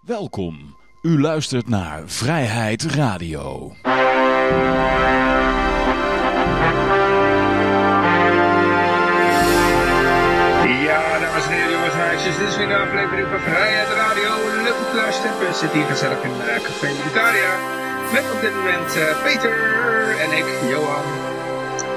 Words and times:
Welkom. 0.00 0.76
U 1.02 1.20
luistert 1.20 1.68
naar 1.68 2.02
Vrijheid 2.06 2.82
Radio. 2.82 3.72
Ja, 10.86 11.18
dames 11.18 11.46
en 11.46 11.52
heren, 11.52 11.72
jongens 11.72 11.92
en 11.92 11.98
meisjes, 11.98 12.38
dit 12.38 12.48
is 12.48 12.56
weer 12.56 12.70
een 12.70 12.80
aflevering 12.80 13.28
van 13.28 13.40
Vrijheid 13.40 13.88
Radio. 13.88 14.30
Leuk 14.62 14.78
om 14.78 14.90
te 14.90 14.96
luisteren. 14.96 15.38
We 15.38 15.54
zitten 15.54 15.78
hier 15.78 15.88
gezellig 15.88 16.22
in 16.22 16.30
uh, 16.30 16.54
Café 16.66 16.86
Libertaria. 16.86 17.52
Met 18.12 18.32
op 18.34 18.40
dit 18.40 18.54
moment 18.54 18.96
uh, 18.96 19.22
Peter 19.22 19.56
en 20.24 20.30
ik, 20.40 20.48
Johan. 20.70 21.06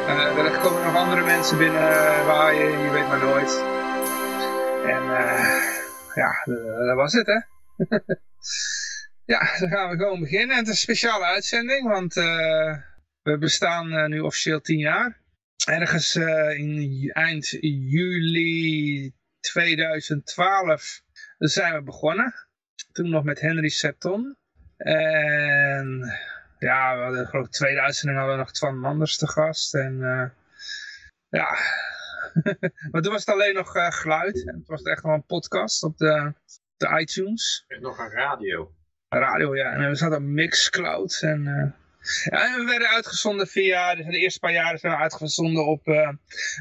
Uh, 0.08 0.52
er 0.52 0.60
komen 0.60 0.84
nog 0.84 0.96
andere 0.96 1.24
mensen 1.24 1.58
binnen 1.58 2.26
waaien, 2.26 2.80
je 2.84 2.90
weet 2.90 3.08
maar 3.08 3.24
nooit. 3.30 3.64
En 4.96 5.04
ja, 6.14 6.32
dat 6.86 6.96
was 6.96 7.14
het 7.14 7.28
hè. 7.28 7.51
ja, 9.34 9.58
dan 9.60 9.70
gaan 9.70 9.90
we 9.90 9.98
gewoon 9.98 10.20
beginnen. 10.20 10.56
Het 10.56 10.66
is 10.66 10.72
een 10.72 10.78
speciale 10.78 11.26
uitzending, 11.26 11.88
want 11.88 12.14
we 13.22 13.38
bestaan 13.40 14.10
nu 14.10 14.20
officieel 14.20 14.62
10 14.62 14.78
jaar 14.78 15.22
ergens 15.66 16.16
uh, 16.16 16.58
in 16.58 17.10
eind 17.14 17.50
juli 17.62 19.14
2012 19.40 21.02
zijn 21.38 21.74
we 21.74 21.82
begonnen. 21.82 22.34
Toen 22.92 23.10
nog 23.10 23.24
met 23.24 23.42
Henry 23.42 23.70
Septon. 23.70 24.38
En 24.78 26.12
ja, 26.60 26.98
we 26.98 27.04
hadden 27.04 27.28
geloof 27.28 27.46
ik 27.46 27.52
2000 27.52 28.10
en 28.10 28.18
hadden 28.18 28.36
we 28.36 28.42
nog 28.42 28.52
Twan 28.52 28.80
Manders 28.80 29.18
te 29.18 29.28
gast. 29.28 29.74
En 29.74 29.98
ja, 31.30 31.58
maar 32.92 33.02
toen 33.02 33.12
was 33.12 33.26
het 33.26 33.36
alleen 33.36 33.54
nog 33.54 33.72
geluid. 33.72 34.48
En 34.48 34.58
het 34.58 34.68
was 34.68 34.82
echt 34.82 35.04
nog 35.04 35.14
een 35.14 35.26
podcast 35.26 35.84
op 35.84 35.98
de, 35.98 36.34
de 36.82 37.00
iTunes. 37.00 37.66
En 37.68 37.82
nog 37.82 38.00
een 38.00 38.10
radio. 38.10 38.72
Radio, 39.10 39.56
ja. 39.56 39.72
En 39.72 39.90
we 39.90 39.96
zaten 39.96 40.18
op 40.18 40.24
Mixcloud 40.24 41.22
en... 41.22 41.44
Ja, 42.24 42.46
en 42.46 42.60
we 42.60 42.66
werden 42.70 42.88
uitgezonden 42.88 43.48
via, 43.48 43.96
de 43.96 44.18
eerste 44.18 44.40
paar 44.40 44.52
jaren 44.52 44.80
zijn 44.80 44.94
we 44.94 45.00
uitgezonden 45.00 45.66
op 45.66 45.88
uh, 45.88 46.10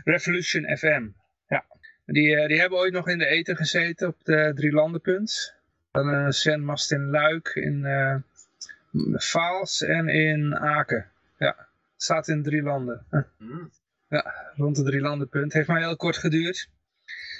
Revolution 0.04 0.76
FM. 0.76 1.08
Ja. 1.48 1.64
Die, 2.06 2.36
uh, 2.36 2.46
die 2.46 2.60
hebben 2.60 2.78
ooit 2.78 2.92
nog 2.92 3.08
in 3.08 3.18
de 3.18 3.26
eten 3.26 3.56
gezeten 3.56 4.08
op 4.08 4.16
de 4.24 4.52
drie 4.54 4.72
landenpunt. 4.72 5.54
Dan 5.90 6.08
een 6.08 6.32
zendmast 6.32 6.92
in 6.92 7.10
Luik, 7.10 7.48
in 7.54 7.86
Vaals 9.12 9.82
en 9.82 10.08
in 10.08 10.58
Aken. 10.58 11.10
Ja, 11.38 11.68
staat 11.96 12.28
in 12.28 12.42
drie 12.42 12.62
landen. 12.62 13.06
Mm. 13.38 13.70
Ja, 14.08 14.34
rond 14.56 14.76
de 14.76 14.82
drie 14.82 15.00
landenpunt. 15.00 15.52
Heeft 15.52 15.68
maar 15.68 15.78
heel 15.78 15.96
kort 15.96 16.16
geduurd. 16.16 16.68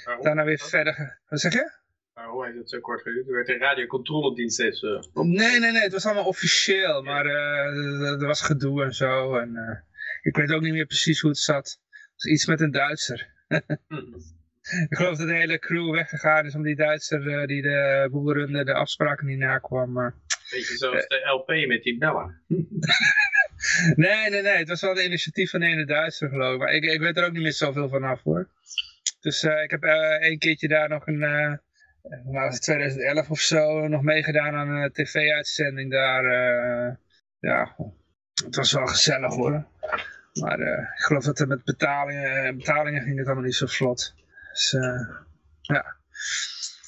Waarom? 0.05 0.23
Daarna 0.23 0.43
weer 0.43 0.59
verder. 0.59 1.19
Wat 1.29 1.39
zeg 1.39 1.53
je? 1.53 1.71
Waarom 2.13 2.43
heeft 2.43 2.57
het 2.57 2.69
zo 2.69 2.79
kort 2.79 3.01
geduurd? 3.01 3.27
Er 3.27 3.33
werd 3.33 3.49
een 3.49 3.59
radiocontroledienst 3.59 4.59
eens... 4.59 4.81
Uh, 4.81 4.99
nee, 5.13 5.59
nee, 5.59 5.71
nee. 5.71 5.81
Het 5.81 5.91
was 5.91 6.05
allemaal 6.05 6.25
officieel. 6.25 7.03
Maar 7.03 7.25
uh, 7.25 8.21
er 8.21 8.27
was 8.27 8.41
gedoe 8.41 8.83
en 8.83 8.93
zo. 8.93 9.35
En, 9.35 9.49
uh, 9.55 9.77
ik 10.21 10.35
weet 10.35 10.51
ook 10.51 10.61
niet 10.61 10.73
meer 10.73 10.85
precies 10.85 11.19
hoe 11.19 11.29
het 11.29 11.39
zat. 11.39 11.79
Het 11.89 12.13
was 12.13 12.25
iets 12.25 12.45
met 12.45 12.61
een 12.61 12.71
Duitser. 12.71 13.33
ik 14.89 14.95
geloof 14.97 15.17
dat 15.17 15.27
de 15.27 15.33
hele 15.33 15.59
crew 15.59 15.91
weggegaan 15.91 16.45
is 16.45 16.55
om 16.55 16.63
die 16.63 16.75
Duitser 16.75 17.47
die 17.47 17.61
de 17.61 18.07
boel 18.11 18.33
runde, 18.33 18.63
de 18.63 18.73
afspraken 18.73 19.25
niet 19.25 19.37
nakwam. 19.37 19.93
Beetje 20.49 20.77
zoals 20.77 21.07
de 21.07 21.29
LP 21.29 21.67
met 21.67 21.83
die 21.83 21.97
bellen. 21.97 22.41
nee, 23.95 24.29
nee, 24.29 24.41
nee. 24.41 24.57
Het 24.57 24.67
was 24.67 24.81
wel 24.81 24.97
een 24.97 25.05
initiatief 25.05 25.49
van 25.49 25.59
de 25.59 25.65
ene 25.65 25.85
Duitser 25.85 26.29
geloof 26.29 26.53
ik. 26.53 26.59
Maar 26.59 26.73
ik, 26.73 26.83
ik 26.83 26.99
weet 26.99 27.17
er 27.17 27.25
ook 27.25 27.31
niet 27.31 27.41
meer 27.41 27.53
zoveel 27.53 27.89
vanaf 27.89 28.23
hoor. 28.23 28.47
Dus 29.19 29.43
ik 29.43 29.71
heb 29.71 29.83
één 29.83 30.39
keertje 30.39 30.67
daar 30.67 30.89
nog 30.89 31.07
een 31.07 31.59
was 32.23 32.53
het 32.53 32.61
2011 32.61 33.29
of 33.29 33.39
zo, 33.39 33.87
nog 33.87 34.01
meegedaan 34.01 34.53
aan 34.53 34.69
een 34.69 34.91
tv-uitzending 34.91 35.91
daar. 35.91 36.23
Uh, 36.23 36.95
ja, 37.39 37.75
het 38.45 38.55
was 38.55 38.71
wel 38.71 38.87
gezellig 38.87 39.33
hoor. 39.33 39.65
Maar 40.33 40.59
uh, 40.59 40.79
ik 40.79 41.01
geloof 41.03 41.23
dat 41.23 41.39
er 41.39 41.47
met 41.47 41.63
betalingen, 41.63 42.57
betalingen 42.57 43.01
ging 43.01 43.17
het 43.17 43.25
allemaal 43.25 43.45
niet 43.45 43.55
zo 43.55 43.65
vlot. 43.65 44.15
Dus 44.51 44.71
ja. 45.61 45.95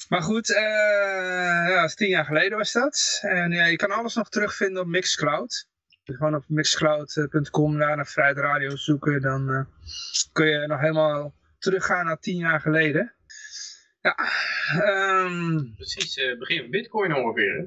Maar 0.08 0.22
goed, 0.22 0.46
ja, 0.46 1.80
dat 1.80 1.88
is 1.88 1.94
tien 1.94 2.08
jaar 2.08 2.24
geleden 2.24 2.58
was 2.58 2.72
dat. 2.72 3.18
En 3.22 3.52
ja, 3.52 3.64
je 3.64 3.76
kan 3.76 3.90
alles 3.90 4.14
nog 4.14 4.28
terugvinden 4.28 4.82
op 4.82 4.88
Mixcloud. 4.88 5.68
Gewoon 6.04 6.34
op 6.34 6.44
mixcloud.com 6.48 7.76
naar 7.76 8.06
Vrijheid 8.06 8.38
Radio 8.38 8.76
zoeken. 8.76 9.20
Dan 9.20 9.66
kun 10.32 10.46
je 10.46 10.66
nog 10.66 10.80
helemaal 10.80 11.34
teruggaan 11.58 12.04
naar 12.04 12.18
tien 12.18 12.36
jaar 12.36 12.60
geleden. 12.60 13.14
Ja, 14.04 14.16
um... 15.24 15.74
precies 15.76 16.16
uh, 16.16 16.38
begin 16.38 16.60
van 16.60 16.70
Bitcoin 16.70 17.14
ongeveer. 17.14 17.56
Hè? 17.56 17.62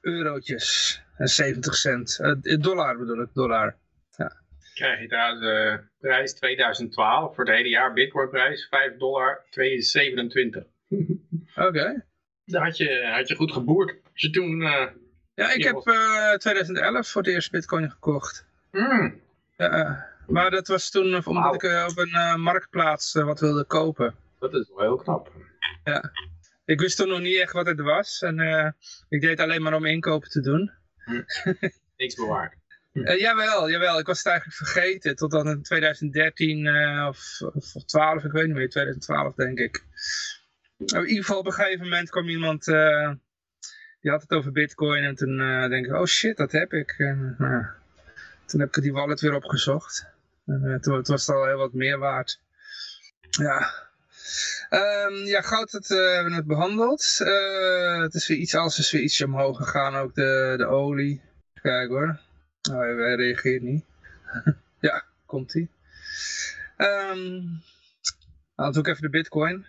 eurotjes 0.00 1.00
en 1.16 1.28
70 1.28 1.74
cent. 1.74 2.18
Eh, 2.20 2.32
dollar 2.60 2.98
bedoel 2.98 3.22
ik, 3.22 3.28
dollar. 3.32 3.76
Krijg 4.74 5.00
je 5.00 5.08
trouwens 5.08 5.40
de 5.40 5.80
prijs 6.00 6.34
2012 6.34 7.34
voor 7.34 7.44
het 7.44 7.54
hele 7.54 7.68
jaar 7.68 7.92
Bitcoin 7.92 8.28
prijs 8.28 8.66
5 8.70 8.96
dollar 8.96 9.44
227. 9.50 10.64
Oké. 11.68 12.04
Daar 12.44 12.64
had 12.64 12.76
je, 12.76 13.10
had 13.14 13.28
je 13.28 13.34
goed 13.34 13.52
geboerd. 13.52 13.90
Als 14.12 14.22
je 14.22 14.30
toen... 14.30 14.62
eh, 14.62 14.86
Ja, 15.34 15.52
ik 15.52 15.58
Ja, 15.62 15.66
heb 15.66 15.74
wat- 15.74 15.86
eh 15.86 16.32
2011 16.32 17.08
voor 17.08 17.22
het 17.22 17.30
eerst 17.30 17.50
bitcoin 17.50 17.90
gekocht. 17.90 18.46
mm, 18.70 19.20
Ja, 19.56 19.70
eh, 19.70 19.92
maar 20.26 20.50
dat 20.50 20.68
was 20.68 20.90
toen 20.90 21.26
omdat 21.26 21.54
ik 21.54 21.62
eh, 21.62 21.86
op 21.90 21.98
een 21.98 22.12
eh, 22.14 22.34
marktplaats 22.36 23.14
eh, 23.14 23.24
wat 23.24 23.40
wilde 23.40 23.64
kopen. 23.64 24.14
Dat 24.50 24.60
is 24.60 24.68
wel 24.68 24.84
heel 24.84 24.96
knap. 24.96 25.32
Ik 26.64 26.80
wist 26.80 26.96
toen 26.96 27.08
nog 27.08 27.20
niet 27.20 27.40
echt 27.40 27.52
wat 27.52 27.66
het 27.66 27.80
was. 27.80 28.22
En 28.22 28.40
eh, 28.40 28.70
ik 29.08 29.20
deed 29.20 29.40
alleen 29.40 29.62
maar 29.62 29.74
om 29.74 29.84
inkopen 29.84 30.30
te 30.30 30.40
doen. 30.40 30.70
Niks 31.96 32.14
bewaard. 32.14 32.54
Eh, 32.94 33.20
jawel, 33.20 33.70
jawel. 33.70 33.98
Ik 33.98 34.06
was 34.06 34.18
het 34.18 34.26
eigenlijk 34.26 34.56
vergeten. 34.56 35.16
Totdat 35.16 35.46
in 35.46 35.62
2013 35.62 36.66
eh, 36.66 37.06
of, 37.08 37.40
of 37.54 37.84
12, 37.84 38.24
ik 38.24 38.32
weet 38.32 38.46
niet 38.46 38.54
meer. 38.54 38.68
2012 38.68 39.34
denk 39.34 39.58
ik. 39.58 39.84
Nou, 40.76 41.02
in 41.02 41.08
ieder 41.08 41.24
geval 41.24 41.38
op 41.38 41.46
een 41.46 41.52
gegeven 41.52 41.82
moment 41.82 42.10
kwam 42.10 42.28
iemand... 42.28 42.64
die 42.64 44.10
had 44.10 44.22
het 44.22 44.30
over 44.30 44.52
bitcoin. 44.52 45.04
En 45.04 45.14
toen 45.14 45.36
denk 45.70 45.86
ik, 45.86 45.92
oh 45.92 46.04
shit, 46.04 46.36
dat 46.36 46.52
heb 46.52 46.72
ik. 46.72 46.94
En, 46.98 47.34
nou, 47.38 47.64
toen 48.46 48.60
heb 48.60 48.76
ik 48.76 48.82
die 48.82 48.92
wallet 48.92 49.20
weer 49.20 49.34
opgezocht. 49.34 50.06
En 50.46 50.78
toen, 50.80 51.02
toen 51.02 51.14
was 51.14 51.26
het 51.26 51.36
al 51.36 51.46
heel 51.46 51.58
wat 51.58 51.72
meer 51.72 51.98
waard. 51.98 52.40
Ja. 53.30 53.84
Ehm, 54.68 55.14
ja, 55.14 55.40
goud 55.40 55.70
dat, 55.70 55.90
eh, 55.90 55.98
hebben 55.98 56.24
we 56.24 56.30
net 56.30 56.46
behandeld. 56.46 57.20
Eh, 57.20 58.00
het 58.00 58.14
is 58.14 58.28
weer 58.28 58.38
iets, 58.38 58.54
alles 58.54 58.78
is 58.78 58.92
weer 58.92 59.02
ietsje 59.02 59.24
omhoog 59.24 59.56
gegaan, 59.56 59.94
ook 59.94 60.14
de, 60.14 60.54
de 60.56 60.66
olie. 60.66 61.20
Kijk 61.62 61.88
hoor. 61.88 62.20
Oh, 62.70 62.78
hij 62.78 63.14
reageert 63.14 63.62
niet. 63.62 63.84
ja, 64.80 65.04
komt 65.26 65.54
ie. 65.54 65.70
Um, 66.76 67.62
dan 68.56 68.72
doe 68.72 68.82
ik 68.82 68.88
even 68.88 69.02
de 69.02 69.10
bitcoin. 69.10 69.66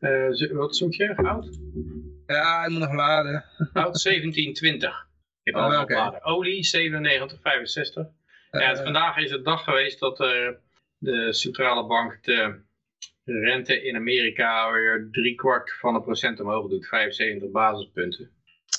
Uh, 0.00 0.52
wat 0.52 0.76
zoek 0.76 0.94
je? 0.94 1.14
Goud? 1.14 1.58
Ja, 2.26 2.60
hij 2.60 2.68
moet 2.68 2.80
nog 2.80 2.94
laden. 2.94 3.44
Goud 3.72 4.02
1720. 4.02 5.06
Ik 5.42 5.54
heb 5.54 5.64
oh, 5.64 5.80
okay. 5.80 5.96
laden. 5.96 6.24
Olie 6.24 6.66
97,65. 6.66 8.10
ja, 8.50 8.76
vandaag 8.76 9.16
is 9.16 9.30
het 9.30 9.44
dag 9.44 9.64
geweest 9.64 10.00
dat 10.00 10.16
de 10.98 11.32
centrale 11.32 11.86
bank 11.86 12.18
de 12.22 12.64
rente 13.26 13.82
in 13.82 13.96
Amerika 13.96 14.72
weer 14.72 15.08
drie 15.10 15.34
kwart 15.34 15.72
van 15.78 15.94
een 15.94 16.02
procent 16.02 16.40
omhoog 16.40 16.68
doet, 16.68 16.86
75 16.86 17.50
basispunten. 17.50 18.30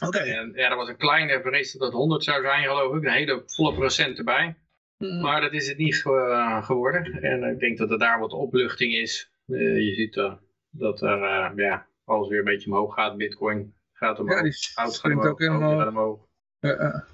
Oké. 0.06 0.18
En 0.18 0.52
ja, 0.56 0.70
dat 0.70 0.78
was 0.78 0.90
een 0.90 0.98
kleine 0.98 1.42
vrees 1.42 1.72
dat 1.72 1.82
het 1.82 1.94
100 1.94 2.24
zou 2.24 2.42
zijn 2.42 2.64
geloof 2.64 2.96
ik, 2.96 3.04
een 3.04 3.12
hele 3.12 3.44
volle 3.46 3.74
procent 3.74 4.18
erbij. 4.18 4.56
Hmm. 4.98 5.22
Maar 5.22 5.42
dat 5.42 5.54
is 5.54 5.68
het 5.68 5.78
niet 5.78 5.96
geworden. 6.62 7.22
En 7.22 7.44
ik 7.44 7.60
denk 7.60 7.78
dat 7.78 7.92
er 7.92 8.00
daar 8.00 8.20
wat 8.20 8.32
opluchting 8.32 8.94
is. 8.94 9.32
Uh, 9.48 9.78
je 9.78 9.94
ziet 9.94 10.16
uh, 10.16 10.34
dat 10.70 11.02
er 11.02 11.20
ja, 11.56 11.88
alles 12.06 12.28
weer 12.28 12.40
een 12.40 12.46
beetje 12.46 12.72
omhoog 12.72 12.94
gaat. 12.94 13.18
Bitcoin 13.18 13.74
gaat 13.94 14.20
omhoog. 14.20 14.38
Ja, 14.38 14.44
die 14.44 14.54
gaat 14.54 15.04
omhoog. 15.04 15.26
Ook 15.26 15.40
helemaal... 15.40 15.78
gaat 15.78 15.88
omhoog. 15.88 16.26
Ja, 16.60 17.06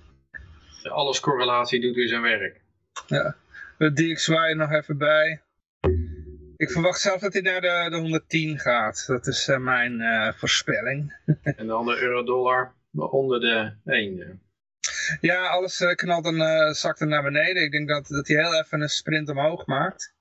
Alles 0.84 1.20
correlatie 1.20 1.82
doet 1.82 1.96
weer 1.96 2.08
zijn 2.08 2.22
werk. 2.22 2.62
Ja. 3.08 3.36
De 3.78 3.94
DXY 3.94 4.54
nog 4.56 4.72
even 4.72 4.98
bij. 4.98 5.42
Ik 6.58 6.72
verwacht 6.72 7.00
zelf 7.00 7.22
dat 7.22 7.34
hij 7.34 7.42
naar 7.42 7.62
de, 7.62 7.88
de 7.90 7.96
110 7.98 8.60
gaat. 8.60 9.04
Dat 9.08 9.28
is 9.28 9.48
uh, 9.48 9.58
mijn 9.58 10.00
uh, 10.00 10.34
voorspelling. 10.34 11.14
en 11.44 11.68
dan 11.68 11.86
de 11.86 11.98
euro-dollar 11.98 12.74
onder 12.92 13.40
de 13.40 13.74
1. 13.86 14.42
Ja, 15.22 15.48
alles 15.48 15.82
uh, 15.82 15.94
knalt 15.94 16.24
dan, 16.24 16.74
zakt 16.74 17.02
er 17.02 17.08
naar 17.08 17.24
beneden. 17.24 17.64
Ik 17.64 17.72
denk 17.72 17.88
dat, 17.88 18.08
dat 18.08 18.28
hij 18.28 18.38
heel 18.38 18.60
even 18.60 18.82
een 18.82 18.90
sprint 18.90 19.30
omhoog 19.30 19.66
maakt. 19.66 20.14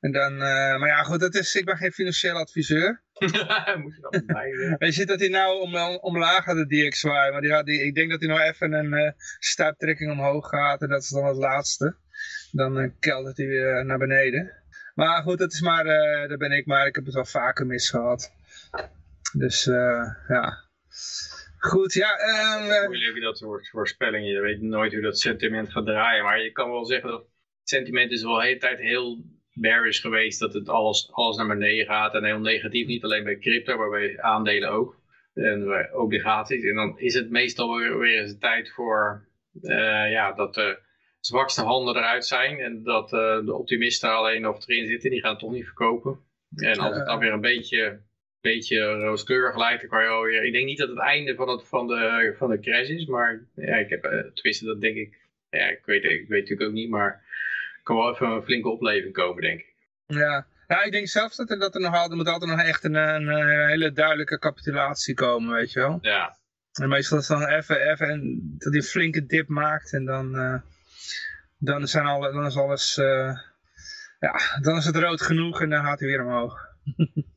En 0.00 0.12
dan, 0.12 0.36
maar 0.36 0.86
ja 0.86 1.02
goed, 1.02 1.20
dat 1.20 1.34
is, 1.34 1.54
ik 1.54 1.64
ben 1.64 1.76
geen 1.76 1.92
financieel 1.92 2.36
adviseur. 2.36 3.02
Moet 3.82 3.94
je 3.94 4.08
dat 4.10 4.26
bij 4.26 4.76
Je 4.78 4.92
ziet 4.92 5.08
dat 5.08 5.20
hij 5.20 5.28
nou 5.28 5.60
om, 5.60 5.76
om, 5.76 5.96
omlaag 5.96 6.44
gaat, 6.44 6.56
de 6.56 6.66
DXY. 6.66 7.06
Maar 7.06 7.40
die, 7.40 7.64
die, 7.64 7.82
ik 7.82 7.94
denk 7.94 8.10
dat 8.10 8.20
hij 8.20 8.28
nou 8.28 8.40
even 8.40 8.72
een 8.72 9.14
stuiptrekking 9.38 10.10
omhoog 10.10 10.48
gaat. 10.48 10.82
En 10.82 10.88
dat 10.88 11.02
is 11.02 11.08
dan 11.08 11.26
het 11.26 11.36
laatste. 11.36 11.96
Dan 12.50 12.94
keldert 12.98 13.36
hij 13.36 13.46
weer 13.46 13.84
naar 13.84 13.98
beneden. 13.98 14.61
Maar 14.94 15.22
goed, 15.22 15.38
dat 15.38 15.52
is 15.52 15.60
maar, 15.60 15.86
uh, 15.86 16.28
daar 16.28 16.36
ben 16.36 16.52
ik 16.52 16.66
maar. 16.66 16.86
Ik 16.86 16.94
heb 16.94 17.04
het 17.04 17.14
wel 17.14 17.24
vaker 17.24 17.66
mis 17.66 17.90
gehad. 17.90 18.32
Dus 19.36 19.66
uh, 19.66 20.14
ja. 20.28 20.70
Goed, 21.58 21.92
ja. 21.92 22.10
Um, 22.58 22.86
Moeilijk 22.86 23.22
dat 23.22 23.38
soort 23.38 23.68
voorspellingen. 23.68 24.32
Je 24.32 24.40
weet 24.40 24.60
nooit 24.60 24.92
hoe 24.92 25.02
dat 25.02 25.18
sentiment 25.18 25.70
gaat 25.70 25.86
draaien. 25.86 26.24
Maar 26.24 26.42
je 26.42 26.52
kan 26.52 26.70
wel 26.70 26.84
zeggen 26.84 27.10
dat 27.10 27.20
het 27.20 27.28
sentiment 27.62 28.10
is 28.10 28.22
wel 28.22 28.34
de 28.34 28.44
hele 28.44 28.58
tijd 28.58 28.78
heel 28.78 29.24
bearish 29.52 30.00
geweest. 30.00 30.40
Dat 30.40 30.54
het 30.54 30.68
alles, 30.68 31.10
alles 31.12 31.36
naar 31.36 31.46
beneden 31.46 31.86
gaat. 31.86 32.14
En 32.14 32.24
heel 32.24 32.38
negatief. 32.38 32.86
Niet 32.86 33.04
alleen 33.04 33.24
bij 33.24 33.38
crypto, 33.38 33.76
maar 33.76 33.90
bij 33.90 34.20
aandelen 34.20 34.70
ook. 34.70 35.00
En 35.34 35.64
bij 35.66 35.92
obligaties. 35.92 36.64
En 36.64 36.74
dan 36.74 36.98
is 36.98 37.14
het 37.14 37.30
meestal 37.30 37.76
weer, 37.76 37.98
weer 37.98 38.20
eens 38.20 38.38
tijd 38.38 38.72
voor 38.72 39.26
uh, 39.62 40.10
ja, 40.10 40.32
dat 40.32 40.54
de 40.54 40.78
zwakste 41.24 41.62
handen 41.62 41.96
eruit 41.96 42.26
zijn. 42.26 42.58
En 42.58 42.82
dat 42.82 43.12
uh, 43.12 43.44
de 43.44 43.54
optimisten 43.54 44.10
alleen 44.10 44.40
nog 44.40 44.68
erin 44.68 44.86
zitten. 44.86 45.10
Die 45.10 45.20
gaan 45.20 45.30
het 45.30 45.38
toch 45.38 45.52
niet 45.52 45.64
verkopen. 45.64 46.18
En 46.56 46.78
als 46.78 46.96
het 46.96 47.06
dan 47.06 47.18
weer 47.18 47.32
een 47.32 47.40
beetje, 47.40 48.00
beetje 48.40 48.84
rooskleurig 48.84 49.56
lijkt, 49.56 49.80
dan 49.80 49.90
kan 49.90 50.02
je 50.02 50.08
alweer... 50.08 50.44
Ik 50.44 50.52
denk 50.52 50.66
niet 50.66 50.78
dat 50.78 50.88
het 50.88 50.98
einde 50.98 51.34
van, 51.34 51.48
het, 51.48 51.64
van, 51.64 51.86
de, 51.86 52.34
van 52.38 52.50
de 52.50 52.60
crash 52.60 52.88
is. 52.88 53.06
Maar 53.06 53.46
ja, 53.54 53.76
ik 53.76 53.88
heb, 53.88 54.04
uh, 54.04 54.10
tenminste 54.10 54.64
dat 54.64 54.80
denk 54.80 54.96
ik... 54.96 55.20
Ja, 55.50 55.68
ik 55.68 55.82
weet, 55.84 56.04
ik 56.04 56.28
weet 56.28 56.40
natuurlijk 56.40 56.68
ook 56.68 56.74
niet, 56.74 56.90
maar 56.90 57.10
er 57.76 57.82
kan 57.82 57.96
wel 57.96 58.12
even 58.12 58.26
een 58.26 58.42
flinke 58.42 58.68
opleving 58.68 59.12
komen, 59.12 59.42
denk 59.42 59.60
ik. 59.60 59.74
Ja, 60.06 60.46
ja, 60.68 60.82
ik 60.82 60.92
denk 60.92 61.08
zelfs 61.08 61.36
dat 61.36 61.50
er, 61.50 61.58
dat 61.58 61.74
er 61.74 61.80
nog 61.80 61.94
altijd, 61.94 62.14
moet 62.14 62.28
altijd 62.28 62.50
nog 62.50 62.60
echt 62.60 62.84
een, 62.84 62.94
een, 62.94 63.68
hele 63.68 63.92
duidelijke 63.92 64.38
capitulatie 64.38 65.14
komen, 65.14 65.52
weet 65.52 65.72
je 65.72 65.80
wel. 65.80 65.98
Ja. 66.00 66.36
En 66.72 66.88
meestal 66.88 67.18
is 67.18 67.26
dan 67.26 67.46
even, 67.46 67.90
even 67.90 68.40
dat 68.58 68.72
die 68.72 68.82
flinke 68.82 69.26
dip 69.26 69.48
maakt 69.48 69.92
en 69.92 70.04
dan... 70.04 70.34
Uh, 70.34 70.60
dan, 71.64 71.88
zijn 71.88 72.06
alle, 72.06 72.32
dan 72.32 72.46
is 72.46 72.56
alles, 72.56 72.96
uh, 72.96 73.38
ja, 74.18 74.58
dan 74.60 74.76
is 74.76 74.84
het 74.84 74.96
rood 74.96 75.22
genoeg 75.22 75.60
en 75.60 75.70
dan 75.70 75.84
gaat 75.84 76.00
hij 76.00 76.08
weer 76.08 76.24
omhoog. 76.24 76.58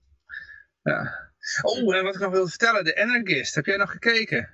ja. 0.89 1.23
Oh, 1.61 1.95
en 1.95 2.03
wat 2.03 2.15
ik 2.15 2.21
nog 2.21 2.31
wilde 2.31 2.49
vertellen, 2.49 2.83
de 2.83 2.93
Energist, 2.93 3.55
heb 3.55 3.65
jij 3.65 3.77
nog 3.77 3.91
gekeken? 3.91 4.49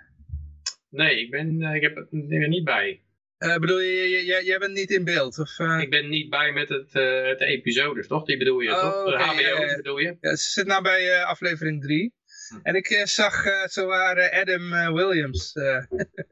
Nee, 0.90 1.22
ik, 1.22 1.32
ben, 1.32 1.62
uh, 1.62 1.76
ik 1.76 1.82
heb 1.82 1.98
er 1.98 2.08
niet 2.48 2.64
bij. 2.64 3.02
Uh, 3.40 3.58
bedoel 3.58 3.80
je, 3.80 4.26
jij 4.44 4.60
bent 4.60 4.74
niet 4.74 4.90
in 4.90 5.04
beeld? 5.04 5.40
Of, 5.40 5.60
Ik 5.60 5.90
ben 5.90 6.10
niet 6.10 6.30
bij 6.30 6.52
met 6.52 6.70
het, 6.70 6.94
het 7.28 7.42
episodes, 7.42 8.08
toch? 8.08 8.26
Die 8.26 8.38
bedoel 8.38 8.60
je, 8.60 8.72
oh, 8.72 8.80
toch? 8.80 9.06
De 9.06 9.12
okay, 9.12 9.54
HBO's 9.54 9.76
bedoel 9.76 9.98
je? 9.98 10.18
Ja, 10.22 10.36
ze 10.36 10.50
zit 10.50 10.66
nou 10.66 10.84
bij 10.84 11.24
aflevering 11.24 11.82
3. 11.82 12.14
Hm. 12.50 12.60
En 12.64 12.76
ik 12.76 13.02
zag 13.04 13.44
zo 13.70 13.86
waar 13.86 14.32
Adam 14.32 14.94
Williams 14.94 15.54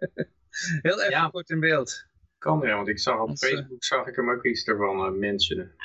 heel 0.81 1.01
even 1.01 1.31
kort 1.31 1.49
in 1.49 1.59
beeld. 1.59 2.08
Kan 2.39 2.59
ja, 2.61 2.75
want 2.75 2.87
ik 2.87 2.99
zag 2.99 3.19
op 3.19 3.37
Facebook 3.37 3.83
zag 3.83 4.07
ik 4.07 4.15
hem 4.15 4.31
ook 4.31 4.45
iets 4.45 4.67
ervan 4.67 5.13
uh, 5.13 5.19
mentionen. 5.19 5.75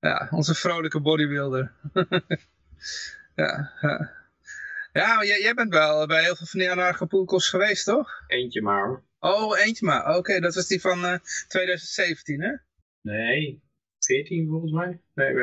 Ja, 0.00 0.28
onze 0.30 0.54
vrolijke 0.54 1.00
bodybuilder. 1.00 1.72
ja, 3.34 3.72
ja. 3.80 5.24
Jij, 5.24 5.40
jij, 5.40 5.54
bent 5.54 5.72
wel 5.72 6.06
bij 6.06 6.22
heel 6.22 6.36
veel 6.36 6.46
van 6.46 6.60
die 6.60 6.70
anarcho 6.70 7.06
geweest, 7.26 7.84
toch? 7.84 8.24
Eentje 8.26 8.62
maar 8.62 8.86
hoor. 8.86 9.02
Oh, 9.18 9.58
eentje 9.58 9.86
maar. 9.86 10.16
Oké, 10.16 10.40
dat 10.40 10.54
was 10.54 10.66
die 10.66 10.80
van 10.80 11.04
uh, 11.04 11.12
eh, 11.12 11.20
2017, 11.48 12.40
hè? 12.42 12.52
Nee, 13.00 13.62
14 13.98 14.48
volgens 14.48 14.72
mij. 14.72 15.00
Nee, 15.14 15.34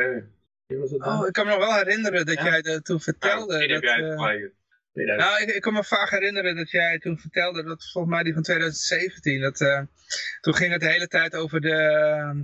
wie 0.65 0.77
was 0.77 0.91
het 0.91 1.01
dan? 1.01 1.19
Oh, 1.19 1.27
ik 1.27 1.33
kan 1.33 1.45
me 1.45 1.51
nog 1.51 1.59
wel 1.59 1.75
herinneren 1.75 2.25
dat 2.25 2.41
jij 2.41 2.61
dat 2.61 2.85
toen 2.85 2.99
vertelde. 2.99 3.53
Ja, 3.53 3.59
dat, 3.59 3.69
heb 3.69 3.83
jij 3.83 3.99
uh, 3.99 4.49
nou, 5.03 5.41
ik, 5.41 5.49
ik, 5.49 5.61
kan 5.61 5.73
me 5.73 5.83
vaak 5.83 6.09
herinneren 6.09 6.55
dat 6.55 6.69
jij 6.69 6.99
toen 6.99 7.19
vertelde, 7.19 7.63
dat 7.63 7.91
volgens 7.91 8.13
mij 8.13 8.23
die 8.23 8.33
van 8.33 8.41
2017, 8.41 9.41
dat, 9.41 9.61
uh, 9.61 9.81
toen 10.41 10.55
ging 10.55 10.71
het 10.71 10.81
de 10.81 10.89
hele 10.89 11.07
tijd 11.07 11.35
over, 11.35 11.61
de, 11.61 11.73
uh, 12.35 12.41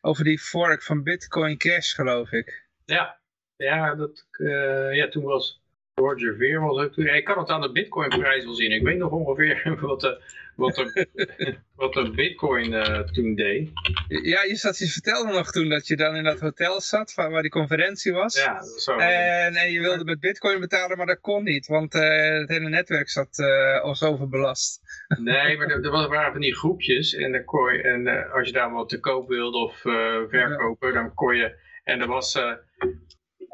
over 0.00 0.24
die 0.24 0.38
fork 0.38 0.82
van 0.82 1.02
Bitcoin 1.02 1.58
Cash, 1.58 1.94
geloof 1.94 2.32
ik. 2.32 2.66
Ja, 2.84 3.20
ja, 3.56 3.94
dat, 3.94 4.26
uh, 4.38 4.94
ja 4.94 5.08
toen 5.08 5.22
was 5.24 5.61
Roger 5.94 6.36
Ver 6.36 6.60
was 6.60 6.84
ook 6.84 6.92
toen. 6.92 7.06
Ik 7.06 7.24
kan 7.24 7.38
het 7.38 7.48
aan 7.48 7.60
de 7.60 7.72
Bitcoin 7.72 8.08
prijs 8.08 8.44
wel 8.44 8.54
zien. 8.54 8.70
Ik 8.70 8.82
weet 8.82 8.98
nog 8.98 9.10
ongeveer 9.10 9.76
wat 9.80 10.00
de, 10.00 10.20
wat 10.56 10.74
de, 10.76 11.56
wat 11.76 11.92
de 11.92 12.10
Bitcoin 12.10 12.72
uh, 12.72 13.00
toen 13.00 13.34
deed. 13.34 13.70
Ja, 14.08 14.42
je, 14.42 14.56
zat, 14.56 14.78
je 14.78 14.86
vertelde 14.86 15.32
nog 15.32 15.50
toen 15.50 15.68
dat 15.68 15.86
je 15.86 15.96
dan 15.96 16.16
in 16.16 16.24
dat 16.24 16.40
hotel 16.40 16.80
zat 16.80 17.14
waar, 17.14 17.30
waar 17.30 17.42
die 17.42 17.50
conferentie 17.50 18.12
was. 18.12 18.42
Ja, 18.44 18.62
zo. 18.62 18.96
En, 18.96 19.54
en 19.54 19.72
je 19.72 19.80
wilde 19.80 20.04
met 20.04 20.20
Bitcoin 20.20 20.60
betalen, 20.60 20.96
maar 20.96 21.06
dat 21.06 21.20
kon 21.20 21.44
niet, 21.44 21.66
want 21.66 21.94
uh, 21.94 22.38
het 22.38 22.48
hele 22.48 22.68
netwerk 22.68 23.08
zat 23.08 23.38
uh, 23.38 24.10
overbelast. 24.10 24.80
Nee, 25.22 25.56
maar 25.56 25.66
er, 25.66 25.84
er 25.84 25.90
waren 25.90 26.32
van 26.32 26.40
die 26.40 26.56
groepjes 26.56 27.14
en, 27.14 27.32
dan 27.32 27.44
kon 27.44 27.72
je, 27.72 27.82
en 27.82 28.30
als 28.32 28.46
je 28.46 28.52
daar 28.52 28.72
wat 28.72 28.88
te 28.88 29.00
koop 29.00 29.28
wilde 29.28 29.58
of 29.58 29.80
verkopen, 30.28 30.88
ja. 30.88 30.94
dan 30.94 31.14
kon 31.14 31.36
je. 31.36 31.54
En 31.84 32.00
er 32.00 32.06
was, 32.06 32.34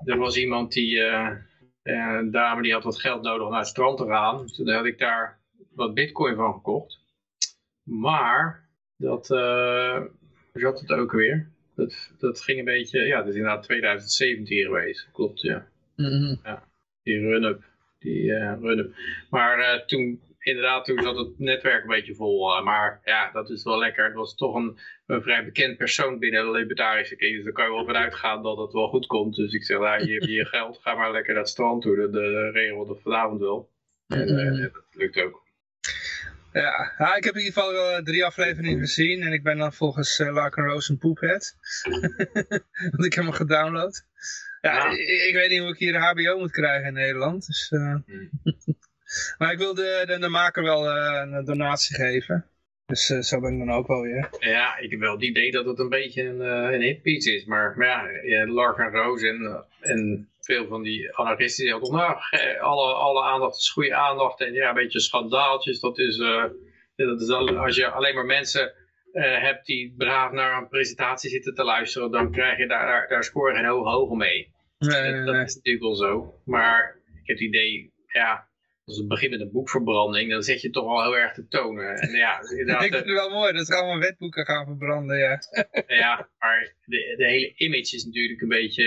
er 0.05 0.19
was 0.19 0.37
iemand 0.37 0.73
die 0.73 1.03
een 1.95 2.31
dame 2.31 2.63
die 2.63 2.73
had 2.73 2.85
wat 2.85 3.01
geld 3.01 3.23
nodig 3.23 3.45
om 3.45 3.51
naar 3.51 3.59
het 3.59 3.69
strand 3.69 3.99
te 3.99 4.07
gaan. 4.07 4.43
Dus 4.43 4.55
toen 4.55 4.69
had 4.69 4.85
ik 4.85 4.99
daar 4.99 5.39
wat 5.75 5.95
bitcoin 5.95 6.37
van 6.37 6.53
gekocht. 6.53 6.99
Maar, 7.83 8.69
dat, 8.97 9.31
uh, 9.31 10.03
zat 10.53 10.81
het 10.81 10.93
ook 10.93 11.13
weer. 11.13 11.49
Dat, 11.75 12.13
dat 12.19 12.41
ging 12.41 12.59
een 12.59 12.65
beetje, 12.65 13.01
ja, 13.01 13.19
dat 13.19 13.29
is 13.29 13.35
inderdaad 13.35 13.63
2017 13.63 14.65
geweest. 14.65 15.09
Klopt, 15.13 15.41
ja. 15.41 15.67
Mm 15.97 16.41
ja 16.45 16.69
die 17.09 17.21
run-up. 17.21 17.63
Die 17.99 18.23
uh, 18.23 18.55
run-up. 18.61 18.95
Maar 19.31 19.59
uh, 19.59 19.87
toen 19.87 20.21
inderdaad, 20.39 20.85
toen 20.85 21.03
zat 21.03 21.17
het 21.17 21.39
netwerk 21.39 21.83
een 21.83 21.89
beetje 21.89 22.15
vol. 22.15 22.59
Uh, 22.59 22.65
maar 22.65 23.01
ja, 23.05 23.31
dat 23.33 23.51
is 23.51 23.63
wel 23.63 23.79
lekker. 23.79 24.05
Het 24.05 24.15
was 24.15 24.35
toch 24.35 24.55
een, 24.55 24.79
een 25.07 25.23
vrij 25.23 25.45
bekend 25.45 25.77
persoon 25.77 26.19
binnen 26.19 26.45
de 26.45 26.51
libertarische 26.51 27.17
kring. 27.17 27.35
Dus 27.35 27.45
daar 27.45 27.53
kan 27.53 27.65
je 27.65 27.71
wel 27.71 27.85
vanuit 27.85 28.15
gaan 28.15 28.43
dat 28.43 28.59
het 28.59 28.73
wel 28.73 28.89
goed 28.89 29.07
komt. 29.07 29.37
Dus 29.37 29.53
ik 29.53 29.65
zeg, 29.65 29.79
nou, 29.79 30.07
je 30.07 30.13
hebt 30.13 30.25
je 30.25 30.45
geld, 30.57 30.79
ga 30.83 30.95
maar 30.95 31.13
lekker 31.13 31.33
naar 31.33 31.43
het 31.43 31.53
strand 31.53 31.83
toe. 31.83 31.97
De, 31.97 32.11
de 32.11 32.51
regel 32.51 32.87
dat 32.87 33.03
vanavond 33.03 33.41
wel. 33.41 33.71
En 34.07 34.29
uh, 34.29 34.73
dat 34.73 34.85
lukt 34.91 35.21
ook. 35.23 35.47
Ja. 36.53 36.95
ja, 36.99 37.15
ik 37.15 37.25
heb 37.25 37.35
in 37.35 37.41
ieder 37.41 37.53
geval 37.53 37.75
uh, 37.75 38.03
drie 38.05 38.25
afleveringen 38.25 38.79
gezien. 38.79 39.23
En 39.23 39.33
ik 39.33 39.43
ben 39.43 39.59
dan 39.59 39.73
volgens 39.73 40.19
uh, 40.19 40.33
Larkin 40.33 40.65
Rose 40.65 40.93
een 40.93 40.99
poephead. 40.99 41.57
Want 42.91 43.05
ik 43.05 43.15
heb 43.15 43.25
hem 43.25 43.33
gedownload. 43.33 44.07
Ja, 44.61 44.73
ja. 44.75 44.91
Ik, 44.91 45.09
ik, 45.09 45.35
weet 45.35 45.51
niet 45.51 45.61
hoe 45.61 45.69
ik 45.69 45.79
hier 45.79 45.95
een 45.95 46.01
hbo 46.01 46.39
moet 46.39 46.51
krijgen 46.51 46.87
in 46.87 46.93
Nederland. 46.93 47.47
Dus, 47.47 47.71
uh... 47.71 47.97
hmm. 48.07 48.31
Maar 49.39 49.53
ik 49.53 49.59
wil 49.59 49.75
de, 49.75 50.05
de, 50.07 50.19
de 50.19 50.29
maker 50.29 50.63
wel 50.63 50.97
uh, 50.97 51.23
een 51.31 51.45
donatie 51.45 51.97
geven. 51.97 52.47
Dus 52.87 53.11
uh, 53.11 53.21
zo 53.21 53.41
ben 53.41 53.53
ik 53.53 53.59
dan 53.59 53.77
ook 53.77 53.87
wel 53.87 54.03
weer. 54.03 54.29
Ja, 54.39 54.77
ik 54.77 54.91
heb 54.91 55.01
wel 55.01 55.13
het 55.13 55.23
idee 55.23 55.51
dat 55.51 55.67
het 55.67 55.79
een 55.79 55.89
beetje 55.89 56.23
een, 56.23 56.41
uh, 56.41 56.75
een 56.75 56.83
hitpiece 56.83 57.35
is. 57.35 57.45
Maar, 57.45 57.75
maar 57.77 58.27
ja, 58.27 58.47
Lark 58.47 58.79
en 58.79 58.91
Rose 58.91 59.29
en, 59.29 59.65
en 59.81 60.31
veel 60.41 60.67
van 60.67 60.83
die 60.83 61.17
anarchisten 61.17 61.65
die 61.65 61.75
ook 61.75 61.91
nou, 61.91 62.17
alle, 62.61 62.95
alle 62.95 63.23
aandacht 63.23 63.57
is 63.57 63.71
goede 63.71 63.95
aandacht. 63.95 64.41
En 64.41 64.53
ja, 64.53 64.69
een 64.69 64.75
beetje 64.75 65.01
schandaaltjes. 65.01 65.81
Dat 65.81 65.99
is, 65.99 66.19
uh, 66.19 66.45
dat 66.97 67.21
is 67.21 67.31
als 67.31 67.77
je 67.77 67.91
alleen 67.91 68.15
maar 68.15 68.27
mensen 68.27 68.73
hebt 69.13 69.67
die 69.67 69.95
braaf 69.97 70.33
naar 70.33 70.59
een 70.59 70.69
presentatie 70.69 71.31
zitten 71.31 71.55
te 71.55 71.65
luisteren. 71.65 72.11
Dan 72.11 72.33
krijg 72.33 72.59
je 72.59 72.67
daar, 72.67 72.87
daar, 72.87 73.09
daar 73.09 73.25
score 73.25 73.55
geen 73.55 73.67
hoge 73.67 73.91
hoge 73.91 74.17
mee. 74.17 74.53
Nee, 74.79 75.13
nee, 75.13 75.25
dat 75.25 75.35
is 75.35 75.55
natuurlijk 75.55 75.85
wel 75.85 75.95
zo. 75.95 76.41
Maar 76.45 77.01
ik 77.05 77.27
heb 77.27 77.37
het 77.37 77.47
idee, 77.47 77.93
ja, 78.07 78.48
als 78.89 78.97
het 78.97 79.09
begint 79.09 79.31
met 79.31 79.41
een 79.41 79.53
boekverbranding, 79.53 80.31
dan 80.31 80.43
zet 80.43 80.61
je 80.61 80.71
toch 80.71 80.85
wel 80.85 81.03
heel 81.03 81.17
erg 81.17 81.33
te 81.33 81.49
tonen. 81.49 81.95
En 81.95 82.11
ja, 82.11 82.41
ik 82.61 82.79
vind 82.79 82.93
het 82.95 83.05
wel 83.05 83.31
mooi 83.31 83.53
dat 83.53 83.67
ze 83.67 83.75
allemaal 83.75 83.99
wetboeken 83.99 84.45
gaan 84.45 84.67
verbranden, 84.67 85.19
ja. 85.19 85.41
ja, 85.87 86.29
maar 86.39 86.75
de, 86.85 87.15
de 87.17 87.25
hele 87.25 87.55
image 87.57 87.97
is 87.97 88.05
natuurlijk 88.05 88.41
een 88.41 88.49
beetje, 88.49 88.85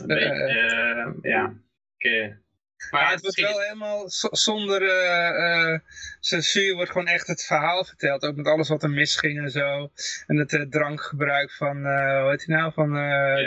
een 0.00 0.06
beetje 0.06 1.14
uh, 1.22 1.32
ja. 1.32 1.54
Ik, 1.96 2.42
maar 2.90 3.10
het 3.10 3.20
wordt 3.20 3.40
wel 3.40 3.60
helemaal 3.60 4.04
zonder 4.30 4.82
uh, 4.82 5.78
censuur 6.20 6.74
wordt 6.74 6.90
gewoon 6.90 7.06
echt 7.06 7.26
het 7.26 7.44
verhaal 7.44 7.84
verteld. 7.84 8.22
Ook 8.22 8.36
met 8.36 8.46
alles 8.46 8.68
wat 8.68 8.82
er 8.82 8.90
misging 8.90 9.38
en 9.38 9.50
zo. 9.50 9.90
En 10.26 10.36
het 10.36 10.52
uh, 10.52 10.62
drankgebruik 10.62 11.52
van, 11.52 11.76
hoe 11.76 12.30
heet 12.30 12.46
hij 12.46 12.56
nou? 12.56 12.72
Van 12.72 12.92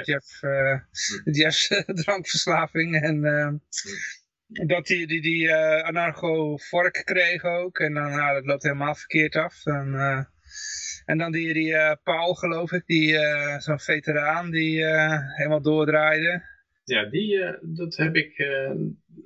Jeff, 0.04 0.06
Jeff 0.06 0.42
Jeff's 1.38 1.84
drankverslaving. 1.86 3.02
En 3.02 3.22
dat 4.48 4.88
hij 4.88 4.98
die, 4.98 5.08
die, 5.08 5.22
die 5.22 5.54
anarcho-vork 5.84 7.02
kreeg 7.06 7.44
ook. 7.44 7.80
En 7.80 7.94
dan, 7.94 8.10
nou, 8.10 8.34
dat 8.34 8.46
loopt 8.46 8.64
helemaal 8.64 8.96
verkeerd 8.96 9.36
af. 9.36 9.66
En, 9.66 9.96
en 11.06 11.18
dan 11.18 11.32
die, 11.32 11.54
die 11.54 11.98
Paul, 12.04 12.34
geloof 12.34 12.72
ik, 12.72 12.86
die 12.86 13.18
zo'n 13.58 13.80
veteraan 13.80 14.52
die 14.52 14.86
helemaal 15.36 15.62
doordraaide. 15.62 16.44
Ja, 16.84 17.04
die, 17.06 17.58
dat 17.62 17.96
heb 17.96 18.16
ik, 18.16 18.38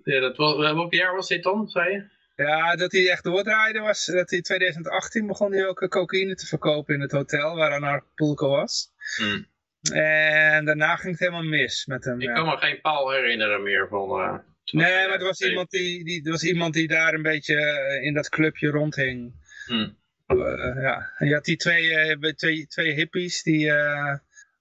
ja, 0.03 0.19
dat 0.19 0.37
was, 0.37 0.57
welk 0.57 0.93
jaar 0.93 1.15
was 1.15 1.27
dit 1.27 1.43
dan, 1.43 1.69
zei 1.69 1.91
je? 1.91 2.19
Ja, 2.35 2.75
dat 2.75 2.91
hij 2.91 3.09
echt 3.09 3.23
doordraaide 3.23 3.79
was, 3.79 4.05
dat 4.05 4.29
hij 4.29 4.37
in 4.37 4.43
2018 4.43 5.27
begon 5.27 5.51
hij 5.51 5.67
ook 5.67 5.89
cocaïne 5.89 6.35
te 6.35 6.45
verkopen 6.45 6.95
in 6.95 7.01
het 7.01 7.11
hotel 7.11 7.55
waar 7.55 7.71
Anarpulco 7.71 8.49
was. 8.49 8.91
Hmm. 9.17 9.49
En 9.93 10.65
daarna 10.65 10.95
ging 10.95 11.11
het 11.11 11.19
helemaal 11.19 11.49
mis 11.49 11.85
met 11.85 12.05
hem. 12.05 12.21
Ik 12.21 12.33
kan 12.33 12.45
me 12.45 12.57
geen 12.57 12.81
paal 12.81 13.11
herinneren 13.11 13.63
meer 13.63 13.87
van... 13.87 14.41
Uh, 14.65 14.81
nee, 14.81 15.07
maar 15.07 15.19
er 15.19 15.25
was, 15.25 15.41
iemand 15.41 15.69
die, 15.69 16.03
die, 16.03 16.25
er 16.25 16.31
was 16.31 16.43
iemand 16.43 16.73
die 16.73 16.87
daar 16.87 17.13
een 17.13 17.21
beetje 17.21 17.99
in 18.01 18.13
dat 18.13 18.29
clubje 18.29 18.69
rondhing. 18.69 19.33
Hmm. 19.65 19.99
Uh, 20.27 20.81
ja. 20.81 21.11
En 21.17 21.27
je 21.27 21.33
had 21.33 21.45
die 21.45 21.57
twee, 21.57 22.15
uh, 22.17 22.31
twee, 22.31 22.67
twee 22.67 22.93
hippies 22.93 23.43
die, 23.43 23.65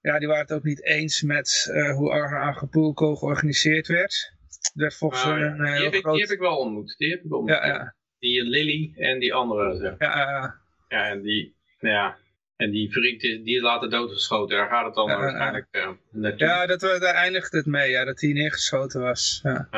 ja, 0.02 0.18
die 0.18 0.28
waren 0.28 0.42
het 0.42 0.52
ook 0.52 0.64
niet 0.64 0.84
eens 0.84 1.22
met 1.22 1.70
hoe 1.96 2.10
Acapulco 2.12 3.16
georganiseerd 3.16 3.86
werd 3.86 4.38
werd 4.74 4.94
volgens 4.94 5.24
Ah, 5.24 5.38
een 5.38 5.56
ja. 5.56 5.64
eh, 5.64 5.74
die, 5.74 5.84
heb 5.84 5.94
ik, 5.94 6.00
groot... 6.00 6.14
die 6.14 6.22
heb 6.22 6.32
ik 6.32 6.38
wel 6.38 6.56
ontmoet. 6.56 6.94
Die 6.98 7.10
heb 7.10 7.24
ik 7.24 7.32
ontmoet. 7.32 7.50
Ja, 7.50 7.66
ja, 7.66 7.94
Die 8.18 8.44
Lily 8.44 8.92
en 8.96 9.18
die 9.18 9.34
andere. 9.34 9.96
Ja, 9.98 10.60
Ja, 10.88 11.08
en 11.08 11.22
die, 11.22 11.54
nou 11.80 11.94
ja, 11.94 12.18
en 12.60 12.70
die 12.70 12.92
vriend 12.92 13.22
is, 13.22 13.42
die 13.42 13.56
is 13.56 13.62
later 13.62 13.90
doodgeschoten. 13.90 14.56
Daar 14.56 14.68
gaat 14.68 14.84
het 14.84 14.94
dan 14.94 15.06
Ja, 15.08 15.12
ja, 15.12 15.18
ja. 15.18 15.24
waarschijnlijk 15.24 15.66
uh, 15.70 15.88
naartoe. 16.10 16.46
ja 16.46 16.66
dat, 16.66 16.80
we- 16.82 16.98
daar 17.00 17.14
eindigde 17.14 17.56
het 17.56 17.66
mee, 17.66 17.90
ja, 17.90 18.04
dat 18.04 18.20
hij 18.20 18.32
neergeschoten 18.32 19.00
was. 19.00 19.40
Ja. 19.42 19.68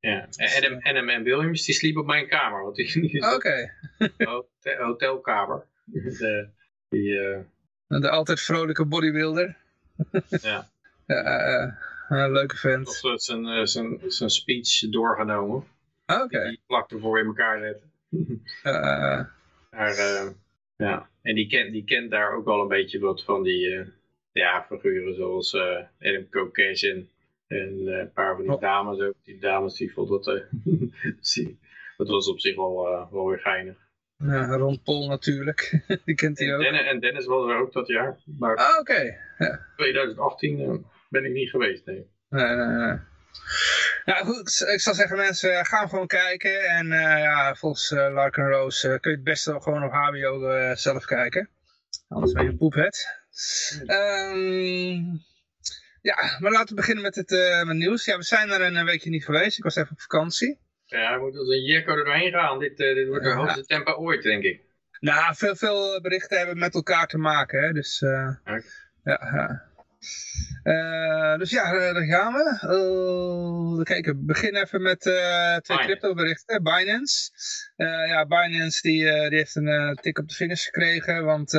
Ja. 0.00 0.28
En 0.36 0.56
Adam, 0.64 0.78
Adam 0.82 1.08
en 1.08 1.22
Williams, 1.22 1.64
die 1.64 1.74
sliep 1.74 1.96
op 1.96 2.06
mijn 2.06 2.28
kamer. 2.28 2.62
Want 2.62 2.76
die, 2.76 3.32
Oké, 3.34 3.72
hotel, 4.18 4.76
hotelkamer. 4.84 5.66
De, 6.18 6.48
die, 6.88 7.18
eh, 7.20 8.00
de 8.00 8.10
altijd 8.10 8.40
vrolijke 8.40 8.84
bodybuilder. 8.86 9.56
ja, 10.40 10.68
Ja, 11.06 11.22
eh, 11.22 11.72
een 12.08 12.32
leuke 12.32 12.56
vent. 12.56 12.98
dat 13.02 13.22
zijn, 13.22 13.46
eh, 13.46 13.64
zijn, 13.64 14.00
zijn 14.06 14.30
speech 14.30 14.78
doorgenomen. 14.90 15.64
Oké, 16.06 16.48
Die 16.48 16.60
vlak 16.66 16.90
ervoor 16.90 17.18
in 17.18 17.26
elkaar 17.26 17.60
zetten. 17.60 17.92
eh, 18.62 19.24
Maar, 19.70 19.94
eh, 19.96 20.30
ja. 20.76 21.08
En 21.24 21.34
die 21.34 21.46
kent, 21.48 21.72
die 21.72 21.84
kent 21.84 22.10
daar 22.10 22.36
ook 22.36 22.44
wel 22.44 22.60
een 22.60 22.68
beetje 22.68 22.98
wat 22.98 23.24
van 23.24 23.42
die 23.42 23.74
eh, 23.74 23.86
ja, 24.32 24.64
figuren 24.68 25.14
zoals 25.14 25.54
eh 25.54 25.60
Adam 26.00 26.50
en, 26.52 27.08
en 27.46 27.88
eh, 27.88 27.98
een 27.98 28.12
paar 28.12 28.34
van 28.34 28.44
die 28.44 28.52
Oh. 28.54 28.60
dames 28.60 29.00
ook. 29.00 29.14
Die 29.22 29.38
dames 29.40 29.76
die 29.76 29.92
vond 29.92 30.08
dat, 30.08 30.24
dat 31.96 32.08
was 32.08 32.28
op 32.28 32.40
zich 32.40 32.56
wel, 32.56 33.08
wel 33.10 33.26
weer 33.26 33.38
geinig. 33.38 33.76
ja, 34.16 34.56
Ron 34.56 34.82
Paul 34.82 35.08
natuurlijk, 35.08 35.84
die 36.04 36.14
kent 36.14 36.38
hij 36.38 36.54
ook. 36.54 36.60
Dennis, 36.62 36.80
en 36.86 37.00
Dennis 37.00 37.26
was 37.26 37.48
er 37.50 37.56
ook 37.60 37.72
dat 37.72 37.86
jaar. 37.86 38.18
Maar 38.38 38.56
Ah, 38.56 38.78
Oké, 38.80 39.16
2018 39.76 40.60
eh, 40.60 40.74
ben 41.08 41.24
ik 41.24 41.32
niet 41.32 41.50
geweest, 41.50 41.86
nee. 41.86 42.06
Nee, 42.28 42.54
nee, 42.56 42.66
nee. 42.66 42.96
Nou 44.04 44.24
goed, 44.26 44.64
ik 44.72 44.80
zou 44.80 44.96
zeggen 44.96 45.16
mensen, 45.16 45.66
ga 45.66 45.86
gewoon 45.86 46.06
kijken. 46.06 46.64
En 46.68 46.92
eh, 46.92 47.18
ja, 47.18 47.54
volgens 47.54 47.90
uh, 47.90 48.12
Lark 48.12 48.36
en 48.36 48.48
Rose 48.48 48.92
eh, 48.92 49.00
kun 49.00 49.10
je 49.10 49.16
het 49.16 49.26
beste 49.26 49.50
wel 49.50 49.60
gewoon 49.60 49.84
op 49.84 49.92
HBO 49.92 50.48
eh, 50.48 50.76
zelf 50.76 51.04
kijken. 51.04 51.48
Anders 52.08 52.32
ben 52.32 52.42
je 52.44 52.48
een 52.48 52.56
poephet. 52.56 53.22
Ehm, 53.86 54.94
ja, 56.00 56.36
maar 56.38 56.50
laten 56.52 56.68
we 56.68 56.74
beginnen 56.74 57.02
met 57.02 57.14
het 57.14 57.32
eh, 57.32 57.62
met 57.64 57.76
nieuws. 57.76 58.04
Ja, 58.04 58.16
we 58.16 58.22
zijn 58.22 58.50
er 58.50 58.60
een 58.60 58.84
weekje 58.84 59.10
niet 59.10 59.24
geweest. 59.24 59.58
Ik 59.58 59.64
was 59.64 59.76
even 59.76 59.90
op 59.92 60.00
vakantie. 60.00 60.60
Ja, 60.84 61.08
hij 61.08 61.18
moet 61.18 61.36
als 61.36 61.48
een 61.48 61.62
jekko 61.64 61.96
er 61.96 62.04
doorheen 62.04 62.32
gaan. 62.32 62.58
Dit, 62.58 62.80
eh, 62.80 62.94
dit 62.94 63.08
wordt 63.08 63.24
de 63.24 63.30
Ja. 63.30 63.36
hoogste 63.36 63.64
tempo 63.64 63.92
ooit, 63.92 64.22
denk 64.22 64.42
ik. 64.42 64.60
Nou, 65.00 65.34
veel, 65.34 65.56
veel 65.56 66.00
berichten 66.00 66.36
hebben 66.38 66.58
met 66.58 66.74
elkaar 66.74 67.06
te 67.06 67.18
maken. 67.18 67.62
Hè? 67.62 67.72
Dus 67.72 68.02
eh, 68.02 68.28
Oké. 68.40 68.62
ja, 69.04 69.62
Eh, 70.62 71.36
dus 71.36 71.50
ja, 71.50 71.72
eh, 71.72 71.94
daar 71.94 72.04
gaan 72.04 72.32
we. 72.32 72.58
Eh, 72.60 73.76
we 73.78 73.82
kijken, 73.82 74.24
even 74.54 74.82
met 74.82 75.00
twee 75.00 75.60
Binance. 75.62 75.82
crypto 75.84 76.14
berichten. 76.14 76.62
Binance. 76.62 77.30
Ja, 78.08 78.26
Binance 78.26 78.82
die, 78.82 79.02
die 79.04 79.38
heeft 79.38 79.54
een 79.56 79.98
tik 80.00 80.18
op 80.18 80.28
de 80.28 80.34
vingers 80.34 80.64
gekregen. 80.64 81.24
Want 81.24 81.50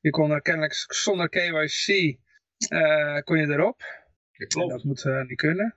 je 0.00 0.10
kon 0.10 0.30
er 0.30 0.42
kennelijk 0.42 0.74
zonder 0.88 1.28
KYC 1.28 2.16
kon 3.24 3.38
je 3.38 3.46
erop. 3.48 3.82
En 4.32 4.48
klopt. 4.48 4.70
dat 4.70 4.84
moet 4.84 5.04
niet 5.28 5.38
kunnen. 5.38 5.74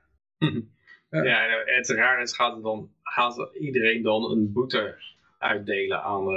Ja. 1.10 1.24
Ja, 1.24 1.66
en 1.66 1.76
het 1.76 1.90
raar 1.90 2.22
is, 2.22 2.34
gaat, 2.34 2.54
het 2.54 2.64
dan, 2.64 2.92
gaat 3.04 3.50
iedereen 3.60 4.02
dan 4.04 4.32
een 4.32 4.52
boete 4.54 4.96
uitdelen 5.40 6.02
aan, 6.04 6.28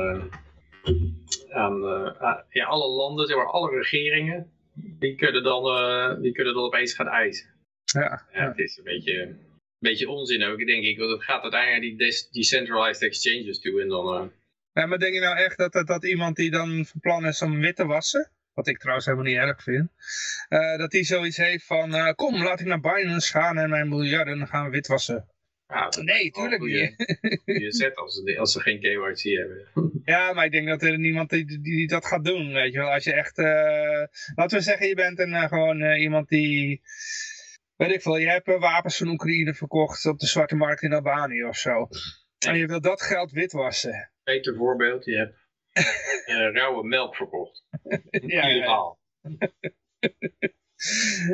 aan, 1.51 1.85
aan- 2.19 2.45
ja, 2.49 2.65
alle 2.65 2.89
landen, 2.89 3.27
zeg 3.27 3.37
maar, 3.37 3.47
alle 3.51 3.71
regeringen. 3.71 4.51
Die 4.99 5.15
kunnen 5.15 5.43
dan, 5.43 5.65
eh, 5.65 6.21
die 6.23 6.33
kunnen 6.33 6.55
dan 6.55 6.63
opeens 6.63 6.95
gaan 6.95 7.09
eisen. 7.09 7.49
Ja. 7.85 8.27
Het 8.31 8.59
is 8.59 8.77
een 8.77 8.85
beetje, 8.85 9.23
een 9.23 9.37
beetje 9.79 10.09
onzin 10.09 10.45
ook, 10.45 10.67
denk 10.67 10.85
ik. 10.85 10.99
Want 10.99 11.11
het 11.11 11.23
gaat 11.23 11.43
uiteindelijk 11.43 11.99
naar 11.99 11.99
die 11.99 12.31
decentralized 12.31 13.03
exchanges 13.03 13.61
toe. 13.61 13.81
En 13.81 13.89
dan, 13.89 14.15
eh, 14.15 14.29
Ja, 14.73 14.87
maar 14.87 14.99
denk 14.99 15.15
je 15.15 15.21
nou 15.21 15.37
echt 15.37 15.59
dat, 15.59 15.73
dat, 15.73 15.87
dat 15.87 16.05
iemand 16.05 16.37
die 16.37 16.51
dan 16.51 16.85
van 16.87 17.01
plan 17.01 17.27
is 17.27 17.43
om 17.43 17.61
wit 17.61 17.77
te 17.77 17.87
wassen, 17.87 18.31
wat 18.55 18.67
ik 18.67 18.79
trouwens 18.79 19.07
helemaal 19.07 19.27
niet 19.27 19.37
erg 19.37 19.63
vind, 19.63 19.91
eh, 20.49 20.79
dat 20.79 20.91
die 20.91 21.05
zoiets 21.05 21.37
heeft 21.37 21.67
van, 21.67 22.15
kom 22.15 22.43
laat 22.43 22.61
ik 22.61 22.67
naar 22.67 22.81
Binance 22.81 23.31
gaan 23.31 23.59
en 23.59 23.71
mijn 23.71 23.89
miljarden 23.89 24.47
gaan 24.47 24.65
we 24.65 24.71
witwassen. 24.71 25.29
Ja, 25.71 25.89
dat 25.89 26.03
Nee, 26.03 26.31
tuurlijk 26.31 26.63
niet. 26.63 26.95
goede 27.45 27.73
zet 27.73 27.97
als 27.97 28.15
ze, 28.15 28.39
als 28.39 28.53
ze 28.53 28.61
geen 28.61 28.81
KYC 28.81 29.23
hebben. 29.23 29.69
Ja, 30.05 30.33
maar 30.33 30.45
ik 30.45 30.53
denk 30.53 30.69
dat 30.69 30.83
er 30.83 30.99
niemand 30.99 31.31
die, 31.31 31.45
die, 31.45 31.61
die 31.61 31.87
dat 31.87 32.07
gaat 32.07 32.25
doen, 32.25 32.53
weet 32.53 32.73
je 32.73 32.79
wel. 32.79 32.93
Als 32.93 33.05
je 33.05 33.13
echt, 33.13 33.39
eh, 33.39 34.05
laten 34.35 34.59
we 34.59 34.65
zeggen, 34.65 34.89
je 34.89 34.95
bent 34.95 35.19
een, 35.19 35.35
eh, 35.35 35.49
gewoon 35.49 35.81
eh, 35.81 36.01
iemand 36.01 36.29
die, 36.29 36.83
weet 37.77 37.93
ik 37.93 38.03
veel, 38.03 38.17
je 38.17 38.29
hebt 38.29 38.47
wapens 38.47 38.97
van 38.97 39.09
Oekraïne 39.09 39.55
verkocht 39.55 40.07
op 40.07 40.19
de 40.19 40.27
zwarte 40.27 40.57
markt 40.57 40.83
in 40.83 40.93
Albanië 40.93 41.45
of 41.45 41.57
zo. 41.57 41.89
En 42.47 42.59
je 42.59 42.67
wil 42.67 42.81
dat 42.81 43.03
geld 43.03 43.31
witwassen. 43.31 44.13
Beter 44.25 44.57
voorbeeld, 44.57 45.05
je 45.05 45.17
hebt 45.17 45.37
rauwe 46.57 46.87
melk 46.87 47.17
verkocht. 47.17 47.65
Ja, 48.11 48.47
ja. 48.47 48.97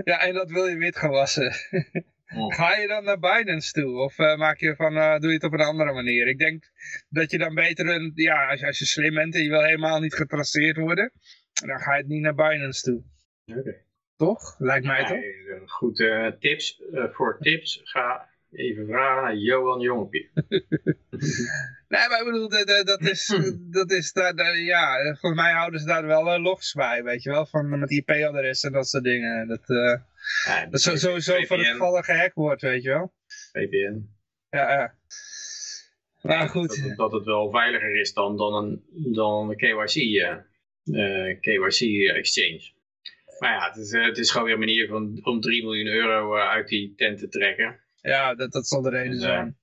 Ja, 0.05 0.21
en 0.21 0.35
dat 0.35 0.50
wil 0.50 0.66
je 0.66 0.76
wit 0.76 0.97
gaan 0.97 1.11
wassen. 1.11 1.52
Ga 2.49 2.76
je 2.76 2.87
dan 2.87 3.04
naar 3.04 3.18
Binance 3.18 3.73
toe? 3.73 3.99
Of 3.99 4.18
eh, 4.18 4.37
maak 4.37 4.59
je 4.59 4.76
van, 4.76 4.97
eh, 4.97 5.18
doe 5.18 5.28
je 5.28 5.35
het 5.35 5.45
op 5.45 5.52
een 5.52 5.61
andere 5.61 5.92
manier? 5.92 6.26
Ik 6.28 6.38
denk 6.38 6.64
dat 7.09 7.30
je 7.30 7.38
dan 7.38 7.54
beter, 7.54 7.87
een, 7.88 8.12
ja, 8.14 8.50
als 8.50 8.61
je, 8.61 8.66
als 8.66 8.78
je 8.78 8.85
slim 8.85 9.14
bent 9.14 9.35
en 9.35 9.42
je 9.42 9.49
wil 9.49 9.62
helemaal 9.64 10.00
niet 10.00 10.14
getraceerd 10.14 10.76
worden, 10.76 11.12
dan 11.66 11.78
ga 11.78 11.92
je 11.95 11.99
het 12.00 12.09
niet 12.09 12.23
naar 12.23 12.35
Binance 12.35 12.83
toe. 12.83 13.02
Oké. 13.59 13.85
Toch? 14.16 14.54
Lijkt 14.59 14.87
mij 14.87 15.00
Ja, 15.00 15.06
toch? 15.06 15.16
eh, 15.16 15.61
Goed, 15.66 16.00
eh, 16.00 16.26
tips. 16.26 16.83
eh, 16.92 17.04
voor 17.12 17.38
tips 17.40 17.80
ga 17.85 18.28
even 18.53 18.87
vragen 18.87 19.23
naar 19.23 19.37
Johan 19.37 19.81
Jongepie. 19.81 20.31
Nee, 21.88 22.09
maar 22.09 22.19
ik 22.19 22.25
bedoel, 22.25 22.49
dat, 22.49 22.67
dat- 22.67 22.87
dat 22.87 23.00
is, 23.00 23.38
dat 23.79 23.91
is 23.91 24.12
daar, 24.12 24.35
daar- 24.37 24.59
ja, 24.59 24.97
volgens 25.21 25.41
mij 25.43 25.53
houden 25.53 25.81
ze 25.81 25.87
daar 25.87 26.07
wel 26.07 26.35
uh, 26.37 26.43
logs 26.43 26.73
bij, 26.73 27.03
weet 27.05 27.23
je 27.23 27.31
wel, 27.31 27.47
van 27.47 27.79
met 27.79 27.91
IP-adres 27.91 28.62
en 28.62 28.73
dat 28.73 28.88
soort 28.88 29.05
dingen. 29.05 29.49
Dat, 29.49 29.69
eh, 29.71 29.95
Ja, 30.47 30.67
dat 30.71 30.81
zo- 30.81 30.97
sowieso 30.97 31.43
voor 31.45 31.59
het 31.59 31.67
geval 31.67 32.03
gehackt 32.03 32.35
wordt, 32.35 32.62
weet 32.62 32.83
je 32.83 32.88
wel. 32.88 33.12
VPN. 33.53 34.09
Ja, 34.50 34.73
ja. 34.73 34.95
Maar 36.23 36.49
goed. 36.49 36.83
Dat, 36.88 36.97
dat 36.97 37.12
het 37.12 37.25
wel 37.25 37.50
veiliger 37.50 38.00
is 38.00 38.12
dan, 38.12 38.37
dan 38.37 38.55
een, 38.55 38.83
dan 39.12 39.50
een 39.50 39.57
KYC, 39.57 39.95
uh, 39.95 40.37
uh, 40.85 41.41
KYC 41.41 41.81
exchange. 42.17 42.73
Maar 43.38 43.53
ja, 43.53 43.67
het 43.69 43.76
is, 43.76 43.93
uh, 43.93 44.05
het 44.05 44.19
is 44.19 44.31
gewoon 44.31 44.45
weer 44.47 44.55
een 44.55 44.61
manier 44.61 44.88
van, 44.88 45.21
om 45.23 45.41
3 45.41 45.62
miljoen 45.65 45.87
euro 45.93 46.37
uh, 46.37 46.49
uit 46.49 46.69
die 46.69 46.95
tent 46.97 47.19
te 47.19 47.29
trekken. 47.29 47.81
Ja, 48.07 48.35
dat, 48.35 48.53
dat 48.53 48.67
zal 48.67 48.83
de 48.83 48.91
reden 48.91 49.13
En, 49.13 49.19
zijn. 49.19 49.59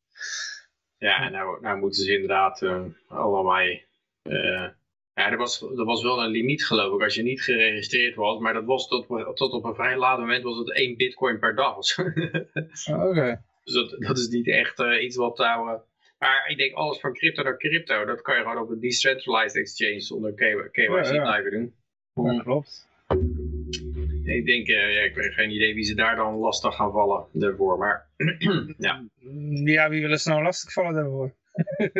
Ja, 0.98 1.30
nou, 1.30 1.62
nou 1.62 1.80
moeten 1.80 2.04
ze 2.04 2.14
inderdaad 2.14 2.62
uh, 2.62 2.84
allemaal... 3.08 3.62
ja, 4.24 4.76
er 5.14 5.38
was, 5.38 5.62
er 5.62 5.86
was 5.86 6.04
wel 6.04 6.24
een 6.24 6.30
limiet 6.30 6.66
geloof 6.66 6.96
ik 6.96 7.04
als 7.04 7.16
je 7.16 7.24
niet 7.24 7.42
geregistreerd 7.42 8.16
was. 8.16 8.40
Maar 8.40 8.54
dat 8.54 8.66
was 8.66 8.88
tot, 8.88 9.08
tot 9.36 9.52
op 9.52 9.64
een 9.64 9.76
vrij 9.76 9.98
laat 9.98 10.20
moment 10.20 10.44
was 10.44 10.58
het 10.58 10.74
1 10.74 10.98
bitcoin 10.98 11.40
per 11.40 11.56
dag. 11.56 11.78
Oké. 11.98 12.44
Okay. 12.88 13.42
Dus 13.64 13.74
dat, 13.74 13.96
dat 14.00 14.18
is 14.18 14.28
niet 14.28 14.48
echt 14.48 14.80
iets 15.02 15.16
wat 15.16 15.38
nou... 15.38 15.80
maar 16.20 16.50
ik 16.50 16.58
denk 16.58 16.74
alles 16.74 17.00
van 17.00 17.14
crypto 17.14 17.44
naar 17.44 17.58
crypto, 17.58 18.06
dat 18.06 18.22
kan 18.22 18.36
je 18.36 18.42
gewoon 18.42 18.58
op 18.58 18.70
een 18.70 18.80
decentralized 18.80 19.56
exchange 19.56 20.00
zonder 20.00 20.34
KYC 20.34 20.76
ja, 20.76 21.14
ja. 21.14 21.22
blijven 21.22 21.52
doen. 21.52 21.74
Ja, 22.14 22.42
klopt. 22.42 22.88
Ik 24.25 24.46
denk, 24.46 24.68
uh, 24.68 24.94
ja, 24.96 25.01
ik 25.01 25.15
heb 25.15 25.32
geen 25.34 25.51
idee 25.51 25.74
wie 25.74 25.84
ze 25.84 25.96
daar 25.96 26.15
dan 26.15 26.36
lastig 26.36 26.75
gaan 26.75 26.92
vallen 26.92 27.25
daarvoor, 27.32 27.77
maar 27.77 28.08
ja. 28.77 29.06
Ja, 29.63 29.89
wie 29.89 30.01
willen 30.01 30.20
ze 30.20 30.30
nou 30.30 30.44
lastig 30.44 30.74
vallen 30.74 30.94
daarvoor? 30.94 31.34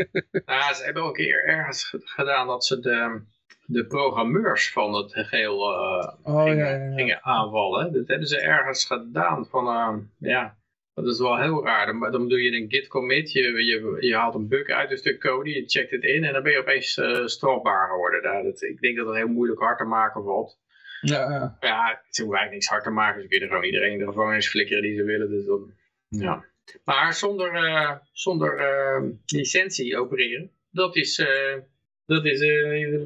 ze 0.76 0.82
hebben 0.84 1.04
ook 1.04 1.18
een 1.18 1.24
keer 1.24 1.44
ergens 1.46 1.96
gedaan 2.00 2.48
dat 2.48 2.66
ze 2.66 2.80
de, 2.80 3.22
de 3.66 3.86
programmeurs 3.86 4.72
van 4.72 4.94
het 4.94 5.14
geheel 5.14 5.72
uh, 5.72 6.14
oh, 6.24 6.44
gingen, 6.44 6.58
ja, 6.58 6.70
ja, 6.70 6.86
ja. 6.86 6.94
gingen, 6.96 7.24
aanvallen. 7.24 7.94
Dat 7.94 8.08
hebben 8.08 8.28
ze 8.28 8.40
ergens 8.40 8.86
gedaan 8.86 9.46
van, 9.46 9.68
uh, 9.68 9.98
ja, 10.30 10.58
dat 10.94 11.08
is 11.08 11.20
wel 11.20 11.40
heel 11.40 11.64
raar. 11.64 11.86
Dan, 11.86 12.12
dan 12.12 12.30
doe 12.30 12.42
je 12.42 12.52
een 12.52 12.70
git 12.70 12.88
commit, 12.88 13.32
je, 13.32 13.42
je, 13.42 13.98
je 14.00 14.16
haalt 14.16 14.36
een 14.36 14.48
bug 14.48 14.68
uit 14.68 14.92
een 14.92 14.98
stuk 14.98 15.20
code, 15.20 15.50
je 15.50 15.64
checkt 15.66 15.92
het 15.92 16.04
in 16.04 16.24
en 16.24 16.34
dan 16.34 16.44
ben 16.44 16.52
je 16.52 16.60
opeens 16.60 16.98
uh, 16.98 17.26
strafbaar 17.26 17.90
geworden. 17.90 18.24
Nou, 18.24 18.44
dat, 18.44 18.62
ik 18.62 18.80
denk 18.80 18.98
dat 18.98 19.06
dat 19.06 19.16
heel 19.16 19.28
moeilijk 19.28 19.60
hard 19.60 19.78
te 19.78 19.84
maken 19.84 20.24
valt. 20.24 20.62
Ja, 21.06 21.30
ja. 21.30 21.58
ja, 21.60 22.02
ze 22.10 22.22
hoeven 22.22 22.40
eigenlijk 22.40 22.52
niks 22.52 22.68
hard 22.68 22.84
te 22.84 22.90
maken. 22.90 23.22
Ze 23.22 23.28
kunnen 23.28 23.48
gewoon 23.48 23.64
iedereen 23.64 23.92
in 23.92 23.98
de 23.98 24.06
gevangenis 24.06 24.50
flikkeren 24.50 24.82
die 24.82 24.96
ze 24.96 25.04
willen. 25.04 25.30
Dus 25.30 25.46
dan, 25.46 25.74
ja. 26.10 26.46
Maar 26.84 27.14
zonder, 27.14 27.64
uh, 27.64 27.92
zonder 28.12 28.60
uh, 28.60 29.10
licentie 29.26 29.98
opereren, 29.98 30.52
dat 30.72 30.96
is, 30.96 31.20
uh, 31.20 31.58
dat 32.06 32.26
is 32.26 32.40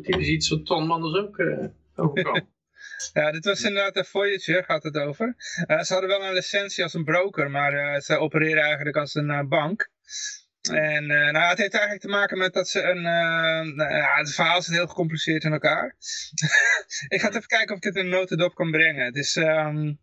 typisch 0.04 0.28
iets 0.28 0.50
wat 0.50 0.66
Ton 0.66 0.88
Manders 0.88 1.16
ook 1.16 1.42
overkwam. 1.96 2.48
Ja, 3.14 3.32
dit 3.32 3.46
was 3.46 3.64
inderdaad 3.64 3.96
een 3.96 4.06
Voyager, 4.06 4.64
gaat 4.64 4.84
het 4.84 4.98
over. 4.98 5.36
Uh, 5.68 5.82
ze 5.82 5.94
hadden 5.94 6.10
wel 6.10 6.24
een 6.24 6.34
licentie 6.34 6.84
als 6.84 6.94
een 6.94 7.04
broker, 7.04 7.52
maar 7.52 7.74
uh, 7.74 8.00
ze 8.00 8.18
opereren 8.18 8.64
eigenlijk 8.64 8.98
als 8.98 9.16
een 9.16 9.30
uh, 9.30 9.44
bank. 9.44 9.90
En 10.70 11.04
uh, 11.04 11.32
nou, 11.32 11.50
het 11.50 11.58
heeft 11.58 11.74
eigenlijk 11.74 12.02
te 12.02 12.08
maken 12.08 12.38
met 12.38 12.54
dat 12.54 12.70
ze 12.70 12.82
een... 12.82 13.02
nou, 13.76 13.94
ja, 13.94 14.16
het 14.18 14.34
verhaal 14.34 14.62
zit 14.62 14.76
heel 14.76 14.88
gecompliceerd 14.88 15.44
in 15.44 15.52
elkaar. 15.52 15.96
ik 17.08 17.20
ga 17.20 17.28
het 17.28 17.36
even 17.36 17.48
kijken 17.48 17.72
of 17.72 17.78
ik 17.78 17.84
het 17.84 17.96
in 17.96 18.04
een 18.04 18.10
notendop 18.10 18.56
kan 18.56 18.72
brengen. 18.72 19.06
Het 19.06 19.16
is... 19.16 19.36
Um... 19.36 20.00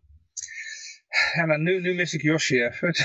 Ja, 1.33 1.45
nou, 1.45 1.59
nu, 1.59 1.81
nu 1.81 1.93
mis 1.93 2.13
ik 2.13 2.21
Yoshi 2.21 2.63
even. 2.63 2.95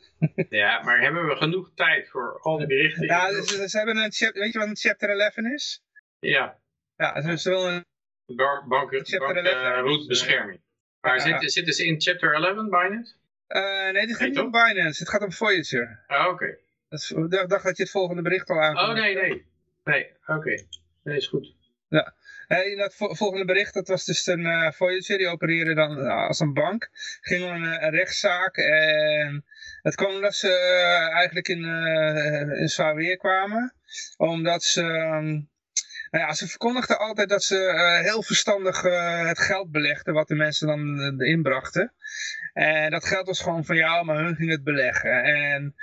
ja, 0.48 0.82
maar 0.82 1.00
hebben 1.00 1.26
we 1.26 1.36
genoeg 1.36 1.70
tijd 1.74 2.08
voor 2.08 2.40
al 2.40 2.58
die 2.58 2.66
berichten? 2.66 3.06
Ja, 3.06 3.42
ze, 3.42 3.68
ze 3.68 3.76
hebben 3.76 3.96
een 3.96 4.12
chapter... 4.12 4.42
Weet 4.42 4.52
je 4.52 4.58
wat 4.58 4.68
een 4.68 4.76
chapter 4.76 5.08
11 5.08 5.36
is? 5.36 5.84
Ja. 6.20 6.58
Ja, 6.96 7.22
ze, 7.22 7.38
ze 7.38 7.50
willen 7.50 7.74
een 7.74 7.84
Bank, 8.26 8.68
bank, 8.68 8.90
bank 9.18 9.36
uh, 9.36 9.78
rootbescherming. 9.80 10.60
Maar 11.00 11.16
ja, 11.16 11.22
zitten, 11.22 11.50
zitten 11.50 11.74
ze 11.74 11.84
in 11.84 12.00
chapter 12.00 12.34
11, 12.34 12.54
Binance? 12.54 13.14
Uh, 13.48 13.90
nee, 13.92 14.06
dit 14.06 14.16
gaat 14.16 14.28
niet 14.28 14.38
om 14.38 14.50
Binance. 14.50 15.02
Het 15.02 15.08
gaat 15.08 15.22
om 15.22 15.32
Voyager. 15.32 16.04
Ah, 16.06 16.26
oké. 16.26 16.32
Okay. 16.32 16.58
Ik 16.92 17.48
dacht 17.48 17.64
dat 17.64 17.76
je 17.76 17.82
het 17.82 17.92
volgende 17.92 18.22
bericht 18.22 18.50
al 18.50 18.62
aan. 18.62 18.78
Oh, 18.78 18.94
nee, 18.94 19.14
nee. 19.14 19.46
Nee, 19.84 20.10
oké. 20.20 20.32
Okay. 20.32 20.66
Nee, 21.02 21.16
is 21.16 21.26
goed. 21.26 21.54
Ja. 21.88 22.14
Hey, 22.46 22.76
dat 22.76 22.94
volgende 22.96 23.44
bericht, 23.44 23.74
dat 23.74 23.88
was 23.88 24.04
dus 24.04 24.26
een 24.26 24.40
uh, 24.40 24.70
Voyager, 24.70 25.18
die 25.18 25.28
opereerde 25.28 25.74
dan 25.74 25.98
uh, 25.98 26.26
als 26.26 26.40
een 26.40 26.52
bank. 26.52 26.90
Ging 27.20 27.44
om 27.44 27.50
een, 27.50 27.84
een, 27.84 27.90
rechtszaak 27.90 28.56
en 28.56 29.44
het 29.82 29.94
kwam 29.94 30.14
omdat 30.14 30.34
ze 30.34 30.48
uh, 30.48 31.14
eigenlijk 31.14 31.48
in, 31.48 31.64
in 32.58 32.68
zwaar 32.68 32.94
weer 32.94 33.16
kwamen. 33.16 33.74
Omdat 34.16 34.62
ze... 34.62 34.82
Um, 34.82 35.50
nou 36.10 36.24
ja, 36.24 36.32
ze 36.32 36.48
verkondigden 36.48 36.98
altijd 36.98 37.28
dat 37.28 37.42
ze 37.42 38.00
heel 38.02 38.22
verstandig 38.22 38.82
het 39.26 39.38
geld 39.38 39.70
belegden 39.70 40.14
wat 40.14 40.28
de 40.28 40.34
mensen 40.34 40.66
dan 40.66 41.20
inbrachten. 41.20 41.92
En 42.52 42.90
dat 42.90 43.04
geld 43.04 43.26
was 43.26 43.40
gewoon 43.40 43.64
van 43.64 43.76
jou, 43.76 44.04
maar 44.04 44.16
hun 44.16 44.36
ging 44.36 44.50
het 44.50 44.64
beleggen. 44.64 45.22
En 45.22 45.74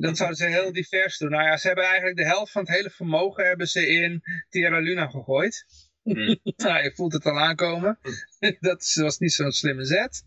dat 0.00 0.16
zouden 0.16 0.38
ze 0.38 0.46
heel 0.46 0.72
divers 0.72 1.18
doen. 1.18 1.30
Nou 1.30 1.44
ja, 1.44 1.56
ze 1.56 1.66
hebben 1.66 1.84
eigenlijk 1.84 2.16
de 2.16 2.24
helft 2.24 2.52
van 2.52 2.62
het 2.62 2.70
hele 2.70 2.90
vermogen 2.90 3.46
hebben 3.46 3.66
ze 3.66 3.88
in 3.88 4.22
Terra 4.48 4.78
Luna 4.78 5.06
gegooid. 5.06 5.66
Mm. 6.02 6.38
nou, 6.56 6.82
je 6.82 6.92
voelt 6.94 7.12
het 7.12 7.26
al 7.26 7.38
aankomen. 7.38 7.98
Mm. 8.02 8.56
dat 8.60 8.92
was 8.94 9.18
niet 9.18 9.32
zo'n 9.32 9.52
slimme 9.52 9.84
zet. 9.84 10.22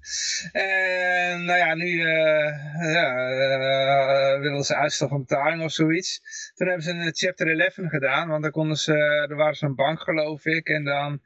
En 0.51 1.45
nou 1.45 1.59
ja, 1.59 1.75
nu 1.75 1.87
uh, 1.87 2.93
ja, 2.93 3.31
uh, 3.31 4.41
willen 4.41 4.63
ze 4.63 4.75
uitstel 4.75 5.07
van 5.07 5.19
betaling 5.19 5.63
of 5.63 5.71
zoiets. 5.71 6.21
Toen 6.55 6.67
hebben 6.67 6.85
ze 6.85 6.91
een 6.91 7.15
chapter 7.15 7.59
11 7.59 7.73
gedaan, 7.75 8.27
want 8.27 8.43
dan 8.43 8.51
konden 8.51 8.77
ze, 8.77 8.93
er 9.29 9.35
waren 9.35 9.55
ze 9.55 9.65
een 9.65 9.75
bank 9.75 10.01
geloof 10.01 10.45
ik. 10.45 10.67
En 10.67 10.83
dan, 10.83 11.21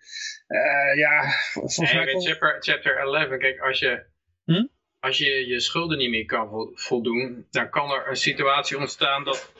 uh, 0.47 0.97
ja, 0.97 1.29
volgens 1.51 1.93
mij... 1.93 2.11
Kon... 2.11 2.21
Chapter, 2.21 2.57
chapter 2.59 2.97
11, 2.97 3.37
kijk, 3.37 3.59
als 3.59 3.79
je... 3.79 4.05
Hm? 4.45 4.65
Als 5.05 5.17
je 5.17 5.47
je 5.47 5.59
schulden 5.59 5.97
niet 5.97 6.09
meer 6.09 6.25
kan 6.25 6.71
voldoen, 6.73 7.45
dan 7.51 7.69
kan 7.69 7.91
er 7.91 8.09
een 8.09 8.15
situatie 8.15 8.77
ontstaan 8.77 9.23
dat, 9.23 9.51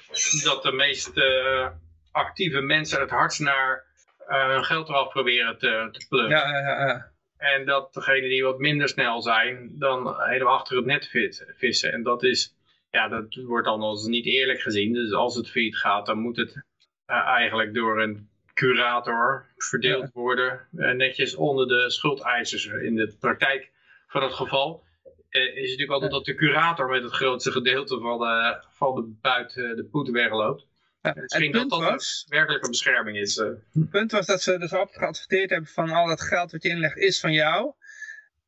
dat 0.44 0.64
de 0.64 0.72
meest 0.72 1.12
actieve 2.12 2.62
mensen 2.62 3.00
het 3.00 3.10
hardst 3.10 3.40
naar 3.40 3.86
hun 4.28 4.64
geld 4.64 4.90
eraf 4.90 5.10
proberen 5.10 5.58
te, 5.58 5.90
te 5.92 6.06
pluggen. 6.10 6.38
Ja, 6.38 6.50
ja, 6.50 6.88
ja. 6.88 7.12
En 7.38 7.66
dat 7.66 7.94
degenen 7.94 8.30
die 8.30 8.44
wat 8.44 8.60
minder 8.60 8.90
snel 8.90 9.22
zijn, 9.22 9.72
dan 9.74 10.16
helemaal 10.18 10.54
achter 10.54 10.78
het 10.78 10.86
net 10.86 11.10
vissen. 11.58 11.92
En 11.92 12.04
dat 12.04 12.24
is, 12.24 12.56
ja, 12.92 13.08
dat 13.08 13.36
wordt 13.36 13.68
dan 13.68 13.82
als 13.82 14.06
niet 14.06 14.26
eerlijk 14.26 14.62
gezien. 14.62 14.94
Dus 14.94 15.14
als 15.14 15.36
het 15.36 15.50
failliet 15.50 15.78
gaat, 15.78 16.06
dan 16.06 16.20
moet 16.20 16.38
het 16.38 16.56
uh, 16.56 17.16
eigenlijk 17.16 17.74
door 17.74 18.02
een 18.02 18.30
curator 18.54 19.46
verdeeld 19.58 20.12
worden. 20.14 20.68
Netjes 20.72 21.36
onder 21.36 21.68
de 21.68 21.90
schuldeisers. 21.90 22.66
In 22.66 22.96
de 22.96 23.16
praktijk 23.20 23.72
van 24.08 24.24
het 24.24 24.34
geval 24.34 24.84
is 25.36 25.54
het 25.54 25.56
natuurlijk 25.56 25.92
altijd 25.92 26.12
ja. 26.12 26.18
dat 26.18 26.26
de 26.26 26.36
curator 26.36 26.90
met 26.90 27.04
het 27.04 27.12
grootste 27.12 27.52
gedeelte 27.52 28.00
van 28.00 28.20
de, 28.20 28.64
van 28.70 28.96
de 28.96 29.16
buiten 29.22 29.76
de 29.76 29.84
poet 29.84 30.10
wegloopt. 30.10 30.66
Ja, 31.02 31.14
het 31.16 31.36
punt 31.38 31.54
dat 31.54 31.70
dat 31.70 31.80
was, 31.80 32.26
werkelijke 32.30 32.70
bescherming 32.70 33.18
is. 33.18 33.36
Het 33.36 33.90
punt 33.90 34.12
was 34.12 34.26
dat 34.26 34.42
ze 34.42 34.58
dus 34.58 34.72
geadverteerd 34.72 35.50
hebben 35.50 35.70
van 35.70 35.90
al 35.90 36.08
dat 36.08 36.22
geld 36.22 36.52
wat 36.52 36.64
je 36.64 36.70
inlegt 36.70 36.98
is 36.98 37.20
van 37.20 37.32
jou. 37.34 37.74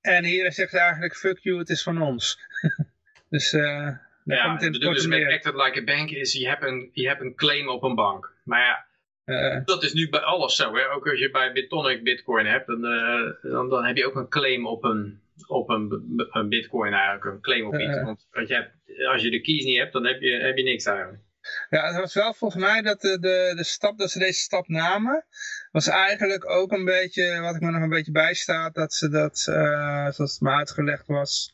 En 0.01 0.23
hier 0.23 0.51
zegt 0.51 0.71
ze 0.71 0.79
eigenlijk 0.79 1.15
fuck 1.15 1.37
you, 1.39 1.57
het 1.57 1.69
is 1.69 1.83
van 1.83 2.01
ons. 2.01 2.39
dus 3.29 3.53
uh, 3.53 3.89
ja, 4.23 4.53
het 4.53 4.61
in 4.61 4.73
het 4.73 4.81
dus 4.81 5.07
met 5.07 5.33
acted 5.33 5.55
like 5.55 5.79
a 5.79 5.83
bank 5.83 6.09
is 6.09 6.33
je 6.33 6.47
hebt, 6.47 6.63
een, 6.63 6.89
je 6.93 7.07
hebt 7.07 7.21
een 7.21 7.35
claim 7.35 7.69
op 7.69 7.83
een 7.83 7.95
bank. 7.95 8.33
Maar 8.43 8.59
ja, 8.59 8.85
uh, 9.25 9.65
dat 9.65 9.83
is 9.83 9.93
nu 9.93 10.09
bij 10.09 10.19
alles 10.19 10.55
zo. 10.55 10.75
Hè? 10.75 10.91
Ook 10.91 11.09
als 11.09 11.19
je 11.19 11.31
bij 11.31 11.51
Bitonic 11.51 12.03
bitcoin 12.03 12.45
hebt, 12.45 12.67
dan, 12.67 12.85
uh, 12.85 13.51
dan, 13.51 13.69
dan, 13.69 13.85
heb 13.85 13.97
je 13.97 14.05
ook 14.05 14.15
een 14.15 14.29
claim 14.29 14.67
op 14.67 14.83
een, 14.83 15.21
op 15.47 15.69
een, 15.69 16.03
een 16.31 16.49
bitcoin 16.49 16.93
eigenlijk. 16.93 17.25
Een 17.25 17.41
claim 17.41 17.65
op 17.65 17.79
iets. 17.79 18.01
Want 18.01 18.27
als 18.31 18.47
je, 18.47 18.53
hebt, 18.53 18.71
als 19.07 19.21
je 19.21 19.29
de 19.29 19.41
keys 19.41 19.63
niet 19.63 19.77
hebt, 19.77 19.93
dan 19.93 20.05
heb 20.05 20.21
je, 20.21 20.31
heb 20.31 20.57
je 20.57 20.63
niks 20.63 20.85
eigenlijk. 20.85 21.25
Ja, 21.69 21.87
het 21.87 21.95
was 21.95 22.13
wel 22.13 22.33
volgens 22.33 22.63
mij 22.63 22.81
dat 22.81 23.01
de, 23.01 23.19
de, 23.19 23.53
de 23.55 23.63
stap 23.63 23.97
dat 23.97 24.11
ze 24.11 24.19
deze 24.19 24.39
stap 24.39 24.67
namen, 24.67 25.25
was 25.71 25.87
eigenlijk 25.87 26.49
ook 26.49 26.71
een 26.71 26.85
beetje, 26.85 27.39
wat 27.39 27.55
ik 27.55 27.61
me 27.61 27.71
nog 27.71 27.81
een 27.81 27.89
beetje 27.89 28.11
bijstaat, 28.11 28.75
dat 28.75 28.93
ze 28.93 29.09
dat, 29.09 29.47
uh, 29.49 30.09
zoals 30.09 30.31
het 30.31 30.41
me 30.41 30.49
uitgelegd 30.49 31.07
was, 31.07 31.53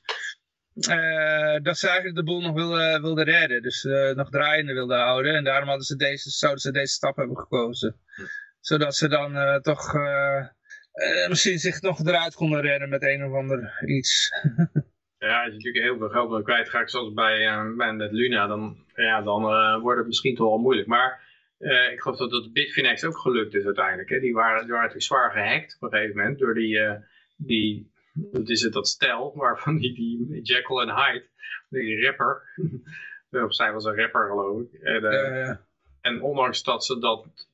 uh, 0.76 1.58
dat 1.62 1.78
ze 1.78 1.88
eigenlijk 1.88 2.15
de 2.15 2.24
boel 2.24 2.41
nog 2.41 2.54
wilden, 2.54 3.02
wilden 3.02 3.26
redden. 3.26 3.62
Dus 3.62 3.84
uh, 3.84 4.12
nog 4.12 4.30
draaiende 4.30 4.74
wilden 4.74 5.00
houden. 5.00 5.36
En 5.36 5.43
daarom 5.43 5.67
hadden 5.67 5.86
ze 5.86 5.96
deze, 5.96 6.30
zouden 6.30 6.62
ze 6.62 6.72
deze 6.72 6.93
stap 6.93 7.15
hebben 7.15 7.38
gekozen. 7.38 8.00
Hm. 8.15 8.22
Zodat 8.60 8.96
ze 8.96 9.08
dan 9.08 9.62
toch 9.62 9.93
misschien 11.29 11.60
zich 11.60 11.82
nog 11.82 11.99
eruit 11.99 12.36
konden 12.36 12.62
redden 12.62 12.89
met 12.89 13.03
een 13.03 13.25
of 13.25 13.34
ander 13.34 13.84
iets. 13.86 14.32
Ja, 15.23 15.43
als 15.43 15.47
je 15.47 15.53
natuurlijk 15.53 15.84
heel 15.84 15.97
veel 15.97 16.10
geld 16.10 16.43
kwijtraakt, 16.43 16.91
zoals 16.91 17.13
bij, 17.13 17.47
uh, 17.47 17.75
bij 17.75 17.93
met 17.93 18.12
Luna, 18.12 18.47
dan, 18.47 18.77
ja, 18.95 19.21
dan 19.21 19.43
uh, 19.43 19.82
wordt 19.82 19.97
het 19.97 20.08
misschien 20.08 20.36
toch 20.36 20.47
wel 20.47 20.58
moeilijk. 20.58 20.88
Maar 20.88 21.21
uh, 21.60 21.91
ik 21.91 22.01
geloof 22.01 22.17
dat 22.17 22.32
dat 22.32 22.53
Bitfinex 22.53 23.03
ook 23.03 23.17
gelukt 23.17 23.53
is 23.53 23.65
uiteindelijk. 23.65 24.10
Hè. 24.10 24.19
Die, 24.19 24.34
waren, 24.34 24.62
die 24.62 24.71
waren 24.71 24.88
natuurlijk 24.88 25.06
zwaar 25.06 25.32
gehackt 25.32 25.77
op 25.79 25.82
een 25.82 25.97
gegeven 25.97 26.17
moment 26.17 26.39
door 26.39 26.53
die, 26.53 26.79
die 27.36 27.91
wat 28.13 28.49
is 28.49 28.62
het, 28.62 28.73
dat 28.73 28.88
stel, 28.88 29.32
waarvan 29.36 29.77
die, 29.77 29.93
die 29.93 30.41
Jekyll 30.41 30.77
en 30.77 30.95
Hyde, 30.95 31.27
die 31.69 32.06
rapper, 32.06 32.41
of 33.45 33.56
zij 33.56 33.73
was 33.73 33.86
een 33.86 33.95
rapper 33.95 34.27
geloof 34.27 34.62
ik. 34.62 34.82
En 36.01 36.21
ondanks 36.21 36.63
dat 36.63 36.86
ze 36.86 36.99
dat 36.99 37.49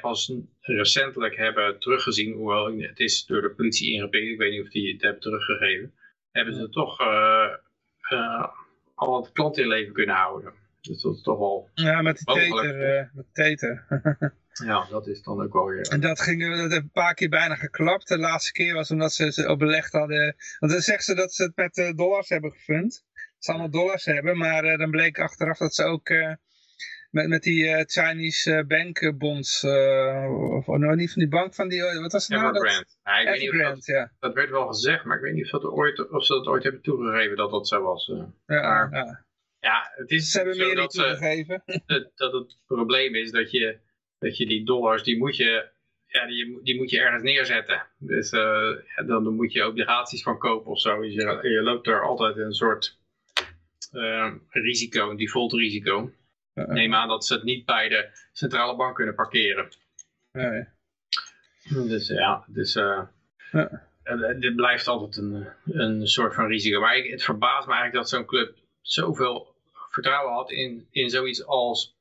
pas 0.00 0.32
recentelijk 0.60 1.36
hebben 1.36 1.78
teruggezien, 1.78 2.32
hoewel 2.32 2.78
het 2.78 3.00
is 3.00 3.26
door 3.26 3.42
de 3.42 3.50
politie 3.50 3.92
ingepikt, 3.92 4.28
ik 4.28 4.38
weet 4.38 4.50
niet 4.52 4.62
of 4.62 4.68
die 4.68 4.92
het 4.92 5.02
hebben 5.02 5.20
teruggegeven 5.20 5.92
hebben 6.38 6.54
ze 6.54 6.68
toch 6.68 7.00
uh, 7.00 7.48
uh, 8.10 8.46
al 8.94 9.22
het 9.22 9.32
klant 9.32 9.58
in 9.58 9.68
leven 9.68 9.92
kunnen 9.92 10.14
houden. 10.14 10.52
Dus 10.80 11.02
dat 11.02 11.14
is 11.14 11.22
toch 11.22 11.38
wel... 11.38 11.70
Ja, 11.74 12.02
met 12.02 12.22
Mogelijk. 12.24 12.68
teter. 12.68 12.98
eh, 12.98 13.06
met 13.12 13.26
teter. 13.32 13.86
Ja, 14.64 14.86
dat 14.90 15.06
is 15.06 15.22
dan 15.22 15.42
ook 15.42 15.52
wel 15.52 15.66
weer... 15.66 15.88
En 15.88 16.00
dat 16.00 16.20
ging 16.20 16.56
dat 16.56 16.70
heeft 16.70 16.72
een 16.72 16.90
paar 16.90 17.14
keer 17.14 17.28
bijna 17.28 17.54
geklapt. 17.54 18.08
De 18.08 18.18
laatste 18.18 18.52
keer 18.52 18.74
was 18.74 18.90
omdat 18.90 19.12
ze 19.12 19.32
ze 19.32 19.48
op 19.48 19.58
belegd 19.58 19.92
hadden. 19.92 20.36
Want 20.58 20.72
dan 20.72 20.80
zeggen 20.80 21.04
ze 21.04 21.14
dat 21.14 21.32
ze 21.32 21.42
het 21.42 21.56
met 21.56 21.78
eh, 21.78 21.94
dollars 21.94 22.28
hebben 22.28 22.52
gefund. 22.52 23.04
Ze 23.38 23.50
allemaal 23.50 23.70
dollars 23.70 24.04
hebben, 24.04 24.38
maar 24.38 24.64
eh, 24.64 24.78
dan 24.78 24.90
bleek 24.90 25.18
achteraf 25.18 25.58
dat 25.58 25.74
ze 25.74 25.84
ook 25.84 26.08
eh, 26.08 26.32
met, 27.10 27.28
met 27.28 27.42
die 27.42 27.66
eh, 27.66 27.84
Chinese 27.86 28.52
eh, 28.52 28.66
bankbonds, 28.66 29.62
eh, 29.62 30.52
of 30.56 30.66
nou, 30.66 30.96
niet 30.96 31.12
van 31.12 31.22
die 31.22 31.30
bank, 31.30 31.54
van 31.54 31.68
die, 31.68 31.82
wat 31.82 32.12
was 32.12 32.28
het 32.28 32.40
nou? 32.40 32.52
Dat-. 32.52 32.96
Ja, 33.04 33.18
ik 33.18 33.28
weet 33.28 33.40
niet 33.40 33.50
of 33.50 33.56
dat, 33.56 33.86
ja. 33.86 34.12
dat 34.20 34.34
werd 34.34 34.50
wel 34.50 34.66
gezegd, 34.66 35.04
maar 35.04 35.16
ik 35.16 35.22
weet 35.22 35.34
niet 35.34 35.44
of, 35.44 35.50
dat 35.50 35.64
ooit, 35.64 36.10
of 36.10 36.24
ze 36.24 36.32
dat 36.32 36.46
ooit 36.46 36.62
hebben 36.62 36.82
toegegeven 36.82 37.36
dat 37.36 37.50
dat 37.50 37.68
zo 37.68 37.82
was. 37.82 38.06
Ja, 38.46 38.88
ja. 38.90 39.26
Ja, 39.60 39.90
het 39.94 40.10
is 40.10 40.30
Ze 40.30 40.36
hebben 40.36 40.54
zo 40.54 40.64
meer 40.64 40.74
niet 40.74 40.82
dat, 40.82 40.90
toegegeven. 40.90 41.62
dat, 41.86 42.10
dat 42.14 42.32
het 42.32 42.56
probleem 42.66 43.14
is 43.14 43.30
dat 43.30 43.50
je, 43.50 43.78
dat 44.18 44.36
je 44.36 44.46
die 44.46 44.64
dollars, 44.64 45.02
die 45.02 45.18
moet 45.18 45.36
je, 45.36 45.68
ja, 46.06 46.26
die, 46.26 46.62
die 46.62 46.76
moet 46.76 46.90
je 46.90 47.00
ergens 47.00 47.22
neerzetten. 47.22 47.86
Dus 47.98 48.30
ja, 48.30 49.02
dan, 49.06 49.24
dan 49.24 49.34
moet 49.34 49.52
je 49.52 49.66
obligaties 49.66 50.22
van 50.22 50.38
kopen 50.38 50.70
of 50.70 50.80
zo. 50.80 51.00
Dus 51.00 51.14
je, 51.14 51.38
je 51.42 51.62
loopt 51.62 51.86
er 51.86 52.02
altijd 52.02 52.36
een 52.36 52.52
soort 52.52 52.98
risico, 54.48 55.10
een 55.10 55.16
default 55.16 55.52
risico. 55.52 56.12
Ja, 56.58 56.64
ja. 56.66 56.72
Neem 56.72 56.94
aan 56.94 57.08
dat 57.08 57.24
ze 57.24 57.34
het 57.34 57.42
niet 57.42 57.64
bij 57.64 57.88
de 57.88 58.08
centrale 58.32 58.76
bank 58.76 58.94
kunnen 58.94 59.14
parkeren. 59.14 59.68
Dus 61.68 62.08
ja, 62.08 62.44
dus, 62.46 62.74
eh, 62.74 63.02
eh, 63.52 64.40
dit 64.40 64.56
blijft 64.56 64.86
altijd 64.86 65.16
een, 65.16 65.46
een 65.64 66.06
soort 66.06 66.34
van 66.34 66.46
risico. 66.46 66.80
Maar 66.80 66.96
ik, 66.96 67.10
het 67.10 67.22
verbaast 67.22 67.66
me 67.66 67.72
eigenlijk 67.72 68.02
dat 68.02 68.08
zo'n 68.08 68.26
club 68.26 68.56
zoveel 68.80 69.54
vertrouwen 69.90 70.32
had 70.32 70.50
in, 70.50 70.86
in 70.90 71.10
zoiets 71.10 71.44
als 71.44 71.96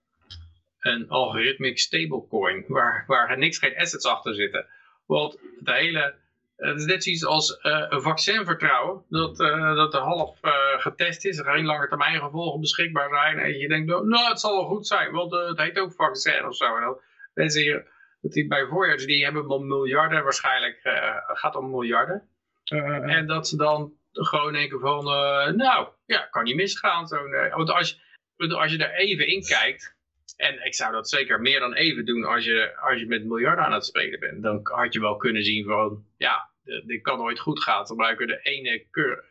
een 0.80 1.10
algorithmic 1.10 1.80
stablecoin, 1.80 2.66
waar, 2.68 3.04
waar 3.08 3.38
niks 3.38 3.58
geen 3.58 3.78
assets 3.78 4.06
achter 4.06 4.36
zitten. 4.36 4.66
Want 5.06 5.40
het 5.60 5.70
hele, 5.70 6.16
het 6.58 6.78
is 6.80 6.86
net 6.86 7.04
zoiets 7.04 7.26
als 7.26 7.58
eh, 7.58 7.86
een 7.90 8.02
vaccin 8.02 8.46
vertrouwen, 8.46 9.04
dat, 9.10 9.40
eh, 9.40 9.76
dat 9.76 9.94
er 9.94 10.00
half 10.00 10.38
eh, 10.42 10.52
getest 10.78 11.26
is, 11.26 11.38
er 11.38 11.46
geen 11.46 11.66
lange 11.66 11.88
termijn 11.88 12.20
gevolgen 12.20 12.60
beschikbaar 12.62 13.10
zijn. 13.10 13.40
En 13.40 13.58
je 13.58 13.68
denkt, 13.68 13.88
nou 13.88 14.30
het 14.30 14.40
zal 14.40 14.56
wel 14.56 14.66
goed 14.68 14.88
zijn, 14.88 15.12
want 15.12 15.34
eh, 15.34 15.48
het 15.48 15.58
heet 15.58 15.80
ook 15.80 15.94
vaccin 15.94 16.46
of 16.46 16.56
zo. 16.56 16.76
En 16.76 16.82
dan 16.82 17.00
mensen 17.34 17.62
hier, 17.62 17.88
dat 18.22 18.32
die 18.32 18.48
bij 18.48 18.66
voorjaars, 18.66 19.06
die 19.06 19.24
hebben 19.24 19.48
wel 19.48 19.60
miljarden 19.60 20.24
waarschijnlijk, 20.24 20.80
eh, 20.84 21.16
gaat 21.18 21.56
om 21.56 21.70
miljarden. 21.70 22.30
Eh, 22.64 22.78
eh, 22.96 23.16
En 23.16 23.28
dat 23.28 23.48
ze 23.48 23.56
dan 23.58 23.94
gewoon 24.12 24.54
denken 24.54 24.80
van, 24.80 25.00
eh, 25.08 25.48
nou, 25.54 25.88
ja, 26.06 26.22
kan 26.32 26.44
niet 26.44 26.56
misgaan. 26.56 27.10
Eh, 27.12 27.56
want 27.56 27.70
als, 27.72 28.02
als 28.38 28.72
je 28.72 28.78
er 28.78 28.94
even 28.96 29.28
in 29.28 29.44
kijkt, 29.44 29.97
en 30.36 30.66
ik 30.66 30.76
zou 30.76 30.92
dat 30.92 31.10
zeker 31.10 31.42
meer 31.42 31.60
dan 31.60 31.74
even 31.74 32.06
doen 32.06 32.24
als 32.24 32.46
je, 32.46 32.78
als 32.78 33.00
je 33.00 33.08
met 33.08 33.26
miljarden 33.26 33.66
aan 33.66 33.74
het 33.74 33.86
spelen 33.86 34.20
bent, 34.20 34.44
dan 34.44 34.60
had 34.64 34.94
je 34.94 35.00
wel 35.00 35.16
kunnen 35.16 35.44
zien 35.44 35.66
van, 35.66 36.06
ja, 36.18 36.50
dit 36.86 37.02
kan 37.02 37.18
nooit 37.18 37.40
goed 37.40 37.64
gaan. 37.64 37.86
Ze 37.86 37.92
gebruiken 37.92 38.28
de 38.28 38.40
ene, 38.42 38.86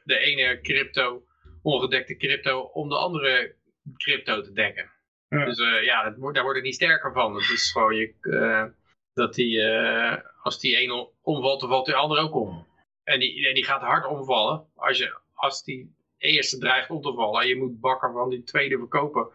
de 0.05 0.19
ene 0.19 0.61
crypto, 0.61 1.25
ongedekte 1.63 2.17
crypto, 2.17 2.61
om 2.61 2.89
de 2.89 2.97
andere 2.97 3.55
crypto 3.97 4.41
te 4.43 4.53
dekken. 4.53 4.91
Ja. 5.29 5.45
Dus 5.45 5.59
eh, 5.59 5.85
ja, 5.85 6.11
dat 6.11 6.35
daar 6.35 6.43
wordt 6.43 6.59
het 6.59 6.67
niet 6.67 6.75
sterker 6.75 7.13
van. 7.13 7.35
Het 7.35 7.51
is 7.51 7.73
gewoon 7.73 7.95
je, 7.95 8.15
eh, 8.21 8.65
dat 9.13 9.35
die, 9.35 9.63
eh, 9.63 10.17
als 10.43 10.61
die 10.61 10.77
ene 10.77 11.09
omvalt, 11.23 11.61
dan 11.61 11.69
valt 11.69 11.87
de 11.87 11.95
andere 11.95 12.21
ook 12.21 12.35
om. 12.35 12.67
En 13.05 13.21
die, 13.21 13.49
en 13.49 13.55
die 13.55 13.65
gaat 13.65 13.81
hard 13.81 14.07
omvallen. 14.07 14.67
Als, 14.75 14.99
je, 14.99 15.19
als 15.35 15.63
die 15.65 15.95
eerste 16.19 16.59
dreigt 16.59 16.91
om 16.91 17.03
te 17.03 17.13
vallen 17.13 17.43
en 17.43 17.49
je 17.49 17.57
moet 17.57 17.81
bakken 17.81 18.13
van 18.13 18.29
die 18.31 18.43
tweede 18.43 18.79
verkopen. 18.79 19.29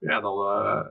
Ja, 0.00 0.20
dan, 0.20 0.38
eh, 0.38 0.86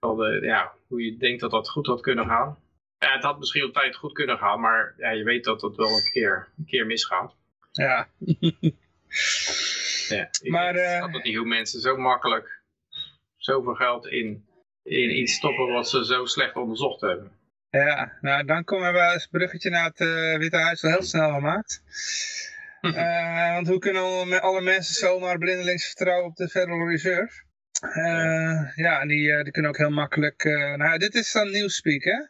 dan 0.00 0.24
eh, 0.24 0.42
ja, 0.42 0.72
hoe 0.86 1.04
je 1.04 1.16
denkt 1.16 1.40
dat 1.40 1.50
dat 1.50 1.68
goed 1.68 1.86
had 1.86 2.00
kunnen 2.00 2.26
gaan. 2.26 2.58
Ja, 2.98 3.12
het 3.12 3.22
had 3.22 3.38
misschien 3.38 3.64
op 3.64 3.72
tijd 3.72 3.96
goed 3.96 4.12
kunnen 4.12 4.38
gaan, 4.38 4.60
maar 4.60 4.94
ja, 4.96 5.10
je 5.10 5.24
weet 5.24 5.44
dat 5.44 5.62
het 5.62 5.76
wel 5.76 5.88
een 5.88 6.10
keer, 6.12 6.48
een 6.58 6.64
keer 6.64 6.86
misgaat. 6.86 7.36
ja. 7.72 8.08
Ja, 10.08 10.28
ik 10.40 10.50
Maar, 10.50 10.74
eh, 10.74 10.96
snap 10.96 11.12
het 11.12 11.24
niet 11.24 11.36
hoe 11.36 11.46
mensen 11.46 11.80
zo 11.80 11.96
makkelijk 11.96 12.62
zoveel 13.36 13.74
geld 13.74 14.06
in, 14.06 14.46
in 14.82 15.18
iets 15.18 15.34
stoppen 15.34 15.72
wat 15.72 15.88
ze 15.88 16.04
zo 16.04 16.24
slecht 16.24 16.56
onderzocht 16.56 17.00
hebben. 17.00 17.32
Ja, 17.70 18.18
nou 18.20 18.44
dan 18.44 18.64
komen 18.64 18.92
we 18.92 18.98
het 18.98 19.28
bruggetje 19.30 19.70
naar 19.70 19.84
het 19.84 19.98
Witte 20.38 20.56
Huis 20.56 20.82
wel 20.82 20.90
heel 20.90 21.02
snel 21.02 21.32
gemaakt. 21.32 21.82
Want 23.54 23.68
hoe 23.68 23.78
kunnen 23.78 24.02
alle, 24.02 24.40
alle 24.40 24.60
mensen 24.60 24.94
zomaar 24.94 25.38
blindelings 25.38 25.86
vertrouwen 25.86 26.26
op 26.26 26.36
de 26.36 26.48
Federal 26.48 26.88
Reserve? 26.88 27.42
Eh, 27.82 28.72
ja, 28.74 29.00
en 29.00 29.08
die, 29.08 29.32
eh, 29.32 29.42
die 29.42 29.52
kunnen 29.52 29.70
ook 29.70 29.76
heel 29.76 29.90
makkelijk... 29.90 30.44
eh, 30.44 30.74
nou, 30.74 30.98
dit 30.98 31.14
is 31.14 31.32
dan 31.32 31.50
Newspeak, 31.50 32.04
hè? 32.04 32.26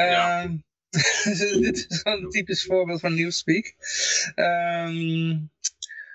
Ja. 0.00 0.42
Ehm, 0.42 0.56
dit 1.60 1.86
is 1.88 2.00
een 2.02 2.28
typisch 2.28 2.64
voorbeeld 2.64 3.00
van 3.00 3.14
Newspeak. 3.14 3.74
Ehm, 4.34 5.38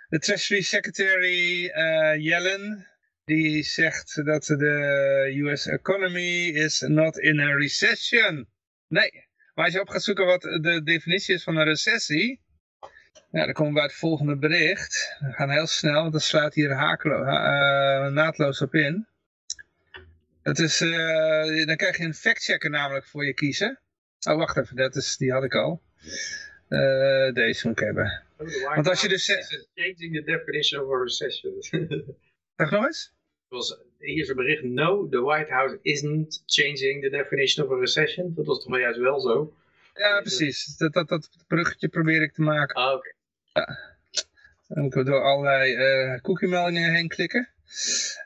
de 0.09 0.19
Treasury 0.19 0.61
Secretary 0.61 1.67
eh, 1.67 2.15
Yellen, 2.17 2.87
die 3.25 3.63
zegt 3.63 4.25
dat 4.25 4.45
de 4.45 5.33
US 5.43 5.67
economy 5.67 6.47
is 6.47 6.79
not 6.79 7.17
in 7.17 7.39
a 7.39 7.55
recession. 7.55 8.47
Nee, 8.87 9.27
maar 9.53 9.65
als 9.65 9.73
je 9.73 9.81
op 9.81 9.89
gaat 9.89 10.03
zoeken 10.03 10.25
wat 10.25 10.41
de 10.41 10.81
definitie 10.83 11.35
is 11.35 11.43
van 11.43 11.55
een 11.55 11.65
recessie, 11.65 12.41
ja, 13.32 13.45
dan 13.45 13.53
komen 13.53 13.73
we 13.73 13.79
bij 13.79 13.88
het 13.88 13.97
volgende 13.97 14.38
bericht. 14.38 15.15
We 15.19 15.32
gaan 15.32 15.49
heel 15.49 15.67
snel, 15.67 16.01
want 16.01 16.13
dat 16.13 16.21
sluit 16.21 16.53
hier 16.53 16.71
ha- 16.71 16.95
eh, 16.95 18.12
naadloos 18.12 18.62
op 18.62 18.73
in. 18.73 19.08
Dat 20.43 20.60
is, 20.60 20.82
eh, 20.82 21.65
dan 21.65 21.75
krijg 21.75 21.97
je 21.97 22.03
een 22.03 22.13
factchecker 22.13 22.69
namelijk 22.69 23.05
voor 23.05 23.25
je 23.25 23.34
kiezen. 23.34 23.79
Oh, 24.27 24.38
wacht 24.38 24.58
even, 24.58 24.75
dat 24.75 24.95
is, 24.95 25.17
die 25.17 25.32
had 25.32 25.43
ik 25.43 25.55
al. 25.55 25.82
Eh, 26.67 27.34
deze 27.34 27.67
moet 27.67 27.79
ik 27.79 27.86
hebben. 27.86 28.23
Want 28.75 28.88
als 28.88 29.01
je 29.01 29.08
dus 29.08 29.25
Changing 29.73 30.15
the 30.15 30.23
definition 30.25 30.84
of 30.84 30.93
a 30.93 31.03
recession. 31.03 31.53
Zeg 32.58 32.71
nog 32.71 32.86
eens? 32.86 33.13
was, 33.49 33.79
hier 33.99 34.21
is 34.21 34.29
een 34.29 34.36
bericht, 34.36 34.63
no, 34.63 35.10
the 35.10 35.21
White 35.21 35.51
House 35.51 35.79
isn't 35.82 36.43
changing 36.45 37.01
the 37.01 37.10
definition 37.10 37.65
of 37.65 37.71
a 37.71 37.79
recession. 37.79 38.34
Dat 38.36 38.45
was 38.45 38.58
toch 38.58 38.69
wel 38.71 38.79
juist 38.79 38.99
wel 38.99 39.19
zo? 39.19 39.53
Ja, 39.99 40.21
precies. 40.21 40.77
Dat, 40.77 40.93
dat, 40.93 41.07
dat 41.07 41.29
bruggetje 41.47 41.88
probeer 41.88 42.21
ik 42.21 42.33
te 42.33 42.41
maken. 42.41 42.75
Ah, 42.75 42.93
oké. 42.93 43.13
Dan 44.67 44.83
moet 44.83 44.95
ik 44.95 45.05
door 45.05 45.21
allerlei 45.23 45.73
eh 45.75 46.21
cookie-meldingen 46.21 46.93
heen 46.93 47.07
klikken. 47.07 47.49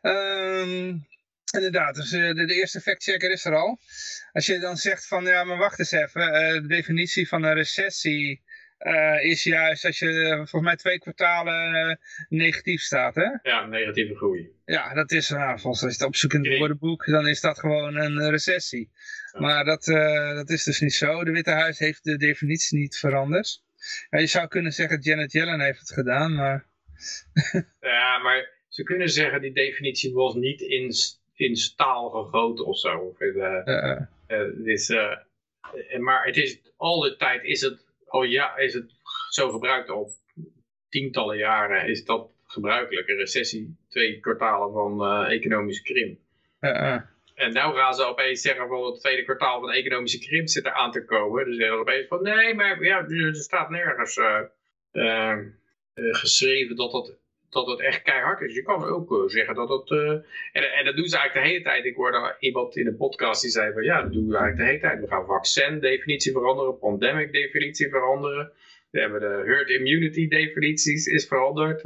Ehm, 0.01 0.95
inderdaad, 1.51 1.95
dus 1.95 2.11
eh, 2.11 2.33
de, 2.33 2.45
de 2.45 2.53
eerste 2.53 2.81
factchecker 2.81 3.31
is 3.31 3.45
er 3.45 3.55
al. 3.55 3.79
Als 4.31 4.45
je 4.45 4.59
dan 4.59 4.77
zegt 4.77 5.07
van, 5.07 5.23
ja, 5.25 5.43
maar 5.43 5.57
wacht 5.57 5.79
eens 5.79 5.91
even. 5.91 6.33
eh, 6.33 6.53
de 6.53 6.67
definitie 6.67 7.27
van 7.27 7.43
een 7.43 7.53
recessie 7.53 8.41
is 9.21 9.43
juist 9.43 9.85
als 9.85 9.99
je 9.99 10.33
volgens 10.35 10.61
mij 10.63 10.75
twee 10.75 10.99
kwartalen 10.99 11.99
negatief 12.29 12.81
staat, 12.81 13.15
hè? 13.15 13.27
Ja, 13.43 13.65
negatieve 13.65 14.15
groei. 14.15 14.49
Ja, 14.65 14.93
dat 14.93 15.11
is, 15.11 15.29
nou, 15.29 15.59
volgens 15.59 15.83
als 15.83 15.91
je 15.91 15.97
het 15.97 16.07
opzoekt 16.07 16.33
in 16.33 16.45
het 16.45 16.57
woordenboek, 16.57 17.05
dan 17.05 17.27
is 17.27 17.41
dat 17.41 17.59
gewoon 17.59 17.95
een 17.95 18.29
recessie. 18.29 18.91
Maar 19.33 19.65
dat, 19.65 19.87
eh, 19.87 20.35
dat 20.35 20.49
is 20.49 20.63
dus 20.63 20.79
niet 20.79 20.93
zo. 20.93 21.23
De 21.23 21.31
Witte 21.31 21.51
Huis 21.51 21.79
heeft 21.79 22.03
de 22.03 22.17
definitie 22.17 22.79
niet 22.79 22.97
veranderd. 22.97 23.63
Ja, 24.09 24.19
je 24.19 24.25
zou 24.25 24.47
kunnen 24.47 24.71
zeggen, 24.71 24.99
Janet 24.99 25.31
Yellen 25.31 25.59
heeft 25.59 25.79
het 25.79 25.93
gedaan, 25.93 26.33
maar... 26.35 26.65
Ja, 27.79 28.17
maar 28.17 28.49
ze 28.67 28.83
kunnen 28.83 29.09
zeggen, 29.09 29.41
die 29.41 29.53
definitie 29.53 30.13
was 30.13 30.33
niet 30.33 30.61
in, 30.61 30.91
in 31.33 31.55
staal 31.55 32.09
gegoten 32.09 32.65
of 32.65 32.77
zo. 32.77 32.97
Of 32.97 33.21
in, 33.21 33.35
eh, 33.35 33.91
eh, 34.27 35.99
maar 35.99 36.25
het 36.25 36.37
is, 36.37 36.59
al 36.77 36.99
de 36.99 37.15
tijd 37.15 37.43
is 37.43 37.61
het, 37.61 37.85
al 38.05 38.23
ja, 38.23 38.57
is 38.57 38.73
het 38.73 38.91
zo 39.29 39.51
gebruikt 39.51 39.89
al 39.89 40.11
tientallen 40.89 41.37
jaren 41.37 41.87
is 41.87 42.05
dat 42.05 42.29
gebruikelijk. 42.45 43.07
Een 43.07 43.15
recessie, 43.15 43.75
twee 43.89 44.19
kwartalen 44.19 44.73
van 44.73 45.25
economische 45.25 45.83
krimp. 45.83 46.19
En 47.35 47.53
nou 47.53 47.75
gaan 47.75 47.93
ze 47.93 48.05
opeens 48.05 48.41
zeggen 48.41 48.67
van 48.67 48.85
het 48.85 48.99
tweede 48.99 49.23
kwartaal 49.23 49.59
van 49.59 49.69
de 49.69 49.77
economische 49.77 50.19
krimp 50.19 50.47
zit 50.47 50.65
er 50.65 50.71
aan 50.71 50.91
te 50.91 51.05
komen. 51.05 51.45
Dus 51.45 51.55
zeggen 51.55 51.75
ze 51.75 51.81
opeens 51.81 52.07
van 52.07 52.23
nee, 52.23 52.53
maar 52.53 52.83
ja, 52.83 53.07
er 53.07 53.35
staat 53.35 53.69
nergens 53.69 54.17
eh, 54.17 54.39
eh, 54.91 55.31
eh, 55.93 56.13
geschreven 56.13 56.75
dat 56.75 56.91
het, 56.93 57.17
dat 57.49 57.67
het 57.67 57.79
echt 57.79 58.01
keihard 58.01 58.41
is. 58.41 58.55
Je 58.55 58.63
kan 58.63 58.83
ook 58.83 59.11
eh, 59.11 59.27
zeggen 59.27 59.55
dat 59.55 59.69
het... 59.69 59.91
en, 60.51 60.73
en 60.73 60.85
dat 60.85 60.95
doen 60.95 61.07
ze 61.07 61.17
eigenlijk 61.17 61.33
de 61.33 61.51
hele 61.51 61.63
tijd. 61.63 61.85
Ik 61.85 61.95
hoorde 61.95 62.35
iemand 62.39 62.75
in 62.75 62.85
de 62.85 62.93
podcast 62.93 63.41
die 63.41 63.51
zei 63.51 63.73
van 63.73 63.83
ja, 63.83 64.01
dat 64.01 64.13
doen 64.13 64.27
we 64.27 64.37
eigenlijk 64.37 64.57
de 64.57 64.65
hele 64.65 64.79
tijd. 64.79 64.99
We 64.99 65.15
gaan 65.15 65.25
vaccin-definitie 65.25 66.31
veranderen, 66.31 66.79
pandemic-definitie 66.79 67.89
veranderen. 67.89 68.51
We 68.91 68.99
hebben 68.99 69.19
de 69.19 69.43
herd 69.45 69.69
immunity 69.69 70.27
definities 70.27 71.05
is 71.05 71.27
veranderd. 71.27 71.81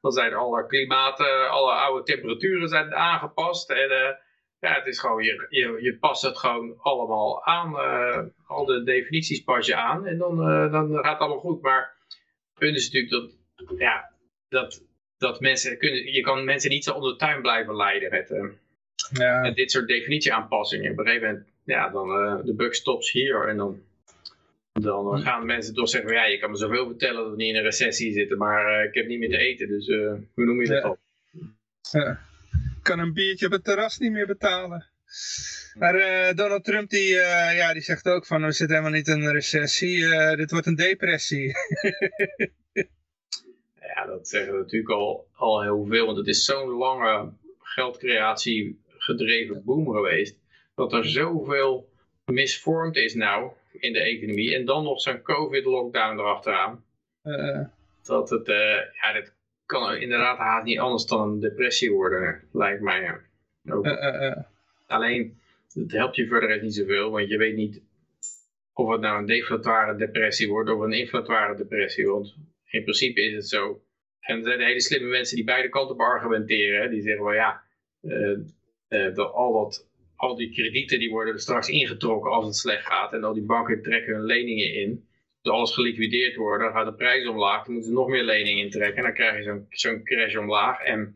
Dan 0.00 0.12
zijn 0.12 0.34
alle 0.34 0.66
klimaten, 0.66 1.50
alle 1.50 1.72
oude 1.72 2.02
temperaturen 2.02 2.68
zijn 2.68 2.94
aangepast. 2.94 3.70
En 3.70 4.18
ja, 4.64 4.74
het 4.74 4.86
is 4.86 4.98
gewoon, 4.98 5.22
je, 5.24 5.46
je, 5.48 5.78
je 5.80 5.96
past 5.98 6.22
het 6.22 6.38
gewoon 6.38 6.74
allemaal 6.80 7.44
aan. 7.44 7.76
eh, 7.78 8.22
al 8.46 8.64
de 8.64 8.82
definities 8.82 9.42
pas 9.44 9.66
je 9.66 9.76
aan 9.76 10.06
en 10.06 10.18
dan, 10.18 10.40
eh, 10.48 10.72
dan 10.72 10.94
gaat 10.94 11.12
het 11.12 11.18
allemaal 11.20 11.38
goed. 11.40 11.62
Maar 11.62 11.94
het 12.08 12.58
punt 12.58 12.76
is 12.76 12.90
natuurlijk 12.90 13.12
dat, 13.12 13.78
ja, 13.78 14.10
dat 14.48 14.82
dat 15.18 15.40
mensen 15.40 15.78
kunnen, 15.78 16.12
je 16.12 16.20
kan 16.20 16.44
mensen 16.44 16.70
niet 16.70 16.84
zo 16.84 16.92
onder 16.92 17.10
de 17.12 17.18
tuin 17.18 17.40
blijven 17.42 17.76
leiden 17.76 18.10
met, 18.10 18.30
uh, 18.30 18.50
Ja. 19.12 19.40
met 19.40 19.56
dit 19.56 19.70
soort 19.70 19.88
definitieaanpassingen. 19.88 20.92
Op 20.92 20.98
een 20.98 21.04
gegeven 21.06 21.28
moment, 21.28 21.46
ja, 21.64 21.88
dan 21.90 22.08
uh, 22.08 22.44
de 22.44 22.54
bug 22.54 22.74
stops 22.74 23.10
hier 23.12 23.48
en 23.48 23.56
dan, 23.56 23.82
dan 24.72 25.20
gaan 25.22 25.46
mensen 25.46 25.74
toch 25.74 25.88
zeggen, 25.88 26.12
ja, 26.12 26.24
je 26.24 26.38
kan 26.38 26.50
me 26.50 26.56
zoveel 26.56 26.86
vertellen 26.86 27.22
dat 27.22 27.30
we 27.30 27.36
niet 27.36 27.48
in 27.48 27.56
een 27.56 27.62
recessie 27.62 28.12
zitten, 28.12 28.38
maar 28.38 28.78
uh, 28.80 28.84
ik 28.88 28.94
heb 28.94 29.06
niet 29.06 29.18
meer 29.18 29.30
te 29.30 29.36
eten, 29.38 29.68
dus 29.68 29.86
hoe 29.86 30.44
noem 30.44 30.60
je 30.60 30.66
dat 30.68 30.82
Ja. 30.82 30.88
al? 30.88 30.98
Ja. 31.90 32.20
Ik 32.84 32.90
kan 32.90 32.98
een 32.98 33.12
biertje 33.12 33.46
op 33.46 33.52
het 33.52 33.64
terras 33.64 33.98
niet 33.98 34.12
meer 34.12 34.26
betalen. 34.26 34.86
Maar 35.74 35.94
eh, 35.94 36.34
Donald 36.34 36.64
Trump 36.64 36.90
die, 36.90 37.18
eh, 37.18 37.56
ja, 37.56 37.72
die 37.72 37.82
zegt 37.82 38.08
ook 38.08 38.26
van 38.26 38.44
we 38.44 38.52
zitten 38.52 38.76
helemaal 38.76 38.98
niet 38.98 39.08
in 39.08 39.22
een 39.22 39.32
recessie, 39.32 40.14
eh, 40.14 40.36
dit 40.36 40.50
wordt 40.50 40.66
een 40.66 40.74
depressie. 40.74 41.52
Ja, 43.94 44.06
dat 44.06 44.28
zeggen 44.28 44.52
we 44.52 44.58
natuurlijk 44.58 44.90
al, 44.90 45.26
al 45.34 45.62
heel 45.62 45.86
veel, 45.86 46.06
want 46.06 46.18
het 46.18 46.26
is 46.26 46.44
zo'n 46.44 46.68
lange 46.68 47.32
geldcreatie 47.58 48.80
gedreven 48.88 49.64
boom 49.64 49.90
geweest, 49.90 50.36
dat 50.74 50.92
er 50.92 51.08
zoveel 51.08 51.88
misvormd 52.24 52.96
is 52.96 53.14
nou 53.14 53.52
in 53.72 53.92
de 53.92 54.00
economie 54.00 54.54
en 54.54 54.64
dan 54.64 54.84
nog 54.84 55.00
zo'n 55.00 55.22
covid-lockdown 55.22 56.18
erachteraan. 56.18 56.84
Dat 58.02 58.30
het, 58.30 58.46
ja, 59.00 59.12
dat 59.12 59.32
kan 59.74 59.96
inderdaad 59.96 60.38
haast 60.38 60.64
niet 60.64 60.78
anders 60.78 61.06
dan 61.06 61.28
een 61.28 61.40
depressie 61.40 61.92
worden, 61.92 62.42
lijkt 62.52 62.80
mij. 62.82 63.20
Ook. 63.70 63.84
eh, 63.84 63.92
eh, 63.92 64.26
eh. 64.26 64.36
Alleen, 64.86 65.38
het 65.72 65.92
helpt 65.92 66.16
je 66.16 66.26
verder 66.26 66.50
echt 66.50 66.62
niet 66.62 66.74
zoveel, 66.74 67.10
want 67.10 67.28
je 67.28 67.36
weet 67.36 67.56
niet 67.56 67.82
of 68.72 68.90
het 68.90 69.00
nou 69.00 69.18
een 69.18 69.26
deflatoire 69.26 69.96
depressie 69.96 70.48
wordt 70.48 70.70
of 70.70 70.80
een 70.80 70.92
inflatoire 70.92 71.56
depressie. 71.56 72.06
Want 72.06 72.34
in 72.70 72.82
principe 72.82 73.20
is 73.20 73.34
het 73.34 73.48
zo. 73.48 73.80
En 74.20 74.36
er 74.36 74.44
zijn 74.44 74.60
hele 74.60 74.80
slimme 74.80 75.08
mensen 75.08 75.36
die 75.36 75.44
beide 75.44 75.68
kanten 75.68 75.96
argumenteren. 75.96 76.90
Die 76.90 77.02
zeggen 77.02 77.24
wel 77.24 77.34
ja, 77.34 77.62
dat 79.14 79.32
al, 79.32 79.52
dat, 79.52 79.88
al 80.16 80.36
die 80.36 80.52
kredieten 80.52 80.98
die 80.98 81.10
worden 81.10 81.38
straks 81.38 81.68
ingetrokken 81.68 82.30
als 82.30 82.44
het 82.44 82.56
slecht 82.56 82.86
gaat. 82.86 83.12
En 83.12 83.24
al 83.24 83.34
die 83.34 83.42
banken 83.42 83.82
trekken 83.82 84.14
hun 84.14 84.24
leningen 84.24 84.74
in. 84.74 85.08
Dus 85.44 85.52
alles 85.52 85.74
geliquideerd 85.74 86.36
worden, 86.36 86.66
dan 86.66 86.76
gaat 86.76 86.86
de 86.86 86.94
prijs 86.94 87.26
omlaag. 87.26 87.64
Dan 87.64 87.72
moeten 87.72 87.90
ze 87.90 87.96
nog 87.96 88.08
meer 88.08 88.22
leningen 88.22 88.64
intrekken. 88.64 88.96
En 88.96 89.02
dan 89.02 89.12
krijg 89.14 89.44
je 89.44 89.62
zo'n 89.70 90.04
crash 90.04 90.36
omlaag. 90.36 90.80
En 90.80 91.10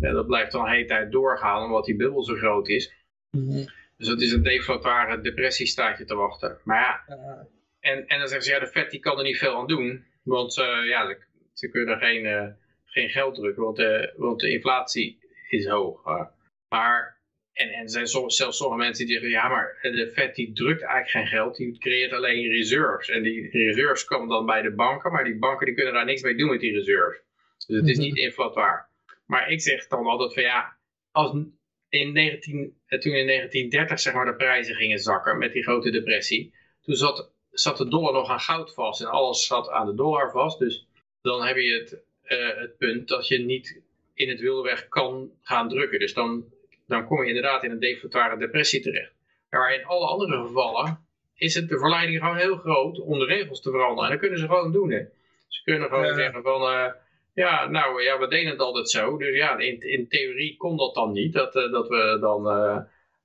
ja, 0.00 0.12
dat 0.12 0.26
blijft 0.26 0.52
dan 0.52 0.64
een 0.64 0.70
hele 0.72 0.84
tijd 0.84 1.12
doorgaan, 1.12 1.62
omdat 1.64 1.84
die 1.84 1.96
bubbel 1.96 2.24
zo 2.24 2.34
groot 2.34 2.68
is. 2.68 2.92
Mhm. 3.30 3.64
Dus 3.96 4.08
het 4.08 4.20
is 4.20 4.32
een 4.32 4.42
deflatoire 4.42 5.20
depressie 5.20 5.66
staat 5.66 5.98
je 5.98 6.04
te 6.04 6.14
wachten. 6.14 6.58
Maar 6.64 6.80
ja, 6.80 7.04
Eh, 7.16 7.92
en, 7.92 8.06
en 8.06 8.18
dan 8.18 8.28
zeggen 8.28 8.42
ze, 8.46 8.50
ja, 8.52 8.58
de 8.60 8.66
Fed 8.66 8.90
die 8.90 9.00
kan 9.00 9.18
er 9.18 9.24
niet 9.24 9.38
veel 9.38 9.56
aan 9.56 9.66
doen. 9.66 10.04
Want 10.22 10.58
eh, 10.58 10.86
ja, 10.88 11.06
ze, 11.06 11.18
ze 11.52 11.68
kunnen 11.70 11.98
geen, 11.98 12.26
eh, 12.26 12.46
geen 12.84 13.08
geld 13.08 13.34
drukken, 13.34 13.62
want, 13.62 13.78
eh, 13.78 14.06
want 14.16 14.40
de 14.40 14.50
inflatie 14.50 15.18
is 15.48 15.66
hoog. 15.66 16.04
eh. 16.06 16.24
maar, 16.68 17.15
en, 17.56 17.68
en 17.68 17.82
er 17.82 17.90
zijn 17.90 18.06
soms, 18.06 18.36
zelfs 18.36 18.56
sommige 18.56 18.80
mensen 18.82 19.04
die 19.06 19.14
zeggen, 19.14 19.30
ja, 19.32 19.48
maar 19.48 19.78
de 19.82 20.10
Fed 20.14 20.34
die 20.34 20.52
drukt 20.52 20.82
eigenlijk 20.82 21.10
geen 21.10 21.38
geld, 21.38 21.56
die 21.56 21.78
creëert 21.78 22.12
alleen 22.12 22.48
reserves. 22.48 23.08
En 23.08 23.22
die 23.22 23.50
reserves 23.50 24.04
komen 24.04 24.28
dan 24.28 24.46
bij 24.46 24.62
de 24.62 24.74
banken, 24.74 25.12
maar 25.12 25.24
die 25.24 25.38
banken 25.38 25.66
die 25.66 25.74
kunnen 25.74 25.92
daar 25.92 26.04
niks 26.04 26.22
mee 26.22 26.36
doen 26.36 26.48
met 26.50 26.60
die 26.60 26.72
reserves. 26.72 27.20
Dus 27.66 27.76
het 27.76 27.88
is 27.88 27.96
Mhm. 27.96 28.06
niet 28.06 28.16
inflatoire. 28.16 28.84
Maar 29.26 29.50
ik 29.50 29.60
zeg 29.60 29.86
dan 29.86 30.06
altijd 30.06 30.34
van 30.34 30.42
ja, 30.42 30.76
als 31.10 31.44
in 31.88 32.12
19, 32.12 32.80
eh, 32.86 32.98
toen 32.98 33.12
in 33.12 33.26
1930 33.26 34.00
zeg 34.00 34.14
maar, 34.14 34.24
de 34.26 34.34
prijzen 34.36 34.74
gingen 34.74 34.98
zakken 34.98 35.38
met 35.38 35.52
die 35.52 35.62
grote 35.62 35.90
depressie, 35.90 36.54
toen 36.82 36.94
zat, 36.94 37.32
zat 37.50 37.76
de 37.76 37.88
dollar 37.88 38.12
nog 38.12 38.30
aan 38.30 38.40
goud 38.40 38.74
vast 38.74 39.00
en 39.00 39.06
alles 39.06 39.46
zat 39.46 39.68
aan 39.70 39.86
de 39.86 39.94
dollar 39.94 40.30
vast. 40.30 40.58
Dus 40.58 40.86
dan 41.22 41.42
heb 41.46 41.56
je 41.56 41.72
het, 41.72 42.02
eh, 42.22 42.56
het 42.60 42.76
punt 42.76 43.08
dat 43.08 43.28
je 43.28 43.38
niet 43.38 43.82
in 44.14 44.28
het 44.28 44.40
wilde 44.40 44.62
weg 44.62 44.88
kan 44.88 45.30
gaan 45.42 45.68
drukken. 45.68 45.98
Dus 45.98 46.14
dan, 46.14 46.44
dan 46.86 47.06
kom 47.06 47.22
je 47.22 47.28
inderdaad 47.28 47.64
in 47.64 47.70
een 47.70 47.80
deflatoire 47.80 48.36
depressie 48.38 48.80
terecht. 48.80 49.12
Maar 49.50 49.74
in 49.74 49.84
alle 49.86 50.06
andere 50.06 50.46
gevallen 50.46 50.98
is 51.34 51.54
het 51.54 51.68
de 51.68 51.78
verleiding 51.78 52.18
gewoon 52.20 52.36
heel 52.36 52.56
groot 52.56 53.00
om 53.00 53.18
de 53.18 53.24
regels 53.24 53.60
te 53.60 53.70
veranderen. 53.70 54.04
En 54.04 54.10
dat 54.10 54.20
kunnen 54.20 54.38
ze 54.38 54.46
gewoon 54.46 54.72
doen. 54.72 54.90
Hè. 54.90 55.04
Ze 55.48 55.62
kunnen 55.62 55.88
gewoon 55.88 56.06
Ja. 56.06 56.14
zeggen 56.14 56.42
van... 56.42 56.62
eh, 56.62 56.92
ja, 57.34 57.66
nou 57.68 58.02
ja, 58.02 58.18
we 58.18 58.28
deden 58.28 58.50
het 58.50 58.60
altijd 58.60 58.90
zo. 58.90 59.16
Dus 59.18 59.36
ja, 59.36 59.58
in, 59.58 59.80
in 59.80 60.08
theorie 60.08 60.56
kon 60.56 60.76
dat 60.76 60.94
dan 60.94 61.12
niet. 61.12 61.32
Dat, 61.32 61.56
eh, 61.56 61.72
dat 61.72 61.88
we 61.88 62.16
dan 62.20 62.48
eh, 62.50 62.78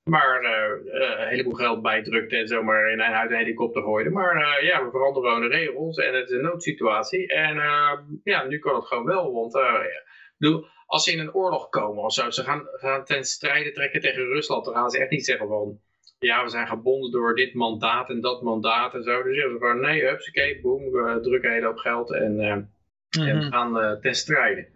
maar 0.03 0.43
een 0.43 1.27
heleboel 1.27 1.53
geld 1.53 1.81
bijdrukten 1.81 2.39
en 2.39 2.47
zomaar 2.47 2.91
in 2.91 2.99
een, 2.99 3.13
uit 3.13 3.31
een 3.31 3.37
helikopter 3.37 3.81
gooiden. 3.83 4.13
Maar 4.13 4.63
ja, 4.63 4.83
we 4.85 4.89
veranderen 4.91 5.29
gewoon 5.31 5.49
de 5.49 5.55
regels 5.57 5.97
en 5.97 6.13
het 6.15 6.29
is 6.29 6.35
een 6.35 6.41
noodsituatie. 6.41 7.27
En 7.27 7.55
ja, 8.23 8.43
nu 8.47 8.59
kan 8.59 8.75
het 8.75 8.85
gewoon 8.85 9.05
wel. 9.05 9.33
Want 9.33 9.53
ja. 9.53 9.79
Ik 9.83 10.35
bedoel, 10.37 10.65
als 10.91 11.03
ze 11.03 11.11
in 11.11 11.19
een 11.19 11.33
oorlog 11.33 11.69
komen 11.69 12.03
of 12.03 12.13
zo, 12.13 12.29
ze 12.29 12.43
gaan, 12.43 12.67
gaan 12.71 13.05
ten 13.05 13.23
strijde 13.23 13.71
trekken 13.71 14.01
tegen 14.01 14.25
Rusland, 14.25 14.65
dan 14.65 14.73
gaan 14.73 14.89
ze 14.89 14.99
echt 14.99 15.09
niet 15.09 15.25
zeggen 15.25 15.47
van... 15.47 15.79
Ja, 16.19 16.43
we 16.43 16.49
zijn 16.49 16.67
gebonden 16.67 17.11
door 17.11 17.35
dit 17.35 17.53
mandaat 17.53 18.09
en 18.09 18.21
dat 18.21 18.41
mandaat 18.41 18.93
en 18.93 19.03
zo. 19.03 19.23
Dus 19.23 19.35
zeggen 19.35 19.51
ze 19.51 19.57
gewoon, 19.57 19.79
nee, 19.79 20.05
hupsakee, 20.05 20.61
boem, 20.61 20.91
we 20.91 21.19
drukken 21.21 21.49
een 21.49 21.55
hele 21.55 21.67
hoop 21.67 21.77
geld 21.77 22.11
en... 22.11 22.39
eh, 22.39 22.49
en 22.49 22.69
we 23.09 23.33
mhm. 23.33 23.51
gaan 23.51 23.79
eh, 23.79 23.91
ten 23.91 24.15
strijde. 24.15 24.67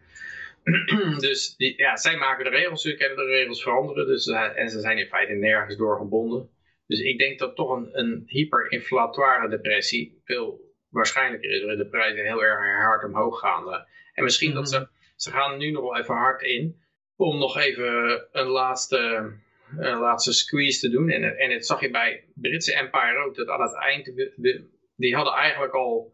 dus 1.27 1.55
die, 1.55 1.77
ja, 1.77 1.95
zij 1.95 2.17
maken 2.17 2.43
de 2.43 2.49
regels, 2.49 2.81
ze 2.81 2.95
kunnen 2.95 3.17
de 3.17 3.25
regels 3.25 3.63
veranderen. 3.63 4.07
Dus, 4.07 4.27
eh, 4.27 4.59
en 4.59 4.69
ze 4.69 4.79
zijn 4.79 4.97
in 4.97 5.07
feite 5.07 5.33
nergens 5.33 5.77
door 5.77 5.97
gebonden. 5.97 6.49
Dus 6.87 6.99
ik 6.99 7.17
denk 7.17 7.39
dat 7.39 7.55
toch 7.55 7.69
een, 7.69 7.89
een 7.91 8.23
hyperinflatoire 8.25 9.49
depressie 9.49 10.21
veel 10.23 10.73
waarschijnlijker 10.89 11.49
is. 11.49 11.59
Waarin 11.59 11.77
de 11.77 11.89
prijzen 11.89 12.25
heel 12.25 12.43
erg 12.43 12.83
hard 12.83 13.03
omhoog 13.03 13.39
gaan. 13.39 13.85
En 14.13 14.23
misschien 14.23 14.53
dat 14.53 14.69
ze, 14.69 14.87
ze 15.15 15.31
gaan 15.31 15.57
nu 15.57 15.71
nog 15.71 15.81
wel 15.81 15.97
even 15.97 16.15
hard 16.15 16.41
in. 16.41 16.83
Om 17.15 17.37
nog 17.37 17.57
even 17.57 18.21
een 18.31 18.47
laatste, 18.47 19.31
een 19.77 19.97
laatste 19.99 20.33
squeeze 20.33 20.79
te 20.79 20.89
doen. 20.89 21.09
En, 21.09 21.37
en 21.37 21.51
het 21.51 21.65
zag 21.65 21.81
je 21.81 21.89
bij 21.89 22.23
Britse 22.33 22.73
Empire 22.73 23.17
ook. 23.25 23.35
Dat 23.35 23.47
aan 23.49 23.61
het 23.61 23.75
eind, 23.75 24.05
de- 24.35 24.63
die 24.95 25.15
hadden 25.15 25.33
eigenlijk 25.33 25.73
al 25.73 26.13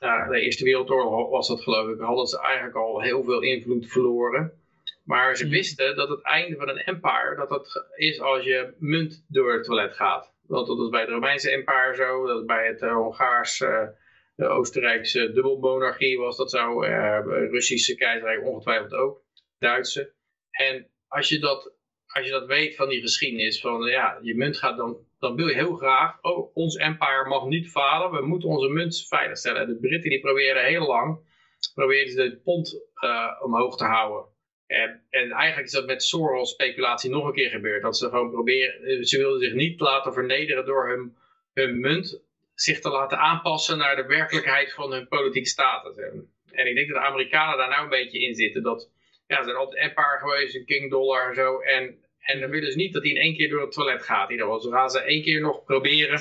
na 0.00 0.28
de 0.28 0.40
Eerste 0.40 0.64
Wereldoorlog 0.64 1.30
was 1.30 1.48
dat 1.48 1.62
geloof 1.62 1.88
ik, 1.94 2.00
hadden 2.00 2.26
ze 2.26 2.40
eigenlijk 2.40 2.76
al 2.76 3.00
heel 3.02 3.22
veel 3.24 3.40
invloed 3.42 3.86
verloren. 3.86 4.52
Maar 5.04 5.36
ze 5.36 5.44
Mhm. 5.44 5.52
wisten 5.52 5.96
dat 5.96 6.08
het 6.08 6.22
einde 6.22 6.56
van 6.56 6.68
een 6.68 6.78
empire, 6.78 7.34
dat 7.36 7.48
dat 7.48 7.86
is 7.96 8.20
als 8.20 8.44
je 8.44 8.74
munt 8.78 9.24
door 9.28 9.52
het 9.52 9.64
toilet 9.64 9.94
gaat. 9.94 10.32
Want 10.46 10.66
dat 10.66 10.76
was 10.78 10.88
bij 10.88 11.00
het 11.00 11.10
Romeinse 11.10 11.50
empire 11.50 11.94
zo, 11.96 12.26
dat 12.26 12.46
bij 12.46 12.66
het 12.66 12.80
Hongaars, 12.80 13.60
eh, 13.60 13.86
de 14.34 14.46
Oostenrijkse 14.46 15.32
dubbelmonarchie 15.32 16.18
was 16.18 16.36
dat 16.36 16.50
zo, 16.50 16.82
eh, 16.82 17.20
Russische 17.24 17.94
keizerrijk 17.94 18.46
ongetwijfeld 18.46 18.92
ook, 18.92 19.22
Duitse. 19.58 20.12
En 20.50 20.86
als 21.08 21.28
je 21.28 21.38
dat, 21.38 21.72
als 22.06 22.24
je 22.24 22.30
dat 22.30 22.46
weet 22.46 22.76
van 22.76 22.88
die 22.88 23.00
geschiedenis, 23.00 23.60
van 23.60 23.82
ja, 23.82 24.18
je 24.22 24.36
munt 24.36 24.56
gaat 24.56 24.76
dan, 24.76 25.06
dan 25.18 25.36
wil 25.36 25.48
je 25.48 25.54
heel 25.54 25.74
graag, 25.74 26.22
oh, 26.22 26.56
ons 26.56 26.76
empire 26.76 27.28
mag 27.28 27.46
niet 27.46 27.70
falen, 27.70 28.20
we 28.20 28.26
moeten 28.26 28.48
onze 28.48 28.68
munt 28.68 29.06
veiligstellen. 29.08 29.66
De 29.66 29.76
Britten 29.76 30.10
die 30.10 30.20
probeerden 30.20 30.64
heel 30.64 30.86
lang, 30.86 31.18
ze 31.58 32.14
de 32.14 32.40
pond 32.44 32.80
eh, 32.94 33.40
omhoog 33.40 33.76
te 33.76 33.84
houden. 33.84 34.30
En, 34.66 35.02
en 35.10 35.30
eigenlijk 35.30 35.66
is 35.66 35.72
dat 35.72 35.86
met 35.86 36.02
Soros 36.02 36.50
speculatie 36.50 37.10
nog 37.10 37.26
een 37.26 37.32
keer 37.32 37.50
gebeurd. 37.50 37.82
Dat 37.82 37.96
ze 37.96 38.08
gewoon 38.08 38.30
proberen, 38.30 38.82
eh, 38.82 39.02
ze 39.02 39.18
wilden 39.18 39.40
zich 39.40 39.52
niet 39.52 39.80
laten 39.80 40.12
vernederen 40.12 40.66
door 40.66 40.88
hun, 40.88 41.16
hun 41.52 41.80
munt 41.80 42.22
zich 42.62 42.80
te 42.80 42.88
laten 42.88 43.18
aanpassen 43.18 43.78
naar 43.78 43.96
de 43.96 44.06
werkelijkheid 44.06 44.72
van 44.72 44.92
hun 44.92 45.08
politieke 45.08 45.48
status. 45.48 45.96
En, 45.96 46.66
ik 46.66 46.74
denk 46.74 46.88
dat 46.88 47.02
de 47.02 47.08
Amerikanen 47.08 47.58
daar 47.58 47.68
nou 47.68 47.82
een 47.82 47.88
beetje 47.88 48.20
in 48.20 48.34
zitten. 48.34 48.62
Dat, 48.62 48.90
ja, 49.26 49.36
ze 49.36 49.44
zijn 49.44 49.56
altijd 49.56 49.82
empire 49.82 50.18
geweest, 50.18 50.64
king 50.64 50.90
dollar 50.90 51.28
en 51.28 51.34
zo. 51.34 51.58
En, 51.58 52.02
en 52.18 52.40
dan 52.40 52.50
willen 52.50 52.72
ze 52.72 52.78
niet 52.78 52.92
dat 52.92 53.02
hij 53.02 53.10
in 53.10 53.20
één 53.20 53.36
keer 53.36 53.48
door 53.48 53.60
het 53.60 53.72
toilet 53.72 54.02
gaat. 54.02 54.24
In 54.24 54.30
ieder 54.30 54.46
geval, 54.46 54.60
ze 54.60 54.70
gaan 54.70 54.90
ze 54.90 55.00
één 55.00 55.22
keer 55.22 55.40
nog 55.40 55.64
proberen 55.64 56.20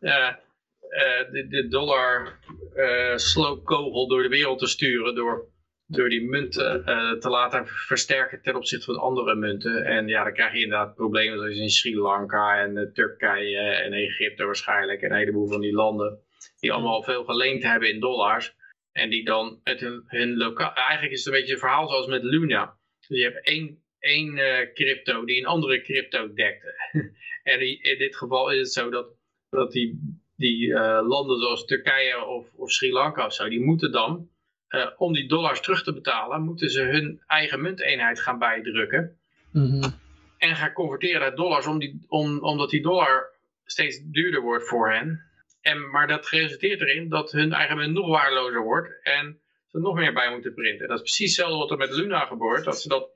eh, 0.00 0.26
eh, 0.26 1.30
de, 1.30 1.46
de 1.48 1.68
dollar 1.68 2.38
eh, 2.74 3.16
sloopkogel 3.16 4.08
door 4.08 4.22
de 4.22 4.28
wereld 4.28 4.58
te 4.58 4.66
sturen. 4.66 5.14
Door, 5.14 5.48
door 5.90 6.08
die 6.08 6.22
munten 6.28 6.84
eh, 6.84 7.12
te 7.12 7.28
laten 7.28 7.66
versterken 7.66 8.42
ten 8.42 8.54
opzichte 8.56 8.84
van 8.84 9.00
andere 9.00 9.34
munten. 9.34 9.84
En 9.84 10.08
ja, 10.08 10.24
dan 10.24 10.32
krijg 10.32 10.52
je 10.52 10.62
inderdaad 10.62 10.94
problemen 10.94 11.38
zoals 11.38 11.56
in 11.56 11.70
Sri 11.70 11.96
Lanka 11.98 12.62
en 12.62 12.76
eh, 12.76 12.92
Turkije 12.92 13.58
en 13.58 13.92
Egypte 13.92 14.44
waarschijnlijk. 14.44 15.02
En 15.02 15.10
een 15.10 15.16
heleboel 15.18 15.48
van 15.48 15.60
die 15.60 15.72
landen 15.72 16.18
die 16.60 16.72
allemaal 16.72 17.02
veel 17.02 17.24
geleend 17.24 17.62
hebben 17.62 17.88
in 17.90 18.00
dollars. 18.00 18.54
En 18.92 19.10
die 19.10 19.24
dan 19.24 19.60
met 19.64 19.80
hun, 19.80 20.02
hun 20.06 20.36
lokaal... 20.36 20.74
Eigenlijk 20.74 21.12
is 21.12 21.24
het 21.24 21.34
een 21.34 21.40
beetje 21.40 21.52
een 21.54 21.60
verhaal 21.60 21.88
zoals 21.88 22.06
met 22.06 22.22
Luna. 22.22 22.78
Dus 23.08 23.18
je 23.18 23.24
hebt 23.24 23.46
één, 23.46 23.82
één 23.98 24.38
eh, 24.38 24.72
crypto 24.74 25.24
die 25.24 25.38
een 25.38 25.46
andere 25.46 25.80
crypto 25.82 26.32
dekte. 26.32 26.74
en 27.42 27.58
die- 27.58 27.82
in 27.82 27.98
dit 27.98 28.16
geval 28.16 28.50
is 28.50 28.58
het 28.58 28.72
zo 28.72 28.90
dat, 28.90 29.06
dat 29.48 29.72
die, 29.72 30.18
die 30.36 30.72
landen 31.02 31.38
zoals 31.40 31.64
Turkije 31.64 32.24
of, 32.24 32.54
of 32.56 32.70
Sri 32.70 32.92
Lanka 32.92 33.26
of 33.26 33.34
zo... 33.34 33.48
die 33.48 33.60
moeten 33.64 33.92
dan, 33.92 34.28
eh, 34.70 34.86
om 34.96 35.12
die 35.12 35.28
dollars 35.28 35.60
terug 35.60 35.82
te 35.82 35.92
betalen... 35.92 36.42
moeten 36.42 36.70
ze 36.70 36.82
hun 36.82 37.22
eigen 37.26 37.60
munteenheid 37.60 38.20
gaan 38.20 38.38
bijdrukken 38.38 39.18
Mhm. 39.52 39.90
en 40.38 40.56
gaan 40.56 40.72
converteren 40.72 41.20
naar 41.20 41.34
dollars, 41.34 41.66
om 41.66 41.78
die, 41.78 42.04
om, 42.08 42.38
omdat 42.38 42.70
die 42.70 42.82
dollar 42.82 43.30
steeds 43.64 44.00
duurder 44.04 44.40
wordt 44.40 44.68
voor 44.68 44.92
hen. 44.92 45.22
En, 45.60 45.90
maar 45.90 46.06
dat 46.06 46.28
resulteert 46.28 46.80
erin 46.80 47.08
dat 47.08 47.32
hun 47.32 47.52
eigen 47.52 47.76
munt 47.76 47.92
nog 47.92 48.08
waardelozer 48.08 48.62
wordt. 48.62 49.02
En 49.02 49.40
ze 49.66 49.78
nog 49.78 49.94
meer 49.94 50.12
bij 50.12 50.30
moeten 50.30 50.54
printen. 50.54 50.88
Dat 50.88 50.96
is 50.96 51.02
precies 51.02 51.36
hetzelfde 51.36 51.58
wat 51.58 51.70
er 51.70 51.76
met 51.76 51.96
Luna 51.96 52.24
gebeurt. 52.24 52.64
Dat 52.64 52.80
ze 52.80 52.88
dat, 52.88 53.10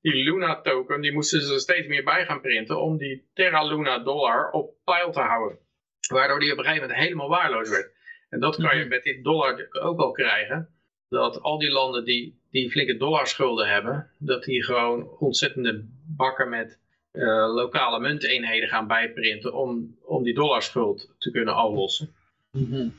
die 0.00 0.14
Luna 0.14 0.60
token, 0.60 1.00
die 1.00 1.12
moesten 1.12 1.40
ze 1.40 1.54
er 1.54 1.60
steeds 1.60 1.86
meer 1.86 2.04
bij 2.04 2.24
gaan 2.24 2.40
printen 2.40 2.80
om 2.80 2.96
die 2.96 3.28
Terra 3.34 3.62
Luna 3.62 3.98
dollar 3.98 4.50
op 4.50 4.74
pile 4.84 5.10
te 5.12 5.20
houden. 5.20 5.58
Waardoor 6.08 6.40
die 6.40 6.52
op 6.52 6.58
een 6.58 6.64
gegeven 6.64 6.88
moment 6.88 7.04
helemaal 7.04 7.28
waarloos 7.28 7.68
werd. 7.68 7.92
En 8.28 8.40
dat 8.40 8.56
kan 8.56 8.78
je 8.78 8.84
met 8.84 9.02
dit 9.02 9.24
dollar 9.24 9.66
ook 9.70 10.00
al 10.00 10.10
krijgen. 10.10 10.79
Dat 11.10 11.42
al 11.42 11.58
die 11.58 11.70
landen 11.70 12.04
die, 12.04 12.40
die 12.50 12.70
flinke 12.70 12.96
dollarschulden 12.96 13.68
hebben, 13.68 14.10
dat 14.18 14.44
die 14.44 14.64
gewoon 14.64 15.08
ontzettende 15.18 15.84
bakken 16.16 16.48
met 16.48 16.78
uh, 17.12 17.54
lokale 17.54 18.00
munteenheden 18.00 18.68
gaan 18.68 18.86
bijprinten 18.86 19.54
om, 19.54 19.96
om 20.04 20.22
die 20.22 20.34
dollarschuld 20.34 21.14
te 21.18 21.30
kunnen 21.30 21.54
aflossen. 21.54 22.14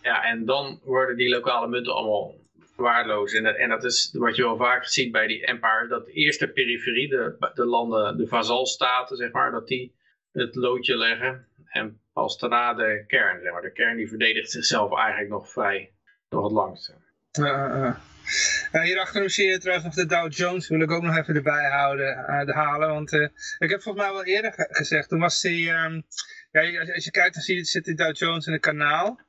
Ja, 0.01 0.23
en 0.23 0.45
dan 0.45 0.79
worden 0.83 1.17
die 1.17 1.29
lokale 1.29 1.67
munten 1.67 1.93
allemaal 1.93 2.35
waardeloos. 2.75 3.33
En 3.33 3.43
dat, 3.43 3.55
en 3.55 3.69
dat 3.69 3.83
is 3.83 4.15
wat 4.17 4.35
je 4.35 4.43
wel 4.43 4.57
vaak 4.57 4.85
ziet 4.85 5.11
bij 5.11 5.27
die 5.27 5.45
empire, 5.45 5.87
dat 5.87 6.05
de 6.05 6.11
eerste 6.11 6.47
periferie, 6.47 7.09
de, 7.09 7.51
de 7.53 7.65
landen, 7.65 8.17
de 8.17 8.27
vazalstaten, 8.27 9.17
zeg 9.17 9.31
maar, 9.31 9.51
dat 9.51 9.67
die 9.67 9.95
het 10.31 10.55
loodje 10.55 10.97
leggen. 10.97 11.47
En 11.65 11.99
pas 12.13 12.37
daarna 12.37 12.73
de 12.73 13.03
kern, 13.07 13.41
zeg 13.41 13.51
maar. 13.51 13.61
De 13.61 13.71
kern 13.71 13.97
die 13.97 14.09
verdedigt 14.09 14.51
zichzelf 14.51 14.95
eigenlijk 14.95 15.29
nog 15.29 15.51
vrij, 15.51 15.91
nog 16.29 16.43
het 16.43 16.51
langste. 16.51 16.93
Uh, 17.39 17.45
uh. 17.45 17.95
Hierachter 18.83 19.29
zie 19.29 19.47
je 19.47 19.57
trouwens 19.57 19.85
nog 19.85 19.95
de 19.95 20.15
Dow 20.15 20.31
Jones, 20.31 20.67
wil 20.67 20.81
ik 20.81 20.91
ook 20.91 21.01
nog 21.01 21.17
even 21.17 21.35
erbij 21.35 21.69
houden, 21.69 22.17
uh, 22.17 22.55
halen. 22.55 22.89
Want 22.89 23.13
uh, 23.13 23.27
ik 23.57 23.69
heb 23.69 23.81
volgens 23.81 24.05
mij 24.05 24.13
wel 24.13 24.23
eerder 24.23 24.53
ge 24.53 24.67
gezegd, 24.69 25.09
toen 25.09 25.19
was 25.19 25.41
die, 25.41 25.69
um, 25.69 26.03
ja, 26.51 26.79
als, 26.79 26.93
als, 26.93 27.03
je 27.03 27.11
kijkt 27.11 27.33
dan 27.33 27.43
zie 27.43 27.55
je, 27.55 27.63
zit 27.63 27.85
die 27.85 27.95
Dow 27.95 28.15
Jones 28.15 28.45
in 28.45 28.53
het 28.53 28.61
kanaal. 28.61 29.19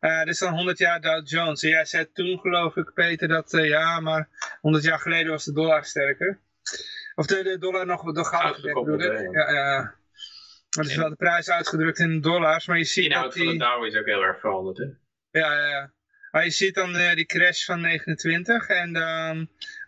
dit 0.00 0.28
is 0.28 0.38
dan 0.38 0.54
100 0.54 0.78
jaar 0.78 1.00
Dow 1.00 1.28
Jones. 1.28 1.62
En 1.62 1.68
jij 1.68 1.84
zei 1.84 2.12
toen 2.12 2.38
geloof 2.38 2.76
ik 2.76 2.92
Peter 2.94 3.28
dat, 3.28 3.50
ja 3.50 4.00
maar 4.00 4.28
100 4.60 4.84
jaar 4.84 4.98
geleden 4.98 5.30
was 5.30 5.44
de 5.44 5.52
dollar 5.52 5.84
sterker. 5.84 6.38
Of 7.14 7.26
de, 7.26 7.42
de 7.42 7.58
dollar 7.58 7.86
nog 7.86 8.12
door 8.12 8.24
goud 8.24 8.54
gedekt, 8.54 9.32
Ja, 9.32 9.52
ja. 9.52 9.94
Maar 10.76 10.84
is 10.84 10.96
wel 10.96 11.08
de 11.08 11.16
prijs 11.16 11.50
uitgedrukt 11.50 11.98
in 11.98 12.20
dollars, 12.20 12.66
maar 12.66 12.78
je 12.78 12.84
ziet 12.84 13.04
Inhoud 13.04 13.24
dat 13.24 13.32
die... 13.32 13.44
van 13.44 13.58
de 13.58 13.64
Dow 13.64 13.84
is 13.84 13.96
ook 13.96 14.06
heel 14.06 14.22
erg 14.22 14.40
veranderd, 14.40 14.78
hè? 14.78 14.84
Ja, 15.40 15.52
ja, 15.52 15.68
ja. 15.68 15.92
Maar 16.32 16.44
je 16.44 16.50
ziet 16.50 16.74
dan 16.74 16.96
uh, 16.96 17.14
die 17.14 17.26
crash 17.26 17.64
van 17.64 17.80
29 17.80 18.68
en 18.68 18.92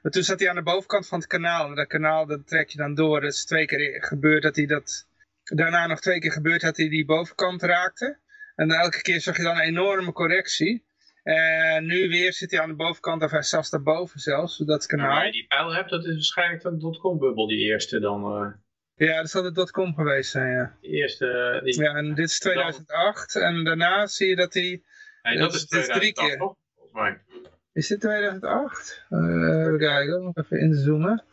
toen 0.03 0.23
zat 0.23 0.41
hij 0.41 0.49
aan 0.49 0.55
de 0.55 0.63
bovenkant 0.63 1.09
van 1.09 1.19
het 1.19 1.29
kanaal. 1.29 1.69
En 1.69 1.75
dat 1.75 1.87
kanaal 1.87 2.27
dat 2.27 2.47
trek 2.47 2.69
je 2.69 2.79
dan 2.79 2.95
door. 2.95 3.21
Dat 3.21 3.33
is 3.33 3.45
twee 3.45 3.67
keer 3.67 4.05
gebeurd 4.05 4.43
dat 4.43 4.57
hij 4.57 4.67
dat... 4.67 5.07
Daarna 5.45 5.87
nog 5.87 6.01
twee 6.01 6.19
keer 6.19 6.33
gebeurd 6.33 6.61
dat 6.61 6.77
hij 6.77 6.89
die 6.89 7.05
bovenkant 7.05 7.63
raakte. 7.63 8.19
En 8.55 8.71
elke 8.71 9.03
keer 9.03 9.21
zag 9.21 9.37
je 9.37 9.43
dan 9.43 9.57
een 9.57 9.63
enorme 9.63 10.13
correctie. 10.13 10.85
En 11.23 11.87
nu 11.87 12.09
weer 12.09 12.33
zit 12.33 12.51
hij 12.51 12.61
aan 12.61 12.69
de 12.69 12.75
bovenkant, 12.75 13.23
of 13.23 13.31
hij 13.31 13.43
zelfs 13.43 13.71
daarboven 13.71 14.21
zelfs, 14.21 14.57
dat 14.57 14.87
kanaal. 14.87 15.09
Ja, 15.09 15.15
waar 15.15 15.27
je 15.27 15.33
die 15.33 15.47
pijl 15.47 15.75
hebt, 15.75 15.91
dat 15.91 16.05
is 16.05 16.15
waarschijnlijk 16.15 16.63
de 16.63 16.77
dotcom-bubbel, 16.77 17.47
die 17.47 17.59
eerste 17.59 18.01
dan... 18.01 18.43
Uh... 18.43 18.53
Ja, 18.95 19.17
dat 19.17 19.31
zal 19.31 19.43
de 19.43 19.53
dotcom 19.53 19.95
geweest 19.95 20.31
zijn, 20.31 20.51
ja. 20.51 20.77
Die 20.81 20.91
eerste... 20.91 21.61
Die... 21.65 21.83
Ja, 21.83 21.95
en 21.95 22.15
dit 22.15 22.29
is 22.29 22.39
2008. 22.39 23.33
Dan... 23.33 23.43
En 23.43 23.65
daarna 23.65 24.07
zie 24.07 24.29
je 24.29 24.37
dat 24.37 24.55
hij... 24.55 24.83
Nee, 25.25 25.39
dat 25.39 25.55
is 25.55 25.67
2008, 25.67 26.01
drie 26.01 26.13
keer. 26.13 26.39
volgens 26.39 26.93
mij. 26.93 27.21
Is 27.73 27.87
dit 27.87 28.01
2008? 28.01 29.05
Uh, 29.11 29.61
even 29.61 29.79
kijken, 29.79 30.23
nog 30.23 30.37
even 30.37 30.61
inzoomen. 30.61 31.25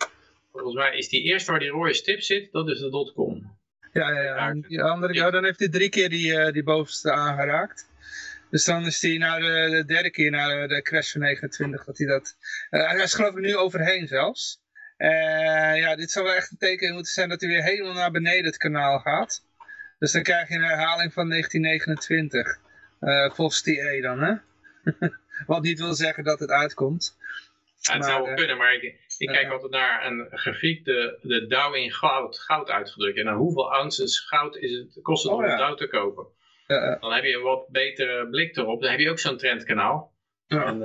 Volgens 0.52 0.76
mij 0.76 0.98
is 0.98 1.10
die 1.10 1.22
eerste 1.22 1.52
waar 1.52 1.60
die 1.60 1.70
rode 1.70 1.94
stip 1.94 2.22
zit, 2.22 2.52
dat 2.52 2.70
is 2.70 2.80
de 2.80 2.90
dotcom. 2.90 3.60
Ja, 3.94 4.12
ja, 4.12 4.22
ja. 4.22 4.54
Die 4.54 4.82
andere, 4.82 5.14
ja, 5.14 5.32
dan 5.32 5.44
heeft 5.44 5.60
hij 5.60 5.70
drie 5.70 5.90
keer 5.90 6.10
die, 6.10 6.32
uh, 6.32 6.52
die 6.52 6.64
bovenste 6.64 7.12
aangeraakt. 7.12 7.90
Dus 8.50 8.66
dan 8.66 8.86
is 8.86 9.02
hij 9.02 9.18
naar 9.18 9.40
de, 9.40 9.68
de, 9.72 9.86
derde 9.86 10.10
keer 10.10 10.32
naar 10.32 10.68
de, 10.68 10.76
de 10.76 10.82
crash 10.82 11.12
van 11.12 11.22
29 11.22 11.86
dat 11.86 11.98
hij 11.98 12.08
dat... 12.08 12.36
Uh, 12.70 12.90
hij 12.90 13.04
is 13.04 13.14
geloof 13.14 13.36
ik 13.36 13.40
nu 13.40 13.56
overheen 13.56 14.08
zelfs. 14.08 14.62
Uh, 14.98 15.78
ja, 15.78 15.96
dit 15.96 16.12
zou 16.12 16.26
wel 16.26 16.36
echt 16.36 16.52
een 16.52 16.58
teken 16.58 16.94
moeten 16.94 17.14
zijn 17.14 17.30
dat 17.30 17.42
hij 17.42 17.50
weer 17.50 17.64
helemaal 17.64 17.94
naar 17.94 18.12
beneden 18.12 18.46
het 18.46 18.58
kanaal 18.58 19.00
gaat. 19.00 19.44
Dus 20.00 20.12
dan 20.12 20.24
krijg 20.24 20.48
je 20.48 20.56
een 20.56 20.64
herhaling 20.64 21.14
van 21.14 21.30
1929. 21.30 22.60
Uh, 23.02 23.32
volgens 23.32 23.62
TA 23.62 24.02
dan, 24.02 24.22
hè? 24.22 24.34
Wat 25.48 25.62
niet 25.62 25.80
wil 25.80 25.94
zeggen 25.94 26.24
dat 26.24 26.40
het 26.40 26.50
uitkomt. 26.50 27.18
Ja, 27.18 27.92
het 27.92 28.02
maar, 28.02 28.10
zou 28.10 28.22
wel 28.22 28.32
uh, 28.32 28.38
kunnen, 28.38 28.58
maar 28.58 28.74
ik, 28.74 28.84
ik 29.18 29.28
kijk 29.28 29.46
uh, 29.46 29.52
altijd 29.52 29.72
naar 29.72 30.06
een 30.06 30.28
grafiek, 30.32 30.86
de, 30.86 31.18
de 31.22 31.48
Dow 31.48 31.76
in 31.76 31.92
goud, 31.92 32.40
goud 32.40 32.70
uitgedrukt. 32.70 33.18
En 33.18 33.26
dan 33.26 33.36
hoeveel 33.36 33.74
ounces 33.74 34.20
goud 34.20 34.56
is 34.56 34.72
het, 34.72 35.00
kost 35.02 35.24
het 35.24 35.32
oh, 35.32 35.38
om 35.38 35.46
ja. 35.46 35.58
Dow 35.58 35.78
te 35.78 35.88
kopen. 35.88 36.26
Dan 37.00 37.14
heb 37.14 37.24
je 37.24 37.36
een 37.36 37.42
wat 37.42 37.68
betere 37.68 38.28
blik 38.30 38.58
erop. 38.58 38.82
Dan 38.82 38.92
heb 38.92 39.00
je 39.00 39.10
ook 39.10 39.20
zo'n 39.20 39.38
trendkanaal. 39.38 40.14
En 40.48 40.80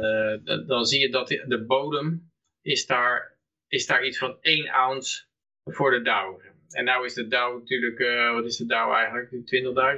dan 0.67 0.85
zie 0.85 1.01
je 1.01 1.11
dat 1.11 1.29
de, 1.29 1.45
de 1.47 1.65
bodem 1.65 2.33
is 2.63 2.87
daar, 2.87 3.37
is 3.69 3.87
daar 3.87 4.05
iets 4.05 4.19
van 4.19 4.37
1 4.41 4.69
ounce 4.69 5.25
voor 5.65 5.91
de 5.91 6.03
Dow. 6.03 6.41
En 6.71 6.85
nou 6.85 7.05
is 7.05 7.15
de 7.15 7.29
Dow 7.29 7.59
natuurlijk, 7.59 7.99
uh, 7.99 8.33
wat 8.33 8.45
is 8.45 8.57
de 8.57 8.67
Dow 8.67 8.93
eigenlijk? 8.93 9.31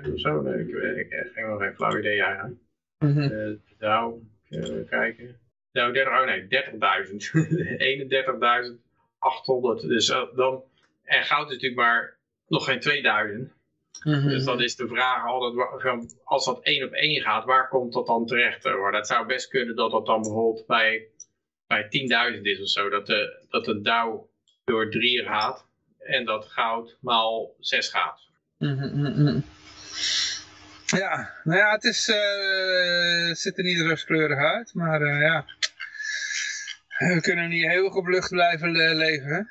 20.000 0.04 0.12
of 0.12 0.20
zo? 0.20 0.40
Nee, 0.40 0.60
ik, 0.60 0.68
ik, 0.68 0.96
ik 0.96 1.30
heb 1.34 1.46
nog 1.46 1.60
geen 1.60 1.74
flauw 1.74 1.98
idee 1.98 2.22
eigenlijk. 2.22 2.58
Mm 2.98 3.12
-hmm. 3.12 3.28
de 3.28 3.60
Dow, 3.78 4.22
kijken. 4.88 5.38
Dow 5.72 5.94
30, 5.94 6.12
oh 6.12 6.24
nee, 6.24 6.42
30.000. 6.42 6.48
31.800. 9.82 9.86
Dus 9.88 10.06
dan, 10.34 10.62
en 11.04 11.22
goud 11.22 11.46
is 11.46 11.52
natuurlijk 11.52 11.80
maar 11.80 12.18
nog 12.46 12.64
geen 12.64 12.80
2000. 12.80 13.56
Mm 14.04 14.12
-hmm. 14.12 14.28
Dus 14.28 14.44
dan 14.44 14.62
is 14.62 14.76
de 14.76 14.88
vraag 14.88 15.26
altijd, 15.26 16.16
als 16.24 16.44
dat 16.44 16.62
één 16.62 16.84
op 16.84 16.92
één 16.92 17.20
gaat, 17.20 17.44
waar 17.44 17.68
komt 17.68 17.92
dat 17.92 18.06
dan 18.06 18.26
terecht? 18.26 18.64
Hoor? 18.64 18.92
Dat 18.92 19.06
zou 19.06 19.26
best 19.26 19.48
kunnen 19.48 19.76
dat 19.76 19.90
dat 19.90 20.06
dan 20.06 20.22
bijvoorbeeld 20.22 20.66
bij, 20.66 21.08
bij 21.66 21.84
10.000 22.36 22.42
is 22.42 22.60
of 22.60 22.68
zo. 22.68 22.88
Dat 22.88 23.06
de, 23.06 23.46
dat 23.48 23.64
de 23.64 23.80
Dow 23.80 24.26
door 24.64 24.90
3 24.90 25.24
gaat 25.24 25.67
en 26.08 26.24
dat 26.24 26.46
goud 26.46 26.96
maal 27.00 27.54
6 27.58 27.88
gaat. 27.88 28.28
Mm 28.58 28.78
-hmm. 28.78 29.44
Ja, 30.86 31.34
nou 31.44 31.58
ja, 31.58 31.70
het 31.70 31.84
is, 31.84 32.08
uh, 32.08 33.34
ziet 33.34 33.58
er 33.58 33.64
niet 33.64 33.80
rooskleurig 33.80 34.38
uit, 34.38 34.74
maar 34.74 35.00
uh, 35.02 35.20
ja, 35.20 35.44
we 36.98 37.20
kunnen 37.20 37.48
niet 37.48 37.66
heel 37.66 37.86
op 37.86 38.06
lucht 38.06 38.30
blijven 38.30 38.72
le 38.72 38.94
leven. 38.94 39.48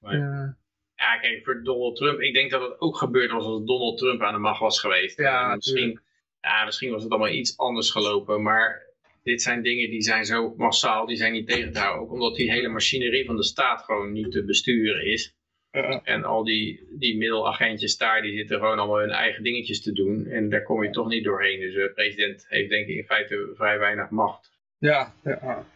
Nee. 0.00 0.16
Uh, 0.16 0.48
ja, 0.94 1.18
kijk, 1.20 1.44
voor 1.44 1.62
Donald 1.62 1.96
Trump, 1.96 2.20
ik 2.20 2.34
denk 2.34 2.50
dat 2.50 2.60
het 2.60 2.80
ook 2.80 2.96
gebeurd 2.96 3.30
was 3.30 3.44
als 3.44 3.64
Donald 3.64 3.98
Trump 3.98 4.22
aan 4.22 4.32
de 4.32 4.38
macht 4.38 4.60
was 4.60 4.80
geweest. 4.80 5.18
Ja, 5.18 5.54
misschien, 5.54 6.00
ja, 6.40 6.64
misschien 6.64 6.90
was 6.90 7.02
het 7.02 7.10
allemaal 7.10 7.32
iets 7.32 7.58
anders 7.58 7.90
gelopen, 7.90 8.42
maar 8.42 8.86
dit 9.22 9.42
zijn 9.42 9.62
dingen 9.62 9.90
die 9.90 10.02
zijn 10.02 10.24
zo 10.24 10.54
massaal, 10.56 11.06
die 11.06 11.16
zijn 11.16 11.32
niet 11.32 11.48
tegen 11.48 11.72
te 11.72 11.78
houden. 11.78 12.02
Ook 12.02 12.12
omdat 12.12 12.36
die 12.36 12.50
hele 12.50 12.68
machinerie 12.68 13.24
van 13.24 13.36
de 13.36 13.44
staat 13.44 13.82
gewoon 13.82 14.12
niet 14.12 14.32
te 14.32 14.44
besturen 14.44 15.06
is. 15.06 15.36
En 16.04 16.24
al 16.24 16.44
die, 16.44 16.86
die 16.98 17.16
middelagentjes 17.16 17.96
daar, 17.96 18.22
die 18.22 18.36
zitten 18.36 18.58
gewoon 18.58 18.78
allemaal 18.78 19.00
hun 19.00 19.10
eigen 19.10 19.42
dingetjes 19.42 19.82
te 19.82 19.92
doen. 19.92 20.26
En 20.26 20.48
daar 20.48 20.62
kom 20.62 20.82
je 20.82 20.90
toch 20.90 21.08
niet 21.08 21.24
doorheen. 21.24 21.60
Dus 21.60 21.74
de 21.74 21.92
president 21.94 22.46
heeft 22.48 22.70
denk 22.70 22.88
ik 22.88 22.96
in 22.96 23.04
feite 23.04 23.52
vrij 23.54 23.78
weinig 23.78 24.10
macht. 24.10 24.50
Ja, 24.78 25.14
ja. 25.24 25.66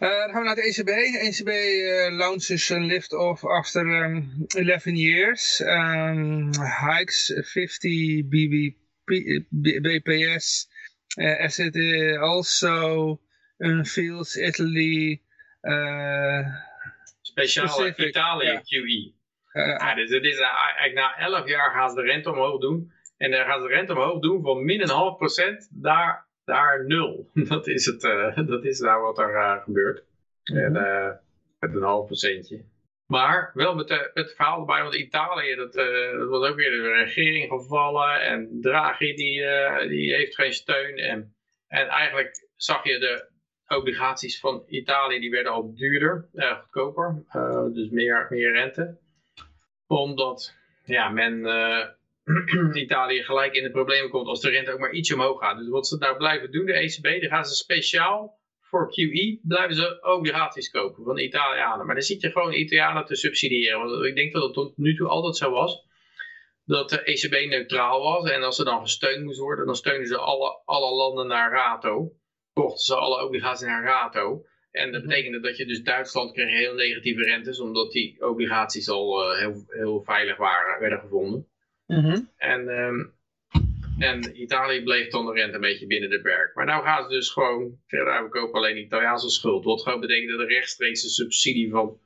Uh, 0.00 0.08
dan 0.08 0.30
gaan 0.30 0.40
we 0.40 0.46
naar 0.46 0.54
de 0.54 0.62
ECB. 0.62 0.88
ECB 0.88 1.48
uh, 1.48 2.16
launches 2.16 2.68
een 2.68 2.84
lift-off 2.84 3.44
after 3.44 4.04
um, 4.04 4.44
11 4.46 4.84
years. 4.84 5.60
Um, 5.60 6.50
hikes 6.86 7.32
50 7.34 8.28
BBP, 8.28 9.42
BPS. 9.82 10.68
Uh, 11.16 11.40
as 11.40 11.58
it 11.58 11.76
also 12.18 13.20
unveils 13.58 14.36
Italy... 14.36 15.22
Speciaal 15.60 16.73
Specific, 17.34 17.98
Italië. 17.98 18.60
QE. 18.62 19.12
ja, 19.52 19.94
dus 19.94 20.10
het 20.10 20.24
is 20.24 20.38
eigenlijk 20.38 20.94
na 20.94 21.18
11 21.18 21.48
jaar 21.48 21.70
gaan 21.70 21.88
ze 21.90 21.94
de 21.94 22.02
rente 22.02 22.30
omhoog 22.30 22.60
doen. 22.60 22.92
En 23.16 23.30
dan 23.30 23.44
gaan 23.44 23.60
ze 23.60 23.66
de 23.66 23.74
rente 23.74 23.92
omhoog 23.92 24.20
doen 24.20 24.42
van 24.42 24.64
min 24.64 24.82
een 24.82 24.88
half 24.88 25.16
procent 25.16 25.68
naar 25.72 26.26
daar 26.44 26.86
nul. 26.86 27.30
Dat 27.48 27.66
is, 27.66 27.86
het, 27.86 28.04
uh, 28.04 28.36
dat 28.52 28.64
is 28.64 28.80
nou 28.80 29.02
wat 29.02 29.18
er 29.18 29.34
uh, 29.34 29.62
gebeurt. 29.62 30.04
Mm 30.44 30.56
-hmm. 30.56 30.76
En, 30.76 30.82
uh, 30.82 31.10
met 31.58 31.74
een 31.74 31.82
half 31.82 32.06
procentje. 32.06 32.64
Maar 33.06 33.50
wel 33.54 33.74
met, 33.74 33.88
de, 33.88 34.10
met 34.14 34.24
het 34.26 34.34
verhaal 34.36 34.60
erbij, 34.60 34.82
want 34.82 34.94
Italië, 34.94 35.54
dat, 35.54 35.72
dat 35.72 36.28
was 36.28 36.48
ook 36.48 36.56
weer 36.56 36.70
de 36.70 36.92
regering 36.92 37.48
gevallen. 37.48 38.20
En 38.20 38.60
Draghi, 38.60 39.14
die, 39.14 39.46
die 39.88 40.14
heeft 40.14 40.34
geen 40.34 40.52
steun. 40.52 40.96
En, 40.96 41.34
en 41.68 41.88
eigenlijk 41.88 42.48
zag 42.56 42.84
je 42.84 42.98
de 42.98 43.28
obligaties 43.76 44.40
van 44.40 44.64
Italië, 44.66 45.20
die 45.20 45.30
werden 45.30 45.52
al 45.52 45.74
duurder, 45.74 46.28
goedkoper. 46.34 47.24
dus 47.72 47.88
meer, 47.90 48.26
meer 48.30 48.52
rente. 48.52 48.98
Omdat 49.86 50.54
ja, 50.84 51.08
men 51.08 51.46
Italië 52.84 53.22
gelijk 53.22 53.54
in 53.54 53.62
de 53.62 53.70
problemen 53.70 54.10
komt 54.10 54.26
als 54.26 54.40
de 54.40 54.50
rente 54.50 54.72
ook 54.72 54.78
maar 54.78 54.92
iets 54.92 55.12
omhoog 55.12 55.40
gaat. 55.40 55.58
Dus 55.58 55.68
wat 55.68 55.86
ze 55.86 55.98
daar 55.98 56.16
blijven 56.16 56.52
doen, 56.52 56.66
de 56.66 56.72
ECB, 56.72 57.20
dan 57.20 57.30
gaan 57.30 57.44
ze 57.44 57.54
speciaal 57.54 58.38
voor 58.60 58.92
QE, 58.92 59.38
blijven 59.42 59.74
ze 59.74 59.98
obligaties 60.02 60.70
kopen 60.70 61.04
van 61.04 61.14
de 61.14 61.22
Italianen. 61.22 61.86
Maar 61.86 61.94
dan 61.94 62.04
zit 62.04 62.20
je 62.20 62.30
gewoon 62.30 62.52
Italianen 62.52 63.04
te 63.04 63.16
subsidiëren. 63.16 63.78
Want 63.78 64.04
ik 64.04 64.14
denk 64.14 64.32
dat 64.32 64.42
het 64.42 64.52
tot 64.52 64.76
nu 64.76 64.96
toe 64.96 65.08
altijd 65.08 65.36
zo 65.36 65.50
was, 65.50 65.86
dat 66.64 66.90
de 66.90 67.02
ECB 67.02 67.48
neutraal 67.48 68.02
was. 68.02 68.30
En 68.30 68.42
als 68.42 68.56
ze 68.56 68.64
dan 68.64 68.80
gesteund 68.80 69.24
moest 69.24 69.38
worden, 69.38 69.66
dan 69.66 69.76
steunen 69.76 70.06
ze 70.06 70.16
alle, 70.16 70.60
alle 70.64 70.94
landen 70.94 71.26
naar 71.26 71.52
rato. 71.52 72.12
Kochten 72.54 72.84
ze 72.84 72.94
alle 72.96 73.24
obligaties 73.24 73.66
naar 73.66 73.84
rato. 73.84 74.46
En 74.70 74.92
dat 74.92 75.00
Mhm. 75.00 75.10
betekende 75.10 75.40
dat 75.40 75.56
je 75.56 75.66
dus 75.66 75.82
Duitsland 75.82 76.32
kreeg 76.32 76.58
heel 76.58 76.74
negatieve 76.74 77.22
rentes, 77.22 77.60
omdat 77.60 77.92
die 77.92 78.26
obligaties 78.28 78.88
al 78.88 79.22
eh, 79.22 79.38
heel, 79.38 79.64
heel 79.68 80.02
veilig 80.02 80.36
waren, 80.36 80.80
werden 80.80 80.98
gevonden. 81.00 81.48
Mhm. 81.86 82.20
En, 82.36 82.68
ehm, 82.68 83.04
en 83.98 84.40
Italië 84.42 84.82
bleef 84.82 85.10
dan 85.10 85.26
de 85.26 85.32
rente 85.32 85.54
een 85.54 85.60
beetje 85.60 85.86
binnen 85.86 86.10
de 86.10 86.20
perk. 86.20 86.54
Maar 86.54 86.66
nou 86.66 86.82
gaan 86.82 87.02
ze 87.02 87.08
dus 87.08 87.30
gewoon 87.30 87.78
verder 87.86 88.12
uitkopen 88.12 88.54
alleen 88.54 88.78
Italiaanse 88.78 89.30
schuld. 89.30 89.64
Wat 89.64 89.82
gewoon 89.82 90.00
betekent 90.00 90.30
dat 90.30 90.40
er 90.40 90.48
rechtstreeks 90.48 91.02
een 91.02 91.08
subsidie 91.10 91.70
van, 91.70 91.98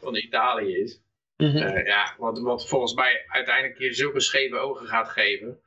van 0.00 0.16
Italië 0.16 0.76
is. 0.76 1.00
Mhm. 1.36 1.56
Eh, 1.56 1.86
ja, 1.86 2.14
wat, 2.18 2.38
wat 2.40 2.68
volgens 2.68 2.94
mij 2.94 3.24
uiteindelijk 3.26 3.78
hier 3.78 3.94
zulke 3.94 4.20
scheve 4.20 4.56
ogen 4.56 4.86
gaat 4.86 5.08
geven. 5.08 5.60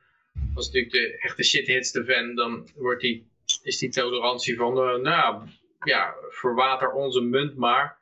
Als 0.54 0.66
natuurlijk 0.66 0.92
de 0.92 1.18
echte 1.20 1.42
shit 1.42 1.66
hits 1.66 1.92
de 1.92 2.04
fan, 2.04 2.34
dan 2.34 2.68
wordt 2.76 3.00
die, 3.00 3.30
is 3.62 3.78
die 3.78 3.90
tolerantie 3.90 4.56
van, 4.56 4.78
eh, 4.78 4.96
nou 4.96 5.48
ja, 5.84 6.14
verwater 6.28 6.92
onze 6.92 7.20
munt 7.20 7.56
maar. 7.56 7.98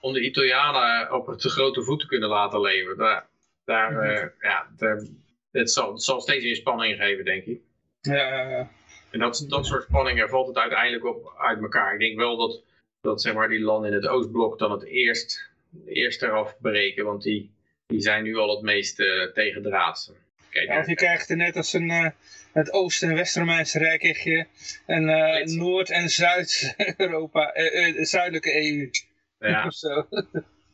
Om 0.00 0.12
de 0.12 0.20
Italianen 0.20 1.12
op 1.12 1.34
te 1.38 1.48
grote 1.48 1.82
voet 1.82 2.00
te 2.00 2.06
kunnen 2.06 2.28
laten 2.28 2.60
leven. 2.60 2.96
Daar, 2.96 3.28
daar, 3.64 3.98
eh, 3.98 4.28
ja, 4.40 4.66
daar, 4.76 5.02
het, 5.50 5.70
zal, 5.70 5.92
het 5.92 6.02
zal 6.02 6.20
steeds 6.20 6.44
meer 6.44 6.56
spanning 6.56 6.96
geven, 6.96 7.24
denk 7.24 7.44
ik. 7.44 7.60
Ja, 8.00 8.48
ja, 8.48 8.70
En 9.10 9.18
dat, 9.18 9.44
dat 9.48 9.66
soort 9.66 9.82
spanningen 9.82 10.28
valt 10.28 10.46
het 10.46 10.56
uiteindelijk 10.56 11.04
op 11.04 11.34
uit 11.38 11.60
elkaar. 11.60 11.92
Ik 11.92 11.98
denk 11.98 12.16
wel 12.16 12.36
dat, 12.36 12.62
dat 13.00 13.22
zeg 13.22 13.34
maar, 13.34 13.48
die 13.48 13.60
landen 13.60 13.90
in 13.90 13.96
het 13.96 14.06
Oostblok 14.06 14.58
dan 14.58 14.70
het 14.70 14.84
eerst, 14.84 15.50
eerst 15.86 16.22
eraf 16.22 16.56
breken. 16.60 17.04
Want 17.04 17.22
die, 17.22 17.50
die 17.86 18.00
zijn 18.00 18.22
nu 18.22 18.36
al 18.36 18.54
het 18.54 18.62
meest 18.62 19.00
uh, 19.00 19.32
tegendraadse. 19.32 20.12
Kijk, 20.52 20.68
Ja, 20.68 20.78
of 20.78 20.86
je 20.86 20.94
krijgt 20.94 21.30
er 21.30 21.36
net 21.36 21.56
als 21.56 21.72
een, 21.72 21.90
uh, 21.90 22.06
het 22.52 22.72
Oost- 22.72 23.02
en 23.02 23.14
West-Romeinse 23.14 23.78
Rijk 23.78 24.00
krijg 24.00 24.24
je 24.24 24.46
een 24.86 25.08
uh, 25.08 25.56
Noord- 25.58 25.90
en 25.90 26.08
Zuid-Europa, 26.08 27.56
uh, 27.56 28.04
zuidelijke 28.04 28.54
EU. 28.54 28.90
Ja. 29.38 29.64
of 29.66 29.74
zo. 29.74 30.06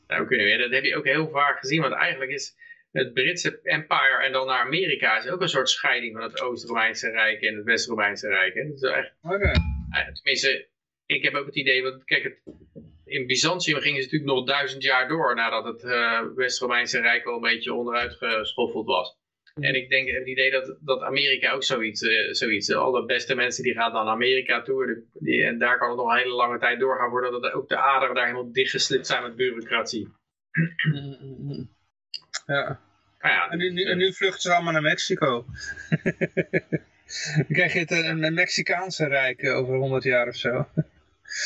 Nou, 0.06 0.58
dat 0.58 0.70
heb 0.70 0.84
je 0.84 0.96
ook 0.96 1.04
heel 1.04 1.28
vaak 1.28 1.58
gezien, 1.58 1.80
want 1.80 1.94
eigenlijk 1.94 2.30
is 2.30 2.54
het 2.92 3.12
Britse 3.12 3.60
empire 3.62 4.22
en 4.22 4.32
dan 4.32 4.46
naar 4.46 4.64
Amerika 4.64 5.18
is 5.18 5.28
ook 5.28 5.40
een 5.40 5.48
soort 5.48 5.68
scheiding 5.68 6.12
van 6.12 6.22
het 6.22 6.40
Oost-Romeinse 6.40 7.10
Rijk 7.10 7.40
en 7.40 7.56
het 7.56 7.64
West-Romeinse 7.64 8.28
Rijk. 8.28 8.54
Hè? 8.54 8.64
Dat 8.68 8.82
is 8.82 8.90
echt, 8.90 9.14
okay. 9.22 9.54
tenminste, 10.12 10.68
ik 11.06 11.22
heb 11.22 11.34
ook 11.34 11.46
het 11.46 11.56
idee, 11.56 11.82
want 11.82 12.04
kijk, 12.04 12.22
het, 12.22 12.40
in 13.04 13.26
Byzantium 13.26 13.80
gingen 13.80 14.02
ze 14.02 14.04
natuurlijk 14.04 14.38
nog 14.38 14.46
duizend 14.46 14.82
jaar 14.82 15.08
door 15.08 15.34
nadat 15.34 15.64
het 15.64 15.82
uh, 15.82 16.20
West-Romeinse 16.34 17.00
Rijk 17.00 17.24
al 17.24 17.34
een 17.34 17.40
beetje 17.40 17.74
onderuit 17.74 18.14
geschoffeld 18.14 18.86
was. 18.86 19.17
En 19.60 19.74
ik 19.74 19.88
denk 19.88 20.08
het 20.10 20.26
idee 20.26 20.50
dat, 20.50 20.76
dat 20.80 21.02
Amerika 21.02 21.52
ook 21.52 21.64
zoiets, 21.64 22.02
uh, 22.02 22.32
zoiets 22.32 22.72
alle 22.72 23.04
beste 23.04 23.34
mensen 23.34 23.62
die 23.62 23.74
gaan 23.74 23.92
dan 23.92 24.08
Amerika 24.08 24.62
toe. 24.62 25.02
Die, 25.12 25.44
en 25.44 25.58
daar 25.58 25.78
kan 25.78 25.88
het 25.88 25.96
nog 25.96 26.10
een 26.10 26.18
hele 26.18 26.34
lange 26.34 26.58
tijd 26.58 26.80
doorgaan 26.80 27.10
voordat 27.10 27.42
het 27.42 27.52
ook 27.52 27.68
de 27.68 27.76
aderen 27.76 28.14
daar 28.14 28.26
helemaal 28.26 28.52
dichtgeslipt 28.52 29.06
zijn 29.06 29.22
met 29.22 29.36
bureaucratie. 29.36 30.08
ja. 32.46 32.80
Ja, 33.20 33.50
en, 33.50 33.58
nu, 33.58 33.70
nu, 33.70 33.82
en 33.82 33.98
nu 33.98 34.12
vluchten 34.12 34.40
ze 34.40 34.54
allemaal 34.54 34.72
naar 34.72 34.82
Mexico. 34.82 35.44
Dan 37.36 37.46
krijg 37.48 37.72
je 37.72 37.78
het 37.78 37.90
een, 37.90 38.22
een 38.22 38.34
Mexicaanse 38.34 39.06
rijk 39.06 39.44
over 39.44 39.74
100 39.74 40.04
jaar 40.04 40.28
of 40.28 40.36
zo. 40.36 40.68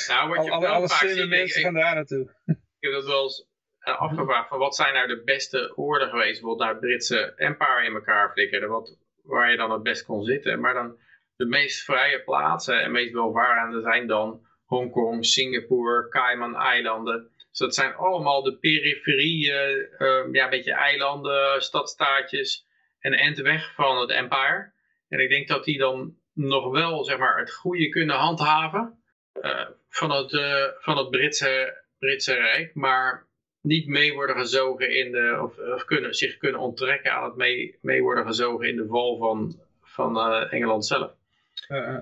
Nou, 0.09 0.29
wat 0.29 0.45
je 0.45 0.51
alle, 0.51 0.67
alle 0.67 0.89
slimme 0.89 1.27
mensen 1.27 1.63
gaan 1.63 1.75
daar 1.75 1.95
naartoe. 1.95 2.31
Ik 2.47 2.57
heb 2.79 2.93
dat 2.93 3.05
wel 3.05 3.23
eens 3.23 3.47
afgevraagd 3.83 4.49
van 4.49 4.59
wat 4.59 4.75
zijn 4.75 4.95
nou 4.95 5.07
de 5.07 5.23
beste 5.25 5.73
oorden 5.77 6.09
geweest, 6.09 6.41
bijvoorbeeld 6.41 6.59
naar 6.59 6.71
het 6.71 6.81
Britse 6.81 7.33
empire 7.37 7.85
in 7.85 7.95
elkaar 7.95 8.33
flikkeren, 8.33 8.69
wat, 8.69 8.99
waar 9.23 9.51
je 9.51 9.57
dan 9.57 9.71
het 9.71 9.83
best 9.83 10.05
kon 10.05 10.25
zitten. 10.25 10.61
Maar 10.61 10.75
dan 10.75 10.99
de 11.37 11.47
meest 11.47 11.85
vrije 11.85 12.23
plaatsen 12.23 12.83
en 12.83 12.91
meest 12.91 13.13
welvarende 13.13 13.81
zijn 13.81 14.07
dan 14.07 14.47
Hongkong, 14.65 15.25
Singapore, 15.27 16.09
Cayman-eilanden. 16.09 17.31
Dus 17.49 17.59
dat 17.59 17.75
zijn 17.75 17.95
allemaal 17.95 18.43
de 18.43 18.57
periferie, 18.57 19.51
uh, 19.51 19.77
uh, 19.99 20.33
ja, 20.33 20.45
een 20.45 20.51
beetje 20.51 20.73
eilanden, 20.73 21.63
stadstaatjes 21.63 22.67
en 23.01 23.13
end 23.13 23.39
weg 23.39 23.75
van 23.75 24.01
het 24.01 24.11
empire. 24.11 24.73
En 25.09 25.21
ik 25.21 25.29
denk 25.29 25.49
dat 25.49 25.65
die 25.65 25.79
dan 25.79 26.17
nog 26.33 26.71
wel 26.71 27.05
zeg 27.05 27.19
maar, 27.19 27.39
het 27.39 27.55
goede 27.55 27.89
kunnen 27.89 28.17
handhaven 28.17 29.03
uh, 29.43 29.67
van, 29.89 30.11
het, 30.11 30.33
uh, 30.33 30.65
van 30.79 30.97
het 30.97 31.11
Britse, 31.11 31.83
Britse 31.99 32.35
Rijk, 32.35 32.75
maar 32.75 33.27
niet 33.63 33.87
mee 33.87 34.13
worden 34.13 34.37
gezogen 34.37 34.97
in 34.97 35.13
de, 35.13 35.39
of, 35.43 35.59
of 35.59 35.85
kunnen, 35.85 36.15
zich 36.15 36.37
kunnen 36.37 36.61
onttrekken 36.61 37.13
aan 37.13 37.25
het 37.25 37.37
mee, 37.37 37.79
mee 37.81 38.03
worden 38.03 38.27
gezogen 38.27 38.69
in 38.69 38.77
de 38.77 38.87
val 38.87 39.19
van, 39.19 39.61
van 39.83 40.17
uh, 40.17 40.53
Engeland 40.53 40.87
zelf. 40.87 41.13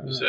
Dus 0.05 0.23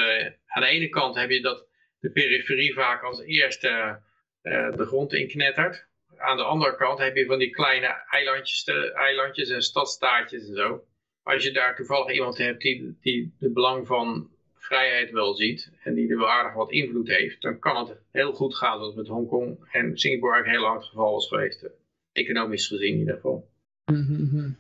aan 0.46 0.62
de 0.62 0.68
ene 0.68 0.90
kant 0.90 1.16
heb 1.16 1.30
je 1.30 1.42
dat 1.42 1.66
de 2.00 2.12
periferie 2.12 2.74
vaak 2.74 3.04
als 3.04 3.22
eerste 3.22 4.00
de 4.42 4.86
grond 4.86 5.14
inknettert. 5.14 5.86
Aan 6.18 6.38
de 6.38 6.44
andere 6.44 6.76
kant 6.76 7.00
heb 7.00 7.16
je 7.16 7.26
van 7.26 7.40
die 7.40 7.50
kleine 7.50 8.04
eilandjes, 8.10 8.64
de, 8.64 8.94
eilandjes 8.94 9.50
en 9.50 9.62
stadstaatjes 9.62 10.48
en 10.48 10.56
zo. 10.56 10.84
Als 11.24 11.44
je 11.44 11.52
daar 11.52 11.76
toevallig 11.76 12.14
iemand 12.14 12.38
hebt 12.38 12.62
die, 12.62 12.98
die 13.02 13.36
de 13.40 13.52
belang 13.52 13.88
van 13.88 14.30
vrijheid 14.72 15.12
wel 15.12 15.34
ziet 15.34 15.72
en 15.84 15.94
die 15.94 16.10
er 16.10 16.18
wel 16.18 16.30
aardig 16.30 16.54
wat 16.54 16.72
invloed 16.72 17.08
heeft, 17.08 17.42
dan 17.42 17.60
kan 17.60 17.88
het 17.88 17.98
heel 18.12 18.34
goed 18.34 18.56
gaan 18.56 18.78
zoals 18.78 18.96
met 18.96 19.08
Hongkong 19.08 19.58
en 19.72 19.98
Singapore 19.98 20.34
eigenlijk 20.34 20.60
heel 20.60 20.70
lang 20.70 20.80
het 20.80 20.90
geval 20.90 21.12
was 21.12 21.28
geweest. 21.28 21.70
Economisch 22.12 22.68
gezien 22.68 22.94
in 22.94 23.00
ieder 23.00 23.16
geval. 23.16 23.50
Mm 23.86 24.06
-hmm. 24.06 24.58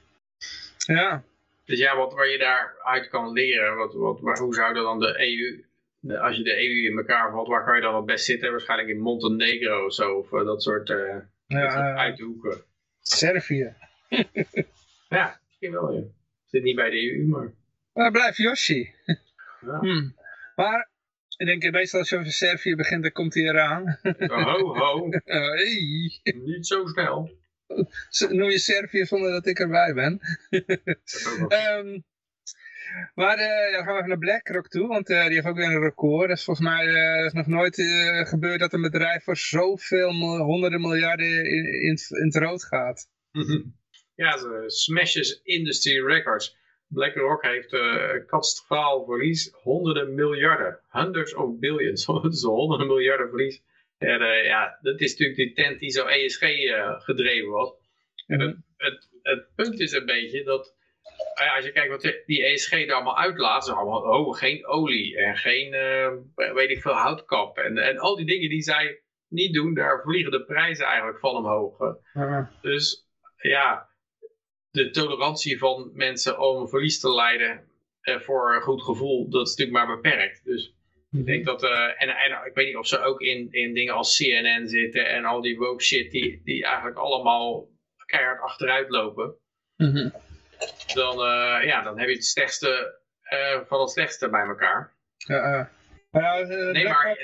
Ja. 0.77 1.23
Dus 1.65 1.79
ja, 1.79 1.97
wat 1.97 2.13
waar 2.13 2.27
je 2.27 2.37
daaruit 2.37 3.07
kan 3.07 3.31
leren, 3.31 3.75
wat, 3.75 3.93
wat, 3.93 4.19
waar, 4.19 4.39
hoe 4.39 4.53
zou 4.53 4.73
dan 4.73 4.99
de 4.99 5.19
EU, 5.19 5.63
de, 5.99 6.19
als 6.19 6.37
je 6.37 6.43
de 6.43 6.63
EU 6.63 6.91
in 6.91 6.97
elkaar 6.97 7.31
valt, 7.31 7.47
waar 7.47 7.65
kan 7.65 7.75
je 7.75 7.81
dan 7.81 7.95
het 7.95 8.05
best 8.05 8.25
zitten? 8.25 8.51
Waarschijnlijk 8.51 8.89
in 8.89 8.99
Montenegro 8.99 9.85
of 9.85 9.93
zo, 9.93 10.17
of 10.17 10.31
uh, 10.31 10.45
dat 10.45 10.63
soort, 10.63 10.89
uh, 10.89 11.15
ja, 11.45 11.61
dat 11.61 11.71
soort 11.71 11.97
uithoeken. 11.97 12.63
Servië. 13.01 13.73
ja, 15.09 15.39
misschien 15.47 15.71
wel, 15.71 15.91
ja. 15.91 16.03
Zit 16.45 16.63
niet 16.63 16.75
bij 16.75 16.89
de 16.89 17.11
EU, 17.11 17.27
maar... 17.27 17.53
Waar 17.93 18.11
blijft 18.11 18.37
Yoshi? 18.37 18.93
Ja. 19.65 19.79
Hmm. 19.79 20.15
Maar 20.55 20.89
ik 21.37 21.45
denk 21.45 21.73
meestal 21.73 21.99
als 21.99 22.09
je 22.09 22.17
over 22.17 22.31
Servië 22.31 22.75
begint, 22.75 23.01
dan 23.01 23.11
komt 23.11 23.33
hij 23.33 23.43
eraan. 23.43 23.99
ho, 24.27 24.77
ho. 24.77 25.07
Uh, 25.07 25.21
hey. 25.25 26.21
Niet 26.23 26.67
zo 26.67 26.85
snel. 26.85 27.39
Noem 28.29 28.49
je 28.49 28.59
Servië 28.59 29.05
zonder 29.05 29.31
dat 29.31 29.45
ik 29.45 29.59
erbij 29.59 29.93
ben. 29.93 30.19
um, 31.77 32.03
maar 33.15 33.37
uh, 33.37 33.45
ja, 33.45 33.71
dan 33.71 33.83
gaan 33.83 33.93
we 33.93 33.97
even 33.97 34.09
naar 34.09 34.17
BlackRock 34.17 34.67
toe, 34.67 34.87
want 34.87 35.09
uh, 35.09 35.25
die 35.25 35.33
heeft 35.33 35.45
ook 35.45 35.55
weer 35.55 35.65
een 35.65 35.81
record. 35.81 36.27
Dat 36.27 36.37
is 36.37 36.43
volgens 36.43 36.67
mij 36.67 36.85
uh, 36.85 37.25
is 37.25 37.33
nog 37.33 37.47
nooit 37.47 37.75
gebeurd 38.27 38.59
dat 38.59 38.73
een 38.73 38.81
bedrijf 38.81 39.23
voor 39.23 39.37
zoveel 39.37 40.11
honderden 40.43 40.81
miljarden 40.81 41.45
in, 41.45 41.65
in, 41.65 41.97
in 42.09 42.25
het 42.25 42.35
rood 42.35 42.63
gaat. 42.63 43.07
ja, 44.15 44.37
ze 44.37 44.63
smashes 44.67 45.41
industry 45.43 46.05
records. 46.05 46.59
BlackRock 46.93 47.43
heeft 47.43 47.73
uh, 47.73 48.25
katastrofaal 48.25 49.05
verlies, 49.05 49.53
honderden 49.61 50.15
miljarden, 50.15 50.79
hundreds 50.89 51.33
of 51.33 51.59
billions, 51.59 52.05
dus 52.21 52.43
honderden 52.43 52.87
miljarden 52.87 53.29
verlies. 53.29 53.61
En 53.97 54.21
uh, 54.21 54.45
ja, 54.45 54.77
dat 54.81 54.99
is 54.99 55.11
natuurlijk 55.11 55.37
die 55.37 55.53
tent 55.53 55.79
die 55.79 55.89
zo 55.89 56.05
ESG 56.05 56.41
uh, 56.41 56.99
gedreven 56.99 57.49
was. 57.49 57.73
En 58.27 58.39
het, 58.39 58.57
het, 58.77 59.09
het, 59.21 59.47
punt 59.55 59.79
is 59.79 59.91
een 59.91 60.05
beetje 60.05 60.43
dat, 60.43 60.75
ja, 61.35 61.55
als 61.55 61.65
je 61.65 61.71
kijkt 61.71 61.89
wat 61.89 62.21
die 62.25 62.45
ESG 62.45 62.71
er 62.71 62.93
allemaal 62.93 63.17
uitlaat, 63.17 63.65
ze 63.65 63.73
allemaal, 63.73 64.01
oh, 64.01 64.37
geen 64.37 64.67
olie 64.67 65.17
en 65.17 65.37
geen, 65.37 65.71
weet 66.35 66.69
ik 66.69 66.81
veel, 66.81 66.93
houtkap. 66.93 67.57
En, 67.57 67.77
en 67.77 67.97
al 67.97 68.15
die 68.15 68.25
dingen 68.25 68.49
die 68.49 68.61
zij 68.61 69.01
niet 69.27 69.53
doen, 69.53 69.73
daar 69.73 70.01
vliegen 70.01 70.31
de 70.31 70.45
prijzen 70.45 70.85
eigenlijk 70.85 71.19
van 71.19 71.35
omhoog. 71.35 71.77
Dus 72.61 73.07
ja, 73.37 73.90
de 74.71 74.89
tolerantie 74.89 75.57
van 75.57 75.91
mensen 75.93 76.39
om 76.39 76.69
verlies 76.69 76.99
te 76.99 77.13
lijden 77.13 77.63
uh, 78.03 78.19
voor 78.19 78.55
een 78.55 78.61
goed 78.61 78.83
gevoel, 78.83 79.29
dat 79.29 79.47
is 79.47 79.55
natuurlijk 79.55 79.85
maar 79.85 79.95
beperkt. 79.95 80.43
Dus 80.43 80.73
ik 81.11 81.25
denk 81.25 81.45
dat, 81.45 81.63
uh, 81.63 82.01
en, 82.01 82.09
en 82.09 82.45
ik 82.45 82.53
weet 82.53 82.67
niet 82.67 82.77
of 82.77 82.87
ze 82.87 82.99
ook 82.99 83.21
in, 83.21 83.47
in 83.51 83.73
dingen 83.73 83.93
als 83.93 84.17
CNN 84.17 84.67
zitten 84.67 85.09
en 85.09 85.25
al 85.25 85.41
die 85.41 85.57
woke 85.57 85.83
shit, 85.83 86.11
die, 86.11 86.41
die 86.43 86.65
eigenlijk 86.65 86.97
allemaal 86.97 87.69
keihard 88.05 88.41
achteruit 88.41 88.89
lopen. 88.89 89.35
Mm 89.77 89.91
-hmm. 89.91 90.13
dan, 90.93 91.15
uh, 91.15 91.65
ja, 91.65 91.81
dan 91.81 91.99
heb 91.99 92.07
je 92.07 92.15
het 92.15 92.25
slechtste 92.25 92.99
van 93.67 93.79
het 93.79 93.89
slechtste 93.89 94.29
bij 94.29 94.45
elkaar. 94.45 94.93
Ja, 95.17 95.71
ja, 96.11 96.41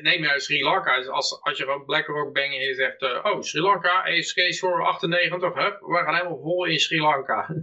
neem, 0.01 0.21
maar, 0.21 0.39
Sri 0.39 0.63
Lanka, 0.63 0.95
als, 0.95 1.41
als 1.41 1.57
je 1.57 1.63
gewoon 1.63 1.85
BlackRock 1.85 2.33
bent 2.33 2.53
en 2.53 2.59
je 2.59 2.73
zegt, 2.73 3.01
uh, 3.01 3.19
oh 3.23 3.41
Sri 3.41 3.61
Lanka, 3.61 4.05
ESG 4.05 4.53
score 4.53 4.83
98, 4.83 5.53
hup, 5.53 5.79
we 5.79 6.01
gaan 6.05 6.15
helemaal 6.15 6.41
vol 6.41 6.65
in 6.65 6.79
Sri 6.79 7.01
Lanka. 7.01 7.47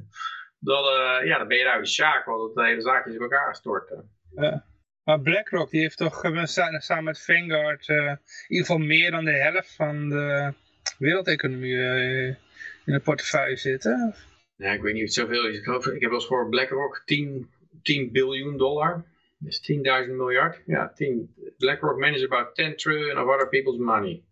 dan, 0.70 0.85
uh, 0.85 1.27
ja, 1.27 1.39
dan 1.39 1.49
ben 1.49 1.59
je 1.59 1.64
daar 1.64 1.81
de 1.81 1.87
sjaak, 1.87 2.25
want 2.25 2.55
het 2.55 2.66
hele 2.66 2.81
zaak 2.81 3.07
is 3.07 3.14
in 3.14 3.20
elkaar 3.20 3.49
gestort. 3.49 3.95
Ja. 4.35 4.64
Maar 5.05 5.20
BlackRock, 5.20 5.70
die 5.70 5.81
heeft 5.81 5.97
toch 5.97 6.20
samen 6.43 7.05
met 7.05 7.25
Vanguard 7.25 7.89
in 7.89 8.18
ieder 8.49 8.66
geval 8.66 8.79
meer 8.79 9.11
dan 9.11 9.25
de 9.25 9.37
helft 9.37 9.75
van 9.75 10.09
de 10.09 10.53
wereldeconomie 10.99 11.77
in 12.85 12.93
de 12.93 13.01
portefeuille 13.01 13.57
zitten. 13.57 14.14
Ja, 14.57 14.72
ik 14.72 14.83
weet 14.83 14.95
niet 14.95 15.03
of 15.03 15.09
het 15.09 15.18
zoveel 15.18 15.47
is. 15.47 15.57
Ik, 15.57 15.64
geloof, 15.64 15.87
ik 15.87 16.01
heb 16.01 16.11
wel 16.11 16.18
eens 16.18 16.27
gehoord 16.27 16.51
BlackRock 16.51 17.03
10, 17.05 17.51
10 17.83 18.12
biljoen 18.12 18.57
dollar. 18.57 19.05
Is 19.47 19.61
10.000 20.07 20.11
miljard. 20.11 20.61
Ja, 20.66 20.92
10. 20.95 21.34
BlackRock 21.59 21.99
manages 21.99 22.24
about 22.24 22.55
10 22.55 22.76
trillion 22.76 23.18
of 23.18 23.28
other 23.28 23.49
people's 23.49 23.78
money. 23.78 24.22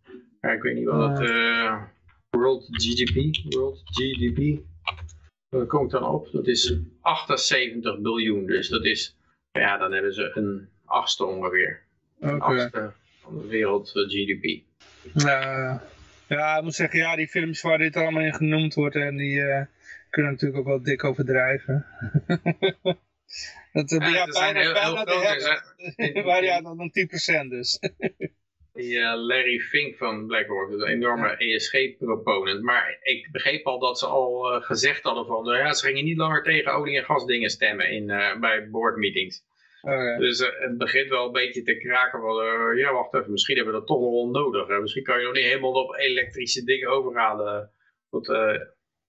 Ja, 0.40 0.50
ik 0.50 0.62
weet 0.62 0.74
niet 0.74 0.84
wat 0.84 1.18
het... 1.18 1.28
Uh, 1.28 1.82
world 2.30 2.68
GDP, 2.70 3.36
World 3.54 3.82
GDP. 3.84 4.60
Wat 5.48 5.68
komt 5.68 5.90
dan 5.90 6.04
op? 6.04 6.28
Dat 6.32 6.46
is 6.46 6.78
78 7.00 8.00
biljoen. 8.00 8.46
Dus 8.46 8.68
dat 8.68 8.84
is... 8.84 9.16
Ja, 9.52 9.78
dan 9.78 9.92
hebben 9.92 10.14
ze 10.14 10.30
een 10.34 10.68
achtste 10.84 11.24
ongeveer. 11.24 11.82
Een 12.20 12.40
achtste 12.40 12.92
van 13.20 13.38
de 13.38 13.46
wereld 13.46 13.90
GDP. 13.90 14.62
Uh, 15.14 15.78
ja, 16.28 16.56
ik 16.56 16.62
moet 16.62 16.74
zeggen, 16.74 16.98
ja, 16.98 17.16
die 17.16 17.28
films 17.28 17.62
waar 17.62 17.78
dit 17.78 17.96
allemaal 17.96 18.22
in 18.22 18.34
genoemd 18.34 18.74
wordt, 18.74 18.96
en 18.96 19.16
die 19.16 19.36
uh, 19.36 19.60
kunnen 20.10 20.32
natuurlijk 20.32 20.60
ook 20.60 20.66
wel 20.66 20.82
dik 20.82 21.04
overdrijven. 21.04 21.86
dat, 23.72 23.90
ja, 23.90 24.08
ja, 24.08 24.26
bijna, 24.26 24.60
heel, 24.60 24.72
bijna 24.72 25.04
heel 25.04 26.12
de 26.12 26.22
waar 26.30 26.44
ja, 26.44 26.60
dan 26.60 26.90
10% 27.44 27.48
dus. 27.48 27.78
die 28.72 28.94
uh, 28.94 29.14
Larry 29.14 29.58
Fink 29.58 29.96
van 29.96 30.26
BlackRock, 30.26 30.70
een 30.70 30.86
enorme 30.86 31.36
ESG-proponent. 31.36 32.62
Maar 32.62 32.98
ik 33.02 33.28
begreep 33.32 33.66
al 33.66 33.78
dat 33.78 33.98
ze 33.98 34.06
al 34.06 34.54
uh, 34.54 34.62
gezegd 34.62 35.02
hadden 35.02 35.26
van, 35.26 35.44
ja, 35.44 35.72
ze 35.72 35.86
gingen 35.86 36.04
niet 36.04 36.16
langer 36.16 36.42
tegen 36.42 36.72
olie- 36.72 36.96
en 36.96 37.04
gasdingen 37.04 37.50
stemmen 37.50 37.90
in, 37.90 38.06
bij 38.40 38.68
boardmeetings. 38.70 39.42
Okay. 39.82 40.18
Dus 40.18 40.38
het 40.38 40.78
begint 40.78 41.08
wel 41.08 41.26
een 41.26 41.32
beetje 41.32 41.62
te 41.62 41.76
kraken 41.76 42.20
van, 42.20 42.76
ja 42.76 42.92
wacht 42.92 43.14
even, 43.14 43.30
misschien 43.30 43.56
hebben 43.56 43.74
we 43.74 43.80
dat 43.80 43.88
toch 43.88 44.00
nog 44.00 44.10
wel 44.10 44.28
nodig. 44.28 44.68
Hè? 44.68 44.80
Misschien 44.80 45.02
kan 45.02 45.18
je 45.18 45.24
nog 45.24 45.34
niet 45.34 45.44
helemaal 45.44 45.72
op 45.72 45.96
elektrische 45.96 46.64
dingen 46.64 46.88
overgaan. 46.88 47.68
Tot, 48.10 48.26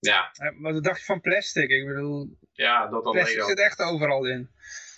ja. 0.06 0.32
Maar 0.58 0.74
dat 0.74 0.84
dacht 0.84 1.00
je 1.00 1.06
van 1.06 1.22
plastic, 1.22 1.70
ik 1.70 1.88
bedoel, 1.88 2.38
ja, 2.52 2.88
dat 2.88 3.12
plastic 3.12 3.44
zit 3.44 3.60
echt 3.60 3.82
overal 3.82 4.26
in. 4.26 4.50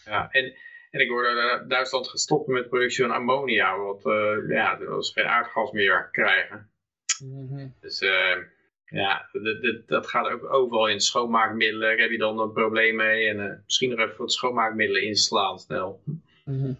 Ja, 0.06 0.28
en, 0.32 0.54
en 0.92 1.00
ik 1.00 1.10
hoorde 1.10 1.36
dat 1.36 1.70
Duitsland 1.70 2.08
gestopt 2.08 2.48
met 2.48 2.70
productie 2.70 3.06
van 3.06 3.16
ammonia, 3.16 3.78
want 3.78 4.04
ja, 4.48 4.80
er 4.80 4.90
was 4.90 5.12
geen 5.12 5.26
aardgas 5.26 5.72
meer 5.72 6.10
krijgen. 6.12 6.70
Mm 7.20 7.48
-hmm. 7.48 7.74
Dus 7.82 8.04
ja, 8.86 9.30
dat, 9.32 9.88
dat 9.88 10.08
gaat 10.08 10.30
ook 10.30 10.54
overal 10.54 10.88
in 10.88 11.00
schoonmaakmiddelen. 11.00 11.90
Daar 11.90 11.98
heb 11.98 12.12
je 12.12 12.18
dan 12.18 12.40
een 12.40 12.52
probleem 12.52 12.96
mee. 12.96 13.28
En 13.30 13.38
uh, 13.38 13.52
misschien 13.66 13.90
nog 13.90 14.00
even 14.00 14.18
wat 14.18 14.32
schoonmaakmiddelen 14.32 15.04
inslaan 15.04 15.60
snel. 15.60 16.02
Mm 16.06 16.22
-hmm. 16.44 16.78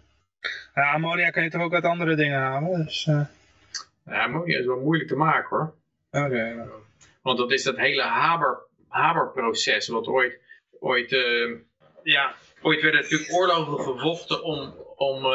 ja, 0.74 0.92
ammonia 0.92 1.30
kan 1.30 1.42
je 1.42 1.50
toch 1.50 1.62
ook 1.62 1.74
uit 1.74 1.84
andere 1.84 2.14
dingen 2.14 2.38
halen? 2.38 2.84
Dus, 2.84 3.06
uh... 3.06 3.26
ja, 4.04 4.24
ammonia 4.24 4.58
is 4.58 4.66
wel 4.66 4.80
moeilijk 4.80 5.08
te 5.08 5.16
maken 5.16 5.56
hoor. 5.56 5.74
Oké. 6.10 6.24
Okay. 6.24 6.66
Want 7.26 7.38
dat 7.38 7.52
is 7.52 7.62
dat 7.62 7.76
hele 7.76 8.02
Haber, 8.02 8.66
Haberproces. 8.88 9.88
Wat 9.88 10.06
ooit, 10.06 10.38
ooit, 10.80 11.12
uh, 11.12 11.56
ja, 12.02 12.34
ooit 12.62 12.82
werden 12.82 13.00
natuurlijk 13.00 13.32
oorlogen 13.32 13.84
gevochten 13.84 14.42
om, 14.42 14.74
om 14.96 15.26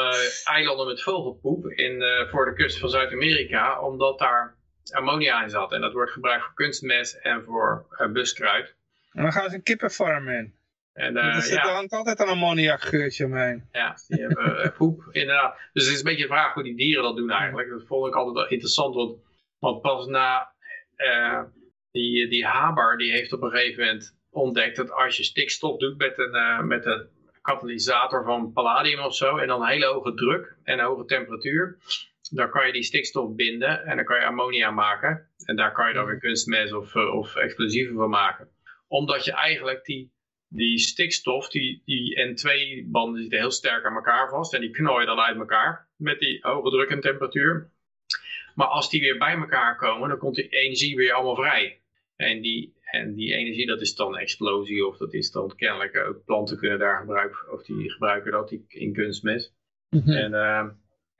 eilanden 0.43 0.87
met 0.87 1.01
vogelpoep 1.01 1.65
in, 1.65 2.03
voor 2.29 2.45
de 2.45 2.53
kust 2.53 2.79
van 2.79 2.89
Zuid-Amerika. 2.89 3.81
Omdat 3.81 4.19
daar 4.19 4.55
ammonia 4.91 5.43
in 5.43 5.49
zat. 5.49 5.71
En 5.71 5.81
dat 5.81 5.93
wordt 5.93 6.11
gebruikt 6.11 6.43
voor 6.43 6.53
kunstmest 6.53 7.13
en 7.13 7.43
voor 7.43 7.85
uh, 7.97 8.11
buskruid. 8.11 8.75
En 9.11 9.23
dan 9.23 9.31
gaan 9.31 9.49
ze 9.49 9.55
een 9.55 9.63
kippenfarm 9.63 10.29
in. 10.29 10.53
En, 10.93 11.15
uh, 11.15 11.35
er 11.35 11.41
zit 11.41 11.53
ja. 11.53 11.73
hangt 11.73 11.93
altijd 11.93 12.19
een 12.19 12.27
ammoniakgeurtje 12.27 13.25
omheen. 13.25 13.67
Ja, 13.71 13.95
die 14.07 14.21
hebben 14.21 14.65
uh, 14.65 14.71
poep, 14.77 15.07
inderdaad. 15.11 15.57
Dus 15.73 15.83
het 15.83 15.93
is 15.93 15.99
een 15.99 16.05
beetje 16.05 16.21
de 16.21 16.33
vraag 16.33 16.53
hoe 16.53 16.63
die 16.63 16.75
dieren 16.75 17.03
dat 17.03 17.15
doen 17.15 17.29
eigenlijk. 17.29 17.69
Dat 17.69 17.87
vond 17.87 18.07
ik 18.07 18.15
altijd 18.15 18.35
wel 18.35 18.47
interessant, 18.47 18.95
want, 18.95 19.17
want 19.59 19.81
pas 19.81 20.05
na 20.05 20.51
uh, 20.97 21.41
die, 21.91 22.27
die 22.27 22.45
Haber, 22.45 22.97
die 22.97 23.11
heeft 23.11 23.33
op 23.33 23.41
een 23.41 23.51
gegeven 23.51 23.85
moment 23.85 24.19
ontdekt 24.29 24.75
dat 24.75 24.91
als 24.91 25.17
je 25.17 25.23
stikstof 25.23 25.77
doet 25.77 25.97
met 25.97 26.17
een, 26.17 26.67
met 26.67 26.85
een 26.85 27.07
katalysator 27.41 28.23
van 28.23 28.53
palladium 28.53 28.99
of 28.99 29.15
zo, 29.15 29.37
en 29.37 29.47
dan 29.47 29.65
hele 29.65 29.85
hoge 29.85 30.13
druk 30.13 30.55
en 30.63 30.79
hoge 30.79 31.05
temperatuur, 31.05 31.77
dan 32.31 32.49
kan 32.49 32.67
je 32.67 32.73
die 32.73 32.83
stikstof 32.83 33.35
binden 33.35 33.85
en 33.85 33.95
dan 33.95 34.05
kan 34.05 34.19
je 34.19 34.25
ammonia 34.25 34.71
maken. 34.71 35.29
En 35.45 35.55
daar 35.55 35.71
kan 35.71 35.87
je 35.87 35.93
dan 35.93 36.05
weer 36.05 36.19
kunstmest 36.19 36.73
of, 36.73 36.95
eh, 36.95 37.15
of 37.15 37.35
explosieven 37.35 37.95
van 37.95 38.09
maken. 38.09 38.49
Omdat 38.87 39.25
je 39.25 39.31
eigenlijk 39.31 39.85
die, 39.85 40.11
die 40.47 40.79
stikstof, 40.79 41.49
die, 41.49 41.81
die 41.85 42.19
N2-banden 42.19 43.21
zitten 43.21 43.39
heel 43.39 43.51
sterk 43.51 43.85
aan 43.85 43.95
elkaar 43.95 44.29
vast. 44.29 44.53
En 44.53 44.61
die 44.61 44.71
knooien 44.71 45.07
dan 45.07 45.19
uit 45.19 45.37
elkaar 45.37 45.89
met 45.95 46.19
die 46.19 46.39
hoge 46.41 46.69
druk 46.69 46.89
en 46.89 47.01
temperatuur. 47.01 47.71
Maar 48.55 48.67
als 48.67 48.89
die 48.89 49.01
weer 49.01 49.17
bij 49.17 49.35
elkaar 49.35 49.77
komen, 49.77 50.09
dan 50.09 50.17
komt 50.17 50.35
die 50.35 50.49
energie 50.49 50.95
weer 50.95 51.13
allemaal 51.13 51.35
vrij. 51.35 51.80
En 52.21 52.41
die, 52.41 52.73
en 52.81 53.13
die 53.13 53.33
energie, 53.33 53.67
dat 53.67 53.81
is 53.81 53.95
dan 53.95 54.17
explosie 54.17 54.85
of 54.85 54.97
dat 54.97 55.13
is 55.13 55.31
dan 55.31 55.55
kennelijk 55.55 55.97
ook 55.97 56.25
planten 56.25 56.57
kunnen 56.57 56.79
daar 56.79 56.99
gebruiken, 56.99 57.51
of 57.51 57.63
die 57.63 57.91
gebruiken 57.91 58.31
dat 58.31 58.51
in 58.67 58.93
kunstmest. 58.93 59.53
Mm 59.89 60.01
-hmm. 60.01 60.13
En... 60.13 60.31
Uh, 60.31 60.67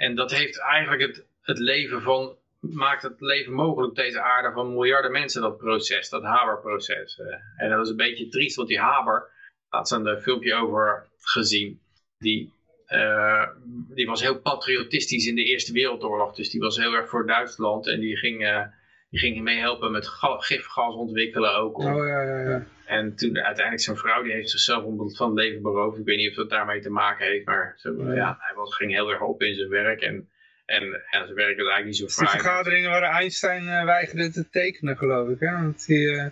en 0.02 0.16
dat 0.16 0.32
heeft 0.32 0.60
eigenlijk 0.60 1.02
het, 1.02 1.26
het 1.41 1.60
leven 1.60 2.02
van, 2.02 2.38
maakt 2.60 3.02
het 3.02 3.22
leven 3.22 3.54
mogelijk 3.54 3.89
op 3.89 3.95
deze 3.95 4.22
aarde 4.22 4.52
van 4.52 4.74
miljarden 4.74 5.12
mensen, 5.12 5.41
dat 5.41 5.58
proces, 5.58 6.10
dat 6.10 6.24
Haber-proces. 6.24 7.20
Eh. 7.20 7.36
En 7.58 7.70
dat 7.70 7.86
is 7.86 7.89
een 7.89 7.95
beetje 7.95 8.28
triest, 8.28 8.56
want 8.56 8.68
die 8.68 8.80
Haber, 8.80 9.30
had 9.68 9.88
ze 9.88 9.95
een 9.95 10.08
eh, 10.08 10.22
filmpje 10.22 10.56
over 10.56 11.10
gezien, 11.18 11.80
die, 12.18 12.54
uh, 12.88 13.47
die 13.89 14.06
was 14.06 14.22
heel 14.22 14.39
patriotistisch 14.39 15.28
in 15.28 15.36
de 15.36 15.43
Eerste 15.43 15.74
Wereldoorlog. 15.74 16.36
Dus 16.36 16.49
die 16.49 16.62
was 16.62 16.78
heel 16.78 16.93
erg 16.93 17.10
voor 17.10 17.28
Duitsland 17.28 17.88
en 17.88 17.99
die 17.99 18.18
ging, 18.18 18.70
die 19.12 19.20
ging 19.20 19.41
meehelpen 19.41 19.91
met 19.91 20.07
gifgas 20.38 20.95
ontwikkelen 20.95 21.55
ook. 21.55 21.78
Oh, 21.78 22.07
ja, 22.07 22.22
ja, 22.22 22.39
ja. 22.49 22.66
En 22.86 23.16
toen 23.16 23.38
uiteindelijk 23.38 23.84
zijn 23.84 23.97
vrouw, 23.97 24.24
die 24.24 24.32
heeft 24.32 24.49
zichzelf 24.49 24.84
van 25.16 25.30
het 25.30 25.38
leven 25.38 25.62
beroofd. 25.62 25.97
Ik 25.97 26.05
weet 26.05 26.18
niet 26.18 26.30
of 26.30 26.36
dat 26.36 26.49
daarmee 26.49 26.82
te 26.82 26.89
maken 26.89 27.26
heeft, 27.26 27.45
maar 27.45 27.74
zo, 27.78 28.14
ja, 28.14 28.38
hij 28.39 28.55
was, 28.55 28.76
ging 28.76 28.91
heel 28.91 29.09
erg 29.09 29.22
op 29.22 29.41
in 29.41 29.55
zijn 29.55 29.70
werk. 29.70 30.01
En, 30.01 30.30
en, 30.66 30.84
en 30.84 31.26
zijn 31.26 31.34
werk 31.34 31.57
was 31.57 31.68
eigenlijk 31.68 31.86
niet 31.86 31.95
zo 31.95 32.07
fraai. 32.07 32.38
De 32.38 32.43
vergaderingen 32.43 32.89
waar 32.89 33.03
Einstein 33.03 33.64
uh, 33.64 33.84
weigerde 33.84 34.32
te 34.32 34.49
tekenen, 34.49 34.97
geloof 34.97 35.30
ik. 35.30 35.39
Hè? 35.39 35.51
Want 35.51 35.86
die, 35.86 36.07
uh... 36.07 36.26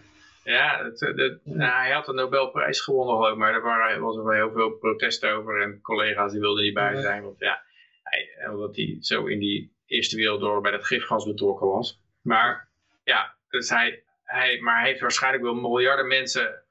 Ja, 0.43 0.83
het, 0.83 0.99
het, 0.99 1.39
nou, 1.43 1.81
hij 1.81 1.91
had 1.91 2.05
de 2.05 2.13
Nobelprijs 2.13 2.81
gewonnen, 2.81 3.15
geloof 3.15 3.31
ik, 3.31 3.37
maar 3.37 3.53
er 3.53 3.61
waren, 3.61 4.01
was 4.01 4.17
er 4.17 4.23
wel 4.23 4.33
heel 4.33 4.51
veel 4.51 4.71
protest 4.71 5.25
over. 5.25 5.61
En 5.61 5.81
collega's 5.81 6.31
die 6.31 6.41
wilden 6.41 6.63
niet 6.63 6.73
bij 6.73 7.01
zijn. 7.01 7.23
Want 7.23 7.39
ja, 7.39 7.61
hij, 8.03 8.49
omdat 8.51 8.75
hij 8.75 8.97
zo 8.99 9.25
in 9.25 9.39
die 9.39 9.77
Eerste 9.85 10.15
Wereldoorlog 10.15 10.61
bij 10.61 10.71
dat 10.71 10.85
gifgas 10.85 11.25
betrokken 11.25 11.67
was. 11.67 12.01
Maar 12.21 12.68
ja, 13.09 13.35
dus 13.49 13.69
hij, 13.69 14.03
hij, 14.23 14.59
maar 14.59 14.79
hij 14.79 14.87
heeft 14.87 15.01
waarschijnlijk 15.01 15.43
wel 15.43 15.53
miljarden 15.53 16.07
mensen 16.07 16.63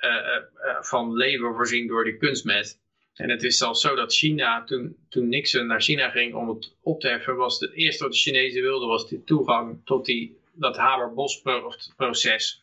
uh, 0.00 0.10
uh, 0.10 0.82
van 0.82 1.16
leven 1.16 1.54
voorzien 1.54 1.86
door 1.86 2.04
die 2.04 2.16
kunstmest. 2.16 2.80
En 3.14 3.30
het 3.30 3.42
is 3.42 3.58
zelfs 3.58 3.80
zo 3.80 3.94
dat 3.94 4.14
China, 4.14 4.64
toen, 4.64 4.96
toen 5.08 5.28
Nixon 5.28 5.66
naar 5.66 5.80
China 5.80 6.10
ging 6.10 6.34
om 6.34 6.48
het 6.48 6.76
op 6.82 7.00
te 7.00 7.08
heffen, 7.08 7.36
was 7.36 7.60
het 7.60 7.72
eerste 7.72 8.02
wat 8.02 8.12
de 8.12 8.18
Chinezen 8.18 8.62
wilden, 8.62 8.88
was 8.88 9.08
die 9.08 9.24
toegang 9.24 9.80
tot 9.84 10.04
die, 10.04 10.40
dat 10.52 10.76
Haber-Bos-proces 10.76 12.62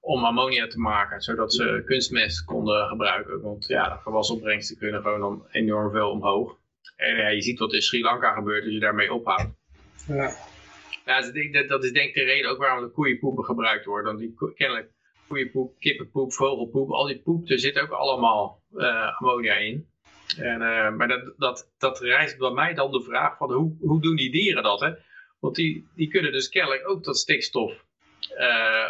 om 0.00 0.24
ammonia 0.24 0.66
te 0.66 0.78
maken, 0.78 1.20
zodat 1.20 1.54
ze 1.54 1.82
kunstmest 1.86 2.44
konden 2.44 2.88
gebruiken. 2.88 3.40
Want 3.40 3.66
ja, 3.66 3.88
de 3.88 4.00
gewasopbrengsten 4.02 4.78
kunnen 4.78 5.02
gewoon 5.02 5.46
enorm 5.50 5.90
veel 5.90 6.10
omhoog. 6.10 6.56
En 6.96 7.16
ja, 7.16 7.28
je 7.28 7.42
ziet 7.42 7.58
wat 7.58 7.72
in 7.72 7.82
Sri 7.82 8.02
Lanka 8.02 8.32
gebeurt 8.32 8.64
als 8.64 8.72
je 8.72 8.78
daarmee 8.80 9.12
ophoudt. 9.12 9.50
Ja. 10.06 10.32
Ja, 11.04 11.20
dat, 11.52 11.68
dat 11.68 11.84
is 11.84 11.92
denk 11.92 12.08
ik 12.08 12.14
de 12.14 12.22
reden 12.22 12.50
ook 12.50 12.58
waarom 12.58 12.84
de 12.84 12.90
koeienpoepen 12.90 13.44
gebruikt 13.44 13.84
worden. 13.84 14.06
Want 14.06 14.18
die 14.18 14.54
kennelijk 14.54 14.90
koeienpoep, 15.26 15.78
kippenpoep, 15.78 16.32
vogelpoep, 16.32 16.90
al 16.90 17.06
die 17.06 17.18
poep, 17.18 17.50
er 17.50 17.58
zit 17.58 17.78
ook 17.78 17.90
allemaal 17.90 18.62
uh, 18.74 19.20
ammonia 19.20 19.54
in. 19.54 19.86
En, 20.36 20.60
uh, 20.60 20.90
maar 20.90 21.08
dat, 21.08 21.32
dat, 21.36 21.70
dat 21.78 22.00
rijst 22.00 22.38
bij 22.38 22.50
mij 22.50 22.74
dan 22.74 22.90
de 22.90 23.02
vraag 23.02 23.36
van 23.36 23.52
hoe, 23.52 23.76
hoe 23.80 24.00
doen 24.00 24.16
die 24.16 24.30
dieren 24.30 24.62
dat? 24.62 24.80
Hè? 24.80 24.90
Want 25.40 25.54
die, 25.54 25.86
die 25.94 26.08
kunnen 26.08 26.32
dus 26.32 26.48
kennelijk 26.48 26.88
ook 26.88 27.04
dat 27.04 27.16
stikstof, 27.16 27.84
uh, 28.38 28.88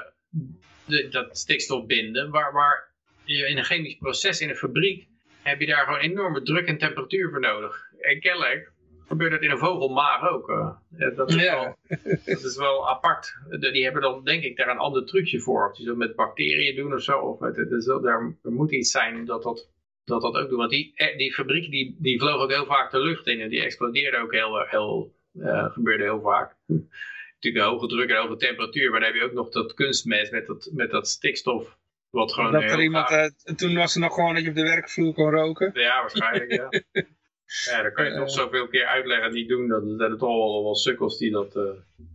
de, 0.87 1.09
dat 1.09 1.39
stikstof 1.39 1.87
binden. 1.87 2.31
Waar, 2.31 2.53
waar 2.53 2.91
je 3.25 3.49
in 3.49 3.59
een 3.59 3.65
chemisch 3.65 3.97
proces 3.97 4.41
in 4.41 4.49
een 4.49 4.57
fabriek 4.57 5.07
heb 5.43 5.61
je 5.61 5.67
daar 5.67 5.85
gewoon 5.85 6.01
enorme 6.01 6.43
druk 6.43 6.67
en 6.67 6.79
temperatuur 6.79 7.31
voor 7.31 7.41
nodig. 7.41 7.91
En 8.01 8.21
kennelijk 8.21 8.73
gebeurt 9.07 9.31
dat 9.31 9.43
in 9.43 9.51
een 9.51 9.59
vogelmaag 9.59 10.31
ook. 10.31 10.49
Uh. 10.49 10.71
dat, 11.17 11.29
is 11.29 11.35
ja. 11.35 11.53
wel, 11.53 11.77
dat 12.25 12.45
is 12.45 12.57
wel 12.57 12.89
apart. 12.89 13.37
Die 13.49 13.85
hebben 13.85 14.03
dan 14.03 14.25
denk 14.25 14.43
ik 14.43 14.57
daar 14.57 14.69
een 14.69 14.79
ander 14.79 15.07
trucje 15.07 15.41
voor. 15.41 15.69
Of 15.69 15.77
die 15.77 15.87
dat 15.87 15.97
met 15.97 16.17
bacteriën 16.17 16.77
doen 16.77 16.95
of 16.95 17.03
zo. 17.03 17.19
Of 17.19 17.39
met, 17.39 17.55
dus 17.55 17.85
daar, 17.85 18.37
er 18.43 18.53
moet 18.53 18.73
iets 18.73 18.91
zijn 18.91 19.25
dat 19.25 19.43
dat, 19.43 19.69
dat, 20.05 20.23
dat 20.23 20.35
ook 20.35 20.49
doet. 20.49 20.59
Want 20.59 20.71
die, 20.71 20.93
eh, 20.95 21.17
die 21.17 21.33
fabriek 21.33 21.71
die, 21.71 21.97
die 21.99 22.21
vloog 22.21 22.41
ook 22.41 22.53
heel 22.53 22.67
vaak 22.67 22.91
de 22.91 23.01
lucht 23.01 23.27
in. 23.27 23.41
En 23.41 23.49
die 23.49 23.63
explodeerde 23.63 24.19
ook 24.19 24.33
heel, 24.33 24.61
heel 24.61 25.15
uh, 25.35 25.73
gebeurde 25.73 26.03
heel 26.03 26.21
vaak. 26.21 26.57
Natuurlijk 26.67 27.65
de 27.65 27.71
hoge 27.71 27.87
druk 27.87 28.11
en 28.11 28.17
hoge 28.17 28.37
temperatuur. 28.37 28.91
Maar 28.91 29.01
dan 29.01 29.09
heb 29.09 29.19
je 29.19 29.27
ook 29.27 29.33
nog 29.33 29.49
dat 29.49 29.75
kunstmest 29.75 30.33
met 30.33 30.47
dat, 30.47 30.71
met 30.73 30.91
dat 30.91 31.09
stikstof. 31.09 31.79
Wat 32.11 32.33
gewoon 32.33 32.53
dat 32.53 32.63
er 32.63 32.83
iemand, 32.83 33.11
uh, 33.11 33.55
toen 33.57 33.75
was 33.75 33.95
er 33.95 34.01
nog 34.01 34.15
gewoon 34.15 34.35
dat 34.35 34.43
je 34.43 34.49
op 34.49 34.55
de 34.55 34.63
werkvloer 34.63 35.15
kon 35.15 35.31
roken. 35.31 35.71
Ja, 35.75 36.01
waarschijnlijk 36.01 36.53
ja. 36.53 36.69
Ja, 37.65 37.83
dan 37.83 37.93
kan 37.93 38.05
je 38.05 38.11
het 38.11 38.21
nog 38.21 38.31
zoveel 38.31 38.69
keer 38.69 38.87
uitleggen 38.87 39.33
niet 39.33 39.49
doen. 39.49 39.69
Dat 39.69 39.83
zijn 39.97 40.11
het 40.11 40.21
al 40.21 40.63
wel 40.63 40.75
sukkels 40.75 41.19
die 41.19 41.31
dat, 41.31 41.57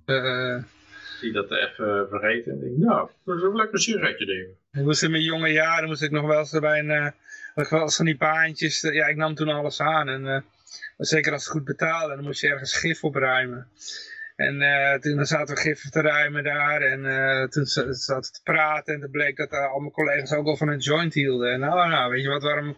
uh, 0.05 0.63
die 1.21 1.31
dat 1.31 1.51
even 1.51 2.07
vergeten. 2.09 2.51
En 2.51 2.59
denk, 2.59 2.77
nou, 2.77 3.09
dat 3.25 3.37
is 3.37 3.43
ook 3.43 3.55
lekker 3.55 3.73
een 3.73 3.81
sigaretje 3.81 4.25
nemen. 4.25 4.57
Ik 4.71 4.83
moest 4.83 5.03
in 5.03 5.11
mijn 5.11 5.23
jonge 5.23 5.51
jaren 5.51 5.87
moest 5.87 6.01
ik 6.01 6.11
nog 6.11 6.25
wel 6.25 6.39
eens 6.39 6.59
bij 6.59 6.79
een, 6.79 7.13
ik 7.55 7.69
wel 7.69 7.81
eens 7.81 7.95
van 7.95 8.05
die 8.05 8.17
baantjes, 8.17 8.81
ja 8.81 9.07
ik 9.07 9.15
nam 9.15 9.35
toen 9.35 9.49
alles 9.49 9.79
aan 9.79 10.09
en 10.09 10.45
zeker 10.97 11.31
als 11.31 11.43
het 11.43 11.51
goed 11.51 11.65
betaalde, 11.65 12.15
dan 12.15 12.23
moest 12.23 12.41
je 12.41 12.47
ergens 12.47 12.77
gif 12.77 13.03
opruimen. 13.03 13.67
En 14.35 14.61
uh, 14.61 14.93
toen 14.93 15.25
zaten 15.25 15.55
we 15.55 15.61
gif 15.61 15.89
te 15.89 16.01
ruimen 16.01 16.43
daar 16.43 16.81
en 16.81 16.99
uh, 17.05 17.47
toen 17.47 17.65
zaten 17.65 18.15
we 18.15 18.31
te 18.31 18.41
praten 18.43 18.93
en 18.93 19.01
toen 19.01 19.11
bleek 19.11 19.37
dat 19.37 19.53
uh, 19.53 19.71
al 19.71 19.79
mijn 19.79 19.91
collega's 19.91 20.33
ook 20.33 20.45
al 20.45 20.57
van 20.57 20.67
een 20.67 20.79
joint 20.79 21.13
hielden. 21.13 21.53
En 21.53 21.59
nou, 21.59 21.89
nou, 21.89 22.11
weet 22.11 22.23
je 22.23 22.29
wat, 22.29 22.43
waarom 22.43 22.77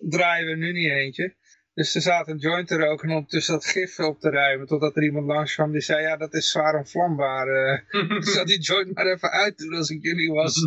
draaien 0.00 0.46
we 0.46 0.54
nu 0.54 0.72
niet 0.72 0.90
eentje? 0.90 1.34
Dus 1.74 1.92
ze 1.92 2.00
zaten 2.00 2.32
een 2.32 2.38
joint 2.38 2.68
te 2.68 2.76
roken 2.76 3.10
om 3.10 3.26
tussen 3.26 3.54
dat 3.54 3.66
gif 3.66 3.98
op 3.98 4.20
te 4.20 4.30
ruimen. 4.30 4.66
Totdat 4.66 4.96
er 4.96 5.02
iemand 5.02 5.26
langs 5.26 5.54
kwam 5.54 5.72
die 5.72 5.80
zei, 5.80 6.02
ja 6.02 6.16
dat 6.16 6.34
is 6.34 6.50
zwaar 6.50 6.74
onvlambaar. 6.74 7.48
Uh, 7.48 8.16
ik 8.16 8.24
zal 8.24 8.44
die 8.44 8.60
joint 8.60 8.94
maar 8.94 9.06
even 9.06 9.30
uitdoen 9.30 9.74
als 9.74 9.90
ik 9.90 10.02
jullie 10.02 10.32
was. 10.32 10.54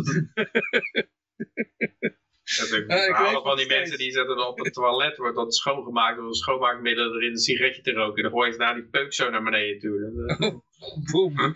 Dat 2.58 2.72
ik 2.72 2.90
ja, 2.90 3.40
van 3.42 3.56
die 3.56 3.66
mensen 3.66 3.98
die 3.98 4.12
zetten 4.12 4.48
op 4.48 4.58
het 4.58 4.72
toilet, 4.72 5.16
wordt 5.16 5.36
dat 5.36 5.54
schoongemaakt 5.54 6.16
door 6.16 6.26
een 6.26 6.34
schoonmaakmiddel 6.34 7.14
erin 7.14 7.30
een 7.30 7.38
sigaretje 7.38 7.82
te 7.82 7.92
roken. 7.92 8.16
En 8.16 8.22
dan 8.22 8.30
gooi 8.30 8.50
je 8.50 8.58
daar 8.58 8.74
die 8.74 8.84
peuk 8.84 9.12
zo 9.12 9.30
naar 9.30 9.42
beneden 9.42 9.78
toe. 9.78 10.62
Oh, 10.78 11.04
boem. 11.12 11.54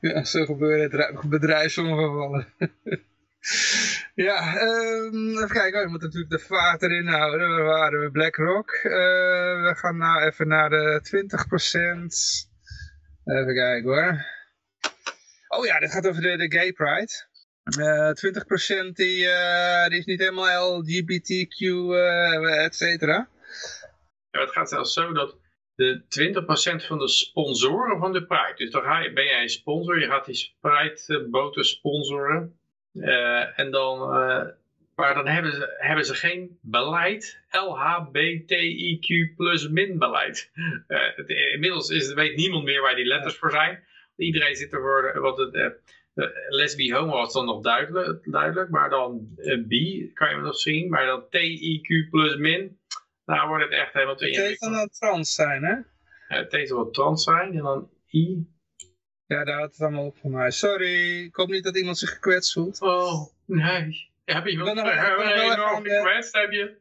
ja, 0.00 0.24
zo 0.24 0.44
gebeuren 0.44 1.20
bedrijfsongevallen. 1.28 2.54
Ja, 4.26 4.62
um, 4.62 5.36
even 5.36 5.48
kijken. 5.48 5.78
Oh, 5.78 5.84
je 5.84 5.90
moet 5.90 6.02
natuurlijk 6.02 6.30
de 6.30 6.38
vaart 6.38 6.82
erin 6.82 7.06
houden. 7.06 7.48
Waar 7.48 7.64
waren 7.64 8.00
we? 8.00 8.10
BlackRock. 8.10 8.72
Uh, 8.72 8.92
we 9.62 9.72
gaan 9.76 9.96
nou 9.96 10.22
even 10.22 10.48
naar 10.48 10.70
de 10.70 11.00
20%. 11.02 12.60
Even 13.24 13.54
kijken 13.54 13.90
hoor. 13.90 14.24
Oh 15.48 15.66
ja, 15.66 15.78
dit 15.78 15.90
gaat 15.90 16.06
over 16.06 16.22
de, 16.22 16.36
de 16.36 16.50
Gay 16.58 16.72
Pride. 16.72 17.26
Uh, 17.78 18.10
20% 18.88 18.92
die, 18.92 19.24
uh, 19.24 19.86
die 19.86 19.98
is 19.98 20.04
niet 20.04 20.20
helemaal 20.20 20.78
LGBTQ, 20.78 21.60
et 22.64 22.74
cetera. 22.74 23.28
Ja, 24.30 24.40
het 24.40 24.50
gaat 24.50 24.68
zelfs 24.68 24.92
zo 24.92 25.12
dat 25.12 25.38
de 25.74 26.02
20% 26.82 26.86
van 26.86 26.98
de 26.98 27.08
sponsoren 27.08 27.98
van 27.98 28.12
de 28.12 28.26
Pride, 28.26 28.54
dus 28.56 28.70
dan 28.70 28.82
ben 29.14 29.24
jij 29.24 29.42
een 29.42 29.48
sponsor, 29.48 30.00
je 30.00 30.06
gaat 30.06 30.26
die 30.26 30.56
Pride-boten 30.60 31.64
sponsoren. 31.64 32.60
Uh, 32.92 33.58
en 33.58 33.70
dan, 33.70 34.00
uh, 34.00 34.44
maar 34.94 35.14
dan 35.14 35.26
hebben 35.26 35.52
ze, 35.52 35.74
hebben 35.78 36.04
ze 36.04 36.14
geen 36.14 36.58
beleid, 36.60 37.40
LHBTIQ 37.50 39.34
plus 39.36 39.68
min 39.68 39.98
beleid. 39.98 40.50
Uh, 40.88 40.98
het, 41.16 41.28
inmiddels 41.28 41.90
is, 41.90 42.12
weet 42.12 42.36
niemand 42.36 42.64
meer 42.64 42.82
waar 42.82 42.94
die 42.94 43.04
letters 43.04 43.36
voor 43.36 43.50
zijn. 43.50 43.84
Iedereen 44.16 44.56
zit 44.56 44.72
er 44.72 44.80
voor, 44.80 45.20
wat 45.20 45.38
het, 45.38 45.76
lesbi 46.48 46.92
homo 46.92 47.12
was 47.12 47.32
dan 47.32 47.44
nog 47.44 47.62
duidelijk, 47.62 48.24
duidelijk 48.30 48.70
maar 48.70 48.90
dan 48.90 49.28
bi 49.66 50.10
kan 50.12 50.30
je 50.30 50.36
nog 50.36 50.56
zien, 50.56 50.90
maar 50.90 51.06
dan 51.06 51.24
TIQ 51.24 52.10
plus 52.10 52.36
min, 52.36 52.78
nou 53.24 53.48
wordt 53.48 53.64
het 53.64 53.72
echt 53.72 53.92
helemaal 53.92 54.16
te 54.16 54.26
Het 54.26 54.50
is 54.50 54.58
dan 54.58 54.88
trans 54.88 55.34
zijn, 55.34 55.62
hè? 55.62 55.74
Ja, 56.28 56.42
het 56.42 56.52
is 56.52 56.70
wel 56.70 56.90
trans 56.90 57.24
zijn 57.24 57.54
en 57.54 57.62
dan 57.62 57.90
I 58.12 58.46
ja, 59.28 59.44
daar 59.44 59.56
houdt 59.56 59.72
het 59.72 59.80
allemaal 59.80 60.06
op 60.06 60.16
van 60.20 60.30
mij. 60.30 60.50
Sorry, 60.50 61.24
ik 61.24 61.34
hoop 61.34 61.48
niet 61.48 61.64
dat 61.64 61.76
iemand 61.76 61.98
zich 61.98 62.10
gekwetst 62.10 62.52
voelt. 62.52 62.80
Oh, 62.80 63.26
nee. 63.44 64.10
Heb 64.24 64.46
je 64.46 64.50
enorm 64.50 65.84
gekwetst, 65.84 66.34
heb 66.34 66.50
je? 66.50 66.76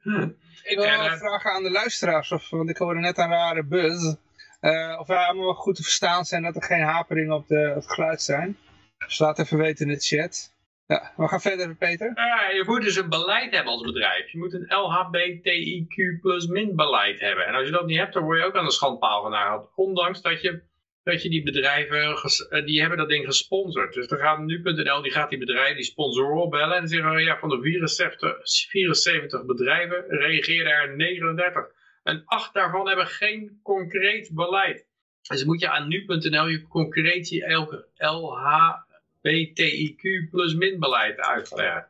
Ik 0.63 0.77
wil 0.77 0.85
wel 0.85 1.17
vragen 1.17 1.51
aan 1.51 1.63
de 1.63 1.71
luisteraars, 1.71 2.31
of, 2.31 2.49
want 2.49 2.69
ik 2.69 2.77
hoorde 2.77 2.99
net 2.99 3.17
een 3.17 3.29
rare 3.29 3.63
buzz. 3.63 4.15
Uh, 4.61 4.97
of 4.99 5.07
wij 5.07 5.25
allemaal 5.25 5.53
goed 5.53 5.75
te 5.75 5.83
verstaan 5.83 6.25
zijn 6.25 6.43
dat 6.43 6.55
er 6.55 6.63
geen 6.63 6.81
haperingen 6.81 7.35
op, 7.35 7.47
de, 7.47 7.67
op 7.69 7.75
het 7.75 7.91
geluid 7.91 8.21
zijn. 8.21 8.57
Dus 8.97 9.19
laat 9.19 9.39
even 9.39 9.57
weten 9.57 9.87
in 9.87 9.93
de 9.93 9.99
chat. 9.99 10.55
Ja, 10.87 11.13
we 11.15 11.27
gaan 11.27 11.41
verder, 11.41 11.75
Peter. 11.75 12.11
Ja, 12.15 12.49
je 12.49 12.63
moet 12.65 12.81
dus 12.81 12.95
een 12.95 13.09
beleid 13.09 13.53
hebben 13.53 13.73
als 13.73 13.81
bedrijf. 13.81 14.31
Je 14.31 14.37
moet 14.37 14.53
een 14.53 14.67
LHBTIQ 14.67 16.21
plus 16.21 16.47
min 16.47 16.75
beleid 16.75 17.19
hebben. 17.19 17.45
En 17.45 17.53
als 17.53 17.65
je 17.65 17.71
dat 17.71 17.85
niet 17.85 17.97
hebt, 17.97 18.13
dan 18.13 18.23
word 18.23 18.39
je 18.39 18.45
ook 18.45 18.55
aan 18.55 18.65
de 18.65 18.71
schandpaal 18.71 19.23
genaald. 19.23 19.69
Ondanks 19.75 20.21
dat 20.21 20.41
je 20.41 20.61
dat 21.07 21.21
je 21.21 21.29
die 21.29 21.43
bedrijven, 21.43 22.15
eh, 22.49 22.65
die 22.65 22.79
hebben 22.79 22.97
dat 22.97 23.09
ding 23.09 23.25
gesponsord. 23.25 23.93
Dus 23.93 24.07
dan 24.07 24.19
gaat 24.19 24.39
nu.nl, 24.39 25.01
die 25.01 25.11
gaat 25.11 25.29
die 25.29 25.39
bedrijven, 25.39 25.75
die 25.75 25.85
sponsoren 25.85 26.41
opbellen 26.41 26.77
en 26.77 26.87
zeggen, 26.87 27.23
ja, 27.23 27.37
van 27.37 27.49
de 27.49 27.61
74, 27.61 28.37
74 28.69 29.45
bedrijven 29.45 30.05
reageren 30.07 30.71
er 30.71 30.95
39. 30.95 31.65
En 32.03 32.23
acht 32.25 32.53
daarvan 32.53 32.87
hebben 32.87 33.07
geen 33.07 33.59
concreet 33.63 34.29
beleid. 34.33 34.85
Dus 35.21 35.43
moet 35.43 35.59
je 35.59 35.69
aan 35.69 35.87
nu.nl 35.87 36.47
je 36.47 36.67
concreet 36.67 37.29
je 37.29 37.67
LHBTIQ 37.95 40.01
plus 40.31 40.55
min 40.55 40.79
beleid 40.79 41.19
uitleggen. 41.19 41.87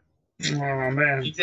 Oh 0.54 0.94
man. 0.94 1.34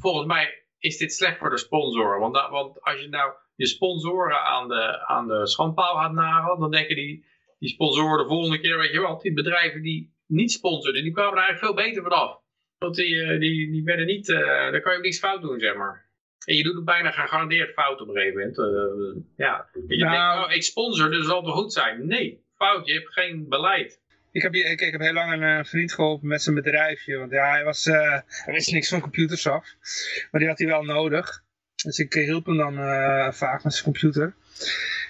Volgens 0.00 0.26
mij 0.26 0.62
is 0.78 0.96
dit 0.96 1.12
slecht 1.12 1.38
voor 1.38 1.50
de 1.50 1.58
sponsor. 1.58 2.18
Want, 2.18 2.48
want 2.50 2.82
als 2.82 3.00
je 3.00 3.08
nou 3.08 3.32
je 3.56 3.66
sponsoren 3.66 4.40
aan 4.44 4.68
de, 4.68 5.06
aan 5.06 5.28
de 5.28 5.46
schandpaal 5.46 5.96
gaat 5.96 6.12
nagelen, 6.12 6.60
dan 6.60 6.70
denken 6.70 6.96
die, 6.96 7.24
die 7.58 7.68
sponsoren 7.68 8.18
de 8.18 8.28
volgende 8.28 8.60
keer, 8.60 8.78
weet 8.78 8.92
je 8.92 9.00
wel, 9.00 9.18
die 9.18 9.32
bedrijven 9.32 9.82
die 9.82 10.14
niet 10.26 10.52
sponsoren, 10.52 11.02
die 11.02 11.12
kwamen 11.12 11.32
er 11.32 11.44
eigenlijk 11.44 11.74
veel 11.74 11.84
beter 11.84 12.02
vanaf. 12.02 12.40
Want 12.78 12.94
die, 12.94 13.22
eh, 13.22 13.40
die, 13.40 13.70
die 13.70 13.84
werden 13.84 14.06
niet, 14.06 14.28
uh, 14.28 14.38
daar 14.38 14.80
kan 14.80 14.92
je 14.92 14.98
ook 14.98 15.04
niets 15.04 15.18
fout 15.18 15.42
doen, 15.42 15.60
zeg 15.60 15.74
maar. 15.76 16.04
En 16.44 16.54
je 16.54 16.62
doet 16.62 16.74
het 16.74 16.84
bijna 16.84 17.10
gegarandeerd 17.10 17.72
fout 17.72 18.00
op 18.00 18.08
een 18.08 18.14
gegeven 18.14 18.38
moment. 18.38 18.58
Uh, 18.58 19.22
ja. 19.36 19.68
Je 19.86 19.96
nou, 19.96 20.12
denkt, 20.12 20.48
oh, 20.48 20.56
ik 20.56 20.62
sponsor, 20.62 21.08
dus 21.08 21.18
het 21.18 21.26
zal 21.26 21.42
toch 21.42 21.54
goed 21.54 21.72
zijn? 21.72 22.06
Nee, 22.06 22.44
fout, 22.54 22.86
je 22.86 22.92
hebt 22.92 23.12
geen 23.12 23.48
beleid. 23.48 24.00
Ik 24.32 24.42
heb, 24.42 24.54
ik, 24.54 24.80
ik 24.80 24.92
heb 24.92 25.00
heel 25.00 25.12
lang 25.12 25.42
een 25.42 25.66
vriend 25.66 25.92
geholpen 25.92 26.28
met 26.28 26.42
zijn 26.42 26.54
bedrijfje. 26.54 27.18
Want 27.18 27.30
ja, 27.30 27.50
hij, 27.50 27.64
was, 27.64 27.86
uh, 27.86 28.20
hij 28.26 28.52
wist 28.54 28.72
niks 28.72 28.88
van 28.88 29.00
computers 29.00 29.46
af. 29.46 29.66
Maar 30.30 30.40
die 30.40 30.48
had 30.48 30.58
hij 30.58 30.66
wel 30.66 30.82
nodig. 30.82 31.44
Dus 31.82 31.98
ik 31.98 32.12
hielp 32.12 32.46
hem 32.46 32.56
dan 32.56 32.78
uh, 32.78 33.32
vaak 33.32 33.64
met 33.64 33.72
zijn 33.72 33.84
computer. 33.84 34.34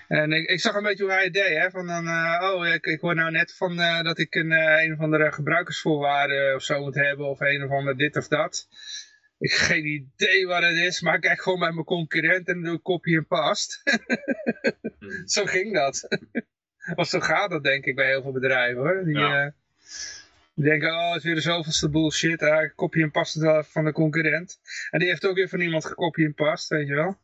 En 0.08 0.32
ik, 0.32 0.48
ik, 0.48 0.60
zag 0.60 0.74
een 0.74 0.82
beetje 0.82 1.02
hoe 1.02 1.12
hij 1.12 1.24
het 1.24 1.32
deed. 1.32 1.58
Hè? 1.58 1.70
Van 1.70 1.86
dan, 1.86 2.06
uh, 2.06 2.50
oh, 2.52 2.66
ik, 2.66 2.86
ik 2.86 3.00
hoor 3.00 3.14
nou 3.14 3.30
net 3.30 3.54
van 3.56 3.78
uh, 3.78 4.02
dat 4.02 4.18
ik 4.18 4.34
een, 4.34 4.50
een 4.50 4.92
of 4.92 5.00
andere 5.00 5.32
gebruikersvoorwaarde 5.32 6.52
of 6.56 6.62
zo 6.62 6.80
moet 6.80 6.94
hebben. 6.94 7.26
Of 7.26 7.40
een 7.40 7.64
of 7.64 7.70
ander 7.70 7.96
dit 7.96 8.16
of 8.16 8.28
dat. 8.28 8.68
Ik 9.38 9.50
heb 9.50 9.60
geen 9.60 9.84
idee 9.86 10.46
wat 10.46 10.62
het 10.62 10.76
is. 10.76 11.00
Maar 11.00 11.14
ik 11.14 11.20
kijk 11.20 11.42
gewoon 11.42 11.58
bij 11.58 11.72
mijn 11.72 11.84
concurrent 11.84 12.48
en 12.48 12.62
doe 12.62 12.80
ik 12.82 13.06
en 13.06 13.26
past. 13.26 13.82
Hmm. 14.98 15.28
zo 15.34 15.44
ging 15.44 15.74
dat. 15.74 16.08
of 16.94 17.08
zo 17.08 17.20
gaat 17.20 17.50
dat 17.50 17.64
denk 17.64 17.84
ik 17.84 17.94
bij 17.94 18.06
heel 18.06 18.22
veel 18.22 18.32
bedrijven 18.32 18.82
hoor. 18.82 19.04
Die, 19.04 19.18
ja. 19.18 19.54
Die 20.56 20.64
denken, 20.64 20.88
oh, 20.88 21.08
het 21.08 21.16
is 21.16 21.24
weer 21.24 21.34
de 21.34 21.40
zoveelste 21.40 21.90
bullshit. 21.90 22.40
Hij 22.40 22.72
kopie 22.76 23.02
en 23.02 23.10
past 23.10 23.34
het 23.34 23.66
van 23.66 23.84
de 23.84 23.92
concurrent. 23.92 24.58
En 24.90 24.98
die 24.98 25.08
heeft 25.08 25.26
ook 25.26 25.36
weer 25.36 25.48
van 25.48 25.60
iemand 25.60 25.86
gekopie 25.86 26.24
en 26.24 26.34
past, 26.34 26.68
weet 26.68 26.88
je 26.88 26.94
wel. 26.94 27.18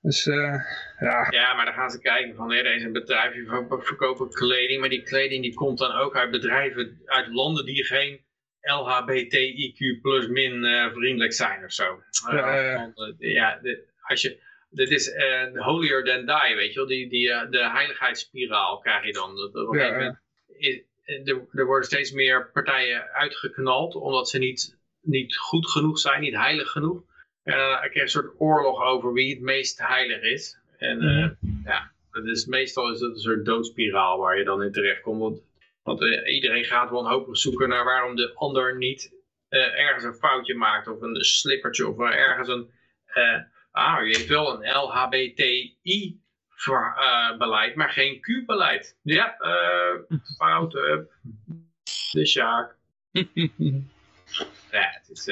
Dus, 0.00 0.26
uh, 0.26 0.54
ja. 0.98 1.26
Ja, 1.30 1.54
maar 1.54 1.64
dan 1.64 1.74
gaan 1.74 1.90
ze 1.90 2.00
kijken 2.00 2.34
van, 2.34 2.48
nee, 2.48 2.62
deze 2.62 2.90
bedrijven 2.90 3.66
verkopen 3.82 4.30
kleding. 4.30 4.80
Maar 4.80 4.88
die 4.88 5.02
kleding 5.02 5.42
die 5.42 5.54
komt 5.54 5.78
dan 5.78 5.92
ook 5.92 6.16
uit 6.16 6.30
bedrijven, 6.30 7.02
uit 7.04 7.28
landen 7.28 7.64
die 7.64 7.84
geen 7.84 8.24
LHBTIQ 8.60 10.00
plus 10.00 10.26
min 10.26 10.64
uh, 10.64 10.92
vriendelijk 10.92 11.32
zijn 11.32 11.64
of 11.64 11.72
zo. 11.72 12.02
Ja, 12.30 12.92
uh, 12.96 13.12
ja 13.18 13.60
als 14.00 14.22
je, 14.22 14.42
dit 14.70 14.90
is 14.90 15.12
holier 15.54 16.04
than 16.04 16.26
die, 16.26 16.56
weet 16.56 16.72
je 16.72 16.78
wel. 16.78 16.88
Die, 16.88 17.08
die, 17.08 17.28
de 17.28 17.70
heiligheidsspiraal 17.70 18.78
krijg 18.78 19.04
je 19.04 19.12
dan. 19.12 19.30
Op 19.30 19.54
een 19.54 19.64
moment 19.64 20.18
is, 20.46 20.82
er, 21.08 21.46
er 21.52 21.66
worden 21.66 21.86
steeds 21.86 22.12
meer 22.12 22.50
partijen 22.52 23.12
uitgeknald, 23.12 23.94
omdat 23.94 24.28
ze 24.28 24.38
niet, 24.38 24.78
niet 25.00 25.36
goed 25.36 25.70
genoeg 25.70 25.98
zijn, 25.98 26.20
niet 26.20 26.36
heilig 26.36 26.70
genoeg. 26.70 27.02
En 27.42 27.56
dan 27.56 27.76
krijg 27.76 27.94
je 27.94 28.00
een 28.00 28.08
soort 28.08 28.34
oorlog 28.38 28.82
over 28.82 29.12
wie 29.12 29.34
het 29.34 29.42
meest 29.42 29.78
heilig 29.78 30.22
is. 30.22 30.58
En 30.78 30.98
mm 30.98 31.36
ja, 31.64 31.92
dat 32.10 32.24
is, 32.24 32.46
meestal 32.46 32.92
is 32.92 33.00
het 33.00 33.10
een 33.10 33.20
soort 33.20 33.44
doodspiraal 33.44 34.18
waar 34.18 34.38
je 34.38 34.44
dan 34.44 34.62
in 34.62 34.72
terecht 34.72 35.00
komt. 35.00 35.20
Want, 35.20 35.42
want 35.82 36.02
uh, 36.02 36.34
iedereen 36.34 36.64
gaat 36.64 36.90
wanhopig 36.90 37.36
zoeken 37.36 37.68
naar 37.68 37.84
waarom 37.84 38.16
de 38.16 38.34
ander 38.34 38.76
niet 38.76 39.12
uh, 39.50 39.60
ergens 39.60 40.04
een 40.04 40.14
foutje 40.14 40.54
maakt. 40.54 40.88
Of 40.88 41.00
een 41.00 41.24
slippertje 41.24 41.88
of 41.88 41.98
ergens 41.98 42.48
een... 42.48 42.70
Ah, 43.70 44.06
je 44.06 44.16
heeft 44.16 44.28
wel 44.28 44.52
een 44.52 44.70
LHBTI 44.70 46.20
beleid, 47.38 47.74
maar 47.74 47.90
geen 47.90 48.20
Q-beleid. 48.20 48.96
Ja, 49.02 49.36
uh, 49.40 50.18
fout. 50.36 50.72
De 52.12 52.26
Sjaak. 52.26 52.76
ja, 54.70 54.90
het 54.92 55.08
is... 55.10 55.26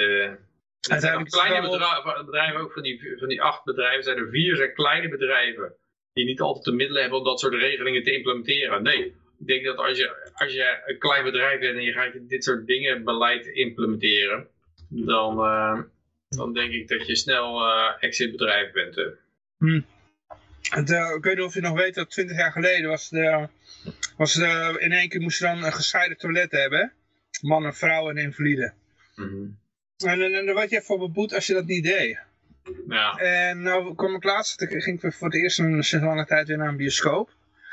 Het 0.89 1.01
zijn 1.01 1.24
kleine 1.24 1.68
bedrijven, 1.68 2.24
bedrijven, 2.24 2.61
ook 2.61 2.72
van 2.72 2.83
die, 2.83 3.14
van 3.18 3.29
die 3.29 3.43
acht 3.43 3.64
bedrijven, 3.64 4.03
zijn 4.03 4.16
er 4.16 4.29
vier 4.29 4.57
zijn 4.57 4.74
kleine 4.74 5.09
bedrijven 5.09 5.74
die 6.16 6.24
niet 6.24 6.41
altijd 6.41 6.64
de 6.64 6.72
middelen 6.72 7.01
hebben 7.01 7.18
om 7.18 7.24
dat 7.24 7.41
soort 7.41 7.55
regelingen 7.55 8.03
te 8.03 8.12
implementeren. 8.12 8.83
Nee, 8.83 9.05
ik 9.39 9.47
denk 9.47 9.64
dat 9.64 9.77
als 9.77 9.99
je, 9.99 10.31
als 10.35 10.53
je 10.53 10.83
een 10.87 10.99
klein 10.99 11.24
bedrijf 11.24 11.61
bent 11.61 11.77
en 11.77 11.83
je 11.83 11.93
gaat 11.93 12.29
dit 12.29 12.45
soort 12.45 12.66
dingen, 12.66 13.05
beleid 13.05 13.47
implementeren, 13.47 14.49
dan, 14.89 15.39
uh, 15.39 15.81
dan 16.29 16.53
denk 16.53 16.72
ik 16.72 16.89
dat 16.89 17.07
je 17.07 17.16
snel 17.16 17.61
uh, 17.61 17.93
exitbedrijf 18.01 18.72
bent. 18.72 19.01
Hm. 19.59 19.81
Het, 20.63 20.91
uh, 20.91 21.11
ik 21.17 21.25
weet 21.25 21.37
niet 21.37 21.45
of 21.45 21.55
je 21.55 21.61
nog 21.61 21.77
weet 21.77 21.95
dat 21.95 22.11
20 22.11 22.37
jaar 22.37 22.53
geleden 22.53 22.89
was 22.91 23.09
de, 23.09 23.49
was 24.17 24.33
de, 24.35 24.77
in 24.79 24.93
één 24.93 25.09
keer 25.09 25.21
moest 25.21 25.39
je 25.39 25.45
dan 25.45 25.65
een 25.65 25.73
gescheiden 25.73 26.17
toilet 26.19 26.51
hebben. 26.53 26.93
mannen, 27.43 27.75
vrouwen 27.75 28.17
en 28.17 28.23
invaliden. 28.23 28.75
Mhm. 29.15 29.45
En, 30.05 30.23
en, 30.23 30.35
en 30.35 30.47
daar 30.47 30.55
werd 30.55 30.71
je 30.71 30.83
voor 30.83 30.99
beboet 30.99 31.35
als 31.35 31.47
je 31.47 31.53
dat 31.55 31.65
niet 31.67 31.85
deed. 31.85 32.19
Ja. 32.89 33.13
En 33.17 33.63
nou 33.63 33.95
kwam 33.95 34.15
ik 34.15 34.25
laatst, 34.25 34.61
ik 34.61 34.83
ging 34.83 35.03
ik 35.03 35.13
voor 35.13 35.29
het 35.29 35.37
eerst 35.37 35.59
een 35.59 35.83
sinds 35.85 36.05
lange 36.07 36.27
tijd 36.27 36.49
weer 36.49 36.57
naar 36.57 36.69
een 36.69 36.77
bioscoop. 36.77 37.31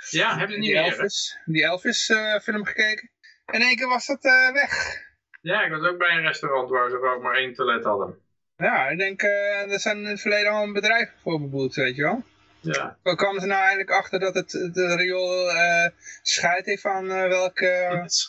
ja, 0.10 0.38
heb 0.38 0.50
je 0.50 0.58
niet 0.58 0.66
Die 0.66 0.74
meer? 0.74 0.84
hè? 0.84 0.90
Elvis, 0.92 1.38
die 1.46 1.64
Elvis 1.64 2.10
eh, 2.10 2.40
film 2.40 2.66
gekeken. 2.66 3.10
En 3.46 3.60
in 3.62 3.68
één 3.68 3.76
keer 3.76 3.88
was 3.88 4.06
dat 4.06 4.24
eh, 4.26 4.52
weg. 4.54 5.02
Ja, 5.42 5.64
ik 5.66 5.72
was 5.72 5.88
ook 5.88 5.98
bij 5.98 6.10
een 6.16 6.22
restaurant 6.22 6.70
waar 6.70 6.90
ze 6.90 7.02
ook 7.16 7.22
maar 7.24 7.36
één 7.36 7.54
toilet 7.54 7.84
hadden. 7.84 8.16
Ja, 8.58 8.88
ik 8.88 8.98
denk, 8.98 9.22
eh 9.22 9.72
er 9.72 9.80
zijn 9.80 9.98
in 9.98 10.06
het 10.06 10.22
verleden 10.22 10.52
al 10.52 10.64
een 10.64 10.74
bedrijf 10.74 11.10
voor 11.22 11.40
beboet, 11.42 11.76
weet 11.76 11.96
je 11.96 12.02
wel. 12.02 12.24
Ja, 12.64 12.98
Hoe 13.04 13.16
kwamen 13.16 13.42
ze 13.42 13.48
nou 13.48 13.62
eindelijk 13.62 13.92
achter 13.92 14.20
dat 14.20 14.34
het, 14.34 14.52
het 14.52 14.78
riool 14.78 15.50
eh 15.52 15.88
scheid 16.22 16.66
heeft 16.66 16.86
aan 16.86 17.12
eh, 17.12 17.28
welke... 17.28 17.66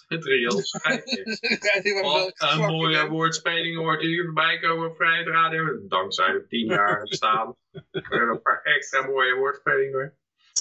het 0.09 0.24
riool 0.24 0.61
schijntje. 0.62 1.22
scheid 1.24 1.85
heeft 1.85 2.01
Wat 2.12 2.32
een 2.39 2.59
mooie 2.59 3.07
woordspeling 3.09 3.76
hoort 3.76 4.01
hier 4.01 4.24
voorbij 4.24 4.59
komen 4.59 4.89
op 4.89 4.97
Vrijheid 4.97 5.26
Radio. 5.26 5.64
Dankzij 5.89 6.32
de 6.32 6.47
tien 6.49 6.66
jaar 6.66 7.03
bestaan. 7.03 7.55
Er 7.93 8.30
een 8.30 8.43
paar 8.43 8.61
extra 8.62 9.07
mooie 9.07 9.35
woordspelingen 9.35 9.93
hoor. 9.93 10.12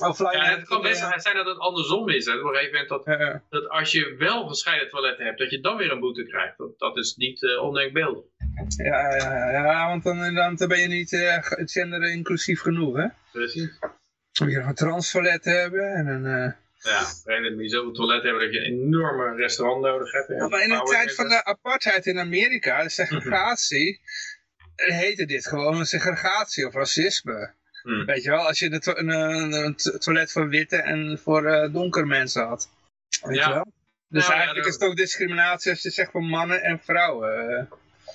Oh, 0.02 0.32
Ja, 0.32 0.46
het 0.56 0.68
kan 0.68 0.82
best 0.82 1.02
eh, 1.02 1.18
zijn 1.18 1.36
dat 1.36 1.46
het 1.46 1.58
andersom 1.58 2.10
is. 2.10 2.26
Hè. 2.26 2.34
Op 2.34 2.44
een 2.44 2.54
gegeven 2.56 2.72
moment 2.72 2.90
dat, 2.90 3.06
eh, 3.06 3.36
dat 3.50 3.70
als 3.70 3.92
je 3.92 4.16
wel 4.18 4.48
gescheiden 4.48 4.90
toiletten 4.90 5.26
hebt, 5.26 5.40
dat 5.40 5.50
je 5.52 5.60
dan 5.60 5.78
weer 5.78 5.92
een 5.92 6.00
boete 6.00 6.24
krijgt. 6.24 6.58
Dat, 6.58 6.80
dat 6.80 6.98
is 6.98 7.16
niet 7.16 7.44
eh 7.44 7.64
ondenkbeeldig. 7.64 8.24
ja, 8.78 9.16
ja, 9.16 9.52
ja, 9.52 9.88
want 9.88 10.04
dan, 10.04 10.34
dan 10.34 10.68
ben 10.68 10.80
je 10.80 10.88
niet 10.88 11.14
eh, 11.14 11.44
ge- 11.44 11.62
gender 11.66 12.12
inclusief 12.12 12.62
genoeg, 12.62 12.96
hè. 12.98 13.08
Precies. 13.34 13.80
Dan 13.80 13.92
moet 14.48 14.52
je 14.52 14.58
nog 14.58 14.68
een 14.68 14.76
transtoilet 14.76 15.46
hebben 15.46 15.94
en 15.94 16.08
een... 16.08 16.26
eh, 16.26 16.52
Ja, 16.92 17.06
dan 17.24 17.54
moet 17.54 17.62
je 17.64 17.70
zoveel 17.70 17.92
toiletten 17.92 18.30
hebben 18.30 18.46
dat 18.46 18.56
je 18.56 18.66
een 18.66 18.74
enorme 18.74 19.36
restaurant 19.36 19.82
nodig 19.82 20.12
hebt. 20.12 20.28
Ja, 20.28 20.48
maar 20.48 20.62
in 20.64 20.70
de 20.70 20.82
tijd 20.84 21.16
van 21.16 21.30
de 21.30 21.44
apartheid 21.46 22.06
in 22.06 22.20
Amerika, 22.20 22.84
de 22.84 22.90
segregatie, 22.90 24.02
eh, 24.76 24.96
heette 24.98 25.26
dit 25.26 25.48
gewoon 25.48 25.80
een 25.80 25.86
segregatie 25.86 26.68
of 26.68 26.74
racisme. 26.74 27.54
Hmm. 27.82 28.06
Weet 28.06 28.24
je 28.24 28.30
wel, 28.30 28.48
als 28.48 28.60
je 28.60 28.70
de 28.70 28.80
to- 28.80 28.96
een, 28.96 29.10
een, 29.10 29.54
een 29.54 29.76
to- 29.76 29.98
toilet 29.98 30.32
voor 30.32 30.48
witte 30.50 30.76
en 30.78 31.20
voor 31.24 31.46
eh 31.46 31.74
donkere 31.74 32.06
mensen 32.06 32.48
had. 32.48 32.70
Weet 33.22 33.38
Ja. 33.38 33.48
je 33.48 33.54
wel? 33.54 33.72
Dus 34.08 34.24
Nou, 34.28 34.36
eigenlijk 34.38 34.68
is 34.68 34.74
het 34.74 34.84
ook 34.84 34.96
discriminatie 34.96 35.72
als 35.72 35.82
je 35.82 35.90
zegt 35.90 36.12
voor 36.12 36.24
mannen 36.24 36.64
en 36.64 36.80
vrouwen. 36.80 37.70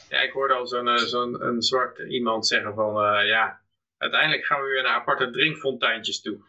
Ja, 0.08 0.20
ik 0.20 0.30
hoorde 0.32 0.54
al 0.54 0.66
zo'n 0.66 0.88
eh, 0.88 0.96
zo'n 0.96 1.42
een 1.42 1.62
zwart 1.62 1.98
iemand 1.98 2.46
zeggen 2.46 2.74
van, 2.74 3.26
ja, 3.26 3.60
uiteindelijk 3.98 4.44
gaan 4.44 4.62
we 4.62 4.68
weer 4.68 4.82
naar 4.82 4.94
aparte 4.94 5.30
drinkfonteintjes 5.30 6.20
toe. 6.20 6.38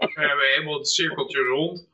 we 0.00 0.26
hebben 0.28 0.48
helemaal 0.48 0.78
het 0.78 0.88
cirkeltje 0.88 1.38
rond. 1.42 1.88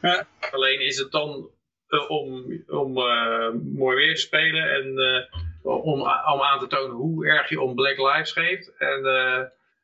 Ja. 0.00 0.26
Alleen 0.50 0.80
is 0.80 0.98
het 0.98 1.10
dan 1.10 1.50
eh, 1.86 2.10
om, 2.10 2.44
om 2.66 2.96
eh, 2.96 3.50
mooi 3.62 3.96
weer 3.96 4.14
te 4.14 4.20
spelen 4.20 4.70
en 4.70 4.98
eh, 4.98 5.40
om, 5.62 6.00
om 6.00 6.40
aan 6.40 6.58
te 6.58 6.66
tonen 6.66 6.96
hoe 6.96 7.26
erg 7.26 7.48
je 7.48 7.60
om 7.60 7.74
Black 7.74 7.98
Lives 7.98 8.32
geeft. 8.32 8.76
En, 8.76 9.04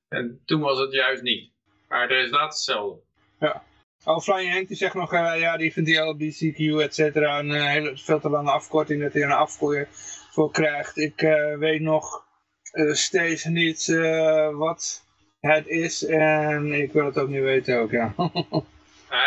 en 0.08 0.42
toen 0.44 0.60
was 0.60 0.78
het 0.78 0.92
juist 0.92 1.22
niet. 1.22 1.50
Maar 1.88 2.00
het 2.00 2.10
resultaat 2.10 2.52
is 2.52 2.56
hetzelfde. 2.56 3.02
Oh, 4.05 4.20
Flying 4.20 4.53
Henk 4.53 4.68
die 4.68 4.76
zegt 4.76 4.94
nog, 4.94 5.12
eh, 5.12 5.34
ja, 5.38 5.57
die 5.57 5.72
vindt 5.72 5.88
die 5.88 5.98
LBCQ, 5.98 6.80
et 6.80 6.94
cetera, 6.94 7.38
een 7.38 7.50
eh, 7.50 7.66
hele, 7.66 7.96
veel 7.96 8.20
te 8.20 8.28
lange 8.28 8.50
afkorting 8.50 9.03
dat 9.03 9.12
hij 9.12 9.22
er 9.22 9.28
een 9.28 9.34
afgooi 9.34 9.86
voor 10.30 10.50
krijgt. 10.50 10.96
Ik 10.98 11.22
eh, 11.22 11.57
weet 11.59 11.80
nog 11.80 12.24
steeds 12.92 13.44
niet 13.44 13.86
wat 14.53 15.05
het 15.40 15.66
is 15.66 16.05
en 16.07 16.72
ik 16.72 16.92
wil 16.92 17.05
het 17.05 17.18
ook 17.18 17.28
niet 17.28 17.42
weten 17.42 17.78
ook, 17.80 17.90
ja. 18.00 18.14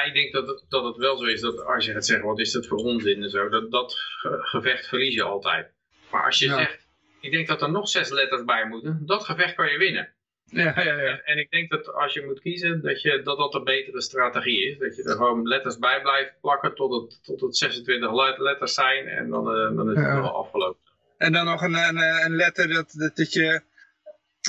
Ik 0.05 0.13
denk 0.13 0.32
dat 0.34 0.47
het, 0.47 0.65
dat 0.69 0.84
het 0.84 0.95
wel 0.97 1.17
zo 1.17 1.26
is 1.26 1.41
dat 1.41 1.65
als 1.65 1.86
je 1.86 1.91
gaat 1.91 2.05
zeggen, 2.05 2.26
wat 2.28 2.39
is 2.39 2.51
dat 2.51 2.67
voor 2.67 2.78
onzin 2.78 3.23
en 3.23 3.30
zo, 3.30 3.49
dat, 3.49 3.71
dat 3.71 3.93
ge- 3.93 4.38
gevecht 4.41 4.88
verlies 4.88 5.13
je 5.13 5.23
altijd. 5.23 5.71
Maar 6.11 6.26
als 6.26 6.39
je 6.39 6.45
Ja. 6.45 6.57
zegt, 6.57 6.88
ik 7.21 7.32
denk 7.32 7.47
dat 7.47 7.61
er 7.61 7.71
nog 7.71 7.89
zes 7.89 8.09
letters 8.09 8.43
bij 8.43 8.65
moeten, 8.67 9.01
dat 9.05 9.23
gevecht 9.23 9.55
kan 9.55 9.71
je 9.71 9.78
winnen. 9.78 10.13
Ja, 10.45 10.81
ja, 10.83 11.01
ja. 11.01 11.19
En, 11.23 11.37
ik 11.37 11.51
denk 11.51 11.69
dat 11.69 11.93
als 11.93 12.13
je 12.13 12.25
moet 12.25 12.39
kiezen, 12.39 12.81
dat 12.81 13.01
je, 13.01 13.21
dat, 13.23 13.37
dat 13.37 13.53
een 13.53 13.63
betere 13.63 14.01
strategie 14.01 14.69
is. 14.71 14.77
Dat 14.77 14.95
je 14.95 15.03
er 15.03 15.15
gewoon 15.15 15.47
letters 15.47 15.77
bij 15.77 16.01
blijft 16.01 16.33
plakken 16.41 16.75
tot 16.75 17.01
het, 17.01 17.23
tot 17.23 17.41
het 17.41 17.57
26 17.57 18.11
le- 18.11 18.43
letters 18.43 18.73
zijn 18.73 19.07
en 19.07 19.29
dan, 19.29 19.47
eh, 19.47 19.75
dan 19.75 19.89
is 19.91 19.95
het 19.97 20.05
Ja. 20.05 20.21
wel 20.21 20.35
afgelopen. 20.37 20.79
En 21.17 21.31
dan 21.31 21.45
nog 21.45 21.61
een, 21.61 21.73
een, 21.73 21.97
een 22.25 22.35
letter 22.35 22.67
dat, 22.73 22.91
dat, 22.97 23.15
dat 23.15 23.33
je... 23.33 23.61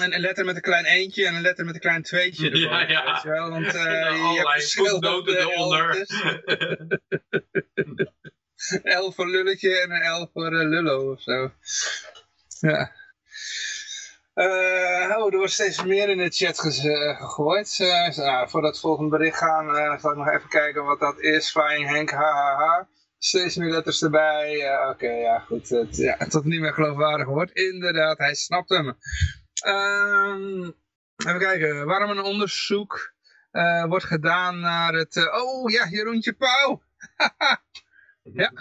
Een, 0.01 0.21
letter 0.21 0.45
met 0.45 0.57
een 0.57 0.63
klein 0.63 0.85
eentje 0.85 1.27
en 1.27 1.35
een 1.35 1.43
letter 1.43 1.65
met 1.65 1.75
een 1.75 1.81
klein 1.81 2.03
tweetje 2.03 2.45
erboven, 2.51 2.69
Ja, 2.69 2.89
ja. 2.89 3.13
weet 3.13 3.23
je 3.23 3.29
wel? 3.29 3.51
Want 3.51 3.67
eh, 3.75 3.83
je 4.33 4.35
hebt 4.37 4.51
verschillende 4.53 5.39
eronder. 5.39 5.97
Een 8.83 8.99
L 9.05 9.11
voor 9.11 9.29
lulletje 9.31 9.81
en 9.81 9.91
een 9.91 10.23
L 10.23 10.31
voor 10.33 10.47
eh, 10.61 10.69
lullo 10.69 11.11
of 11.13 11.21
zo. 11.23 11.53
Ja. 12.61 12.93
Eh, 14.37 15.17
oh, 15.17 15.33
er 15.33 15.39
wordt 15.39 15.53
steeds 15.53 15.85
meer 15.85 16.09
in 16.09 16.19
de 16.19 16.31
chat 16.31 16.59
eh, 16.59 17.21
gegooid. 17.21 17.79
Eh, 17.81 18.17
nou, 18.17 18.49
voordat 18.49 18.53
we 18.53 18.67
het 18.67 18.79
volgende 18.79 19.11
bericht 19.11 19.39
gaan, 19.39 19.77
eh, 19.77 19.99
zal 19.99 20.11
ik 20.11 20.17
nog 20.17 20.29
even 20.29 20.49
kijken 20.49 20.85
wat 20.85 21.01
dat 21.01 21.21
is. 21.21 21.51
Flying 21.51 21.89
Henk, 21.89 22.11
hahaha. 22.11 22.89
Steeds 23.19 23.57
meer 23.57 23.71
letters 23.71 24.03
erbij. 24.03 24.79
Oké, 24.89 25.11
ja, 25.11 25.39
goed. 25.39 25.69
Het, 25.69 25.97
ja, 25.97 26.17
tot 26.17 26.45
niet 26.45 26.61
meer 26.61 26.73
geloofwaardig 26.73 27.27
wordt. 27.27 27.53
Inderdaad, 27.53 28.19
hij 28.19 28.35
snapt 28.35 28.69
hem. 28.69 28.97
Ehm, 29.55 30.71
even 31.17 31.39
kijken, 31.39 31.87
waarom 31.87 32.11
een 32.11 32.25
onderzoek 32.25 33.15
wordt 33.89 34.05
gedaan 34.05 34.61
naar 34.61 34.93
het... 34.93 35.31
oh 35.33 35.71
ja, 35.71 35.89
Jeroentje 35.89 36.33
Pauw. 36.33 36.83
ja, 38.43 38.53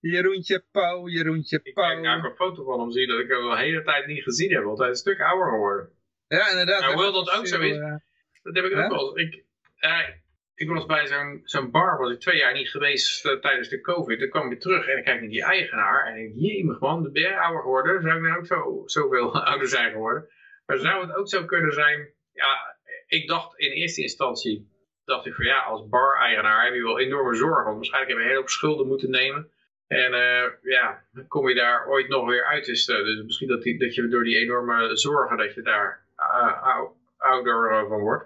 Jeroentje 0.00 0.64
Pauw, 0.72 1.08
Jeroentje 1.08 1.60
Ik 1.62 1.74
kijk 1.74 2.00
naar 2.00 2.20
Pauw. 2.20 2.30
een 2.30 2.36
foto 2.36 2.64
van 2.64 2.80
hem 2.80 2.90
zie 2.90 3.06
dat 3.06 3.18
ik 3.20 3.28
hem 3.28 3.42
al 3.42 3.50
de 3.50 3.62
hele 3.62 3.82
tijd 3.82 4.06
niet 4.06 4.22
gezien 4.22 4.52
heb, 4.52 4.64
want 4.64 4.78
hij 4.78 4.88
is 4.90 4.92
een 4.92 5.12
stuk 5.12 5.20
ouder 5.20 5.48
geworden. 5.48 5.90
Ja, 6.28 6.50
inderdaad. 6.50 6.80
Nou, 6.80 6.92
hoewel 6.92 7.12
dat 7.12 7.30
ook 7.38 7.46
zo 7.46 7.60
is. 7.60 7.76
Eh, 7.76 7.94
Dat 8.42 8.54
heb 8.56 8.64
ik 8.64 8.76
ook 8.76 8.90
wel. 8.90 9.18
Ik, 9.18 9.44
eh, 9.76 10.08
ik 10.54 10.68
was 10.68 10.86
bij 10.86 11.06
zo'n 11.06 11.40
zo'n 11.44 11.70
bar, 11.70 11.98
was 11.98 12.12
ik 12.12 12.20
twee 12.20 12.36
jaar 12.36 12.52
niet 12.52 12.70
geweest 12.70 13.26
eh, 13.26 13.32
tijdens 13.32 13.68
de 13.68 13.80
covid. 13.80 14.20
Dan 14.20 14.28
kwam 14.28 14.52
ik 14.52 14.60
terug 14.60 14.86
en 14.86 14.98
ik 14.98 15.04
kijk 15.04 15.20
naar 15.20 15.28
die 15.28 15.44
eigenaar. 15.44 16.06
En 16.06 16.16
ik 16.16 16.32
jemig 16.34 16.78
man, 16.78 17.02
de 17.02 17.10
ben 17.10 17.38
ouder 17.38 17.62
geworden? 17.62 18.02
Zou 18.02 18.16
ik 18.16 18.22
nou 18.22 18.38
ook 18.38 18.46
zo, 18.46 18.82
zoveel 18.84 19.34
ouder 19.50 19.68
zijn 19.68 19.90
geworden? 19.92 20.28
Maar 20.66 20.78
zou 20.78 21.06
het 21.06 21.16
ook 21.16 21.28
zo 21.28 21.44
kunnen 21.44 21.72
zijn? 21.72 22.08
Ja, 22.32 22.76
ik 23.06 23.28
dacht 23.28 23.58
in 23.58 23.70
eerste 23.70 24.02
instantie, 24.02 24.68
dacht 25.04 25.26
ik 25.26 25.34
van 25.34 25.44
ja, 25.44 25.60
als 25.60 25.88
bar-eigenaar 25.88 26.64
heb 26.64 26.74
je 26.74 26.82
wel 26.82 27.00
enorme 27.00 27.34
zorgen. 27.34 27.64
Want 27.64 27.76
waarschijnlijk 27.76 28.10
heb 28.10 28.18
je 28.18 28.24
een 28.24 28.30
hele 28.30 28.40
hoop 28.42 28.50
schulden 28.50 28.86
moeten 28.86 29.10
nemen. 29.10 29.50
En 29.90 30.14
eh, 30.14 30.44
ja, 30.62 31.02
dan 31.12 31.26
kom 31.26 31.48
je 31.48 31.54
daar 31.54 31.86
ooit 31.88 32.08
nog 32.08 32.26
weer 32.28 32.44
uit. 32.44 32.64
Dus, 32.64 32.88
eh, 32.88 32.96
dus 32.96 33.22
misschien 33.22 33.48
dat, 33.48 33.62
die, 33.62 33.78
dat 33.78 33.94
je 33.94 34.08
door 34.08 34.24
die 34.24 34.36
enorme 34.38 34.96
zorgen, 34.96 35.36
dat 35.36 35.54
je 35.54 35.62
daar 35.62 36.04
eh, 36.16 36.62
ou- 36.62 36.90
ouder 37.16 37.86
van 37.88 38.00
wordt. 38.00 38.24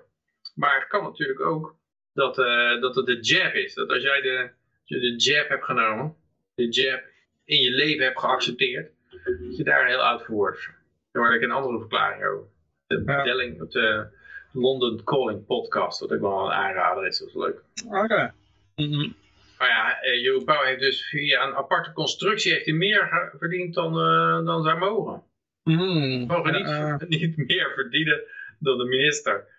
Maar 0.55 0.79
het 0.79 0.89
kan 0.89 1.03
natuurlijk 1.03 1.41
ook 1.41 1.75
dat, 2.15 2.39
eh, 2.39 2.81
dat 2.81 2.95
het 2.95 3.07
de 3.07 3.21
jab 3.21 3.53
is. 3.55 3.75
Dat 3.75 3.91
als 3.91 4.03
jij 4.03 4.21
de, 4.21 4.39
als 4.41 4.51
je 4.85 5.01
de 5.01 5.17
jab 5.17 5.49
hebt 5.49 5.65
genomen, 5.65 6.17
de 6.55 6.69
jab 6.69 7.03
in 7.45 7.61
je 7.61 7.71
leven 7.71 8.05
hebt 8.05 8.21
geaccepteerd, 8.21 8.91
dat 9.25 9.57
je 9.57 9.65
daar 9.65 9.87
heel 9.87 10.03
oud 10.03 10.25
voor 10.25 10.35
wordt. 10.35 10.69
Daar 11.13 11.23
hoorde 11.23 11.37
ik 11.39 11.43
een 11.43 11.51
andere 11.51 11.79
verklaring 11.79 12.25
over. 12.25 12.47
De 12.87 13.03
Ja. 13.07 13.17
bedelling 13.17 13.61
op 13.63 13.71
de 13.71 14.07
London 14.53 15.05
Calling 15.05 15.47
podcast, 15.47 16.01
wat 16.01 16.13
ik 16.13 16.21
wel 16.21 16.45
een 16.45 16.53
aanrader 16.53 17.07
is, 17.07 17.19
dat 17.19 17.29
is 17.29 17.35
leuk. 17.35 17.61
Oké. 18.03 18.35
Mhm. 18.77 19.11
Maar 19.65 19.73
ja, 19.73 20.01
eh, 20.01 20.23
Jeroen 20.23 20.45
Pauw 20.45 20.63
heeft 20.65 20.81
dus 20.81 21.09
via 21.09 21.47
een 21.47 21.55
aparte 21.55 21.93
constructie 21.93 22.53
heeft 22.53 22.65
hij 22.65 22.75
meer 22.75 23.33
verdiend 23.39 23.75
dan, 23.75 23.99
eh, 23.99 24.45
dan 24.45 24.63
zou 24.63 24.79
mogen. 24.79 25.23
Mhm. 25.63 26.27
mogen 26.27 26.53
niet, 26.53 26.67
eh, 26.67 26.97
niet 27.19 27.37
meer 27.37 27.73
verdienen 27.75 28.23
dan 28.59 28.79
de 28.79 28.85
minister. 28.85 29.53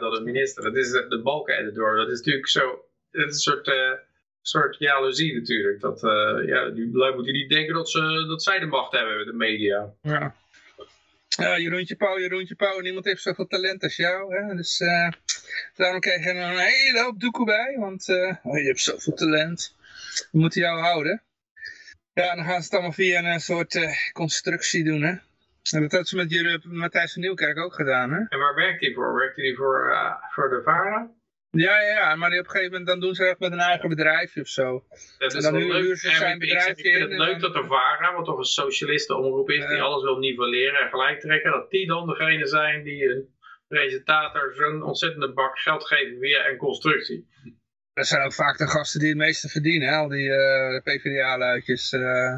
Dan 0.00 0.14
de 0.14 0.20
minister. 0.24 0.62
Dat 0.62 0.76
is 0.76 0.90
de, 0.90 1.08
de 1.08 1.22
balkeneditor. 1.22 1.96
Dat 1.96 2.08
is 2.08 2.18
natuurlijk 2.18 2.48
zo. 2.48 2.84
Is 3.10 3.22
een 3.22 3.32
soort, 3.32 3.70
soort 4.42 4.76
jaloezie 4.78 5.34
natuurlijk. 5.34 5.80
Dat, 5.80 6.00
ja, 6.46 6.68
die 6.68 6.90
lui 6.92 7.14
moeten 7.14 7.32
niet 7.32 7.50
denken 7.50 7.74
dat, 7.74 7.90
ze, 7.90 8.24
dat 8.28 8.42
zij 8.42 8.58
de 8.58 8.66
macht 8.66 8.92
hebben, 8.92 9.26
de 9.26 9.32
media. 9.32 9.94
Ja. 10.02 10.34
Ja, 11.28 11.58
Jeroentje 11.58 11.96
Pauw, 11.96 12.18
Jeroentje 12.18 12.54
Pauw. 12.54 12.80
Niemand 12.80 13.04
heeft 13.04 13.22
zoveel 13.22 13.46
talent 13.46 13.82
als 13.82 13.96
jou. 13.96 14.34
Hè? 14.34 14.54
Dus 14.54 14.80
daarom 15.76 16.00
krijg 16.00 16.24
je 16.24 16.30
er 16.30 16.36
een 16.52 16.58
hele 16.58 17.02
hoop 17.02 17.20
doekoe 17.20 17.44
bij. 17.46 17.76
Want 17.78 18.08
eh, 18.08 18.36
oh, 18.42 18.58
je 18.58 18.66
hebt 18.66 18.80
zoveel 18.80 19.14
talent. 19.14 19.76
We 20.30 20.38
moeten 20.38 20.60
jou 20.60 20.80
houden. 20.80 21.22
Ja, 22.12 22.34
dan 22.34 22.44
gaan 22.44 22.56
ze 22.58 22.62
het 22.64 22.72
allemaal 22.72 22.92
via 22.92 23.32
een 23.34 23.40
soort 23.40 23.74
eh, 23.74 23.90
constructie 24.12 24.84
doen. 24.84 25.02
Hè? 25.02 25.08
En 25.72 25.80
dat 25.82 25.90
hebben 25.90 26.08
ze 26.08 26.16
met 26.16 26.30
jullie, 26.30 26.58
Matthijs 26.62 27.12
van 27.12 27.22
Nieuwkerk 27.22 27.58
ook 27.58 27.74
gedaan. 27.74 28.10
Hè? 28.12 28.18
En 28.28 28.38
waar 28.38 28.54
werkt 28.54 28.80
hij 28.80 28.92
voor? 28.94 29.14
Werkt 29.14 29.36
hij 29.36 29.54
voor, 29.54 29.90
eh, 29.90 30.14
voor 30.30 30.48
de 30.48 30.60
VARA? 30.64 31.10
Ja, 31.50 31.80
ja, 31.80 31.88
ja, 31.88 32.14
maar 32.14 32.30
die 32.30 32.38
op 32.38 32.44
een 32.44 32.50
gegeven 32.50 32.72
moment 32.72 32.88
dan 32.90 33.00
doen 33.00 33.14
ze 33.14 33.24
echt 33.26 33.38
met 33.38 33.52
een 33.52 33.58
eigen 33.58 33.88
bedrijfje 33.88 34.40
of 34.40 34.48
zo. 34.48 34.84
Dat 35.18 35.32
En 35.32 35.38
is 35.38 35.44
dan 35.44 35.52
wel 35.52 35.62
huren 35.62 35.82
leuk. 35.82 35.96
ze 35.96 36.08
En 36.08 36.16
zijn 36.16 36.36
ik, 36.36 36.42
ik, 36.42 36.48
zeg, 36.50 36.58
ik 36.60 36.74
bedrijfje 36.76 36.82
vind 36.82 36.94
in 36.96 37.02
het 37.02 37.10
en 37.10 37.18
leuk 37.18 37.40
dan- 37.40 37.52
dat 37.52 37.62
de 37.62 37.68
VARA, 37.68 38.14
wat 38.14 38.24
toch 38.24 38.38
een 38.38 38.44
socialistenomroep 38.44 39.50
is, 39.50 39.66
die 39.66 39.80
alles 39.80 40.02
wil 40.02 40.18
nivelleren 40.18 40.80
en 40.80 40.88
gelijk 40.88 41.20
trekken, 41.20 41.50
dat 41.50 41.70
die 41.70 41.86
dan 41.86 42.06
degene 42.06 42.46
zijn 42.46 42.82
die 42.82 43.04
een 43.10 43.28
presentator 43.68 44.54
zo'n 44.54 44.82
ontzettende 44.82 45.32
bak 45.32 45.58
geld 45.58 45.86
geven 45.86 46.18
via 46.20 46.48
een 46.48 46.56
constructie. 46.56 47.28
Dat 47.98 48.06
zijn 48.06 48.22
ook 48.22 48.32
vaak 48.32 48.58
de 48.58 48.66
gasten 48.66 49.00
die 49.00 49.08
het 49.08 49.18
meeste 49.18 49.48
verdienen, 49.48 49.88
hè? 49.88 49.96
al 49.96 50.08
die 50.08 50.28
uh, 50.28 50.80
PvdA-luidjes. 50.82 51.92
Uh, 51.92 52.36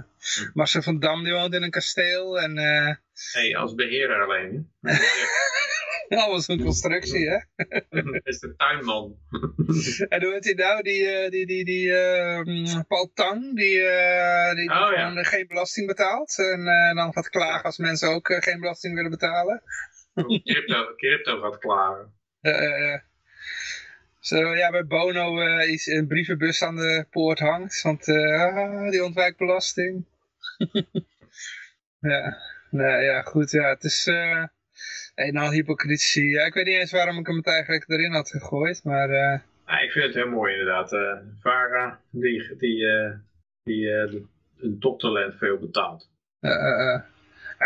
Marcel 0.55 0.83
van 0.83 0.99
Dam 0.99 1.25
die 1.25 1.33
woont 1.33 1.55
in 1.55 1.63
een 1.63 1.71
kasteel 1.71 2.41
en... 2.41 2.57
Uh... 2.57 2.95
hey, 3.33 3.57
als 3.57 3.75
beheerder 3.75 4.23
alleen. 4.23 4.71
Alles 6.09 6.49
een 6.49 6.63
constructie, 6.63 7.29
hè? 7.29 7.39
Dat 7.89 8.21
is 8.27 8.39
de 8.39 8.55
tuinman. 8.57 9.17
en 10.09 10.23
hoe 10.23 10.33
heet 10.33 10.45
hij 10.45 10.55
nou? 10.55 10.83
Die, 10.83 11.31
die, 11.31 11.47
die, 11.47 11.65
die 11.65 11.87
uh, 11.87 12.81
Paul 12.89 13.11
Tang, 13.15 13.57
die, 13.57 13.79
uh, 13.79 14.55
die, 14.55 14.71
oh, 14.71 14.93
ja. 14.95 15.23
geen 15.23 15.47
belasting 15.47 15.87
betaalt. 15.87 16.39
En 16.39 16.61
uh, 16.61 16.95
dan 16.95 17.13
gaat 17.13 17.29
klagen 17.29 17.65
als 17.65 17.79
mensen 17.79 18.09
ook 18.09 18.37
geen 18.41 18.61
belasting 18.61 18.95
willen 18.95 19.11
betalen. 19.11 19.63
Crypto, 20.45 20.95
crypto 20.97 21.41
gaat 21.41 21.59
klagen. 21.59 22.13
Zo, 24.19 24.57
ja, 24.57 24.71
bij 24.71 24.87
Bono 24.87 25.59
is 25.59 25.87
een 25.87 26.07
brievenbus 26.07 26.63
aan 26.63 26.77
de 26.77 27.07
poort 27.11 27.39
hangt, 27.39 27.83
want 27.83 28.09
ah, 28.09 28.91
die 28.91 29.05
ontwijkt 29.05 29.39
belasting. 29.39 30.07
ja, 32.11 32.37
nou 32.71 33.03
ja, 33.03 33.23
goed, 33.23 33.51
ja, 33.51 33.69
het 33.69 33.85
is... 33.85 34.09
Een 35.15 35.37
al 35.37 35.51
hypocrisie. 35.51 36.31
Ja, 36.31 36.45
ik 36.45 36.55
weet 36.55 36.67
niet 36.67 36.75
eens 36.75 36.93
waarom 36.93 37.19
ik 37.19 37.27
hem 37.27 37.37
het 37.37 37.47
eigenlijk 37.47 37.89
erin 37.89 38.13
had 38.13 38.31
gegooid, 38.31 38.85
maar... 38.85 39.09
Uh... 39.09 39.39
Ja, 39.67 39.81
ik 39.81 39.91
vind 39.91 40.05
het 40.05 40.15
heel 40.15 40.29
mooi 40.29 40.53
inderdaad. 40.53 40.93
Uh, 40.93 41.17
Vara, 41.41 42.01
die, 42.11 42.57
die, 42.57 42.77
uh, 42.77 43.13
die 43.63 43.91
een 44.61 44.79
toptalent 44.79 45.35
veel 45.39 45.59
betaalt. 45.59 46.11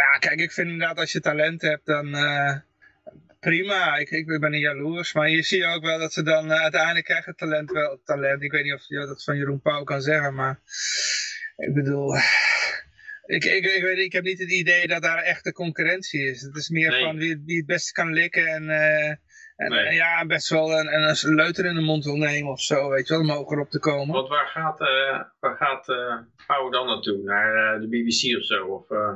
Ja, 0.01 0.18
kijk, 0.18 0.40
ik 0.40 0.53
vind 0.53 0.68
inderdaad 0.68 0.99
als 0.99 1.12
je 1.12 1.20
talent 1.20 1.62
hebt, 1.62 1.86
dan 1.86 2.16
prima. 3.40 3.97
Ik, 3.97 4.11
ik 4.11 4.40
ben 4.40 4.51
niet 4.51 4.61
jaloers, 4.61 5.12
maar 5.12 5.28
je 5.30 5.42
ziet 5.42 5.64
ook 5.64 5.82
wel 5.82 5.99
dat 5.99 6.12
ze 6.12 6.22
dan 6.22 6.53
uiteindelijk 6.53 7.05
krijgen 7.05 7.36
talent 7.36 7.70
wel 7.70 8.01
talent. 8.05 8.42
Ik 8.42 8.53
weet 8.53 8.64
niet 8.64 8.74
of 8.74 8.88
je 8.88 8.97
dat 9.07 9.24
van 9.24 9.36
Jeroen 9.36 9.61
Pauw 9.61 9.84
kan 9.84 10.01
zeggen, 10.03 10.34
maar 10.34 10.61
ik 11.57 11.74
bedoel... 11.74 12.14
Ik, 13.26 13.45
ik, 13.45 13.64
ik, 13.64 13.82
weet, 13.82 13.99
ik 13.99 14.12
heb 14.12 14.24
niet 14.24 14.38
het 14.38 14.51
idee 14.51 14.86
dat 14.86 15.03
daar 15.03 15.18
echte 15.22 15.53
concurrentie 15.53 16.30
is. 16.30 16.40
Het 16.42 16.57
is 16.57 16.68
meer 16.68 16.90
Nee. 16.90 17.05
van 17.05 17.16
wie, 17.16 17.42
wie 17.47 17.57
het 17.57 17.66
beste 17.66 17.92
kan 17.92 18.12
likken 18.12 18.47
en, 18.47 18.68
eh, 18.68 19.09
en 19.57 19.70
Nee. 19.70 19.84
eh, 19.86 19.95
ja, 19.97 20.26
best 20.26 20.49
wel 20.49 20.78
een, 20.78 20.95
een, 20.95 21.16
een 21.22 21.34
leuter 21.34 21.64
in 21.64 21.74
de 21.74 21.80
mond 21.80 22.05
wil 22.05 22.16
nemen 22.16 22.51
of 22.53 22.61
zo, 22.61 22.88
weet 22.90 23.07
je 23.09 23.12
wel, 23.14 23.22
om 23.22 23.30
hoger 23.30 23.59
op 23.59 23.70
te 23.70 23.78
komen. 23.78 24.14
Want 24.14 24.28
waar 24.28 24.47
gaat, 24.47 24.80
eh 24.80 25.20
waar 25.40 25.57
gaat 25.57 25.88
eh 25.88 26.16
Pauw 26.47 26.70
dan 26.70 26.86
naartoe? 26.86 27.22
Naar 27.22 27.74
eh, 27.74 27.80
de 27.80 27.88
BBC 27.88 28.36
of 28.38 28.45
zo? 28.45 28.66
Of, 28.66 28.90
eh, 28.90 29.12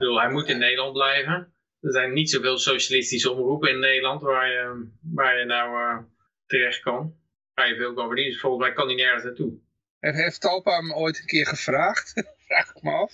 bedoel, 0.00 0.20
hij 0.20 0.30
moet 0.30 0.48
in 0.48 0.58
Nederland 0.58 0.92
blijven. 0.92 1.52
Er 1.80 1.92
zijn 1.92 2.12
niet 2.12 2.30
zoveel 2.30 2.58
socialistische 2.58 3.30
omroepen 3.30 3.70
in 3.70 3.78
Nederland 3.78 4.22
waar 4.22 4.48
je, 4.48 4.88
waar 5.14 5.38
je 5.38 5.44
nou 5.44 5.68
eh, 5.80 6.04
terecht 6.46 6.80
kan. 6.80 7.14
Waar 7.54 7.68
je 7.68 7.76
veel 7.76 7.94
kan 7.94 8.06
verdienen. 8.06 8.32
Dus 8.32 8.40
volgens 8.40 8.62
mij 8.62 8.72
kan 8.72 8.86
hij 8.86 8.96
nergens 8.96 9.24
naartoe. 9.24 9.52
Heeft, 9.98 10.16
heeft 10.16 10.40
Talpa 10.40 10.76
hem 10.76 10.92
ooit 10.92 11.18
een 11.18 11.26
keer 11.26 11.46
gevraagd? 11.46 12.12
Vraag 12.46 12.70
ik 12.74 12.82
me 12.82 12.90
af. 12.90 13.12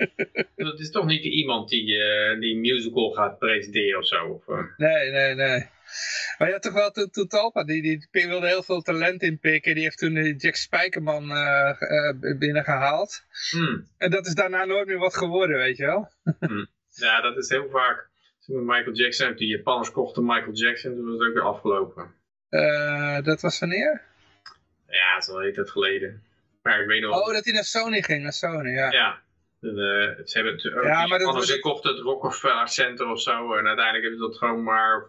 Dat 0.68 0.80
is 0.80 0.90
toch 0.90 1.06
niet 1.06 1.22
iemand 1.22 1.68
die, 1.68 2.02
eh, 2.02 2.40
die 2.40 2.56
musical 2.56 3.10
gaat 3.10 3.38
presenteren 3.38 3.98
of 3.98 4.06
zo? 4.06 4.24
Of, 4.26 4.48
eh, 4.48 4.64
Nee, 4.76 5.10
nee, 5.10 5.34
nee. 5.34 5.68
Maar 6.38 6.46
je 6.48 6.52
had 6.54 6.62
toch 6.62 6.72
wel 6.72 6.90
toen, 6.90 7.10
toen 7.10 7.26
Talpa, 7.28 7.64
die, 7.64 7.82
die, 7.82 8.08
die 8.10 8.26
wilde 8.26 8.46
heel 8.46 8.62
veel 8.62 8.80
talent 8.82 9.22
inpikken. 9.22 9.74
Die 9.74 9.82
heeft 9.82 9.98
toen 9.98 10.34
Jack 10.36 10.54
Spijkerman 10.54 11.30
eh, 11.30 11.68
eh, 11.82 12.38
binnengehaald. 12.38 13.22
hmm. 13.50 13.88
En 13.98 14.10
dat 14.10 14.26
is 14.26 14.34
daarna 14.34 14.64
nooit 14.64 14.86
meer 14.86 14.98
wat 14.98 15.16
geworden, 15.16 15.56
weet 15.56 15.76
je 15.76 15.84
wel. 15.86 16.10
Ja, 16.90 17.20
dat 17.20 17.36
is 17.36 17.48
heel 17.48 17.68
vaak. 17.70 18.08
Michael 18.46 18.92
Jackson, 18.94 19.34
die 19.36 19.48
Japanners 19.48 19.90
kochten 19.90 20.24
Michael 20.24 20.52
Jackson, 20.52 20.94
toen 20.94 21.04
was 21.04 21.18
het 21.18 21.28
ook 21.28 21.34
weer 21.34 21.42
afgelopen. 21.42 22.14
Eh, 22.48 23.22
dat 23.22 23.40
was 23.40 23.58
wanneer? 23.58 24.02
Ja, 24.88 25.14
dat 25.14 25.22
is 25.22 25.28
al 25.28 25.44
een 25.44 25.52
tijd 25.52 25.70
geleden. 25.70 26.22
Maar 26.62 26.80
ik 26.80 26.86
weet 26.86 27.00
nog... 27.02 27.20
Oh, 27.26 27.32
dat 27.32 27.44
hij 27.44 27.52
naar 27.54 27.64
Sony 27.64 28.02
ging, 28.02 28.22
naar 28.22 28.32
Sony, 28.32 28.70
ja. 28.70 28.90
Ja. 28.90 29.18
De, 29.58 30.22
ze 30.24 30.36
hebben 30.38 30.52
het, 30.52 30.62
Ja, 30.62 31.06
maar 31.06 31.18
dat- 31.18 31.60
kochten 31.60 31.90
het 31.94 32.00
Rockefeller 32.00 32.68
Center 32.68 33.06
of 33.06 33.20
zo. 33.20 33.54
En 33.54 33.66
uiteindelijk 33.66 34.04
hebben 34.04 34.20
ze 34.20 34.26
dat 34.26 34.36
gewoon 34.38 34.62
maar 34.62 35.04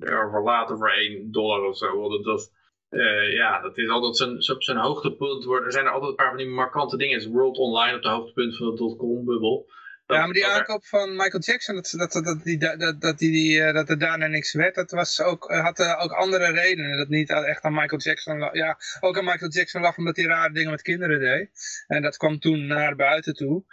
ja, 0.00 0.30
verlaten 0.30 0.76
voor 0.76 0.90
1 0.92 1.30
dollar 1.32 1.62
of 1.68 1.76
zo. 1.76 2.00
Want 2.00 2.24
dat, 2.24 2.52
eh, 2.88 3.32
ja, 3.32 3.60
dat 3.60 3.78
is 3.78 3.88
altijd 3.88 4.16
zijn, 4.16 4.42
zijn- 4.42 4.56
op 4.56 4.62
zijn 4.62 4.78
hoogtepunt. 4.78 5.44
Er 5.44 5.72
zijn 5.72 5.84
er 5.84 5.92
altijd 5.92 6.10
een 6.10 6.16
paar 6.16 6.28
van 6.28 6.36
die 6.36 6.48
markante 6.48 6.96
dingen. 6.96 7.16
Is 7.16 7.26
World 7.26 7.56
Online 7.58 7.96
op 7.96 8.02
de 8.02 8.08
hoogtepunt 8.08 8.56
van 8.56 8.70
de 8.70 8.76
dotcom-bubbel. 8.76 9.66
Ja, 10.06 10.24
maar 10.24 10.32
die 10.32 10.46
aankoop 10.46 10.84
van 10.84 11.16
Michael 11.16 11.42
Jackson, 11.42 11.74
dat, 11.74 11.94
dat, 12.12 12.24
dat, 12.24 12.42
die, 12.42 12.58
dat, 12.58 13.00
dat, 13.00 13.18
die, 13.18 13.62
eh, 13.62 13.74
dat 13.74 13.88
er 13.88 13.98
daarna 13.98 14.26
niks 14.26 14.52
werd, 14.52 14.74
dat 14.74 14.90
was 14.90 15.20
ook, 15.22 15.50
eh, 15.50 15.62
had 15.64 15.80
ook 15.98 16.12
andere 16.12 16.50
redenen. 16.52 16.96
Dat 16.98 17.08
niet 17.08 17.30
echt 17.30 17.62
aan 17.62 17.74
Michael 17.74 18.00
Jackson 18.00 18.38
lag. 18.38 18.54
Ja, 18.54 18.78
ook 19.00 19.18
aan 19.18 19.24
Michael 19.24 19.50
Jackson 19.50 19.80
lag 19.80 19.96
omdat 19.96 20.16
hij 20.16 20.24
rare 20.24 20.52
dingen 20.52 20.70
met 20.70 20.82
kinderen 20.82 21.20
deed. 21.20 21.50
En 21.86 22.02
dat 22.02 22.16
kwam 22.16 22.38
toen 22.38 22.66
naar 22.66 22.96
buiten 22.96 23.34
toe. 23.34 23.64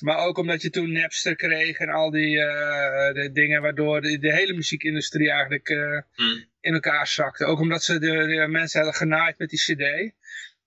Maar 0.00 0.18
ook 0.18 0.38
omdat 0.38 0.62
je 0.62 0.70
toen 0.70 0.92
Napster 0.92 1.36
kreeg 1.36 1.78
en 1.78 1.88
al 1.88 2.10
die 2.10 2.40
eh, 2.40 3.14
de 3.14 3.30
dingen 3.32 3.62
waardoor 3.62 4.00
de, 4.00 4.18
de 4.18 4.32
hele 4.32 4.52
muziekindustrie 4.54 5.30
eigenlijk 5.30 5.68
eh, 5.68 6.00
Hmm. 6.14 6.44
in 6.60 6.74
elkaar 6.74 7.06
zakte. 7.06 7.44
Ook 7.44 7.60
omdat 7.60 7.82
ze 7.82 7.98
de, 7.98 8.26
de 8.26 8.46
mensen 8.48 8.80
hadden 8.80 8.98
genaaid 8.98 9.38
met 9.38 9.48
die 9.50 9.58
cd. 9.58 10.14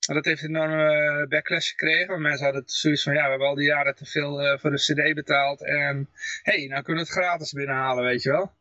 En 0.08 0.16
dat 0.16 0.26
heeft 0.26 0.44
een 0.44 0.50
enorme 0.56 0.94
eh, 1.22 1.28
backlash 1.28 1.70
gekregen. 1.70 2.08
Want 2.08 2.22
mensen 2.22 2.46
hadden 2.46 2.64
zoiets 2.66 3.04
van, 3.04 3.14
ja, 3.14 3.24
we 3.24 3.30
hebben 3.30 3.48
al 3.48 3.56
die 3.56 3.66
jaren 3.68 3.96
te 3.96 4.06
veel 4.06 4.58
voor 4.60 4.70
de 4.72 4.78
cd 4.78 5.14
betaald. 5.16 5.64
En 5.66 6.10
hé, 6.42 6.58
hey, 6.58 6.68
nou 6.68 6.84
kunnen 6.84 7.04
we 7.04 7.10
het 7.10 7.20
gratis 7.20 7.52
binnenhalen, 7.52 8.04
weet 8.04 8.22
je 8.24 8.30
wel. 8.30 8.52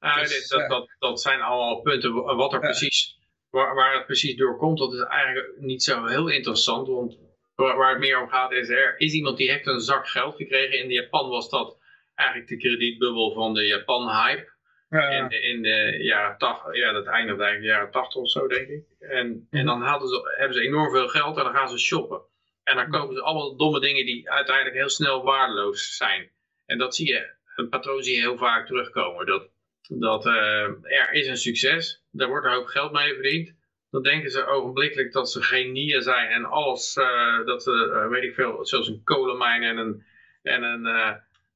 Nou, 0.00 0.20
Dus, 0.20 0.28
dit- 0.38 0.48
dat, 0.48 0.60
ja. 0.60 0.66
dat, 0.68 0.90
dat 0.98 1.20
zijn 1.20 1.40
allemaal 1.40 1.80
punten 1.80 2.14
wa- 2.14 2.34
wat 2.34 2.52
er 2.52 2.60
Ja. 2.60 2.64
precies, 2.66 3.18
waar, 3.50 3.74
waar 3.74 3.94
het 3.94 4.06
precies 4.06 4.36
door 4.36 4.56
komt. 4.56 4.78
Dat 4.78 4.92
is 4.92 5.00
eigenlijk 5.00 5.52
niet 5.58 5.82
zo 5.82 6.06
heel 6.06 6.28
interessant. 6.28 6.88
Want 6.88 7.16
waar, 7.56 7.76
waar 7.76 7.90
het 7.90 7.98
meer 7.98 8.20
om 8.20 8.28
gaat 8.28 8.52
is, 8.52 8.68
er 8.68 8.94
is 8.98 9.12
iemand 9.12 9.36
die 9.36 9.50
heeft 9.50 9.66
een 9.66 9.80
zak 9.80 10.08
geld 10.08 10.36
gekregen. 10.36 10.78
In 10.78 10.90
Japan 10.90 11.28
was 11.28 11.50
dat 11.50 11.78
eigenlijk 12.14 12.48
de 12.48 12.56
kredietbubbel 12.56 13.32
van 13.32 13.54
de 13.54 13.66
Japan-hype. 13.66 14.54
Ja, 14.90 15.08
In, 15.10 15.42
in 15.42 15.62
de 15.62 15.96
jaren 16.02 16.38
80, 16.38 16.76
ja, 16.76 16.92
dat 16.92 17.06
eindigt 17.06 17.40
eigenlijk 17.40 17.60
de 17.60 17.66
jaren 17.66 17.90
80 17.90 18.20
of 18.22 18.30
zo, 18.30 18.46
denk 18.46 18.68
ik. 18.68 18.84
En, 18.98 19.46
en 19.50 19.66
dan 19.66 19.82
hadden 19.82 20.08
ze, 20.08 20.34
hebben 20.36 20.56
ze 20.56 20.62
enorm 20.62 20.90
veel 20.90 21.08
geld 21.08 21.36
en 21.36 21.44
dan 21.44 21.54
gaan 21.54 21.68
ze 21.68 21.78
shoppen. 21.78 22.20
En 22.62 22.76
dan 22.76 22.90
kopen 22.90 23.14
ze 23.14 23.22
allemaal 23.22 23.56
domme 23.56 23.80
dingen 23.80 24.06
die 24.06 24.30
uiteindelijk 24.30 24.76
heel 24.76 24.88
snel 24.88 25.24
waardeloos 25.24 25.96
zijn. 25.96 26.30
En 26.66 26.78
dat 26.78 26.94
zie 26.94 27.08
je, 27.08 27.30
een 27.56 27.68
patroon 27.68 28.02
zie 28.02 28.14
je 28.14 28.20
heel 28.20 28.36
vaak 28.36 28.66
terugkomen. 28.66 29.26
Dat, 29.26 29.48
dat 29.88 30.26
eh, 30.26 30.62
er 30.82 31.12
is 31.12 31.26
een 31.26 31.36
succes, 31.36 32.04
daar 32.10 32.28
wordt 32.28 32.46
een 32.46 32.52
hoop 32.52 32.66
geld 32.66 32.92
mee 32.92 33.14
verdiend. 33.14 33.55
Dan 33.96 34.04
denken 34.04 34.30
ze 34.30 34.46
ogenblikkelijk 34.46 35.12
dat 35.12 35.30
ze 35.30 35.42
genieën 35.42 36.02
zijn 36.02 36.30
en 36.30 36.44
alles, 36.44 36.96
eh, 36.96 37.44
dat 37.44 37.62
ze, 37.62 37.90
eh, 37.92 38.08
weet 38.08 38.22
ik 38.22 38.34
veel, 38.34 38.66
zoals 38.66 38.88
een 38.88 39.00
kolenmijn 39.04 39.62
en 39.62 39.76
een, 39.76 40.04
en 40.42 40.62
een, 40.62 40.86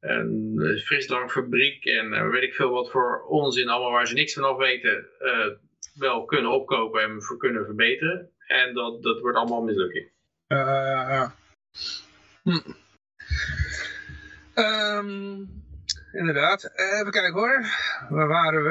eh, 0.01 0.77
frisdrankfabriek 0.77 1.85
en 1.85 2.31
weet 2.31 2.43
ik 2.43 2.55
veel 2.55 2.71
wat 2.71 2.91
voor 2.91 3.25
onzin 3.29 3.69
allemaal 3.69 3.91
waar 3.91 4.07
ze 4.07 4.15
niks 4.15 4.35
van 4.35 4.45
af 4.45 4.57
weten, 4.57 5.07
wel 5.95 6.25
kunnen 6.25 6.51
opkopen 6.51 7.03
en 7.03 7.23
voor 7.23 7.37
kunnen 7.37 7.65
verbeteren. 7.65 8.31
En 8.47 8.75
dat, 8.75 9.03
dat 9.03 9.21
wordt 9.21 9.37
allemaal 9.37 9.63
mislukking. 9.63 10.11
ja. 10.47 11.35
Hm. 12.43 12.73
Ehm, 14.55 15.45
inderdaad. 16.13 16.65
Eh, 16.65 16.99
Even 17.01 17.11
kijken 17.13 17.33
hoor. 17.33 17.65
Waar 18.09 18.29
waren 18.29 18.63
we? 18.63 18.71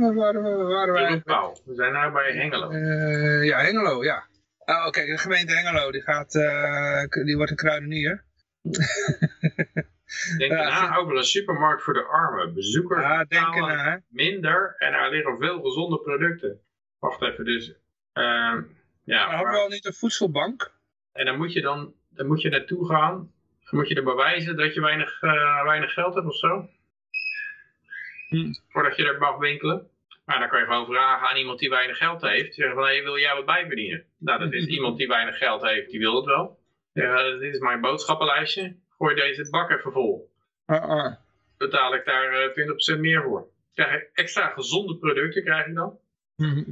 Waar 0.00 0.14
waren 0.14 0.42
we? 0.42 0.48
Waar 0.64 0.92
waren 0.92 1.22
we? 1.64 1.74
Zijn 1.74 1.92
nou 1.92 2.12
bij 2.12 2.32
Hengelo. 2.32 2.70
Eh, 2.70 3.44
ja, 3.44 3.58
Hengelo, 3.58 4.04
ja. 4.04 4.26
Oh, 4.58 4.90
kijk, 4.90 5.06
de 5.06 5.18
gemeente 5.18 5.54
Hengelo, 5.56 5.90
die, 5.90 6.02
gaat, 6.02 6.34
eh, 6.34 7.24
die 7.24 7.36
wordt 7.36 7.50
een 7.50 7.56
kruidenier. 7.56 8.24
Denk 10.38 10.52
na 10.52 10.96
over 10.96 11.16
een 11.16 11.24
supermarkt 11.24 11.82
voor 11.82 11.94
de 11.94 12.04
armen. 12.04 12.54
Bezoekers 12.54 13.02
Ja, 13.02 13.24
denken 13.24 13.50
betalen 13.52 13.76
na, 13.76 13.90
hè. 13.90 13.96
minder 14.08 14.74
en 14.78 14.92
er 14.92 15.10
liggen 15.10 15.38
veel 15.38 15.60
gezonde 15.62 15.98
producten. 16.00 16.60
Wacht 16.98 17.22
even, 17.22 17.44
dus... 17.44 17.68
ehm, 18.12 18.24
ja, 18.24 18.62
Maar 19.04 19.28
hebben 19.28 19.42
maar- 19.42 19.52
we 19.52 19.58
al 19.58 19.68
niet 19.68 19.84
een 19.86 19.92
voedselbank? 19.94 20.74
en 21.12 21.24
dan 21.26 21.36
moet 21.36 21.52
je 21.52 21.60
dan, 21.60 21.94
dan 22.10 22.26
moet 22.26 22.42
je 22.42 22.48
naartoe 22.48 22.86
gaan. 22.88 23.32
Dan 23.70 23.78
moet 23.78 23.88
je 23.88 23.94
er 23.94 24.04
bewijzen 24.04 24.56
dat 24.56 24.74
je 24.74 24.80
weinig, 24.80 25.22
eh, 25.22 25.62
weinig 25.64 25.92
geld 25.92 26.14
hebt 26.14 26.26
of 26.26 26.36
zo. 26.36 26.68
Hm. 28.28 28.52
Voordat 28.68 28.96
je 28.96 29.04
er 29.04 29.18
mag 29.18 29.38
winkelen. 29.38 29.88
Maar 30.24 30.38
dan 30.38 30.48
kan 30.48 30.60
je 30.60 30.66
gewoon 30.66 30.86
vragen 30.86 31.28
aan 31.28 31.36
iemand 31.36 31.58
die 31.58 31.70
weinig 31.70 31.96
geld 31.96 32.22
heeft. 32.22 32.54
Zeggen 32.54 32.74
van, 32.74 32.84
hey, 32.84 33.02
wil 33.02 33.18
jij 33.18 33.34
wat 33.34 33.46
bijverdienen? 33.46 34.04
Nou, 34.18 34.38
dat 34.38 34.52
is 34.52 34.66
iemand 34.76 34.98
die 34.98 35.08
weinig 35.08 35.38
geld 35.38 35.62
heeft, 35.62 35.90
die 35.90 36.00
wil 36.00 36.16
het 36.16 36.24
wel. 36.24 36.58
Ja, 36.92 37.30
dit 37.38 37.54
is 37.54 37.60
mijn 37.60 37.80
boodschappenlijstje. 37.80 38.76
Gooi 38.98 39.14
deze 39.14 39.50
bak 39.50 39.70
even 39.70 39.92
vol. 39.92 40.30
Ah, 40.66 40.82
ah. 40.82 41.14
Betaal 41.56 41.94
ik 41.94 42.04
daar 42.04 42.32
eh, 42.32 42.96
20% 42.96 43.00
meer 43.00 43.22
voor. 43.22 43.48
Krijg 43.74 44.02
ik 44.02 44.10
extra 44.12 44.48
gezonde 44.48 44.96
producten, 44.96 45.44
krijg 45.44 45.66
ik 45.66 45.74
dan. 45.74 45.98
Mhm. 46.36 46.64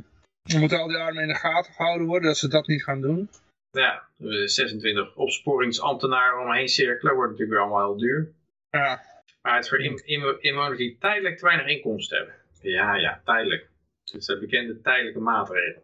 We 0.42 0.58
moeten 0.58 0.78
al 0.78 0.88
die 0.88 0.96
armen 0.96 1.22
in 1.22 1.28
de 1.28 1.34
gaten 1.34 1.72
gehouden 1.72 2.06
worden, 2.06 2.28
dat 2.28 2.38
ze 2.38 2.48
dat 2.48 2.66
niet 2.66 2.84
gaan 2.84 3.00
doen. 3.00 3.28
Ja, 3.74 4.08
eh, 4.18 4.46
26 4.46 5.14
opsporingsambtenaren 5.16 6.40
omheen 6.40 6.68
cirkelen. 6.68 7.14
Wordt 7.14 7.32
natuurlijk 7.32 7.60
allemaal 7.60 7.86
heel 7.86 7.98
duur. 7.98 8.32
Ja. 8.70 9.02
Maar 9.42 9.54
het 9.54 9.64
is 9.64 9.68
voor 9.68 9.80
in, 9.80 10.02
in, 10.04 10.36
inwoners 10.40 10.78
die 10.78 10.96
tijdelijk 10.98 11.38
te 11.38 11.44
weinig 11.44 11.66
inkomsten 11.66 12.16
hebben. 12.16 12.34
Ja, 12.60 12.94
ja, 12.94 13.20
tijdelijk. 13.24 13.68
Dus 14.04 14.26
dat 14.26 14.40
bekende 14.40 14.80
tijdelijke 14.80 15.20
maatregelen. 15.20 15.82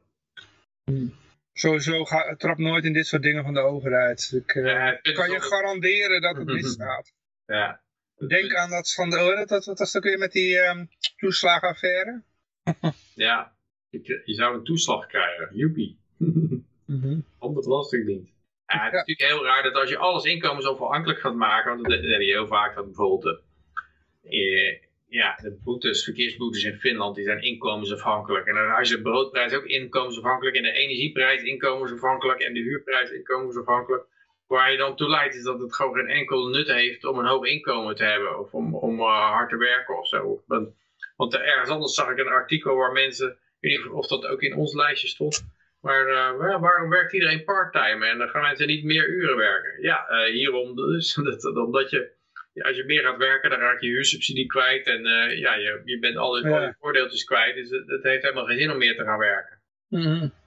Sowieso 1.52 2.04
ga, 2.04 2.34
trap 2.36 2.58
nooit 2.58 2.84
in 2.84 2.92
dit 2.92 3.06
soort 3.06 3.22
dingen 3.22 3.44
van 3.44 3.54
de 3.54 3.60
overheid. 3.60 4.32
Ik 4.34 4.54
uh, 4.54 4.64
Ja, 4.64 4.86
het 4.86 4.98
is 5.02 5.12
kan 5.12 5.30
je 5.30 5.40
garanderen 5.40 6.20
dat 6.20 6.36
het 6.36 6.46
misgaat. 6.60 7.12
Ja. 7.46 7.80
Denk 8.28 8.54
aan 8.54 8.70
dat 8.70 8.92
van 8.92 9.10
de, 9.10 9.16
dat, 9.16 9.48
dat, 9.48 9.64
wat 9.64 9.78
was 9.78 9.92
het 9.92 9.96
ook 9.96 10.08
weer 10.08 10.18
met 10.18 10.32
die 10.32 10.58
ehm 10.58 10.84
toeslagenaffaire? 11.16 12.22
Ja, 13.14 13.52
je, 13.88 14.22
je 14.24 14.34
zou 14.34 14.54
een 14.54 14.64
toeslag 14.64 15.06
krijgen. 15.06 15.56
Joepie. 15.56 15.98
Op 17.38 17.54
de 17.54 17.60
Belastingdienst. 17.60 18.32
Ja, 18.66 18.76
het 18.84 18.84
is 18.84 18.90
Ja. 18.90 18.96
natuurlijk 18.98 19.30
heel 19.30 19.44
raar 19.44 19.62
dat 19.62 19.74
als 19.74 19.88
je 19.90 19.96
alles 19.98 20.24
inkomensafhankelijk 20.24 21.20
gaat 21.20 21.34
maken, 21.34 21.70
want 21.74 21.88
dat 21.88 22.00
heb 22.00 22.20
je 22.20 22.26
heel 22.32 22.46
vaak 22.46 22.74
dat 22.74 22.84
bijvoorbeeld 22.84 23.22
de, 23.22 23.40
eh, 24.30 24.78
ja, 25.08 25.34
de 25.42 25.58
boetes, 25.64 26.04
verkeersboetes 26.04 26.64
in 26.64 26.78
Finland, 26.78 27.14
die 27.14 27.24
zijn 27.24 27.42
inkomensafhankelijk. 27.42 28.46
En 28.46 28.54
dan 28.54 28.70
als 28.74 28.88
je 28.88 28.96
de 28.96 29.02
broodprijs 29.02 29.52
ook 29.54 29.64
inkomensafhankelijk 29.64 30.56
en 30.56 30.62
de 30.62 30.72
energieprijs 30.72 31.42
inkomensafhankelijk 31.42 32.40
en 32.40 32.54
de 32.54 32.60
huurprijs 32.60 33.10
inkomensafhankelijk. 33.10 34.04
Waar 34.46 34.70
je 34.72 34.78
dan 34.78 34.96
toe 34.96 35.08
leidt 35.08 35.34
is 35.34 35.42
dat 35.42 35.60
het 35.60 35.74
gewoon 35.74 35.94
geen 35.94 36.08
enkel 36.08 36.46
nut 36.48 36.66
heeft 36.66 37.04
om 37.04 37.18
een 37.18 37.26
hoog 37.26 37.44
inkomen 37.46 37.94
te 37.94 38.04
hebben 38.04 38.38
of 38.38 38.52
om, 38.54 38.74
om 38.74 38.98
eh, 39.00 39.30
hard 39.30 39.50
te 39.50 39.56
werken 39.56 39.98
of 39.98 40.08
zo. 40.08 40.42
Want, 40.46 40.68
want 41.16 41.34
ergens 41.34 41.70
anders 41.70 41.94
zag 41.94 42.10
ik 42.10 42.18
een 42.18 42.28
artikel 42.28 42.74
waar 42.76 42.92
mensen, 42.92 43.28
ik 43.30 43.36
weet 43.60 43.78
niet 43.84 43.92
of 43.92 44.06
dat 44.06 44.26
ook 44.26 44.42
in 44.42 44.54
ons 44.56 44.74
lijstje 44.74 45.08
stond, 45.08 45.46
maar 45.80 46.06
eh, 46.06 46.36
waar- 46.36 46.60
waarom 46.60 46.90
werkt 46.90 47.12
iedereen 47.12 47.44
parttime 47.44 48.06
en 48.06 48.18
dan 48.18 48.28
gaan 48.28 48.42
mensen 48.42 48.66
niet 48.66 48.84
meer 48.84 49.08
uren 49.08 49.36
werken? 49.36 49.82
Ja, 49.82 50.08
eh, 50.08 50.32
hierom 50.32 50.76
dus. 50.76 51.14
Dat, 51.24 51.40
dat- 51.40 51.56
omdat 51.56 51.90
je, 51.90 52.10
ja, 52.52 52.64
als 52.66 52.76
je 52.76 52.84
meer 52.84 53.02
gaat 53.02 53.16
werken, 53.16 53.50
dan 53.50 53.58
raak 53.58 53.80
je 53.80 53.88
huursubsidie 53.88 54.46
kwijt. 54.46 54.86
En 54.86 55.06
eh, 55.06 55.38
ja, 55.38 55.54
je, 55.54 55.82
je 55.84 55.98
bent 55.98 56.16
al 56.16 56.36
je, 56.38 56.48
Ja. 56.48 56.76
voordeeltjes 56.80 57.24
kwijt. 57.24 57.54
Dus 57.54 57.70
het, 57.70 57.88
het 57.88 58.02
heeft 58.02 58.22
helemaal 58.22 58.44
geen 58.46 58.58
zin 58.58 58.70
om 58.70 58.78
meer 58.78 58.96
te 58.96 59.04
gaan 59.04 59.18
werken. 59.18 59.58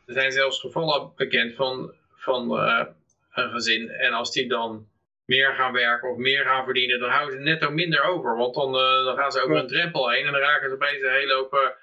Er 0.06 0.14
zijn 0.14 0.32
zelfs 0.32 0.60
gevallen 0.60 1.12
bekend 1.16 1.56
van, 1.56 1.94
van 2.16 2.52
een 3.34 3.52
gezin. 3.52 3.90
En 3.90 4.14
als 4.14 4.32
die 4.32 4.48
dan 4.50 4.88
meer 5.26 5.54
gaan 5.54 5.74
werken 5.74 6.10
of 6.10 6.18
meer 6.18 6.44
gaan 6.46 6.64
verdienen, 6.66 7.00
dan 7.00 7.10
houden 7.10 7.38
ze 7.38 7.44
netto 7.44 7.72
minder 7.72 8.04
over. 8.04 8.36
Want 8.38 8.56
dan, 8.56 8.72
dan 9.06 9.18
gaan 9.18 9.32
ze 9.32 9.42
over 9.42 9.56
een 9.56 9.68
drempel 9.68 10.10
heen 10.10 10.26
en 10.26 10.32
dan 10.32 10.42
raken 10.42 10.70
ze 10.70 10.76
opeens 10.76 11.02
een 11.02 11.10
hele 11.12 11.34
hoop 11.34 11.78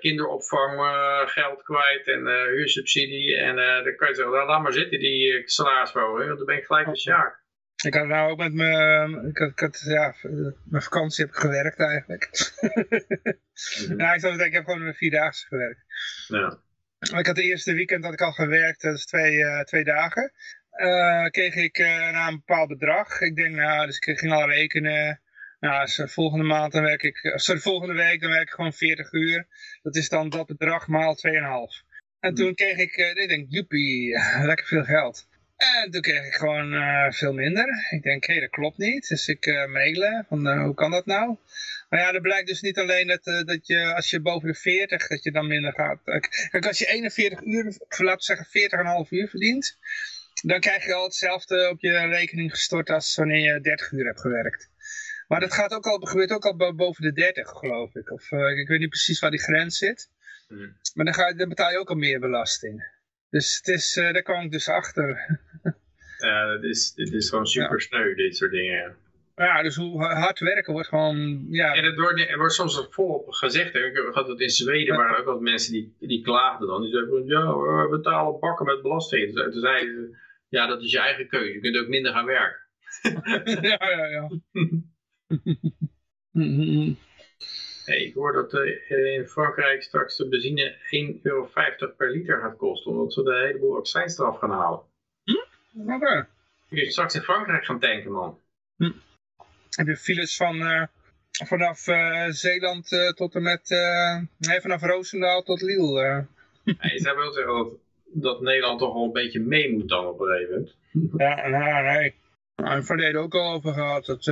kinderopvang 0.00 0.78
eh, 0.78 1.28
geld 1.28 1.62
kwijt 1.62 2.06
en 2.06 2.26
eh, 2.26 2.42
huursubsidie. 2.42 3.36
En 3.36 3.58
eh, 3.58 3.84
dan 3.84 3.96
kan 3.96 4.08
je 4.08 4.14
zeggen, 4.14 4.34
nou, 4.34 4.46
laat 4.46 4.62
maar 4.62 4.72
zitten 4.72 4.98
die 4.98 5.32
uh, 5.32 5.46
salarisverhoging, 5.46 6.26
want 6.26 6.38
dan 6.38 6.46
ben 6.46 6.56
ik 6.56 6.64
gelijk 6.64 6.86
de 6.86 6.96
sjaak. 6.96 7.44
Ik 7.84 7.94
had 7.94 8.06
nou 8.06 8.30
ook 8.30 8.38
met 8.38 8.52
mijn, 8.52 9.26
ik 9.26 9.38
had, 9.38 9.50
ik 9.50 9.58
had, 9.58 9.82
ja, 9.86 10.14
eh, 10.22 10.30
mijn 10.64 10.82
vakantie 10.82 11.24
heb 11.24 11.34
ik 11.34 11.40
gewerkt 11.40 11.80
eigenlijk. 11.80 12.30
ja, 14.00 14.14
ik, 14.14 14.20
zat, 14.20 14.40
ik 14.40 14.52
heb 14.52 14.64
gewoon 14.64 14.82
een 14.82 14.94
vierdaagse 14.94 15.46
gewerkt. 15.46 15.80
Ja. 16.28 16.60
Ik 17.18 17.26
had 17.26 17.36
de 17.36 17.42
eerste 17.42 17.72
weekend 17.72 18.04
had 18.04 18.12
ik 18.12 18.20
al 18.20 18.32
gewerkt, 18.32 18.82
dat 18.82 18.94
is 18.94 19.06
twee, 19.06 19.44
eh, 19.44 19.60
twee 19.60 19.84
dagen. 19.84 20.32
Eh, 20.70 21.26
kreeg 21.26 21.54
ik 21.54 21.78
eh 21.78 22.10
na 22.12 22.28
een 22.28 22.42
bepaald 22.46 22.68
bedrag. 22.68 23.20
Ik 23.20 23.36
denk, 23.36 23.54
nou, 23.54 23.86
dus 23.86 23.98
ik 23.98 24.18
ging 24.18 24.32
al 24.32 24.50
rekenen. 24.50 25.20
Nou, 25.60 25.84
dus, 25.84 25.98
eh, 25.98 26.06
volgende 26.06 26.44
maand 26.44 26.72
dan 26.72 26.82
werk 26.82 27.02
ik, 27.02 27.16
eh, 27.22 27.36
sorry, 27.36 27.60
volgende 27.60 27.94
week 27.94 28.20
dan 28.20 28.30
werk 28.30 28.48
ik 28.48 28.54
gewoon 28.54 28.72
40 28.72 29.12
uur. 29.12 29.46
Dat 29.82 29.96
is 29.96 30.08
dan 30.08 30.28
dat 30.28 30.46
bedrag 30.46 30.86
maal 30.86 31.14
2,5. 31.14 31.82
En 32.20 32.34
toen 32.34 32.54
kreeg 32.54 32.76
ik, 32.76 32.96
eh, 32.96 33.22
ik 33.22 33.28
denk, 33.28 33.46
joepie, 33.48 34.18
lekker 34.50 34.66
veel 34.66 34.84
geld. 34.84 35.28
En 35.56 35.90
toen 35.90 36.00
kreeg 36.00 36.26
ik 36.26 36.34
gewoon 36.34 36.72
veel 37.12 37.32
minder. 37.32 37.86
Ik 37.90 38.02
denk, 38.02 38.24
hé, 38.26 38.40
dat 38.40 38.50
klopt 38.50 38.78
niet. 38.78 39.08
Dus 39.08 39.28
ik 39.28 39.46
eh, 39.46 39.66
mailen, 39.66 40.26
van 40.28 40.58
hoe 40.58 40.74
kan 40.74 40.90
dat 40.90 41.06
nou? 41.06 41.36
Maar 41.88 42.00
ja, 42.00 42.12
er 42.12 42.20
blijkt 42.20 42.48
dus 42.48 42.60
niet 42.60 42.78
alleen 42.78 43.06
dat, 43.06 43.24
dat 43.24 43.66
je 43.66 43.94
als 43.94 44.10
je 44.10 44.20
boven 44.20 44.48
de 44.48 44.54
40, 44.54 45.06
dat 45.06 45.22
je 45.22 45.30
dan 45.30 45.46
minder 45.46 45.72
gaat. 45.72 46.00
Kijk, 46.50 46.66
als 46.66 46.78
je 46.78 46.86
41 46.86 47.42
uur, 47.42 47.64
laten 47.88 48.16
we 48.16 48.22
zeggen 48.22 48.46
40,5 49.04 49.10
uur 49.10 49.28
verdient, 49.28 49.78
dan 50.42 50.60
krijg 50.60 50.86
je 50.86 50.94
al 50.94 51.04
hetzelfde 51.04 51.68
op 51.70 51.80
je 51.80 52.06
rekening 52.06 52.50
gestort 52.50 52.90
als 52.90 53.14
wanneer 53.14 53.54
je 53.54 53.60
30 53.60 53.90
uur 53.90 54.06
hebt 54.06 54.20
gewerkt. 54.20 54.70
Maar 55.28 55.40
dat 55.40 55.52
gaat 55.54 55.72
ook 55.74 55.86
al, 55.86 55.98
gebeurt 55.98 56.30
ook 56.32 56.44
al 56.44 56.56
bo- 56.56 56.74
boven 56.74 57.02
de 57.02 57.12
30, 57.12 57.48
geloof 57.48 57.94
ik. 57.94 58.10
Of 58.10 58.32
eh, 58.32 58.58
ik 58.58 58.68
weet 58.68 58.78
niet 58.78 58.88
precies 58.88 59.20
waar 59.20 59.30
die 59.30 59.40
grens 59.42 59.78
zit. 59.78 60.10
Hmm. 60.48 60.76
Maar 60.94 61.04
dan, 61.04 61.14
ga, 61.14 61.32
dan 61.32 61.48
betaal 61.48 61.70
je 61.70 61.78
ook 61.78 61.88
al 61.90 61.96
meer 61.96 62.20
belasting. 62.20 62.94
Dus 63.30 63.56
het 63.56 63.68
is, 63.68 63.96
eh, 63.96 64.12
daar 64.12 64.22
kwam 64.22 64.44
ik 64.44 64.50
dus 64.50 64.68
achter. 64.68 65.38
Ja, 66.18 66.48
het 66.52 66.62
is, 66.62 66.92
is 66.94 67.28
gewoon 67.28 67.46
super 67.46 67.80
sneu, 67.80 68.14
dit 68.14 68.36
soort 68.36 68.50
dingen. 68.50 68.76
ja. 68.76 68.94
Ja, 69.44 69.62
dus 69.62 69.76
hoe 69.76 70.02
hard 70.04 70.38
werken 70.38 70.72
wordt 70.72 70.88
gewoon, 70.88 71.46
ja, 71.50 71.74
En 71.74 71.84
het 71.84 71.96
wordt, 71.96 72.20
er 72.28 72.38
wordt 72.38 72.52
soms 72.54 72.86
volop 72.90 73.30
gezegd. 73.30 73.72
Hè. 73.72 73.78
Ik 73.84 74.14
had 74.14 74.28
het 74.28 74.40
in 74.40 74.48
Zweden, 74.50 74.86
Ja. 74.86 74.96
waren 74.96 75.14
er 75.14 75.20
ook 75.20 75.26
wat 75.26 75.40
mensen 75.40 75.72
die, 75.72 75.94
die 75.98 76.22
klaagden 76.22 76.68
dan. 76.68 76.80
Die 76.82 76.90
zeiden 76.90 77.10
van, 77.12 77.26
ja, 77.26 77.56
we 77.56 77.88
betalen 77.90 78.40
bakken 78.40 78.66
met 78.66 78.82
belasting. 78.82 79.34
Toen 79.34 79.60
zeiden 79.60 79.94
ze, 79.94 80.16
ja, 80.48 80.66
dat 80.66 80.82
is 80.82 80.90
je 80.92 80.98
eigen 81.00 81.28
keuze. 81.28 81.52
Je 81.52 81.60
kunt 81.60 81.76
ook 81.76 81.88
minder 81.88 82.12
gaan 82.12 82.24
werken. 82.24 82.60
ja, 83.70 83.90
ja, 83.90 84.06
ja. 84.06 84.28
Hey, 87.84 88.02
ik 88.02 88.14
hoor 88.14 88.32
dat 88.32 88.54
eh, 88.54 89.14
in 89.14 89.26
Frankrijk 89.26 89.82
straks 89.82 90.16
de 90.16 90.28
benzine 90.28 90.76
1,50 91.16 91.22
euro 91.22 91.50
per 91.96 92.10
liter 92.10 92.40
gaat 92.40 92.56
kosten. 92.56 92.90
Omdat 92.90 93.12
ze 93.12 93.22
de 93.22 93.44
heleboel 93.46 93.76
accijns 93.76 94.18
eraf 94.18 94.38
gaan 94.38 94.50
halen. 94.50 94.80
Oké. 95.86 96.28
Je 96.68 96.76
kunt 96.76 96.92
straks 96.92 97.14
in 97.14 97.20
Frankrijk 97.20 97.64
gaan 97.64 97.80
tanken, 97.80 98.12
man. 98.12 98.40
Heb 99.70 99.86
je 99.86 99.96
files 99.96 100.36
van, 100.36 100.60
eh, 100.60 100.82
vanaf 101.30 101.86
eh, 101.86 102.26
Zeeland 102.28 103.12
tot 103.14 103.34
en 103.34 103.42
met, 103.42 103.68
nee, 104.38 104.60
vanaf 104.60 104.82
Roosendaal 104.82 105.42
tot 105.42 105.62
Liel. 105.62 105.98
je 106.64 107.00
zou 107.00 107.16
wel 107.16 107.32
zeggen 107.32 107.54
dat, 107.54 107.72
dat 108.04 108.40
Nederland 108.40 108.78
toch 108.78 108.94
wel 108.94 109.04
een 109.04 109.12
beetje 109.12 109.40
mee 109.40 109.72
moet 109.72 109.88
dan 109.88 110.06
op 110.06 110.20
een 110.20 110.26
gegeven 110.26 110.54
moment. 110.54 110.74
Ja, 111.16 111.48
nou, 111.48 111.84
nee. 111.84 112.14
We 112.54 112.62
hebben 112.62 112.76
het 112.76 112.86
verleden 112.86 113.20
ook 113.20 113.34
al 113.34 113.52
over 113.52 113.72
gehad. 113.72 114.06
Dat, 114.06 114.24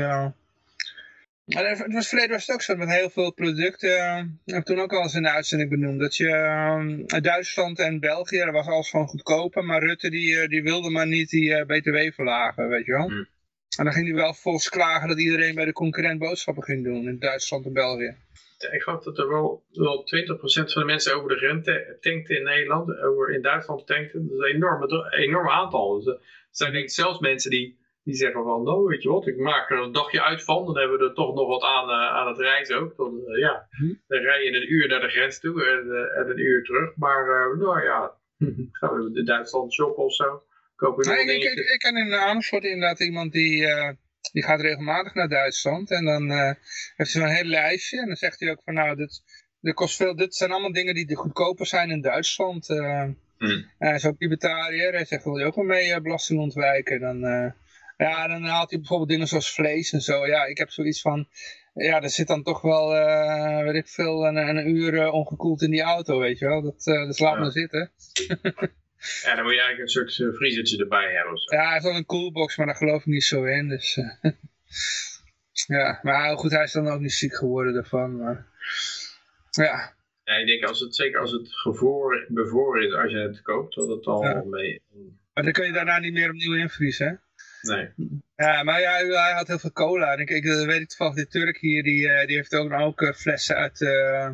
maar 1.47 1.65
het 1.79 1.93
was 1.93 2.09
verleden 2.09 2.31
was 2.33 2.47
het 2.47 2.55
ook 2.55 2.63
zo 2.63 2.77
met 2.77 2.89
heel 2.89 3.11
veel 3.11 3.33
producten. 3.33 3.97
eh, 3.99 4.17
heb 4.45 4.57
ik 4.59 4.65
toen 4.65 4.81
ook 4.81 4.93
al 4.93 5.03
eens 5.03 5.15
in 5.15 5.23
de 5.23 5.31
uitzending 5.31 5.71
benoemd. 5.71 6.01
Dat 6.01 6.17
je 6.17 6.29
eh, 6.29 6.85
uit 7.07 7.25
Duitsland 7.25 7.79
en 7.79 8.01
België, 8.01 8.37
daar 8.37 8.53
was 8.53 8.67
alles 8.67 8.91
van 8.91 9.07
goedkoper. 9.09 9.65
Maar 9.65 9.83
Rutte 9.83 10.11
die, 10.11 10.41
eh, 10.41 10.49
die 10.49 10.63
wilde 10.63 10.91
maar 10.91 11.07
niet 11.07 11.29
die 11.31 11.65
btw 11.67 12.15
verlagen, 12.15 12.69
weet 12.69 12.87
je 12.87 12.93
wel. 12.93 13.09
Hmm. 13.09 13.29
En 13.79 13.85
dan 13.85 13.93
ging 13.93 14.07
hij 14.07 14.15
wel 14.17 14.35
volgens 14.35 14.69
klagen 14.69 15.09
dat 15.09 15.21
iedereen 15.21 15.55
bij 15.55 15.65
de 15.65 15.73
concurrent 15.73 16.19
boodschappen 16.19 16.63
ging 16.65 16.85
doen 16.85 17.09
in 17.09 17.19
Duitsland 17.19 17.67
en 17.67 17.73
België. 17.73 18.17
Ik 18.71 18.83
geloof 18.83 19.03
dat 19.05 19.19
er 19.19 19.29
wel, 19.29 19.65
wel 19.73 20.05
20% 20.05 20.73
van 20.73 20.83
de 20.83 20.85
mensen 20.85 21.17
over 21.17 21.29
de 21.29 21.37
grens 21.37 21.65
ta- 21.65 21.97
tankten 22.01 22.37
in 22.37 22.45
Nederland, 22.45 22.99
over 22.99 23.35
in 23.35 23.43
Duitsland 23.43 23.87
tankten. 23.87 24.23
Dat 24.29 24.33
is 24.33 24.39
een 24.51 24.55
enorm, 24.55 24.81
bedra- 24.81 25.11
enorm 25.11 25.49
aantal. 25.49 25.97
Dus, 25.97 26.07
er 26.15 26.21
zijn 26.51 26.73
denk 26.73 26.85
ik 26.85 26.91
zelfs 26.91 27.19
mensen 27.19 27.51
die, 27.51 27.79
die 28.05 28.15
zeggen 28.15 28.43
van, 28.43 28.63
nou 28.63 28.85
weet 28.85 29.03
je 29.03 29.09
wat, 29.09 29.27
ik 29.27 29.37
maak 29.37 29.71
er 29.71 29.79
een 29.79 29.93
dagje 29.93 30.23
uit 30.23 30.45
van. 30.45 30.65
Dan 30.65 30.79
hebben 30.79 30.99
we 30.99 31.05
er 31.05 31.15
toch 31.15 31.35
nog 31.35 31.49
wat 31.49 31.63
aan, 31.63 31.89
eh, 31.89 32.17
aan 32.17 32.29
het 32.29 32.39
reizen 32.39 32.77
ook. 32.77 32.97
Dan, 32.97 33.23
eh, 33.27 33.39
ja, 33.39 33.67
Hm. 33.71 33.95
dan 34.07 34.21
rij 34.21 34.45
je 34.45 34.57
een 34.57 34.73
uur 34.73 34.89
naar 34.89 35.01
de 35.01 35.09
grens 35.09 35.41
toe 35.41 35.65
en, 35.65 35.91
eh, 35.91 36.21
en 36.21 36.31
een 36.31 36.39
uur 36.39 36.65
terug. 36.65 36.97
Maar 36.97 37.27
nou 37.59 37.83
ja, 37.85 38.13
gaan 38.79 38.95
we 38.95 39.19
in 39.19 39.25
Duitsland 39.25 39.73
shoppen 39.73 40.05
of 40.05 40.15
zo. 40.15 40.43
Kopen 40.77 41.09
Nee, 41.09 41.37
ik, 41.37 41.43
ik, 41.43 41.59
ik 41.59 41.79
ken 41.79 41.97
in 41.97 42.15
Amersfoort 42.15 42.65
inderdaad 42.65 43.01
iemand 43.01 43.33
die, 43.33 43.67
die 44.33 44.43
gaat 44.43 44.61
regelmatig 44.61 45.15
naar 45.15 45.29
Duitsland. 45.29 45.91
En 45.91 46.05
dan 46.05 46.31
heeft 46.31 47.13
hij 47.13 47.23
zo'n 47.23 47.35
heel 47.35 47.45
lijstje. 47.45 48.01
En 48.01 48.07
dan 48.07 48.17
zegt 48.17 48.41
hij 48.41 48.51
ook 48.51 48.63
van 48.65 48.75
nou, 48.75 48.97
dit, 48.97 49.23
dit, 49.61 49.75
kost 49.75 49.97
veel, 49.97 50.17
dit 50.17 50.35
zijn 50.35 50.51
allemaal 50.51 50.73
dingen 50.73 50.95
die 50.95 51.17
goedkoper 51.17 51.67
zijn 51.67 51.91
in 51.91 52.01
Duitsland. 52.01 52.69
En 52.69 53.19
hij 53.79 53.95
is 53.95 54.07
ook 54.07 54.17
libertariër. 54.19 54.93
Hij 54.93 55.05
zegt, 55.05 55.25
wil 55.25 55.39
je 55.39 55.45
ook 55.45 55.55
wel 55.55 55.65
mee 55.65 56.01
belasting 56.01 56.41
ontwijken? 56.41 57.01
Dan, 57.01 57.55
ja, 57.97 58.29
dan 58.29 58.45
haalt 58.45 58.71
hij 58.71 58.79
bijvoorbeeld 58.79 59.09
dingen 59.11 59.27
zoals 59.27 59.55
vlees 59.55 59.93
en 59.93 60.01
zo. 60.01 60.27
Ja, 60.27 60.45
ik 60.45 60.59
heb 60.59 60.71
zoiets 60.71 61.01
van... 61.01 61.29
Ja, 61.75 62.03
er 62.03 62.11
zit 62.11 62.27
dan 62.27 62.43
toch 62.43 62.61
wel, 62.61 62.95
eh, 62.97 63.63
weet 63.65 63.75
ik 63.75 63.89
veel, 63.89 64.27
een, 64.27 64.37
een 64.37 64.69
uur 64.77 64.99
eh, 65.01 65.13
ongekoeld 65.13 65.63
in 65.63 65.71
die 65.71 65.83
auto, 65.83 66.19
weet 66.19 66.39
je 66.39 66.47
wel. 66.47 66.63
Dat, 66.63 66.87
eh 66.87 67.07
dat 67.07 67.19
laat 67.19 67.35
Ja. 67.35 67.41
maar 67.41 67.51
zitten. 67.51 67.91
Ja, 69.23 69.35
dan 69.35 69.45
moet 69.45 69.53
je 69.55 69.61
eigenlijk 69.61 69.79
een 69.81 69.89
soort 69.89 70.37
vriezertje 70.37 70.79
erbij 70.79 71.13
hebben 71.15 71.33
of 71.33 71.41
zo. 71.43 71.57
Ja, 71.57 71.63
hij 71.63 71.73
heeft 71.73 71.85
wel 71.85 71.95
een 71.97 72.07
coolbox, 72.07 72.57
maar 72.57 72.67
daar 72.67 72.75
geloof 72.77 73.01
ik 73.01 73.07
niet 73.07 73.25
zo 73.25 73.45
in. 73.45 73.69
Dus, 73.69 73.95
ja, 75.77 75.99
maar 76.03 76.37
goed, 76.37 76.51
hij 76.51 76.63
is 76.65 76.73
dan 76.73 76.89
ook 76.89 77.01
niet 77.01 77.13
ziek 77.13 77.35
geworden 77.35 77.75
ervan. 77.75 78.17
Maar, 78.17 78.47
ja, 79.51 79.95
Ja, 80.25 80.35
ik 80.37 80.47
denk 80.47 80.65
als 80.65 80.81
het, 80.81 80.95
zeker 80.95 81.21
als 81.21 81.33
het 81.33 81.49
gevoor, 81.53 82.27
bevroren 82.29 82.87
is 82.87 82.93
als 82.95 83.11
je 83.11 83.19
het 83.19 83.43
koopt, 83.43 83.75
dat 83.75 83.89
het 83.89 84.07
al 84.07 84.23
Ja. 84.25 84.43
mee... 84.45 84.83
maar 85.35 85.45
dan 85.45 85.53
kun 85.53 85.67
je 85.67 85.73
daarna 85.73 85.99
niet 85.99 86.13
meer 86.13 86.29
opnieuw 86.29 86.55
invriezen, 86.55 87.07
hè? 87.09 87.15
Nee. 87.69 87.89
Ja, 88.37 88.63
maar 88.63 88.81
ja, 88.81 88.93
hij 88.97 89.33
had 89.33 89.47
heel 89.49 89.59
veel 89.59 89.73
cola. 89.73 90.13
En 90.13 90.19
ik, 90.19 90.31
ik 90.31 90.47
dat 90.47 90.65
weet 90.65 90.81
ik 90.81 90.89
toevallig, 90.89 91.15
die 91.15 91.27
Turk 91.27 91.59
hier, 91.59 91.83
die, 91.83 92.09
eh, 92.09 92.27
die 92.27 92.37
heeft 92.37 92.55
ook, 92.55 92.73
ook 92.73 93.03
eh, 93.03 93.13
flessen 93.13 93.57
uit, 93.57 93.81
eh, 93.81 94.31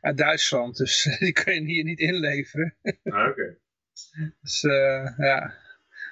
uit 0.00 0.16
Duitsland. 0.16 0.76
Dus 0.76 1.02
die 1.18 1.32
kun 1.32 1.54
je 1.54 1.60
hier 1.60 1.84
niet 1.84 1.98
inleveren. 1.98 2.74
Ah, 3.04 3.28
Oké. 3.28 3.56
Dus 4.42 4.62
eh, 4.62 5.08
ja. 5.18 5.54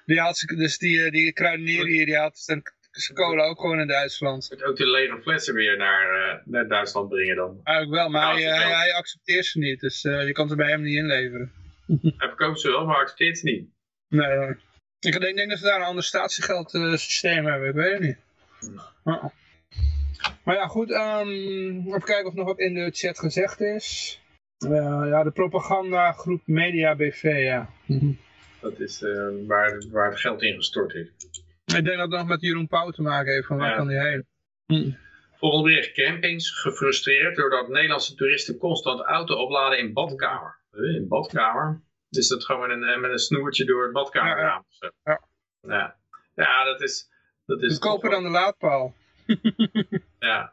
Die 0.04 0.34
ze- 0.34 0.56
dus 0.56 0.78
die, 0.78 1.04
eh, 1.04 1.10
die 1.10 1.32
kruidenier 1.32 1.86
hier, 1.86 2.06
die 2.06 2.16
haalt 2.16 2.38
zijn 2.38 2.62
cola 3.14 3.42
ook 3.44 3.60
gewoon 3.60 3.80
in 3.80 3.86
Duitsland. 3.86 4.64
Ook 4.64 4.76
de 4.76 4.86
lege 4.90 5.20
flessen 5.22 5.54
weer 5.54 5.76
naar, 5.76 6.28
uh, 6.28 6.40
naar 6.44 6.68
Duitsland 6.68 7.08
brengen 7.08 7.36
dan. 7.36 7.60
Eigenlijk 7.64 8.00
wel, 8.00 8.08
maar 8.10 8.34
hij, 8.34 8.42
hij, 8.42 8.72
hij, 8.76 8.92
accepteert 8.92 9.44
ze 9.44 9.58
niet. 9.58 9.80
Dus 9.80 10.02
je 10.02 10.32
kan 10.32 10.48
ze 10.48 10.56
bij 10.56 10.70
hem 10.70 10.82
niet 10.82 10.96
inleveren. 10.96 11.52
hij 11.86 12.12
verkoopt 12.28 12.60
ze 12.60 12.68
wel, 12.70 12.86
maar 12.86 12.96
accepteert 12.96 13.38
ze 13.38 13.44
niet. 13.44 13.68
Nee, 14.08 14.56
ik 15.00 15.20
denk, 15.20 15.36
denk 15.36 15.50
dat 15.50 15.58
ze 15.58 15.64
daar 15.64 15.80
een 15.80 15.86
ander 15.86 16.04
statiegeldsysteem 16.04 17.46
hebben. 17.46 17.68
Ik 17.68 17.74
weet 17.74 17.92
het 17.92 18.00
niet. 18.00 18.18
Oh. 19.04 19.24
Maar 20.44 20.54
ja, 20.54 20.66
goed. 20.66 20.90
Um, 20.90 21.86
even 21.86 22.02
kijken 22.02 22.26
of 22.26 22.34
nog 22.34 22.46
wat 22.46 22.58
in 22.58 22.74
de 22.74 22.90
chat 22.92 23.18
gezegd 23.18 23.60
is. 23.60 24.20
Uh, 24.58 24.70
ja, 25.08 25.22
de 25.22 25.30
propagandagroep 25.30 26.42
Media 26.46 26.96
BV, 26.96 27.22
ja. 27.22 27.70
Dat 28.60 28.80
is 28.80 29.02
uh, 29.02 29.28
waar, 29.46 29.84
waar 29.90 30.10
het 30.10 30.20
geld 30.20 30.42
in 30.42 30.54
gestort 30.54 30.94
is. 30.94 31.08
Ik 31.64 31.84
denk 31.84 31.86
dat 31.86 31.98
het 31.98 32.10
nog 32.10 32.26
met 32.26 32.40
Jeroen 32.40 32.66
Pauw 32.66 32.90
te 32.90 33.02
maken 33.02 33.32
heeft, 33.32 33.46
van 33.46 33.56
waar 33.56 33.70
ja. 33.70 33.76
kan 33.76 33.88
die 33.88 34.00
heen? 34.00 34.26
Hm. 34.66 34.90
Volgende 35.38 35.68
bericht, 35.68 35.92
campings 35.92 36.60
gefrustreerd 36.60 37.36
doordat 37.36 37.68
Nederlandse 37.68 38.14
toeristen 38.14 38.58
constant 38.58 39.00
auto 39.00 39.34
opladen 39.34 39.78
in 39.78 39.92
badkamer. 39.92 40.58
In 40.72 41.08
badkamer? 41.08 41.82
Dus 42.08 42.28
dat 42.28 42.44
gewoon 42.44 42.68
met 42.68 42.88
een, 42.88 43.00
met 43.00 43.10
een 43.10 43.18
snoertje 43.18 43.64
door 43.64 43.82
het 43.82 43.92
badkamerraam. 43.92 44.64
Ja, 44.78 44.92
ja. 45.04 45.20
ja. 45.60 45.96
ja, 46.34 46.64
dat 46.64 46.82
is... 46.82 47.10
Dat 47.46 47.62
is 47.62 47.72
Goedkoper 47.72 48.10
dan 48.10 48.22
de 48.22 48.28
laadpaal. 48.28 48.94
ja. 50.18 50.52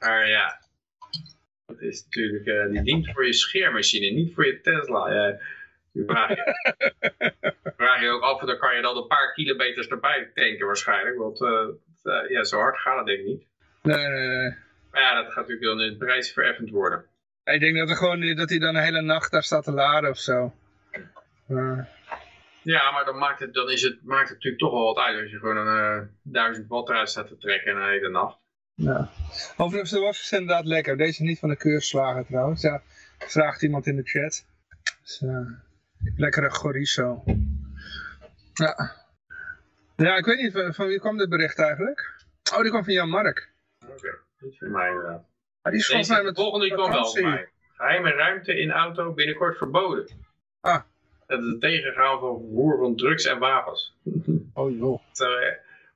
Maar 0.00 0.28
ja, 0.28 0.60
dat 1.66 1.80
is 1.80 2.04
natuurlijk, 2.04 2.46
uh, 2.46 2.70
die 2.70 2.82
dient 2.82 3.10
voor 3.12 3.26
je 3.26 3.32
scheermachine, 3.32 4.10
niet 4.10 4.34
voor 4.34 4.46
je 4.46 4.60
Tesla. 4.60 5.12
Ja, 5.12 5.38
je 5.92 6.04
vraag, 6.06 6.28
je, 6.28 6.54
vraag 7.76 8.00
je 8.00 8.08
ook 8.08 8.22
af, 8.22 8.40
dan 8.40 8.58
kan 8.58 8.76
je 8.76 8.82
dan 8.82 8.96
een 8.96 9.06
paar 9.06 9.32
kilometers 9.32 9.88
erbij 9.88 10.30
tanken 10.34 10.66
waarschijnlijk. 10.66 11.16
Want 11.16 11.40
uh, 11.40 11.68
uh, 12.04 12.30
ja, 12.30 12.44
zo 12.44 12.58
hard 12.58 12.78
gaat 12.78 12.96
het 12.96 13.06
denk 13.06 13.18
ik 13.18 13.26
niet. 13.26 13.46
Nee, 13.82 14.06
nee, 14.08 14.26
nee. 14.26 14.54
Maar 14.90 15.00
ja, 15.00 15.14
dat 15.14 15.26
gaat 15.26 15.48
natuurlijk 15.48 15.62
dan 15.62 15.80
in 15.80 15.90
de 15.90 16.04
prijs 16.04 16.32
vereffend 16.32 16.70
worden. 16.70 17.04
Ik 17.50 17.60
denk 17.60 17.76
dat, 17.76 17.90
er 17.90 17.96
gewoon, 17.96 18.34
dat 18.34 18.50
hij 18.50 18.58
dan 18.58 18.76
een 18.76 18.82
hele 18.82 19.02
nacht 19.02 19.30
daar 19.30 19.42
staat 19.42 19.64
te 19.64 19.72
laden 19.72 20.10
of 20.10 20.18
zo. 20.18 20.52
Ja, 22.62 22.90
maar 22.90 23.04
dan, 23.04 23.18
maakt 23.18 23.40
het, 23.40 23.54
dan 23.54 23.70
is 23.70 23.82
het, 23.82 24.04
maakt 24.04 24.28
het 24.28 24.36
natuurlijk 24.36 24.62
toch 24.62 24.72
wel 24.72 24.94
wat 24.94 25.04
uit 25.04 25.20
als 25.20 25.30
je 25.30 25.38
gewoon 25.38 25.56
een 25.56 26.00
uh, 26.02 26.08
duizend 26.22 26.68
watt 26.68 26.88
eruit 26.88 27.08
staat 27.08 27.28
te 27.28 27.36
trekken 27.36 27.76
een 27.76 27.88
hele 27.88 28.08
nacht. 28.08 28.38
Ja. 28.74 29.10
Overigens, 29.56 29.90
de 29.90 29.98
was 29.98 30.32
inderdaad 30.32 30.64
lekker. 30.64 30.96
Deze 30.96 31.10
is 31.10 31.18
niet 31.18 31.38
van 31.38 31.48
de 31.48 31.56
keurslagen 31.56 32.26
trouwens. 32.26 32.62
Ja, 32.62 32.82
vraagt 33.18 33.62
iemand 33.62 33.86
in 33.86 33.96
de 33.96 34.02
chat. 34.02 34.44
Dus, 35.02 35.20
uh, 35.20 35.50
lekkere 36.16 36.50
chorizo. 36.50 37.22
Ja. 38.52 38.92
Ja, 39.96 40.16
ik 40.16 40.24
weet 40.24 40.38
niet, 40.38 40.74
van 40.74 40.86
wie 40.86 41.00
kwam 41.00 41.16
dit 41.16 41.28
bericht 41.28 41.58
eigenlijk? 41.58 42.24
Oh, 42.54 42.60
die 42.60 42.70
kwam 42.70 42.84
van 42.84 42.92
Jan 42.92 43.08
Mark. 43.08 43.52
Oké, 43.82 43.92
okay. 43.92 44.10
niet 44.38 44.58
van 44.58 44.70
mij 44.70 44.88
inderdaad. 44.88 45.29
Maar 45.62 45.72
die 45.72 45.80
is 45.80 45.86
volgens 45.86 46.08
mij 46.08 46.22
met 46.22 46.36
de 46.36 46.42
volgende 46.42 46.68
kwam 46.68 46.90
wel 46.90 47.22
mij. 47.22 47.48
Geheime 47.76 48.10
ruimte 48.10 48.60
in 48.60 48.70
auto 48.70 49.12
binnenkort 49.12 49.56
verboden. 49.56 50.06
Ah. 50.60 50.82
Dat 51.26 51.38
is 51.38 51.46
het 51.46 51.60
tegengaan 51.60 52.20
van 52.20 52.38
vervoer 52.38 52.78
van 52.78 52.96
drugs 52.96 53.24
en 53.24 53.38
wapens. 53.38 53.94
Oh 54.54 54.76
joh. 54.76 55.00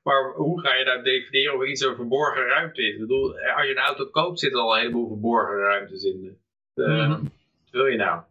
Maar 0.03 0.33
hoe 0.35 0.61
ga 0.61 0.75
je 0.75 0.85
daar 0.85 1.03
definiëren 1.03 1.55
of 1.55 1.65
iets 1.65 1.81
een 1.81 1.95
verborgen 1.95 2.45
ruimte 2.45 2.81
is? 2.87 2.93
Ik 2.93 2.99
bedoel, 2.99 3.39
als 3.39 3.65
je 3.65 3.71
een 3.71 3.77
auto 3.77 4.05
koopt, 4.05 4.39
zitten 4.39 4.59
er 4.59 4.65
al 4.65 4.73
een 4.73 4.79
heleboel 4.79 5.07
verborgen 5.07 5.57
ruimtes 5.57 6.03
in. 6.03 6.37
Uh, 6.75 6.87
mm 6.87 7.11
-hmm. 7.11 7.31
Wat 7.63 7.71
wil 7.71 7.85
je 7.85 7.97
nou? 7.97 8.21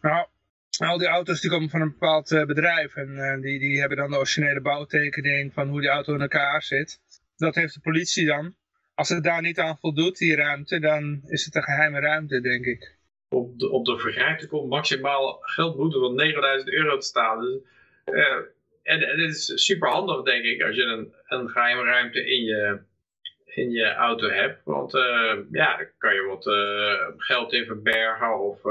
Nou, 0.00 0.26
al 0.78 0.98
die 0.98 1.08
auto's 1.08 1.40
die 1.40 1.50
komen 1.50 1.70
van 1.70 1.80
een 1.80 1.90
bepaald 1.90 2.30
uh, 2.30 2.44
bedrijf. 2.44 2.96
En 2.96 3.08
uh, 3.08 3.40
die, 3.40 3.58
die 3.58 3.80
hebben 3.80 3.96
dan 3.96 4.10
de 4.10 4.16
originele 4.16 4.60
bouwtekening 4.60 5.52
van 5.52 5.68
hoe 5.68 5.80
die 5.80 5.90
auto 5.90 6.14
in 6.14 6.20
elkaar 6.20 6.62
zit. 6.62 7.00
Dat 7.36 7.54
heeft 7.54 7.74
de 7.74 7.80
politie 7.80 8.26
dan. 8.26 8.54
Als 8.94 9.08
het 9.08 9.24
daar 9.24 9.42
niet 9.42 9.58
aan 9.58 9.78
voldoet, 9.78 10.18
die 10.18 10.36
ruimte, 10.36 10.78
dan 10.78 11.20
is 11.26 11.44
het 11.44 11.54
een 11.54 11.62
geheime 11.62 12.00
ruimte, 12.00 12.40
denk 12.40 12.64
ik. 12.64 12.96
Op 13.28 13.58
de, 13.58 13.70
op 13.70 13.84
de 13.84 13.98
vergrijpte 13.98 14.46
komt 14.46 14.68
maximaal 14.68 15.38
geldboete 15.40 15.98
van 15.98 16.14
9000 16.14 16.70
euro 16.70 16.96
te 16.96 17.06
staan. 17.06 17.40
Dus, 17.40 17.60
uh, 18.04 18.34
en, 18.82 19.02
en 19.02 19.20
het 19.20 19.30
is 19.30 19.64
super 19.64 19.88
handig, 19.88 20.22
denk 20.22 20.44
ik, 20.44 20.62
als 20.62 20.76
je 20.76 20.82
een, 20.82 21.14
een 21.26 21.48
geheime 21.48 21.82
ruimte 21.82 22.24
in 22.26 22.44
je, 22.44 22.78
in 23.44 23.70
je 23.70 23.94
auto 23.94 24.28
hebt. 24.28 24.64
Want 24.64 24.94
uh, 24.94 25.36
ja, 25.50 25.76
dan 25.76 25.86
kan 25.98 26.14
je 26.14 26.22
wat 26.22 26.46
uh, 26.46 27.16
geld 27.16 27.52
in 27.52 27.64
verbergen 27.64 28.40
of... 28.40 28.62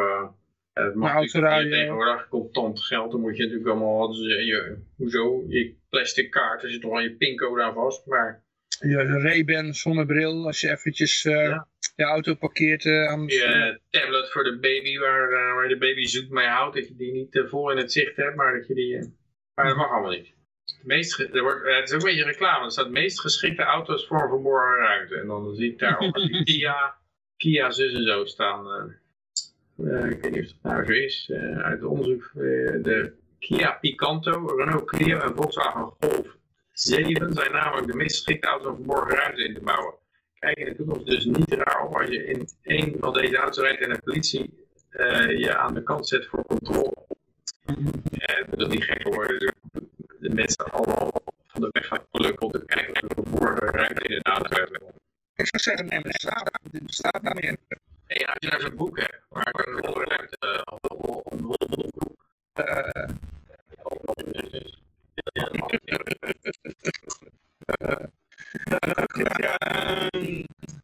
Het 0.73 0.95
mag 0.95 1.13
natuurlijk 1.13 1.71
tegenwoordig 1.71 2.27
contant 2.27 2.81
geld, 2.83 3.11
dan 3.11 3.21
moet 3.21 3.37
je 3.37 3.43
natuurlijk 3.43 3.69
allemaal, 3.69 4.07
dus 4.07 4.45
je, 4.45 4.77
hoezo, 4.97 5.43
je 5.47 5.75
plastic 5.89 6.31
kaart, 6.31 6.63
er 6.63 6.69
zit 6.69 6.81
toch 6.81 6.91
al 6.91 6.99
je 6.99 7.15
pincode 7.15 7.61
aan 7.61 7.73
vast, 7.73 8.05
maar... 8.05 8.42
Je 8.79 9.19
Ray-Ban 9.21 9.73
zonnebril, 9.73 10.45
als 10.45 10.61
je 10.61 10.69
eventjes 10.69 11.23
uh, 11.23 11.33
ja. 11.33 11.67
je 11.95 12.03
auto 12.03 12.35
parkeert 12.35 12.85
uh, 12.85 13.07
aan 13.07 13.27
Je 13.27 13.79
tablet 13.89 14.31
voor 14.31 14.43
de 14.43 14.59
baby, 14.59 14.97
waar, 14.97 15.29
waar 15.29 15.67
de 15.67 15.77
baby 15.77 16.05
zoet 16.05 16.29
mee 16.29 16.47
houdt, 16.47 16.75
dat 16.75 16.87
je 16.87 16.95
die 16.95 17.11
niet 17.11 17.43
vol 17.49 17.71
in 17.71 17.77
het 17.77 17.91
zicht 17.91 18.15
hebt, 18.15 18.35
maar 18.35 18.57
dat 18.57 18.67
je 18.67 18.73
die... 18.73 19.15
maar 19.55 19.65
dat 19.65 19.75
mag 19.75 19.91
allemaal 19.91 20.11
niet. 20.11 20.33
De 20.65 20.81
meest, 20.83 21.19
er 21.19 21.41
wordt, 21.41 21.65
het 21.65 21.89
is 21.89 21.93
ook 21.93 22.01
een 22.01 22.07
beetje 22.07 22.23
reclame, 22.23 22.65
er 22.65 22.71
staat 22.71 22.89
meest 22.89 23.19
geschikte 23.19 23.63
auto's 23.63 24.07
voor 24.07 24.21
een 24.21 24.29
verborgen 24.29 24.77
ruimte. 24.77 25.15
En 25.15 25.27
dan 25.27 25.55
zie 25.55 25.71
ik 25.71 25.79
daar 25.79 25.99
ook 25.99 26.15
die 26.15 26.43
Kia, 26.53 26.95
Kia 27.37 27.71
zus 27.71 27.93
en 27.93 28.03
zo 28.03 28.25
staan. 28.25 28.95
Ik 29.77 30.21
weet 30.21 30.31
niet 30.31 30.45
of 30.45 30.51
het 30.51 30.61
nou 30.61 30.85
zo 30.85 30.91
is, 30.91 31.31
uit 31.55 31.79
het 31.79 31.89
onderzoek 31.89 32.31
de 32.83 33.13
Kia 33.39 33.71
Picanto, 33.71 34.45
Renault 34.45 34.85
Clio 34.85 35.19
en 35.19 35.35
Volkswagen 35.35 35.93
Golf 35.99 36.41
7 36.73 37.33
zijn 37.33 37.51
namelijk 37.51 37.87
de 37.87 37.97
meest 37.97 38.15
geschikte 38.15 38.47
auto's 38.47 38.67
om 38.67 38.75
verborgen 38.75 39.17
ruimte 39.17 39.43
in 39.43 39.53
te 39.53 39.61
bouwen. 39.61 39.93
Kijk 40.39 40.57
in 40.57 40.65
de 40.65 40.75
toekomst 40.75 41.05
dus 41.05 41.25
niet 41.25 41.53
raar 41.53 41.85
op 41.85 41.95
als 41.95 42.09
je 42.09 42.25
in 42.25 42.49
een 42.63 42.95
van 42.99 43.13
deze 43.13 43.37
auto's 43.37 43.63
rijdt 43.63 43.81
en 43.81 43.89
de 43.89 44.01
politie 44.03 44.67
je 45.37 45.57
aan 45.57 45.73
de 45.73 45.83
kant 45.83 46.07
zet 46.07 46.25
voor 46.25 46.45
controle. 46.45 46.93
dat 48.49 48.69
niet 48.69 48.83
gek 48.83 49.13
worden, 49.13 49.39
dus 49.39 49.51
de 50.19 50.29
mensen 50.29 50.71
allemaal 50.71 51.11
van 51.47 51.61
de 51.61 51.69
weg 51.71 51.87
gaan 51.87 52.05
plukken 52.11 52.41
om 52.41 52.51
te 52.51 52.65
kijken 52.65 53.03
of 53.03 53.15
we 53.15 53.29
verborgen 53.29 53.67
ruimte 53.67 54.03
in 54.03 54.19
de 54.19 54.29
auto 54.29 54.55
hebben. 54.55 54.81
Ik 55.35 55.47
zou 55.47 55.63
zeggen, 55.63 55.85
neem 55.85 56.01
een 56.03 56.13
staat, 56.13 56.51
staat 56.85 57.23
daar 57.23 57.35
meer. 57.35 57.57
Hey, 58.05 58.25
als 58.27 58.37
je 58.39 58.47
nou 58.47 58.61
zo'n 58.61 58.75
boek 58.75 58.99
hebt, 58.99 59.21
waar 59.29 59.47
ik 59.47 59.67
een 59.67 59.83
volle 59.83 60.05
ruimte 60.05 60.37
een 61.29 61.41
boek. 61.41 61.63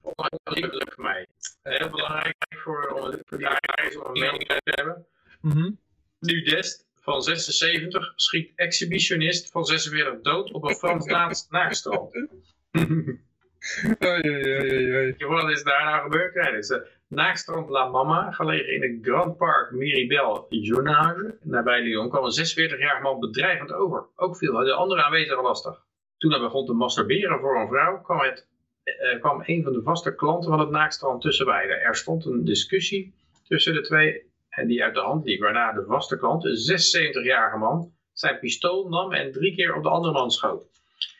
Volgens 0.01 0.93
voor 0.93 1.03
mij. 1.03 1.27
Heel 1.63 1.89
belangrijk 1.89 2.35
voor, 2.49 2.87
om, 2.87 3.21
voor 3.25 3.37
om 3.37 4.15
een 4.15 4.19
mening 4.19 4.47
te 4.47 4.59
hebben. 4.63 5.07
Nu 6.19 6.41
Dest 6.41 6.87
van 6.99 7.21
76 7.21 8.13
schiet 8.15 8.51
exhibitionist 8.55 9.51
van 9.51 9.65
46 9.65 10.21
dood 10.21 10.51
op 10.51 10.63
een 10.63 10.75
Frans 10.75 11.05
naakstrand. 11.49 12.13
Oei, 14.03 14.29
oei, 14.29 14.95
oei. 14.95 15.15
Wat 15.17 15.49
is 15.49 15.63
daar 15.63 15.85
nou 15.85 16.03
gebeurd? 16.03 16.33
Ja, 16.33 16.83
naakstrand 17.09 17.69
La 17.69 17.87
Mama, 17.87 18.31
gelegen 18.31 18.73
in 18.73 18.81
het 18.81 18.97
Grand 19.01 19.37
Park 19.37 19.71
Miribel 19.71 20.45
Jonage, 20.49 21.37
nabij 21.41 21.81
Lyon, 21.81 22.09
kwam 22.09 22.23
een 22.23 22.31
46-jarige 22.31 23.01
man 23.01 23.19
bedreigend 23.19 23.71
over. 23.71 24.05
Ook 24.15 24.37
viel 24.37 24.53
de 24.53 24.73
andere 24.73 25.03
aanwezigen 25.03 25.43
lastig. 25.43 25.85
Toen 26.17 26.31
hij 26.31 26.39
begon 26.39 26.65
te 26.65 26.73
masturberen 26.73 27.39
voor 27.39 27.61
een 27.61 27.67
vrouw, 27.67 28.01
kwam, 28.01 28.19
het, 28.19 28.47
uh, 28.83 29.19
kwam 29.19 29.43
een 29.45 29.63
van 29.63 29.73
de 29.73 29.81
vaste 29.81 30.15
klanten 30.15 30.49
van 30.49 30.59
het 30.59 30.69
naakstrand 30.69 31.21
tussen 31.21 31.45
beiden. 31.45 31.81
Er 31.81 31.95
stond 31.95 32.25
een 32.25 32.45
discussie 32.45 33.13
tussen 33.47 33.73
de 33.73 33.81
twee 33.81 34.27
en 34.49 34.67
die 34.67 34.83
uit 34.83 34.93
de 34.93 34.99
hand 34.99 35.25
liep, 35.25 35.41
waarna 35.41 35.73
de 35.73 35.85
vaste 35.87 36.17
klant, 36.17 36.45
een 36.45 36.57
76-jarige 37.21 37.57
man, 37.57 37.93
zijn 38.13 38.39
pistool 38.39 38.89
nam 38.89 39.13
en 39.13 39.31
drie 39.31 39.55
keer 39.55 39.75
op 39.75 39.83
de 39.83 39.89
andere 39.89 40.13
man 40.13 40.31
schoot. 40.31 40.63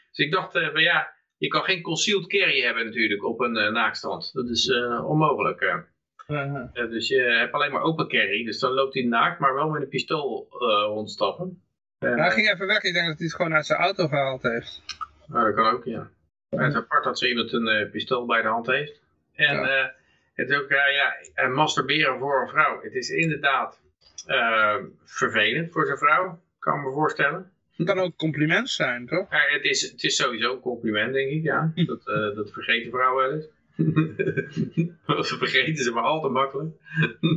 Dus 0.10 0.26
ik 0.26 0.32
dacht, 0.32 0.56
uh, 0.56 0.76
ja, 0.76 1.14
je 1.40 1.48
kan 1.48 1.64
geen 1.64 1.82
concealed 1.82 2.28
carry 2.28 2.62
hebben 2.62 2.86
natuurlijk 2.86 3.26
op 3.26 3.40
een 3.40 3.56
uh, 3.56 3.72
naakstrand. 3.72 4.34
Dat 4.34 4.50
is 4.50 4.68
uh, 4.68 5.10
onmogelijk. 5.10 5.62
Uh. 5.62 5.76
-huh. 6.28 6.90
dus 6.90 7.08
je 7.08 7.22
hebt 7.22 7.54
alleen 7.54 7.72
maar 7.72 7.82
open 7.82 8.08
carry. 8.08 8.46
Dus 8.46 8.60
dan 8.60 8.72
loopt 8.72 8.94
hij 8.94 9.04
naakt, 9.04 9.40
maar 9.40 9.54
wel 9.54 9.70
met 9.70 9.82
een 9.82 9.90
pistool 9.90 10.48
rondstappen. 10.88 11.62
hij 12.00 12.32
ging 12.32 12.50
even 12.50 12.68
weg. 12.68 12.84
Ik 12.84 12.94
denk 12.94 13.08
dat 13.08 13.18
hij 13.18 13.28
het 13.28 13.36
gewoon 13.36 13.54
uit 13.54 13.66
zijn 13.66 13.80
auto 13.80 14.08
gehaald 14.08 14.42
heeft. 14.42 14.84
Nou, 15.28 15.46
dat 15.46 15.56
kan 15.56 15.74
ook, 15.74 15.86
ja. 15.86 16.10
Het 16.50 16.70
is 16.70 16.76
apart 16.76 17.04
dat 17.04 17.20
zo 17.20 17.26
iemand 17.26 17.54
een 17.54 17.90
pistool 17.92 18.26
bij 18.26 18.42
de 18.42 18.48
hand 18.48 18.68
heeft. 18.68 19.02
En 19.36 19.56
ja. 19.56 19.96
het 20.34 20.50
is 20.50 20.58
ook, 20.58 20.70
ja, 20.70 21.48
masturberen 21.48 22.20
voor 22.20 22.42
een 22.42 22.50
vrouw. 22.50 22.82
Het 22.82 22.94
is 22.94 23.10
inderdaad 23.10 23.82
vervelend 25.06 25.72
voor 25.72 25.86
zijn 25.86 25.98
vrouw. 25.98 26.40
Kan 26.60 26.78
ik 26.78 26.86
me 26.86 26.92
voorstellen. 26.92 27.52
Het 27.80 27.88
kan 27.88 28.00
ook 28.00 28.16
compliment 28.16 28.70
zijn, 28.70 29.06
toch? 29.06 29.32
Ja, 29.32 29.40
het, 29.50 29.64
is, 29.64 29.82
het 29.92 30.04
is 30.04 30.16
sowieso 30.16 30.54
een 30.54 30.60
compliment, 30.60 31.14
denk 31.14 31.32
ik, 31.32 31.44
ja. 31.44 31.72
Dat, 31.86 32.08
uh, 32.08 32.36
dat 32.36 32.52
vergeten 32.52 32.92
vrouwen 32.92 33.24
wel 33.24 33.36
eens. 33.36 33.50
dat 35.06 35.28
vergeten 35.28 35.84
ze 35.84 35.92
maar 35.92 36.04
al 36.04 36.22
te 36.22 36.30
makkelijk. 36.30 36.76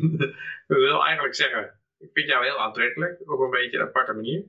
ik 0.69 0.77
wil 0.77 1.05
eigenlijk 1.05 1.35
zeggen, 1.35 1.81
ik 1.99 2.11
vind 2.13 2.29
jou 2.29 2.45
heel 2.45 2.59
aantrekkelijk, 2.59 3.31
op 3.31 3.41
een 3.41 3.51
beetje 3.51 3.79
een 3.79 3.87
aparte 3.87 4.13
manier. 4.13 4.45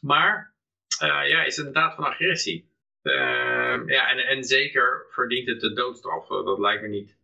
Maar, 0.00 0.54
uh, 1.02 1.28
ja, 1.28 1.44
is 1.44 1.56
het 1.56 1.66
een 1.66 1.72
daad 1.72 1.94
van 1.94 2.04
agressie. 2.04 2.70
Ehm, 3.02 3.88
ja, 3.88 4.10
en, 4.10 4.18
en 4.18 4.44
zeker 4.44 5.06
verdient 5.10 5.48
het 5.48 5.60
de 5.60 5.72
doodstraf. 5.72 6.28
Dat 6.28 6.58
lijkt 6.58 6.82
me 6.82 6.88
niet 6.88 7.16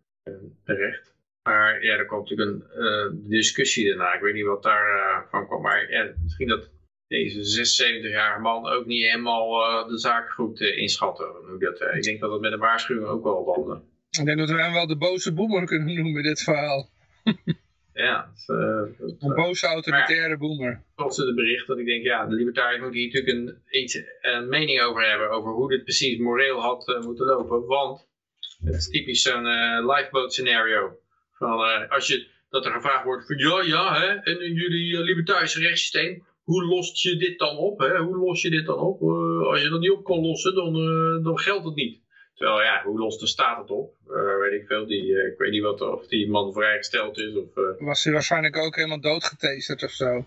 terecht. 0.64 1.16
Maar 1.42 1.84
ja, 1.84 1.96
er 1.96 2.06
komt 2.06 2.28
natuurlijk 2.28 2.64
een 2.74 3.24
discussie 3.28 3.88
daarna. 3.88 4.14
Ik 4.14 4.20
weet 4.20 4.34
niet 4.34 4.44
wat 4.44 4.62
daar 4.62 5.26
van 5.30 5.46
kwam. 5.46 5.62
Maar 5.62 5.90
ja, 5.90 6.12
misschien 6.22 6.48
dat 6.48 6.70
deze 7.08 8.00
76-jarige 8.02 8.40
man 8.40 8.66
ook 8.66 8.86
niet 8.86 9.02
helemaal 9.04 9.48
de 9.86 9.98
zaak 9.98 10.30
goed 10.30 10.60
inschatten. 10.60 11.26
Hoe 11.26 11.58
dat, 11.58 11.94
ik 11.94 12.02
denk 12.02 12.20
dat 12.20 12.32
het 12.32 12.40
met 12.40 12.52
een 12.52 12.58
waarschuwing 12.58 13.06
ook 13.06 13.24
wel 13.24 13.44
dan... 13.44 13.82
ik 14.10 14.24
denk 14.24 14.38
dat 14.38 14.50
we 14.50 14.62
hem 14.62 14.72
wel 14.72 14.86
de 14.86 14.96
boze 14.96 15.32
boemer 15.32 15.64
kunnen 15.64 15.94
noemen, 15.94 16.22
dit 16.22 16.42
verhaal. 16.42 16.88
Ja, 17.98 18.30
het, 18.34 18.48
uh, 18.48 19.16
een 19.18 19.34
boze 19.34 19.66
autoritaire 19.66 20.36
boomer. 20.36 20.82
Tot 20.96 21.16
de 21.16 21.34
bericht 21.34 21.66
dat 21.66 21.78
ik 21.78 21.86
denk, 21.86 22.04
ja, 22.04 22.26
de 22.26 22.34
libertariërs 22.34 22.80
moeten 22.82 23.00
hier 23.00 23.12
natuurlijk 23.12 23.36
een, 23.36 23.80
iets, 23.80 24.00
een 24.20 24.48
mening 24.48 24.80
over 24.80 25.08
hebben, 25.08 25.30
over 25.30 25.52
hoe 25.52 25.68
dit 25.68 25.82
precies 25.82 26.18
moreel 26.18 26.60
had 26.60 26.88
uh, 26.88 27.00
moeten 27.00 27.26
lopen. 27.26 27.66
Want 27.66 28.08
het 28.64 28.74
is 28.74 28.88
typisch 28.88 29.22
zo'n 29.22 29.46
uh, 29.46 29.94
lifeboat 29.94 30.32
scenario. 30.32 30.98
Van, 31.32 31.88
als 31.88 32.06
je, 32.06 32.26
dat 32.48 32.64
er 32.64 32.72
gevraagd 32.72 33.04
wordt 33.04 33.26
van, 33.26 33.36
ja, 33.36 33.62
ja, 33.62 34.00
hè, 34.00 34.06
en 34.06 34.40
in 34.40 34.54
jullie 34.54 35.00
libertarische 35.00 35.60
rechtssysteem, 35.60 36.26
hoe 36.48 36.64
lost 36.64 37.02
je 37.02 37.16
dit 37.16 37.38
dan 37.38 37.56
op? 37.56 37.78
Hè? 37.78 37.98
Hoe 37.98 38.16
los 38.16 38.42
je 38.42 38.50
dit 38.50 38.66
dan 38.66 38.78
op? 38.78 39.02
als 39.50 39.62
je 39.62 39.68
dat 39.68 39.80
niet 39.80 39.90
op 39.90 40.04
kan 40.04 40.20
lossen, 40.20 40.54
dan, 40.54 40.72
dan 41.22 41.38
geldt 41.38 41.64
het 41.64 41.74
niet. 41.74 42.00
Terwijl 42.34 42.62
ja, 42.62 42.82
hoe 42.84 42.98
lost 42.98 43.20
de 43.20 43.26
staat 43.26 43.58
het 43.58 43.70
op? 43.70 43.94
Uh, 44.06 44.38
weet 44.40 44.60
ik 44.60 44.66
veel. 44.66 44.86
Die, 44.86 45.26
ik 45.30 45.38
weet 45.38 45.50
niet 45.50 45.62
wat, 45.62 45.80
of 45.80 46.06
die 46.06 46.30
man 46.30 46.52
vrijgesteld 46.52 47.18
is. 47.18 47.34
Of. 47.34 47.78
Was 47.78 48.04
hij 48.04 48.12
waarschijnlijk 48.12 48.56
ook 48.56 48.76
helemaal 48.76 49.00
doodgetaserd 49.00 49.82
of 49.82 49.90
zo? 49.90 50.24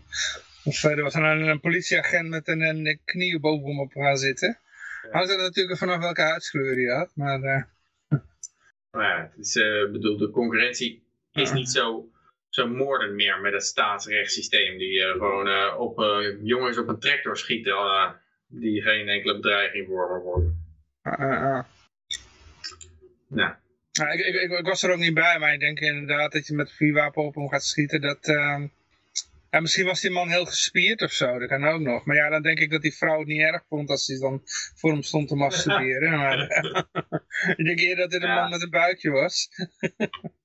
Of 0.64 0.84
er 0.84 1.04
was 1.04 1.14
een, 1.14 1.24
een 1.24 1.60
politieagent 1.60 2.30
met 2.30 2.48
een, 2.48 2.62
een 2.62 3.00
knie 3.06 3.40
boven 3.40 3.68
hem 3.68 3.80
op 3.80 3.92
gaan 3.92 4.18
zitten. 4.18 4.60
Ja. 5.04 5.10
Hangt 5.12 5.32
er 5.32 5.38
natuurlijk 5.38 5.78
vanaf 5.78 6.00
welke 6.00 6.22
huidskleur 6.22 6.76
hij 6.76 6.98
had. 6.98 7.12
Maar, 7.16 7.40
nou 8.92 9.04
ja, 9.06 9.32
het 9.36 9.46
is, 9.46 9.54
bedoel, 9.92 10.18
de 10.18 10.30
concurrentie 10.30 11.04
is 11.32 11.52
niet 11.52 11.70
zo, 11.70 12.10
zo 12.52 12.68
moordend 12.68 13.14
meer 13.14 13.42
met 13.42 13.54
het 13.54 13.64
staatsrechtssysteem. 13.64 14.78
Die 14.78 15.02
gewoon 15.02 15.76
op 15.78 16.00
jongens 16.42 16.78
op 16.78 16.88
een 16.88 17.00
tractor 17.00 17.38
schieten 17.38 17.76
die 18.48 18.82
geen 18.82 19.08
enkele 19.08 19.36
bedreiging 19.36 19.88
vormen 19.88 20.22
worden. 20.22 20.66
Ja. 23.30 23.60
Nou, 23.92 24.12
ik, 24.12 24.26
ik, 24.26 24.52
ik, 24.52 24.66
was 24.66 24.84
er 24.84 24.92
ook 24.92 25.00
niet 25.00 25.14
bij, 25.14 25.40
maar 25.40 25.54
ik 25.54 25.60
denk 25.60 25.80
inderdaad 25.80 26.32
dat 26.32 26.48
je 26.48 26.54
met 26.54 26.72
vuurwapen 26.72 27.24
op 27.24 27.36
hem 27.36 27.50
gaat 27.50 27.64
schieten. 27.64 28.02
Dat, 28.02 28.28
uh, 28.28 28.64
ja, 29.50 29.60
misschien 29.60 29.86
was 29.86 30.02
die 30.02 30.12
man 30.12 30.30
heel 30.30 30.46
gespierd 30.46 31.02
of 31.02 31.12
zo, 31.12 31.40
dat 31.40 31.50
kan 31.50 31.66
ook 31.66 31.82
nog. 31.82 32.06
Maar 32.06 32.16
ja, 32.16 32.30
dan 32.30 32.42
denk 32.42 32.60
ik 32.60 32.72
dat 32.72 32.82
die 32.82 32.96
vrouw 32.96 33.20
het 33.20 33.28
niet 33.28 33.42
erg 33.42 33.64
vond 33.68 33.90
als 33.90 34.08
hij 34.08 34.20
dan 34.20 34.42
voor 34.76 34.92
hem 34.92 35.02
stond 35.02 35.28
te 35.28 35.36
masturberen. 35.46 36.12
maar, 36.18 36.40
ik 37.58 37.66
denk 37.66 37.80
eerder 37.80 37.98
dat 37.98 38.12
dit 38.12 38.24
een 38.24 38.36
man 38.36 38.50
met 38.50 38.62
een 38.62 38.70
buikje 38.70 39.10
was. 39.10 39.48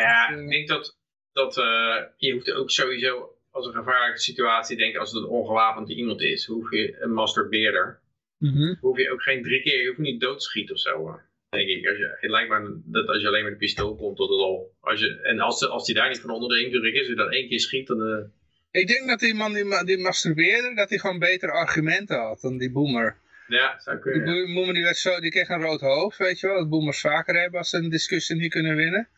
ja, 0.00 0.28
dus, 0.28 0.40
ik 0.40 0.48
denk 0.48 0.68
dat, 0.68 0.98
dat 1.32 1.56
uh, 1.56 2.02
je 2.16 2.32
hoeft 2.32 2.52
ook 2.52 2.70
sowieso 2.70 3.36
als 3.50 3.66
een 3.66 3.74
gevaarlijke 3.74 4.20
situatie, 4.20 4.76
denk 4.76 4.96
als 4.96 5.12
het 5.12 5.22
een 5.22 5.28
ongewapend 5.28 5.90
iemand 5.90 6.22
is, 6.22 6.46
hoef 6.46 6.70
je 6.70 6.96
een 7.00 7.12
masturbeerder, 7.12 8.00
mm 8.38 8.52
-hmm. 8.52 8.76
hoef 8.80 8.98
je 8.98 9.10
ook 9.10 9.22
geen 9.22 9.42
drie 9.42 9.62
keer, 9.62 9.80
je 9.80 9.86
hoeft 9.86 9.98
niet 9.98 10.20
doodschieten 10.20 10.74
of 10.74 10.80
zo 10.80 11.20
denk 11.56 11.68
ik. 11.68 11.88
Als 11.88 11.98
je, 11.98 12.16
het 12.20 12.30
lijkt 12.30 12.50
me 12.50 12.80
dat 12.84 13.08
als 13.08 13.20
je 13.20 13.28
alleen 13.28 13.42
met 13.42 13.52
een 13.52 13.58
pistool 13.58 13.96
komt, 13.96 14.16
dat 14.16 14.28
het 14.28 14.38
al... 14.38 14.74
Als 14.80 15.00
je, 15.00 15.20
en 15.22 15.40
als, 15.40 15.68
als 15.68 15.86
die 15.86 15.94
daar 15.94 16.08
niet 16.08 16.20
van 16.20 16.30
onder 16.30 16.48
de 16.48 16.64
indruk 16.64 16.94
is, 16.94 16.98
als 16.98 17.08
je 17.08 17.14
dat 17.14 17.32
één 17.32 17.48
keer 17.48 17.60
schiet, 17.60 17.86
dan... 17.86 18.00
Uh... 18.00 18.24
Ik 18.70 18.86
denk 18.86 19.08
dat 19.08 19.20
die 19.20 19.34
man 19.34 19.52
die, 19.52 19.84
die 19.84 19.98
masturbeerde, 19.98 20.74
dat 20.74 20.88
hij 20.88 20.98
gewoon 20.98 21.18
betere 21.18 21.52
argumenten 21.52 22.18
had 22.18 22.40
dan 22.40 22.58
die 22.58 22.70
boomer. 22.70 23.16
Ja, 23.48 23.78
zou 23.78 23.98
kunnen. 23.98 24.24
Die 24.24 24.54
boomer 24.54 24.74
die, 24.74 24.82
werd 24.82 24.96
zo, 24.96 25.20
die 25.20 25.30
kreeg 25.30 25.48
een 25.48 25.62
rood 25.62 25.80
hoofd, 25.80 26.18
weet 26.18 26.40
je 26.40 26.46
wel. 26.46 26.56
Dat 26.56 26.68
boomers 26.68 27.00
vaker 27.00 27.40
hebben 27.40 27.58
als 27.58 27.70
ze 27.70 27.76
een 27.76 27.88
discussie 27.88 28.36
niet 28.36 28.50
kunnen 28.50 28.76
winnen. 28.76 29.08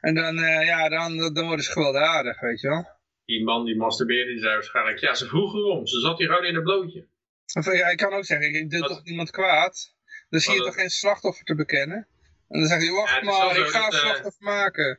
En 0.00 0.14
dan, 0.14 0.38
uh, 0.38 0.66
ja, 0.66 0.88
dan, 0.88 1.34
dan 1.34 1.46
worden 1.46 1.64
ze 1.64 1.72
gewelddadig, 1.72 2.40
weet 2.40 2.60
je 2.60 2.68
wel. 2.68 2.88
Die 3.24 3.44
man 3.44 3.64
die 3.64 3.76
masturbeerde, 3.76 4.30
die 4.30 4.40
zei 4.40 4.52
waarschijnlijk, 4.52 4.98
ja, 4.98 5.14
ze 5.14 5.26
vroeg 5.26 5.54
erom. 5.54 5.86
Ze 5.86 6.00
zat 6.00 6.18
hier 6.18 6.28
gewoon 6.28 6.44
in 6.44 6.54
een 6.54 6.62
blootje. 6.62 7.06
Of, 7.52 7.72
ja, 7.72 7.88
ik 7.88 7.96
kan 7.96 8.12
ook 8.12 8.24
zeggen, 8.24 8.54
ik 8.54 8.70
doe 8.70 8.80
toch 8.80 9.04
niemand 9.04 9.30
kwaad. 9.30 9.94
Dan 10.28 10.40
zie 10.40 10.54
je 10.54 10.60
toch 10.60 10.74
geen 10.74 10.90
slachtoffer 10.90 11.44
te 11.44 11.54
bekennen? 11.54 12.08
En 12.48 12.58
dan 12.58 12.68
zeg 12.68 12.82
je, 12.82 12.90
wacht 12.90 13.22
maar, 13.22 13.56
ik 13.58 13.66
ga 13.66 13.86
een 13.86 13.92
eh, 13.92 13.98
slachtoffer 13.98 14.44
maken. 14.44 14.98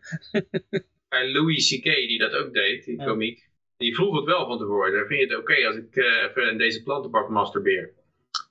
bij 1.11 1.31
Louis 1.31 1.69
C.K. 1.69 1.83
die 1.83 2.19
dat 2.19 2.33
ook 2.33 2.53
deed, 2.53 2.85
die 2.85 2.97
komiek, 2.97 3.49
die 3.77 3.95
vroeg 3.95 4.15
het 4.15 4.25
wel 4.25 4.45
van 4.47 4.57
tevoren. 4.57 4.93
Dan 4.93 5.07
vind 5.07 5.19
je 5.19 5.27
het 5.27 5.37
oké 5.37 5.67
als 5.67 5.75
ik 5.75 5.95
uh, 5.95 6.23
even 6.23 6.49
in 6.51 6.57
deze 6.57 6.83
plantenbak 6.83 7.29
masturbeer. 7.29 7.93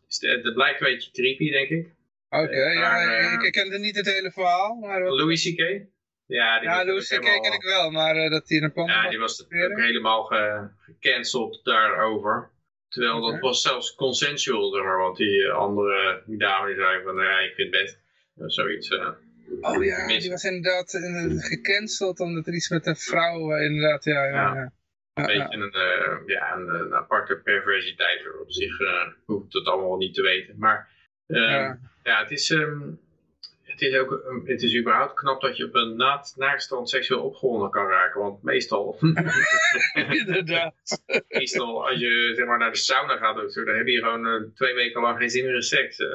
Dus 0.06 0.20
het 0.20 0.54
blijkt 0.54 0.80
een 0.80 0.86
beetje 0.92 1.10
creepy, 1.10 1.50
denk 1.50 1.68
ik. 1.68 1.94
Oké, 2.28 2.42
okay, 2.42 2.74
ja, 2.74 3.38
uh, 3.38 3.46
ik 3.46 3.52
kende 3.52 3.78
niet 3.78 3.96
het 3.96 4.12
hele 4.12 4.30
verhaal. 4.30 4.74
Maar 4.74 5.12
Louis 5.12 5.42
C.K.? 5.42 5.88
Ja, 6.30 6.58
die 6.58 6.68
ja 6.68 6.84
Louis 6.84 7.08
C.K. 7.08 7.42
ken 7.42 7.52
ik 7.52 7.62
wel, 7.62 7.90
maar 7.90 8.16
uh, 8.16 8.30
dat 8.30 8.48
hij 8.48 8.58
in 8.58 8.72
een 8.74 8.86
Ja, 8.86 9.08
die 9.08 9.18
was 9.18 9.42
ook 9.42 9.78
helemaal 9.78 10.24
gecanceld 10.78 11.60
daarover. 11.64 12.50
Terwijl 12.88 13.20
dat 13.20 13.40
was 13.40 13.62
zelfs 13.62 13.94
consensual, 13.94 14.72
zeg 14.72 14.82
maar, 14.82 14.98
want 14.98 15.16
die 15.16 15.46
eh, 15.46 15.54
andere 15.54 16.22
die 16.26 16.38
dame 16.38 16.66
die 16.66 16.76
zei 16.76 17.02
van, 17.02 17.16
ja, 17.16 17.38
ik 17.38 17.54
vind 17.54 17.74
het 17.74 17.82
best. 17.82 17.98
Zoiets. 18.54 18.90
Uh, 18.90 19.08
oh 19.60 19.84
ja, 19.84 20.06
die 20.06 20.30
was 20.30 20.44
inderdaad 20.44 20.90
gecanceld 21.38 22.20
omdat 22.20 22.46
er 22.46 22.54
iets 22.54 22.68
met 22.68 22.86
een 22.86 22.96
vrouw, 22.96 23.56
inderdaad, 23.56 24.04
ja. 24.04 24.24
ja, 24.24 24.54
ja. 24.54 24.72
Een 25.14 25.26
beetje 25.26 25.56
een, 25.56 26.22
ja, 26.26 26.54
een, 26.54 26.68
een, 26.68 26.94
aparte 26.94 27.36
perversiteit 27.36 28.40
op 28.40 28.52
zich 28.52 28.76
hoeft 29.24 29.52
het 29.52 29.66
allemaal 29.66 29.96
niet 29.96 30.14
te 30.14 30.22
weten. 30.22 30.54
Maar 30.58 30.88
ehm, 31.26 31.74
ja. 32.02 32.20
het 32.22 32.30
is... 32.30 32.50
Um, 32.50 33.00
het 33.80 33.92
is, 33.92 33.98
ook, 33.98 34.42
het 34.44 34.62
is 34.62 34.76
überhaupt 34.76 35.14
knap 35.14 35.40
dat 35.40 35.56
je 35.56 35.64
op 35.64 35.74
een 35.74 35.96
naakstand 36.36 36.88
seksueel 36.88 37.22
opgewonden 37.22 37.70
kan 37.70 37.86
raken. 37.86 38.20
Want 38.20 38.42
meestal... 38.42 38.98
Inderdaad. 40.20 41.02
meestal 41.28 41.88
als 41.88 42.00
je 42.00 42.32
zeg 42.36 42.46
maar, 42.46 42.58
naar 42.58 42.72
de 42.72 42.78
sauna 42.78 43.16
gaat 43.16 43.44
of 43.44 43.52
zo, 43.52 43.64
dan 43.64 43.76
heb 43.76 43.86
je 43.86 43.98
gewoon 43.98 44.26
uh, 44.26 44.48
twee 44.54 44.74
weken 44.74 45.00
lang 45.00 45.18
geen 45.18 45.30
zin 45.30 45.44
meer 45.44 45.54
in 45.54 45.62
seks. 45.62 45.98
Uh. 45.98 46.14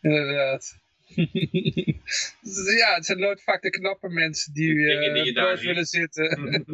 Inderdaad. 0.02 0.78
ja, 2.78 2.94
het 2.94 3.06
zijn 3.06 3.18
nooit 3.18 3.42
vaak 3.42 3.62
de 3.62 3.70
knappe 3.70 4.08
mensen 4.08 4.52
die, 4.52 4.72
uh, 4.72 5.14
die 5.14 5.24
je 5.24 5.32
daar 5.32 5.58
willen 5.58 5.84
zitten. 5.84 6.64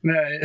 nee. 0.00 0.40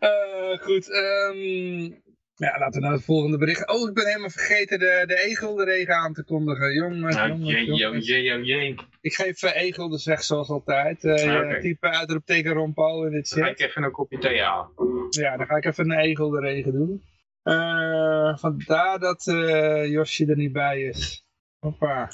Uh, 0.00 0.58
goed, 0.58 0.88
um, 0.88 2.02
ja, 2.34 2.58
laten 2.58 2.80
we 2.80 2.86
naar 2.86 2.92
het 2.92 3.04
volgende 3.04 3.38
bericht. 3.38 3.68
Oh, 3.68 3.88
ik 3.88 3.94
ben 3.94 4.06
helemaal 4.06 4.30
vergeten 4.30 4.78
de, 4.78 5.04
de 5.06 5.22
egel 5.22 5.54
de 5.54 5.64
regen 5.64 5.94
aan 5.94 6.12
te 6.12 6.24
kondigen. 6.24 6.74
Jongen, 6.74 7.00
nou, 7.00 7.28
jongen, 7.28 7.46
jee, 7.46 7.64
jongen. 7.64 8.00
Jee, 8.00 8.22
jee, 8.22 8.44
jee. 8.44 8.74
Ik 9.00 9.14
geef 9.14 9.42
uh, 9.42 9.56
egel 9.56 9.88
de 9.88 9.98
zeg 9.98 10.22
zoals 10.22 10.48
altijd. 10.48 11.04
Uh, 11.04 11.12
ah, 11.12 11.46
okay. 11.46 11.60
Type 11.60 11.90
uitroepteken 11.90 12.52
Ron 12.52 12.74
Paul 12.74 13.04
in 13.04 13.12
dit. 13.12 13.34
Dan 13.34 13.44
ga 13.44 13.50
ik 13.50 13.60
even 13.60 13.82
een 13.82 13.90
kopje 13.90 14.18
thee 14.18 14.42
aan. 14.42 14.70
Ja, 15.10 15.36
dan 15.36 15.46
ga 15.46 15.56
ik 15.56 15.64
even 15.64 15.90
een 15.90 15.98
egel 15.98 16.30
de 16.30 16.40
regen 16.40 16.72
doen. 16.72 17.02
Uh, 17.44 18.36
vandaar 18.36 18.98
dat 18.98 19.26
uh, 19.26 19.86
Josje 19.86 20.26
er 20.26 20.36
niet 20.36 20.52
bij 20.52 20.82
is. 20.82 21.24
Hoppa. 21.58 22.12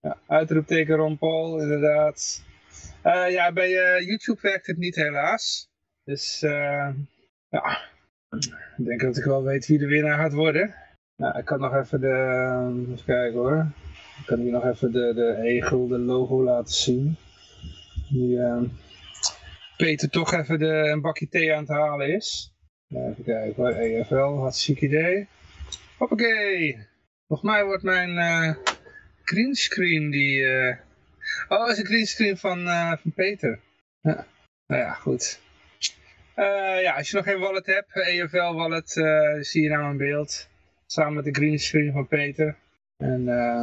Ja, 0.00 0.18
uitroepteken 0.26 0.96
Ron 0.96 1.18
Paul, 1.18 1.60
inderdaad. 1.60 2.44
Uh, 3.04 3.30
ja, 3.30 3.52
bij 3.52 3.70
uh, 3.70 4.06
YouTube 4.06 4.40
werkt 4.40 4.66
het 4.66 4.76
niet 4.76 4.94
helaas. 4.94 5.70
Dus 6.04 6.42
uh, 6.42 6.88
ja, 7.48 7.80
ik 8.76 8.84
denk 8.84 9.00
dat 9.00 9.16
ik 9.16 9.24
wel 9.24 9.42
weet 9.42 9.66
wie 9.66 9.78
de 9.78 9.86
winnaar 9.86 10.18
gaat 10.18 10.32
worden. 10.32 10.74
Nou, 11.16 11.38
ik 11.38 11.44
kan 11.44 11.60
nog 11.60 11.74
even 11.74 12.00
de, 12.00 12.86
even 12.92 13.04
kijken 13.04 13.38
hoor. 13.38 13.72
Ik 14.20 14.26
kan 14.26 14.38
hier 14.38 14.52
nog 14.52 14.64
even 14.64 14.92
de, 14.92 15.14
de 15.14 15.36
egel, 15.42 15.88
de 15.88 15.98
logo 15.98 16.42
laten 16.42 16.74
zien. 16.74 17.16
Die 18.10 18.38
Peter 19.76 20.10
toch 20.10 20.32
even 20.32 20.58
de, 20.58 20.66
een 20.66 21.00
bakje 21.00 21.28
thee 21.28 21.54
aan 21.54 21.60
het 21.60 21.68
halen 21.68 22.14
is. 22.14 22.52
Even 22.88 23.24
kijken 23.24 23.62
hoor, 23.62 23.72
EFL, 23.72 24.14
hartstikke 24.14 24.84
idee. 24.84 25.28
Hoppakee! 25.98 26.86
Volgens 27.26 27.50
mij 27.50 27.64
wordt 27.64 27.82
mijn 27.82 28.56
greenscreen 29.22 30.10
die 30.10 30.46
Oh, 31.48 31.58
dat 31.58 31.70
is 31.70 31.78
een 31.78 31.86
greenscreen 31.86 32.36
van, 32.36 32.58
uh, 32.58 32.92
van 33.02 33.12
Peter. 33.12 33.60
Ja. 34.00 34.26
Nou 34.66 34.82
ja, 34.82 34.92
goed. 34.92 35.40
Uh, 36.36 36.82
ja, 36.82 36.94
als 36.96 37.10
je 37.10 37.16
nog 37.16 37.24
geen 37.24 37.38
wallet 37.38 37.66
hebt, 37.66 37.96
EFL 37.96 38.52
wallet, 38.52 38.96
uh, 38.96 39.40
zie 39.40 39.62
je 39.62 39.68
nou 39.68 39.84
een 39.84 39.96
beeld. 39.96 40.48
Samen 40.86 41.14
met 41.14 41.24
de 41.24 41.34
greenscreen 41.34 41.92
van 41.92 42.08
Peter. 42.08 42.56
En 42.96 43.20
uh, 43.20 43.62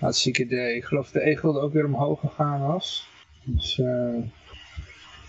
hartstikke 0.00 0.42
idee. 0.42 0.76
Ik 0.76 0.84
geloof 0.84 1.10
dat 1.10 1.22
de 1.22 1.28
egel 1.28 1.60
ook 1.60 1.72
weer 1.72 1.84
omhoog 1.84 2.20
gegaan 2.20 2.60
was. 2.60 3.08
Dus, 3.44 3.78
uh, 3.78 4.22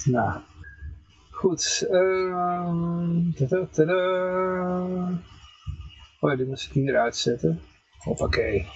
nou. 0.04 0.42
Goed. 1.32 1.88
Uh, 1.92 3.34
tada, 3.36 3.68
tada. 3.72 4.02
Oh, 6.20 6.38
dit 6.38 6.48
moet 6.48 6.62
ik 6.62 6.72
hier 6.72 6.98
uitzetten. 6.98 7.62
Hoppakee. 7.98 8.68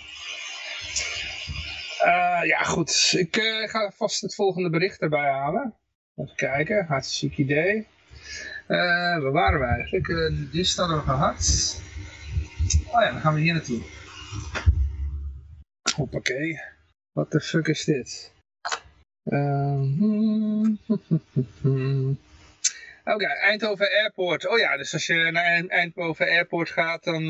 Uh, 2.06 2.42
ja, 2.44 2.64
goed. 2.64 3.14
Ik 3.18 3.38
uh, 3.38 3.68
ga 3.68 3.92
vast 3.92 4.22
het 4.22 4.36
volgende 4.36 4.70
bericht 4.70 5.02
erbij 5.02 5.32
halen. 5.32 5.76
Even 6.16 6.36
kijken, 6.36 6.86
hartstikke 6.86 7.42
idee. 7.42 7.88
Uh, 8.68 8.78
waar 9.22 9.32
waren 9.32 9.60
we 9.60 9.66
eigenlijk? 9.66 10.08
Uh, 10.08 10.52
dit 10.52 10.76
hadden 10.76 10.98
we 10.98 11.04
gehad. 11.04 11.82
Oh 12.88 13.02
ja, 13.02 13.12
dan 13.12 13.22
gaan 13.22 13.34
we 13.34 13.40
hier 13.40 13.54
naartoe. 13.54 13.82
Hoppakee. 15.96 16.62
Wat 17.12 17.32
de 17.32 17.42
fuck 17.42 17.68
is 17.68 17.84
dit? 17.84 18.34
Um, 19.24 20.80
Oké, 23.04 23.14
okay, 23.14 23.38
Eindhoven 23.38 23.90
Airport. 23.90 24.48
Oh 24.48 24.60
ja, 24.60 24.78
dus 24.78 24.94
als 24.94 25.06
je 25.06 25.32
naar 25.32 25.66
Eindhoven 25.68 26.28
Airport 26.28 26.70
gaat, 26.70 27.04
dan 27.04 27.28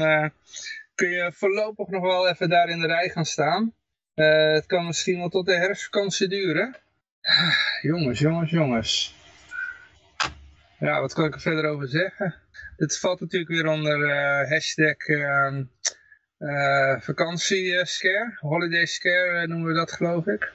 kun 0.96 1.10
je 1.10 1.32
voorlopig 1.34 1.88
nog 1.88 2.02
wel 2.02 2.30
even 2.30 2.50
daar 2.50 2.70
in 2.70 2.80
de 2.80 2.88
rij 2.88 3.10
gaan 3.10 3.26
staan. 3.26 3.74
Uh, 4.16 4.54
het 4.54 4.66
kan 4.66 4.86
misschien 4.86 5.18
wel 5.18 5.30
tot 5.30 5.46
de 5.46 5.56
herfstvakantie 5.56 6.28
duren. 6.28 6.76
jongens, 7.82 8.20
jongens, 8.20 8.52
jongens. 8.52 9.16
Ja, 10.80 11.02
wat 11.02 11.14
kan 11.14 11.26
ik 11.26 11.34
er 11.34 11.42
verder 11.42 11.66
over 11.66 11.88
zeggen? 11.88 12.36
Het 12.78 13.00
valt 13.00 13.20
natuurlijk 13.20 13.52
weer 13.52 13.68
onder 13.68 14.00
uh, 14.00 14.50
hashtag 14.50 15.08
uh, 15.08 17.00
vakantiescare, 17.00 18.38
holiday 18.40 18.86
scare 18.86 19.48
noemen 19.48 19.68
we 19.68 19.74
dat 19.74 19.92
geloof 19.92 20.28
ik. 20.28 20.52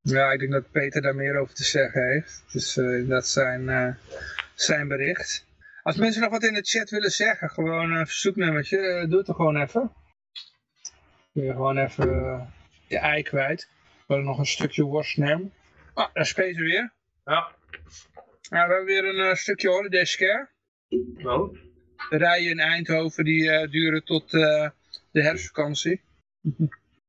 Ja, 0.00 0.32
ik 0.32 0.38
denk 0.38 0.52
dat 0.52 0.70
Peter 0.70 1.02
daar 1.02 1.14
meer 1.14 1.36
over 1.36 1.54
te 1.54 1.64
zeggen 1.64 2.08
heeft. 2.08 2.44
Dus 2.52 2.74
dat 3.08 3.26
zijn, 3.26 3.96
zijn 4.54 4.88
bericht. 4.88 5.46
Als 5.82 5.96
mensen 5.96 6.22
nog 6.22 6.30
wat 6.30 6.42
in 6.42 6.54
de 6.54 6.62
chat 6.62 6.90
willen 6.90 7.10
zeggen, 7.10 7.50
gewoon 7.50 7.92
een 7.92 8.06
verzoeknummertje, 8.06 9.06
doe 9.08 9.18
het 9.18 9.28
er 9.28 9.34
gewoon 9.34 9.62
even. 9.62 9.92
Kun 11.32 11.42
je 11.42 11.52
gewoon 11.52 11.78
even 11.78 12.08
je 12.86 12.98
ei 12.98 13.22
kwijt. 13.22 13.68
We 14.06 14.14
hebben 14.14 14.26
nog 14.26 14.38
een 14.38 14.46
stukje 14.46 14.84
worstnam. 14.84 15.52
Ah, 15.94 16.14
daar 16.14 16.22
is 16.22 16.32
Peter 16.32 16.62
weer. 16.62 16.92
Ja. 17.24 17.54
Nou, 18.50 18.68
we 18.68 18.74
hebben 18.74 18.84
weer 18.84 19.04
een 19.04 19.28
uh, 19.28 19.34
stukje 19.34 19.68
holiday 19.68 20.04
scare. 20.04 20.48
Oh. 21.22 21.58
De 22.08 22.16
rijen 22.16 22.50
in 22.50 22.58
Eindhoven 22.58 23.24
die 23.24 23.42
uh, 23.42 23.70
duren 23.70 24.04
tot 24.04 24.32
uh, 24.32 24.70
de 25.10 25.22
herfstvakantie. 25.22 26.00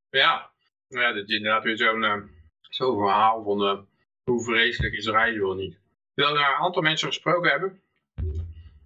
ja. 0.10 0.52
ja, 0.88 1.14
dat 1.14 1.30
is 1.30 1.36
inderdaad 1.36 1.64
weer 1.64 1.78
zo'n 1.78 2.30
zo 2.62 2.98
verhaal 2.98 3.44
van 3.44 3.88
hoe 4.24 4.44
vreselijk 4.44 4.94
is 4.94 5.08
rijden 5.08 5.42
wel 5.42 5.56
niet. 5.56 5.80
Terwijl 6.14 6.38
we 6.38 6.44
een 6.44 6.66
aantal 6.66 6.82
mensen 6.82 7.08
gesproken 7.08 7.50
hebben. 7.50 7.82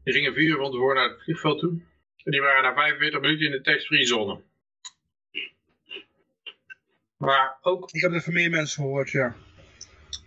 Die 0.04 0.14
gingen 0.14 0.34
vier 0.34 0.50
uur 0.50 0.58
van 0.58 0.72
tevoren 0.72 0.96
naar 0.96 1.10
het 1.10 1.24
vliegveld 1.24 1.60
toe. 1.60 1.82
En 2.24 2.32
die 2.32 2.42
waren 2.42 2.64
na 2.64 2.74
45 2.74 3.22
minuten 3.22 3.46
in 3.46 3.52
de 3.52 3.62
tax-free 3.62 4.06
zone. 4.06 4.42
Maar 7.18 7.58
ook... 7.62 7.92
Ik 7.92 8.02
heb 8.02 8.12
er 8.12 8.22
van 8.22 8.34
meer 8.34 8.50
mensen 8.50 8.82
gehoord, 8.82 9.10
ja. 9.10 9.36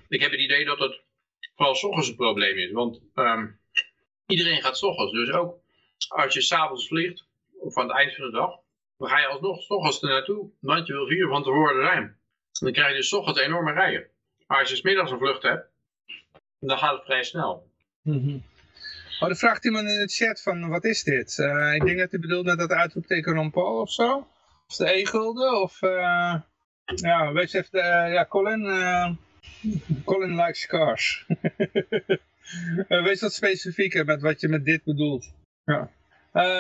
Ik 0.08 0.20
heb 0.20 0.30
het 0.30 0.40
idee 0.40 0.64
dat 0.64 0.78
het 0.78 1.00
vooral 1.54 1.74
s 1.74 1.84
ochtends 1.84 2.08
een 2.08 2.16
probleem 2.16 2.58
is. 2.58 2.72
Want 2.72 3.00
um, 3.14 3.60
iedereen 4.26 4.62
gaat 4.62 4.78
s 4.78 4.82
ochtends. 4.82 5.12
Dus 5.12 5.32
ook 5.32 5.58
als 6.08 6.34
je 6.34 6.40
s'avonds 6.40 6.88
vliegt, 6.88 7.26
of 7.60 7.76
aan 7.76 7.88
het 7.88 7.96
eind 7.96 8.14
van 8.14 8.24
de 8.24 8.30
dag, 8.30 8.58
dan 8.98 9.08
ga 9.08 9.18
je 9.18 9.26
alsnog 9.26 9.62
s 9.62 9.70
ochtends 9.70 10.02
er 10.02 10.08
naartoe. 10.08 10.50
Want 10.60 10.86
je 10.86 10.92
wil 10.92 11.06
vier 11.06 11.28
van 11.28 11.42
tevoren 11.42 11.86
zijn. 11.86 12.18
Dan 12.52 12.72
krijg 12.72 12.90
je 12.90 12.96
dus 12.96 13.08
s 13.08 13.12
ochtends 13.12 13.40
enorme 13.40 13.72
rijen. 13.72 14.06
Maar 14.46 14.58
als 14.58 14.70
je 14.70 14.76
smiddags 14.76 15.10
een 15.10 15.18
vlucht 15.18 15.42
hebt, 15.42 15.68
dan 16.58 16.78
gaat 16.78 16.96
het 16.96 17.04
vrij 17.04 17.22
snel. 17.22 17.70
Mm 18.02 18.22
-hmm. 18.22 18.44
Oh, 19.20 19.26
dan 19.26 19.36
vraagt 19.36 19.64
iemand 19.64 19.88
in 19.88 19.98
de 19.98 20.08
chat 20.08 20.42
van, 20.42 20.68
wat 20.68 20.84
is 20.84 21.02
dit? 21.02 21.38
Uh, 21.38 21.74
ik 21.74 21.84
denk 21.84 21.98
dat 21.98 22.10
hij 22.10 22.20
bedoelt 22.20 22.44
met 22.44 22.58
dat 22.58 22.70
uitroepteken 22.70 23.34
Ron 23.34 23.50
Paul 23.50 23.80
of 23.80 23.92
zo. 23.92 24.26
Of 24.68 24.76
de 24.76 24.92
e-gulden, 24.92 25.60
of... 25.60 25.82
Uh... 25.82 26.34
Ja, 26.94 27.32
weet 27.32 27.50
je 27.50 27.58
even, 27.58 27.78
uh, 27.78 28.12
ja, 28.12 28.26
Colin, 28.26 28.64
uh, 28.64 29.10
Colin 30.04 30.36
likes 30.36 30.66
cars. 30.66 31.26
uh, 32.88 33.04
wees 33.06 33.20
wat 33.20 33.32
specifieker 33.32 34.04
met 34.04 34.20
wat 34.20 34.40
je 34.40 34.48
met 34.48 34.64
dit 34.64 34.84
bedoelt. 34.84 35.32
Ja. 35.64 35.90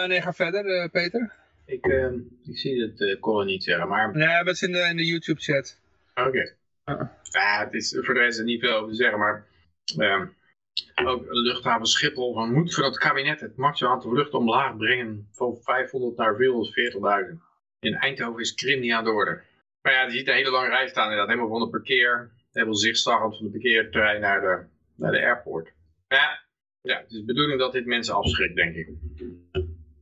nee, 0.06 0.22
ga 0.22 0.32
verder, 0.32 0.88
Peter. 0.88 1.32
Ik, 1.66 1.86
ehm, 1.86 2.14
ik 2.44 2.58
zie 2.58 2.82
het 2.82 3.20
Colin 3.20 3.46
niet 3.46 3.64
zeggen, 3.64 3.88
maar... 3.88 4.18
Ja, 4.18 4.42
dat 4.42 4.54
is 4.54 4.62
in 4.62 4.72
de, 4.72 4.78
in 4.78 4.96
de 4.96 5.06
YouTube 5.06 5.40
chat. 5.40 5.78
Oké. 6.14 6.28
Okay. 6.28 6.54
Ja, 7.22 7.64
het 7.64 7.74
is 7.74 7.98
voor 8.00 8.14
de 8.14 8.20
rest 8.20 8.42
niet 8.42 8.60
veel 8.60 8.74
over 8.74 8.90
te 8.90 8.96
zeggen, 8.96 9.18
maar... 9.18 9.46
Ehm, 9.96 10.26
ook 11.04 11.24
luchthaven 11.28 11.86
Schiphol 11.86 12.34
van 12.34 12.52
moet 12.52 12.74
voor 12.74 12.84
het 12.84 12.98
kabinet 12.98 13.40
het 13.40 13.56
maximum 13.56 13.92
aantal 13.92 14.10
vluchten 14.10 14.38
omlaag 14.38 14.76
brengen 14.76 15.28
van 15.32 15.58
500 15.62 16.16
naar 16.16 16.36
440.000. 17.32 17.38
In 17.80 17.94
Eindhoven 17.94 18.40
is 18.40 18.54
Krim 18.54 18.80
niet 18.80 18.92
aan 18.92 19.04
de 19.04 19.10
orde. 19.10 19.42
Maar 19.82 19.92
ja, 19.92 20.04
je 20.04 20.10
ziet 20.10 20.28
een 20.28 20.34
hele 20.34 20.50
lange 20.50 20.68
rij 20.68 20.88
staan 20.88 21.02
inderdaad. 21.02 21.28
Helemaal 21.28 21.50
van 21.50 21.60
de 21.60 21.68
parkeer, 21.68 22.30
helemaal 22.52 22.76
zichtzaggend 22.76 23.36
van 23.36 23.46
de 23.46 23.52
parkeerterrein 23.52 24.20
naar 24.20 24.40
de, 24.40 24.64
naar 24.96 25.12
de 25.12 25.20
airport. 25.20 25.72
Ja, 26.08 26.40
ja, 26.82 26.96
het 26.96 27.10
is 27.10 27.16
de 27.16 27.24
bedoeling 27.24 27.58
dat 27.58 27.72
dit 27.72 27.86
mensen 27.86 28.14
afschrikt, 28.14 28.54
denk 28.54 28.74
ik. 28.74 28.88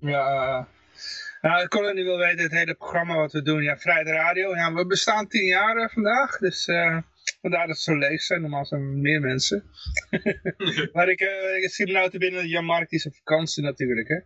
Ja, 0.01 0.69
uh, 1.43 1.67
Colin 1.67 1.95
die 1.95 2.05
wil 2.05 2.19
weten 2.19 2.43
het 2.43 2.53
hele 2.53 2.75
programma 2.75 3.17
wat 3.17 3.33
we 3.33 3.43
doen. 3.43 3.63
Ja, 3.63 3.77
Vrijde 3.77 4.11
Radio. 4.11 4.55
Ja, 4.55 4.73
we 4.73 4.87
bestaan 4.87 5.29
tien 5.29 5.45
jaar 5.45 5.77
uh, 5.77 5.89
vandaag, 5.89 6.39
dus 6.39 6.67
uh, 6.67 6.99
vandaar 7.41 7.67
dat 7.67 7.77
het 7.77 7.85
zo 7.85 7.97
leeg 7.97 8.23
zijn. 8.23 8.41
Normaal 8.41 8.65
zijn 8.65 8.81
er 8.81 8.87
meer 8.87 9.21
mensen. 9.21 9.65
maar 10.93 11.09
ik, 11.09 11.21
uh, 11.21 11.57
ik 11.63 11.71
zie 11.71 11.87
me 11.87 11.93
nou 11.93 12.11
te 12.11 12.19
binnen 12.19 12.49
Jan 12.49 12.65
Mark 12.65 12.89
die 12.89 12.99
is 12.99 13.07
op 13.07 13.15
vakantie 13.15 13.63
natuurlijk, 13.63 14.09
hè. 14.09 14.19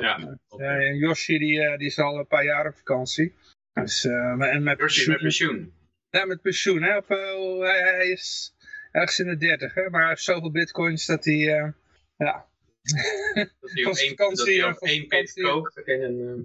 Ja. 0.00 0.38
en 0.56 0.96
Josje 0.96 1.38
die, 1.38 1.76
die 1.76 1.86
is 1.86 1.98
al 1.98 2.18
een 2.18 2.26
paar 2.26 2.44
jaar 2.44 2.66
op 2.66 2.74
vakantie. 2.74 3.34
Dus, 3.82 4.04
en 4.04 4.62
met 4.62 4.76
pensioen. 4.76 5.12
met 5.12 5.20
pensioen. 5.20 5.72
Ja, 6.10 6.24
met 6.24 6.42
pensioen. 6.42 6.82
Hè? 6.82 6.96
Of, 6.96 7.10
uh, 7.10 7.60
hij, 7.60 7.80
hij, 7.80 8.08
is 8.08 8.54
ergens 8.92 9.18
in 9.18 9.26
de 9.26 9.36
dertig, 9.36 9.74
hè? 9.74 9.90
maar 9.90 10.00
hij 10.00 10.08
heeft 10.08 10.22
zoveel 10.22 10.50
bitcoins 10.50 11.06
dat 11.06 11.24
hij, 11.24 11.34
uh, 11.34 11.68
ja... 12.16 12.46
Dat 13.60 13.70
hij 13.72 13.84
op 13.84 13.96
één, 13.96 14.16
dat 14.16 14.46
hij 14.46 14.64
op 14.64 14.78
één 14.78 15.06
pit 15.06 15.32
kookt. 15.32 15.84
En, 15.84 16.44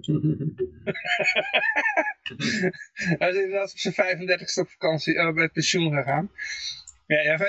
hij 3.18 3.28
is 3.28 3.34
inderdaad 3.34 3.72
op 3.72 3.78
zijn 3.78 3.94
35ste 3.94 4.60
op 4.60 4.70
vakantie, 4.70 5.14
uh, 5.14 5.30
met 5.30 5.52
pensioen 5.52 5.92
gegaan. 5.92 6.30
Ja, 7.06 7.18
even, 7.18 7.46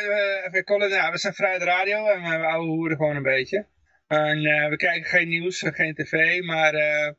even 0.48 0.64
Colin, 0.64 0.90
ja, 0.90 1.12
we 1.12 1.18
zijn 1.18 1.34
vrij 1.34 1.60
de 1.60 1.66
radio 1.66 2.08
en 2.08 2.22
we 2.22 2.46
ouwe 2.46 2.68
hoeren 2.68 2.98
gewoon 2.98 3.16
een 3.16 3.24
beetje. 3.24 3.66
En 4.08 4.38
uh, 4.38 4.70
we 4.70 4.76
kijken 4.76 5.10
geen 5.10 5.28
nieuws, 5.28 5.64
geen 5.66 5.94
tv, 5.94 6.42
maar 6.42 6.74
uh, 6.74 7.12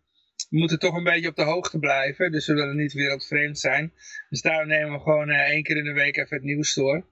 we 0.55 0.61
moeten 0.61 0.79
toch 0.79 0.97
een 0.97 1.05
beetje 1.05 1.29
op 1.29 1.37
de 1.37 1.43
hoogte 1.43 1.79
blijven. 1.79 2.33
Dus 2.33 2.47
we 2.47 2.55
willen 2.55 2.77
niet 2.77 2.93
wereldvreemd 2.93 3.59
zijn. 3.59 3.93
Dus 4.29 4.43
daarom 4.43 4.69
nemen 4.69 4.93
we 4.93 5.01
gewoon 5.01 5.29
uh, 5.29 5.41
één 5.41 5.63
keer 5.63 5.77
in 5.77 5.85
de 5.85 5.93
week 5.93 6.17
even 6.17 6.37
het 6.37 6.45
nieuws 6.45 6.75
door. 6.75 7.07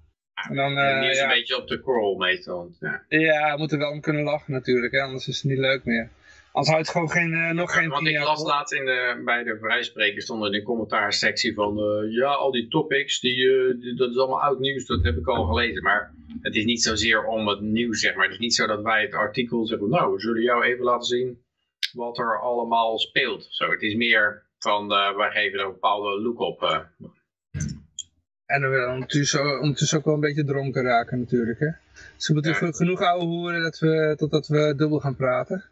En 0.49 0.57
dan, 0.57 0.79
uh, 0.79 1.01
nieuws 1.01 1.17
ja. 1.17 1.23
een 1.23 1.29
beetje 1.29 1.57
op 1.57 1.69
de 1.69 1.83
crawl 1.83 2.17
meestal. 2.17 2.75
Ja. 2.81 3.05
ja, 3.09 3.53
we 3.53 3.59
moeten 3.59 3.79
wel 3.79 3.91
om 3.91 4.01
kunnen 4.01 4.23
lachen 4.23 4.53
natuurlijk. 4.53 4.93
Hè? 4.93 5.01
Anders 5.01 5.29
is 5.29 5.37
het 5.37 5.51
niet 5.51 5.59
leuk 5.59 5.85
meer. 5.85 6.11
Anders 6.53 6.73
houdt 6.73 6.87
het 6.87 6.97
gewoon 6.97 7.11
geen, 7.11 7.33
uh, 7.33 7.51
nog 7.51 7.73
geen 7.73 7.89
Want 7.89 8.07
ik 8.07 8.19
las 8.19 8.43
laatst 8.43 8.75
in 8.75 8.85
de, 8.85 9.23
bij 9.25 9.43
de 9.43 9.59
vrijsprekers 9.61 10.25
stond 10.25 10.45
in 10.45 10.53
de 10.53 10.63
commentaarsectie 10.63 11.55
van... 11.55 11.79
Uh, 11.79 12.15
ja, 12.15 12.29
al 12.29 12.51
die 12.51 12.69
topics, 12.69 13.21
die, 13.21 13.37
die, 13.79 13.95
dat 13.95 14.11
is 14.11 14.17
allemaal 14.17 14.43
oud 14.43 14.59
nieuws, 14.59 14.87
dat 14.87 15.03
heb 15.03 15.17
ik 15.17 15.27
al 15.27 15.45
gelezen. 15.45 15.83
Maar 15.83 16.15
het 16.41 16.55
is 16.55 16.65
niet 16.65 16.83
zozeer 16.83 17.25
om 17.25 17.49
het 17.49 17.61
nieuws, 17.61 18.01
zeg 18.01 18.15
maar. 18.15 18.25
Het 18.25 18.35
is 18.35 18.41
niet 18.41 18.55
zo 18.55 18.67
dat 18.67 18.83
wij 18.83 19.03
het 19.03 19.15
artikel 19.15 19.67
zeggen... 19.67 19.89
Nou, 19.89 20.13
we 20.13 20.21
zullen 20.21 20.43
jou 20.43 20.65
even 20.65 20.85
laten 20.85 21.07
zien 21.07 21.42
wat 21.93 22.19
er 22.19 22.41
allemaal 22.41 22.99
speelt. 22.99 23.47
Zo, 23.51 23.71
het 23.71 23.83
is 23.83 23.95
meer 23.95 24.43
van, 24.59 24.93
uh, 24.93 25.17
wij 25.17 25.31
geven 25.31 25.59
er 25.59 25.65
een 25.65 25.73
bepaalde 25.73 26.21
look 26.21 26.39
op. 26.39 26.63
Uh. 26.63 26.79
En 28.47 28.61
we 28.61 28.69
willen 28.69 28.93
ondertussen, 28.93 29.61
ondertussen 29.61 29.99
ook 29.99 30.05
wel 30.05 30.15
een 30.15 30.21
beetje 30.21 30.45
dronken 30.45 30.83
raken 30.83 31.19
natuurlijk. 31.19 31.59
Hè? 31.59 31.71
Dus 32.17 32.29
we 32.29 32.33
moeten 32.35 32.53
ja. 32.53 32.73
genoeg 32.73 33.01
ouwe 33.01 33.25
horen 33.25 33.63
dat 33.63 33.79
we, 33.79 34.15
totdat 34.17 34.47
we 34.47 34.75
dubbel 34.77 34.99
gaan 34.99 35.17
praten. 35.17 35.65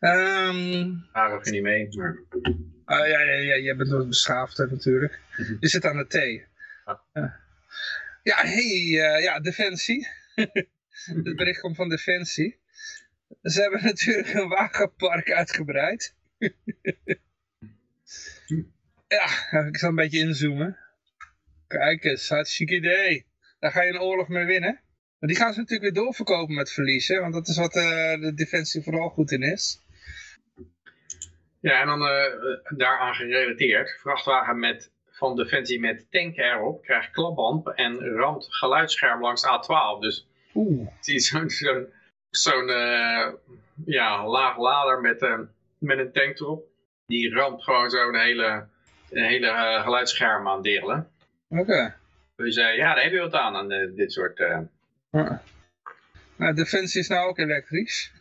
Um, 0.00 1.06
heb 1.12 1.44
je 1.44 1.50
niet 1.50 1.62
mee. 1.62 1.88
Maar... 1.96 2.18
Uh, 2.86 3.08
ja, 3.08 3.20
ja, 3.20 3.34
ja, 3.34 3.56
jij 3.58 3.76
bent 3.76 3.88
wat 3.88 4.08
beschaafder 4.08 4.70
natuurlijk. 4.70 5.20
Mhm. 5.36 5.56
Je 5.60 5.68
zit 5.68 5.84
aan 5.84 5.96
de 5.96 6.06
thee. 6.06 6.44
Ja, 6.84 7.40
ja 8.22 8.36
hey, 8.36 9.20
ja, 9.22 9.40
Defensie. 9.40 10.06
Het 11.24 11.36
bericht 11.36 11.60
komt 11.60 11.76
van 11.76 11.88
Defensie. 11.88 12.58
Ze 13.42 13.60
hebben 13.60 13.84
natuurlijk 13.92 14.34
een 14.34 14.48
wagenpark 14.48 15.32
uitgebreid. 15.32 16.14
ja, 19.08 19.26
ik 19.66 19.76
zal 19.76 19.88
een 19.88 19.94
beetje 19.94 20.18
inzoomen. 20.18 20.78
Kijk 21.66 22.04
eens, 22.04 22.28
hartstikke 22.28 22.74
idee. 22.74 23.26
Daar 23.58 23.70
ga 23.70 23.82
je 23.82 23.92
een 23.92 24.00
oorlog 24.00 24.28
mee 24.28 24.44
winnen. 24.44 24.80
Maar 25.18 25.28
die 25.28 25.38
gaan 25.38 25.52
ze 25.52 25.58
natuurlijk 25.58 25.94
weer 25.94 26.04
doorverkopen 26.04 26.54
met 26.54 26.72
verlies, 26.72 27.08
hè? 27.08 27.20
want 27.20 27.34
dat 27.34 27.48
is 27.48 27.56
wat 27.56 27.76
uh, 27.76 28.20
de 28.20 28.32
defensie 28.34 28.82
vooral 28.82 29.08
goed 29.08 29.30
in 29.30 29.42
is. 29.42 29.80
Ja, 31.60 31.80
en 31.80 31.86
dan 31.86 32.02
uh, 32.02 32.24
daaraan 32.76 33.14
gerelateerd, 33.14 33.98
vrachtwagen 34.00 34.58
met, 34.58 34.92
van 35.10 35.36
Defensie 35.36 35.80
met 35.80 36.10
tank 36.10 36.36
erop 36.36 36.82
krijgt 36.82 37.10
klapband 37.10 37.74
en 37.74 37.98
ramt 37.98 38.46
geluidsscherm 38.48 39.20
langs 39.20 39.44
A12. 39.44 40.00
Dus 40.00 40.26
Oeh. 40.54 40.88
zie 41.00 41.18
zo'n 41.18 41.50
zo 41.50 41.86
zo'n 42.36 42.68
uh, 42.68 43.28
ja, 43.86 44.26
laag 44.26 44.58
lader 44.58 45.00
met, 45.00 45.22
uh, 45.22 45.38
met 45.78 45.98
een 45.98 46.12
tank 46.12 46.38
erop. 46.38 46.64
Die 47.06 47.34
ramt 47.34 47.62
gewoon 47.62 47.90
zo'n 47.90 48.16
hele 48.16 48.66
een 49.10 49.24
hele 49.24 49.46
uh, 49.46 49.82
geluidsscherm 49.82 50.48
aan 50.48 50.62
delen. 50.62 51.08
Oké. 51.48 51.94
Dus 52.36 52.54
ja, 52.54 52.94
daar 52.94 53.02
heb 53.02 53.12
je 53.12 53.18
wat 53.18 53.32
aan, 53.32 53.56
aan 53.56 53.68
dit 53.94 54.12
soort... 54.12 54.38
Nou, 56.36 56.54
Defensie 56.54 57.00
is 57.00 57.08
nou 57.08 57.28
ook 57.28 57.38
elektrisch. 57.38 58.12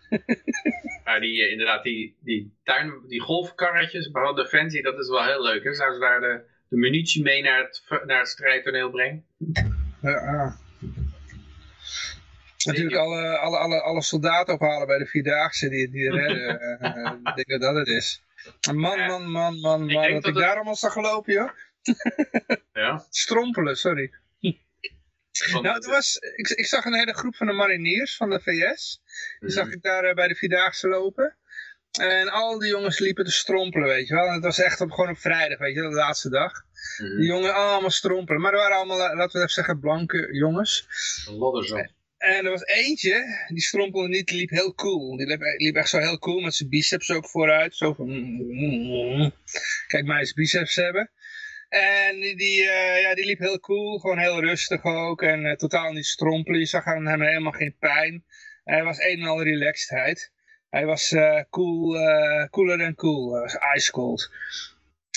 maar 1.03 1.19
die, 1.25 1.49
inderdaad, 1.49 1.83
die, 1.83 2.15
die, 2.19 2.53
tuin, 2.63 2.93
die 3.07 3.21
golfkarretjes, 3.21 4.09
vooral 4.11 4.33
Defensie, 4.33 4.81
dat 4.81 4.99
is 4.99 5.09
wel 5.09 5.23
heel 5.23 5.41
leuk. 5.41 5.63
Hè? 5.63 5.73
Zouden 5.73 5.99
ze 5.99 6.05
daar 6.05 6.19
de, 6.19 6.41
de 6.69 6.77
munitie 6.77 7.23
mee 7.23 7.41
naar 7.41 7.59
het, 7.59 7.83
naar 8.05 8.19
het 8.19 8.27
strijdtoneel 8.27 8.89
brengen? 8.89 9.25
Ja, 10.01 10.57
Natuurlijk 12.65 12.95
alle, 12.95 13.37
alle, 13.37 13.57
alle, 13.57 13.81
alle 13.81 14.01
soldaten 14.01 14.53
ophalen 14.53 14.87
bij 14.87 14.97
de 14.97 15.05
Vierdaagse 15.05 15.69
die, 15.69 15.89
die 15.89 16.11
redden. 16.19 16.77
uh, 16.81 17.11
ik 17.23 17.35
denk 17.35 17.47
dat 17.47 17.61
dat 17.61 17.75
het 17.75 17.87
is. 17.87 18.23
Man, 18.73 18.99
man, 18.99 19.31
man, 19.31 19.59
man, 19.59 19.85
man. 19.85 20.13
Dat, 20.13 20.27
ik 20.27 20.33
daar 20.35 20.55
allemaal 20.55 20.75
zag 20.75 20.93
gelopen, 20.93 21.33
joh. 21.33 21.49
ja? 22.73 23.05
Strompelen, 23.09 23.77
sorry. 23.77 24.11
nou, 25.51 25.67
er 25.67 25.89
was, 25.89 26.17
ik, 26.35 26.49
ik 26.49 26.65
zag 26.65 26.85
een 26.85 26.93
hele 26.93 27.13
groep 27.13 27.35
van 27.35 27.47
de 27.47 27.53
mariniers 27.53 28.15
van 28.15 28.29
de 28.29 28.39
VS. 28.39 29.01
Die 29.39 29.49
zag 29.49 29.71
ik 29.71 29.81
daar 29.81 30.13
bij 30.13 30.27
de 30.27 30.35
Vierdaagse 30.35 30.87
lopen. 30.87 31.37
En 31.99 32.29
al 32.29 32.59
die 32.59 32.69
jongens 32.69 32.99
liepen 32.99 33.25
te 33.25 33.31
strompelen, 33.31 33.87
weet 33.87 34.07
je 34.07 34.13
wel. 34.13 34.27
En 34.27 34.33
het 34.33 34.43
was 34.43 34.59
echt 34.59 34.81
op, 34.81 34.91
gewoon 34.91 35.09
op 35.09 35.17
vrijdag, 35.17 35.57
weet 35.57 35.75
je, 35.75 35.81
de 35.81 35.89
laatste 35.89 36.29
dag. 36.29 36.51
Mm 36.97 37.17
Die 37.17 37.27
jongen 37.27 37.53
allemaal 37.53 37.89
strompelen. 37.89 38.41
Maar 38.41 38.51
er 38.51 38.57
waren 38.57 38.77
allemaal, 38.77 38.97
laten 38.97 39.31
we 39.31 39.37
even 39.37 39.49
zeggen, 39.49 39.79
blanke 39.79 40.29
jongens. 40.31 40.87
Lodderzand. 41.29 41.93
En 42.25 42.45
er 42.45 42.51
was 42.51 42.65
eentje, 42.65 43.45
die 43.47 43.61
strompelde 43.61 44.07
niet, 44.07 44.27
die 44.27 44.37
liep 44.37 44.49
heel 44.49 44.73
cool. 44.73 45.17
Die 45.17 45.27
liep, 45.27 45.41
liep 45.57 45.75
echt 45.75 45.89
zo 45.89 45.99
heel 45.99 46.19
cool, 46.19 46.41
met 46.41 46.55
zijn 46.55 46.69
biceps 46.69 47.11
ook 47.11 47.29
vooruit. 47.29 47.75
Zo 47.75 47.93
van, 47.93 48.07
kijk 49.87 50.05
mij 50.05 50.19
eens 50.19 50.33
biceps 50.33 50.75
hebben. 50.75 51.11
En 51.69 52.19
die, 52.19 52.61
uh, 52.61 53.01
ja, 53.01 53.15
die 53.15 53.25
liep 53.25 53.39
heel 53.39 53.59
cool, 53.59 53.99
gewoon 53.99 54.19
heel 54.19 54.39
rustig 54.39 54.83
ook. 54.83 55.21
En 55.21 55.57
totaal 55.57 55.91
niet 55.91 56.05
strompelen, 56.05 56.59
je 56.59 56.65
zag 56.65 56.85
aan 56.85 57.05
hem 57.05 57.21
helemaal 57.21 57.51
geen 57.51 57.75
pijn. 57.79 58.25
Hij 58.63 58.83
was 58.83 58.99
een 58.99 59.19
en 59.19 59.27
al 59.27 59.43
relaxedheid. 59.43 60.31
Hij 60.69 60.85
was 60.85 61.15
cool, 61.49 61.97
cooler 62.49 62.79
en 62.79 62.95
cool, 62.95 63.45
ice 63.75 63.91
cold. 63.91 64.31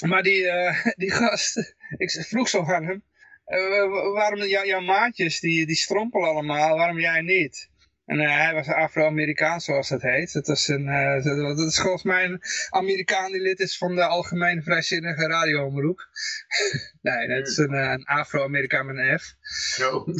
Maar 0.06 0.22
die, 0.22 0.46
die 1.02 1.10
gast, 1.10 1.74
ik 1.96 2.10
vroeg 2.10 2.48
zo 2.48 2.64
aan 2.64 2.86
hem, 2.86 3.02
uh, 3.48 4.12
waarom 4.12 4.42
jouw 4.42 4.80
maatjes, 4.80 5.40
die, 5.40 5.66
die 5.66 5.76
strompelen 5.76 6.28
allemaal, 6.28 6.76
waarom 6.76 6.98
jij 6.98 7.20
niet? 7.20 7.70
En 8.04 8.20
uh, 8.20 8.36
hij 8.36 8.54
was 8.54 8.68
Afro-Amerikaan, 8.68 9.60
zoals 9.60 9.88
dat 9.88 10.02
heet. 10.02 10.32
Dat 10.32 10.48
is, 10.48 10.68
een, 10.68 10.86
uh, 10.86 11.24
dat 11.56 11.58
is 11.58 11.80
volgens 11.80 12.02
mij 12.02 12.24
een 12.24 12.42
Amerikaan 12.70 13.32
die 13.32 13.40
lid 13.40 13.60
is 13.60 13.78
van 13.78 13.94
de 13.94 14.04
Algemene 14.04 14.62
Vrijzinnige 14.62 15.26
Radioomroep. 15.26 16.08
nee, 17.02 17.28
dat 17.28 17.46
is 17.48 17.56
een, 17.56 17.72
een 17.72 18.04
Afro-Amerikaan 18.04 18.86
met 18.86 18.96
een 18.96 19.18
F. 19.18 19.34
No. 19.78 20.04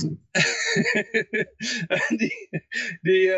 die, 2.19 2.49
die, 3.01 3.33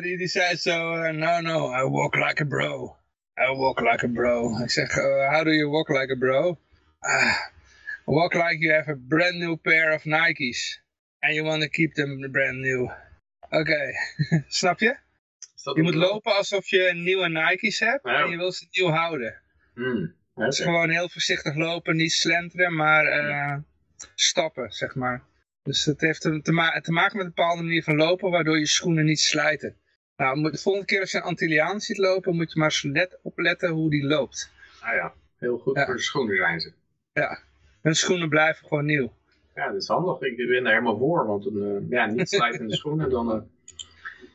die, 0.00 0.18
die 0.18 0.28
zei 0.28 0.56
zo, 0.56 1.10
no, 1.10 1.40
no, 1.40 1.72
I 1.72 1.88
walk 1.88 2.14
like 2.14 2.42
a 2.42 2.46
bro. 2.46 2.96
I 3.38 3.56
walk 3.56 3.80
like 3.80 4.04
a 4.04 4.08
bro. 4.08 4.58
Ik 4.62 4.70
zeg, 4.70 4.94
how 5.30 5.44
do 5.44 5.50
you 5.50 5.70
walk 5.70 5.88
like 5.88 6.12
a 6.12 6.16
bro? 6.16 6.58
Ah, 6.98 7.50
Walk 8.06 8.34
like 8.34 8.58
you 8.60 8.72
have 8.72 8.88
a 8.88 8.96
brand 8.96 9.38
new 9.38 9.56
pair 9.56 9.92
of 9.94 10.04
Nikes. 10.04 10.80
And 11.22 11.34
you 11.34 11.44
want 11.44 11.62
to 11.62 11.68
keep 11.68 11.94
them 11.94 12.20
brand 12.32 12.60
new. 12.60 12.90
Oké, 13.40 13.56
okay. 13.58 13.92
snap 14.48 14.80
je? 14.80 14.96
Je 15.74 15.82
moet 15.82 15.94
lopen 15.94 16.36
alsof 16.36 16.68
je 16.68 16.90
nieuwe 16.94 17.28
Nikes 17.28 17.78
hebt 17.78 18.04
en 18.04 18.30
je 18.30 18.36
wil 18.36 18.52
ze 18.52 18.66
nieuw 18.70 18.88
houden. 18.88 19.40
Mm, 19.74 20.14
okay. 20.34 20.46
Dus 20.46 20.60
gewoon 20.60 20.90
heel 20.90 21.08
voorzichtig 21.08 21.54
lopen, 21.54 21.96
niet 21.96 22.12
slenteren, 22.12 22.74
maar 22.74 23.04
uh, 23.04 23.56
stappen, 24.14 24.72
zeg 24.72 24.94
maar. 24.94 25.22
Dus 25.62 25.84
het 25.84 26.00
heeft 26.00 26.20
te, 26.20 26.40
te, 26.42 26.52
ma 26.52 26.80
te, 26.80 26.92
maken 26.92 27.16
met 27.16 27.26
een 27.26 27.32
bepaalde 27.34 27.62
manier 27.62 27.82
van 27.82 27.96
lopen, 27.96 28.30
waardoor 28.30 28.58
je 28.58 28.66
schoenen 28.66 29.04
niet 29.04 29.20
slijten. 29.20 29.76
Nou, 30.16 30.50
de 30.50 30.58
volgende 30.58 30.86
keer 30.86 31.00
als 31.00 31.10
je 31.10 31.16
een 31.18 31.24
Antilliaan 31.24 31.80
ziet 31.80 31.98
lopen, 31.98 32.36
moet 32.36 32.52
je 32.52 32.58
maar 32.58 32.80
let, 32.82 33.18
opletten 33.22 33.70
hoe 33.70 33.90
die 33.90 34.04
loopt. 34.04 34.50
Ah 34.80 34.94
ja, 34.94 35.14
heel 35.38 35.58
goed 35.58 35.76
ja. 35.76 35.84
voor 35.84 35.94
de 35.94 36.00
schoenen 36.02 36.36
zijn 36.36 36.60
ze. 36.60 36.72
Ja, 37.12 37.42
hun 37.82 37.94
schoenen 37.94 38.28
blijven 38.28 38.66
gewoon 38.66 38.84
nieuw. 38.84 39.12
Ja, 39.54 39.66
dat 39.66 39.82
is 39.82 39.88
handig. 39.88 40.20
Ik 40.20 40.36
ben 40.36 40.62
daar 40.62 40.72
helemaal 40.72 40.98
voor. 40.98 41.26
Want 41.26 41.46
een, 41.46 41.56
uh, 41.56 41.90
ja, 41.90 42.06
niet 42.06 42.28
slijtende 42.28 42.76
schoenen 42.76 43.10
dan... 43.10 43.34
Uh... 43.34 43.40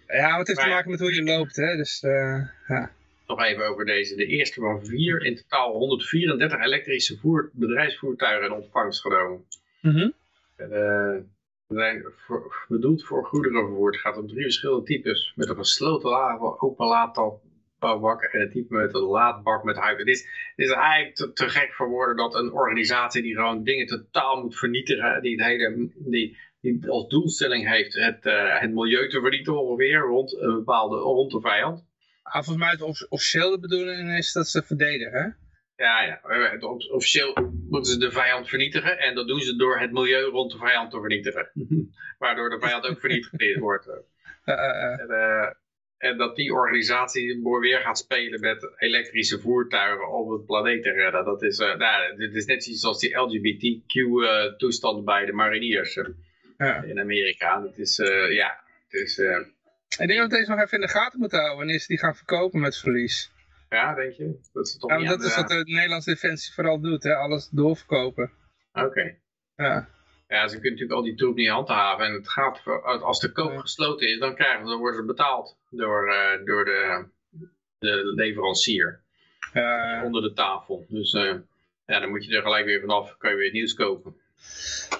Ja, 0.07 0.37
het 0.37 0.47
heeft 0.47 0.59
te 0.59 0.67
maken 0.67 0.91
met 0.91 0.99
hoe 0.99 1.13
je 1.13 1.23
loopt. 1.23 1.55
Hè? 1.55 1.75
Dus, 1.75 2.03
uh, 2.03 2.47
ja. 2.67 2.91
Nog 3.27 3.43
even 3.43 3.67
over 3.67 3.85
deze. 3.85 4.15
De 4.15 4.25
eerste 4.25 4.61
van 4.61 4.85
vier. 4.85 5.25
In 5.25 5.35
totaal 5.35 5.71
134 5.71 6.59
elektrische 6.63 7.17
voer, 7.17 7.49
bedrijfsvoertuigen 7.53 8.45
in 8.45 8.53
ontvangst 8.53 9.01
genomen. 9.01 9.45
Mm 9.81 9.91
-hmm. 9.91 10.13
zijn 11.67 12.05
voor, 12.15 12.65
bedoeld 12.67 13.05
voor 13.05 13.25
goederenvervoer. 13.25 13.91
Het 13.91 13.99
gaat 13.99 14.17
om 14.17 14.27
drie 14.27 14.43
verschillende 14.43 14.85
types. 14.85 15.33
Met 15.35 15.49
een 15.49 15.55
gesloten 15.55 16.39
open 16.59 16.85
laadtap, 16.85 17.41
bak 17.79 18.21
en 18.21 18.39
het 18.39 18.51
type 18.51 18.73
met 18.75 18.93
een 18.93 19.01
laadbak 19.01 19.63
met 19.63 19.77
huid. 19.77 19.97
Het 19.97 20.07
is, 20.07 20.21
het 20.55 20.67
is 20.67 20.71
eigenlijk 20.71 21.15
te, 21.15 21.33
te, 21.33 21.49
gek 21.49 21.73
voor 21.73 21.89
woorden 21.89 22.15
dat 22.15 22.35
een 22.35 22.51
organisatie 22.51 23.21
die 23.21 23.35
gewoon 23.35 23.63
dingen 23.63 23.87
totaal 23.87 24.41
moet 24.41 24.57
vernietigen, 24.57 25.21
die, 25.21 25.35
het 25.35 25.45
hele, 25.45 25.89
die, 25.95 26.37
die 26.61 26.89
als 26.89 27.07
doelstelling 27.07 27.69
heeft 27.69 27.93
het, 27.93 28.25
uh, 28.25 28.59
het 28.59 28.73
milieu 28.73 29.09
te 29.09 29.19
vernietigen 29.19 29.61
ongeveer 29.61 29.99
rond 29.99 30.37
een 30.39 30.55
bepaalde 30.55 30.97
rond 30.97 31.31
de 31.31 31.41
vijand. 31.41 31.85
Ah, 32.23 32.43
volgens 32.43 32.57
mij 32.57 32.69
het 32.69 33.07
officiële 33.09 33.59
bedoeling 33.59 34.17
is 34.17 34.33
dat 34.33 34.47
ze 34.47 34.63
verdedigen. 34.63 35.37
Ja, 35.75 36.01
ja. 36.01 36.19
Officieel 36.91 37.33
moeten 37.69 37.91
ze 37.91 37.99
de 37.99 38.11
vijand 38.11 38.49
vernietigen 38.49 38.99
en 38.99 39.15
dat 39.15 39.27
doen 39.27 39.39
ze 39.39 39.55
door 39.55 39.79
het 39.79 39.91
milieu 39.91 40.23
rond 40.23 40.51
de 40.51 40.57
vijand 40.57 40.91
te 40.91 40.99
vernietigen. 40.99 41.51
Waardoor 42.19 42.49
de 42.49 42.59
vijand 42.59 42.85
ook 42.85 42.99
vernietigd 42.99 43.59
wordt. 43.59 43.87
Uh, 43.87 43.93
uh, 44.45 44.99
en, 44.99 45.09
eh, 45.09 45.51
en 45.97 46.17
dat 46.17 46.35
die 46.35 46.53
organisatie 46.53 47.41
weer 47.59 47.79
gaat 47.79 47.97
spelen 47.97 48.39
met 48.39 48.69
elektrische 48.77 49.39
voertuigen 49.39 50.11
om 50.11 50.31
het 50.31 50.45
planeet 50.45 50.83
te 50.83 50.91
redden. 50.91 51.25
Dat 51.25 51.43
is, 51.43 51.59
uh, 51.59 51.75
nou, 51.75 52.15
dit 52.17 52.35
is 52.35 52.45
net 52.45 52.63
zoals 52.63 52.99
die 52.99 53.15
LGBTQ-toestand 53.15 54.99
uh, 54.99 55.05
bij 55.05 55.25
de 55.25 55.33
mariniers 55.33 55.95
uh, 55.95 56.05
ja. 56.57 56.83
in 56.83 56.99
Amerika. 56.99 57.61
Dat 57.61 57.77
is, 57.77 57.95
ja, 58.29 58.63
het 58.87 59.01
is... 59.01 59.17
Ik 59.97 60.07
denk 60.07 60.19
dat 60.19 60.31
we 60.31 60.37
deze 60.37 60.49
nog 60.49 60.59
even 60.59 60.79
in 60.79 60.85
de 60.85 60.91
gaten 60.91 61.19
moeten 61.19 61.37
houden 61.37 61.57
wanneer 61.57 61.79
ze 61.79 61.87
die 61.87 61.97
gaan 61.97 62.15
verkopen 62.15 62.59
met 62.59 62.77
verlies. 62.77 63.31
Ja, 63.69 63.95
denk 63.95 64.13
je? 64.13 64.39
Dat 64.53 64.67
is, 64.67 64.77
toch 64.77 65.01
ja, 65.01 65.09
dat 65.09 65.23
is 65.23 65.35
wat 65.35 65.47
de 65.47 65.63
Nederlandse 65.65 66.09
Defensie 66.09 66.53
vooral 66.53 66.81
doet, 66.81 67.03
hè? 67.03 67.15
alles 67.15 67.49
doorverkopen. 67.49 68.31
Oké. 68.73 69.15
Ja. 69.55 69.89
Ja, 70.27 70.47
ze 70.47 70.53
kunnen 70.53 70.71
natuurlijk 70.71 70.99
al 70.99 71.03
die 71.03 71.15
troep 71.15 71.35
niet 71.35 71.49
handhaven. 71.49 72.05
En 72.05 72.13
het 72.13 72.29
gaat, 72.29 72.61
als 72.83 73.19
de 73.19 73.31
koop 73.31 73.57
gesloten 73.57 74.07
is, 74.07 74.19
dan, 74.19 74.35
krijgen, 74.35 74.65
dan 74.65 74.79
worden 74.79 74.99
ze 74.99 75.05
betaald 75.05 75.57
door, 75.69 76.07
uh, 76.09 76.45
door 76.45 76.65
de, 76.65 77.05
de 77.79 78.13
leverancier. 78.15 79.01
Uh, 79.53 80.01
onder 80.03 80.21
de 80.21 80.33
tafel. 80.33 80.85
Dus 80.89 81.13
uh, 81.13 81.33
ja, 81.85 81.99
dan 81.99 82.09
moet 82.09 82.25
je 82.25 82.35
er 82.35 82.41
gelijk 82.41 82.65
weer 82.65 82.79
vanaf, 82.79 83.17
kan 83.17 83.31
je 83.31 83.37
weer 83.37 83.51
nieuws 83.51 83.73
kopen. 83.73 84.15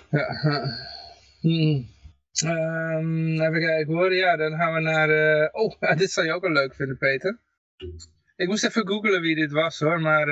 Ja. 0.09 0.27
Hmm. 1.41 1.87
Um, 2.45 3.41
even 3.41 3.59
kijken 3.59 3.93
hoor. 3.93 4.13
Ja, 4.13 4.35
dan 4.35 4.55
gaan 4.55 4.73
we 4.73 4.79
naar... 4.79 5.09
oh, 5.51 5.81
dit 5.97 6.11
zou 6.11 6.25
je 6.25 6.33
ook 6.33 6.41
wel 6.41 6.51
leuk 6.51 6.75
vinden, 6.75 6.97
Peter. 6.97 7.37
Ik 8.35 8.47
moest 8.47 8.65
even 8.65 8.87
googlen 8.87 9.21
wie 9.21 9.35
dit 9.35 9.51
was 9.51 9.79
hoor, 9.79 10.01
maar... 10.01 10.27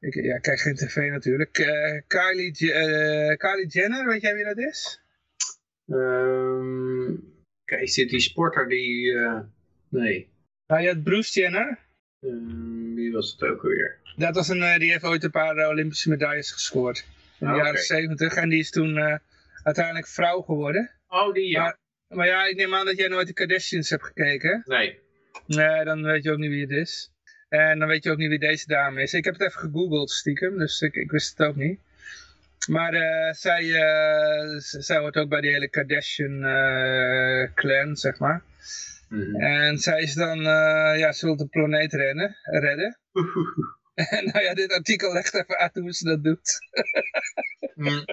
Ik 0.00 0.14
ja, 0.14 0.38
kijk 0.38 0.60
geen 0.60 0.74
tv 0.74 0.96
natuurlijk. 0.96 1.58
Uh, 1.58 2.00
Kylie, 2.06 2.62
uh, 2.62 3.36
Kylie 3.36 3.66
Jenner, 3.66 4.06
weet 4.06 4.20
jij 4.20 4.34
wie 4.34 4.44
dat 4.44 4.58
is? 4.58 5.00
Um, 5.86 7.34
is 7.64 7.94
dit 7.94 8.10
die 8.10 8.20
sporter 8.20 8.68
die... 8.68 9.12
Uh, 9.12 9.40
nee. 9.88 10.28
Nou, 10.66 10.82
je 10.82 10.88
had 10.88 11.02
Bruce 11.02 11.40
Jenner. 11.40 11.78
Um, 12.20 12.94
wie 12.94 13.12
was 13.12 13.32
het 13.32 13.42
ook 13.42 13.62
weer? 13.62 13.98
Dat 14.16 14.34
was 14.34 14.48
een, 14.48 14.78
die 14.78 14.90
heeft 14.90 15.04
ooit 15.04 15.24
een 15.24 15.30
paar 15.30 15.68
Olympische 15.68 16.08
medailles 16.08 16.50
gescoord. 16.50 17.06
In 17.40 17.46
de 17.46 17.52
ah, 17.52 17.56
jaren 17.56 17.80
zeventig. 17.80 18.34
En 18.34 18.48
die 18.48 18.58
is 18.58 18.70
toen 18.70 19.20
uiteindelijk 19.62 20.06
vrouw 20.06 20.40
geworden. 20.40 20.90
Oh, 21.08 21.34
die 21.34 21.50
ja. 21.50 21.62
Maar, 21.62 21.78
maar, 22.08 22.26
ja, 22.26 22.46
ik 22.46 22.56
neem 22.56 22.74
aan 22.74 22.86
dat 22.86 22.96
jij 22.96 23.08
nooit 23.08 23.26
de 23.26 23.32
Kardashians 23.32 23.90
hebt 23.90 24.04
gekeken. 24.04 24.62
Nee. 24.64 24.98
Nee, 25.46 25.84
dan 25.84 26.02
weet 26.02 26.22
je 26.22 26.30
ook 26.30 26.38
niet 26.38 26.50
wie 26.50 26.60
het 26.60 26.70
is. 26.70 27.12
En 27.48 27.78
dan 27.78 27.88
weet 27.88 28.04
je 28.04 28.10
ook 28.10 28.18
niet 28.18 28.28
wie 28.28 28.38
deze 28.38 28.66
dame 28.66 29.02
is. 29.02 29.12
Ik 29.14 29.24
heb 29.24 29.32
het 29.32 29.42
even 29.42 29.60
gegoogeld 29.60 30.10
stiekem, 30.10 30.58
dus 30.58 30.80
ik, 30.80 30.94
ik 30.94 31.10
wist 31.10 31.38
het 31.38 31.46
ook 31.46 31.56
niet. 31.56 31.80
Maar 32.68 32.94
uh, 32.94 33.32
zij, 33.32 33.64
uh, 33.64 34.58
zij 34.58 34.98
hoort 34.98 35.16
ook 35.16 35.28
bij 35.28 35.40
die 35.40 35.50
hele 35.50 35.68
Kardashian 35.68 36.44
uh, 36.44 37.48
clan, 37.54 37.96
zeg 37.96 38.18
maar. 38.18 38.42
Mm 39.08 39.20
-hmm. 39.20 39.40
En 39.40 39.78
zij 39.78 40.02
is 40.02 40.14
dan, 40.14 40.38
ja, 40.98 41.12
ze 41.12 41.26
wil 41.26 41.36
de 41.36 41.46
planeet 41.46 41.92
rennen, 41.92 42.36
redden. 42.42 42.98
en 43.94 44.24
nou 44.24 44.44
ja, 44.44 44.54
dit 44.54 44.72
artikel 44.72 45.12
legt 45.12 45.34
even 45.34 45.58
uit 45.58 45.74
hoe 45.74 45.92
ze 45.92 46.04
dat 46.04 46.24
doet. 46.24 46.58
mm. 47.74 48.04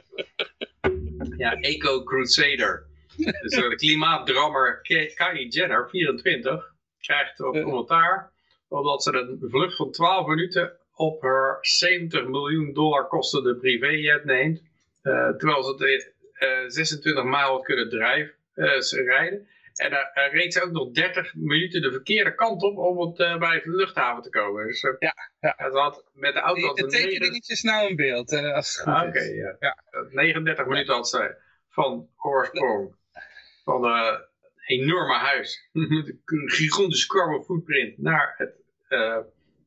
Ja, 1.38 1.56
Eco 1.56 2.03
Crusader. 2.03 2.86
Dus 3.16 3.56
de 3.56 3.76
klimaatdrammer 3.76 4.82
Kylie 5.16 5.48
Jenner, 5.48 5.90
24, 5.90 6.74
krijgt 6.99 7.40
op 7.40 7.53
commentaar 7.53 8.34
omdat 8.68 9.04
ze 9.04 9.14
een 9.14 9.50
vlucht 9.50 9.76
van 9.76 9.92
12 9.92 10.28
minuten 10.28 10.78
op 10.96 11.22
haar 11.22 11.58
70 11.62 12.28
miljoen 12.28 12.74
dollar 12.74 13.08
kostende 13.08 13.56
privéjet 13.56 14.26
neemt. 14.26 14.62
eh, 15.02 15.30
terwijl 15.30 15.64
ze 15.64 15.72
het 15.72 16.14
eh, 16.34 16.64
26 16.68 17.24
maal 17.24 17.52
had 17.52 17.64
kunnen 17.66 17.90
drijven, 17.90 18.34
eh, 18.54 18.80
ze 18.80 19.02
rijden. 19.04 19.48
En 19.76 19.90
daar 19.92 20.30
reed 20.32 20.54
ze 20.54 20.64
ook 20.64 20.72
nog 20.72 20.92
30 20.92 21.34
minuten 21.36 21.82
de 21.82 21.92
verkeerde 21.92 22.36
kant 22.36 22.62
op 22.64 22.78
om 22.78 23.00
het, 23.00 23.20
eh, 23.20 23.38
bij 23.38 23.62
de 23.64 23.70
luchthaven 23.76 24.24
te 24.24 24.30
komen. 24.30 24.68
Dus, 24.68 24.82
Ja, 25.00 25.14
ja. 25.40 25.56
Ze 25.72 25.78
had 25.78 26.04
met 26.14 26.34
de 26.34 26.40
auto... 26.40 26.68
Het 26.68 26.94
ze 26.94 26.98
negen- 27.06 27.66
nou 27.66 27.90
in 27.90 27.96
beeld, 27.96 28.32
als 28.34 28.76
het 28.76 28.84
goed 28.84 28.94
Ah, 28.94 29.08
Oké, 29.08 29.20
is. 29.20 29.36
ja. 29.36 29.56
Ja. 29.60 29.78
39 30.10 30.66
minuten 30.66 30.94
had 30.94 31.10
ze 31.10 31.36
van 31.70 32.10
oorsprong 32.18 32.96
van 33.64 33.82
enorme 34.66 35.14
huis 35.14 35.70
met 35.72 36.08
een 36.26 36.50
gigantische 36.50 37.08
carbon 37.08 37.44
footprint 37.44 37.98
naar 37.98 38.34
het 38.38 38.64
eh 38.88 39.18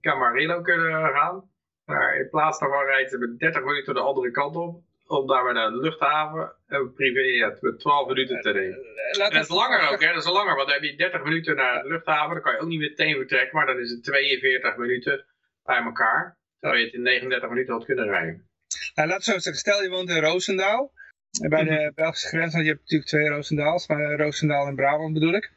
Camarillo 0.00 0.62
kunnen 0.62 1.12
gaan. 1.14 1.50
Maar 1.84 2.16
in 2.16 2.28
plaats 2.28 2.58
daarvan 2.58 2.84
rijdt 2.84 3.10
ze 3.10 3.18
met 3.18 3.38
30 3.38 3.64
minuten 3.64 3.94
de 3.94 4.00
andere 4.00 4.30
kant 4.30 4.56
op. 4.56 4.82
Om 5.06 5.26
daar 5.26 5.44
weer 5.44 5.52
naar 5.52 5.70
de 5.70 5.76
luchthaven 5.76 6.52
een 6.66 6.92
privéjet 6.92 7.62
met 7.62 7.80
12 7.80 8.08
minuten 8.08 8.40
te 8.40 8.52
nemen. 8.52 8.78
Eh, 8.78 9.18
laat 9.18 9.28
En 9.28 9.34
dat 9.34 9.42
is 9.42 9.48
langer 9.48 9.90
ook, 9.90 10.02
hè? 10.02 10.12
Dat 10.12 10.24
is 10.24 10.30
langer, 10.30 10.54
want 10.54 10.68
dan 10.68 10.76
heb 10.76 10.90
je 10.90 10.96
30 10.96 11.22
minuten 11.22 11.56
naar 11.56 11.82
de 11.82 11.88
luchthaven. 11.88 12.34
Dan 12.34 12.42
kan 12.42 12.52
je 12.52 12.58
ook 12.58 12.68
niet 12.68 12.80
meteen 12.80 13.16
vertrekken, 13.16 13.56
maar 13.56 13.66
dan 13.66 13.78
is 13.78 13.90
het 13.90 14.04
42 14.04 14.76
minuten 14.76 15.24
bij 15.64 15.82
elkaar. 15.82 16.38
Terwijl 16.60 16.80
je 16.80 16.86
het 16.86 16.94
in 16.94 17.02
39 17.02 17.48
minuten 17.48 17.74
had 17.74 17.84
kunnen 17.84 18.04
rijden. 18.04 18.48
Nou, 18.94 19.08
laat 19.08 19.24
zo 19.24 19.32
zeggen, 19.32 19.54
stel 19.54 19.82
je 19.82 19.88
woont 19.88 20.08
in 20.08 20.22
Roosendaal. 20.22 20.92
Bij 21.40 21.64
de 21.64 21.92
Belgische 21.94 22.28
grens, 22.28 22.52
want 22.52 22.64
je 22.64 22.70
hebt 22.70 22.80
natuurlijk 22.80 23.10
twee 23.10 23.28
Roosendaals, 23.28 23.86
maar 23.86 24.16
Roosendaal 24.16 24.66
en 24.66 24.74
Brabant 24.74 25.12
bedoel 25.12 25.34
ik. 25.34 25.50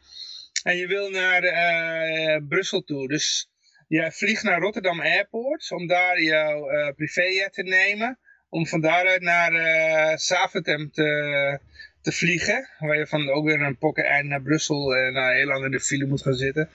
En 0.64 0.78
je 0.78 0.88
wil 0.88 1.10
naar 1.10 1.44
eh, 1.44 2.42
Brussel 2.48 2.82
toe, 2.82 3.08
dus 3.08 3.50
jij 3.88 4.12
vliegt 4.12 4.44
naar 4.44 4.60
Rotterdam 4.60 5.02
Airport 5.02 5.72
om 5.72 5.88
daar 5.88 6.22
jouw 6.22 6.70
eh 6.70 6.96
privéjet 6.96 7.54
te 7.54 7.64
nemen. 7.64 8.20
Om 8.50 8.68
van 8.68 8.82
daaruit 8.82 9.22
naar 9.22 9.54
eh 9.54 10.18
Zaventem 10.18 10.92
te, 10.92 11.60
te 12.02 12.12
vliegen. 12.12 12.68
Waar 12.80 12.98
je 12.98 13.08
van 13.08 13.30
ook 13.30 13.46
weer 13.46 13.62
een 13.62 13.78
pokken 13.78 14.06
eind 14.06 14.28
naar 14.28 14.42
Brussel 14.42 14.96
en 14.96 15.16
uh, 15.16 15.30
heel 15.30 15.48
lang 15.48 15.66
in 15.66 15.72
de 15.72 15.80
file 15.80 16.06
moet 16.06 16.22
gaan 16.22 16.34
zitten. 16.34 16.70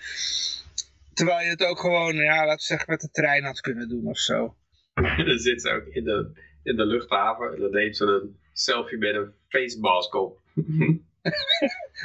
Terwijl 1.14 1.44
je 1.44 1.50
het 1.50 1.64
ook 1.64 1.78
gewoon, 1.78 2.14
ja, 2.14 2.36
laten 2.36 2.56
we 2.56 2.62
zeggen, 2.62 2.90
met 2.90 3.00
de 3.00 3.10
trein 3.10 3.44
had 3.44 3.60
kunnen 3.60 3.88
doen 3.88 4.06
of 4.06 4.18
zo. 4.18 4.56
dan 5.26 5.38
zit 5.38 5.62
ze 5.62 5.70
ook 5.70 5.86
in 5.86 6.04
de, 6.04 6.30
in 6.62 6.76
de 6.76 6.86
luchthaven. 6.86 7.54
En 7.54 7.60
dan 7.60 7.70
neemt 7.70 7.96
ze 7.96 8.04
een 8.04 8.36
selfie 8.58 8.98
met 8.98 9.14
een 9.14 9.32
facemask 9.48 10.14
op. 10.14 10.40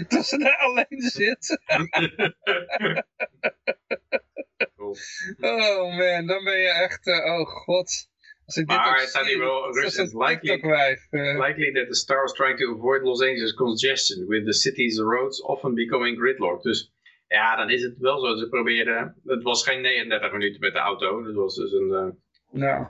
Dat 0.07 0.26
ze 0.26 0.38
daar 0.38 0.57
alleen 0.57 1.02
zit. 1.02 1.60
Oh 5.40 5.98
man, 5.98 6.26
dan 6.26 6.44
ben 6.44 6.57
je 6.57 6.69
echt, 6.69 7.07
eh, 7.07 7.40
oh 7.40 7.48
god. 7.48 8.10
Als 8.45 8.56
ik 8.56 8.68
dit 8.68 8.78
Maar 8.78 8.99
het 8.99 9.10
staat 9.10 9.26
hier 9.26 9.40
wel, 9.40 9.73
dat 9.73 9.95
een 9.95 10.18
likely-. 10.18 10.98
Likely 11.48 11.72
that 11.72 11.88
the 11.88 11.95
star 11.95 12.22
was 12.22 12.34
trying 12.34 12.57
to 12.57 12.76
avoid 12.76 13.02
Los 13.02 13.22
Angeles 13.22 13.53
congestion, 13.53 14.28
with 14.28 14.45
the 14.45 14.53
city's 14.53 14.99
roads 14.99 15.41
often 15.41 15.73
becoming 15.73 16.18
gridlocked. 16.18 16.64
Dus 16.64 16.91
ja, 17.28 17.56
dan 17.56 17.69
is 17.69 17.84
het 17.84 17.98
wel 17.98 18.19
zo. 18.19 18.36
Ze 18.36 18.49
probeerden, 18.49 19.15
het 19.26 19.44
was 19.44 19.64
geen 19.64 19.82
39 19.82 20.32
minuten 20.32 20.60
met 20.60 20.73
de 20.73 20.80
auto. 20.80 21.26
Het 21.26 21.36
was 21.36 21.56
dus 21.56 21.72
een, 21.72 21.94
eh, 21.94 22.10
Nou. 22.52 22.88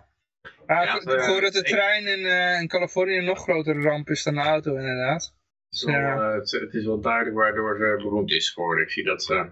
Ja, 0.68 0.84
Ja, 0.84 0.95
ik 0.95 1.03
eh, 1.03 1.26
hoor 1.27 1.41
dat 1.41 1.53
de 1.53 1.59
ik- 1.59 1.65
trein 1.65 2.05
in, 2.07 2.26
eh, 2.26 2.61
in 2.61 2.68
Californië 2.68 3.22
nog 3.22 3.39
grotere 3.39 3.81
ramp 3.81 4.09
is 4.09 4.23
dan 4.23 4.34
de 4.34 4.39
auto 4.41 4.76
inderdaad. 4.76 5.23
het, 5.69 5.73
is 5.80 5.84
wel, 5.84 5.95
Ja. 5.95 6.27
eh, 6.30 6.34
het, 6.34 6.51
het 6.51 6.73
is 6.73 6.85
wel 6.85 7.01
duidelijk 7.01 7.35
waardoor 7.35 7.76
ze 7.77 8.03
beroemd 8.03 8.31
is 8.31 8.49
geworden. 8.49 8.84
Ik 8.84 8.91
zie 8.91 9.03
dat 9.03 9.23
ze 9.23 9.49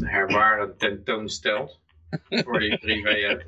herwaren 0.00 0.76
tentoonstelt 0.76 1.80
voor 2.28 2.58
die 2.58 2.78
privé. 2.84 3.42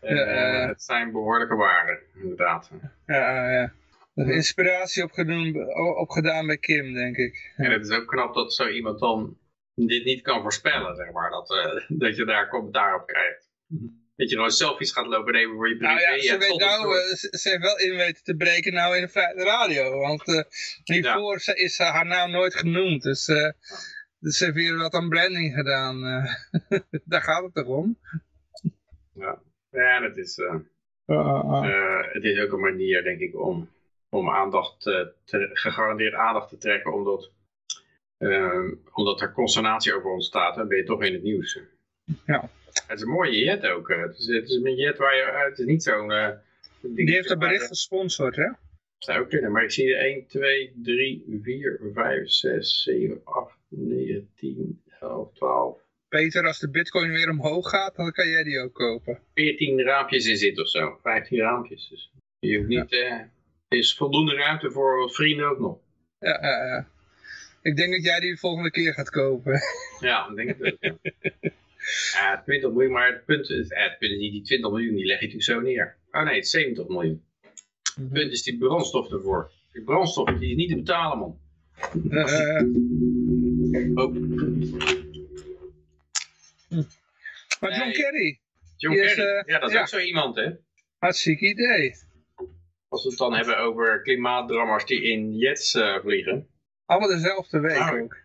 En, 0.00 0.16
Ja, 0.16 0.66
het 0.68 0.82
zijn 0.82 1.12
behoorlijke 1.12 1.54
waarden, 1.54 1.98
inderdaad. 2.22 2.70
Ja, 3.06 3.50
ja. 3.52 3.72
Er 4.14 4.28
is 4.28 4.34
inspiratie 4.34 5.02
opgedaan, 5.04 5.74
opgedaan 5.96 6.46
bij 6.46 6.58
Kim, 6.58 6.92
denk 6.94 7.16
ik. 7.16 7.52
En 7.56 7.70
het 7.70 7.86
is 7.88 7.96
ook 7.96 8.06
knap 8.06 8.34
dat 8.34 8.54
zo 8.54 8.68
iemand 8.68 8.98
dan 8.98 9.38
dit 9.74 10.04
niet 10.04 10.22
kan 10.22 10.42
voorspellen, 10.42 10.96
zeg 10.96 11.12
maar. 11.12 11.30
Dat, 11.30 11.48
dat 11.88 12.16
je 12.16 12.24
daar 12.24 12.48
commentaar 12.48 12.94
op 13.00 13.06
krijgt. 13.06 13.50
Dat 14.16 14.30
je 14.30 14.36
gewoon 14.36 14.50
selfies 14.50 14.92
gaat 14.92 15.06
lopen 15.06 15.32
nemen 15.32 15.56
voor 15.56 15.68
je 15.68 15.76
privé. 15.76 15.92
Nou 15.92 16.00
ja, 16.00 16.18
ze, 16.18 16.38
weet 16.38 16.58
nou, 16.58 16.98
eh, 16.98 17.14
ze, 17.14 17.48
heeft 17.48 17.62
wel 17.62 17.78
in 17.78 17.96
weten 17.96 18.22
te 18.24 18.36
breken 18.36 18.72
nou 18.72 18.96
in 18.96 19.02
de 19.02 19.08
vrije 19.08 19.44
radio. 19.44 19.98
Want 19.98 20.28
eh, 20.28 20.44
hiervoor 20.84 21.42
is 21.54 21.78
haar 21.78 22.06
naam 22.06 22.30
nooit 22.30 22.54
genoemd. 22.54 23.02
Dus, 23.02 23.28
eh, 23.28 23.50
dus 24.18 24.36
ze 24.36 24.44
heeft 24.44 24.56
weer 24.56 24.76
wat 24.76 24.94
aan 24.94 25.08
branding 25.08 25.54
gedaan. 25.54 26.00
Daar 27.04 27.22
gaat 27.22 27.42
het 27.42 27.54
toch 27.54 27.66
om? 27.66 27.98
ja, 29.70 30.02
het 30.02 30.16
is, 30.16 30.38
Ah, 31.06 31.50
ah. 31.50 31.68
eh, 31.68 32.12
het 32.12 32.24
is 32.24 32.40
ook 32.40 32.52
een 32.52 32.60
manier, 32.60 33.02
denk 33.02 33.20
ik, 33.20 33.40
om, 33.40 33.68
om 34.08 34.30
aandacht, 34.30 34.80
te, 34.80 35.50
gegarandeerd 35.52 36.14
aandacht 36.14 36.48
te 36.48 36.58
trekken. 36.58 36.92
Omdat, 36.92 37.30
omdat 38.92 39.20
er 39.20 39.32
consternatie 39.32 39.94
over 39.94 40.10
ontstaat. 40.10 40.54
Dan 40.54 40.68
ben 40.68 40.76
je 40.76 40.84
toch 40.84 41.02
in 41.02 41.12
het 41.12 41.22
nieuws. 41.22 41.58
Ja. 42.26 42.50
Het 42.92 43.00
is 43.00 43.06
een 43.06 43.12
mooie 43.12 43.38
jet 43.44 43.66
ook. 43.66 43.90
eh. 43.90 44.00
Het 44.02 44.18
is, 44.18 44.26
het 44.26 44.48
is 44.48 44.54
een 44.54 44.74
jet 44.74 44.98
waar 44.98 45.16
je... 45.16 45.22
eh, 45.22 45.44
het 45.44 45.58
is 45.58 45.66
niet 45.66 45.82
zo'n... 45.82 46.12
eh, 46.12 46.28
Die 46.80 47.10
heeft 47.14 47.28
dat 47.28 47.38
waar- 47.38 47.48
bericht 47.48 47.66
gesponsord, 47.66 48.36
hè? 48.36 48.48
zou 48.98 49.20
ook 49.20 49.28
kunnen, 49.28 49.52
maar 49.52 49.62
ik 49.64 49.70
zie 49.70 49.94
er 49.94 50.04
1, 50.04 50.26
2, 50.26 50.72
3, 50.82 51.40
4, 51.42 51.80
5, 51.94 52.28
6, 52.28 52.82
7, 52.82 53.20
8, 53.24 53.56
9, 53.68 54.30
10, 54.36 54.82
11, 55.00 55.32
12, 55.34 55.80
Peter, 56.08 56.46
als 56.46 56.58
de 56.58 56.70
bitcoin 56.70 57.10
weer 57.10 57.30
omhoog 57.30 57.68
gaat, 57.68 57.96
dan 57.96 58.12
kan 58.12 58.28
jij 58.28 58.42
die 58.42 58.58
ook 58.60 58.72
kopen. 58.74 59.18
14 59.34 59.82
raampjes 59.82 60.26
in 60.26 60.36
zit 60.36 60.58
of 60.60 60.68
zo. 60.68 60.98
15 61.02 61.38
raampjes. 61.38 61.88
Dus 61.88 62.10
je 62.38 62.56
hoeft 62.56 62.68
niet, 62.68 62.92
eh, 62.92 63.12
er 63.12 63.28
is 63.78 63.96
voldoende 63.96 64.34
ruimte 64.34 64.70
voor 64.70 64.98
wat 64.98 65.14
vrienden 65.14 65.46
ook 65.48 65.58
nog. 65.58 65.78
Ja, 66.18 66.38
ja, 66.42 66.64
ja. 66.66 66.88
Ik 67.62 67.76
denk 67.76 67.92
dat 67.92 68.04
jij 68.04 68.20
die 68.20 68.30
de 68.32 68.38
volgende 68.38 68.70
keer 68.70 68.92
gaat 68.94 69.10
kopen. 69.10 69.60
Ja, 70.00 70.28
ik 70.28 70.36
denk 70.36 70.48
het 70.58 70.72
ook. 70.72 70.76
Ja. 70.80 71.50
ja, 72.12 72.42
20 72.44 72.70
miljoen, 72.70 72.92
maar 72.92 73.12
het 73.12 73.24
punt 73.24 73.50
is, 73.50 73.68
eh, 73.68 73.82
het 73.82 73.98
punt 73.98 74.12
is 74.12 74.18
niet 74.18 74.32
die 74.32 74.42
20 74.42 74.70
miljoen, 74.70 74.94
die 74.94 75.04
leg 75.06 75.20
je 75.20 75.26
natuurlijk 75.26 75.52
zo 75.52 75.60
neer. 75.60 75.96
Oh 76.10 76.22
nee, 76.24 76.34
het 76.34 76.44
is 76.44 76.50
70 76.50 76.88
miljoen. 76.88 77.24
Het 77.94 78.12
punt 78.12 78.32
is 78.32 78.42
die 78.42 78.58
brandstof 78.58 79.10
ervoor. 79.12 79.50
Die 79.72 79.82
brandstof, 79.82 80.38
die 80.38 80.50
is 80.50 80.56
niet 80.56 80.68
te 80.68 80.76
betalen, 80.76 81.18
man. 81.18 81.38
Eh, 82.10 82.62
Oh, 83.94 84.14
maar 87.60 87.76
John. 87.78 87.90
Kerry, 87.92 88.40
John 88.76 88.94
Die 88.94 89.04
Kerry. 89.04 89.42
ja, 89.46 89.58
dat 89.58 89.68
is 89.68 89.74
ja. 89.74 89.80
ook 89.80 89.88
zo 89.88 89.98
iemand, 89.98 90.36
hè. 90.36 90.50
hartstikke 90.98 91.46
idee. 91.48 91.94
Als 92.88 93.02
we 93.02 93.08
het 93.08 93.18
dan 93.18 93.34
hebben 93.34 93.58
over 93.58 94.02
klimaatdrammers 94.02 94.84
die 94.86 95.02
in 95.02 95.36
jets 95.36 95.78
vliegen. 96.02 96.46
Allemaal 96.86 97.08
dezelfde 97.08 97.60
week 97.60 97.76
Ah, 97.76 97.94
ook. 97.94 98.16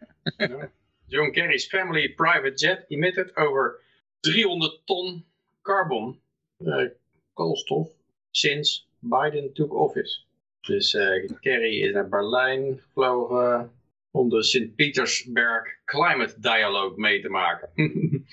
John 1.10 1.32
Kerry's 1.32 1.68
family 1.68 2.10
private 2.10 2.58
jet 2.58 2.86
emitted 2.90 3.32
over 3.38 3.80
300 4.24 4.72
ton 4.86 5.24
carbon 5.64 6.20
eh, 6.66 6.90
koolstof 7.34 7.88
sinds 8.32 8.88
Biden 9.00 9.54
took 9.54 9.74
office. 9.74 10.26
Dus 10.62 10.94
eh, 10.94 11.30
Kerry 11.42 11.82
is 11.82 11.94
naar 11.94 12.10
Berlijn 12.10 12.80
gevlogen 12.80 13.72
om 14.12 14.30
de 14.30 14.44
Sint-Petersberg 14.44 15.64
Climate 15.86 16.40
Dialogue 16.40 16.98
mee 16.98 17.22
te 17.22 17.30
maken. 17.30 17.70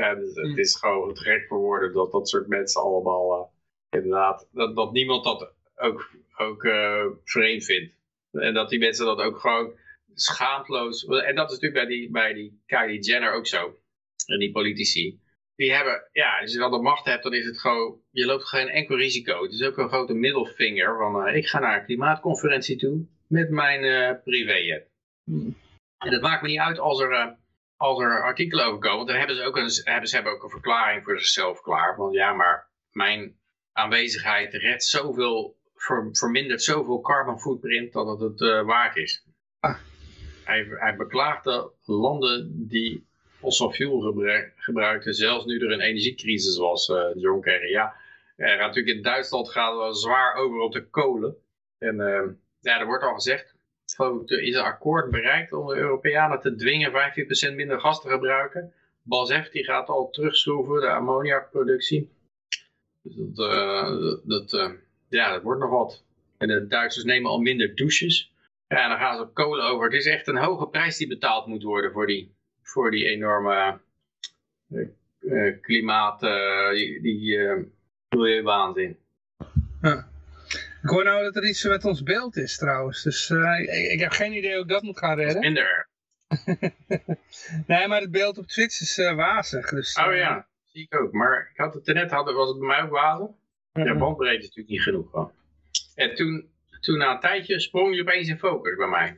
ja, 0.00 0.14
dus 0.14 0.34
het 0.34 0.58
is 0.58 0.76
gewoon 0.76 1.14
te 1.14 1.20
gek 1.20 1.46
voor 1.48 1.58
woorden 1.58 1.92
dat 1.92 2.12
dat 2.12 2.28
soort 2.28 2.46
mensen 2.46 2.82
allemaal 2.82 3.32
eh, 3.32 4.00
inderdaad, 4.00 4.48
dat, 4.52 4.76
dat 4.76 4.92
niemand 4.92 5.24
dat 5.24 5.52
ook, 5.76 6.10
ook 6.36 6.62
vreemd 7.24 7.64
vindt. 7.64 7.94
En 8.30 8.54
dat 8.54 8.70
die 8.70 8.78
mensen 8.78 9.06
dat 9.06 9.18
ook 9.18 9.38
gewoon 9.38 9.72
schaamteloos. 10.14 11.04
En 11.04 11.34
dat 11.34 11.50
is 11.50 11.58
natuurlijk 11.58 11.86
bij 11.86 11.96
die, 11.96 12.10
bij 12.10 12.32
die 12.32 12.62
Kylie 12.66 13.00
Jenner 13.00 13.32
ook 13.32 13.46
zo. 13.46 13.76
En 14.26 14.38
die 14.38 14.52
politici. 14.52 15.20
Die 15.56 15.72
hebben, 15.72 16.08
ja, 16.12 16.38
als 16.40 16.52
je 16.52 16.58
dan 16.58 16.70
de 16.70 16.78
macht 16.78 17.04
hebt, 17.04 17.22
dan 17.22 17.34
is 17.34 17.44
het 17.44 17.60
gewoon, 17.60 18.00
je 18.10 18.26
loopt 18.26 18.48
geen 18.48 18.68
enkel 18.68 18.96
risico. 18.96 19.42
Het 19.42 19.52
is 19.52 19.62
ook 19.62 19.78
een 19.78 19.88
grote 19.88 20.14
middelvinger 20.14 20.96
van, 20.96 21.26
eh, 21.26 21.36
ik 21.36 21.46
ga 21.46 21.58
naar 21.58 21.78
een 21.78 21.84
klimaatconferentie 21.84 22.76
toe 22.76 23.06
met 23.26 23.50
mijn 23.50 23.84
eh 23.84 24.22
privéjet. 24.24 24.90
En 25.98 26.10
dat 26.10 26.20
maakt 26.20 26.42
me 26.42 26.48
niet 26.48 26.58
uit 26.58 26.78
als 26.78 27.00
er, 27.00 27.12
eh, 27.12 27.30
als 27.76 28.00
er 28.00 28.22
artikelen 28.22 28.64
over 28.64 28.80
komen. 28.80 28.96
Want 28.96 29.08
dan 29.08 29.18
hebben 29.18 29.36
ze, 29.36 29.42
ook 29.42 29.56
een, 29.56 29.70
hebben, 29.84 30.08
ze 30.08 30.14
hebben 30.14 30.32
ook 30.32 30.42
een 30.42 30.50
verklaring 30.50 31.04
voor 31.04 31.18
zichzelf 31.18 31.60
klaar. 31.60 31.94
Van 31.94 32.12
ja, 32.12 32.32
maar 32.32 32.70
mijn 32.90 33.40
aanwezigheid 33.72 34.54
redt 34.54 34.84
zoveel, 34.84 35.56
ver, 35.74 36.08
vermindert 36.12 36.62
zoveel 36.62 37.00
carbon 37.00 37.40
footprint 37.40 37.92
dat 37.92 38.20
het 38.20 38.38
het 38.38 38.64
waard 38.64 38.96
is. 38.96 39.26
Ah. 39.60 39.78
Hij, 40.44 40.66
hij 40.68 40.96
beklaagde 40.96 41.70
landen 41.84 42.68
die 42.68 43.06
fossil 43.38 43.70
fuel 43.70 44.00
gebruik, 44.00 44.52
gebruikten, 44.56 45.14
zelfs 45.14 45.44
nu 45.44 45.58
er 45.58 45.72
een 45.72 45.80
energiecrisis 45.80 46.56
was, 46.56 46.88
eh, 46.88 47.10
John 47.14 47.40
Kerry. 47.40 47.70
Ja, 47.70 47.94
er 48.36 48.56
natuurlijk 48.56 48.96
in 48.96 49.02
Duitsland 49.02 49.50
gaat 49.50 49.76
wel 49.76 49.94
zwaar 49.94 50.34
over 50.34 50.60
op 50.60 50.72
de 50.72 50.88
kolen. 50.88 51.36
En 51.78 52.00
eh, 52.00 52.28
ja, 52.60 52.80
er 52.80 52.86
wordt 52.86 53.04
al 53.04 53.14
gezegd, 53.14 53.54
er 54.26 54.42
is 54.42 54.54
een 54.54 54.62
akkoord 54.62 55.10
bereikt 55.10 55.52
om 55.52 55.66
de 55.66 55.76
Europeanen 55.76 56.40
te 56.40 56.54
dwingen 56.54 56.92
15% 57.52 57.54
minder 57.54 57.80
gas 57.80 58.00
te 58.00 58.08
gebruiken. 58.08 58.72
BASF 59.02 59.48
die 59.50 59.64
gaat 59.64 59.88
al 59.88 60.10
terugschroeven, 60.10 60.80
de 60.80 60.88
ammoniakproductie. 60.88 62.10
Dus 63.02 63.14
dat, 63.16 63.52
uh, 63.52 64.14
dat, 64.24 64.52
uh, 64.52 64.70
ja, 65.08 65.32
dat 65.32 65.42
wordt 65.42 65.60
nog 65.60 65.70
wat. 65.70 66.04
En 66.38 66.48
de 66.48 66.66
Duitsers 66.66 67.04
nemen 67.04 67.30
al 67.30 67.38
minder 67.40 67.74
douches. 67.76 68.31
Ja, 68.72 68.88
dan 68.88 68.98
gaan 68.98 69.16
ze 69.16 69.22
op 69.22 69.34
kolen 69.34 69.64
over. 69.64 69.84
Het 69.84 69.94
is 69.94 70.06
echt 70.06 70.26
een 70.26 70.36
hoge 70.36 70.68
prijs 70.68 70.96
die 70.96 71.08
betaald 71.08 71.46
moet 71.46 71.62
worden 71.62 71.92
voor 71.92 72.06
die, 72.06 72.34
voor 72.62 72.90
die 72.90 73.04
enorme 73.04 73.80
uh, 75.20 75.60
klimaat, 75.60 76.20
die, 76.72 77.02
die 77.02 77.38
milieuwaanzin. 78.08 78.96
Ja. 79.82 80.10
Ik 80.82 80.88
hoor 80.88 81.04
nou 81.04 81.22
dat 81.22 81.36
er 81.36 81.48
iets 81.48 81.64
met 81.64 81.84
ons 81.84 82.02
beeld 82.02 82.36
is 82.36 82.56
trouwens. 82.56 83.02
Dus 83.02 83.30
ik, 83.30 83.68
ik, 83.68 84.00
heb 84.00 84.10
geen 84.10 84.32
idee 84.32 84.52
hoe 84.52 84.62
ik 84.62 84.68
dat 84.68 84.82
moet 84.82 84.98
gaan 84.98 85.16
redden. 85.16 85.40
Minder. 85.40 85.88
nee, 87.66 87.88
maar 87.88 88.00
het 88.00 88.10
beeld 88.10 88.38
op 88.38 88.46
Twitch 88.46 88.80
is 88.80 88.96
wazig. 88.96 89.68
Dus, 89.68 89.96
oh 89.96 90.14
ja, 90.14 90.46
zie 90.64 90.82
ik 90.82 91.00
ook. 91.00 91.12
Maar 91.12 91.50
ik 91.52 91.60
had 91.60 91.74
het 91.74 91.86
net, 91.86 92.10
hadden, 92.10 92.34
was 92.34 92.48
het 92.48 92.58
bij 92.58 92.68
mij 92.68 92.82
ook 92.82 92.90
wazig? 92.90 93.28
Ja, 93.72 93.96
bandbreedte 93.96 94.38
is 94.38 94.42
natuurlijk 94.42 94.68
niet 94.68 94.82
genoeg. 94.82 95.12
Hoor. 95.12 95.32
En 95.94 96.14
toen, 96.14 96.51
toen 96.82 96.98
na 96.98 97.14
een 97.14 97.20
tijdje 97.20 97.60
sprong 97.60 97.94
je 97.94 98.00
opeens 98.00 98.28
in 98.28 98.38
focus 98.38 98.76
bij 98.76 98.88
mij. 98.88 99.14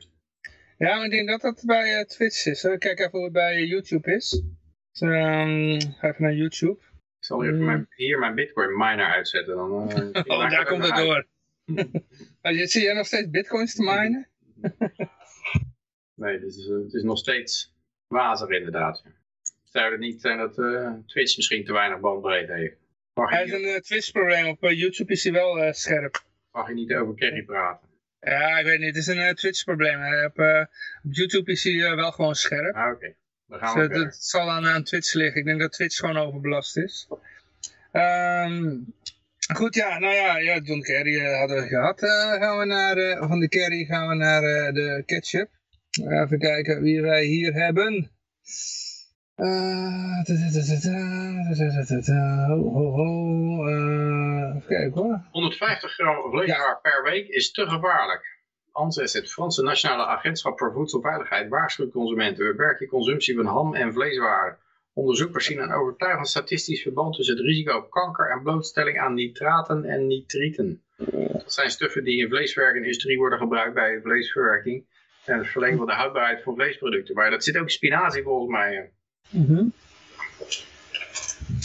Ja, 0.77 1.03
ik 1.03 1.11
denk 1.11 1.29
dat 1.29 1.41
dat 1.41 1.63
bij 1.65 1.99
uh, 1.99 2.03
Twitch 2.03 2.45
is. 2.45 2.61
Kijk 2.61 2.99
even 2.99 3.11
hoe 3.11 3.23
het 3.23 3.33
bij 3.33 3.65
YouTube 3.65 4.15
is. 4.15 4.29
Dus, 4.91 5.01
um, 5.01 5.79
ga 5.81 6.07
even 6.07 6.23
naar 6.23 6.33
YouTube. 6.33 6.79
Ik 7.19 7.25
zal 7.25 7.43
even 7.43 7.65
mijn, 7.65 7.87
hier 7.95 8.19
mijn 8.19 8.35
bitcoin 8.35 8.77
miner 8.77 9.05
uitzetten. 9.05 9.55
Dan, 9.55 9.71
uh, 9.91 10.21
oh, 10.25 10.49
daar 10.49 10.65
komt 10.65 10.83
het 10.83 10.95
door. 10.95 11.27
Zie 12.67 12.81
jij 12.81 12.93
nog 12.93 13.05
steeds 13.05 13.29
bitcoins 13.29 13.75
te 13.75 13.83
minen? 13.83 14.27
nee, 16.21 16.33
het 16.33 16.43
is, 16.43 16.65
het 16.65 16.93
is 16.93 17.03
nog 17.03 17.17
steeds 17.17 17.73
wazig 18.07 18.49
inderdaad. 18.49 19.03
Zou 19.63 19.91
het 19.91 19.99
niet 19.99 20.21
zijn 20.21 20.37
dat 20.37 20.57
uh, 20.57 20.93
Twitch 21.05 21.35
misschien 21.37 21.65
te 21.65 21.73
weinig 21.73 21.99
bandbreedte 21.99 22.53
heeft? 22.53 22.77
Hij 23.13 23.43
heeft 23.43 23.53
een 23.53 23.81
Twitch-probleem. 23.81 24.47
Op 24.47 24.61
YouTube 24.61 25.11
is 25.11 25.23
hij 25.23 25.33
wel 25.33 25.73
scherp 25.73 26.23
mag 26.55 26.67
je 26.67 26.73
niet 26.73 26.93
over 26.93 27.15
Kerry 27.15 27.43
praten. 27.43 27.89
Ja, 28.19 28.57
ik 28.57 28.65
weet 28.65 28.79
niet. 28.79 28.87
Het 28.87 28.97
is 28.97 29.07
een 29.07 29.17
uh, 29.17 29.29
Twitch-probleem. 29.29 30.25
Op, 30.25 30.39
uh, 30.39 30.65
op 31.03 31.13
YouTube 31.13 31.51
is 31.51 31.63
hij 31.63 31.73
uh, 31.73 31.95
wel 31.95 32.11
gewoon 32.11 32.35
scherp. 32.35 32.75
Ah, 32.75 32.91
oké. 32.93 33.15
Okay. 33.47 33.87
Dus, 33.87 34.03
dat 34.03 34.15
zal 34.15 34.49
aan, 34.49 34.65
aan 34.65 34.83
Twitch 34.83 35.13
liggen. 35.13 35.39
Ik 35.39 35.45
denk 35.45 35.59
dat 35.59 35.71
Twitch 35.71 35.97
gewoon 35.97 36.17
overbelast 36.17 36.77
is. 36.77 37.07
Um, 37.91 38.93
goed, 39.53 39.75
ja, 39.75 39.99
nou 39.99 40.13
ja, 40.13 40.37
ja 40.37 40.59
John 40.59 40.81
Kerry 40.81 41.19
hadden 41.19 41.61
we 41.61 41.67
gehad. 41.67 41.99
gaan 42.39 42.57
we 42.57 42.65
naar, 42.65 43.17
van 43.27 43.39
de 43.39 43.47
Kerry 43.47 43.85
gaan 43.85 44.07
we 44.07 44.15
naar 44.15 44.41
de 44.73 45.03
ketchup. 45.05 45.49
Even 46.09 46.39
kijken 46.39 46.81
wie 46.81 47.01
wij 47.01 47.23
hier 47.23 47.53
hebben. 47.53 48.11
Ho, 52.47 52.69
ho, 52.73 52.91
ho. 52.91 53.07
Uh, 53.67 54.55
even 54.69 54.91
hoor. 54.93 55.21
150 55.31 55.91
gram 55.93 56.31
vleeswaar 56.31 56.79
per 56.81 57.03
week 57.03 57.27
is 57.27 57.51
te 57.51 57.67
gevaarlijk. 57.67 58.39
ANSES, 58.71 59.13
het 59.13 59.31
Franse 59.31 59.63
Nationale 59.63 60.05
Agentschap 60.05 60.57
voor 60.57 60.73
Voedselveiligheid, 60.73 61.49
waarschuwt 61.49 61.91
consumenten. 61.91 62.45
Beperk 62.45 62.79
je 62.79 62.87
consumptie 62.87 63.35
van 63.35 63.45
ham 63.45 63.75
en 63.75 63.93
vleeswaren. 63.93 64.57
Onderzoekers 64.93 65.45
zien 65.45 65.59
een 65.59 65.73
overtuigend 65.73 66.27
statistisch 66.27 66.81
verband 66.81 67.15
tussen 67.15 67.35
het 67.35 67.45
risico 67.45 67.77
op 67.77 67.89
kanker 67.89 68.31
en 68.31 68.43
blootstelling 68.43 68.99
aan 68.99 69.13
nitraten 69.13 69.85
en 69.85 70.07
nitrieten. 70.07 70.83
Dat 71.31 71.53
zijn 71.53 71.69
stuffen 71.69 72.03
die 72.03 72.21
in 72.21 72.29
vleesverwerkindustrie 72.29 73.17
worden 73.17 73.39
gebruikt 73.39 73.73
bij 73.73 73.99
vleesverwerking 74.01 74.85
en 75.25 75.37
het 75.37 75.47
verlengen 75.47 75.77
van 75.77 75.87
de 75.87 75.93
houdbaarheid 75.93 76.43
van 76.43 76.55
vleesproducten. 76.55 77.15
Maar 77.15 77.29
dat 77.29 77.43
zit 77.43 77.57
ook 77.57 77.69
spinazie 77.69 78.23
volgens 78.23 78.51
mij. 78.51 78.93
Mm 79.35 79.73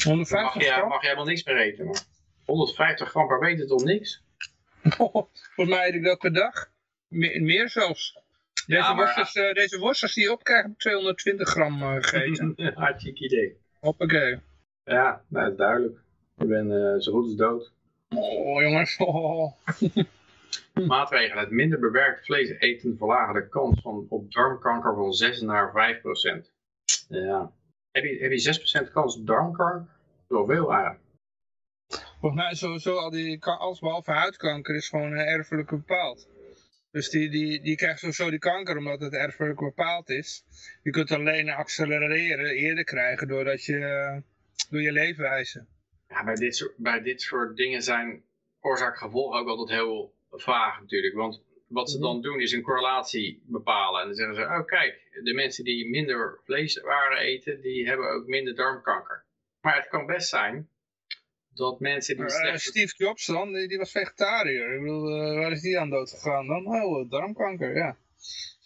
150 0.05 0.55
mag, 0.55 0.55
je, 0.55 0.71
gram? 0.71 0.89
mag 0.89 1.01
je 1.01 1.07
helemaal 1.07 1.27
niks 1.27 1.45
meer 1.45 1.57
eten. 1.57 1.85
Maar 1.87 2.03
150 2.45 3.09
gram 3.09 3.27
per 3.27 3.41
week 3.41 3.59
is 3.59 3.67
toch 3.67 3.85
niks? 3.85 4.23
volgens 4.97 5.77
mij 5.77 5.89
eet 5.89 5.95
ik 5.95 6.05
dat 6.05 6.19
per 6.19 6.33
dag. 6.33 6.71
meer 7.09 7.69
zelfs. 7.69 8.19
Deze, 8.67 8.83
ja, 8.83 8.95
worstels, 8.95 9.35
uh, 9.35 9.53
deze 9.53 9.79
worstels 9.79 10.15
die 10.15 10.25
je 10.25 10.33
opkrijgt 10.33 10.67
heb 10.67 10.79
220 10.79 11.49
gram 11.49 11.83
uh, 11.83 11.95
gegeten. 11.95 12.55
Hartstikke 12.75 13.25
idee. 13.25 13.57
Hoppakee. 13.81 14.39
Ja, 14.85 15.23
nou, 15.29 15.45
dat 15.45 15.53
is 15.53 15.59
duidelijk. 15.59 15.99
Ik 16.39 16.49
ben 16.49 16.71
uh, 16.71 17.01
zo 17.01 17.13
goed 17.13 17.25
als 17.25 17.37
dood. 17.37 17.73
Oh 18.09 18.63
jongens. 18.63 18.97
Oh. 18.97 19.53
Maatregelen. 20.87 21.45
Het 21.45 21.51
minder 21.51 21.79
bewerkt 21.79 22.25
vlees 22.25 22.51
eten 22.59 22.97
verlagen 22.97 23.35
de 23.35 23.49
kans 23.49 23.81
van 23.81 24.07
op 24.09 24.33
darmkanker 24.33 24.95
van 24.95 25.13
6 25.13 25.41
naar 25.41 25.73
5 25.73 26.01
procent. 26.01 26.51
Ja. 27.09 27.53
Heb 27.93 28.05
je, 28.05 28.19
heb 28.21 28.33
je 28.33 28.89
6% 28.89 28.93
kans 28.93 29.17
op 29.17 29.27
darmkanker? 29.27 29.89
Zoveel 30.29 30.73
eigenlijk. 30.73 31.01
Volgens 32.21 32.43
mij 32.43 32.55
sowieso 32.55 32.97
al 32.97 33.11
die, 33.11 33.45
alles 33.45 33.79
behalve 33.79 34.11
huidkanker 34.11 34.75
is 34.75 34.89
gewoon 34.89 35.13
uh, 35.13 35.21
erfelijk 35.21 35.71
bepaald. 35.71 36.29
Dus 36.91 37.11
die, 37.11 37.31
die, 37.31 37.61
die 37.61 37.77
krijgt 37.77 37.99
sowieso 37.99 38.31
die 38.31 38.39
kanker 38.39 38.77
omdat 38.77 39.01
het 39.01 39.13
erfelijk 39.13 39.59
bepaald 39.59 40.09
is. 40.09 40.45
Je 40.83 40.91
kunt 40.91 41.13
alleen 41.13 41.51
accelereren, 41.51 42.55
eerder 42.55 42.85
krijgen 42.85 43.29
doordat 43.29 43.65
je, 43.65 44.23
door 44.71 44.83
je 44.83 44.93
leefwijze. 44.93 45.67
Ja, 46.09 46.25
bij 46.25 46.35
dit, 46.35 46.57
soort, 46.57 46.77
bij 46.77 47.03
dit 47.03 47.21
soort 47.21 47.57
dingen 47.57 47.83
zijn 47.83 48.23
oorzaak-gevolg 48.61 49.35
ook 49.35 49.49
altijd 49.49 49.79
heel 49.79 50.15
vaag 50.31 50.81
natuurlijk. 50.81 51.15
Want 51.15 51.43
wat 51.71 51.91
ze 51.91 51.97
mhm. 51.97 52.07
dan 52.07 52.21
doen 52.21 52.41
is 52.41 52.53
een 52.53 52.63
correlatie 52.63 53.43
bepalen. 53.47 54.01
En 54.01 54.07
dan 54.07 54.17
zeggen 54.17 54.35
ze, 54.35 54.43
oh 54.43 54.65
kijk, 54.67 55.21
de 55.23 55.35
mensen 55.35 55.65
die 55.65 55.89
minder 55.89 56.41
vleeswaren 56.45 57.19
eten, 57.19 57.61
die 57.61 57.89
hebben 57.89 58.11
ook 58.11 58.27
minder 58.27 58.55
darmkanker. 58.55 59.25
Maar 59.61 59.77
het 59.77 59.89
kan 59.89 60.07
best 60.07 60.29
zijn 60.29 60.69
dat 61.55 61.81
mensen 61.81 62.17
die... 62.17 62.25
Uh, 62.25 62.57
Steve 62.57 62.95
Jobs 62.97 63.27
dan, 63.27 63.53
die, 63.53 63.69
die, 63.69 63.79
was 63.79 63.91
vegetariër. 63.91 64.75
Ik 64.75 64.81
bedoel, 64.81 65.33
uh, 65.33 65.39
waar 65.39 65.53
is 65.53 65.61
die 65.61 65.79
aan 65.79 65.91
dood 65.91 66.11
gegaan 66.11 66.47
dan? 66.47 66.67
Oh, 66.67 67.11
darmkanker, 67.11 67.77
ja. 67.77 67.97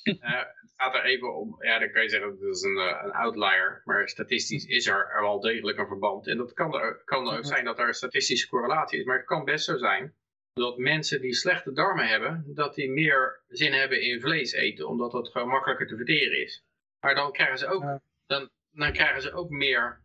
het 0.03 0.73
gaat 0.77 0.95
er 0.95 1.05
even 1.05 1.37
om, 1.37 1.57
ja 1.59 1.79
dan 1.79 1.91
kan 1.91 2.03
je 2.03 2.09
zeggen 2.09 2.39
dat 2.41 2.55
is 2.55 2.63
een, 2.63 2.77
een 3.05 3.13
outlier, 3.13 3.83
maar 3.85 4.09
statistisch 4.09 4.65
is 4.65 4.87
er, 4.87 5.11
er 5.15 5.23
wel 5.23 5.41
degelijk 5.41 5.79
een 5.79 5.87
verband. 5.87 6.27
En 6.27 6.37
dat 6.37 6.53
kan 6.53 6.75
er, 6.75 7.03
kan 7.05 7.27
er 7.27 7.33
ook 7.33 7.39
mhm. 7.39 7.49
zijn 7.49 7.65
dat 7.65 7.79
er 7.79 7.89
een 7.89 7.95
statistische 7.95 8.49
correlatie 8.49 8.99
is, 8.99 9.05
maar 9.05 9.17
het 9.17 9.27
kan 9.27 9.45
best 9.45 9.65
zo 9.65 9.77
zijn 9.77 10.15
dat 10.55 10.79
mensen 10.79 11.21
die 11.21 11.35
slechte 11.35 11.73
darmen 11.73 12.07
hebben, 12.07 12.45
dat 12.47 12.75
die 12.75 12.91
meer 12.91 13.41
zin 13.49 13.73
hebben 13.73 14.01
in 14.01 14.21
vlees 14.21 14.53
eten, 14.53 14.89
omdat 14.89 15.13
dat 15.13 15.29
gewoon 15.29 15.49
makkelijker 15.49 15.87
te 15.87 15.97
verteren 15.97 16.43
is. 16.43 16.65
Maar 17.01 17.15
dan 17.15 17.33
krijgen 17.33 17.59
ze 17.59 17.67
ook, 17.67 18.01
dan, 18.27 18.51
dan 18.73 18.93
krijgen 18.93 19.23
ze 19.23 19.33
ook 19.33 19.51
meer 19.51 20.01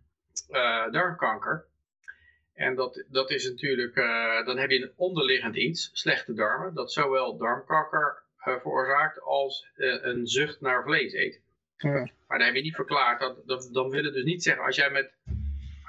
uh, 0.49 0.91
darmkanker. 0.91 1.65
En 2.53 2.75
dat, 2.75 3.03
dat 3.07 3.31
is 3.31 3.49
natuurlijk, 3.49 3.95
uh, 3.95 4.45
dan 4.45 4.57
heb 4.57 4.69
je 4.69 4.81
een 4.81 4.93
onderliggend 4.95 5.55
iets, 5.55 5.89
slechte 5.93 6.33
darmen, 6.33 6.73
dat 6.73 6.91
zowel 6.91 7.37
darmkanker 7.37 8.21
uh, 8.37 8.59
veroorzaakt 8.59 9.21
als 9.21 9.67
een 9.75 10.27
zucht 10.27 10.61
naar 10.61 10.83
vlees 10.83 11.13
eten. 11.13 11.41
Ja. 11.77 12.09
Maar 12.27 12.37
dan 12.37 12.47
heb 12.47 12.55
je 12.55 12.61
niet 12.61 12.75
verklaard, 12.75 13.19
dat, 13.19 13.47
dat, 13.47 13.69
dan 13.71 13.89
wil 13.89 14.03
het 14.03 14.13
dus 14.13 14.23
niet 14.23 14.43
zeggen, 14.43 14.65
als 14.65 14.75
jij 14.75 14.89
met 14.89 15.13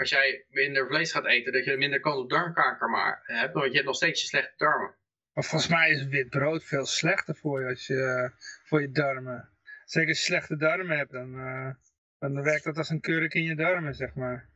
als 0.01 0.11
jij 0.11 0.45
minder 0.49 0.87
vlees 0.87 1.13
gaat 1.13 1.27
eten, 1.27 1.53
dat 1.53 1.65
je 1.65 1.77
minder 1.77 2.01
kans 2.01 2.19
op 2.19 2.31
darmkanker 2.31 2.89
maar 2.89 3.23
hebt, 3.23 3.55
want 3.55 3.67
je 3.67 3.73
hebt 3.73 3.87
nog 3.87 3.97
steeds 3.97 4.21
je 4.21 4.27
slechte 4.27 4.55
darmen. 4.57 4.95
Maar 5.33 5.45
volgens 5.45 5.71
mij 5.71 5.91
is 5.91 6.07
wit 6.07 6.29
brood 6.29 6.65
veel 6.65 6.87
slechter 6.87 7.35
voor 7.35 7.61
je, 7.61 7.69
als 7.69 7.87
je, 7.87 8.31
voor 8.65 8.81
je 8.81 8.91
darmen. 8.91 9.49
Zeker 9.85 10.09
als 10.09 10.19
je 10.19 10.25
slechte 10.25 10.57
darmen 10.57 10.97
hebt, 10.99 11.13
dan, 11.13 11.35
uh, 11.35 11.71
dan 12.19 12.43
werkt 12.43 12.65
dat 12.65 12.77
als 12.77 12.89
een 12.89 13.01
kurk 13.01 13.35
in 13.35 13.43
je 13.43 13.55
darmen, 13.55 13.95
zeg 13.95 14.15
maar. 14.15 14.49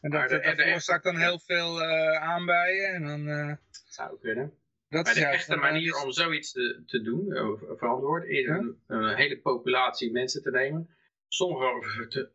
En 0.00 0.10
dat, 0.10 0.28
de, 0.28 0.40
dat 0.40 0.54
veroorzaakt 0.54 1.04
dan 1.04 1.16
heel 1.16 1.38
veel 1.38 1.82
uh, 1.82 2.22
aanbijen 2.22 2.94
en 2.94 3.02
dan... 3.02 3.28
Uh, 3.28 3.52
zou 3.88 4.18
kunnen. 4.20 4.52
Dat 4.88 5.04
maar 5.04 5.14
de 5.14 5.24
echte 5.24 5.56
manier 5.56 5.96
om 5.96 6.10
zoiets 6.10 6.52
te, 6.52 6.82
te 6.86 7.02
doen, 7.02 7.26
verantwoord, 7.76 8.24
is 8.24 8.48
een, 8.48 8.82
een 8.86 9.16
hele 9.16 9.38
populatie 9.38 10.12
mensen 10.12 10.42
te 10.42 10.50
nemen 10.50 10.96
sommige 11.28 11.86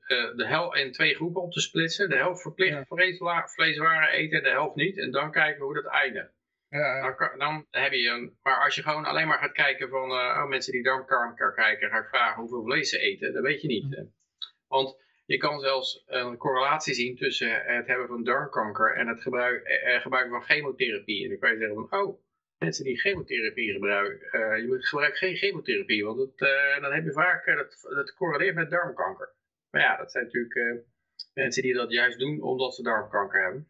uh, 0.08 0.36
de 0.36 0.48
helft 0.48 0.78
in 0.78 0.92
twee 0.92 1.16
groepen 1.16 1.42
op 1.42 1.52
te 1.52 1.62
splitsen. 1.62 2.10
De 2.10 2.16
helft 2.16 2.42
verplicht 2.42 2.88
ja. 3.20 3.48
vleeswaren 3.48 4.10
eten 4.10 4.38
en 4.38 4.44
de 4.44 4.50
helft 4.50 4.76
niet. 4.76 4.98
En 4.98 5.12
dan 5.12 5.32
kijken 5.32 5.64
hoe 5.64 5.74
dat 5.74 5.86
eindigt. 5.86 6.32
Ja, 6.70 7.16
dan, 7.18 7.38
dan, 7.38 7.68
heb 7.70 7.92
je 7.92 8.10
een, 8.10 8.38
maar 8.42 8.64
als 8.64 8.76
je 8.76 8.82
gewoon 8.82 9.06
alleen 9.06 9.28
maar 9.28 9.38
gaat 9.38 9.52
kijken 9.52 9.90
van 9.90 10.10
uh, 10.10 10.16
oh, 10.16 10.48
mensen 10.48 10.72
die 10.72 10.84
darmkanker 10.84 11.54
kijken, 11.54 11.90
ga 11.90 11.98
ik 11.98 12.08
vragen 12.08 12.42
hoeveel 12.42 12.64
vlees 12.64 12.90
ze 12.90 13.00
eten, 13.00 13.34
dat 13.34 13.44
weet 13.44 13.62
je 13.62 13.68
niet. 13.68 13.96
Hm. 13.96 14.06
Want 14.68 14.98
je 15.26 15.38
kan 15.38 15.60
zelfs 15.60 16.04
een 16.06 16.38
correlatie 16.38 16.94
zien 16.94 17.16
tussen 17.16 17.66
het 17.66 17.88
hebben 17.88 18.08
van 18.08 18.24
darmkanker 18.24 18.96
en 18.96 19.08
het 19.08 19.22
gebruik, 19.22 19.64
eh, 19.64 20.02
gebruik 20.02 20.30
van 20.30 20.44
chemotherapie. 20.44 21.24
En 21.24 21.30
dan 21.30 21.40
kan 21.40 21.52
je 21.52 21.58
zeggen 21.58 21.88
van, 21.88 22.00
oh, 22.00 22.22
mensen 22.58 22.84
die 22.84 23.00
chemotherapie 23.00 23.72
gebruiken, 23.72 24.40
uh, 24.40 24.58
je 24.58 24.68
moet 24.68 24.88
gebruik 24.88 25.18
geen 25.18 25.36
chemotherapie, 25.36 26.06
want 26.06 26.20
het, 26.20 26.42
uh, 26.42 26.82
dan 26.82 26.94
heb 26.94 27.04
je 27.04 27.12
vaak, 27.12 27.46
uh, 27.46 27.56
dat, 27.56 27.80
dat 27.82 28.14
correleert 28.14 28.56
met 28.56 28.70
darmkanker. 28.70 29.30
Maar 29.70 29.82
ja, 29.82 29.98
dat 29.98 30.12
zijn 30.12 30.24
natuurlijk 30.24 30.84
mensen 31.34 31.64
die 31.64 31.74
dat 31.74 31.92
juist 31.92 32.20
doen 32.20 32.42
omdat 32.42 32.76
ze 32.76 32.84
darmkanker 32.84 33.44
hebben. 33.44 33.68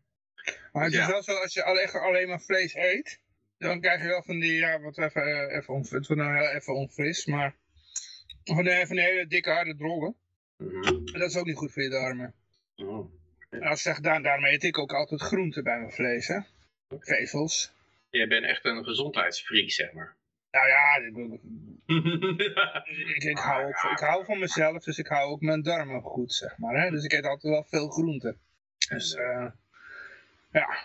Maar 0.71 0.83
het 0.83 0.93
is 0.93 1.07
wel 1.07 1.23
zo, 1.23 1.33
als 1.33 1.53
je 1.53 1.63
alleen, 1.63 1.89
alleen 1.89 2.27
maar 2.27 2.41
vlees 2.41 2.75
eet, 2.75 3.21
dan 3.57 3.81
krijg 3.81 4.01
je 4.01 4.07
wel 4.07 4.23
van 4.23 4.39
die, 4.39 4.53
ja, 4.53 4.79
wat 4.79 4.97
even, 4.97 5.49
even 5.49 5.73
onfris, 5.73 6.07
het 6.07 6.07
wordt 6.07 6.21
nou 6.21 6.47
even 6.47 6.73
onfris, 6.73 7.25
maar 7.25 7.55
van 8.43 8.63
die, 8.63 8.87
van 8.87 8.95
die 8.95 9.05
hele 9.05 9.27
dikke 9.27 9.49
harde 9.49 9.75
drollen. 9.75 10.15
Mm 10.57 10.69
-hmm. 10.69 11.05
Dat 11.05 11.29
is 11.29 11.37
ook 11.37 11.45
niet 11.45 11.57
goed 11.57 11.71
voor 11.71 11.83
je 11.83 11.89
darmen. 11.89 12.33
Oh. 12.75 13.11
Als 13.61 13.81
zeg, 13.81 13.99
daar, 13.99 14.21
daarom 14.21 14.45
eet 14.45 14.63
ik 14.63 14.77
ook 14.77 14.93
altijd 14.93 15.21
groenten 15.21 15.63
bij 15.63 15.79
mijn 15.79 15.91
vlees, 15.91 16.27
hè. 16.27 16.39
Vezels. 16.99 17.73
Jij 18.13 18.27
bent 18.27 18.45
echt 18.45 18.65
een 18.65 18.83
gezondheidsfreak, 18.83 19.69
zeg 19.69 19.91
maar. 19.91 20.15
Nou 20.51 20.67
ja, 20.67 20.95
ik, 20.95 21.39
ik, 23.15 23.23
ik 23.23 23.37
hou 23.37 23.65
ook, 23.65 23.91
ik 23.91 23.99
hou 23.99 24.25
van 24.25 24.39
mezelf, 24.39 24.83
dus 24.83 24.97
ik 24.97 25.07
hou 25.07 25.31
ook 25.31 25.41
mijn 25.41 25.61
darmen 25.61 26.01
goed, 26.01 26.33
zeg 26.33 26.57
maar. 26.57 26.81
Hè? 26.81 26.89
Dus 26.89 27.03
ik 27.03 27.13
eet 27.13 27.25
altijd 27.25 27.53
wel 27.53 27.63
veel 27.63 27.89
groenten. 27.89 28.37
Dus, 28.89 29.13
eh, 29.13 29.47
ja. 30.51 30.77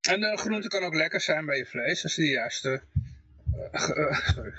En 0.00 0.20
de 0.20 0.36
groente 0.36 0.68
kan 0.68 0.82
ook 0.82 0.94
lekker 0.94 1.20
zijn 1.20 1.46
bij 1.46 1.56
je 1.56 1.66
vlees, 1.66 2.02
als 2.02 2.14
je 2.14 2.22
de 2.22 2.28
juiste... 2.28 2.82
eh, 3.72 3.90
eh, 3.90 4.28
sorry. 4.28 4.52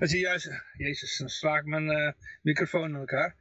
Als 0.00 0.10
je 0.10 0.18
juist... 0.18 0.50
Jezus, 0.76 1.16
dan 1.18 1.28
sla 1.28 1.56
ik 1.56 1.64
mijn 1.64 1.90
eh, 1.90 2.12
microfoon 2.42 2.88
in 2.88 2.96
elkaar. 2.96 3.34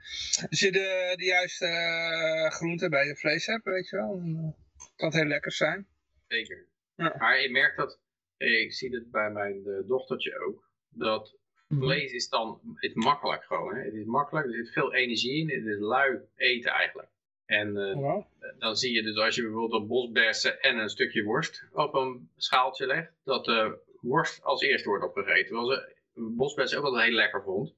Als 0.49 0.59
je 0.59 0.71
de, 0.71 1.13
de 1.15 1.25
juiste 1.25 1.65
eh, 1.65 2.51
groente 2.51 2.89
bij 2.89 3.07
je 3.07 3.15
vlees 3.15 3.45
hebt, 3.45 3.63
weet 3.63 3.89
je 3.89 3.95
wel, 3.95 4.17
dan 4.17 4.35
eh, 4.37 4.85
kan 4.95 5.07
het 5.07 5.17
heel 5.17 5.25
lekker 5.27 5.51
zijn. 5.51 5.87
Zeker. 6.27 6.65
Ja. 6.95 7.15
Maar 7.17 7.41
je 7.41 7.49
merkt 7.51 7.77
dat, 7.77 7.99
eh, 8.37 8.61
ik 8.61 8.73
zie 8.73 8.95
het 8.95 9.11
bij 9.11 9.31
mijn 9.31 9.65
eh, 9.65 9.87
dochtertje 9.87 10.39
ook, 10.45 10.63
dat 10.89 11.35
vlees 11.69 12.11
is 12.11 12.29
dan 12.29 12.59
het 12.75 12.95
makkelijk 12.95 13.43
gewoon. 13.43 13.75
Hè? 13.75 13.81
Het 13.83 13.93
is 13.93 14.05
makkelijk, 14.05 14.45
er 14.47 14.53
zit 14.53 14.71
veel 14.73 14.93
energie 14.93 15.39
in, 15.41 15.49
het 15.49 15.65
is 15.65 15.79
lui 15.79 16.19
eten 16.35 16.71
eigenlijk. 16.71 17.07
En 17.45 17.77
eh, 17.77 18.01
Ja. 18.01 18.27
dan 18.59 18.75
zie 18.75 18.93
je 18.93 19.03
dus 19.03 19.17
als 19.17 19.35
je 19.35 19.41
bijvoorbeeld 19.41 19.81
een 19.81 19.87
bosbessen 19.87 20.61
en 20.61 20.77
een 20.77 20.89
stukje 20.89 21.23
worst 21.23 21.65
op 21.73 21.93
een 21.93 22.29
schaaltje 22.35 22.85
legt, 22.85 23.11
dat 23.23 23.45
de 23.45 23.77
worst 24.01 24.43
als 24.43 24.61
eerste 24.61 24.89
wordt 24.89 25.03
opgegeten. 25.03 25.45
Terwijl 25.45 25.67
ze 25.69 25.95
bosbessen 26.13 26.77
ook 26.77 26.83
wel 26.83 26.99
heel 26.99 27.11
lekker 27.11 27.43
vond. 27.43 27.73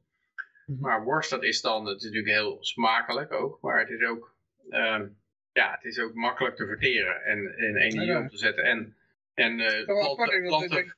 Mhm. 0.65 0.79
Maar 0.81 1.03
worst, 1.03 1.29
dat 1.29 1.43
is 1.43 1.61
dan, 1.61 1.85
het 1.85 1.97
is 1.97 2.03
natuurlijk 2.03 2.33
heel 2.33 2.57
smakelijk 2.59 3.31
ook, 3.33 3.61
maar 3.61 3.79
het 3.79 3.89
is 3.89 4.07
ook, 4.07 4.35
ehm, 4.69 5.07
ja, 5.51 5.71
het 5.71 5.83
is 5.83 5.99
ook 5.99 6.13
makkelijk 6.13 6.55
te 6.55 6.65
verteren 6.65 7.23
en, 7.23 7.57
en 7.57 7.75
energie 7.75 8.01
Ja. 8.11 8.19
om 8.19 8.27
te 8.29 8.37
zetten. 8.37 8.63
En, 8.63 8.96
en 9.37 9.61
apart, 9.87 10.41
planten, 10.41 10.95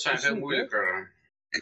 zijn 0.00 0.18
veel 0.18 0.36
moeilijker. 0.36 1.12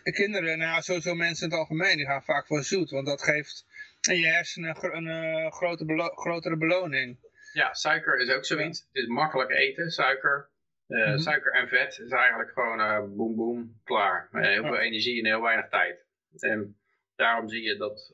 Kinderen, 0.03 0.59
nou 0.59 0.83
sowieso 0.83 1.15
mensen 1.15 1.45
in 1.47 1.51
het 1.51 1.59
algemeen, 1.61 1.97
die 1.97 2.07
gaan 2.07 2.23
vaak 2.23 2.47
voor 2.47 2.63
zoet. 2.63 2.91
Want 2.91 3.07
dat 3.07 3.23
geeft 3.23 3.67
in 4.09 4.17
je 4.19 4.27
hersenen 4.27 4.77
een, 4.97 5.07
eh, 5.09 5.53
grote 5.53 5.85
belo- 5.85 6.15
grotere 6.15 6.57
beloning. 6.57 7.19
Ja, 7.53 7.75
suiker 7.75 8.19
is 8.21 8.31
ook 8.31 8.45
zoiets. 8.45 8.79
Het 8.93 9.03
is 9.03 9.07
makkelijk 9.07 9.51
eten, 9.51 9.91
suiker. 9.91 10.49
Eh, 10.87 11.07
Mhm. 11.07 11.19
Suiker 11.19 11.53
en 11.53 11.69
vet 11.69 11.99
is 11.99 12.11
eigenlijk 12.11 12.51
gewoon 12.51 12.81
eh 12.81 13.05
boem 13.17 13.35
boem, 13.35 13.81
klaar. 13.85 14.29
Heel 14.33 14.63
veel 14.63 14.79
energie 14.79 15.19
in 15.19 15.27
heel 15.27 15.43
weinig 15.43 15.69
tijd. 15.69 16.05
En 16.39 16.77
daarom 17.17 17.49
zie 17.49 17.63
je 17.63 17.77
dat, 17.77 18.13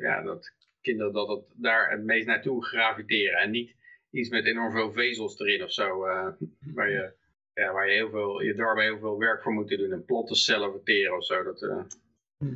ja, 0.00 0.22
dat 0.22 0.52
kinderen 0.82 1.12
dat 1.12 1.28
het 1.28 1.44
daar 1.54 1.90
het 1.90 2.04
meest 2.04 2.26
naartoe 2.26 2.64
graviteren. 2.66 3.38
En 3.38 3.50
niet 3.50 3.74
iets 4.14 4.28
met 4.28 4.44
enorm 4.46 4.72
veel 4.72 4.92
vezels 4.92 5.38
erin 5.38 5.62
of 5.62 5.72
zo. 5.72 6.04
eh, 6.04 6.28
waar, 6.74 6.90
je, 6.90 7.12
ja, 7.54 7.72
waar 7.72 7.86
je 7.88 7.94
heel 7.94 8.10
veel, 8.10 8.40
je 8.42 8.54
darmen 8.54 8.84
heel 8.84 8.98
veel 8.98 9.18
werk 9.18 9.42
voor 9.42 9.52
moet 9.52 9.68
doen. 9.68 9.92
En 9.92 10.04
platte 10.04 10.34
cellen 10.34 10.70
verteren 10.70 11.16
of 11.16 11.24
zo. 11.24 11.42
Dat 11.42 11.62
eh, 11.62 11.82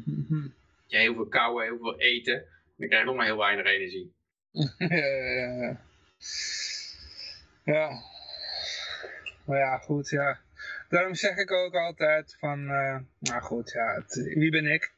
je 0.87 0.97
heel 0.97 1.15
veel 1.15 1.27
kauwen, 1.29 1.65
heel 1.65 1.79
veel 1.79 1.99
eten. 1.99 2.45
Dan 2.77 2.89
krijg 2.89 3.03
je 3.03 3.09
nog 3.09 3.17
maar 3.17 3.27
heel 3.27 3.37
weinig 3.37 3.67
energie. 3.67 4.13
ja, 4.79 4.97
ja, 4.97 5.53
ja. 5.55 5.81
ja. 7.65 7.91
Maar 9.45 9.59
ja, 9.59 9.79
goed, 9.79 10.09
ja. 10.09 10.39
Daarom 10.89 11.15
zeg 11.15 11.37
ik 11.37 11.53
ook 11.53 11.75
altijd 11.75 12.37
van, 12.39 12.69
eh, 12.69 12.99
nou 13.19 13.43
goed, 13.43 13.71
ja, 13.73 13.95
het- 13.95 14.33
wie 14.35 14.51
ben 14.51 14.67
ik? 14.67 14.93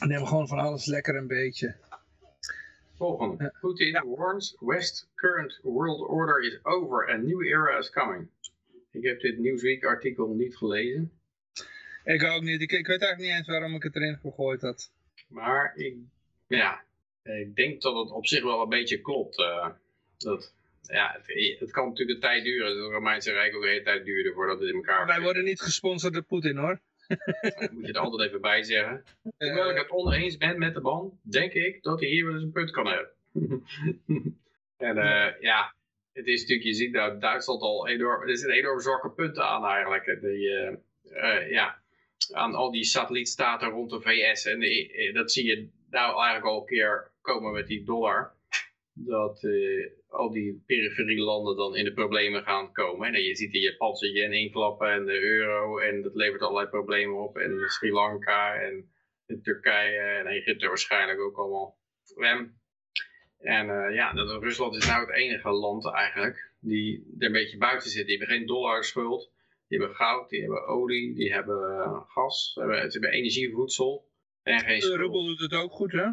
Ik 0.00 0.06
neem 0.08 0.26
gewoon 0.26 0.48
van 0.48 0.58
alles 0.58 0.86
lekker 0.86 1.16
een 1.16 1.26
beetje. 1.26 1.74
Volgende. 2.98 3.52
Putin 3.60 4.02
warns 4.16 4.56
West 4.60 5.08
current 5.14 5.58
world 5.62 6.08
order 6.08 6.40
is 6.40 6.58
over 6.64 7.08
and 7.08 7.24
new 7.24 7.42
era 7.42 7.78
is 7.78 7.90
coming. 7.90 8.28
Ik 8.90 9.04
heb 9.04 9.20
dit 9.20 9.38
Newsweek 9.38 9.84
artikel 9.84 10.34
niet 10.34 10.56
gelezen. 10.56 11.12
Ik 12.04 12.22
ook 12.22 12.42
niet, 12.42 12.60
ik, 12.60 12.72
ik 12.72 12.86
weet 12.86 13.00
eigenlijk 13.00 13.18
niet 13.18 13.38
eens 13.38 13.46
waarom 13.46 13.74
ik 13.74 13.82
het 13.82 13.96
erin 13.96 14.18
gegooid 14.22 14.60
had. 14.60 14.90
Maar 15.28 15.72
ik, 15.76 15.96
ja, 16.46 16.84
ik 17.22 17.56
denk 17.56 17.82
dat 17.82 17.96
het 17.96 18.10
op 18.10 18.26
zich 18.26 18.42
wel 18.42 18.62
een 18.62 18.68
beetje 18.68 19.00
klopt. 19.00 19.38
eh, 19.38 19.68
dat, 20.16 20.54
ja, 20.82 21.20
het, 21.22 21.58
het 21.58 21.70
kan 21.70 21.88
natuurlijk 21.88 22.18
een 22.18 22.28
tijd 22.28 22.44
duren. 22.44 22.82
Het 22.82 22.92
Romeinse 22.92 23.32
Rijk 23.32 23.54
ook 23.54 23.62
een 23.62 23.68
hele 23.68 23.82
tijd 23.82 24.04
duurde 24.04 24.32
voordat 24.32 24.60
het 24.60 24.68
in 24.68 24.74
elkaar 24.74 25.06
Wij 25.06 25.20
worden 25.20 25.44
niet 25.44 25.60
gesponsord 25.60 26.12
door 26.12 26.22
Poetin 26.22 26.56
hoor. 26.56 26.80
Moet 27.72 27.86
je 27.86 27.92
er 27.92 27.98
altijd 27.98 28.28
even 28.28 28.40
bij 28.40 28.62
zeggen. 28.62 29.04
Hoewel 29.38 29.70
ik 29.70 29.76
het 29.76 29.90
oneens 29.90 30.36
ben 30.36 30.58
met 30.58 30.74
de 30.74 30.80
ban, 30.80 31.18
denk 31.22 31.52
ik 31.52 31.82
dat 31.82 32.00
hij 32.00 32.08
hier 32.08 32.24
wel 32.24 32.34
eens 32.34 32.42
een 32.42 32.52
punt 32.52 32.70
kan 32.70 32.86
hebben. 32.86 33.10
en 34.76 34.98
eh, 34.98 35.40
ja, 35.40 35.74
het 36.12 36.26
is 36.26 36.40
natuurlijk, 36.40 36.68
je 36.68 36.74
ziet 36.74 36.92
dat 36.92 37.20
Duitsland 37.20 37.62
al 37.62 37.88
enorm, 37.88 38.28
er 38.28 38.36
zitten 38.36 38.56
enorm 38.56 38.80
zwakke 38.80 39.10
punten 39.10 39.44
aan 39.44 39.64
eigenlijk. 39.64 40.20
Die, 40.20 40.50
eh, 40.50 40.74
eh, 41.10 41.50
ja, 41.50 41.78
aan 42.32 42.54
al 42.54 42.70
die 42.70 42.84
satellietstaten 42.84 43.68
rond 43.68 43.90
de 43.90 44.00
VS. 44.00 44.44
En 44.44 44.60
dat 45.12 45.32
zie 45.32 45.46
je 45.46 45.68
nou 45.90 46.16
eigenlijk 46.16 46.46
al 46.46 46.60
een 46.60 46.66
keer 46.66 47.10
komen 47.20 47.52
met 47.52 47.66
die 47.66 47.84
dollar. 47.84 48.36
Dat 49.06 49.44
eh, 49.44 49.90
al 50.08 50.30
die 50.30 50.62
periferie 50.66 51.20
landen 51.20 51.56
dan 51.56 51.76
in 51.76 51.84
de 51.84 51.92
problemen 51.92 52.42
gaan 52.42 52.72
komen. 52.72 53.14
En 53.14 53.22
je 53.22 53.36
ziet 53.36 53.52
de 53.52 53.58
Japanse 53.58 54.12
yen 54.12 54.32
inklappen 54.32 54.92
en 54.92 55.04
de 55.04 55.20
euro. 55.20 55.78
En 55.78 56.02
dat 56.02 56.14
levert 56.14 56.42
allerlei 56.42 56.68
problemen 56.68 57.22
op. 57.22 57.36
En 57.36 57.68
Sri 57.68 57.92
Lanka 57.92 58.54
en 58.54 58.90
Turkije 59.42 60.00
en 60.00 60.26
Egypte 60.26 60.66
waarschijnlijk 60.66 61.20
ook 61.20 61.36
allemaal 61.36 61.78
rem. 62.16 62.56
En 63.38 63.70
eh, 63.70 63.94
ja, 63.94 64.10
Rusland 64.40 64.76
is 64.76 64.86
nou 64.86 65.00
het 65.00 65.16
enige 65.16 65.50
land 65.50 65.92
eigenlijk 65.92 66.52
die 66.60 67.14
er 67.18 67.26
een 67.26 67.32
beetje 67.32 67.58
buiten 67.58 67.90
zit. 67.90 68.06
Die 68.06 68.18
hebben 68.18 68.36
geen 68.36 68.46
dollarschuld, 68.46 69.32
die 69.68 69.78
hebben 69.78 69.96
goud, 69.96 70.28
die 70.28 70.40
hebben 70.40 70.66
olie, 70.66 71.14
die 71.14 71.32
hebben 71.32 71.82
eh, 71.82 72.00
gas, 72.08 72.52
ze 72.52 72.60
hebben, 72.60 72.90
ze 72.90 72.98
hebben 72.98 73.18
energie, 73.18 73.52
voedsel 73.52 74.08
en 74.42 74.60
geen 74.60 74.80
De 74.80 74.86
schuld. 74.86 75.12
Doet 75.12 75.40
het 75.40 75.54
ook 75.54 75.72
goed 75.72 75.92
hè. 75.92 76.08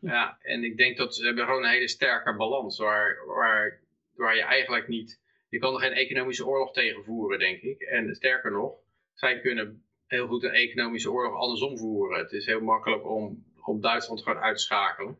Ja, 0.00 0.38
en 0.42 0.64
ik 0.64 0.76
denk 0.76 0.96
dat 0.96 1.14
ze 1.14 1.24
hebben 1.24 1.44
gewoon 1.44 1.64
een 1.64 1.70
hele 1.70 1.88
sterke 1.88 2.36
balans 2.36 2.78
waar, 2.78 3.26
waar, 3.26 3.80
waar 4.14 4.36
je 4.36 4.42
eigenlijk 4.42 4.88
niet... 4.88 5.22
Je 5.48 5.58
kan 5.58 5.74
er 5.74 5.80
geen 5.80 5.92
economische 5.92 6.46
oorlog 6.46 6.72
tegen 6.72 7.04
voeren, 7.04 7.38
denk 7.38 7.62
ik. 7.62 7.80
En 7.80 8.14
sterker 8.14 8.50
nog, 8.50 8.74
zij 9.14 9.40
kunnen 9.40 9.84
heel 10.06 10.26
goed 10.26 10.42
een 10.42 10.50
economische 10.50 11.10
oorlog 11.10 11.34
andersom 11.34 11.78
voeren. 11.78 12.18
Het 12.18 12.32
is 12.32 12.46
heel 12.46 12.60
makkelijk 12.60 13.06
om, 13.06 13.44
om 13.64 13.80
Duitsland 13.80 14.22
gewoon 14.22 14.42
uit 14.42 14.56
te 14.56 14.62
schakelen. 14.62 15.18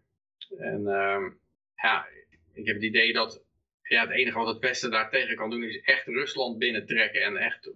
En 0.58 0.86
ehm, 0.86 1.30
ja, 1.74 2.06
ik 2.52 2.66
heb 2.66 2.74
het 2.74 2.84
idee 2.84 3.12
dat 3.12 3.44
ja, 3.82 4.00
het 4.00 4.10
enige 4.10 4.38
wat 4.38 4.46
het 4.46 4.58
Westen 4.58 4.90
daar 4.90 5.10
tegen 5.10 5.36
kan 5.36 5.50
doen 5.50 5.62
is 5.62 5.80
echt 5.80 6.06
Rusland 6.06 6.58
binnentrekken 6.58 7.22
en 7.22 7.36
echt 7.36 7.66
eh, 7.66 7.72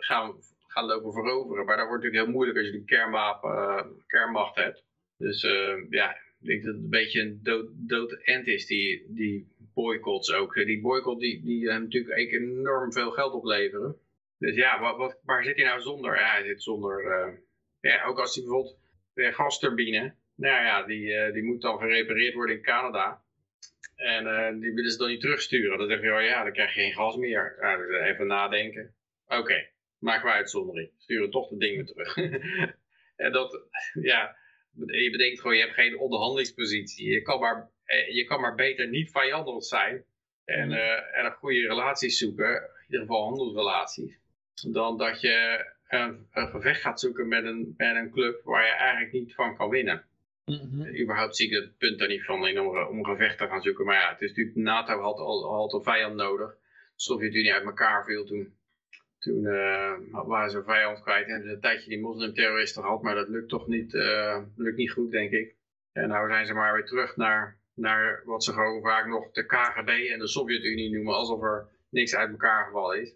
gaan, 0.00 0.34
gaan 0.66 0.84
lopen 0.84 1.12
veroveren. 1.12 1.64
Maar 1.64 1.76
dat 1.76 1.86
wordt 1.86 2.02
natuurlijk 2.02 2.24
heel 2.24 2.34
moeilijk 2.34 2.58
als 2.58 2.66
je 2.66 2.74
een 2.74 2.84
kernwapen, 2.84 3.50
eh, 3.50 3.84
kernmacht 4.06 4.56
hebt. 4.56 4.84
Dus 5.20 5.42
eh, 5.42 5.76
ja, 5.90 6.10
ik 6.40 6.46
denk 6.46 6.64
dat 6.64 6.74
het 6.74 6.82
een 6.82 6.90
beetje 6.90 7.20
een 7.20 7.40
dood, 7.42 7.68
dood 7.72 8.12
end 8.12 8.46
is, 8.46 8.66
die, 8.66 9.06
die 9.08 9.48
boycotts 9.74 10.32
ook. 10.32 10.54
Die 10.54 10.80
boycott 10.80 11.20
die, 11.20 11.42
die 11.42 11.70
hem 11.70 11.82
natuurlijk 11.82 12.32
enorm 12.32 12.92
veel 12.92 13.10
geld 13.10 13.32
opleveren. 13.32 13.96
Dus 14.38 14.54
ja, 14.54 14.80
wat, 14.80 14.96
wat, 14.96 15.20
waar 15.24 15.44
zit 15.44 15.56
hij 15.56 15.64
nou 15.64 15.80
zonder? 15.80 16.16
Ja, 16.16 16.30
hij 16.30 16.44
zit 16.44 16.62
zonder... 16.62 17.04
eh, 17.06 17.32
ja, 17.80 18.04
ook 18.04 18.18
als 18.18 18.34
hij 18.34 18.44
bijvoorbeeld 18.44 18.78
de 19.14 19.32
gasturbine... 19.32 20.14
Nou 20.34 20.64
ja, 20.64 20.82
die, 20.82 21.14
eh, 21.14 21.32
die 21.32 21.42
moet 21.42 21.62
dan 21.62 21.78
gerepareerd 21.78 22.34
worden 22.34 22.56
in 22.56 22.62
Canada. 22.62 23.22
En 23.96 24.26
eh, 24.26 24.60
die 24.60 24.74
willen 24.74 24.90
ze 24.90 24.98
dan 24.98 25.08
niet 25.08 25.20
terugsturen. 25.20 25.78
Dan 25.78 25.88
zeg 25.88 26.00
je, 26.00 26.14
oh 26.14 26.22
ja, 26.22 26.42
dan 26.42 26.52
krijg 26.52 26.74
je 26.74 26.80
geen 26.80 26.92
gas 26.92 27.16
meer. 27.16 27.56
Dus 27.78 28.00
even 28.00 28.26
nadenken. 28.26 28.94
Oké, 29.26 29.68
maken 29.98 30.26
we 30.26 30.32
uitzondering. 30.32 30.90
Sturen 30.98 31.30
toch 31.30 31.48
de 31.48 31.56
dingen 31.56 31.86
terug. 31.86 32.16
en 33.16 33.32
dat, 33.32 33.66
ja, 33.92 34.36
je 34.74 35.10
bedenkt 35.10 35.40
gewoon, 35.40 35.56
je 35.56 35.62
hebt 35.62 35.74
geen 35.74 35.98
onderhandelingspositie. 35.98 37.10
Je 37.10 37.22
kan 37.22 37.40
maar, 37.40 37.70
eh, 37.84 38.14
je 38.14 38.24
kan 38.24 38.40
maar 38.40 38.54
beter 38.54 38.88
niet 38.88 39.10
vijandig 39.10 39.64
zijn. 39.64 40.04
En, 40.44 40.72
eh, 40.72 41.18
en 41.18 41.24
een 41.24 41.32
goede 41.32 41.60
relaties 41.60 42.18
zoeken. 42.18 42.54
In 42.54 42.84
ieder 42.86 43.00
geval 43.00 43.24
handelsrelaties. 43.24 44.18
Dan 44.70 44.98
dat 44.98 45.20
je 45.20 45.66
een, 45.88 46.26
een 46.32 46.48
gevecht 46.48 46.80
gaat 46.80 47.00
zoeken 47.00 47.28
met 47.28 47.44
een, 47.44 47.74
met 47.76 47.96
een 47.96 48.10
club 48.10 48.40
waar 48.44 48.66
je 48.66 48.72
eigenlijk 48.72 49.12
niet 49.12 49.34
van 49.34 49.56
kan 49.56 49.68
winnen. 49.68 50.04
Überhaupt 51.00 51.36
zie 51.36 51.46
ik 51.46 51.52
het 51.52 51.78
punt 51.78 51.98
daar 51.98 52.08
niet 52.08 52.24
van 52.24 52.46
in 52.46 52.60
om, 52.60 52.78
om 52.78 52.98
een 52.98 53.04
gevecht 53.04 53.38
te 53.38 53.46
gaan 53.46 53.62
zoeken. 53.62 53.84
Maar 53.84 54.00
ja, 54.00 54.08
het 54.08 54.20
is 54.20 54.28
natuurlijk, 54.28 54.56
NATO 54.56 55.00
had 55.00 55.18
al 55.18 55.54
had 55.54 55.72
een 55.72 55.82
vijand 55.82 56.14
nodig. 56.14 56.50
De 56.50 56.56
Sovjet-Unie 56.96 57.52
uit 57.52 57.64
elkaar 57.64 58.04
viel 58.04 58.24
toen. 58.24 58.54
Toen 59.20 59.46
eh, 59.46 59.92
waren 60.10 60.50
ze 60.50 60.56
een 60.56 60.64
vijand 60.64 61.00
kwijt 61.00 61.28
en 61.28 61.48
een 61.48 61.60
tijdje 61.60 61.88
die 61.88 62.00
moslimterroristen 62.00 62.82
gehad. 62.82 63.02
Maar 63.02 63.14
dat 63.14 63.28
lukt 63.28 63.48
toch 63.48 63.66
niet, 63.66 63.94
eh, 63.94 64.42
lukt 64.56 64.76
niet 64.76 64.90
goed, 64.90 65.10
denk 65.10 65.30
ik. 65.30 65.54
En 65.92 66.08
nou 66.08 66.28
zijn 66.28 66.46
ze 66.46 66.54
maar 66.54 66.74
weer 66.74 66.84
terug 66.84 67.16
naar, 67.16 67.58
naar 67.74 68.22
wat 68.24 68.44
ze 68.44 68.52
gewoon 68.52 68.82
vaak 68.82 69.06
nog 69.06 69.30
de 69.30 69.46
KGB 69.46 69.88
en 69.88 70.18
de 70.18 70.28
Sovjet-Unie 70.28 70.90
noemen. 70.90 71.14
Alsof 71.14 71.42
er 71.42 71.66
niks 71.88 72.14
uit 72.14 72.30
elkaar 72.30 72.64
gevallen 72.64 73.00
is. 73.00 73.14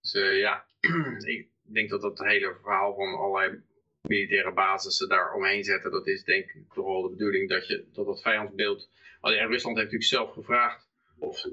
Dus 0.00 0.14
eh, 0.14 0.38
ja, 0.38 0.64
ik 1.36 1.48
denk 1.62 1.90
dat 1.90 2.00
dat 2.00 2.18
hele 2.18 2.56
verhaal 2.62 2.94
van 2.94 3.14
allerlei 3.14 3.62
militaire 4.00 4.52
basissen 4.52 5.08
daar 5.08 5.34
omheen 5.34 5.64
zetten. 5.64 5.90
Dat 5.90 6.06
is 6.06 6.24
denk 6.24 6.50
ik 6.50 6.72
toch 6.72 6.86
wel 6.86 7.02
de 7.02 7.10
bedoeling 7.10 7.48
dat 7.48 7.66
je 7.66 7.84
dat 7.92 8.06
het 8.06 8.22
vijandsbeeld... 8.22 8.90
Ja, 9.20 9.44
Rusland 9.44 9.76
heeft 9.76 9.92
natuurlijk 9.92 10.04
zelf 10.04 10.32
gevraagd, 10.32 10.88
of 11.18 11.44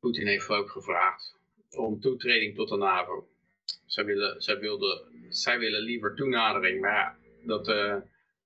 Poetin 0.00 0.26
heeft 0.26 0.48
ook 0.48 0.70
gevraagd, 0.70 1.36
om 1.76 2.00
toetreding 2.00 2.54
tot 2.54 2.68
de 2.68 2.76
NAVO. 2.76 3.26
Zij 3.86 4.04
willen, 4.04 4.42
zij, 4.42 4.58
wilden, 4.58 5.02
zij 5.28 5.58
willen 5.58 5.80
liever 5.80 6.14
toenadering, 6.14 6.80
maar 6.80 6.92
ja, 6.92 7.16
dat, 7.46 7.68
uh, 7.68 7.96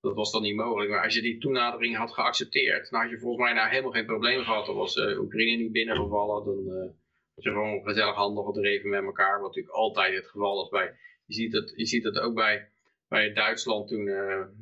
dat 0.01 0.15
was 0.15 0.31
dan 0.31 0.41
niet 0.41 0.55
mogelijk. 0.55 0.89
Maar 0.89 1.03
als 1.03 1.15
je 1.15 1.21
die 1.21 1.37
toenadering 1.37 1.97
had 1.97 2.13
geaccepteerd, 2.13 2.89
dan 2.89 3.01
had 3.01 3.09
je 3.09 3.19
volgens 3.19 3.43
mij 3.43 3.53
nou 3.53 3.69
helemaal 3.69 3.91
geen 3.91 4.05
probleem 4.05 4.43
gehad. 4.43 4.65
Dan 4.65 4.75
was 4.75 4.95
uh, 4.95 5.19
Oekraïne 5.19 5.63
niet 5.63 5.71
binnengevallen, 5.71 6.45
dan 6.45 6.75
uh, 6.75 6.89
je 7.35 7.49
gewoon 7.49 7.83
gezellig 7.83 8.15
handen 8.15 8.45
gedreven 8.45 8.89
met 8.89 9.03
elkaar. 9.03 9.39
Wat 9.39 9.47
natuurlijk 9.47 9.75
altijd 9.75 10.15
het 10.15 10.27
geval 10.27 10.63
is 10.63 10.69
bij, 10.69 10.95
je 11.25 11.33
ziet 11.33 11.53
het, 11.53 11.73
je 11.75 11.85
ziet 11.85 12.03
het 12.03 12.19
ook 12.19 12.33
bij, 12.33 12.69
bij 13.07 13.33
Duitsland 13.33 13.87
toen, 13.87 14.05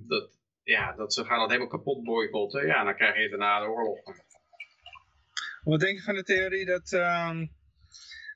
dat, 0.08 0.40
ja, 0.64 0.94
dat 0.96 1.14
ze 1.14 1.26
gaan 1.26 1.42
het 1.42 1.50
helemaal 1.50 1.70
kapot 1.70 2.04
boycotten. 2.04 2.66
Ja, 2.66 2.84
dan 2.84 2.96
krijg 2.96 3.22
je 3.22 3.30
daarna 3.30 3.60
de 3.60 3.68
oorlog. 3.68 4.00
Wat 5.64 5.80
denk 5.80 5.98
je 5.98 6.04
van 6.04 6.16
de 6.16 6.24
theorie 6.24 6.66
dat 6.66 6.92
um, 6.92 7.52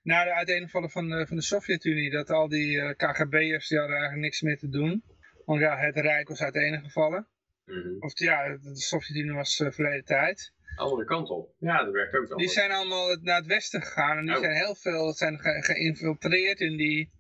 na 0.10 0.24
de 0.24 0.34
uiteenvallen 0.34 0.90
van 0.90 1.10
de, 1.10 1.28
van 1.28 1.36
de 1.36 1.44
Sovjet-Unie, 1.44 2.10
dat 2.10 2.30
al 2.30 2.48
die 2.48 2.72
uh, 2.76 2.90
KGB'ers, 2.90 3.68
die 3.68 3.78
hadden 3.78 3.98
eigenlijk 3.98 4.26
niks 4.28 4.42
meer 4.42 4.58
te 4.58 4.70
doen. 4.70 5.04
Want 5.46 5.60
ja, 5.60 5.78
het 5.78 5.96
Rijk 5.96 6.28
was 6.28 6.42
uiteengevallen. 6.42 7.28
Mm 7.66 7.82
-hmm. 7.82 7.98
Of 8.00 8.20
ja, 8.20 8.58
de 8.58 8.76
Sovjet-Unie 8.76 9.34
was 9.34 9.60
uh, 9.60 9.72
verleden 9.72 10.06
tijd. 10.06 10.54
Andere 10.76 11.06
kant 11.06 11.30
op. 11.30 11.54
Ja, 11.60 11.84
dat 11.84 11.94
werkt 11.94 12.16
ook 12.16 12.28
wel. 12.28 12.38
Die 12.38 12.50
zijn 12.50 12.72
allemaal 12.72 13.18
naar 13.22 13.36
het 13.38 13.46
westen 13.46 13.82
gegaan 13.82 14.18
en 14.18 14.26
die 14.26 14.36
oh. 14.36 14.42
zijn 14.42 14.56
heel 14.56 14.76
veel 14.76 15.14
zijn 15.14 15.40
ge 15.40 15.64
geïnfiltreerd 15.64 16.60
in 16.60 16.78
die 16.78 17.12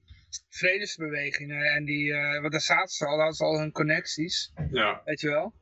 vredesbewegingen. 0.50 1.64
En 1.64 1.86
die, 1.86 2.06
uh, 2.06 2.40
want 2.40 2.52
daar 2.52 2.62
zaten 2.62 2.96
ze 2.96 3.06
al, 3.06 3.18
hadden 3.18 3.34
ze 3.34 3.44
al 3.44 3.60
hun 3.60 3.72
connecties. 3.72 4.54
Ja. 4.72 5.02
Weet 5.06 5.22
je 5.22 5.30
wel? 5.30 5.54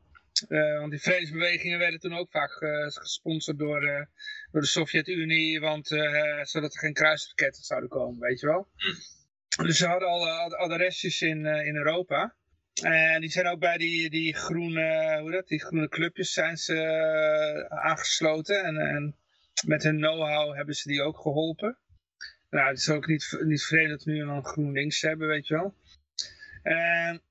Uh, 0.50 0.80
want 0.80 0.92
die 0.92 1.02
vredesbewegingen 1.02 1.80
werden 1.80 2.00
toen 2.00 2.18
ook 2.18 2.32
vaak 2.32 2.62
uh, 2.62 2.88
gesponsord 2.88 3.58
door, 3.58 3.84
uh, 3.84 4.06
door 4.52 4.62
de 4.62 4.68
Sovjet-Unie, 4.68 5.60
want 5.60 5.88
zodat 6.42 6.74
er 6.74 6.80
geen 6.80 6.94
kruisraketten 6.94 7.64
zouden 7.64 7.90
komen, 7.90 8.20
weet 8.20 8.40
je 8.40 8.48
wel. 8.48 8.68
Hm. 8.76 9.64
Dus 9.64 9.78
ze 9.78 9.88
hadden 9.88 10.08
al 10.08 10.56
adresjes 10.56 11.22
in, 11.22 11.46
in 11.46 11.76
Europa. 11.76 12.36
En 12.84 13.22
die 13.22 13.30
zijn 13.30 13.48
ook 13.48 13.60
bij 13.60 13.78
die, 13.78 14.10
die 14.10 14.36
groene, 14.36 15.18
hoe 15.22 15.32
dat, 15.32 15.48
die 15.48 15.64
groene 15.64 15.90
clubjes 15.90 16.34
zijn 16.34 16.58
ze 16.58 17.66
aangesloten. 17.70 18.64
En, 18.64 18.78
en 18.78 19.16
met 19.66 19.84
hun 19.84 19.98
know-how 19.98 20.56
hebben 20.56 20.76
ze 20.76 20.88
die 20.88 21.02
ook 21.02 21.18
geholpen. 21.18 21.78
Nou, 22.50 22.68
het 22.68 22.78
is 22.78 22.90
ook 22.90 23.08
niet, 23.08 23.38
niet 23.40 23.64
vreemd 23.64 23.90
dat 23.90 24.04
we 24.04 24.12
nu 24.12 24.22
een 24.22 24.46
GroenLinks 24.46 25.02
hebben, 25.02 25.28
weet 25.28 25.48
je 25.48 25.54
wel. 25.54 25.76
En 26.64 27.22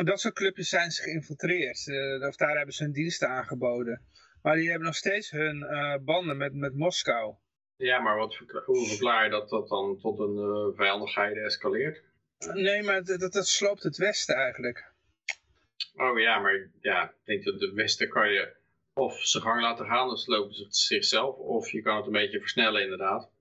dat 0.00 0.20
soort 0.20 0.34
clubjes 0.34 0.68
zijn 0.68 0.90
ze 0.90 1.02
geïnfiltreerd. 1.02 1.86
Uh, 1.86 2.26
of 2.26 2.36
daar 2.36 2.56
hebben 2.56 2.74
ze 2.74 2.82
hun 2.82 2.92
diensten 2.92 3.28
aangeboden. 3.28 4.02
Maar 4.42 4.56
die 4.56 4.68
hebben 4.68 4.86
nog 4.86 4.96
steeds 4.96 5.30
hun 5.30 5.56
uh, 5.56 5.96
banden 6.00 6.36
met, 6.36 6.54
met 6.54 6.74
Moskou. 6.74 7.34
Ja, 7.76 8.00
maar 8.00 8.16
wat, 8.16 8.36
hoe 8.64 8.86
verklaar 8.86 9.24
je 9.24 9.30
dat 9.30 9.48
dat 9.48 9.68
dan 9.68 9.98
tot 9.98 10.18
een 10.18 10.36
uh, 10.36 10.76
vijandigheid 10.76 11.36
escaleert? 11.36 12.02
Nee, 12.52 12.82
maar 12.82 13.04
dat, 13.04 13.32
dat 13.32 13.46
sloopt 13.46 13.82
het 13.82 13.96
Westen 13.96 14.34
eigenlijk. 14.34 14.92
Oh 15.94 16.18
ja, 16.18 16.38
maar 16.38 16.68
ja, 16.80 17.04
ik 17.04 17.24
denk 17.24 17.44
dat 17.44 17.60
de 17.60 17.72
Westen 17.74 18.08
kan 18.08 18.32
je 18.32 18.56
of 18.94 19.20
zijn 19.20 19.42
gang 19.42 19.62
laten 19.62 19.86
gaan, 19.86 20.06
dan 20.06 20.16
slopen 20.16 20.54
ze 20.54 20.66
zichzelf. 20.68 21.36
Of 21.36 21.70
je 21.70 21.82
kan 21.82 21.96
het 21.96 22.06
een 22.06 22.12
beetje 22.12 22.40
versnellen 22.40 22.82
inderdaad. 22.82 23.31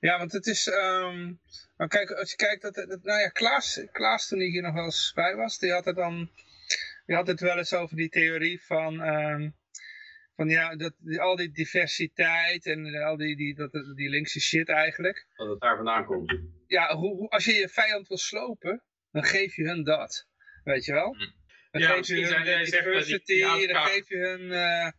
Ja, 0.00 0.18
want 0.18 0.32
het 0.32 0.46
is... 0.46 0.66
Um, 0.66 1.40
maar 1.76 1.88
kijk, 1.88 2.10
als 2.10 2.30
je 2.30 2.36
kijkt, 2.36 2.62
dat, 2.62 2.74
dat, 2.74 3.02
nou 3.02 3.20
ja, 3.20 3.28
Klaas, 3.28 3.84
Klaas 3.92 4.28
toen 4.28 4.38
hij 4.38 4.48
hier 4.48 4.62
nog 4.62 4.74
wel 4.74 4.84
eens 4.84 5.12
bij 5.14 5.34
was, 5.34 5.58
die 5.58 5.72
had 5.72 5.84
het 5.84 5.96
dan... 5.96 6.30
Die 7.06 7.16
had 7.16 7.26
het 7.26 7.40
wel 7.40 7.58
eens 7.58 7.74
over 7.74 7.96
die 7.96 8.08
theorie 8.08 8.62
van... 8.62 9.00
Um, 9.00 9.56
van 10.36 10.48
ja, 10.48 10.76
dat, 10.76 10.94
die, 10.98 11.20
al 11.20 11.36
die 11.36 11.50
diversiteit 11.50 12.66
en 12.66 12.94
al 12.94 13.16
die, 13.16 13.36
die, 13.36 13.54
dat, 13.54 13.72
die 13.72 14.08
linkse 14.08 14.40
shit 14.40 14.68
eigenlijk. 14.68 15.26
Dat 15.36 15.48
het 15.48 15.60
daar 15.60 15.76
vandaan 15.76 16.04
komt. 16.04 16.40
Ja, 16.66 16.96
hoe, 16.96 17.16
hoe, 17.16 17.28
als 17.28 17.44
je 17.44 17.54
je 17.54 17.68
vijand 17.68 18.08
wil 18.08 18.18
slopen, 18.18 18.82
dan 19.12 19.24
geef 19.24 19.56
je 19.56 19.64
hun 19.64 19.84
dat. 19.84 20.26
Weet 20.64 20.84
je 20.84 20.92
wel? 20.92 21.16
Dan 21.70 21.80
ja, 21.80 21.88
geef 21.88 22.06
je 22.06 22.26
hun 22.26 22.64
diversity, 22.64 23.24
die, 23.24 23.56
die 23.56 23.66
dan 23.66 23.84
geef 23.84 24.08
je 24.08 24.16
hun... 24.16 24.40
Uh, 24.40 24.90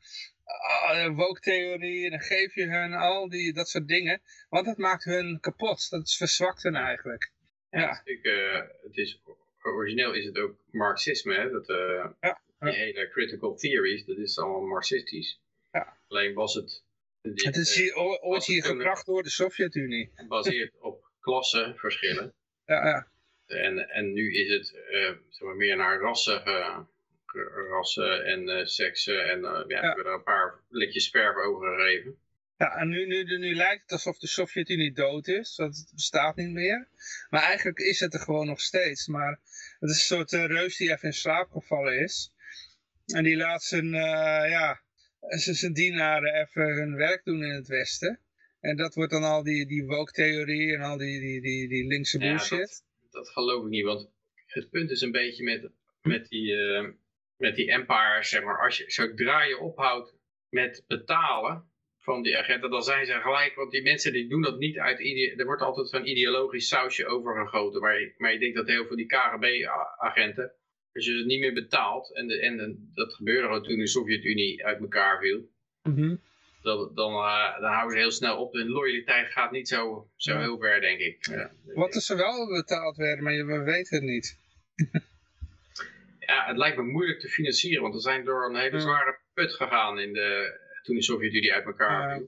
uh, 0.91 1.15
woke-theorie, 1.15 2.03
en 2.05 2.09
dan 2.09 2.21
geef 2.21 2.55
je 2.55 2.65
hun 2.65 2.93
al 2.93 3.29
die, 3.29 3.53
dat 3.53 3.69
soort 3.69 3.87
dingen. 3.87 4.21
Want 4.49 4.65
dat 4.65 4.77
maakt 4.77 5.03
hun 5.03 5.39
kapot. 5.39 5.89
Dat 5.89 6.13
verzwakt 6.13 6.63
hun 6.63 6.75
eigenlijk. 6.75 7.31
Ja, 7.69 7.79
ja. 7.79 8.01
Het, 8.03 8.25
uh, 8.25 8.61
het 8.81 8.97
is, 8.97 9.21
origineel 9.61 10.13
is 10.13 10.25
het 10.25 10.37
ook 10.37 10.55
marxisme, 10.71 11.35
hè? 11.35 11.49
Dat, 11.49 11.69
uh, 11.69 12.05
ja. 12.21 12.41
Die 12.59 12.73
hele 12.73 13.09
critical 13.09 13.55
theories, 13.55 14.05
dat 14.05 14.17
is 14.17 14.39
allemaal 14.39 14.61
marxistisch. 14.61 15.41
Ja. 15.71 15.97
Alleen 16.07 16.33
was 16.33 16.53
het... 16.53 16.83
Het 17.21 17.55
is 17.55 17.75
hier, 17.75 17.95
ooit 18.21 18.45
hier 18.45 18.63
gebracht 18.63 19.05
door 19.05 19.23
de 19.23 19.29
Sovjet-Unie. 19.29 20.11
Gebaseerd 20.15 20.79
op 20.79 21.11
klassenverschillen. 21.19 22.33
Ja, 22.65 22.87
ja. 22.87 23.07
En, 23.45 23.89
en 23.89 24.13
nu 24.13 24.33
is 24.33 24.49
het 24.49 24.67
zeg 25.29 25.41
maar 25.41 25.55
meer 25.55 25.75
naar 25.75 25.99
rassen 25.99 26.43
rassen 27.69 28.25
en 28.25 28.47
uh, 28.47 28.65
seksen. 28.65 29.29
En 29.29 29.39
uh, 29.39 29.43
ja, 29.43 29.63
ja. 29.67 29.81
hebben 29.81 30.05
er 30.05 30.13
een 30.13 30.23
paar 30.23 30.59
likjes 30.69 31.05
sperf 31.05 31.35
over 31.35 31.75
gegeven. 31.75 32.17
Ja, 32.57 32.75
en 32.75 32.89
nu, 32.89 33.05
nu, 33.05 33.37
nu 33.37 33.55
lijkt 33.55 33.81
het 33.81 33.91
alsof 33.91 34.17
de 34.17 34.27
Sovjet-Unie 34.27 34.93
dood 34.93 35.27
is. 35.27 35.55
Dat 35.55 35.75
het 35.75 35.91
bestaat 35.93 36.35
niet 36.35 36.51
meer. 36.51 36.87
Maar 37.29 37.41
eigenlijk 37.41 37.79
is 37.79 37.99
het 37.99 38.13
er 38.13 38.19
gewoon 38.19 38.45
nog 38.45 38.61
steeds. 38.61 39.07
Maar 39.07 39.39
het 39.79 39.89
is 39.89 39.95
een 39.95 40.17
soort 40.17 40.31
uh, 40.31 40.45
reus 40.45 40.77
die 40.77 40.91
even 40.91 41.07
in 41.07 41.13
slaap 41.13 41.51
gevallen 41.51 41.99
is. 41.99 42.33
En 43.05 43.23
die 43.23 43.37
laat 43.37 43.63
zijn, 43.63 43.89
ja, 44.49 44.81
zijn 45.35 45.73
dienaren 45.73 46.33
even 46.33 46.75
hun 46.75 46.95
werk 46.95 47.23
doen 47.23 47.43
in 47.43 47.55
het 47.55 47.67
Westen. 47.67 48.19
En 48.59 48.75
dat 48.75 48.95
wordt 48.95 49.11
dan 49.11 49.23
al 49.23 49.43
die, 49.43 49.65
die 49.65 49.85
woke-theorie 49.85 50.75
en 50.75 50.81
al 50.81 50.97
die, 50.97 51.19
die, 51.19 51.41
die, 51.41 51.67
die 51.67 51.87
linkse 51.87 52.17
bullshit. 52.17 52.57
Ja, 52.59 53.01
dat, 53.01 53.11
dat, 53.11 53.29
geloof 53.29 53.63
ik 53.63 53.69
niet, 53.69 53.83
want 53.85 54.09
het 54.45 54.69
punt 54.69 54.89
is 54.89 55.01
een 55.01 55.11
beetje 55.11 55.43
met, 55.43 55.69
met 56.01 56.27
die, 56.27 56.55
met 57.39 57.55
die 57.55 57.71
empire, 57.71 58.23
zeg 58.23 58.43
maar, 58.43 58.63
als 58.63 58.77
je, 58.77 58.83
zodra 58.87 59.43
je 59.43 59.57
ophoudt 59.57 60.13
met 60.49 60.83
betalen 60.87 61.69
van 61.99 62.21
die 62.21 62.37
agenten, 62.37 62.69
dan 62.69 62.83
zijn 62.83 63.05
ze 63.05 63.13
gelijk, 63.13 63.55
want 63.55 63.71
die 63.71 63.81
mensen 63.81 64.13
die 64.13 64.29
doen 64.29 64.41
dat 64.41 64.59
niet 64.59 64.77
uit, 64.77 64.99
er 65.39 65.45
wordt 65.45 65.61
altijd 65.61 65.89
zo'n 65.89 66.09
ideologisch 66.09 66.67
sausje 66.67 67.05
overgegoten, 67.05 67.81
maar 67.81 67.99
je, 67.99 68.13
maar 68.17 68.33
je 68.33 68.39
denkt 68.39 68.55
dat 68.55 68.67
heel 68.67 68.85
veel 68.85 68.95
die 68.95 69.05
KGB-agenten, 69.05 70.51
als 70.93 71.05
je 71.05 71.17
ze 71.17 71.25
niet 71.25 71.39
meer 71.39 71.53
betaalt, 71.53 72.15
en, 72.15 72.27
de, 72.27 72.39
en 72.39 72.89
dat 72.93 73.13
gebeurde 73.13 73.47
al 73.47 73.61
toen 73.61 73.77
de 73.77 73.87
Sovjet-Unie 73.87 74.65
uit 74.65 74.79
elkaar 74.79 75.19
viel, 75.19 75.49
mm 75.83 75.95
-hmm. 75.95 76.21
dan, 76.61 76.91
dan, 76.93 77.13
uh, 77.13 77.59
dan 77.59 77.71
houden 77.71 77.91
ze 77.91 77.97
heel 77.97 78.11
snel 78.11 78.37
op. 78.37 78.53
De 78.53 78.65
loyaliteit 78.65 79.31
gaat 79.31 79.51
niet 79.51 79.67
zo, 79.67 80.09
zo 80.15 80.33
ja. 80.33 80.39
heel 80.39 80.59
ver, 80.59 80.81
denk 80.81 80.99
ik. 80.99 81.25
Ja. 81.25 81.51
Wat 81.73 81.95
is 81.95 82.09
er 82.09 82.17
wel 82.17 82.47
betaald 82.47 82.97
werden, 82.97 83.23
maar 83.23 83.45
we 83.45 83.63
weten 83.63 83.95
het 83.95 84.05
niet. 84.05 84.37
ja, 86.29 86.45
het 86.47 86.57
lijkt 86.57 86.77
me 86.77 86.83
moeilijk 86.83 87.19
te 87.19 87.29
financieren, 87.29 87.81
want 87.81 87.93
we 87.93 87.99
zijn 87.99 88.23
door 88.23 88.45
een 88.45 88.55
hele 88.55 88.79
zware 88.79 89.17
put 89.33 89.53
gegaan 89.53 89.99
in 89.99 90.13
de, 90.13 90.59
toen 90.83 90.95
de 90.95 91.03
Sovjet-Unie 91.03 91.53
uit 91.53 91.65
elkaar 91.65 92.15
viel. 92.15 92.27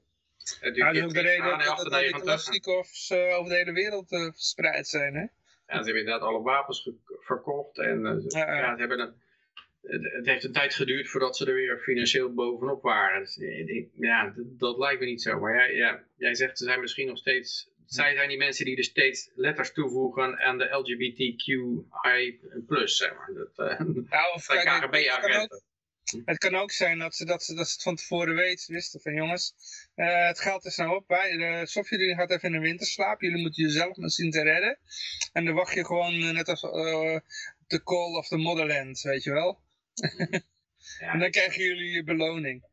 Uh, 0.62 0.74
ja, 0.74 0.86
dat 0.86 0.94
is 0.94 1.02
ook 1.02 1.14
de 1.14 1.20
reden 1.20 1.58
dat, 1.58 1.64
dat, 1.64 1.90
dat 1.90 2.00
die 2.00 2.10
Kalashnikovs 2.10 3.10
uh, 3.10 3.38
over 3.38 3.50
de 3.50 3.56
hele 3.56 3.72
wereld 3.72 4.12
uh, 4.12 4.32
verspreid 4.32 4.88
zijn, 4.88 5.14
hè? 5.14 5.20
Ja, 5.20 5.78
ze 5.78 5.84
hebben 5.84 5.98
inderdaad 5.98 6.28
alle 6.28 6.42
wapens 6.42 6.90
verkocht 7.20 7.78
en 7.78 8.20
ze, 8.22 8.38
ja, 8.38 8.74
ze 8.74 8.80
hebben 8.80 9.00
een, 9.00 9.14
het, 9.82 10.12
het, 10.12 10.26
heeft 10.26 10.44
een 10.44 10.52
tijd 10.52 10.74
geduurd 10.74 11.08
voordat 11.08 11.36
ze 11.36 11.46
er 11.46 11.54
weer 11.54 11.78
financieel 11.78 12.34
bovenop 12.34 12.82
waren. 12.82 13.20
Dus, 13.20 13.38
ja, 13.92 14.32
dat, 14.36 14.58
dat, 14.58 14.78
lijkt 14.78 15.00
me 15.00 15.06
niet 15.06 15.22
zo. 15.22 15.40
Maar 15.40 15.54
ja, 15.54 15.64
ja, 15.64 16.04
jij 16.16 16.34
zegt 16.34 16.58
ze 16.58 16.64
zijn 16.64 16.80
misschien 16.80 17.06
nog 17.06 17.18
steeds 17.18 17.71
zij 17.86 18.14
zijn 18.14 18.28
die 18.28 18.38
mensen 18.38 18.64
die 18.64 18.76
er 18.76 18.84
steeds 18.84 19.30
letters 19.34 19.72
toevoegen 19.72 20.38
aan 20.38 20.58
de 20.58 20.64
LGBTQI+, 20.64 22.38
zeg 22.84 23.14
maar. 23.14 23.30
Dat, 23.34 23.78
uh, 23.78 24.04
ja, 24.10 24.32
of 24.34 24.46
KGB-agenten. 24.64 25.62
Het 26.24 26.38
kan 26.38 26.54
ook 26.54 26.70
zijn 26.70 26.98
dat 26.98 27.14
ze, 27.14 27.24
dat, 27.24 27.42
ze, 27.42 27.54
dat 27.54 27.66
ze 27.66 27.72
het 27.72 27.82
van 27.82 27.96
tevoren 27.96 28.34
weten, 28.34 28.74
wisten 28.74 29.00
van 29.00 29.14
jongens, 29.14 29.54
uh, 29.96 30.26
het 30.26 30.40
geld 30.40 30.64
is 30.64 30.76
nou 30.76 30.96
op, 30.96 31.06
bij, 31.06 31.36
de 31.36 31.66
Sovjet-Unie 31.66 32.14
gaat 32.14 32.30
even 32.30 32.48
in 32.48 32.54
een 32.54 32.62
winterslaap, 32.62 33.20
jullie 33.20 33.40
moeten 33.40 33.62
jezelf 33.62 33.96
maar 33.96 34.10
zien 34.10 34.30
te 34.30 34.42
redden. 34.42 34.78
En 35.32 35.44
dan 35.44 35.54
wacht 35.54 35.74
je 35.74 35.84
gewoon 35.84 36.14
uh, 36.14 36.30
net 36.30 36.48
als 36.48 36.62
uh, 36.62 37.18
de 37.66 37.82
call 37.82 38.16
of 38.16 38.28
the 38.28 38.36
motherland, 38.36 39.00
weet 39.00 39.22
je 39.22 39.32
wel. 39.32 39.60
ja, 40.98 41.12
en 41.12 41.18
dan 41.18 41.30
krijgen 41.30 41.64
jullie 41.64 41.90
je 41.90 42.04
beloning. 42.04 42.64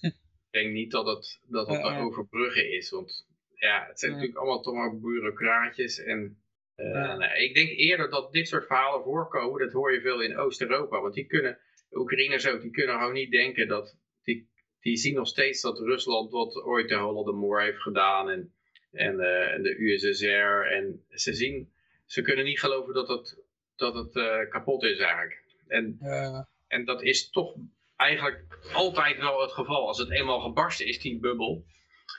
ik 0.00 0.14
denk 0.50 0.72
niet 0.72 0.90
dat 0.90 1.06
het, 1.06 1.40
dat 1.46 1.68
het 1.68 1.82
overbruggen 1.82 2.72
is, 2.72 2.90
want 2.90 3.26
ja, 3.62 3.86
het 3.88 3.98
zijn 3.98 4.12
natuurlijk 4.12 4.38
allemaal 4.38 4.62
toch 4.62 4.74
maar 4.74 4.98
bureaucraatjes. 4.98 5.98
En 5.98 6.42
uh, 6.76 6.92
nou, 6.92 7.24
ik 7.24 7.54
denk 7.54 7.68
eerder 7.68 8.10
dat 8.10 8.32
dit 8.32 8.48
soort 8.48 8.66
verhalen 8.66 9.02
voorkomen, 9.02 9.60
dat 9.60 9.72
hoor 9.72 9.92
je 9.92 10.00
veel 10.00 10.22
in 10.22 10.36
Oost-Europa. 10.36 11.00
Want 11.00 11.14
die 11.14 11.26
kunnen, 11.26 11.58
de 11.88 11.98
Oekraïners 11.98 12.46
ook, 12.46 12.60
die 12.60 12.70
kunnen 12.70 12.98
gewoon 12.98 13.12
niet 13.12 13.30
denken 13.30 13.68
dat, 13.68 13.96
die, 14.22 14.48
die 14.80 14.96
zien 14.96 15.14
nog 15.14 15.26
steeds 15.26 15.60
dat 15.60 15.78
Rusland 15.78 16.30
wat 16.30 16.62
ooit 16.62 16.88
de 16.88 16.94
Holodomor 16.94 17.62
heeft 17.62 17.82
gedaan. 17.82 18.30
En, 18.30 18.52
en, 18.92 19.14
uh, 19.14 19.52
en 19.52 19.62
de 19.62 19.76
USSR. 19.78 20.72
En 20.76 21.04
ze 21.10 21.34
zien, 21.34 21.72
ze 22.06 22.22
kunnen 22.22 22.44
niet 22.44 22.60
geloven 22.60 22.94
dat 22.94 23.08
het 23.08 23.42
dat 23.76 23.94
het 23.94 24.16
eh, 24.16 24.48
kapot 24.48 24.82
is 24.82 24.98
eigenlijk. 24.98 25.42
En, 25.66 25.96
Ja. 26.00 26.48
en 26.68 26.84
dat 26.84 27.02
is 27.02 27.30
toch 27.30 27.54
eigenlijk 27.96 28.44
altijd 28.72 29.18
wel 29.18 29.40
het 29.40 29.52
geval. 29.52 29.86
Als 29.86 29.98
het 29.98 30.10
eenmaal 30.10 30.40
gebarsten 30.40 30.86
is, 30.86 31.00
die 31.00 31.18
bubbel. 31.18 31.64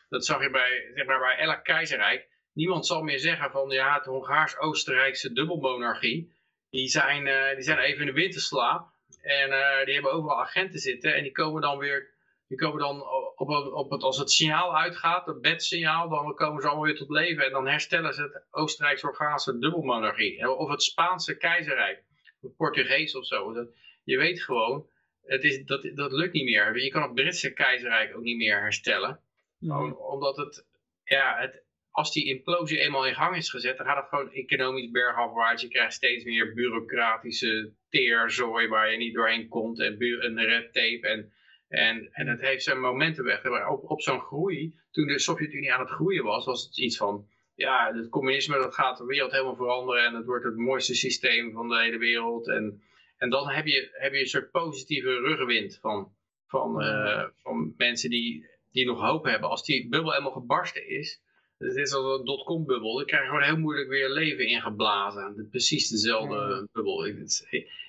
Dat 0.10 0.26
zag 0.26 0.42
je 0.42 0.50
bij, 0.50 0.92
zeg 0.96 1.06
maar, 1.06 1.20
bij 1.20 1.38
elk 1.38 1.64
keizerrijk. 1.64 2.28
Niemand 2.54 2.86
zal 2.86 3.02
meer 3.02 3.20
zeggen 3.20 3.52
van 3.52 3.70
ja, 3.70 3.94
het 3.94 4.06
Hongaars-Oostenrijkse 4.06 5.34
dubbelmonarchie. 5.34 6.34
Die 6.70 6.88
zijn, 6.88 7.28
eh, 7.28 7.54
die 7.54 7.64
zijn 7.64 7.78
even 7.78 8.00
in 8.00 8.06
de 8.06 8.22
winterslaap. 8.22 8.92
En 9.22 9.52
eh, 9.52 9.86
die 9.86 9.94
hebben 9.94 10.12
overal 10.12 10.42
agenten 10.42 10.80
zitten. 10.80 11.16
En 11.16 11.24
die 11.24 11.32
komen 11.32 11.62
dan 11.62 11.78
weer 11.78 12.14
die 12.48 12.62
komen 12.62 12.80
dan 12.80 13.04
op, 13.36 13.50
op, 13.74 13.92
het, 13.92 14.04
als 14.04 14.18
het 14.18 14.32
signaal 14.32 14.78
uitgaat, 14.78 15.26
het 15.26 15.42
bedsignaal, 15.42 16.10
dan 16.10 16.36
komen 16.36 16.62
ze 16.62 16.68
allemaal 16.68 16.86
weer 16.86 16.98
tot 16.98 17.10
leven. 17.10 17.46
En 17.46 17.52
dan 17.52 17.68
herstellen 17.68 18.14
ze 18.14 18.22
het 18.22 18.44
Oostenrijks-Orgaanse 18.52 19.60
dubbelmonarchie. 19.60 20.50
Of 20.58 20.70
het 20.70 20.84
Spaanse 20.84 21.38
keizerrijk. 21.38 22.04
Of 22.42 22.56
Portugees 22.56 23.16
of 23.16 23.26
zo. 23.26 23.54
Dat, 23.54 23.68
je 24.04 24.18
weet 24.18 24.44
gewoon, 24.44 24.88
het 25.24 25.44
is, 25.44 25.66
dat, 25.66 25.90
dat 25.96 26.12
lukt 26.12 26.34
niet 26.34 26.44
meer. 26.44 26.84
Je 26.84 26.90
kan 26.90 27.02
het 27.02 27.14
Britse 27.14 27.54
keizerrijk 27.54 28.16
ook 28.16 28.24
niet 28.24 28.38
meer 28.38 28.62
herstellen. 28.62 29.20
Gewoon 29.64 29.98
omdat 29.98 30.38
het, 30.38 30.68
ja, 31.04 31.38
het, 31.40 31.64
als 31.92 32.14
die 32.14 32.26
implosie 32.26 32.80
eenmaal 32.80 33.08
in 33.08 33.14
gang 33.14 33.36
is 33.36 33.50
gezet, 33.50 33.78
dan 33.78 33.86
gaat 33.86 33.98
het 33.98 34.10
gewoon 34.10 34.32
economisch 34.32 34.92
bergafwaarts. 34.92 35.62
Je 35.62 35.68
krijgt 35.68 35.94
steeds 35.94 36.24
meer 36.24 36.54
bureaucratische 36.54 37.74
teerzooi 37.90 38.68
waar 38.68 38.92
je 38.92 38.98
niet 38.98 39.14
doorheen 39.14 39.48
komt. 39.48 39.80
En, 39.80 40.00
en 40.00 40.46
red 40.46 40.74
tape 40.74 41.08
en... 41.08 41.34
En, 41.74 42.10
en 42.12 42.28
het 42.28 42.42
heeft 42.42 42.64
zijn 42.64 42.80
momenten 42.80 43.24
weg. 43.24 43.68
Op, 43.70 43.90
op 43.90 44.02
zo'n 44.02 44.20
groei, 44.20 44.76
toen 44.92 45.08
de 45.08 45.20
Sovjet-Unie 45.20 45.74
aan 45.74 45.80
het 45.80 45.90
groeien 45.90 46.24
was, 46.24 46.46
was 46.46 46.64
het 46.66 46.78
iets 46.78 46.98
van, 46.98 47.28
ja, 47.56 47.94
het 47.94 48.10
communisme 48.10 48.58
dat 48.58 48.76
gaat 48.76 48.98
de 48.98 49.06
wereld 49.06 49.32
helemaal 49.32 49.56
veranderen 49.56 50.06
en 50.06 50.14
het 50.14 50.26
wordt 50.26 50.46
het 50.46 50.56
mooiste 50.56 50.96
systeem 50.96 51.52
van 51.52 51.70
de 51.70 51.80
hele 51.82 51.98
wereld. 51.98 52.48
En, 52.48 52.82
en 53.18 53.30
dan 53.30 53.50
heb 53.50 53.66
je, 53.66 53.90
heb 53.92 54.14
je 54.14 54.20
een 54.20 54.26
soort 54.26 54.52
positieve 54.52 55.20
ruggenwind 55.20 55.78
van, 55.82 56.12
van, 56.48 56.82
eh, 56.82 57.26
van 57.36 57.74
mensen 57.78 58.10
die, 58.10 58.46
die 58.74 58.86
nog 58.86 59.02
hoop 59.02 59.24
hebben. 59.26 59.50
Als 59.50 59.64
die 59.66 59.90
bubbel 59.90 60.12
helemaal 60.12 60.32
gebarsten 60.32 60.88
is, 60.90 61.22
het 61.58 61.76
is 61.76 61.94
al 61.94 62.20
een 62.20 62.26
dotcom-bubbel, 62.26 62.96
dan 62.96 63.06
krijg 63.06 63.24
je 63.24 63.30
gewoon 63.30 63.44
heel 63.44 63.58
moeilijk 63.58 63.90
weer 63.90 64.10
leven 64.10 64.48
ingeblazen. 64.48 65.34
De- 65.36 65.48
Precies 65.50 65.90
dezelfde 65.90 66.68
bubbel. 66.72 67.06
Ik, 67.06 67.18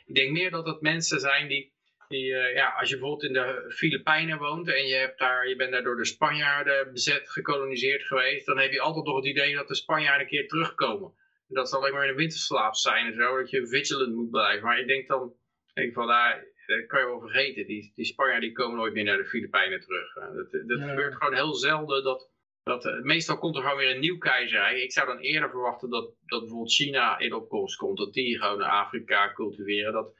ik 0.06 0.14
denk 0.14 0.30
meer 0.32 0.50
dat 0.50 0.66
het 0.66 0.80
mensen 0.80 1.20
zijn 1.20 1.48
die 1.48 1.72
die, 2.08 2.34
eh, 2.34 2.54
ja, 2.54 2.74
als 2.78 2.88
je 2.88 2.98
bijvoorbeeld 2.98 3.28
in 3.30 3.32
de 3.32 3.72
Filipijnen 3.74 4.38
woont 4.38 4.68
en 4.68 4.86
je, 4.86 4.94
hebt 4.94 5.18
daar, 5.18 5.48
je 5.48 5.56
bent 5.56 5.72
daar 5.72 5.82
door 5.82 5.96
de 5.96 6.04
Spanjaarden 6.04 6.92
bezet, 6.92 7.30
gekoloniseerd 7.30 8.02
geweest, 8.02 8.46
dan 8.46 8.58
heb 8.58 8.72
je 8.72 8.80
altijd 8.80 9.04
nog 9.06 9.16
het 9.16 9.24
idee 9.24 9.54
dat 9.54 9.68
de 9.68 9.74
Spanjaarden 9.74 10.20
een 10.22 10.28
keer 10.32 10.48
terugkomen. 10.48 11.12
Dat 11.48 11.68
ze 11.68 11.76
alleen 11.76 11.92
maar 11.92 12.04
in 12.06 12.10
de 12.10 12.16
winterslaap 12.18 12.74
zijn 12.74 13.06
en 13.06 13.14
zo, 13.14 13.36
dat 13.36 13.50
je 13.50 13.66
vigilant 13.66 14.14
moet 14.14 14.30
blijven. 14.30 14.64
Maar 14.64 14.80
ik 14.80 14.86
denk 14.86 15.08
dan, 15.08 15.32
denk 15.74 15.94
van, 15.94 16.06
daar 16.06 16.44
dat 16.66 16.86
kan 16.86 17.00
je 17.00 17.06
wel 17.06 17.20
vergeten, 17.20 17.66
die, 17.66 17.92
die 17.94 18.04
Spanjaarden 18.04 18.48
die 18.48 18.56
komen 18.58 18.76
nooit 18.76 18.92
meer 18.92 19.04
naar 19.04 19.16
de 19.16 19.24
Filipijnen 19.26 19.80
terug. 19.80 20.16
Eh, 20.16 20.34
Dat, 20.34 20.52
dat 20.52 20.78
Ja. 20.78 20.88
gebeurt 20.88 21.14
gewoon 21.14 21.34
heel 21.34 21.54
zelden 21.54 22.04
dat, 22.04 22.30
dat 22.62 22.86
eh, 22.86 23.00
meestal 23.00 23.38
komt 23.38 23.56
er 23.56 23.62
gewoon 23.62 23.76
weer 23.76 23.90
een 23.94 24.00
nieuw 24.00 24.18
keizerrijk. 24.18 24.76
Ik 24.76 24.92
zou 24.92 25.06
dan 25.06 25.18
eerder 25.18 25.50
verwachten 25.50 25.90
dat, 25.90 26.04
dat 26.26 26.40
bijvoorbeeld 26.40 26.72
China 26.74 27.18
in 27.18 27.32
opkomst 27.34 27.76
komt, 27.76 27.98
dat 27.98 28.12
die 28.12 28.38
gewoon 28.38 28.62
Afrika 28.62 29.32
cultiveren. 29.32 29.92
Dat, 29.92 30.14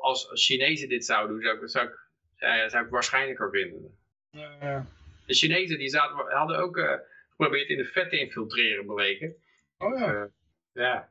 als 0.00 0.30
Chinezen 0.32 0.88
dit 0.88 1.04
zouden 1.04 1.30
doen, 1.36 1.42
zou 1.44 1.62
ik, 1.62 1.68
zou 1.68 1.86
ik, 1.88 1.98
ja, 2.36 2.68
zou 2.68 2.84
ik 2.84 2.90
waarschijnlijker 2.90 3.50
vinden. 3.50 3.98
Ja, 4.30 4.56
ja. 4.60 4.86
De 5.26 5.34
Chinezen 5.34 5.78
die 5.78 5.88
zaten, 5.88 6.16
hadden 6.36 6.58
ook 6.58 6.76
eh, 6.76 6.94
geprobeerd 7.30 7.68
in 7.68 7.76
de 7.76 7.84
vet 7.84 8.10
te 8.10 8.18
infiltreren, 8.18 8.86
bleken. 8.86 9.34
Oh 9.78 9.98
ja. 9.98 10.14
Eh, 10.14 10.24
ja. 10.72 11.10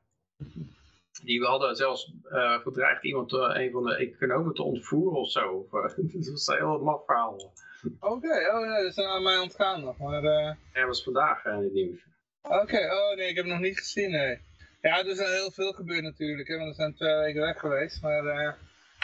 Die 1.24 1.44
hadden 1.44 1.76
zelfs 1.76 2.14
eh, 2.24 2.60
gedreigd 2.60 3.04
iemand, 3.04 3.32
een 3.32 3.72
van 3.72 3.84
de 3.84 3.96
economen 3.96 4.54
te 4.54 4.64
ontvoeren 4.64 5.20
of 5.20 5.32
zo. 5.32 5.68
Eh, 5.72 5.82
dat 6.14 6.30
was 6.32 6.48
een 6.48 6.56
heel 6.56 6.80
maf 6.80 7.06
verhaal. 7.06 7.54
Oké, 8.00 8.52
oh 8.54 8.66
ja, 8.66 8.82
dat 8.82 8.98
is 8.98 8.98
aan 8.98 9.24
mij 9.24 9.38
ontgaan 9.38 9.84
nog. 9.84 9.98
Maar, 9.98 10.24
eh, 10.24 10.56
Dat 10.74 10.86
was 10.86 11.04
vandaag 11.04 11.46
in 11.46 11.52
het 11.52 11.74
nieuws. 11.74 12.00
Oké, 12.42 12.94
oh 12.94 13.16
nee, 13.16 13.28
ik 13.28 13.36
heb 13.36 13.46
het 13.46 13.54
nog 13.54 13.64
niet 13.64 13.78
gezien, 13.78 14.12
nee. 14.12 14.40
Ja, 14.82 15.00
er 15.00 15.08
is 15.08 15.20
heel 15.20 15.52
veel 15.52 15.72
gebeurd 15.72 16.04
natuurlijk, 16.04 16.48
hè, 16.48 16.58
want 16.58 16.70
we 16.70 16.76
zijn 16.76 16.96
twee 16.96 17.16
weken 17.16 17.42
weg 17.42 17.60
geweest, 17.60 18.02
maar... 18.02 18.58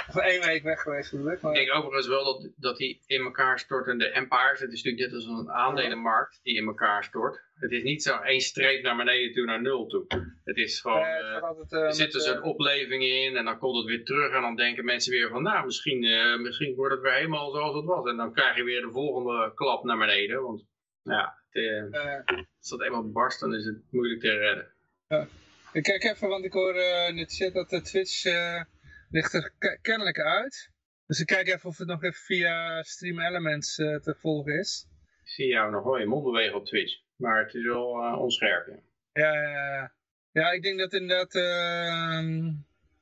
eh 0.10 0.16
of 0.16 0.22
één 0.22 0.46
week 0.46 0.64
weg 0.64 0.82
geweest 0.82 1.12
natuurlijk, 1.12 1.42
maar... 1.42 1.52
Ik 1.52 1.58
denk 1.58 1.78
overigens 1.78 2.08
wel 2.08 2.24
dat, 2.24 2.50
dat 2.56 2.78
die 2.78 3.02
in 3.06 3.22
elkaar 3.22 3.60
stortende 3.60 4.10
empires, 4.10 4.60
het 4.60 4.72
is 4.72 4.84
natuurlijk 4.84 5.12
net 5.12 5.14
als 5.14 5.40
een 5.40 5.52
aandelenmarkt 5.52 6.40
die 6.44 6.58
in 6.58 6.68
elkaar 6.68 7.04
stort. 7.04 7.46
Het 7.54 7.72
is 7.72 7.84
niet 7.84 8.04
zo 8.04 8.18
één 8.18 8.42
streep 8.42 8.84
naar 8.84 8.96
beneden 8.98 9.34
toe 9.34 9.46
naar 9.46 9.62
nul 9.62 9.88
toe. 9.88 10.06
Het 10.44 10.58
is 10.58 10.80
gewoon, 10.82 11.04
Eh, 11.04 11.34
het 11.34 11.42
eh, 11.42 11.48
altijd, 11.48 11.72
eh, 11.72 11.82
er 11.82 11.94
zit 11.94 12.12
dus 12.12 12.26
eh, 12.26 12.34
een 12.34 12.44
opleving 12.44 13.04
in 13.04 13.36
en 13.38 13.46
dan 13.46 13.58
komt 13.58 13.78
het 13.78 13.86
weer 13.86 14.04
terug 14.06 14.34
en 14.34 14.42
dan 14.42 14.56
denken 14.56 14.86
mensen 14.86 15.12
weer 15.12 15.30
van, 15.30 15.44
nou 15.44 15.66
misschien, 15.66 16.04
eh, 16.04 16.38
misschien 16.40 16.76
wordt 16.76 16.94
het 16.94 17.04
weer 17.04 17.14
helemaal 17.14 17.52
zoals 17.52 17.76
het 17.76 17.86
was. 17.86 18.10
En 18.10 18.18
dan 18.18 18.34
krijg 18.34 18.56
je 18.58 18.64
weer 18.64 18.82
de 18.82 18.92
volgende 18.92 19.52
klap 19.56 19.84
naar 19.84 19.98
beneden, 19.98 20.42
want 20.42 20.66
ja, 21.04 21.38
het, 21.50 21.64
eh, 21.94 22.16
eh, 22.18 22.24
als 22.60 22.70
dat 22.70 22.82
eenmaal 22.82 23.12
barst 23.12 23.40
dan 23.40 23.56
is 23.56 23.66
het 23.66 23.82
moeilijk 23.92 24.22
te 24.22 24.32
redden. 24.32 24.68
ik 25.74 25.84
kijk 25.84 26.04
even, 26.04 26.28
want 26.30 26.46
ik 26.46 26.54
hoor 26.54 26.74
eh, 26.74 27.18
het 27.18 27.36
chat 27.36 27.54
dat 27.54 27.70
de 27.70 27.82
Twitch 27.82 28.26
eh, 28.26 28.62
ligt 29.10 29.34
er 29.34 29.54
ke- 29.58 29.78
kennelijk 29.82 30.20
uit. 30.20 30.70
Dus 31.06 31.20
ik 31.20 31.26
kijk 31.26 31.48
even 31.48 31.70
of 31.70 31.78
het 31.78 31.88
nog 31.88 32.04
even 32.04 32.20
via 32.22 32.82
Stream 32.82 33.20
Elements 33.20 33.78
eh, 33.78 33.96
te 33.96 34.16
volgen 34.16 34.60
is. 34.60 34.88
Ik 35.24 35.30
zie 35.30 35.48
jou 35.48 35.72
nog 35.72 35.84
wel 35.84 35.98
je 36.00 36.06
mond 36.06 36.24
bewegen 36.24 36.56
op 36.56 36.66
Twitch, 36.66 37.00
maar 37.16 37.44
het 37.46 37.54
is 37.54 37.64
wel 37.64 38.04
eh, 38.04 38.20
onscherp. 38.22 38.68
Ja. 38.68 38.80
Ja, 39.14 39.34
ja, 39.34 39.52
ja. 39.52 39.94
ja, 40.32 40.52
ik 40.52 40.62
denk 40.62 40.80
dat 40.80 40.94
inderdaad... 40.94 41.36
ehm, 41.36 42.44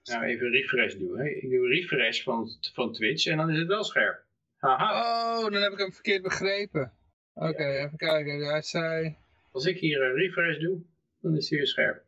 Nou, 0.04 0.24
even 0.24 0.50
refresh 0.50 0.94
doen. 0.96 1.18
Hè. 1.18 1.26
Ik 1.30 1.50
doe 1.50 1.68
refresh 1.68 2.24
van, 2.24 2.50
van 2.74 2.94
Twitch 2.94 3.26
en 3.26 3.38
dan 3.38 3.50
is 3.50 3.58
het 3.58 3.68
wel 3.68 3.84
scherp. 3.84 4.24
Haha. 4.58 5.38
Oh, 5.38 5.44
dan 5.52 5.62
heb 5.62 5.72
ik 5.72 5.78
hem 5.78 5.94
verkeerd 5.94 6.22
begrepen. 6.22 6.94
Oké, 7.34 7.66
even 7.66 7.98
kijken. 7.98 8.40
Hij 8.46 8.62
zei... 8.62 9.16
Als 9.52 9.66
ik 9.66 9.78
hier 9.78 10.02
een 10.02 10.14
refresh 10.16 10.58
doe, 10.60 10.82
dan 11.22 11.36
is 11.38 11.50
hij 11.50 11.58
weer 11.58 11.68
scherp. 11.68 12.04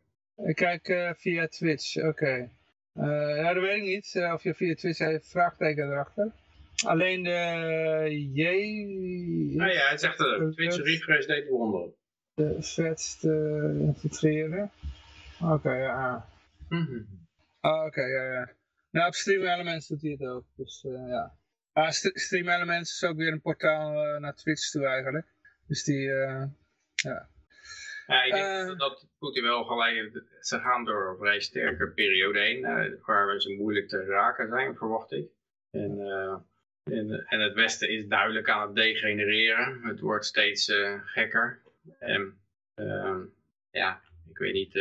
Ik 0.46 0.56
kijk 0.56 0.88
eh, 0.88 1.12
via 1.14 1.48
Twitch, 1.48 1.96
oké. 1.98 2.26
Eh, 2.26 2.44
ja, 3.36 3.54
dat 3.54 3.64
weet 3.64 3.76
ik 3.78 3.84
niet. 3.84 4.16
eh, 4.16 4.34
of 4.34 4.44
je 4.44 4.54
via 4.54 4.76
Twitch 4.76 4.98
heeft 5.00 5.30
vraagteken 5.30 5.92
erachter. 5.92 6.32
Alleen 6.86 7.24
de 7.24 8.30
J... 8.34 8.44
Nou 9.58 9.72
ja, 9.72 9.90
het 9.90 10.00
zegt 10.00 10.20
er. 10.20 10.52
Twitch 10.52 10.78
refresh 10.78 11.26
deed 11.26 11.48
wonderen. 11.48 11.94
De 12.34 12.58
vet 12.60 13.18
te 13.20 13.78
infiltreren. 13.82 14.72
Oké, 15.42 15.72
ja. 15.74 16.28
Ah, 17.60 17.86
oké, 17.86 18.02
ja, 18.02 18.32
ja. 18.34 18.50
Nou, 18.92 19.08
op 19.08 19.14
Stream 19.14 19.42
Elements 19.44 19.88
doet 19.88 20.02
hij 20.02 20.12
het 20.12 20.28
ook. 20.28 20.44
Dus 20.56 20.84
eh, 20.86 21.08
ja. 21.08 21.34
Ah, 21.74 21.90
St- 21.90 22.20
Stream 22.20 22.48
Elements 22.50 22.92
is 23.02 23.10
ook 23.10 23.18
weer 23.18 23.32
een 23.32 23.42
portaal 23.42 24.06
eh, 24.06 24.20
naar 24.22 24.36
Twitch 24.36 24.70
toe 24.70 24.86
eigenlijk. 24.86 25.26
Dus 25.68 25.84
die, 25.84 26.12
eh, 26.12 26.44
ja. 26.96 27.30
Ja, 28.08 28.24
ik 28.24 28.34
denk 28.34 28.70
Eh. 28.72 28.78
dat- 28.78 29.08
Poetin 29.20 29.44
wel 29.44 29.64
gelijk 29.64 29.96
heeft. 29.96 30.22
Ze 30.40 30.60
gaan 30.60 30.86
door 30.86 31.10
een 31.10 31.18
vrij 31.18 31.40
sterke 31.40 31.88
periode 31.90 32.40
heen, 32.40 32.66
eh, 32.66 32.92
waar 33.06 33.42
ze 33.42 33.54
moeilijk 33.54 33.88
te 33.88 34.06
raken 34.06 34.48
zijn, 34.50 34.76
verwacht 34.76 35.12
ik. 35.12 35.26
En, 35.72 36.00
eh, 36.00 36.36
en, 36.98 37.26
en 37.28 37.40
het 37.40 37.54
Westen 37.54 37.90
is 37.90 38.08
duidelijk 38.08 38.50
aan 38.50 38.68
het 38.68 38.76
degenereren. 38.76 39.80
Het 39.84 40.00
wordt 40.00 40.26
steeds 40.26 40.72
gekker. 41.06 41.62
En 42.00 42.38
ja, 43.72 44.02
ik 44.30 44.38
weet 44.38 44.54
niet 44.54 44.74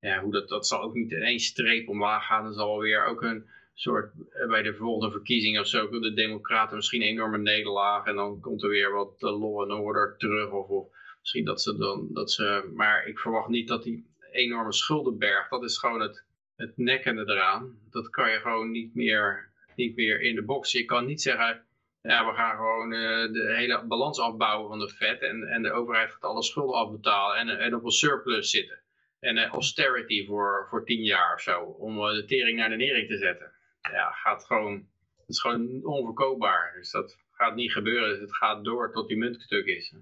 ja, 0.00 0.20
hoe 0.20 0.32
dat, 0.32 0.48
dat 0.48 0.66
zal 0.66 0.82
ook 0.82 0.94
niet 0.94 1.10
in 1.12 1.22
één 1.22 1.38
streep 1.38 1.88
omlaag 1.88 2.26
gaan. 2.26 2.46
Er 2.46 2.52
zal 2.52 2.78
weer 2.80 3.04
ook 3.04 3.22
een 3.22 3.48
soort, 3.74 4.12
bij 4.48 4.62
de 4.62 4.74
volgende 4.74 5.12
verkiezingen 5.12 5.60
of 5.60 5.66
zo, 5.66 5.88
de 6.00 6.14
democraten 6.14 6.76
misschien 6.76 7.02
een 7.02 7.08
enorme 7.08 7.38
nederlaag. 7.38 8.06
En 8.06 8.16
dan 8.16 8.40
komt 8.40 8.62
er 8.62 8.68
weer 8.68 8.92
wat 8.92 9.14
law 9.18 9.60
and 9.60 9.70
order 9.80 10.14
terug 10.18 10.50
of, 10.50 10.68
of 10.68 10.86
Misschien 11.22 11.44
dat 11.44 11.62
ze 11.62 11.76
dan, 11.76 12.08
dat 12.10 12.30
ze, 12.30 12.70
maar 12.74 13.06
ik 13.06 13.18
verwacht 13.18 13.48
niet 13.48 13.68
dat 13.68 13.82
die 13.82 14.06
enorme 14.32 14.72
schuldenberg, 14.72 15.48
dat 15.48 15.62
is 15.62 15.78
gewoon 15.78 16.00
het, 16.00 16.24
het 16.56 16.76
nekkende 16.76 17.22
eraan. 17.22 17.78
Dat 17.90 18.10
kan 18.10 18.30
je 18.30 18.38
gewoon 18.38 18.70
niet 18.70 18.94
meer, 18.94 19.50
niet 19.76 19.96
meer 19.96 20.20
in 20.20 20.34
de 20.34 20.42
box. 20.42 20.72
Je 20.72 20.84
kan 20.84 21.06
niet 21.06 21.22
zeggen, 21.22 21.64
ja, 22.02 22.26
we 22.26 22.32
gaan 22.34 22.56
gewoon 22.56 22.92
eh, 22.92 23.32
de 23.32 23.52
hele 23.56 23.84
balans 23.86 24.20
afbouwen 24.20 24.68
van 24.68 24.78
de 24.78 24.88
Fed 24.88 25.20
en, 25.20 25.42
en 25.42 25.62
de 25.62 25.72
overheid 25.72 26.10
gaat 26.10 26.22
alle 26.22 26.42
schulden 26.42 26.76
afbetalen 26.76 27.36
en, 27.36 27.58
en 27.58 27.74
op 27.74 27.84
een 27.84 27.90
surplus 27.90 28.50
zitten. 28.50 28.78
En 29.20 29.36
eh, 29.36 29.48
austerity 29.48 30.26
voor, 30.26 30.66
voor 30.70 30.84
tien 30.84 31.02
jaar 31.02 31.34
of 31.34 31.40
zo, 31.40 31.60
om 31.60 31.98
eh, 31.98 32.14
de 32.14 32.24
tering 32.24 32.58
naar 32.58 32.68
de 32.68 32.76
nering 32.76 33.08
te 33.08 33.16
zetten. 33.16 33.52
Ja, 33.82 34.10
gaat 34.10 34.44
gewoon, 34.44 34.74
het 35.16 35.28
is 35.28 35.40
gewoon 35.40 35.84
onverkoopbaar. 35.84 36.72
Dus 36.76 36.90
dat 36.90 37.18
gaat 37.32 37.54
niet 37.54 37.72
gebeuren. 37.72 38.20
Het 38.20 38.36
gaat 38.36 38.64
door 38.64 38.92
tot 38.92 39.08
die 39.08 39.16
muntstuk 39.16 39.66
is. 39.66 39.94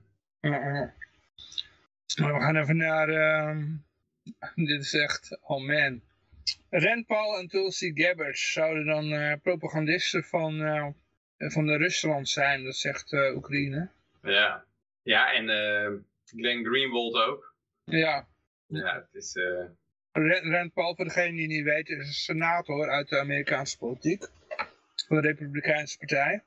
Maar 2.20 2.34
we 2.34 2.40
gaan 2.40 2.56
even 2.56 2.76
naar... 2.76 3.08
ehm, 3.08 3.66
dit 4.54 4.80
is 4.80 4.94
echt... 4.94 5.38
Oh 5.42 5.66
man. 5.66 6.02
Rand 6.70 7.06
Paul 7.06 7.38
en 7.38 7.48
Tulsi 7.48 7.92
Gabbard 7.94 8.38
zouden 8.38 8.86
dan 8.86 9.12
eh, 9.12 9.32
propagandisten 9.42 10.24
van, 10.24 10.62
eh, 10.62 10.88
van 11.36 11.66
de 11.66 11.76
Rusland 11.76 12.28
zijn. 12.28 12.64
Dat 12.64 12.76
zegt 12.76 13.12
eh, 13.12 13.36
Oekraïne. 13.36 13.90
Ja, 14.22 14.64
ja 15.02 15.32
en 15.32 15.48
eh 15.48 15.90
Glenn 16.24 16.64
Greenwald 16.64 17.14
ook. 17.14 17.54
Ja. 17.84 18.28
Ja, 18.66 18.94
het 18.94 19.14
is, 19.14 19.36
Rand 20.12 20.72
Paul, 20.72 20.94
voor 20.94 21.04
degene 21.04 21.36
die 21.36 21.46
niet 21.46 21.64
weet, 21.64 21.88
is 21.88 21.98
een 21.98 22.12
senator 22.12 22.90
uit 22.90 23.08
de 23.08 23.18
Amerikaanse 23.18 23.78
politiek. 23.78 24.28
Van 25.06 25.20
de 25.20 25.26
Republikeinse 25.28 25.98
Partij. 25.98 26.44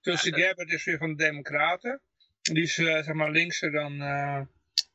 Tulsi 0.00 0.32
Gabbard 0.32 0.70
is 0.70 0.84
weer 0.84 0.98
van 0.98 1.08
de 1.08 1.24
Democraten. 1.24 2.00
Die 2.42 2.62
is 2.62 2.74
zeg 2.74 3.12
maar 3.12 3.30
linkser 3.30 3.70
dan, 3.70 3.98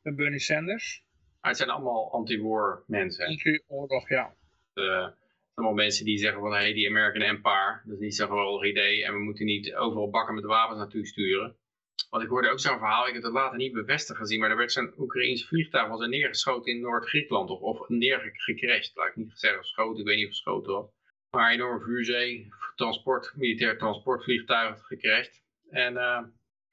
dan 0.02 0.14
Bernie 0.14 0.40
Sanders. 0.40 1.02
Maar 1.40 1.50
het 1.50 1.56
zijn 1.56 1.70
allemaal 1.70 2.12
anti-war 2.12 2.82
mensen. 2.86 3.26
Anti-oorlog, 3.26 4.08
ja. 4.08 4.34
Uh, 4.74 5.08
allemaal 5.54 5.74
mensen 5.74 6.04
die 6.04 6.18
zeggen 6.18 6.40
van, 6.40 6.52
hé, 6.52 6.58
hey, 6.58 6.72
die 6.72 6.88
American 6.88 7.22
Empire, 7.22 7.80
dat 7.84 7.94
is 7.94 8.00
niet 8.00 8.14
zo'n 8.14 8.28
geweldig 8.28 8.68
idee. 8.68 9.04
En 9.04 9.12
we 9.12 9.18
moeten 9.18 9.46
niet 9.46 9.74
overal 9.74 10.10
bakken 10.10 10.34
met 10.34 10.44
wapens 10.44 10.78
naartoe 10.78 11.06
sturen. 11.06 11.56
Want 12.10 12.22
ik 12.22 12.28
hoorde 12.28 12.50
ook 12.50 12.60
zo'n 12.60 12.78
verhaal, 12.78 13.06
ik 13.06 13.14
heb 13.14 13.22
het 13.22 13.32
later 13.32 13.56
niet 13.56 13.72
bevestigd 13.72 14.18
gezien, 14.18 14.40
maar 14.40 14.50
er 14.50 14.56
werd 14.56 14.72
zo'n 14.72 14.94
Oekraïns 14.98 15.46
vliegtuig 15.46 15.88
was 15.88 16.00
er 16.00 16.08
neergeschoten 16.08 16.72
in 16.72 16.80
Noord-Griekenland. 16.80 17.50
Of, 17.50 17.60
of 17.60 17.88
neergecrashed, 17.88 18.92
laat 18.94 19.08
ik 19.08 19.16
niet 19.16 19.32
zeggen 19.34 19.60
geschoten, 19.60 20.00
ik 20.00 20.06
weet 20.06 20.16
niet 20.16 20.26
of 20.26 20.30
geschoten 20.30 20.72
was. 20.72 20.86
Maar 21.30 21.52
enorm 21.52 21.80
vuurzee, 21.82 22.48
transport, 22.74 23.32
militair 23.36 23.78
transportvliegtuig 23.78 24.86
gecrashed. 24.86 25.42
En, 25.70 25.94
uh, 25.94 26.22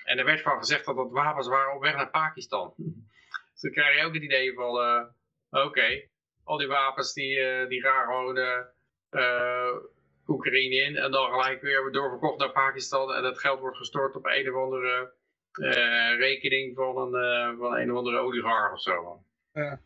en 0.06 0.18
er 0.18 0.26
werd 0.26 0.42
van 0.42 0.58
gezegd 0.58 0.86
dat 0.86 0.96
dat 0.96 1.12
wapens 1.12 1.48
waren 1.48 1.76
op 1.76 1.82
weg 1.82 1.96
naar 1.96 2.10
Pakistan. 2.10 2.74
dus 3.52 3.62
dan 3.62 3.72
krijg 3.72 3.98
je 3.98 4.06
ook 4.06 4.14
het 4.14 4.24
idee 4.24 4.54
van, 4.54 4.76
uh, 4.76 5.66
oké, 5.66 6.08
al 6.44 6.58
die 6.58 6.68
wapens 6.68 7.14
die, 7.14 7.38
uh, 7.38 7.68
die 7.68 7.82
gaan 7.82 8.06
gewoon 8.06 8.38
Oekraïne 10.28 10.76
in 10.76 10.96
en 10.96 11.12
dan 11.12 11.30
gelijk 11.30 11.62
weer 11.62 11.92
doorverkocht 11.92 12.40
naar 12.40 12.52
Pakistan 12.52 13.14
en 13.14 13.22
dat 13.22 13.40
geld 13.40 13.60
wordt 13.60 13.78
gestort 13.78 14.16
op 14.16 14.26
een 14.26 14.50
of 14.50 14.64
andere 14.64 15.14
uh, 15.60 16.18
rekening 16.18 16.76
van 16.76 16.98
een, 16.98 17.24
uh, 17.24 17.60
van 17.60 17.78
een 17.78 17.92
of 17.92 17.98
andere 17.98 18.18
oligarch 18.18 18.74
of 18.74 18.82
zo. 18.82 19.24
Ja. 19.54 19.82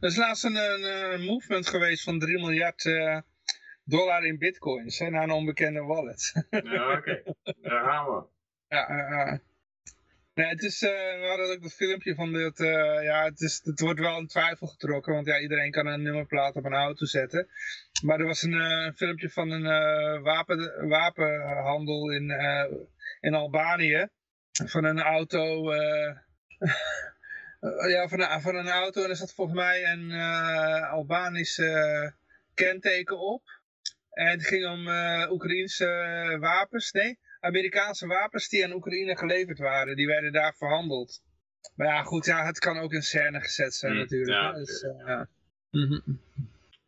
Er 0.00 0.08
is 0.08 0.16
laatst 0.16 0.44
een, 0.44 0.56
een, 0.56 1.24
movement 1.24 1.68
geweest 1.68 2.04
van 2.04 2.18
3 2.18 2.38
miljard 2.38 2.84
uh, 2.84 3.18
dollar 3.84 4.24
in 4.24 4.38
bitcoins 4.38 4.98
hè, 4.98 5.10
naar 5.10 5.22
een 5.22 5.30
onbekende 5.30 5.82
wallet. 5.82 6.46
ja, 6.50 6.96
oké. 6.96 6.96
Okay. 6.96 7.34
Daar 7.62 7.84
gaan 7.84 8.06
we. 8.06 8.35
Ja, 8.68 9.40
Nee, 10.36 10.48
het 10.48 10.62
is, 10.62 10.82
uh, 10.82 10.90
we 10.90 11.26
hadden 11.28 11.50
ook 11.50 11.62
dat 11.62 11.72
filmpje 11.72 12.14
van 12.14 12.32
dat, 12.32 12.60
uh, 12.60 13.02
ja, 13.02 13.24
het, 13.24 13.40
is, 13.40 13.60
het 13.64 13.80
wordt 13.80 14.00
wel 14.00 14.18
in 14.18 14.26
twijfel 14.26 14.66
getrokken, 14.66 15.12
want 15.14 15.26
ja, 15.26 15.38
iedereen 15.38 15.70
kan 15.70 15.86
een 15.86 16.02
nummerplaat 16.02 16.56
op 16.56 16.64
een 16.64 16.72
auto 16.72 17.06
zetten. 17.06 17.48
Maar 18.02 18.20
er 18.20 18.26
was 18.26 18.42
een 18.42 18.52
uh, 18.52 18.92
filmpje 18.94 19.30
van 19.30 19.50
een 19.50 19.62
wapen, 20.22 20.88
wapenhandel 20.88 22.10
in, 22.10 22.30
in 23.20 23.34
Albanië, 23.34 24.08
van 24.52 24.84
een 24.84 25.00
auto, 25.00 25.74
ja, 27.94 28.08
van 28.08 28.20
een, 28.20 28.40
van 28.40 28.54
een 28.54 28.68
auto 28.68 29.02
en 29.02 29.10
er 29.10 29.16
zat 29.16 29.34
volgens 29.34 29.56
mij 29.56 29.92
een 29.92 30.12
Albanische 30.82 32.14
kenteken 32.54 33.18
op. 33.18 33.42
En 34.10 34.26
het 34.26 34.46
ging 34.46 34.66
om 34.66 34.88
Oekraïense 35.30 36.36
wapens, 36.40 36.92
nee, 36.92 37.18
Amerikaanse 37.40 38.06
wapens 38.06 38.48
die 38.48 38.64
aan 38.64 38.72
Oekraïne 38.72 39.16
geleverd 39.16 39.58
waren, 39.58 39.96
die 39.96 40.06
werden 40.06 40.32
daar 40.32 40.54
verhandeld. 40.54 41.22
Maar 41.74 41.86
ja, 41.86 42.02
goed, 42.02 42.24
ja, 42.24 42.44
het 42.44 42.58
kan 42.58 42.78
ook 42.78 42.92
in 42.92 43.02
scène 43.02 43.40
gezet 43.40 43.74
zijn 43.74 43.92
mm, 43.92 43.98
natuurlijk. 43.98 44.30
Ja, 44.30 44.52
dus, 44.52 44.82
uh, 44.82 45.06
ja. 45.06 45.28
Mhm. 45.70 46.00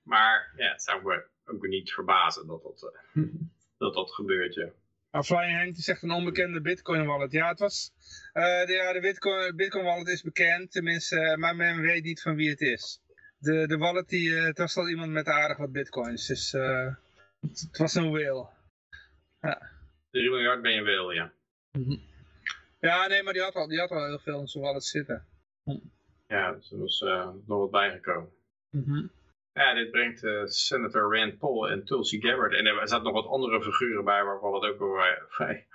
Maar 0.03 0.53
ja, 0.57 0.73
het 0.73 0.83
zou 0.83 1.03
me 1.03 1.27
ook 1.45 1.67
niet 1.67 1.93
verbazen 1.93 2.47
dat 2.47 2.63
dat, 2.63 2.93
uh, 3.15 3.25
dat, 3.79 3.95
dat 3.95 4.11
gebeurt, 4.15 4.55
ja. 4.55 4.69
Nou, 5.11 5.25
Flying 5.25 5.59
Hank 5.59 5.75
die 5.75 5.83
zegt 5.83 6.03
een 6.03 6.11
onbekende 6.11 6.61
bitcoin 6.61 7.07
wallet. 7.07 7.33
Ja, 7.33 7.49
het 7.49 7.59
was, 7.59 7.93
uh, 8.35 8.67
de, 8.67 8.73
ja, 8.73 8.93
de 8.93 9.01
bitcoin, 9.01 9.57
bitcoin 9.57 9.85
wallet 9.85 10.09
is 10.09 10.23
bekend, 10.23 10.71
tenminste, 10.71 11.37
maar 11.39 11.57
men 11.57 11.81
weet 11.81 12.05
niet 12.05 12.23
van 12.23 12.35
wie 12.35 12.51
het 12.51 12.61
is. 12.61 13.01
De, 13.39 13.67
de 13.67 13.77
wallet, 13.77 14.09
die, 14.09 14.35
het 14.35 14.59
was 14.59 14.77
al 14.77 14.89
iemand 14.89 15.11
met 15.11 15.27
aardig 15.27 15.57
wat 15.57 15.73
bitcoins, 15.73 16.27
dus 16.27 16.53
het, 16.53 17.61
het 17.61 17.77
was 17.79 17.95
een 17.95 18.11
whale. 18.11 18.49
Ja. 19.41 19.78
3 20.11 20.31
miljard 20.31 20.63
ben 20.63 20.73
je 20.73 20.83
wel, 20.83 21.13
ja. 21.13 21.33
Mhm. 21.73 21.97
Ja, 22.81 23.07
nee, 23.07 23.23
maar 23.23 23.33
die 23.33 23.43
had 23.43 23.55
al, 23.55 23.69
die 23.69 23.79
had 23.79 23.91
al 23.91 24.07
heel 24.07 24.19
veel 24.19 24.41
in 24.41 24.49
zijn 24.49 24.65
wallet 24.65 24.85
zitten. 24.85 25.27
Ja, 26.27 26.53
dus 26.53 26.73
er 26.73 26.79
was 26.79 27.01
uh, 27.01 27.29
nog 27.47 27.59
wat 27.59 27.71
bijgekomen. 27.71 28.33
Mhm. 28.71 29.07
Ja, 29.53 29.75
dit 29.75 29.91
brengt 29.91 30.23
uh, 30.23 30.45
Senator 30.45 31.17
Rand 31.17 31.39
Paul 31.39 31.69
en 31.69 31.85
Tulsi 31.85 32.21
Gabbard. 32.21 32.55
En 32.55 32.67
er 32.67 32.89
zaten 32.89 33.05
nog 33.05 33.13
wat 33.13 33.33
andere 33.33 33.63
figuren 33.63 34.05
bij 34.05 34.25
waarvan 34.25 34.55
het 34.55 34.65
ook 34.65 34.79
wel 34.79 34.95
vrij... 35.29 35.67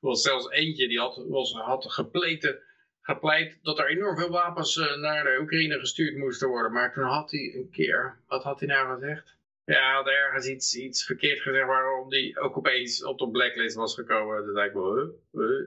Er 0.00 0.12
was 0.12 0.22
zelfs 0.22 0.50
eentje 0.50 0.88
die 0.88 0.98
had, 0.98 1.24
was, 1.28 1.52
had 1.52 1.92
gepleten, 1.92 2.58
gepleit 3.00 3.58
dat 3.62 3.78
er 3.78 3.90
enorm 3.90 4.16
veel 4.16 4.30
wapens 4.30 4.76
uh, 4.76 4.96
naar 4.96 5.24
de 5.24 5.38
Oekraïne 5.40 5.78
gestuurd 5.78 6.16
moesten 6.16 6.48
worden. 6.48 6.72
Maar 6.72 6.92
toen 6.92 7.04
had 7.04 7.30
hij 7.30 7.54
een 7.54 7.70
keer, 7.70 8.18
wat 8.26 8.42
had 8.42 8.60
hij 8.60 8.68
nou 8.68 8.94
gezegd? 8.94 9.35
Ja, 9.66 9.94
had 9.94 10.06
ergens 10.06 10.48
iets, 10.48 10.76
iets 10.76 11.04
verkeerd 11.04 11.40
gezegd 11.40 11.66
waarom 11.66 12.08
die 12.08 12.38
ook 12.38 12.56
opeens 12.56 13.04
op 13.04 13.18
de 13.18 13.30
blacklist 13.30 13.76
was 13.76 13.94
gekomen. 13.94 14.54
Dat 14.54 14.64
ik 14.64 14.72
wel, 14.72 14.94
huh? 15.32 15.66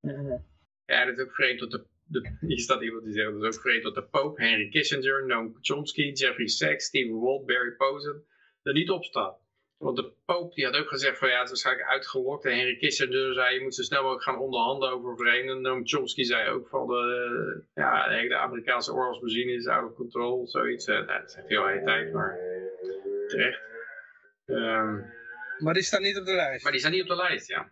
Ja, 0.84 1.04
dat 1.04 1.18
is 1.18 1.24
ook 1.24 1.34
vreemd 1.34 1.58
dat 1.58 1.70
de, 1.70 1.86
de, 2.04 2.36
hier 2.40 2.58
staat 2.58 2.82
iemand 2.82 3.04
die 3.04 3.12
zegt, 3.12 3.32
dat 3.32 3.42
is 3.42 3.56
ook 3.56 3.62
vreemd 3.62 3.82
dat 3.82 3.94
de 3.94 4.02
Pope, 4.02 4.42
Henry 4.42 4.68
Kissinger, 4.68 5.26
Noam 5.26 5.58
Chomsky, 5.60 6.10
Jeffrey 6.12 6.46
Sachs, 6.46 6.84
Stephen 6.84 7.20
Walt, 7.20 7.46
Barry 7.46 7.72
Posen 7.76 8.24
er 8.62 8.72
niet 8.72 8.90
op 8.90 9.04
staat. 9.04 9.38
Want 9.84 9.96
de 9.96 10.12
Pope 10.24 10.54
die 10.54 10.64
had 10.64 10.76
ook 10.76 10.88
gezegd 10.88 11.18
van 11.18 11.28
ja, 11.28 11.34
het 11.34 11.44
is 11.44 11.50
waarschijnlijk 11.50 11.88
uitgelokt. 11.88 12.44
En 12.44 12.56
Henry 12.56 12.76
Kissinger 12.76 13.34
zei 13.34 13.54
je 13.54 13.62
moet 13.62 13.74
zo 13.74 13.82
snel 13.82 14.02
mogelijk 14.02 14.24
gaan 14.24 14.38
onderhandelen 14.38 14.94
over 14.94 15.16
vrede. 15.16 15.54
Noam 15.54 15.86
Chomsky 15.86 16.22
zei 16.22 16.48
ook 16.48 16.68
van 16.68 16.86
de, 16.86 17.62
ja, 17.74 18.08
de 18.08 18.36
Amerikaanse 18.36 18.92
oorlogsmachine 18.92 19.52
is 19.52 19.66
out 19.66 19.90
of 19.90 19.96
control, 19.96 20.46
zoiets. 20.46 20.86
Uh, 20.86 21.06
dat 21.06 21.30
zegt 21.30 21.48
heel 21.48 21.66
hele 21.66 21.84
tijd, 21.84 22.12
maar 22.12 22.38
terecht. 23.26 23.60
Um, 24.46 25.12
maar 25.58 25.74
die 25.74 25.82
staan 25.82 26.02
niet 26.02 26.18
op 26.18 26.24
de 26.24 26.34
lijst? 26.34 26.62
Maar 26.62 26.72
die 26.72 26.80
staan 26.80 26.92
niet 26.92 27.02
op 27.02 27.08
de 27.08 27.16
lijst, 27.16 27.48
ja. 27.48 27.70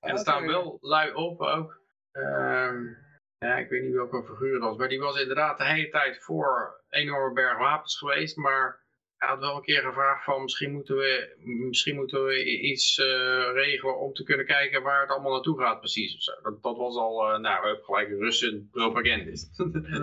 En 0.00 0.10
er 0.10 0.18
staan 0.18 0.46
wel 0.46 0.78
lui 0.80 1.12
op 1.12 1.40
ook. 1.40 1.80
Um, 2.12 2.96
ja, 3.38 3.56
ik 3.56 3.68
weet 3.68 3.82
niet 3.82 3.94
welke 3.94 4.24
figuur 4.24 4.52
dat 4.52 4.68
was, 4.68 4.76
maar 4.76 4.88
die 4.88 5.00
was 5.00 5.20
inderdaad 5.20 5.58
de 5.58 5.64
hele 5.64 5.88
tijd 5.88 6.22
voor 6.22 6.80
enorme 6.88 7.34
berg 7.34 7.58
wapens 7.58 7.98
geweest, 7.98 8.36
maar 8.36 8.79
hij 9.20 9.28
had 9.28 9.38
wel 9.38 9.56
een 9.56 9.62
keer 9.62 9.82
gevraagd 9.82 10.24
van 10.24 10.42
misschien 10.42 10.72
moeten 10.72 10.96
we, 10.96 11.34
misschien 11.44 11.96
moeten 11.96 12.24
we 12.24 12.44
iets 12.44 12.98
uh, 12.98 13.06
regelen 13.52 13.98
om 13.98 14.12
te 14.12 14.22
kunnen 14.22 14.46
kijken 14.46 14.82
waar 14.82 15.00
het 15.00 15.10
allemaal 15.10 15.32
naartoe 15.32 15.58
gaat 15.58 15.78
precies. 15.78 16.14
Of 16.16 16.22
zo. 16.22 16.32
Dat, 16.42 16.62
dat 16.62 16.76
was 16.76 16.96
al, 16.96 17.34
uh, 17.34 17.38
nou 17.40 17.60
we 17.60 17.66
hebben 17.66 17.84
gelijk 17.84 18.08
een 18.08 18.18
Russen 18.18 18.68
propagandist. 18.72 19.56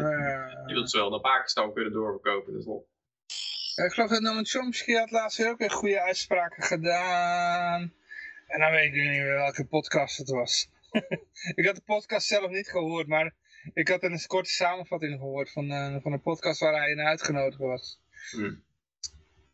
Je 0.67 0.73
wilt 0.73 0.89
ze 0.89 0.97
wel 0.97 1.09
naar 1.09 1.19
Pakistan 1.19 1.73
kunnen 1.73 1.93
doorverkopen, 1.93 2.53
dus. 2.53 2.65
Ik 3.85 3.91
geloof 3.91 4.09
dat 4.09 4.21
Noam 4.21 4.45
Chomsky 4.45 4.93
had 4.93 5.11
laatst 5.11 5.45
ook 5.45 5.57
weer 5.57 5.71
goede 5.71 6.01
uitspraken 6.01 6.63
gedaan. 6.63 7.93
En 8.47 8.59
dan 8.59 8.71
weet 8.71 8.85
ik 8.85 8.93
niet 8.93 9.09
meer 9.09 9.25
welke 9.25 9.65
podcast 9.65 10.17
het 10.17 10.29
was. 10.29 10.69
ik 11.55 11.65
had 11.65 11.75
de 11.75 11.81
podcast 11.85 12.27
zelf 12.27 12.49
niet 12.49 12.69
gehoord, 12.69 13.07
maar 13.07 13.33
ik 13.73 13.87
had 13.87 14.03
een 14.03 14.25
korte 14.27 14.49
samenvatting 14.49 15.19
gehoord 15.19 15.51
van, 15.51 15.71
uh, 15.71 15.95
van 16.01 16.11
een 16.11 16.21
podcast 16.21 16.59
waar 16.59 16.73
hij 16.73 16.91
in 16.91 16.99
uitgenodigd 16.99 17.57
was. 17.57 17.99
Hmm. 18.31 18.65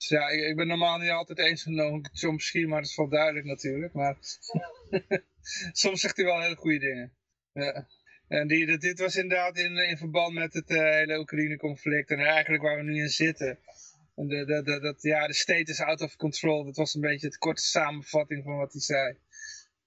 Dus 0.03 0.11
ja, 0.11 0.27
ik, 0.27 0.43
ik, 0.43 0.55
ben 0.55 0.67
normaal 0.67 0.97
niet 0.97 1.09
altijd 1.09 1.39
eens 1.39 1.65
met 1.65 1.75
Noam 1.75 2.05
Chomsky, 2.13 2.65
maar 2.65 2.81
dat 2.81 2.89
is 2.89 2.95
wel 2.95 3.09
duidelijk 3.09 3.45
natuurlijk. 3.45 3.93
Maar 3.93 4.17
soms 5.81 6.01
zegt 6.01 6.15
hij 6.15 6.25
wel 6.25 6.41
hele 6.41 6.55
goede 6.55 6.79
dingen. 6.79 7.13
Ja. 7.53 7.87
En 8.27 8.47
die, 8.47 8.77
dit 8.77 8.99
was 8.99 9.15
inderdaad 9.15 9.57
in, 9.57 9.77
in 9.77 9.97
verband 9.97 10.33
met 10.33 10.53
het 10.53 10.69
uh, 10.69 10.79
hele 10.79 11.19
Oekraïne-conflict 11.19 12.09
en 12.09 12.19
eigenlijk 12.19 12.63
waar 12.63 12.77
we 12.77 12.83
nu 12.83 13.01
in 13.01 13.09
zitten. 13.09 13.59
En 14.15 14.27
de, 14.27 14.45
de, 14.45 14.63
de, 14.63 14.79
dat, 14.79 15.01
ja, 15.01 15.27
de 15.27 15.33
state 15.33 15.71
is 15.71 15.81
out 15.81 16.01
of 16.01 16.15
control. 16.15 16.65
Dat 16.65 16.75
was 16.75 16.93
een 16.93 17.01
beetje 17.01 17.27
het 17.27 17.37
korte 17.37 17.63
samenvatting 17.63 18.43
van 18.43 18.57
wat 18.57 18.71
hij 18.71 18.81
zei. 18.81 19.17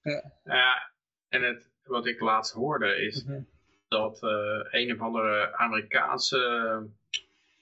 Ja, 0.01 0.33
ja 0.43 0.91
en 1.29 1.43
het, 1.43 1.69
wat 1.83 2.07
ik 2.07 2.19
laatst 2.19 2.53
hoorde 2.53 3.01
is 3.01 3.23
mhm. 3.23 3.41
dat 3.87 4.23
uh, 4.23 4.29
een 4.69 4.93
of 4.93 4.99
andere 4.99 5.57
Amerikaanse 5.57 6.89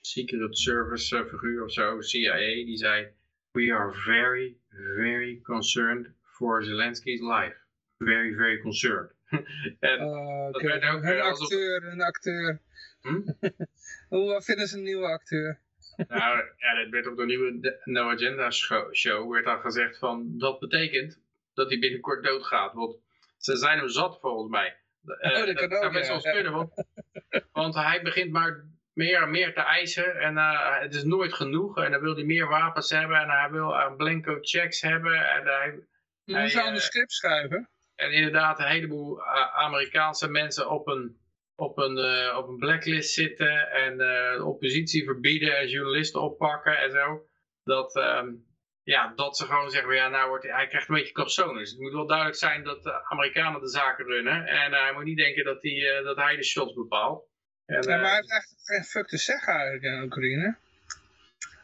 Secret 0.06 0.58
Service 0.58 1.26
figuur 1.30 1.64
of 1.64 1.72
zo, 1.72 2.02
CIA, 2.02 2.66
die 2.66 2.78
zei... 2.78 3.08
We 3.52 3.72
are 3.72 3.92
very, 4.06 4.56
very 4.96 5.42
concerned 5.44 6.08
for 6.38 6.64
Zelensky's 6.64 7.22
life. 7.22 7.56
Very, 7.98 8.36
very 8.36 8.62
concerned. 8.62 9.12
en 9.80 10.00
uh, 10.02 10.52
dat 10.52 10.62
werd 10.62 10.84
ook, 10.84 11.04
een 11.04 11.22
acteur, 11.22 11.84
een 11.84 12.02
acteur. 12.02 12.62
Hm? 13.02 13.22
Hoe 14.10 14.42
vinden 14.42 14.68
ze 14.68 14.78
een 14.78 14.84
nieuwe 14.84 15.06
acteur? 15.06 15.60
nou, 16.08 16.38
ja, 16.58 16.84
dit 16.84 16.90
werd 16.90 17.08
op 17.08 17.18
de 17.18 17.26
nieuwe 17.26 17.80
No 17.84 18.10
Agenda 18.10 18.52
show 18.92 19.32
werd 19.32 19.46
al 19.46 19.60
gezegd 19.60 19.98
van, 19.98 20.38
dat 20.38 20.60
betekent 20.60 21.20
dat 21.54 21.70
hij 21.70 21.80
binnenkort 21.80 22.24
doodgaat. 22.24 22.74
Want 22.74 22.98
ze 23.38 23.58
zijn 23.58 23.78
hem 23.78 23.90
zat 23.90 24.20
volgens 24.20 24.52
mij. 24.52 24.78
Uh, 25.06 25.40
oh, 25.40 25.46
dat, 25.46 25.68
kan 25.68 25.94
best 25.94 26.10
wel 26.10 26.34
kunnen, 26.34 26.52
want, 26.52 26.86
want, 27.52 27.76
hij 27.76 28.02
begint 28.02 28.32
maar 28.32 28.66
meer 28.96 29.22
en 29.22 29.32
meer 29.32 29.54
te 29.54 29.62
eisen 29.62 30.16
en 30.16 30.36
uh, 30.36 30.80
het 30.80 30.94
is 30.94 31.04
nooit 31.04 31.34
genoeg. 31.34 31.78
En 31.78 31.92
dan 31.92 32.02
wil 32.02 32.16
hij 32.16 32.24
meer 32.24 32.48
wapens 32.48 32.90
hebben 32.90 33.18
en 33.18 33.30
hij 33.30 33.50
wil 33.52 33.70
uh, 33.70 33.96
blanco 33.96 34.38
checks 34.42 34.82
hebben. 34.82 35.30
En 35.30 35.46
hij, 35.46 35.80
je 36.24 36.38
moet 36.38 36.56
aan 36.56 36.74
de 36.74 36.80
script 36.80 37.12
schrijven. 37.12 37.70
En 37.96 38.12
inderdaad 38.12 38.60
een 38.60 38.68
heleboel 38.68 39.26
Amerikaanse 39.54 40.30
mensen 40.30 40.70
op 40.70 40.88
een 40.88 41.24
op 41.58 41.78
een, 41.78 41.98
op 42.36 42.48
een 42.48 42.58
blacklist 42.58 43.14
zitten 43.14 43.72
en 43.72 43.98
de 43.98 44.42
oppositie 44.46 45.04
verbieden 45.04 45.58
en 45.58 45.68
journalisten 45.68 46.22
oppakken 46.22 46.78
en 46.78 46.92
zo. 46.92 47.26
Dat, 47.64 47.96
um, 47.96 48.46
ja, 48.84 49.14
dat 49.16 49.38
ze 49.38 49.46
gewoon 49.46 49.70
zeggen, 49.70 49.96
ja, 49.96 50.08
nou 50.08 50.30
wordt, 50.30 50.44
hij 50.44 50.68
krijgt 50.68 50.90
een 50.90 50.96
beetje 50.96 51.14
capsones. 51.14 51.70
Het 51.70 51.80
moet 51.80 51.92
wel 51.92 52.08
duidelijk 52.08 52.38
zijn 52.38 52.64
dat 52.64 52.84
de 52.84 53.10
Amerikanen 53.10 53.62
de 53.62 53.70
zaken 53.70 54.06
runnen. 54.06 54.46
En 54.46 54.72
hij 54.74 54.94
moet 54.94 55.04
niet 55.04 55.18
denken 55.18 55.44
dat, 55.44 55.62
hij, 55.62 56.02
dat 56.04 56.18
hij 56.18 56.36
de 56.36 56.44
shots 56.44 56.74
bepaalt. 56.74 57.28
En, 57.66 57.82
ja, 57.82 57.98
maar 57.98 58.06
hij 58.06 58.16
heeft 58.16 58.32
echt 58.32 58.56
geen 58.64 58.84
fuck 58.84 59.08
te 59.08 59.18
zeggen 59.18 59.54
eigenlijk 59.54 59.84
in 59.84 60.04
Oekraïne. 60.04 60.58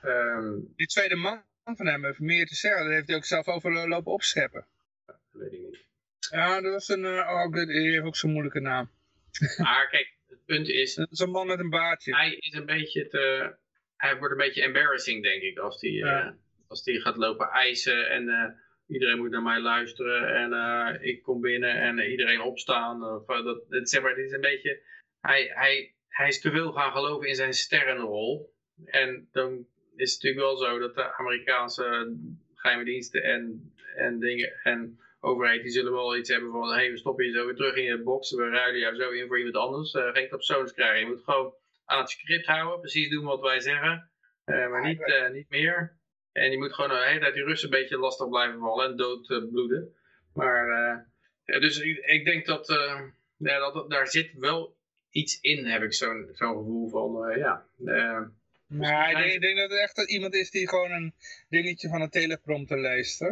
Um, 0.03 0.73
Die 0.76 0.88
tweede 0.88 1.15
man 1.15 1.44
van 1.64 1.88
hem 1.88 2.06
heeft 2.06 2.19
meer 2.19 2.45
te 2.45 2.56
zeggen. 2.56 2.84
Daar 2.84 2.94
heeft 2.94 3.07
hij 3.07 3.15
ook 3.15 3.26
zelf 3.26 3.48
over 3.48 3.88
lopen 3.88 4.11
opscheppen. 4.11 4.65
Dat 5.06 5.19
weet 5.32 5.53
ik 5.53 5.60
niet. 5.60 5.86
Ja, 6.30 6.61
dat 6.61 6.72
was 6.72 6.90
een, 6.90 7.03
uh, 7.03 7.30
oh, 7.30 7.52
die 7.52 7.91
heeft 7.91 8.06
ook 8.06 8.15
zo'n 8.15 8.32
moeilijke 8.32 8.60
naam. 8.60 8.90
Maar 9.57 9.90
kijk, 9.90 10.18
het 10.28 10.45
punt 10.45 10.69
is... 10.69 10.95
Dat 10.95 11.11
is 11.11 11.19
een 11.19 11.32
man 11.32 11.48
met 11.48 11.60
een 11.60 11.69
baardje. 11.69 12.15
Hij 12.15 12.34
is 12.34 12.53
een 12.53 12.65
beetje 12.65 13.07
te... 13.07 13.56
Hij 13.98 14.18
wordt 14.18 14.32
een 14.32 14.45
beetje 14.45 14.64
embarrassing, 14.64 15.23
denk 15.23 15.41
ik, 15.41 15.57
als 15.57 15.82
hij, 15.82 15.91
ja. 15.91 16.26
uh, 16.26 16.32
als 16.68 16.86
hij 16.86 16.99
gaat 16.99 17.18
lopen 17.18 17.49
eisen 17.49 18.10
en... 18.10 18.23
Uh, 18.23 18.45
iedereen 18.88 19.18
moet 19.18 19.30
naar 19.30 19.41
mij 19.41 19.60
luisteren 19.60 20.36
en 20.36 20.52
uh, 20.52 21.07
ik 21.07 21.22
kom 21.22 21.41
binnen 21.41 21.76
en 21.76 21.99
iedereen 21.99 22.41
opstaan. 22.41 23.03
Of, 23.03 23.26
dat, 23.26 23.90
zeg 23.90 24.02
maar, 24.02 24.10
het 24.10 24.26
is 24.26 24.32
een 24.32 24.41
beetje, 24.41 24.82
hij, 25.22 25.52
hij, 25.53 25.95
hij 26.07 26.27
is 26.27 26.41
te 26.41 26.52
veel 26.52 26.72
gaan 26.72 26.91
geloven 26.91 27.27
in 27.27 27.35
zijn 27.35 27.53
sterrenrol. 27.53 28.53
En 28.85 29.30
dan 29.31 29.68
is 29.95 30.14
het 30.14 30.23
natuurlijk 30.23 30.52
wel 30.52 30.57
zo 30.57 30.80
dat 30.80 30.95
de 30.95 31.14
Amerikaanse 31.14 32.15
geheime 32.56 32.85
diensten 32.85 33.23
en, 33.23 33.73
en 33.95 34.19
dingen 34.19 34.60
en 34.64 34.99
overheid, 35.19 35.61
die 35.61 35.72
zullen 35.72 35.91
wel 35.91 36.18
iets 36.18 36.30
hebben 36.30 36.52
van, 36.52 36.73
hey, 36.73 36.91
we 36.91 36.98
stoppen 36.98 37.26
je 37.26 37.31
zo 37.31 37.45
weer 37.45 37.56
terug 37.56 37.76
in 37.76 37.84
je 37.84 38.03
box, 38.03 38.31
we 38.31 38.49
ruilen 38.49 38.80
jou 38.80 38.95
zo 38.95 39.10
in 39.10 39.27
voor 39.27 39.38
iemand 39.38 39.56
anders. 39.56 39.93
Uh, 39.93 40.11
geen 40.11 40.30
persoons 40.30 40.73
krijgen. 40.73 40.99
Je 40.99 41.06
moet 41.06 41.23
gewoon 41.23 41.53
aan 41.85 41.99
het 41.99 42.10
script 42.10 42.45
houden, 42.45 42.80
precies 42.80 43.10
doen 43.10 43.26
wat 43.26 43.41
wij 43.41 43.60
zeggen, 43.60 44.11
uh, 44.45 44.69
maar 44.69 44.88
niet, 44.88 44.99
uh, 44.99 45.30
niet 45.30 45.49
meer. 45.49 45.99
En 46.31 46.52
je 46.52 46.57
moet 46.57 46.73
gewoon 46.73 46.89
de 46.89 47.06
hele 47.06 47.19
tijd 47.19 47.34
die 47.34 47.43
Russen 47.43 47.73
een 47.73 47.80
beetje 47.80 47.98
lastig 47.98 48.30
blijven 48.30 48.60
vallen 48.60 48.89
en 48.89 48.98
doodbloeden. 48.98 49.95
maar, 50.34 51.10
dus 51.45 51.80
ik, 51.80 51.98
ik, 51.98 52.26
denk 52.26 52.45
dat, 52.45 52.68
ja, 53.38 53.72
dat 53.72 53.89
daar 53.89 54.07
zit 54.07 54.34
wel 54.34 54.77
iets 55.11 55.39
in, 55.41 55.65
heb 55.65 55.81
ik 55.81 55.93
zo'n 55.93 56.29
zo'n 56.33 56.57
gevoel 56.57 56.89
van, 56.89 57.38
ja... 57.38 57.65
Nou, 58.67 59.09
ik 59.09 59.17
denk, 59.17 59.31
ik 59.31 59.41
denk, 59.41 59.57
dat 59.57 59.69
het 59.69 59.79
echt 59.79 60.09
iemand 60.09 60.33
is 60.33 60.51
die 60.51 60.69
gewoon 60.69 60.91
een 60.91 61.13
dingetje 61.49 61.89
van 61.89 62.01
een 62.01 62.09
teleprompter 62.09 62.79
leest. 62.79 63.19
Hè? 63.19 63.29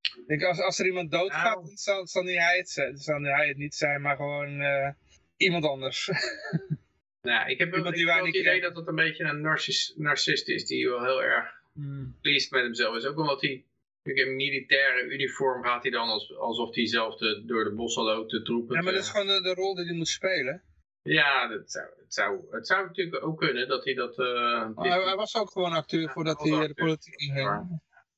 Ik 0.00 0.24
denk, 0.26 0.42
als, 0.42 0.60
als 0.60 0.78
er 0.78 0.86
iemand 0.86 1.10
doodgaat, 1.10 1.54
nou. 1.54 1.66
dan 1.66 1.76
zal, 1.76 2.06
zal, 2.06 2.22
niet 2.22 2.38
hij 2.38 2.56
het 2.56 2.70
zijn, 2.70 2.96
zal 2.96 3.22
hij 3.22 3.48
het 3.48 3.56
niet 3.56 3.74
zijn, 3.74 4.00
maar 4.00 4.16
gewoon 4.16 4.60
uh, 4.60 4.88
iemand 5.36 5.64
anders. 5.64 6.08
Nou, 7.22 7.50
ik 7.50 7.58
heb 7.58 7.70
wel, 7.70 7.84
het 7.84 8.34
idee 8.34 8.60
dat 8.60 8.76
het 8.76 8.86
een 8.86 8.94
beetje 8.94 9.24
een 9.24 9.40
narcist, 9.40 9.96
narcist 9.96 10.48
is, 10.48 10.66
die 10.66 10.88
wel 10.88 11.04
heel 11.04 11.22
erg 11.22 11.46
hmm. 11.72 12.16
pleased 12.20 12.50
met 12.50 12.62
hemzelf 12.62 12.96
is. 12.96 13.04
Ook 13.04 13.18
omdat 13.18 13.40
hij 13.40 13.64
in 14.02 14.18
een 14.18 14.36
militaire 14.36 15.02
uniform 15.02 15.64
gaat 15.64 15.82
hij 15.82 15.90
dan 15.90 16.08
als, 16.08 16.36
alsof 16.36 16.74
hij 16.74 16.86
zelf 16.86 17.16
de, 17.16 17.42
door 17.46 17.64
de 17.64 17.74
bossen 17.74 18.02
loopt 18.02 18.30
te 18.30 18.42
troepen. 18.42 18.76
Ja, 18.76 18.82
maar 18.82 18.92
dat 18.92 19.02
is 19.02 19.08
gewoon 19.08 19.26
de, 19.26 19.42
de 19.42 19.54
rol 19.54 19.74
die 19.74 19.84
hij 19.84 19.94
moet 19.94 20.08
spelen. 20.08 20.62
Ja, 21.02 21.48
dat 21.48 21.70
zou, 21.70 21.86
het, 22.02 22.14
zou, 22.14 22.46
het 22.50 22.66
zou 22.66 22.86
natuurlijk 22.86 23.24
ook 23.24 23.38
kunnen 23.38 23.68
dat 23.68 23.84
hij 23.84 23.94
dat... 23.94 24.18
Uh, 24.18 24.68
hij, 24.74 25.16
was 25.16 25.36
ook 25.36 25.50
gewoon 25.50 25.72
acteur 25.72 26.10
voordat 26.10 26.42
hij 26.42 26.66
de 26.66 26.74
politiek 26.74 27.20
ging. 27.20 27.34
Maar, 27.34 27.68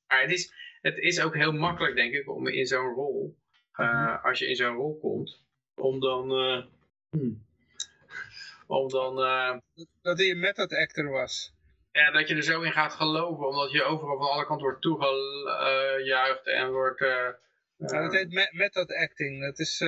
maar 0.07 0.21
het, 0.21 0.31
is, 0.31 0.53
het 0.81 0.97
is 0.97 1.21
ook 1.21 1.35
heel 1.35 1.51
makkelijk, 1.51 1.95
denk 1.95 2.13
ik, 2.13 2.29
om 2.29 2.47
in 2.47 2.65
zo'n 2.65 2.93
rol, 2.93 3.37
uh, 3.75 4.23
als 4.23 4.39
je 4.39 4.47
in 4.47 4.55
zo'n 4.55 4.75
rol 4.75 4.99
komt, 4.99 5.41
om 5.75 5.99
dan... 5.99 6.31
Uh, 6.31 6.65
hmm, 7.09 7.45
om 8.67 8.89
dan... 8.89 9.15
dat 10.01 10.17
hij 10.17 10.29
een 10.29 10.39
method 10.39 10.73
actor 10.73 11.09
was. 11.09 11.53
Ja, 11.91 12.11
dat 12.11 12.27
je 12.27 12.35
er 12.35 12.43
zo 12.43 12.61
in 12.61 12.71
gaat 12.71 12.93
geloven, 12.93 13.47
omdat 13.47 13.71
je 13.71 13.83
overal 13.83 14.17
van 14.17 14.29
alle 14.29 14.45
kanten 14.45 14.65
wordt 14.65 14.81
toegejuicht 14.81 16.47
en 16.47 16.71
wordt... 16.71 16.99
ja, 16.99 18.01
dat 18.01 18.13
heet 18.13 18.51
method 18.51 18.93
acting. 18.93 19.41
Dat 19.41 19.59
is 19.59 19.81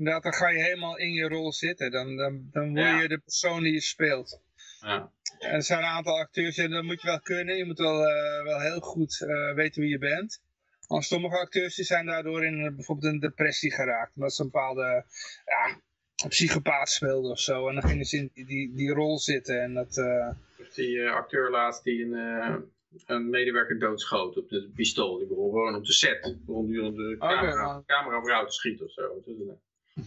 inderdaad, 0.00 0.22
dan 0.22 0.32
ga 0.32 0.48
je 0.48 0.62
helemaal 0.62 0.98
in 0.98 1.12
je 1.12 1.28
rol 1.28 1.52
zitten. 1.52 1.90
Dan, 1.90 2.16
dan, 2.16 2.48
dan 2.52 2.74
word 2.74 3.02
je 3.02 3.08
de 3.08 3.18
persoon 3.18 3.62
die 3.62 3.72
je 3.72 3.80
speelt. 3.80 4.40
Ja. 4.80 5.12
En 5.38 5.50
er 5.50 5.62
zijn 5.62 5.78
een 5.78 5.84
aantal 5.84 6.18
acteurs, 6.18 6.56
en 6.58 6.70
dat 6.70 6.84
moet 6.84 7.00
je 7.00 7.06
wel 7.06 7.20
kunnen. 7.20 7.56
Je 7.56 7.64
moet 7.64 7.78
wel, 7.78 8.00
uh, 8.08 8.42
wel 8.44 8.60
heel 8.60 8.80
goed 8.80 9.20
uh, 9.26 9.54
weten 9.54 9.80
wie 9.80 9.90
je 9.90 9.98
bent. 9.98 10.42
Want 10.86 11.04
sommige 11.04 11.36
acteurs 11.36 11.74
die 11.74 11.84
zijn 11.84 12.06
daardoor 12.06 12.44
in 12.44 12.58
uh, 12.60 12.74
bijvoorbeeld 12.74 13.12
een 13.12 13.20
depressie 13.20 13.72
geraakt. 13.72 14.14
Omdat 14.14 14.34
ze 14.34 14.42
een 14.42 14.50
bepaalde 14.50 15.04
ja, 15.44 15.80
psychopaat 16.28 16.90
speelden 16.90 17.30
of 17.30 17.40
zo. 17.40 17.68
En 17.68 17.74
dan 17.74 17.88
gingen 17.88 18.04
ze 18.04 18.16
in 18.16 18.30
die, 18.34 18.46
die, 18.46 18.74
die 18.74 18.92
rol 18.92 19.18
zitten. 19.18 19.62
En 19.62 19.74
dat, 19.74 19.94
Die 20.74 21.08
acteur 21.08 21.50
laatst 21.50 21.84
die 21.84 22.04
een, 22.04 22.70
een 23.06 23.30
medewerker 23.30 23.78
doodschoot 23.78 24.36
op 24.36 24.48
de 24.48 24.70
pistool. 24.74 25.18
Die 25.18 25.26
begon 25.26 25.50
gewoon 25.50 25.74
op 25.74 25.84
de 25.84 25.92
set. 25.92 26.36
Rondurend 26.46 26.96
de 26.96 27.16
camera, 27.18 27.76
okay, 27.76 27.82
camera 27.86 28.44
te 28.44 28.52
schieten 28.52 28.86
of 28.86 28.92
zo. 28.92 29.22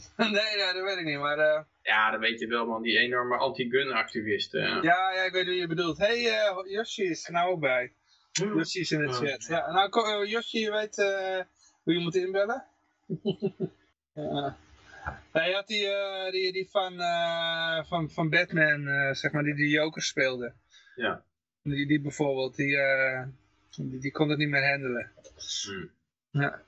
nee, 0.17 0.29
nee, 0.31 0.73
dat 0.73 0.83
weet 0.83 0.97
ik 0.97 1.05
niet, 1.05 1.19
maar... 1.19 1.37
Uh... 1.37 1.61
Ja, 1.81 2.11
dat 2.11 2.19
weet 2.19 2.39
je 2.39 2.47
wel, 2.47 2.65
man. 2.65 2.81
Die 2.81 2.97
enorme 2.97 3.37
anti-gun 3.37 3.91
activisten. 3.91 4.61
Ja. 4.61 4.81
ja, 4.81 5.13
ja, 5.13 5.23
ik 5.23 5.31
weet 5.31 5.45
wie 5.45 5.59
je 5.59 5.67
bedoelt. 5.67 5.97
Hé, 5.97 6.23
hey, 6.23 6.51
uh, 6.51 6.71
Yoshi 6.71 7.03
is 7.03 7.25
er 7.25 7.33
nou 7.33 7.51
ook 7.51 7.59
bij. 7.59 7.93
Hm. 8.31 8.57
Yoshi 8.57 8.79
is 8.79 8.91
in 8.91 8.99
de 8.99 9.13
chat. 9.13 9.45
Ja, 9.45 9.71
nou, 9.71 10.27
Yoshi, 10.27 10.59
je 10.59 10.71
weet 10.71 10.97
uh, 10.97 11.41
hoe 11.83 11.93
je 11.93 11.99
moet 11.99 12.15
inbellen? 12.15 12.65
ja. 14.13 14.57
Hij 15.31 15.51
had 15.51 15.67
die, 15.67 15.87
die, 16.31 16.51
die 16.51 16.69
van, 16.69 16.97
van, 17.87 18.09
van 18.09 18.29
Batman, 18.29 19.15
zeg 19.15 19.31
maar, 19.31 19.43
die 19.43 19.55
de 19.55 19.69
Joker 19.69 20.01
speelde. 20.01 20.53
Ja. 20.95 21.23
Die, 21.63 21.87
die 21.87 22.01
bijvoorbeeld, 22.01 22.55
die, 22.55 22.77
die, 23.69 23.99
die 23.99 24.11
kon 24.11 24.29
het 24.29 24.37
niet 24.37 24.49
meer 24.49 24.69
handelen. 24.69 25.11
Hm. 25.63 25.85
Ja. 26.41 26.61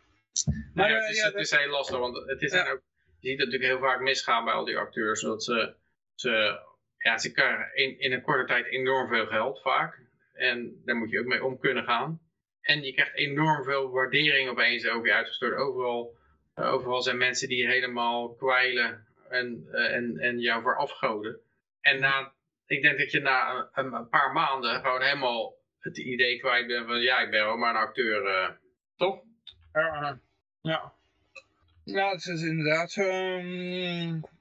Maar, 0.73 0.89
ja, 0.89 0.95
het 0.99 1.10
is, 1.10 1.18
ja, 1.18 1.26
het 1.26 1.35
is 1.35 1.52
heel 1.52 1.69
lastig, 1.69 1.97
want 1.97 2.18
het 2.26 2.41
is 2.41 2.52
ja. 2.52 2.72
ook 2.72 2.81
ziet 3.26 3.39
het 3.39 3.52
natuurlijk 3.52 3.72
heel 3.72 3.89
vaak 3.89 3.99
misgaan 3.99 4.45
bij 4.45 4.53
al 4.53 4.65
die 4.65 4.77
acteurs. 4.77 5.22
Dat 5.22 5.43
ze, 5.43 5.76
ze, 6.15 6.60
ja, 6.97 7.18
ze 7.18 7.31
krijgen 7.31 7.76
in, 7.76 7.99
in 7.99 8.11
een 8.11 8.22
korte 8.22 8.45
tijd 8.45 8.65
enorm 8.65 9.07
veel 9.07 9.26
geld 9.26 9.61
vaak. 9.61 9.99
En 10.34 10.81
daar 10.85 10.95
moet 10.95 11.10
je 11.10 11.19
ook 11.19 11.26
mee 11.26 11.43
om 11.43 11.60
kunnen 11.60 11.84
gaan. 11.84 12.19
En 12.61 12.84
je 12.84 12.93
krijgt 12.93 13.15
enorm 13.15 13.64
veel 13.64 13.89
waardering 13.89 14.49
opeens 14.49 14.88
over 14.88 15.07
je 15.07 15.14
uitgestort. 15.14 15.57
Overal, 15.57 16.18
overal 16.56 17.02
zijn 17.02 17.18
mensen 17.18 17.47
die 17.47 17.68
helemaal 17.68 18.34
kwijlen 18.34 19.06
en, 19.30 19.68
en, 19.72 20.18
en 20.18 20.39
jou 20.39 20.61
voor 20.61 20.77
afgoden. 20.77 21.39
En 21.81 21.99
na, 21.99 22.34
ik 22.65 22.81
denk 22.81 22.97
dat 22.97 23.11
je 23.11 23.19
na 23.19 23.69
een, 23.73 23.93
een, 23.93 24.10
paar 24.10 24.34
maanden 24.34 24.81
gewoon 24.81 25.02
helemaal 25.02 25.57
het 25.80 25.97
idee 25.97 26.39
kwijt 26.39 26.68
bent 26.68 26.85
van 26.85 26.99
ja, 26.99 27.19
ik 27.19 27.30
ben 27.30 27.45
wel 27.45 27.57
maar 27.57 27.69
een 27.69 27.81
acteur. 27.81 28.23
Uh, 28.23 28.49
toch? 28.95 29.23
Ja, 29.73 30.19
ja. 30.61 30.93
Ja, 31.85 32.11
dat 32.11 32.25
is 32.25 32.41
inderdaad 32.41 32.91
zo. 32.91 33.03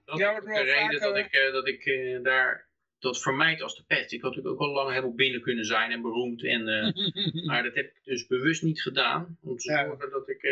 Dat 0.04 0.18
ja, 0.18 0.38
is 0.38 0.44
de 0.44 0.62
reden 0.62 1.00
dat 1.00 1.16
ik, 1.16 1.34
uh, 1.34 1.52
dat 1.52 1.68
ik 1.68 1.86
uh, 1.86 2.22
daar 2.22 2.66
dat 2.98 3.22
vermijd 3.22 3.62
als 3.62 3.76
de 3.76 3.84
pest. 3.86 4.12
Ik 4.12 4.22
had 4.22 4.34
natuurlijk 4.34 4.62
ook 4.62 4.68
al 4.68 4.74
lang 4.74 4.88
helemaal 4.88 5.14
binnen 5.14 5.40
kunnen 5.40 5.64
zijn 5.64 5.90
en 5.90 6.02
beroemd. 6.02 6.44
En, 6.44 6.68
uh, 6.68 7.44
maar 7.48 7.62
dat 7.62 7.74
heb 7.74 7.86
ik 7.86 8.00
dus 8.04 8.26
bewust 8.26 8.62
niet 8.62 8.82
gedaan. 8.82 9.38
Om 9.42 9.56
te 9.56 9.62
zorgen 9.62 10.10
dat, 10.10 10.28
ik, 10.28 10.42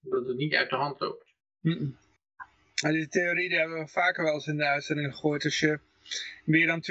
dat 0.00 0.26
het 0.26 0.36
niet 0.36 0.54
uit 0.54 0.70
de 0.70 0.76
hand 0.76 1.00
loopt. 1.00 1.34
Mm 1.60 1.96
die 2.92 3.08
theorie 3.08 3.48
die 3.48 3.58
hebben 3.58 3.78
we 3.78 3.88
vaker 3.88 4.24
wel 4.24 4.34
eens 4.34 4.46
in 4.46 4.56
de 4.56 4.66
uitzending 4.66 5.12
gegooid. 5.12 5.44
Als 5.44 5.58
je 5.58 5.78
meer 6.44 6.66
dan 6.66 6.82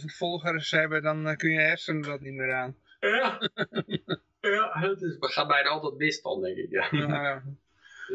20.000 0.00 0.04
volgers 0.04 0.70
hebt, 0.70 1.02
dan 1.02 1.36
kun 1.36 1.50
je 1.50 1.60
hersenen 1.60 2.02
dat 2.02 2.20
niet 2.20 2.34
meer 2.34 2.52
aan. 2.52 2.76
Ja, 3.00 3.50
ja 4.40 4.70
het 4.72 5.02
is, 5.02 5.16
we 5.18 5.28
gaan 5.28 5.48
bijna 5.48 5.68
altijd 5.68 5.96
mis 5.96 6.22
dan, 6.22 6.42
denk 6.42 6.56
ik. 6.56 6.70
Ja. 6.70 6.88
ja 6.90 7.42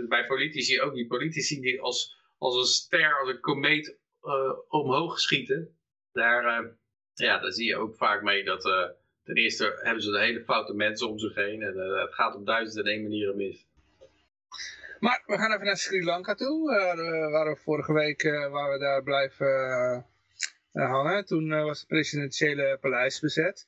bij 0.07 0.25
politici 0.25 0.81
ook 0.81 0.93
niet. 0.93 1.07
Politici 1.07 1.59
die 1.61 1.81
als, 1.81 2.17
als 2.37 2.55
een 2.55 2.65
ster, 2.65 3.19
als 3.19 3.29
een 3.29 3.39
komeet 3.39 3.97
uh, 4.23 4.51
omhoog 4.67 5.19
schieten. 5.19 5.77
Daar, 6.11 6.63
uh, 6.63 6.69
ja, 7.13 7.39
daar 7.39 7.51
zie 7.51 7.67
je 7.67 7.77
ook 7.77 7.95
vaak 7.95 8.21
mee 8.21 8.43
dat 8.43 8.65
uh, 8.65 8.85
ten 9.23 9.35
eerste 9.35 9.79
hebben 9.83 10.03
ze 10.03 10.11
de 10.11 10.19
hele 10.19 10.43
foute 10.43 10.73
mensen 10.73 11.09
om 11.09 11.19
zich 11.19 11.35
heen. 11.35 11.61
En 11.61 11.77
het 11.77 12.13
gaat 12.13 12.35
op 12.35 12.45
duizenden 12.45 12.85
en 12.85 12.91
één 12.91 13.01
manieren 13.01 13.35
mis. 13.35 13.65
Maar 14.99 15.23
we 15.25 15.37
gaan 15.37 15.53
even 15.53 15.65
naar 15.65 15.77
Sri 15.77 16.03
Lanka 16.03 16.35
toe. 16.35 16.69
waar 17.31 17.49
we 17.49 17.55
vorige 17.55 17.93
week 17.93 18.23
waar 18.51 18.71
we 18.71 18.79
daar 18.79 19.03
blijven 19.03 20.05
hangen. 20.71 21.25
Toen 21.25 21.49
was 21.49 21.79
het 21.79 21.87
presidentiële 21.87 22.77
paleis 22.81 23.19
bezet. 23.19 23.67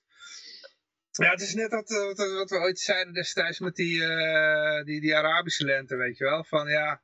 Ja, 1.18 1.31
het 1.31 1.41
is 1.41 1.53
net 1.53 1.72
wat, 1.72 1.91
eh, 1.91 2.03
wat, 2.06 2.18
wat, 2.18 2.49
we 2.49 2.57
ooit 2.57 2.80
zeiden 2.80 3.14
destijds 3.14 3.60
met 3.60 3.76
die, 3.76 4.02
uh, 4.02 4.84
die, 4.84 5.02
die 5.02 5.15
Arabische 5.15 5.65
lente, 5.65 5.95
weet 5.95 6.18
je 6.18 6.23
wel. 6.23 6.44
Van 6.44 6.68
ja, 6.68 7.02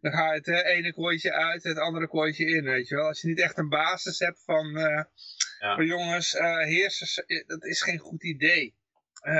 dan 0.00 0.12
ga 0.12 0.32
je 0.32 0.36
het 0.38 0.46
hè, 0.46 0.62
ene 0.62 0.92
kooitje 0.92 1.32
uit, 1.32 1.62
het 1.62 1.78
andere 1.78 2.08
kooitje 2.08 2.46
in, 2.46 2.64
weet 2.64 2.88
je 2.88 2.94
wel. 2.94 3.06
Als 3.06 3.20
je 3.20 3.28
niet 3.28 3.40
echt 3.40 3.58
een 3.58 3.68
basis 3.68 4.18
hebt 4.18 4.42
van, 4.44 4.66
uh, 4.78 5.02
ja. 5.58 5.74
van 5.74 5.86
jongens, 5.86 6.34
uh, 6.34 6.58
heersers, 6.58 7.22
dat 7.46 7.64
is 7.64 7.82
geen 7.82 7.98
goed 7.98 8.24
idee. 8.24 8.74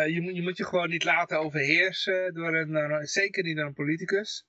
je, 0.07 0.19
moet, 0.21 0.35
je 0.35 0.43
moet 0.43 0.57
je 0.57 0.65
gewoon 0.65 0.89
niet 0.89 1.05
laten 1.05 1.39
overheersen 1.39 2.35
door 2.35 2.57
een, 2.57 3.07
zeker 3.07 3.43
niet 3.43 3.57
door 3.57 3.67
een 3.67 3.75
politicus. 3.75 4.47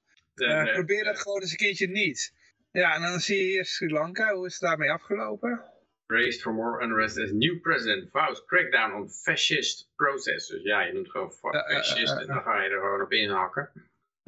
probeer 0.73 1.03
dat 1.03 1.19
gewoon 1.19 1.41
eens 1.41 1.51
een 1.51 1.57
keertje 1.57 1.87
niet. 1.87 2.33
Ja, 2.71 2.95
en 2.95 3.01
dan 3.01 3.19
zie 3.19 3.37
je 3.37 3.43
hier 3.43 3.65
Sri 3.65 3.89
Lanka. 3.89 4.33
Hoe 4.33 4.45
is 4.45 4.53
het 4.53 4.61
daarmee 4.61 4.91
afgelopen? 4.91 5.76
Raised 6.09 6.41
for 6.41 6.53
more 6.53 6.81
unrest 6.83 7.17
as 7.17 7.31
new 7.31 7.59
president 7.61 8.09
vows 8.11 8.45
crackdown 8.45 8.93
on 8.93 9.09
fascist 9.09 9.89
protests. 9.95 10.47
Dus 10.49 10.63
ja, 10.63 10.81
je 10.81 10.93
noemt 10.93 11.09
gewoon 11.11 11.31
ja, 11.41 11.51
ja, 11.51 11.63
fascist 11.77 12.13
ja. 12.13 12.19
en 12.19 12.27
dan 12.27 12.41
ga 12.41 12.61
je 12.63 12.69
er 12.69 12.79
gewoon 12.81 13.01
op 13.01 13.11
inhakken. 13.11 13.71
We 13.73 13.81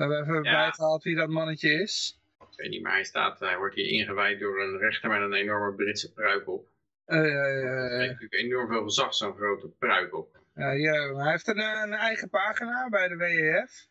hebben 0.04 0.22
even 0.22 0.44
Ja. 0.44 0.52
bijgehaald 0.52 1.04
wie 1.04 1.16
dat 1.16 1.30
mannetje 1.30 1.70
is. 1.82 2.20
Ik 2.40 2.48
weet 2.66 2.70
niet, 2.70 2.82
maar 2.82 2.92
hij, 2.92 3.04
staat, 3.04 3.40
hij 3.40 3.58
wordt 3.58 3.76
hier 3.76 3.88
ingewijd 3.88 4.40
door 4.40 4.62
een 4.62 4.78
rechter 4.78 5.10
met 5.10 5.22
een 5.22 5.34
enorme 5.34 5.76
Britse 5.76 6.14
pruik 6.14 6.48
op. 6.50 6.68
Eh, 7.06 7.18
eh, 7.20 7.24
Hij 7.24 7.62
eh, 7.64 7.98
heeft 7.98 8.12
natuurlijk 8.12 8.34
enorm 8.34 8.68
veel 8.68 8.84
gezag, 8.84 9.14
zo'n 9.16 9.36
grote 9.36 9.68
pruik 9.68 10.16
op. 10.16 10.38
ja, 10.54 11.16
hij 11.16 11.32
heeft 11.32 11.48
een, 11.48 11.58
eh, 11.60 11.82
een 11.84 11.94
eigen 11.94 12.30
pagina 12.30 12.90
bij 12.90 13.08
de 13.08 13.16
WEF. 13.16 13.88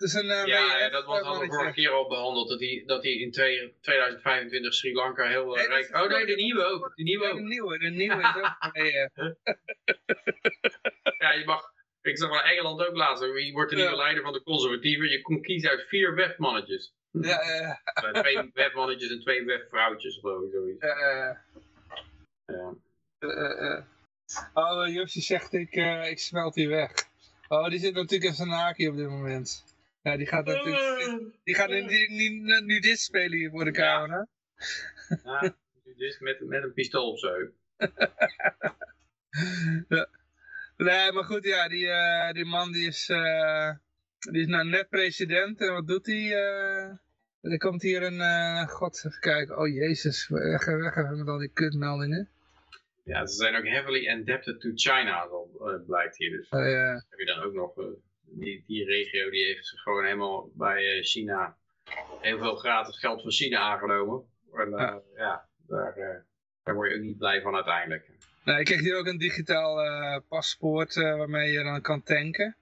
Het 0.00 0.08
is 0.08 0.14
een 0.14 0.30
eh, 0.30 0.46
Ja, 0.46 0.78
ja, 0.78 0.88
dat 0.88 1.04
was 1.04 1.20
al 1.22 1.34
vorige 1.34 1.72
keer 1.72 1.90
al 1.90 2.08
behandeld. 2.08 2.48
Dat 2.48 2.60
hij, 2.60 2.82
dat 2.86 3.02
hij 3.02 3.12
in 3.12 3.30
twee- 3.30 3.74
2025 3.80 4.74
Sri 4.74 4.94
Lanka 4.94 5.28
heel 5.28 5.56
eh, 5.56 5.68
Nee, 5.68 5.78
rijk... 5.80 5.96
Oh 5.96 6.08
nee, 6.10 6.26
de 6.26 6.34
nieuwe 6.34 6.64
ook. 6.64 6.92
De 6.94 7.02
nieuwe 7.02 7.26
Ja, 7.26 7.32
de 7.34 7.40
nieuwe, 7.40 7.78
de 7.78 7.88
nieuwe 7.90 8.18
is 8.22 8.36
ook 8.36 8.56
van 8.58 8.70
WEF. 8.82 9.34
Ja, 11.18 11.32
je 11.32 11.42
mag... 11.44 11.72
Ik 12.02 12.18
zag 12.18 12.28
wel 12.28 12.40
Engeland 12.42 12.86
ook 12.86 12.96
laatst. 12.96 13.32
Wie 13.32 13.52
wordt 13.52 13.70
de 13.70 13.76
nieuwe 13.76 13.90
Ja. 13.90 13.96
leider 13.96 14.22
van 14.22 14.32
de 14.32 14.42
conservatieven? 14.42 15.08
Je 15.10 15.22
kon 15.22 15.42
kiezen 15.42 15.70
uit 15.70 15.88
vier 15.88 16.14
webmannetjes. 16.14 16.92
Ja, 17.10 17.40
eh, 17.40 17.70
Eh, 18.04 18.12
twee 18.22 18.50
webmannetjes 18.54 19.10
en 19.10 19.20
twee 19.20 19.44
webvrouwtjes 19.44 20.18
geloof 20.18 20.42
ik 20.44 20.50
zoiets. 20.52 20.82
eh, 20.82 21.36
Ja. 22.46 22.74
eh, 23.18 23.72
eh. 23.72 23.84
Oh, 24.54 24.88
Jussi 24.88 25.20
zegt 25.20 25.52
ik, 25.52 25.70
eh, 25.74 26.10
ik 26.10 26.18
smelt 26.18 26.54
hier 26.54 26.68
weg. 26.68 26.92
Oh, 27.48 27.68
die 27.68 27.78
zit 27.78 27.94
natuurlijk 27.94 28.30
in 28.30 28.36
zijn 28.36 28.48
haakje 28.48 28.88
op 28.90 28.96
dit 28.96 29.08
moment. 29.08 29.64
Ja, 30.02 30.16
die 30.16 30.26
gaat 30.26 30.44
natuurlijk... 30.44 31.38
Die 31.44 31.54
gaat 31.54 31.68
nu, 31.68 31.80
nu, 31.80 32.06
nu, 32.08 32.60
nu 32.60 32.80
dit 32.80 32.98
spelen 32.98 33.38
hier 33.38 33.50
voor 33.50 33.64
de 33.64 33.70
camera. 33.70 34.26
Ja, 35.24 35.54
dus 35.96 36.18
met, 36.18 36.40
met 36.40 36.62
een 36.62 36.72
pistool 36.72 37.10
op 37.10 37.18
zijn 37.18 37.32
heup. 37.32 37.52
Nee, 40.76 41.12
maar 41.12 41.24
goed, 41.24 41.44
ja, 41.44 41.68
die, 41.68 41.88
eh, 41.88 42.32
die 42.32 42.44
man 42.44 42.72
die 42.72 42.86
is, 42.86 43.08
eh, 43.08 43.70
die 44.30 44.40
is 44.40 44.46
nou 44.46 44.68
net 44.68 44.88
president. 44.88 45.60
En 45.60 45.72
wat 45.72 45.86
doet 45.86 46.06
hij? 46.06 46.32
eh? 46.32 46.96
er 47.40 47.58
komt 47.58 47.82
hier 47.82 48.02
een, 48.02 48.68
god, 48.68 49.04
even 49.06 49.20
kijken. 49.20 49.58
Oh 49.58 49.68
jezus, 49.68 50.28
weg, 50.28 50.64
weg 50.64 50.96
even 50.96 51.18
met 51.18 51.28
al 51.28 51.38
die 51.38 51.52
kutmeldingen. 51.52 52.28
Ja, 53.04 53.26
ze 53.26 53.34
zijn 53.34 53.56
ook 53.56 53.66
heavily 53.66 54.06
indebted 54.06 54.60
to 54.60 54.70
China, 54.74 55.26
zo 55.28 55.50
eh, 55.66 55.86
blijkt 55.86 56.16
hier 56.16 56.30
dus. 56.30 56.48
Oh, 56.48 56.68
ja. 56.68 57.04
Heb 57.08 57.18
je 57.18 57.24
dan 57.24 57.42
ook 57.42 57.52
nog, 57.52 57.74
die, 58.32 58.64
die 58.66 58.84
regio 58.84 59.30
die 59.30 59.44
heeft 59.44 59.66
zich 59.66 59.80
gewoon 59.80 60.04
helemaal 60.04 60.50
bij 60.54 60.96
eh, 60.96 61.04
China 61.04 61.56
heel 62.20 62.38
veel 62.38 62.56
gratis 62.56 62.98
geld 62.98 63.22
van 63.22 63.30
China 63.30 63.58
aangenomen. 63.58 64.24
En 64.52 64.72
eh, 64.72 64.78
Ja. 64.78 65.02
ja, 65.16 65.48
daar, 65.66 65.96
eh, 65.96 66.20
daar 66.62 66.74
word 66.74 66.90
je 66.90 66.96
ook 66.96 67.02
niet 67.02 67.18
blij 67.18 67.42
van 67.42 67.54
uiteindelijk. 67.54 68.10
Nou, 68.44 68.58
ik 68.58 68.64
kreeg 68.64 68.80
hier 68.80 68.96
ook 68.96 69.06
een 69.06 69.18
digitaal 69.18 69.76
paspoort 70.28 70.94
waarmee 70.94 71.52
je 71.52 71.62
dan 71.62 71.80
kan 71.80 72.02
tanken. 72.02 72.56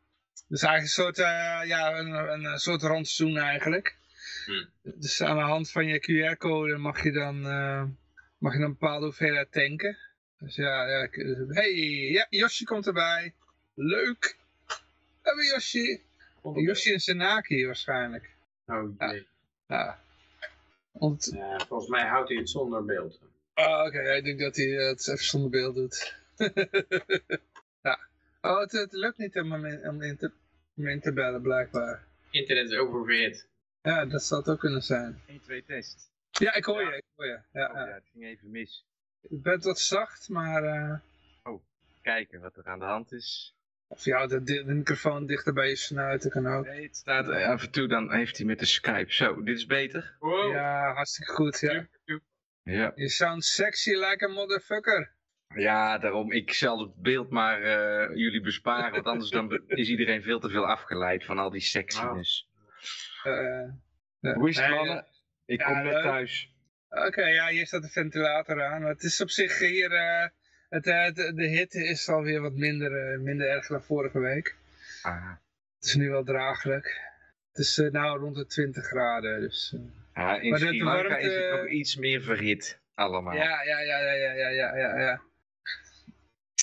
Dus 0.48 0.62
eigenlijk 0.62 0.82
een 0.96 1.04
soort, 1.04 1.16
ja, 1.68 1.98
een, 1.98 2.44
een, 2.44 2.58
soort 2.58 2.82
rantsoen 2.82 3.36
eigenlijk. 3.36 3.96
Hmm. 4.44 4.68
Dus 4.82 5.22
aan 5.22 5.36
de 5.36 5.42
hand 5.42 5.70
van 5.70 5.86
je 5.86 6.00
QR-code 6.00 6.76
mag 6.76 7.02
je 7.02 7.12
dan 7.12 7.40
mag 8.38 8.52
je 8.52 8.58
dan 8.58 8.68
een 8.68 8.76
bepaalde 8.78 9.04
hoeveelheid 9.04 9.52
tanken. 9.52 9.96
Dus 10.38 10.56
ja, 10.56 11.08
hey, 11.48 11.72
ja, 12.10 12.26
Yoshi 12.30 12.64
komt 12.64 12.86
erbij. 12.86 13.34
Leuk. 13.74 14.36
Hebben 15.28 15.44
we 15.44 15.50
Yoshi. 15.52 16.02
Yoshi 16.66 16.92
en 16.92 17.00
Senaki 17.00 17.66
waarschijnlijk. 17.66 18.34
Oh 18.66 18.94
jee. 18.98 19.26
Ja. 19.66 20.00
Want, 20.92 21.30
Ja, 21.34 21.58
volgens 21.66 21.88
mij 21.90 22.06
houdt 22.06 22.28
hij 22.28 22.38
het 22.38 22.50
zonder 22.50 22.84
beeld. 22.84 23.20
ah, 23.54 23.86
oké, 23.86 24.12
ik 24.14 24.24
denk 24.24 24.40
dat 24.40 24.56
hij 24.56 24.66
het 24.66 25.08
even 25.08 25.24
zonder 25.24 25.50
beeld 25.50 25.74
doet. 25.74 26.16
ja. 27.82 27.98
Oh, 28.40 28.58
het, 28.60 28.72
het 28.72 28.92
lukt 28.92 29.18
niet 29.18 29.36
om 29.36 29.52
hem 29.52 29.64
in, 29.64 29.88
om 29.88 30.02
in 30.02 30.16
te, 30.16 30.32
om 30.76 30.86
in 30.86 31.00
te 31.00 31.12
bellen, 31.12 31.42
blijkbaar. 31.42 32.06
Internet 32.30 32.70
is 32.70 32.76
oververhit. 32.76 33.48
Ja, 33.82 34.04
dat 34.06 34.22
zou 34.24 34.40
het 34.40 34.50
ook 34.50 34.58
kunnen 34.60 34.82
zijn. 34.82 35.22
1, 35.26 35.40
2 35.40 35.64
test. 35.64 36.10
Ja, 36.30 36.54
ik 36.54 36.64
hoor 36.64 36.82
Ja. 36.82 36.88
je, 36.90 36.96
ik 36.96 37.04
hoor 37.14 37.26
je. 37.26 37.40
Ja, 37.52 37.68
Oh 37.68 37.74
ja. 37.74 37.86
ja, 37.86 37.94
het 37.94 38.08
ging 38.12 38.24
even 38.24 38.50
mis. 38.50 38.84
Je 39.20 39.36
bent 39.36 39.64
wat 39.64 39.78
zacht, 39.80 40.28
maar... 40.28 40.64
eh, 40.64 40.98
Kijken 42.02 42.40
wat 42.40 42.56
er 42.56 42.64
aan 42.66 42.78
de 42.78 42.84
hand 42.84 43.12
is. 43.12 43.56
Of 43.88 44.04
je 44.04 44.12
houdt 44.12 44.30
de, 44.30 44.42
de 44.42 44.64
microfoon 44.64 45.26
dichter 45.26 45.52
bij 45.52 45.68
je 45.68 45.76
snuit, 45.76 46.22
dat 46.22 46.32
kan 46.32 46.46
ook. 46.46 46.66
Nee, 46.66 46.82
het 46.82 46.96
staat 46.96 47.28
eh, 47.28 47.48
af 47.48 47.62
en 47.62 47.70
toe, 47.70 47.88
dan 47.88 48.12
heeft 48.12 48.36
hij 48.36 48.46
met 48.46 48.58
de 48.58 48.66
Skype. 48.66 49.12
Zo, 49.12 49.42
dit 49.42 49.56
is 49.56 49.66
beter. 49.66 50.16
Wow. 50.18 50.52
Ja, 50.52 50.92
hartstikke 50.92 51.32
goed, 51.32 51.60
ja. 51.60 51.88
Ja. 52.62 52.92
Je 52.94 53.08
sound 53.08 53.44
sexy 53.44 53.90
like 53.90 54.24
a 54.24 54.28
motherfucker. 54.28 55.16
Ja, 55.54 55.98
daarom. 55.98 56.32
Ik 56.32 56.52
zal 56.52 56.80
het 56.80 56.94
beeld 56.94 57.30
maar 57.30 57.62
eh, 57.62 58.16
jullie 58.16 58.40
besparen. 58.40 58.90
Want 58.92 59.06
anders 59.06 59.30
dan 59.30 59.62
is 59.66 59.88
iedereen 59.88 60.22
veel 60.22 60.40
te 60.40 60.48
veel 60.48 60.66
afgeleid 60.66 61.24
van 61.24 61.38
al 61.38 61.50
die 61.50 61.60
sexiness. 61.60 62.48
Eh, 63.22 64.34
Hoe 64.34 64.48
is 64.48 64.58
het, 64.58 64.70
mannen? 64.70 65.06
Ik 65.46 65.60
ja, 65.60 65.66
kom 65.66 65.82
net 65.82 66.02
thuis. 66.02 66.52
Oké, 66.88 67.26
ja, 67.26 67.48
hier 67.48 67.66
staat 67.66 67.82
de 67.82 67.88
ventilator 67.88 68.64
aan. 68.64 68.82
Het 68.82 69.02
is 69.02 69.20
op 69.20 69.30
zich 69.30 69.58
hier... 69.58 69.90
Het, 70.68 70.86
eh, 70.86 71.14
de 71.14 71.46
hitte 71.46 71.84
is 71.84 72.08
alweer 72.08 72.40
wat 72.40 72.52
minder, 72.52 73.12
eh, 73.12 73.18
minder 73.18 73.48
erg 73.48 73.66
dan 73.66 73.82
vorige 73.82 74.18
week. 74.18 74.56
Ah. 75.02 75.30
Het 75.78 75.88
is 75.88 75.94
nu 75.94 76.10
wel 76.10 76.24
draaglijk. 76.24 77.00
Het 77.52 77.66
is 77.66 77.78
uh, 77.78 77.90
nou 77.90 78.18
rond 78.18 78.36
de 78.36 78.46
20 78.46 78.86
graden. 78.86 79.40
Dus, 79.40 79.74
ja, 80.14 80.40
in 80.40 80.50
maar 80.50 80.58
Sri 80.58 80.76
is 81.18 81.34
het 81.34 81.50
nog 81.50 81.68
iets 81.68 81.96
meer 81.96 82.22
verhit 82.22 82.78
allemaal. 82.94 83.34
Ja, 83.34 83.62
ja, 83.62 83.80
ja, 83.80 83.98
ja, 83.98 84.12
ja, 84.12 84.32
ja, 84.32 84.76
ja, 84.76 84.98
ja. 85.00 85.20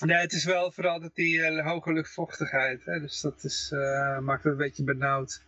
Nee, 0.05 0.17
het 0.17 0.33
is 0.33 0.45
wel 0.45 0.71
vooral 0.71 0.99
dat 0.99 1.15
die 1.15 1.61
hoge 1.61 1.93
luchtvochtigheid. 1.93 2.85
Hè, 2.85 2.99
dus 2.99 3.21
dat 3.21 3.43
is, 3.43 3.69
maakt 4.21 4.43
het 4.43 4.51
een 4.51 4.57
beetje 4.57 4.83
benauwd. 4.83 5.43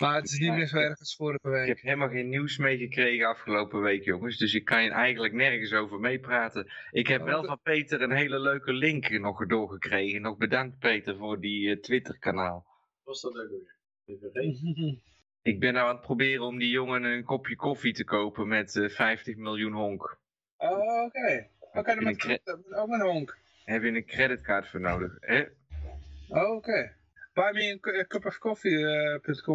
Maar 0.00 0.14
het 0.14 0.24
is 0.30 0.38
niet 0.38 0.52
meer 0.52 0.66
zo 0.66 0.78
ik- 0.78 0.84
erg 0.84 0.98
als 0.98 1.16
vorige 1.16 1.48
Ik 1.48 1.52
week. 1.54 1.66
heb 1.68 1.80
helemaal 1.80 2.08
geen 2.08 2.28
nieuws 2.28 2.56
meegekregen 2.58 3.26
afgelopen 3.28 3.80
week, 3.80 4.04
jongens. 4.04 4.36
Dus 4.38 4.54
ik 4.54 4.64
kan 4.64 4.82
je 4.82 4.90
eigenlijk 4.90 5.34
nergens 5.34 5.72
over 5.72 6.00
meepraten. 6.00 6.70
Ik 6.90 7.06
heb 7.06 7.22
wel 7.24 7.44
van 7.44 7.60
Peter 7.62 8.02
een 8.02 8.10
hele 8.16 8.38
leuke 8.40 8.72
link 8.72 9.10
nog 9.10 9.46
doorgekregen. 9.46 10.20
Nog 10.22 10.36
bedankt, 10.36 10.78
Peter, 10.78 11.16
voor 11.16 11.40
die 11.40 11.70
eh, 11.70 11.80
Twitter-kanaal. 11.80 12.66
Was 13.04 13.20
dat 13.20 13.36
ook 13.38 13.48
weer? 13.50 13.78
Ik 15.42 15.60
ben 15.60 15.72
nou 15.72 15.88
aan 15.88 15.94
het 15.96 16.04
proberen 16.04 16.44
om 16.44 16.58
die 16.58 16.70
jongen 16.70 17.04
een 17.04 17.24
kopje 17.24 17.56
koffie 17.56 17.92
te 17.92 18.04
kopen 18.04 18.48
met 18.48 18.76
eh, 18.76 18.88
50 18.88 19.36
miljoen 19.36 19.72
honk. 19.72 20.18
Oh, 20.56 21.04
oké. 21.04 21.48
Oké, 21.72 21.82
dan 21.82 21.92
In 21.92 21.98
een 21.98 22.04
met, 22.04 22.16
cre- 22.16 22.40
ook 22.80 22.88
met 22.88 23.00
honk. 23.00 23.38
Heb 23.64 23.82
je 23.82 23.88
een 23.88 24.04
creditcard 24.06 24.68
voor 24.68 24.80
nodig? 24.80 25.16
Hè? 25.20 25.44
Oh, 26.28 26.50
oké. 26.56 26.92
Me 27.52 27.78
a 28.00 28.04
cup 28.04 28.24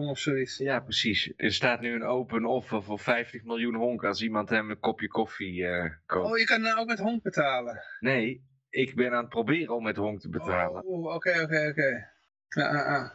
of 0.09 0.19
zoiets. 0.19 0.57
Ja, 0.57 0.79
precies. 0.79 1.33
Er 1.37 1.53
staat 1.53 1.81
nu 1.81 1.93
een 1.93 2.03
open 2.03 2.45
offer 2.45 2.83
voor 2.83 2.99
50 2.99 3.43
miljoen 3.43 3.75
honk 3.75 4.03
als 4.03 4.21
iemand 4.21 4.49
hem 4.49 4.69
een 4.69 4.79
kopje 4.79 5.07
koffie 5.07 5.65
eh, 5.65 5.91
koopt. 6.05 6.31
Oh, 6.31 6.37
je 6.37 6.45
kan 6.45 6.61
uh, 6.61 6.79
ook 6.79 6.87
met 6.87 6.99
honk 6.99 7.23
betalen. 7.23 7.81
Nee, 7.99 8.43
ik 8.69 8.95
ben 8.95 9.11
aan 9.11 9.21
het 9.21 9.29
proberen 9.29 9.75
om 9.75 9.83
met 9.83 9.95
honk 9.95 10.19
te 10.19 10.29
betalen. 10.29 10.85
Oh, 10.85 11.13
oké, 11.13 11.41
oké, 11.41 11.67
oké. 11.69 12.09
Ja, 12.47 12.67
ah, 12.67 13.01
ah. 13.01 13.09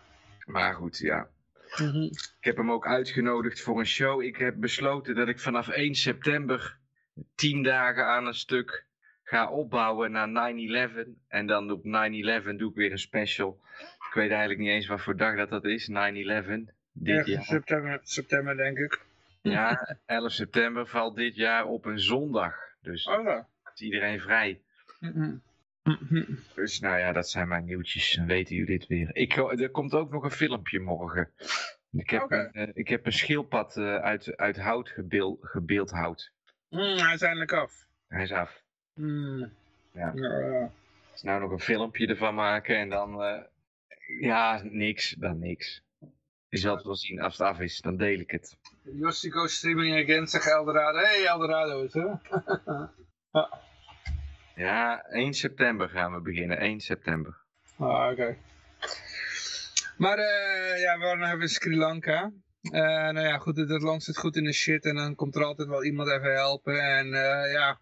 Maar 0.47 0.75
goed, 0.75 0.99
ja. 0.99 1.29
Mhm. 1.77 2.03
Ik 2.39 2.45
heb 2.45 2.57
hem 2.57 2.73
ook 2.73 2.87
uitgenodigd 2.87 3.61
voor 3.61 3.79
een 3.79 3.87
show. 3.87 4.23
Ik 4.23 4.37
heb 4.37 4.55
besloten 4.59 5.15
dat 5.15 5.29
ik 5.29 5.41
vanaf 5.41 5.69
1 5.69 5.95
september 5.95 6.79
10 7.35 7.63
dagen 7.63 8.07
aan 8.07 8.27
een 8.27 8.35
stuk 8.35 8.87
ga 9.23 9.51
opbouwen 9.51 10.11
naar 10.11 10.29
9-11. 10.29 11.09
En 11.29 11.47
dan 11.47 11.71
op 11.71 11.85
9-11 11.85 12.57
doe 12.57 12.71
ik 12.71 12.77
weer 12.77 12.93
een 12.93 12.99
special. 12.99 13.61
Ik 14.11 14.17
weet 14.17 14.31
eigenlijk 14.31 14.61
niet 14.61 14.69
eens 14.69 14.87
wat 14.87 15.01
voor 15.01 15.17
dag 15.17 15.37
dat 15.37 15.49
dat 15.49 15.65
is, 15.65 15.91
9-11. 15.91 15.93
Dit 16.93 17.27
jaar. 17.27 17.43
september, 17.43 18.01
september, 18.03 18.57
denk 18.57 18.79
ik. 18.79 19.01
Ja, 19.43 19.89
11 20.07 20.33
september 20.33 20.87
valt 20.87 21.17
dit 21.17 21.35
jaar 21.37 21.65
op 21.67 21.85
een 21.85 21.99
zondag. 22.01 22.55
Dus 22.83 23.07
Oh, 23.07 23.25
ja. 23.25 23.49
is 23.75 23.81
iedereen 23.81 24.21
vrij. 24.21 24.61
Dus 26.55 26.81
nou 26.81 26.99
ja, 26.99 27.13
dat 27.13 27.29
zijn 27.31 27.49
mijn 27.49 27.65
nieuwtjes. 27.65 28.13
Dan 28.17 28.27
weten 28.27 28.57
jullie 28.57 28.79
dit 28.79 28.89
weer. 28.89 29.11
Ik, 29.17 29.37
er 29.37 29.71
komt 29.71 29.95
ook 29.95 30.11
nog 30.11 30.25
een 30.25 30.31
filmpje 30.31 30.81
morgen. 30.81 31.31
Ik 31.93 32.11
heb, 32.11 32.31
een, 32.31 32.53
eh, 32.53 32.69
ik 32.73 32.89
heb 32.89 33.07
een 33.07 33.13
schildpad 33.13 33.77
eh, 33.77 33.97
uit, 33.97 34.37
uit 34.37 34.57
hout 34.57 34.89
gebeel, 34.89 35.39
gebeeldhouwd. 35.43 36.33
Mm, 36.69 36.81
hij 36.81 37.15
is 37.15 37.23
eindelijk 37.23 37.53
af. 37.53 37.73
Hij 38.09 38.23
is 38.23 38.33
af. 38.33 38.63
Mm. 38.95 39.53
Ja. 39.93 40.13
Ja, 40.15 40.39
ja. 40.39 40.71
Dus 41.13 41.23
nou 41.23 41.41
nog 41.41 41.51
een 41.51 41.61
filmpje 41.61 42.07
ervan 42.07 42.35
maken 42.35 42.77
en 42.77 42.89
dan... 42.89 43.23
eh, 43.23 43.41
ja, 44.21 44.61
niks. 44.65 45.15
Dan 45.19 45.39
niks. 45.39 45.83
Je 46.49 46.59
zal 46.59 46.75
het 46.77 46.85
wel 46.85 46.97
zien. 46.97 47.21
Als 47.21 47.39
het 47.39 47.47
af 47.47 47.61
is, 47.61 47.81
dan 47.81 47.97
deel 47.97 48.19
ik 48.19 48.31
het. 48.31 48.57
Jossi 48.83 49.31
goes 49.31 49.57
streaming 49.57 50.03
again, 50.03 50.27
zegt 50.27 50.47
Eldorado. 50.51 50.99
Hey, 50.99 51.27
Eldorado 51.27 51.83
is 51.85 51.93
hè? 51.93 52.07
Ja, 54.55 55.05
1 55.05 55.33
september 55.35 55.89
gaan 55.89 56.13
we 56.13 56.21
beginnen. 56.21 56.59
1 56.59 56.81
september. 56.81 57.37
Ah, 57.79 58.11
oké. 58.13 58.37
Maar 59.97 60.19
eh, 60.19 60.81
ja, 60.81 60.99
we 60.99 61.05
waren 61.05 61.27
even 61.27 61.41
in 61.41 61.49
Sri 61.49 61.77
Lanka. 61.77 62.33
Eh, 62.61 62.71
nou 63.11 63.21
ja, 63.21 63.39
goed, 63.39 63.57
het 63.57 63.83
land 63.83 64.03
zit 64.03 64.19
goed 64.19 64.37
in 64.37 64.45
de 64.45 64.53
shit 64.53 64.85
en 64.85 64.95
dan 64.95 65.15
komt 65.15 65.35
er 65.37 65.45
altijd 65.45 65.69
wel 65.69 65.85
iemand 65.85 66.09
even 66.11 66.33
helpen. 66.33 66.81
En 66.81 67.07
eh, 67.07 67.53
ja, 67.53 67.81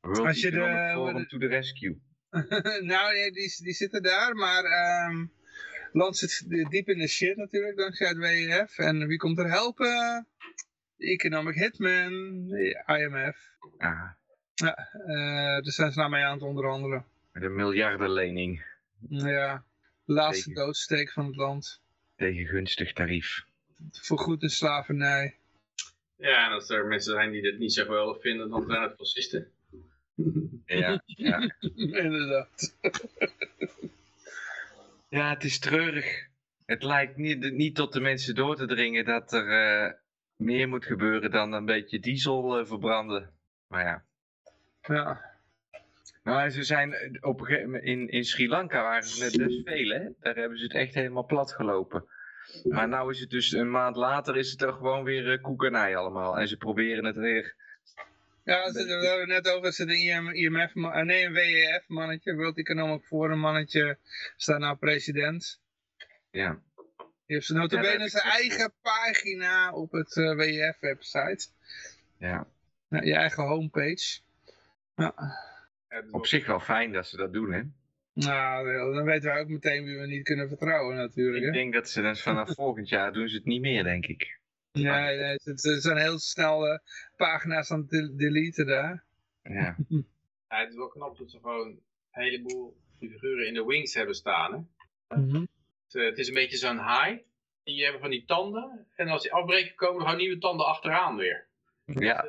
World 0.00 0.26
Als 0.26 0.40
je 0.40 0.50
de- 0.50 0.90
Forum 0.94 1.26
to 1.28 1.38
the 1.38 1.46
rescue. 1.46 2.00
nou 2.92 3.12
nee, 3.14 3.30
die, 3.30 3.62
die 3.62 3.72
zitten 3.74 4.02
daar, 4.02 4.34
maar 4.34 4.62
het 4.62 5.28
land 5.92 6.16
zit 6.16 6.44
diep 6.70 6.88
in 6.88 6.98
de 6.98 7.08
shit 7.08 7.36
natuurlijk, 7.36 7.76
dankzij 7.76 8.08
het 8.08 8.16
WEF. 8.16 8.78
En 8.78 9.06
wie 9.06 9.18
komt 9.18 9.38
er 9.38 9.50
helpen? 9.50 10.26
De 10.96 11.06
Economic 11.06 11.54
Hitman, 11.54 12.46
de 12.48 12.82
IMF. 12.86 13.48
Ah, 13.78 14.10
Ja, 14.54 14.76
eh 15.06 15.62
daar 15.62 15.72
zijn 15.72 15.92
ze 15.92 15.98
nou 15.98 16.10
mee 16.10 16.22
aan 16.24 16.32
het 16.34 16.42
onderhandelen. 16.42 17.04
met 17.32 17.42
een 17.42 17.54
miljardenlening 17.54 18.64
Ja, 19.08 19.64
de 20.04 20.12
laatste 20.12 20.52
doodsteek 20.52 21.10
van 21.12 21.26
het 21.26 21.36
land. 21.36 21.80
tegen 22.16 22.46
gunstig 22.46 22.92
tarief. 22.92 23.44
Voorgoed 23.92 24.40
de 24.40 24.48
slavernij. 24.48 25.34
Ja, 26.16 26.46
en 26.46 26.52
als 26.52 26.70
er 26.70 26.86
mensen 26.86 27.12
zijn 27.12 27.30
die 27.30 27.42
dit 27.42 27.58
niet 27.58 27.72
zo 27.72 27.84
geweldig 27.84 28.20
vinden, 28.20 28.50
dan 28.50 28.64
zijn 28.66 28.82
het 28.82 28.94
fascisten. 28.96 29.50
Ja, 30.66 31.02
ja. 31.06 31.54
Inderdaad. 31.76 32.76
ja, 35.10 35.28
het 35.28 35.44
is 35.44 35.58
treurig. 35.58 36.28
Het 36.66 36.82
lijkt 36.82 37.16
niet, 37.16 37.52
niet 37.52 37.74
tot 37.74 37.92
de 37.92 38.00
mensen 38.00 38.34
door 38.34 38.56
te 38.56 38.66
dringen 38.66 39.04
dat 39.04 39.32
er 39.32 39.48
eh, 39.48 39.92
meer 40.36 40.68
moet 40.68 40.84
gebeuren 40.84 41.30
dan 41.30 41.52
een 41.52 41.64
beetje 41.64 42.00
diesel 42.00 42.58
eh, 42.58 42.66
verbranden. 42.66 43.30
Maar 43.66 43.84
ja. 43.84 44.04
Ja. 44.82 45.20
Nou, 46.22 46.50
ze 46.50 46.62
zijn 46.62 46.92
eh, 46.92 47.10
op 47.20 47.48
in, 47.48 48.08
in 48.08 48.24
Sri 48.24 48.48
Lanka 48.48 48.82
waren 48.82 49.08
het 49.08 49.18
net 49.18 49.32
dus 49.32 49.60
veel, 49.64 49.88
hè? 49.88 50.08
Daar 50.20 50.36
hebben 50.36 50.58
ze 50.58 50.64
het 50.64 50.74
echt 50.74 50.94
helemaal 50.94 51.26
plat 51.26 51.52
gelopen. 51.52 52.04
Maar 52.62 52.88
nou 52.88 53.10
is 53.10 53.20
het 53.20 53.30
dus 53.30 53.52
een 53.52 53.70
maand 53.70 53.96
later 53.96 54.36
is 54.36 54.50
het 54.50 54.62
er 54.62 54.72
gewoon 54.72 55.04
weer 55.04 55.32
uh, 55.32 55.42
koekenij 55.42 55.96
allemaal. 55.96 56.38
En 56.38 56.48
ze 56.48 56.56
proberen 56.56 57.04
het 57.04 57.16
weer. 57.16 57.54
Ja, 58.44 58.72
ze- 58.72 58.84
we 59.00 59.06
hadden 59.08 59.28
net 59.28 59.48
over, 59.48 59.72
ze 59.72 59.84
de 59.84 59.96
IM, 59.98 60.28
IMF, 60.28 60.74
nee 60.74 61.24
een 61.24 61.32
WEF 61.32 61.84
mannetje, 61.88 62.34
World 62.34 62.58
Economic 62.58 63.04
Forum 63.04 63.38
mannetje, 63.38 63.98
staat 64.36 64.58
nou 64.58 64.76
president. 64.76 65.60
Ja. 66.30 66.60
Die 67.26 67.36
heeft 67.38 67.46
zijn 67.46 67.58
Ja, 67.58 67.64
notabene 67.64 67.98
heb 68.00 68.08
zijn 68.08 68.24
ik 68.26 68.30
eigen 68.32 68.72
pagina 68.82 69.72
op 69.72 69.92
het 69.92 70.16
eh, 70.16 70.34
WEF 70.34 70.78
website. 70.80 71.46
ja. 72.18 72.46
Ja, 72.88 73.02
je 73.02 73.14
eigen 73.14 73.44
homepage. 73.44 74.20
Ja. 74.96 75.14
Ja, 75.88 76.02
Op 76.10 76.26
zich 76.26 76.46
wel 76.46 76.60
fijn 76.60 76.92
dat 76.92 77.06
ze 77.06 77.16
dat 77.16 77.32
doen, 77.32 77.52
hè? 77.52 77.62
Nou, 78.12 78.72
dan 78.94 79.04
weten 79.04 79.30
wij 79.30 79.40
ook 79.40 79.48
meteen 79.48 79.84
wie 79.84 79.98
we 79.98 80.06
niet 80.06 80.24
kunnen 80.24 80.48
vertrouwen 80.48 80.96
natuurlijk. 80.96 81.36
Ik 81.44 81.44
Hè? 81.44 81.50
denk 81.52 81.72
dat 81.72 81.88
ze 81.90 82.02
dan 82.02 82.16
vanaf 82.16 82.54
volgend 82.54 82.88
jaar 82.88 83.12
doen 83.12 83.28
ze 83.28 83.36
het 83.36 83.44
niet 83.44 83.60
meer, 83.60 83.84
denk 83.84 84.06
ik. 84.06 84.38
Nee, 84.72 84.84
nee, 85.16 85.32
het, 85.42 85.44
het 85.62 85.82
zijn 85.82 85.96
heel 85.96 86.18
snel 86.18 86.66
eh, 86.66 86.78
pagina's 87.16 87.70
aan 87.70 87.80
het 87.80 87.88
de- 87.90 88.14
deleten 88.16 88.66
daar. 88.66 89.04
Ja. 89.42 89.76
Ja, 90.48 90.58
het 90.60 90.68
is 90.70 90.76
wel 90.76 90.88
knap 90.88 91.18
dat 91.18 91.30
ze 91.30 91.38
gewoon 91.38 91.66
een 91.68 91.82
heleboel 92.10 92.76
figuren 92.98 93.46
in 93.46 93.54
de 93.54 93.64
wings 93.64 93.94
hebben 93.94 94.14
staan. 94.14 94.68
Hè? 95.08 95.16
Mhm. 95.16 95.40
Het, 95.84 95.94
eh, 95.94 96.04
het 96.04 96.18
is 96.18 96.28
een 96.28 96.34
beetje 96.34 96.56
zo'n 96.56 96.76
haai. 96.78 97.22
Die 97.64 97.82
hebben 97.82 98.00
van 98.00 98.10
die 98.10 98.24
tanden. 98.24 98.86
En 98.96 99.08
als 99.08 99.22
die 99.22 99.32
afbreken 99.32 99.74
komen 99.74 99.96
er 100.00 100.02
gewoon 100.04 100.16
nieuwe 100.20 100.38
tanden 100.38 100.66
achteraan 100.66 101.16
weer. 101.16 101.46
ja. 101.84 102.24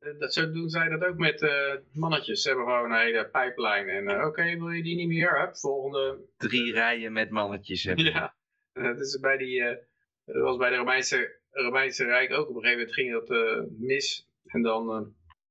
Eh, 0.00 0.18
Dat, 0.18 0.32
zo 0.34 0.50
doen 0.52 0.68
zij 0.68 0.88
dat 0.88 1.04
ook 1.04 1.16
met 1.16 1.42
eh, 1.42 1.74
mannetjes. 1.92 2.42
Ze 2.42 2.48
hebben 2.48 2.66
gewoon 2.66 2.92
een 2.92 2.98
hele 3.00 3.28
pijplijn. 3.28 3.88
En 3.88 4.08
eh, 4.08 4.26
oké, 4.26 4.42
wil 4.42 4.70
je 4.70 4.82
die 4.82 4.96
niet 4.96 5.08
meer? 5.08 5.40
Hup, 5.40 5.56
volgende. 5.56 6.18
Drie 6.36 6.72
rijen 6.72 7.12
met 7.12 7.30
mannetjes 7.30 7.82
hebben. 7.84 8.04
Ja, 8.04 8.34
dat 8.72 9.00
is 9.00 9.18
bij 9.20 9.36
die... 9.36 9.62
eh, 9.62 9.76
dat 10.24 10.42
was 10.42 10.56
bij 10.56 10.70
de 10.70 10.76
Romeinse, 10.76 11.40
Romeinse 11.52 12.04
Rijk 12.04 12.32
ook. 12.32 12.48
Op 12.48 12.56
een 12.56 12.62
gegeven 12.62 12.78
moment 12.78 12.94
ging 12.94 13.12
dat 13.12 13.30
eh, 13.30 13.62
mis. 13.78 14.26
En 14.46 14.62
dan... 14.62 14.90
eh, 14.90 15.00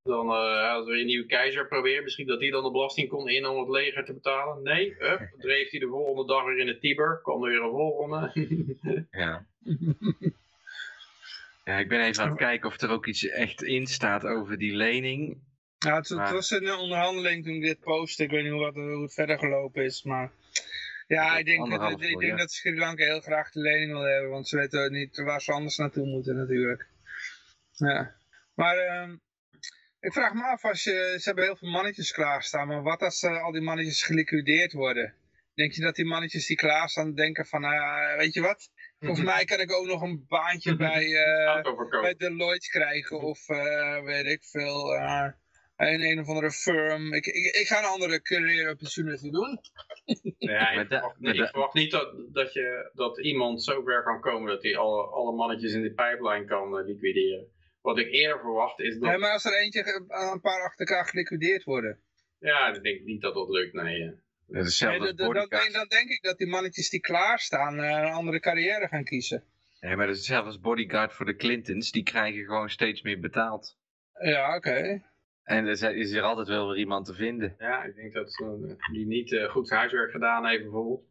dan 0.03 0.29
eh 0.29 0.73
als 0.73 0.87
we 0.87 0.99
een 0.99 1.05
nieuwe 1.05 1.25
keizer 1.25 1.67
proberen, 1.67 2.03
misschien 2.03 2.27
dat 2.27 2.39
hij 2.39 2.49
dan 2.49 2.63
de 2.63 2.71
belasting 2.71 3.09
kon 3.09 3.29
in 3.29 3.45
om 3.45 3.59
het 3.59 3.69
leger 3.69 4.05
te 4.05 4.13
betalen. 4.13 4.63
Nee, 4.63 4.95
hup, 4.97 5.19
dan 5.31 5.39
dreef 5.39 5.69
hij 5.69 5.79
de 5.79 5.87
volgende 5.87 6.33
dag 6.33 6.45
weer 6.45 6.57
in 6.57 6.65
de 6.65 6.79
Tiber. 6.79 7.19
Kwam 7.23 7.43
er 7.43 7.49
weer 7.49 7.61
een 7.61 7.69
volgende. 7.69 8.31
Ja. 9.11 9.45
Ja, 11.65 11.77
ik 11.77 11.87
ben 11.87 12.01
even 12.01 12.23
aan 12.23 12.29
het 12.29 12.37
kijken 12.37 12.69
of 12.69 12.81
er 12.81 12.89
ook 12.89 13.05
iets 13.07 13.27
echt 13.27 13.63
in 13.63 13.87
staat 13.87 14.25
over 14.25 14.57
die 14.57 14.75
lening. 14.75 15.37
Ja, 15.77 15.95
het, 15.95 16.09
was 16.09 16.51
een 16.51 16.73
onderhandeling 16.73 17.43
toen 17.43 17.53
ik 17.53 17.61
dit 17.61 17.79
postte. 17.79 18.23
Ik 18.23 18.29
weet 18.29 18.43
niet 18.43 18.51
hoe, 18.51 18.61
wat, 18.61 18.73
hoe 18.73 19.01
het 19.01 19.13
verder 19.13 19.39
gelopen 19.39 19.83
is, 19.83 20.03
maar... 20.03 20.31
Ja, 21.15 21.29
Dat 21.29 21.39
ik 21.39 21.45
denk, 21.45 21.59
anderhalf 21.59 22.01
ik, 22.01 22.19
denk 22.19 22.37
dat 22.37 22.51
Sri 22.51 22.77
Lanka 22.77 23.03
heel 23.03 23.21
graag 23.21 23.51
de 23.51 23.59
lening 23.59 23.91
wil 23.91 24.01
hebben, 24.01 24.29
want 24.29 24.47
ze 24.47 24.57
weten 24.57 24.83
ook 24.83 24.89
niet 24.91 25.17
waar 25.17 25.41
ze 25.41 25.51
anders 25.51 25.77
naartoe 25.77 26.05
moeten 26.05 26.35
natuurlijk. 26.35 26.87
Ja. 27.71 28.15
Maar 28.53 28.77
ehm, 28.77 29.15
ik 29.99 30.13
vraag 30.13 30.33
me 30.33 30.43
af, 30.43 30.63
als 30.63 30.83
je, 30.83 31.15
ze 31.17 31.21
hebben 31.23 31.43
heel 31.43 31.55
veel 31.55 31.69
mannetjes 31.69 32.11
klaarstaan, 32.11 32.67
maar 32.67 32.81
wat 32.81 33.01
als 33.01 33.23
eh, 33.23 33.43
al 33.43 33.51
die 33.51 33.61
mannetjes 33.61 34.03
geliquideerd 34.03 34.73
worden? 34.73 35.13
Denk 35.53 35.71
je 35.73 35.81
dat 35.81 35.95
die 35.95 36.05
mannetjes 36.05 36.45
die 36.47 36.57
klaarstaan 36.57 37.13
denken 37.13 37.45
van, 37.45 37.61
nou 37.61 37.73
ja, 37.73 38.17
weet 38.17 38.33
je 38.33 38.41
wat? 38.41 38.69
Volgens 38.99 39.25
mij 39.25 39.45
kan 39.45 39.59
ik 39.59 39.71
ook 39.71 39.85
nog 39.85 40.01
een 40.01 40.25
baantje 40.27 40.75
bij... 40.87 41.05
eh, 41.05 41.45
Autoverkoop. 41.45 42.01
bij 42.01 42.15
Deloitte 42.15 42.69
krijgen 42.69 43.19
of 43.21 43.49
eh, 43.49 44.03
weet 44.03 44.25
ik 44.25 44.43
veel, 44.43 44.95
eh, 45.81 45.93
een, 45.93 46.01
een 46.01 46.19
of 46.19 46.27
andere 46.27 46.51
firm. 46.51 47.13
Ik, 47.13 47.25
ik, 47.25 47.55
ik 47.55 47.67
ga 47.67 47.79
een 47.79 47.85
andere 47.85 48.21
career 48.21 48.69
opportunity 48.69 49.29
doen. 49.29 49.59
Ja, 50.37 50.73
Maar 50.73 50.81
ik 50.81 50.87
verwacht, 50.87 51.19
niet, 51.19 51.35
ik 51.35 51.47
verwacht 51.47 51.73
niet 51.73 51.91
dat, 51.91 52.15
dat, 52.33 52.53
je, 52.53 52.91
dat 52.93 53.19
iemand 53.19 53.63
zo 53.63 53.83
ver 53.83 54.03
kan 54.03 54.21
komen 54.21 54.47
dat 54.53 54.63
hij 54.63 54.77
alle, 54.77 55.03
alle 55.03 55.35
mannetjes 55.35 55.73
in 55.73 55.81
die 55.81 55.93
pipeline 55.93 56.45
kan 56.45 56.77
eh, 56.77 56.85
liquideren. 56.85 57.47
Wat 57.81 57.97
ik 57.97 58.11
eerder 58.11 58.39
verwacht 58.39 58.79
is 58.79 58.93
dat... 58.93 59.09
Nee, 59.09 59.17
maar 59.17 59.31
als 59.31 59.45
er 59.45 59.59
eentje, 59.59 60.05
een 60.07 60.41
paar 60.41 60.63
achter 60.63 60.85
elkaar 60.87 61.05
geliquideerd 61.05 61.63
worden. 61.63 61.99
Ja, 62.39 62.75
ik 62.75 62.83
denk 62.83 63.03
niet 63.03 63.21
dat 63.21 63.33
dat 63.33 63.49
lukt, 63.49 63.73
nee. 63.73 64.03
eh. 64.03 64.11
Dat 64.47 64.65
is 64.65 64.79
Nee, 64.79 64.99
dan, 64.99 65.15
dan, 65.15 65.47
dan 65.71 65.87
denk 65.87 66.09
ik 66.09 66.19
dat 66.21 66.37
die 66.37 66.47
mannetjes 66.47 66.89
die 66.89 66.99
klaarstaan 66.99 67.79
eh, 67.79 67.89
een 67.89 68.11
andere 68.11 68.39
carrière 68.39 68.87
gaan 68.87 69.03
kiezen. 69.03 69.43
Nee, 69.79 69.95
maar 69.95 70.05
dat 70.05 70.15
is 70.15 70.21
hetzelfde 70.21 70.47
als 70.47 70.59
bodyguard 70.59 71.13
voor 71.13 71.25
de 71.25 71.35
Clintons. 71.35 71.91
Die 71.91 72.03
krijgen 72.03 72.45
gewoon 72.45 72.69
steeds 72.69 73.01
meer 73.01 73.19
betaald. 73.19 73.77
Ja, 74.19 74.55
oké. 74.55 75.01
En 75.43 75.65
er 75.65 75.95
is 75.95 76.11
er 76.11 76.21
altijd 76.21 76.47
wel 76.47 76.67
weer 76.67 76.77
iemand 76.77 77.05
te 77.05 77.13
vinden. 77.13 77.55
Ja, 77.57 77.83
ik 77.83 77.95
denk 77.95 78.13
dat 78.13 78.41
eh, 78.41 78.91
die 78.91 79.05
niet 79.05 79.33
eh, 79.33 79.49
goed 79.49 79.69
huiswerk 79.69 80.11
gedaan 80.11 80.45
heeft 80.45 80.61
bijvoorbeeld. 80.61 81.03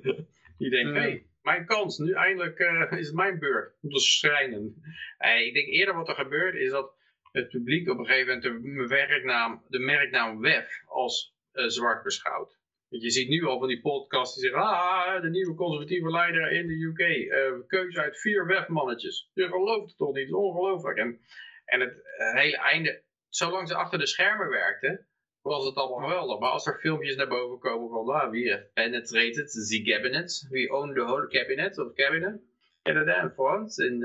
die 0.58 0.70
denkt, 0.70 0.94
hé, 0.94 1.00
hey, 1.00 1.26
mijn 1.42 1.66
kans, 1.66 1.98
nu 1.98 2.12
eindelijk 2.12 2.58
eh, 2.58 2.98
is 2.98 3.06
het 3.06 3.16
mijn 3.16 3.38
beurt 3.38 3.74
om 3.82 3.90
te 3.90 4.00
schrijnen. 4.00 4.82
Eh, 5.18 5.46
ik 5.46 5.54
denk 5.54 5.66
eerder 5.66 5.94
wat 5.94 6.08
er 6.08 6.14
gebeurt 6.14 6.54
is 6.54 6.70
dat 6.70 6.96
het 7.32 7.48
publiek 7.48 7.90
op 7.90 7.98
een 7.98 8.06
gegeven 8.06 8.26
moment 8.26 8.42
de 8.42 8.94
merknaam, 8.96 9.62
de 9.68 9.78
merknaam 9.78 10.40
WEF 10.40 10.82
als 10.86 11.36
eh, 11.52 11.66
zwart 11.66 12.02
beschouwt. 12.02 12.58
Want 12.88 13.02
je 13.02 13.10
ziet 13.10 13.28
nu 13.28 13.44
al 13.44 13.58
van 13.58 13.68
die 13.68 13.80
podcasts 13.80 14.34
die 14.34 14.44
zeggen, 14.44 14.68
ah, 14.68 15.22
de 15.22 15.30
nieuwe 15.30 15.54
conservatieve 15.54 16.10
leider 16.10 16.50
in 16.52 16.66
de 16.66 16.74
UK, 16.74 16.98
eh, 16.98 17.66
keuze 17.66 18.00
uit 18.00 18.20
vier 18.20 18.46
WEF-mannetjes. 18.46 19.30
Je 19.34 19.48
gelooft 19.48 19.88
het 19.88 19.96
toch 19.96 20.12
niet, 20.12 20.16
het 20.16 20.28
is 20.28 20.34
ongelooflijk. 20.34 20.98
En, 20.98 21.20
en 21.64 21.80
het 21.80 21.94
hele 22.34 22.56
einde, 22.56 23.02
zolang 23.28 23.68
ze 23.68 23.74
achter 23.74 23.98
de 23.98 24.06
schermen 24.06 24.48
werkten, 24.48 25.06
was 25.42 25.64
het 25.64 25.74
allemaal 25.74 26.08
geweldig. 26.08 26.38
Maar 26.38 26.50
als 26.50 26.66
er 26.66 26.78
filmpjes 26.80 27.16
naar 27.16 27.28
boven 27.28 27.58
komen 27.58 27.88
van 27.88 28.14
ah, 28.14 28.30
wie 28.30 28.50
heeft 28.50 28.72
penetrated 28.72 29.50
the 29.68 29.82
cabinet, 29.84 30.46
wie 30.50 30.72
owned 30.72 30.94
the 30.94 31.02
whole 31.02 31.28
cabinet 31.28 31.78
of 31.78 31.92
cabinet, 31.92 32.40
en 32.82 33.32
front, 33.34 33.80
en 33.80 34.00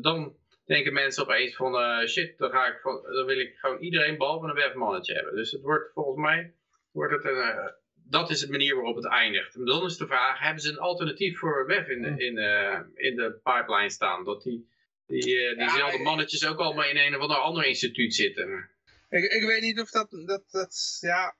dan 0.00 0.36
denken 0.68 0.92
mensen 0.92 1.22
opeens 1.22 1.56
van 1.56 1.74
eh, 1.74 2.06
shit, 2.06 2.38
dan, 2.38 2.50
ga 2.50 2.66
ik 2.66 2.80
van, 2.80 3.02
dan 3.02 3.26
wil 3.26 3.38
ik 3.38 3.56
gewoon 3.56 3.78
iedereen 3.78 4.18
behalve 4.18 4.46
een 4.46 4.54
webmannetje 4.54 5.14
hebben. 5.14 5.34
Dus 5.34 5.50
het 5.50 5.62
wordt 5.62 5.92
volgens 5.92 6.16
mij, 6.16 6.54
wordt 6.92 7.12
het 7.12 7.24
een, 7.24 7.40
eh, 7.40 7.66
dat 7.94 8.30
is 8.30 8.40
de 8.40 8.50
manier 8.50 8.74
waarop 8.74 8.96
het 8.96 9.08
eindigt. 9.08 9.54
En 9.54 9.64
dan 9.64 9.84
is 9.84 9.96
de 9.96 10.06
vraag, 10.06 10.38
hebben 10.38 10.62
ze 10.62 10.70
een 10.70 10.78
alternatief 10.78 11.38
voor 11.38 11.66
web 11.66 11.88
in 11.88 12.02
de, 12.02 12.24
in, 12.24 12.38
eh, 12.38 12.80
in 12.94 13.16
de 13.16 13.40
pipeline 13.42 13.90
staan? 13.90 14.24
Dat 14.24 14.42
die, 14.42 14.68
die, 15.08 15.38
eh, 15.48 15.58
diezelfde 15.58 15.96
Ja, 15.96 16.02
mannetjes 16.02 16.46
ook 16.46 16.58
allemaal 16.58 16.84
in 16.88 16.96
een 16.96 17.14
of 17.14 17.20
ander 17.20 17.36
ander 17.36 17.64
instituut 17.66 18.14
zitten. 18.14 18.70
Ik, 19.10 19.24
ik 19.32 19.42
weet 19.46 19.62
niet 19.62 19.80
of 19.80 19.90
dat, 19.90 20.10
dat, 20.26 20.42
dat 20.50 20.98
ja... 21.00 21.36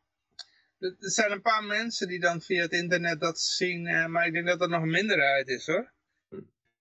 Er 0.78 0.94
zijn 0.98 1.30
een 1.32 1.42
paar 1.42 1.64
mensen 1.64 2.08
die 2.08 2.20
dan 2.20 2.40
via 2.42 2.62
het 2.62 2.72
internet 2.72 3.20
dat 3.20 3.40
zien, 3.40 3.86
eh, 3.86 4.06
maar 4.06 4.26
ik 4.26 4.32
denk 4.32 4.46
dat 4.46 4.58
dat 4.58 4.68
nog 4.68 4.82
een 4.82 4.90
minderheid 4.90 5.48
is 5.48 5.66
hoor. 5.66 5.92
Hm. 6.28 6.36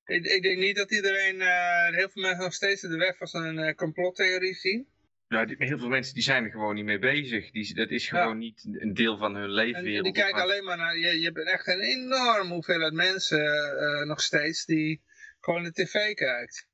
Ik, 0.05 0.25
ik 0.25 0.41
denk 0.41 0.57
niet 0.57 0.75
dat 0.75 0.91
iedereen, 0.91 1.41
eh, 1.41 1.95
heel 1.95 2.09
veel 2.09 2.21
mensen 2.21 2.43
nog 2.43 2.53
steeds 2.53 2.81
de 2.81 2.97
web 2.97 3.15
als 3.19 3.33
een 3.33 3.57
eh, 3.59 3.75
complottheorie 3.75 4.53
zien. 4.53 4.87
Ja, 5.27 5.45
die- 5.45 5.55
heel 5.59 5.77
veel 5.79 5.87
mensen 5.87 6.13
die 6.13 6.23
zijn 6.23 6.43
er 6.43 6.51
gewoon 6.51 6.75
niet 6.75 6.85
mee 6.85 6.99
bezig. 6.99 7.51
Die, 7.51 7.73
dat 7.75 7.89
is 7.89 8.07
gewoon 8.07 8.27
Ja. 8.27 8.33
niet 8.33 8.67
een 8.79 8.93
deel 8.93 9.17
van 9.17 9.33
hun 9.35 9.43
En 9.43 9.49
leefwereld. 9.53 10.03
die 10.03 10.13
kijken 10.13 10.41
alleen 10.41 10.63
maar 10.63 10.77
naar, 10.77 10.97
je, 10.97 11.19
je 11.19 11.25
hebt 11.25 11.47
echt 11.47 11.67
een 11.67 11.81
enorme 11.81 12.53
hoeveelheid 12.53 12.93
mensen 12.93 13.45
eh, 13.77 14.07
nog 14.07 14.21
steeds 14.21 14.65
die 14.65 15.01
gewoon 15.39 15.63
de 15.63 15.71
tv 15.71 16.13
kijkt. 16.13 16.67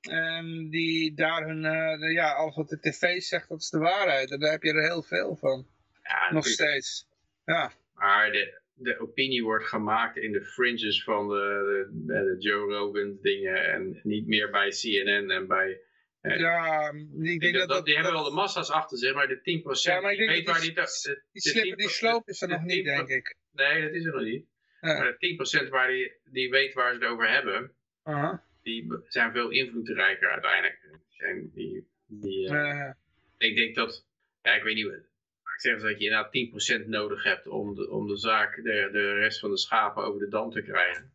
En 0.00 0.68
die 0.70 1.14
daar 1.14 1.46
hun, 1.46 1.64
eh, 1.64 2.12
ja, 2.12 2.32
alles 2.32 2.56
wat 2.56 2.68
de 2.68 2.80
tv 2.80 3.20
zegt, 3.20 3.48
dat 3.48 3.60
is 3.60 3.68
de 3.70 3.78
waarheid. 3.78 4.30
En 4.30 4.40
daar 4.40 4.50
heb 4.50 4.62
je 4.62 4.72
er 4.72 4.82
heel 4.82 5.02
veel 5.02 5.36
van. 5.36 5.66
Ja, 6.02 6.32
Nog 6.32 6.46
steeds. 6.46 7.08
Ja. 7.44 7.72
Maar 7.94 8.32
de, 8.32 8.60
de 8.74 8.98
opinie 9.00 9.42
wordt 9.42 9.64
gemaakt 9.66 10.16
in 10.16 10.32
de 10.32 10.44
fringes 10.44 11.04
van 11.04 11.28
de, 11.28 11.88
de, 11.92 12.12
de 12.12 12.36
Joe 12.38 12.72
Rogan 12.74 13.18
dingen 13.22 13.64
en 13.72 14.00
niet 14.02 14.26
meer 14.26 14.50
bij 14.50 14.68
CNN 14.68 15.30
en 15.30 15.46
bij... 15.46 15.80
eh, 16.20 16.38
Ja, 16.38 16.92
ik 17.22 17.40
denk 17.40 17.54
dat, 17.54 17.68
dat, 17.68 17.84
die 17.84 17.94
hebben 17.94 18.12
wel 18.12 18.24
de 18.24 18.30
massa's 18.34 18.70
achter 18.70 18.98
zich, 18.98 19.14
maar 19.14 19.28
de 19.28 19.38
10% 19.38 19.82
Ja, 19.82 20.00
maar 20.00 20.12
ik 20.12 20.18
denk 20.18 20.30
weet 20.30 20.46
waar 20.46 20.60
die- 20.60 20.74
die... 20.74 20.82
de- 20.84 21.22
die, 21.32 21.42
slip, 21.42 21.76
die 21.76 21.88
10% 21.88 21.90
sloop 21.92 22.28
is 22.28 22.42
er 22.42 22.48
nog 22.48 22.62
niet, 22.62 22.80
10% 22.80 22.82
denk 22.84 23.08
ik. 23.08 23.36
Nee, 23.52 23.82
dat 23.82 23.92
is 23.92 24.04
er 24.04 24.12
nog 24.12 24.22
niet. 24.22 24.44
Ja. 24.80 24.98
Maar 24.98 25.16
de 25.18 25.64
10% 25.66 25.68
waar 25.68 25.88
die, 25.88 26.12
die 26.24 26.50
weet 26.50 26.74
waar 26.74 26.94
ze 26.94 26.98
het 27.00 27.08
over 27.08 27.30
hebben, 27.30 27.72
Aha. 28.02 28.44
Die 28.62 28.86
zijn 29.08 29.32
veel 29.32 29.50
invloedrijker 29.50 30.30
uiteindelijk. 30.30 30.78
Zijn 31.08 31.50
die, 31.54 31.88
die, 32.06 32.48
eh, 32.48 32.90
ik 33.38 33.56
denk 33.56 33.74
dat, 33.74 34.06
ja, 34.42 34.54
ik 34.54 34.62
weet 34.62 34.74
niet, 34.74 34.86
ik 34.86 35.60
zeg 35.66 35.72
eens 35.72 35.82
dat 35.82 35.98
je 35.98 36.04
inderdaad 36.04 36.32
10% 36.32 36.86
nodig 36.86 37.24
hebt 37.24 37.46
om 37.46 37.74
de, 37.74 37.90
om 37.90 38.06
de 38.06 38.16
zaak, 38.16 38.56
de, 38.56 38.88
de 38.92 39.12
rest 39.14 39.40
van 39.40 39.50
de 39.50 39.58
schapen 39.58 40.04
over 40.04 40.20
de 40.20 40.28
dam 40.28 40.50
te 40.50 40.62
krijgen. 40.62 41.12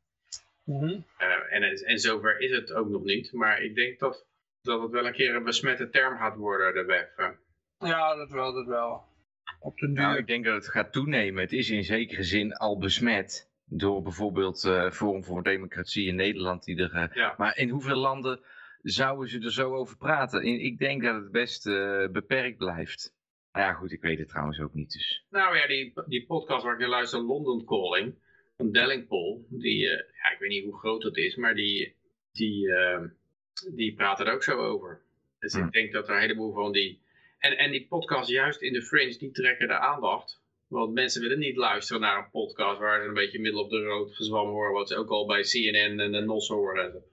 mhm. 0.64 1.00
Eh, 1.18 1.54
en, 1.54 1.64
en 1.64 2.00
zover 2.00 2.40
is 2.40 2.52
het 2.52 2.74
ook 2.74 2.90
nog 2.90 3.04
niet, 3.04 3.32
maar 3.32 3.62
ik 3.62 3.76
denk 3.76 4.00
dat, 4.00 4.26
dat 4.62 4.82
het 4.82 4.92
wel 4.92 5.06
een 5.06 5.14
keer 5.14 5.36
een 5.36 5.44
besmette 5.44 5.90
term 5.90 6.18
gaat 6.18 6.36
worden, 6.36 6.74
de 6.74 6.86
web. 6.86 7.12
eh. 7.18 7.30
Ja, 7.80 8.16
dat 8.16 8.30
wel, 8.30 8.54
dat 8.54 8.66
wel. 8.66 9.04
Op 9.60 9.78
de 9.78 9.86
duur. 9.86 9.96
Nou, 9.96 10.18
ik 10.18 10.28
denk 10.28 10.46
dat 10.46 10.56
het 10.56 10.70
gaat 10.72 10.94
toenemen. 10.94 11.42
Het 11.42 11.52
is 11.54 11.70
in 11.70 11.84
zekere 11.84 12.24
zin 12.24 12.54
al 12.54 12.78
besmet 12.78 13.50
door 13.66 14.02
bijvoorbeeld 14.02 14.64
eh 14.64 14.92
Forum 14.92 15.24
voor 15.24 15.44
Democratie 15.44 16.08
in 16.08 16.16
Nederland. 16.16 16.64
Die 16.64 16.78
er, 16.78 16.94
eh, 16.94 17.16
Ja. 17.16 17.36
Maar 17.38 17.58
in 17.58 17.70
hoeveel 17.70 17.96
landen 17.96 18.40
zouden 18.82 19.30
ze 19.30 19.40
er 19.40 19.52
zo 19.52 19.76
over 19.76 19.98
praten? 19.98 20.44
Ik 20.44 20.78
denk 20.78 21.04
dat 21.04 21.16
het 21.16 21.32
best 21.32 21.68
eh, 21.68 22.08
beperkt 22.08 22.58
blijft. 22.58 23.14
Nou 23.52 23.68
ja, 23.68 23.74
goed, 23.74 23.92
ik 23.92 24.02
weet 24.02 24.20
het 24.20 24.28
trouwens 24.28 24.60
ook 24.60 24.74
niet. 24.74 24.92
Dus. 24.92 25.26
Nou 25.30 25.58
ja, 25.58 25.68
die, 25.68 25.94
die 26.06 26.26
podcast 26.26 26.64
waar 26.64 26.74
ik 26.74 26.80
naar 26.80 26.90
luister, 26.90 27.20
London 27.20 27.66
Calling, 27.66 28.16
van 28.58 28.72
Dellingpol, 28.72 29.46
die, 29.50 29.80
ja, 29.80 30.32
ik 30.34 30.38
weet 30.40 30.50
niet 30.50 30.64
hoe 30.64 30.78
groot 30.80 31.02
dat 31.02 31.18
is, 31.18 31.36
maar 31.36 31.56
die, 31.56 31.96
die, 32.32 32.76
eh, 32.76 33.02
die 33.76 33.94
praten 33.94 34.26
er 34.26 34.34
ook 34.34 34.44
zo 34.44 34.58
over. 34.58 35.02
Dus 35.40 35.54
ik 35.56 35.72
denk 35.72 35.92
dat 35.92 36.08
er 36.08 36.16
een 36.16 36.22
heleboel 36.22 36.54
van 36.54 36.72
die... 36.72 37.04
En, 37.40 37.58
en 37.58 37.72
die 37.72 37.88
podcast 37.88 38.30
juist 38.30 38.62
in 38.62 38.74
de 38.74 38.82
fringe, 38.82 39.18
die 39.18 39.32
trekken 39.32 39.68
de 39.68 39.80
aandacht. 39.80 40.42
Want 40.68 40.94
mensen 40.94 41.22
willen 41.22 41.40
niet 41.40 41.56
luisteren 41.56 42.02
naar 42.02 42.18
een 42.18 42.30
podcast 42.30 42.80
waar 42.80 43.02
ze 43.02 43.08
een 43.08 43.14
beetje 43.14 43.40
middel 43.40 43.64
op 43.64 43.70
de 43.70 43.84
rood 43.84 44.16
gezwam 44.16 44.48
horen, 44.48 44.74
wat 44.74 44.88
ze 44.88 44.98
ook 44.98 45.10
al 45.10 45.26
bij 45.26 45.42
CNN 45.42 46.00
en 46.00 46.12
de 46.12 46.22
NOS 46.22 46.48
horen. 46.48 47.04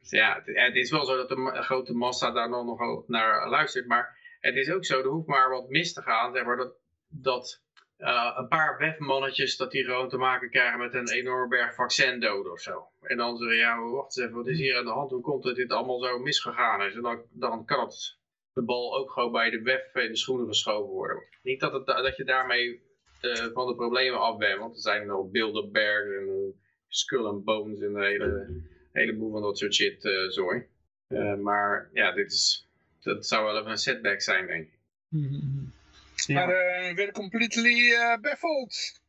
Dus 0.00 0.10
ja, 0.10 0.42
het, 0.44 0.76
is 0.76 0.90
wel 0.90 1.04
zo 1.04 1.16
dat 1.16 1.28
de 1.28 1.62
grote 1.62 1.92
massa 1.92 2.30
daar 2.30 2.48
nog 2.48 2.64
nogal 2.64 3.04
naar 3.06 3.48
luistert, 3.48 3.86
maar 3.86 4.18
het 4.40 4.56
is 4.56 4.70
ook 4.70 4.84
zo, 4.84 4.98
er 4.98 5.06
hoeft 5.06 5.26
maar 5.26 5.50
wat 5.50 5.68
mis 5.68 5.92
te 5.92 6.02
gaan, 6.02 6.32
zeg 6.34 6.44
maar, 6.44 6.56
dat, 6.56 6.74
dat 7.08 7.62
eh, 7.96 8.32
een 8.36 8.48
paar 8.48 8.78
webmannetjes, 8.78 9.56
dat 9.56 9.70
die 9.70 9.84
gewoon 9.84 10.08
te 10.08 10.16
maken 10.16 10.50
krijgen 10.50 10.78
met 10.78 10.94
een 10.94 11.10
enorme 11.10 11.48
berg 11.48 11.74
vaccindoden 11.74 12.52
of 12.52 12.60
zo. 12.60 12.88
En 13.00 13.16
dan 13.16 13.36
zeggen 13.36 13.56
ja, 13.56 13.80
wacht 13.80 14.16
eens 14.16 14.26
even, 14.26 14.36
wat 14.36 14.48
is 14.48 14.58
hier 14.58 14.78
aan 14.78 14.84
de 14.84 14.90
hand? 14.90 15.10
Hoe 15.10 15.20
komt 15.20 15.44
het 15.44 15.56
dit 15.56 15.72
allemaal 15.72 16.00
zo 16.00 16.18
misgegaan 16.18 16.82
is? 16.82 16.94
En 16.94 17.02
dan, 17.02 17.22
dan 17.30 17.64
kan 17.64 17.80
het, 17.80 18.18
de 18.52 18.62
bal 18.62 18.96
ook 18.96 19.10
gewoon 19.10 19.32
bij 19.32 19.50
de 19.50 19.62
web 19.62 19.96
in 19.96 20.08
de 20.08 20.16
schoenen 20.16 20.46
geschoven 20.46 20.92
worden. 20.92 21.22
Niet 21.42 21.60
dat, 21.60 21.72
het, 21.72 21.86
dat 21.86 22.16
je 22.16 22.24
daarmee 22.24 22.82
eh, 23.20 23.46
van 23.52 23.66
de 23.66 23.74
problemen 23.74 24.20
af 24.20 24.36
bent, 24.36 24.58
want 24.58 24.74
er 24.74 24.80
zijn 24.80 25.06
nog 25.06 25.30
Bilderberg 25.30 26.20
en 26.20 26.54
Skull 26.88 27.24
and 27.24 27.44
Bones 27.44 27.80
en 27.80 27.94
een 27.94 28.02
hele, 28.02 28.62
heleboel 28.92 29.30
van 29.30 29.42
dat 29.42 29.58
soort 29.58 29.74
shit 29.74 30.04
eh 30.04 30.28
zooi. 30.28 30.66
Eh, 31.08 31.34
maar 31.34 31.90
ja, 31.92 32.12
dit 32.12 32.32
is, 32.32 32.68
dat 33.00 33.26
zou 33.26 33.44
wel 33.44 33.58
even 33.58 33.70
een 33.70 33.78
setback 33.78 34.20
zijn, 34.20 34.46
denk 34.46 34.66
ik. 34.66 34.78
Mhm. 35.08 35.64
Maar 36.28 36.48
eh 36.48 36.94
weer 36.94 37.12
completely 37.12 37.92
eh 37.92 38.20
baffled. 38.20 39.00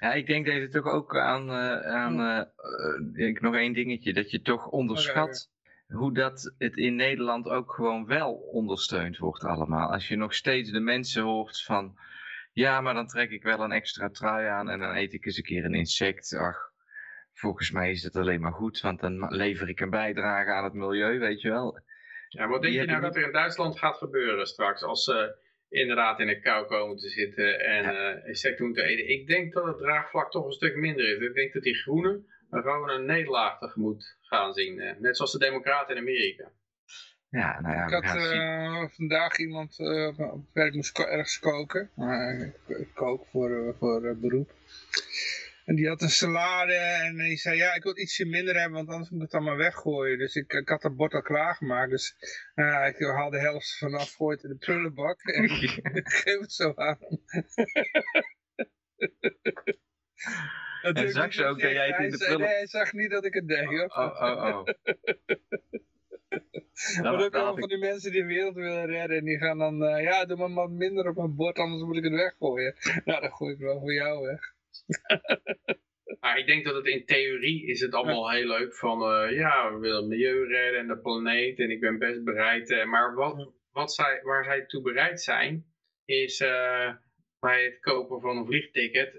Ja, 0.00 0.12
ik 0.12 0.26
denk 0.26 0.46
dat 0.46 0.54
je 0.54 0.68
toch 0.68 0.86
ook 0.86 1.16
aan, 1.16 1.48
eh, 1.48 1.80
aan 1.80 2.46
ik, 3.14 3.40
nog 3.40 3.54
één 3.54 3.72
dingetje, 3.72 4.12
dat 4.12 4.30
je 4.30 4.42
toch 4.42 4.68
onderschat 4.68 5.50
hoe 5.90 6.14
dat 6.14 6.54
het 6.58 6.76
in 6.76 6.94
Nederland 6.94 7.48
ook 7.48 7.72
gewoon 7.72 8.06
wel 8.06 8.32
ondersteund 8.32 9.18
wordt 9.18 9.44
allemaal. 9.44 9.92
Als 9.92 10.08
je 10.08 10.16
nog 10.16 10.34
steeds 10.34 10.70
de 10.70 10.80
mensen 10.80 11.22
hoort 11.22 11.62
van, 11.62 11.98
ja, 12.52 12.80
maar 12.80 12.94
dan 12.94 13.06
trek 13.06 13.30
ik 13.30 13.42
wel 13.42 13.60
een 13.60 13.72
extra 13.72 14.08
trui 14.08 14.46
aan 14.46 14.70
en 14.70 14.78
dan 14.78 14.96
eet 14.96 15.12
ik 15.12 15.26
eens 15.26 15.36
een 15.36 15.42
keer 15.42 15.64
een 15.64 15.74
insect. 15.74 16.36
Ach, 16.36 16.58
volgens 17.32 17.70
mij 17.70 17.90
is 17.90 18.02
het 18.02 18.16
alleen 18.16 18.40
maar 18.40 18.52
goed, 18.52 18.80
want 18.80 19.00
dan 19.00 19.34
lever 19.34 19.68
ik 19.68 19.80
een 19.80 19.90
bijdrage 19.90 20.50
aan 20.50 20.64
het 20.64 20.72
milieu, 20.72 21.18
weet 21.18 21.40
je 21.40 21.48
wel. 21.48 21.80
Ja, 22.28 22.48
wat 22.48 22.62
denk 22.62 22.74
je 22.74 22.84
nou 22.84 23.00
dat 23.00 23.16
er 23.16 23.26
in 23.26 23.32
Duitsland 23.32 23.78
gaat 23.78 23.96
gebeuren 23.96 24.46
straks 24.46 24.82
als 24.82 25.04
ze 25.04 25.36
inderdaad 25.68 26.20
in 26.20 26.26
de 26.26 26.40
kou 26.40 26.66
komen 26.66 26.96
te 26.96 27.08
zitten 27.08 27.60
en 27.60 27.84
eh 27.84 28.26
insecten 28.26 28.64
moeten 28.64 28.84
eten? 28.84 29.08
Ik 29.08 29.26
denk 29.26 29.52
dat 29.52 29.64
het 29.64 29.78
draagvlak 29.78 30.30
toch 30.30 30.46
een 30.46 30.52
stuk 30.52 30.76
minder 30.76 31.16
is. 31.16 31.28
Ik 31.28 31.34
denk 31.34 31.52
dat 31.52 31.62
die 31.62 31.74
groenen 31.74 32.26
gewoon 32.50 32.90
een 32.90 33.04
nederlaag 33.04 33.58
tegemoet 33.58 34.16
gaan 34.20 34.52
zien. 34.54 34.80
eh, 34.80 34.96
net 34.98 35.16
zoals 35.16 35.32
de 35.32 35.38
democraten 35.38 35.94
in 35.94 36.00
Amerika. 36.00 36.50
Ja, 37.28 37.60
nou 37.60 37.74
ja, 37.74 37.84
Ik 37.84 38.04
had 38.04 38.16
eh, 38.32 38.84
vandaag 38.90 39.38
iemand 39.38 39.78
eh, 39.78 40.06
op 40.06 40.16
het 40.32 40.52
werk 40.52 40.74
moest 40.74 40.92
ko- 40.92 41.04
ergens 41.06 41.38
koken. 41.38 41.90
Ik, 42.66 42.88
kook 42.94 43.26
voor, 43.26 43.74
voor 43.78 44.16
beroep. 44.16 44.54
En 45.64 45.76
die 45.76 45.88
had 45.88 46.02
een 46.02 46.08
salade 46.10 46.72
en 46.74 47.16
die 47.16 47.36
zei, 47.36 47.56
ja, 47.56 47.74
ik 47.74 47.82
wil 47.82 47.92
het 47.92 48.00
ietsje 48.00 48.26
minder 48.26 48.54
hebben, 48.54 48.76
want 48.76 48.88
anders 48.88 49.10
moet 49.10 49.18
ik 49.22 49.24
het 49.26 49.34
allemaal 49.34 49.56
weggooien. 49.56 50.18
Dus 50.18 50.34
ik, 50.34 50.52
ik 50.52 50.68
had 50.68 50.82
het 50.82 50.96
bord 50.96 51.14
al 51.14 51.22
klaargemaakt. 51.22 51.90
Dus 51.90 52.14
eh, 52.54 52.86
ik 52.88 52.98
haal 52.98 53.30
de 53.30 53.38
helft 53.40 53.78
vanaf, 53.78 54.12
gooi 54.14 54.34
het 54.34 54.44
in 54.44 54.50
de 54.50 54.56
prullenbak 54.56 55.22
en 55.22 55.44
ik 55.94 56.08
geef 56.08 56.40
het 56.40 56.52
zo 56.52 56.72
aan. 56.74 56.98
Dat 60.82 60.96
En 60.96 61.10
zag 61.10 61.32
ze 61.32 61.44
ook 61.44 61.60
dat 61.60 61.70
jij 61.70 61.86
het 61.88 61.98
in 62.04 62.10
de 62.10 62.16
prullen- 62.18 62.38
Nee, 62.40 62.48
hij 62.48 62.66
zag 62.66 62.92
niet 62.92 63.10
dat 63.10 63.24
ik 63.24 63.34
het 63.34 63.48
deed. 63.48 63.64
hoor. 63.64 63.84
Oh, 63.84 64.20
oh, 64.22 64.44
oh. 64.44 64.64
Maar 67.02 67.12
Dan, 67.12 67.22
ook 67.22 67.34
allemaal 67.34 67.56
van 67.58 67.68
die 67.68 67.78
mensen 67.78 68.12
die 68.12 68.20
de 68.20 68.26
wereld 68.26 68.54
willen 68.54 68.86
redden. 68.86 69.16
En 69.18 69.24
die 69.24 69.38
gaan 69.38 69.58
dan, 69.58 69.84
eh, 69.84 70.02
ja, 70.02 70.24
doe 70.24 70.36
maar 70.36 70.52
wat 70.52 70.70
minder 70.70 71.08
op 71.08 71.16
mijn 71.16 71.34
bord, 71.34 71.58
anders 71.58 71.82
moet 71.82 71.96
ik 71.96 72.04
het 72.04 72.12
weggooien. 72.12 72.74
Nou, 73.04 73.20
dan 73.20 73.30
gooi 73.32 73.52
ik 73.52 73.58
wel 73.58 73.80
voor 73.80 73.92
jou 73.92 74.26
weg. 74.26 74.40
Maar 76.20 76.38
ik 76.38 76.46
denk 76.46 76.64
dat 76.64 76.74
het 76.74 76.86
in 76.86 77.04
theorie 77.04 77.66
is 77.66 77.80
het 77.80 77.94
allemaal 77.94 78.30
heel 78.30 78.46
leuk 78.46 78.74
van 78.76 79.02
eh, 79.02 79.36
ja, 79.36 79.72
we 79.72 79.78
willen 79.78 79.96
het 80.00 80.08
milieu 80.08 80.46
redden 80.46 80.80
en 80.80 80.86
de 80.86 80.98
planeet 80.98 81.58
en 81.58 81.70
ik 81.70 81.80
ben 81.80 81.98
best 81.98 82.24
bereid. 82.24 82.70
eh, 82.70 82.84
maar 82.84 83.14
wat, 83.14 83.52
wat 83.72 83.92
zij, 83.94 84.20
waar 84.22 84.44
zij 84.44 84.66
toe 84.66 84.82
bereid 84.82 85.20
zijn, 85.22 85.64
is 86.04 86.38
bij 87.40 87.64
het 87.64 87.78
kopen 87.80 88.20
van 88.20 88.36
een 88.36 88.46
vliegticket 88.46 89.14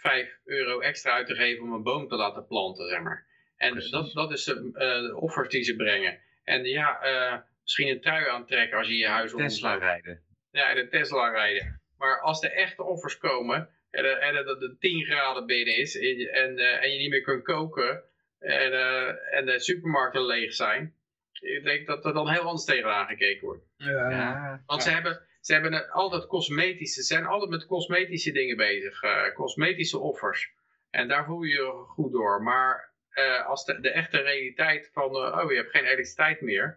5 0.00 0.38
euro 0.44 0.80
extra 0.80 1.12
uit 1.12 1.26
te 1.26 1.34
geven 1.34 1.62
om 1.64 1.72
een 1.72 1.82
boom 1.82 2.08
te 2.08 2.16
laten 2.16 2.46
planten, 2.46 2.88
zeg 2.88 3.00
maar. 3.00 3.26
En 3.56 3.72
Precies. 3.72 3.90
dat, 3.90 4.12
dat 4.12 4.32
is 4.32 4.44
de, 4.44 4.70
eh, 4.74 5.00
de 5.08 5.16
offers 5.16 5.48
die 5.48 5.62
ze 5.62 5.76
brengen. 5.76 6.18
En 6.44 6.64
ja, 6.64 7.00
eh, 7.00 7.38
misschien 7.62 7.88
een 7.88 8.00
trui 8.00 8.28
aantrekken 8.28 8.78
als 8.78 8.88
je 8.88 8.96
je 8.96 9.06
huis 9.08 9.32
Tesla 9.32 9.72
omzet. 9.74 9.82
rijden. 9.88 10.22
Ja, 10.50 10.68
in 10.70 10.76
de 10.76 10.88
Tesla 10.88 11.28
rijden. 11.30 11.80
Maar 11.98 12.20
als 12.20 12.40
de 12.40 12.48
echte 12.50 12.82
offers 12.82 13.18
komen 13.18 13.68
en 13.90 14.04
er- 14.04 14.18
en 14.18 14.44
dat 14.44 14.60
de 14.60 14.76
10 14.78 15.04
graden 15.04 15.46
binnen 15.46 15.76
is 15.76 15.98
en, 15.98 16.58
eh, 16.58 16.82
en 16.82 16.92
je 16.92 16.98
niet 16.98 17.10
meer 17.10 17.20
kunt 17.22 17.42
koken 17.44 18.02
en, 18.38 18.72
eh, 18.72 19.34
en 19.38 19.46
de 19.46 19.58
supermarkten 19.60 20.26
leeg 20.26 20.52
zijn, 20.54 20.94
ik 21.40 21.64
denk 21.64 21.86
dat 21.86 22.04
er 22.04 22.12
dan 22.12 22.30
heel 22.30 22.40
anders 22.42 22.64
tegenaan 22.64 23.06
gekeken 23.06 23.46
wordt. 23.46 23.64
Ja. 23.76 24.10
Ja, 24.10 24.62
Want 24.66 24.82
ze 24.82 24.90
hebben, 24.90 25.20
ze 25.46 25.52
hebben 25.52 25.90
altijd 25.90 26.26
cosmetische, 26.26 27.02
ze 27.02 27.06
zijn 27.06 27.26
altijd 27.26 27.50
met 27.50 27.66
cosmetische 27.66 28.32
dingen 28.32 28.56
bezig, 28.56 29.02
eh, 29.02 29.34
cosmetische 29.34 29.98
offers. 29.98 30.52
En 30.90 31.08
daar 31.08 31.24
voel 31.24 31.42
je 31.42 31.54
je 31.54 31.84
goed 31.86 32.12
door. 32.12 32.42
Maar 32.42 32.92
eh, 33.10 33.46
als 33.46 33.64
de, 33.64 33.90
echte 33.90 34.18
realiteit 34.18 34.90
van, 34.92 35.10
eh, 35.10 35.42
oh 35.44 35.50
je 35.50 35.56
hebt 35.56 35.70
geen 35.70 35.84
elektriciteit 35.84 36.40
meer, 36.40 36.76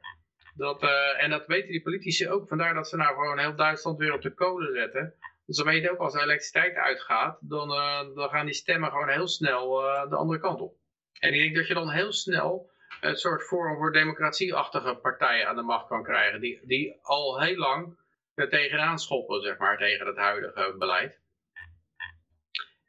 dat, 0.55 0.83
en 1.17 1.29
dat 1.29 1.45
weten 1.47 1.71
die 1.71 1.81
politici 1.81 2.29
ook. 2.29 2.47
Vandaar 2.47 2.73
dat 2.73 2.87
ze 2.87 2.97
nou 2.97 3.15
gewoon 3.15 3.39
heel 3.39 3.55
Duitsland 3.55 3.97
weer 3.97 4.13
op 4.13 4.21
de 4.21 4.33
kolen 4.33 4.73
zetten. 4.73 5.13
Want 5.45 5.57
ze 5.57 5.63
weten 5.63 5.91
ook 5.91 5.99
als 5.99 6.13
de 6.13 6.21
elektriciteit 6.21 6.75
uitgaat, 6.75 7.37
dan, 7.41 7.67
dan 8.15 8.29
gaan 8.29 8.45
die 8.45 8.55
stemmen 8.55 8.89
gewoon 8.89 9.09
heel 9.09 9.27
snel 9.27 9.69
de 10.09 10.15
andere 10.15 10.39
kant 10.39 10.61
op. 10.61 10.75
En 11.19 11.33
ik 11.33 11.39
denk 11.39 11.55
dat 11.55 11.67
je 11.67 11.73
dan 11.73 11.89
heel 11.89 12.11
snel 12.11 12.71
een 13.01 13.15
soort 13.15 13.43
Forum 13.43 13.77
voor 13.77 13.91
Democratie-achtige 13.91 14.95
partijen 14.95 15.47
aan 15.47 15.55
de 15.55 15.61
macht 15.61 15.87
kan 15.87 16.03
krijgen. 16.03 16.41
Die, 16.41 16.59
die 16.63 16.99
al 17.01 17.41
heel 17.41 17.57
lang 17.57 17.97
er 18.39 18.49
tegenaan 18.49 18.99
schoppen, 18.99 19.41
zeg 19.41 19.57
maar, 19.57 19.77
tegen 19.77 20.07
het 20.07 20.17
huidige 20.17 20.75
beleid. 20.77 21.19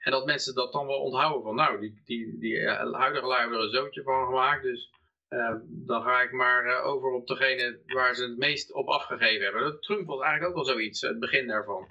En 0.01 0.11
dat 0.11 0.27
mensen 0.27 0.55
dat 0.55 0.73
dan 0.73 0.87
wel 0.87 1.01
onthouden 1.01 1.43
van, 1.43 1.55
nou, 1.55 1.81
die, 1.81 2.03
die, 2.05 2.39
die 2.39 2.59
eh, 2.59 2.93
huidige 2.93 3.27
lui 3.27 3.41
hebben 3.41 3.59
er 3.59 3.65
een 3.65 3.71
zootje 3.71 4.03
van 4.03 4.27
gemaakt, 4.27 4.63
dus 4.63 4.91
eh, 5.29 5.55
dan 5.67 6.03
ga 6.03 6.21
ik 6.21 6.33
maar 6.33 6.65
eh, 6.65 6.87
over 6.87 7.11
op 7.11 7.27
degene 7.27 7.79
waar 7.87 8.15
ze 8.15 8.23
het 8.23 8.39
meest 8.39 8.73
op 8.73 8.89
afgegeven 8.89 9.45
hebben. 9.45 9.63
Dat 9.63 9.83
Trump 9.83 10.07
was 10.07 10.21
eigenlijk 10.21 10.49
ook 10.49 10.65
wel 10.65 10.75
zoiets, 10.75 11.01
het 11.01 11.19
begin 11.19 11.47
daarvan. 11.47 11.87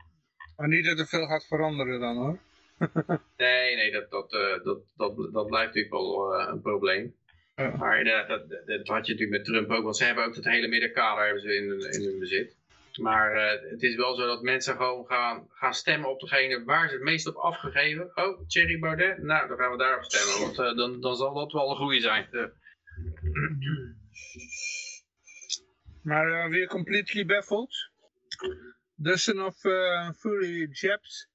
Maar 0.58 0.68
niet 0.68 0.86
dat 0.86 1.00
er 1.00 1.08
veel 1.08 1.28
gaat 1.28 1.48
veranderen 1.48 2.00
dan 2.00 2.18
hoor. 2.18 2.40
Nee, 3.38 3.76
nee, 3.76 3.92
dat, 3.92 4.10
dat, 4.10 4.30
dat, 4.64 4.82
dat, 4.96 5.16
dat 5.34 5.48
blijft 5.48 5.74
natuurlijk 5.76 5.94
wel 5.94 6.40
een 6.40 6.62
probleem. 6.62 7.16
Maar 7.56 7.98
inderdaad, 7.98 8.28
dat, 8.28 8.50
dat, 8.50 8.68
dat 8.68 8.88
had 8.88 9.06
je 9.06 9.12
natuurlijk 9.14 9.30
met 9.30 9.46
Trump 9.46 9.70
ook, 9.70 9.84
want 9.84 9.98
ze 9.98 10.04
hebben 10.04 10.26
ook 10.26 10.36
het 10.36 10.46
hele 10.46 10.68
middenkader 10.68 11.24
hebben 11.24 11.42
ze 11.42 11.56
in, 11.56 11.92
in 11.94 12.10
hun 12.10 12.20
bezit. 12.20 12.59
Maar 13.00 13.32
eh, 13.32 13.72
het 13.72 13.82
is 13.82 13.96
wel 13.96 14.16
zo 14.16 14.28
dat 14.28 14.42
mensen 14.42 14.76
gewoon 14.76 15.06
gaan, 15.06 15.48
gaan 15.50 15.74
stemmen 15.74 16.10
op 16.10 16.20
degene 16.20 16.64
waar 16.64 16.88
ze 16.88 16.94
het 16.94 17.04
meest 17.04 17.28
op 17.28 17.36
afgegeven. 17.36 18.12
Oh, 18.16 18.48
Thierry 18.48 18.80
Baudet? 18.80 19.18
Nou, 19.24 19.48
dan 19.48 19.58
gaan 19.58 19.72
we 19.72 19.78
daarop 19.78 20.04
stemmen, 20.04 20.40
want 20.46 20.60
eh, 20.60 20.78
dan, 20.78 21.02
dan 21.02 21.16
zal 21.16 21.34
dat 21.34 21.52
wel 21.52 21.70
een 21.70 21.76
goede 21.76 22.00
zijn. 22.00 22.28
Eh, 22.32 22.46
Maar 26.02 26.28
uh, 26.28 26.52
we're 26.52 26.68
completely 26.68 27.26
baffled. 27.26 27.90
Dozen 28.96 29.46
of 29.46 29.64
uh, 29.64 30.12
fully 30.12 30.68
Japs 30.72 31.30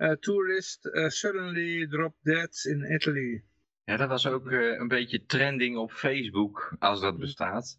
uh, 0.00 0.12
tourists 0.20 0.86
uh, 0.86 1.08
suddenly 1.08 1.86
drop 1.86 2.14
dead 2.22 2.64
in 2.64 2.92
Italy. 2.92 3.42
Ja, 3.84 3.96
dat 3.96 4.08
was 4.08 4.26
ook 4.26 4.50
eh, 4.50 4.78
een 4.78 4.88
beetje 4.88 5.24
trending 5.24 5.76
op 5.76 5.92
Facebook, 5.92 6.76
als 6.78 7.00
dat 7.00 7.18
bestaat. 7.18 7.78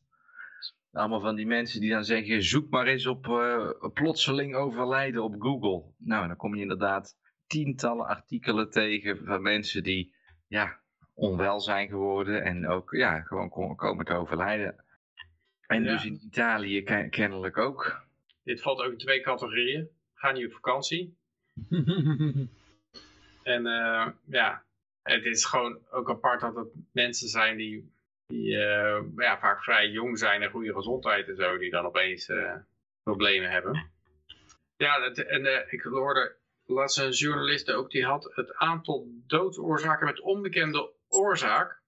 Allemaal 0.92 1.20
van 1.22 1.36
die 1.36 1.46
mensen 1.46 1.82
die 1.82 1.90
dan 1.90 2.04
zeggen, 2.06 2.44
zoek 2.44 2.70
maar 2.70 2.88
eens 2.88 3.06
op 3.08 3.26
eh, 3.28 3.70
plotseling 3.94 4.56
overlijden 4.56 5.24
op 5.24 5.36
Google. 5.42 5.84
Nou, 5.98 6.28
dan 6.28 6.36
kom 6.36 6.56
je 6.56 6.62
inderdaad 6.62 7.18
tientallen 7.48 8.06
artikelen 8.06 8.70
tegen 8.70 9.26
van 9.26 9.42
mensen 9.42 9.84
die 9.84 10.14
ja, 10.48 10.80
onwel 11.14 11.60
zijn 11.62 11.88
geworden 11.90 12.44
en 12.44 12.68
ook 12.68 12.92
ja, 12.92 13.22
gewoon 13.22 13.50
ko- 13.50 13.76
komen 13.76 14.06
te 14.06 14.14
overlijden. 14.14 14.84
En 15.68 15.84
Ja. 15.84 15.92
dus 15.92 16.06
in 16.06 16.20
Italië 16.26 16.84
ke- 16.84 17.08
kennelijk 17.10 17.58
ook. 17.58 18.06
dit 18.44 18.62
valt 18.62 18.82
ook 18.82 18.92
in 18.92 18.98
twee 18.98 19.22
categorieën. 19.22 19.90
Ga 20.14 20.32
niet 20.32 20.46
op 20.46 20.52
vakantie. 20.54 21.18
En 23.44 23.66
eh, 23.66 24.08
ja, 24.26 24.64
het 25.04 25.26
is 25.26 25.46
gewoon 25.46 25.80
ook 25.92 26.10
apart 26.10 26.42
dat 26.42 26.56
het 26.56 26.68
mensen 26.92 27.28
zijn 27.28 27.58
die, 27.58 27.91
die 28.32 28.58
eh, 28.58 29.04
ja, 29.16 29.40
vaak 29.40 29.64
vrij 29.64 29.90
jong 29.90 30.18
zijn 30.18 30.42
en 30.42 30.50
goede 30.50 30.74
gezondheid 30.74 31.28
en 31.28 31.36
zo, 31.36 31.58
die 31.58 31.72
dan 31.72 31.86
opeens 31.86 32.30
eh, 32.30 32.56
problemen 33.04 33.50
hebben. 33.52 33.92
Ja, 34.76 35.00
dat, 35.00 35.18
en 35.18 35.46
eh, 35.46 35.74
ik 35.74 35.82
hoorde 35.82 36.36
laatst 36.66 36.98
een 36.98 37.12
journalist 37.12 37.72
ook, 37.72 37.92
die 37.92 38.06
had 38.06 38.32
het 38.36 38.56
aantal 38.56 39.08
doodsoorzaken 39.28 40.06
met 40.06 40.22
onbekende 40.22 40.94
oorzaak. 41.08 41.82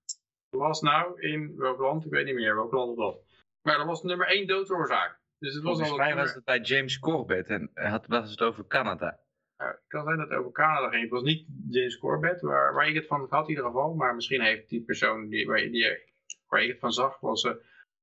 Was 0.49 0.82
nou 0.82 1.22
in 1.22 1.56
welk 1.57 1.80
land? 1.80 2.06
Ik 2.06 2.11
weet 2.11 2.26
niet 2.26 2.36
meer 2.36 2.56
welk 2.56 2.72
land 2.72 2.90
het 2.90 2.98
was. 2.98 3.15
Maar 3.61 3.78
dat 3.78 3.86
was 3.86 4.03
nummer 4.03 4.28
één 4.28 4.48
doodsoorzaak. 4.48 5.20
Dus 5.40 5.53
het 5.53 5.64
was 5.64 5.78
Volgens 5.78 5.98
mij 5.98 6.15
was 6.15 6.34
het 6.34 6.44
bij 6.44 6.60
James 6.60 6.99
Corbett 6.99 7.49
en 7.49 7.72
had, 7.74 8.07
was 8.07 8.32
het 8.32 8.41
over 8.41 8.68
Canada. 8.68 9.20
Ja, 9.57 9.68
het 9.68 9.84
kan 9.88 10.03
zijn 10.03 10.18
dat 10.18 10.30
het 10.30 10.38
over 10.38 10.52
Canada 10.52 10.90
ging. 10.90 11.02
Het 11.02 11.11
was 11.11 11.24
niet 11.24 11.48
James 11.70 11.98
Corbett, 11.98 12.41
waar, 12.41 12.74
waar 12.74 12.88
ik 12.88 12.95
het 12.95 13.07
van 13.07 13.28
had 13.30 13.44
in 13.44 13.49
ieder 13.49 13.65
geval. 13.65 13.94
Maar 13.94 14.15
misschien 14.15 14.41
heeft 14.41 14.70
die 14.70 14.84
persoon 14.84 15.30
die, 15.30 15.45
waar, 15.48 15.57
die, 15.57 16.12
waar 16.53 16.63
ik 16.63 16.69
het 16.69 16.80
van 16.80 16.91
zag, 16.91 17.19
was, 17.19 17.43
eh, 17.43 17.51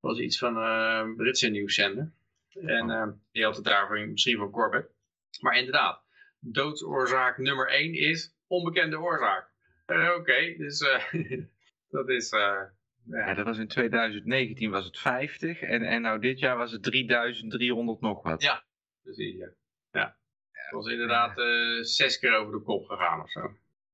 was 0.01 0.19
iets 0.19 0.39
van 0.39 0.57
eh, 0.57 1.01
een 1.03 1.17
Britse 1.17 1.49
nieuwszender. 1.49 2.13
En 2.67 2.91
eh, 2.91 3.09
die 3.33 3.45
had 3.45 3.57
het 3.57 3.65
daarvoor 3.65 4.09
misschien 4.09 4.39
van 4.39 4.51
Corbett. 4.51 4.91
Maar 5.41 5.57
inderdaad, 5.59 6.03
doodsoorzaak 6.39 7.39
nummer 7.39 7.69
1 7.69 7.95
is 7.95 8.35
onbekende 8.47 8.99
oorzaak. 9.01 9.49
Eh, 9.87 10.15
Oké, 10.19 10.55
dus 10.57 10.81
eh, 10.81 11.13
dat 11.97 12.09
is... 12.09 12.31
eh, 12.31 12.63
Ja, 13.05 13.27
ja. 13.27 13.35
dat 13.35 13.45
was 13.45 13.59
in 13.59 13.69
2019 13.69 14.71
was 14.71 14.85
het 14.85 14.99
50 14.99 15.61
en, 15.61 15.83
en 15.83 16.03
nou 16.03 16.21
dit 16.21 16.39
jaar 16.39 16.57
was 16.57 16.73
het 16.73 16.83
3300 16.83 18.01
nog 18.01 18.23
wat. 18.23 18.43
Ja. 18.43 18.65
Precies, 19.03 19.37
ja. 19.37 19.49
ja. 19.91 20.17
Het 20.53 20.71
was 20.71 20.87
inderdaad 20.87 21.39
eh, 21.39 21.83
zes 21.83 22.19
keer 22.19 22.33
over 22.37 22.53
de 22.53 22.63
kop 22.63 22.87
gegaan 22.87 23.21
of 23.23 23.31
zo. 23.31 23.45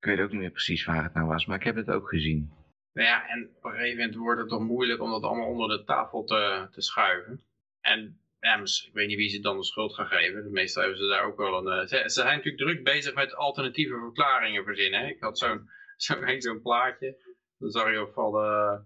Ik 0.00 0.04
weet 0.04 0.20
ook 0.20 0.30
niet 0.30 0.40
meer 0.40 0.50
precies 0.50 0.84
waar 0.84 1.02
het 1.02 1.14
nou 1.14 1.26
was, 1.26 1.46
maar 1.46 1.56
ik 1.58 1.64
heb 1.64 1.76
het 1.76 1.90
ook 1.90 2.08
gezien. 2.08 2.52
Nou 2.96 3.08
ja, 3.08 3.28
en 3.28 3.50
op 3.56 3.64
een 3.64 3.70
gegeven 3.70 3.96
moment 3.98 4.16
wordt 4.16 4.40
het 4.40 4.48
toch 4.48 4.60
moeilijk 4.60 5.00
om 5.02 5.10
dat 5.10 5.22
allemaal 5.22 5.48
onder 5.48 5.68
de 5.78 5.84
tafel 5.84 6.24
te, 6.24 6.68
te 6.70 6.82
schuiven. 6.82 7.40
En 7.80 8.20
mis- 8.60 8.86
ik 8.86 8.92
weet 8.92 9.06
niet 9.08 9.16
wie 9.16 9.28
ze 9.28 9.40
dan 9.40 9.56
de 9.56 9.64
schuld 9.64 9.94
gaan 9.94 10.06
geven. 10.06 10.42
De 10.42 10.50
meeste 10.50 10.80
hebben 10.80 10.98
ze 10.98 11.06
daar 11.06 11.24
ook 11.24 11.36
wel 11.36 11.66
een... 11.66 11.80
eh, 11.80 11.86
ze, 11.86 12.02
zijn 12.08 12.36
natuurlijk 12.36 12.62
druk 12.62 12.84
bezig 12.84 13.14
met 13.14 13.34
alternatieve 13.34 13.98
verklaringen 13.98 14.64
verzinnen. 14.64 15.08
Ik 15.08 15.20
had 15.20 15.38
zo'n 15.38 15.70
zo'n 16.38 16.62
plaatje. 16.62 17.16
Dan 17.58 17.70
zag 17.70 17.90
je 17.90 17.98
ook 17.98 18.12
van 18.12 18.32
de 18.32 18.80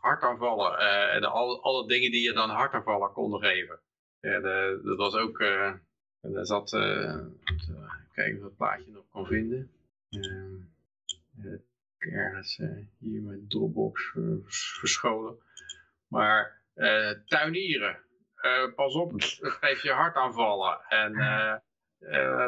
hartaanvallen. 0.00 0.78
eh 0.78 1.20
de, 1.20 1.26
alle, 1.26 1.60
alle 1.60 1.88
dingen 1.88 2.10
die 2.10 2.22
je 2.22 2.32
dan 2.32 2.50
hartaanvallen 2.50 3.12
konden 3.12 3.40
geven. 3.40 3.80
Ja, 4.20 4.40
dat 4.40 4.96
was 4.96 5.14
ook... 5.14 5.40
en 5.40 6.32
daar 6.32 6.46
zat... 6.46 6.66
te- 6.66 7.30
kijken 8.12 8.44
of 8.44 8.50
ik 8.50 8.56
plaatje 8.56 8.90
nog 8.90 9.04
kon 9.10 9.26
vinden. 9.26 9.70
Ehm, 10.10 10.54
ergens 12.12 12.58
eh, 12.58 12.68
hier 12.98 13.22
met 13.22 13.50
Dropbox 13.50 14.12
eh, 14.16 14.22
vers- 14.42 14.76
verscholen. 14.78 15.38
Maar 16.08 16.62
eh, 16.74 17.10
tuinieren, 17.26 17.98
pas 18.74 18.94
op, 18.94 19.12
het 19.12 19.40
geeft 19.40 19.82
je 19.82 19.90
hartaanvallen. 19.92 20.80
En 20.88 21.12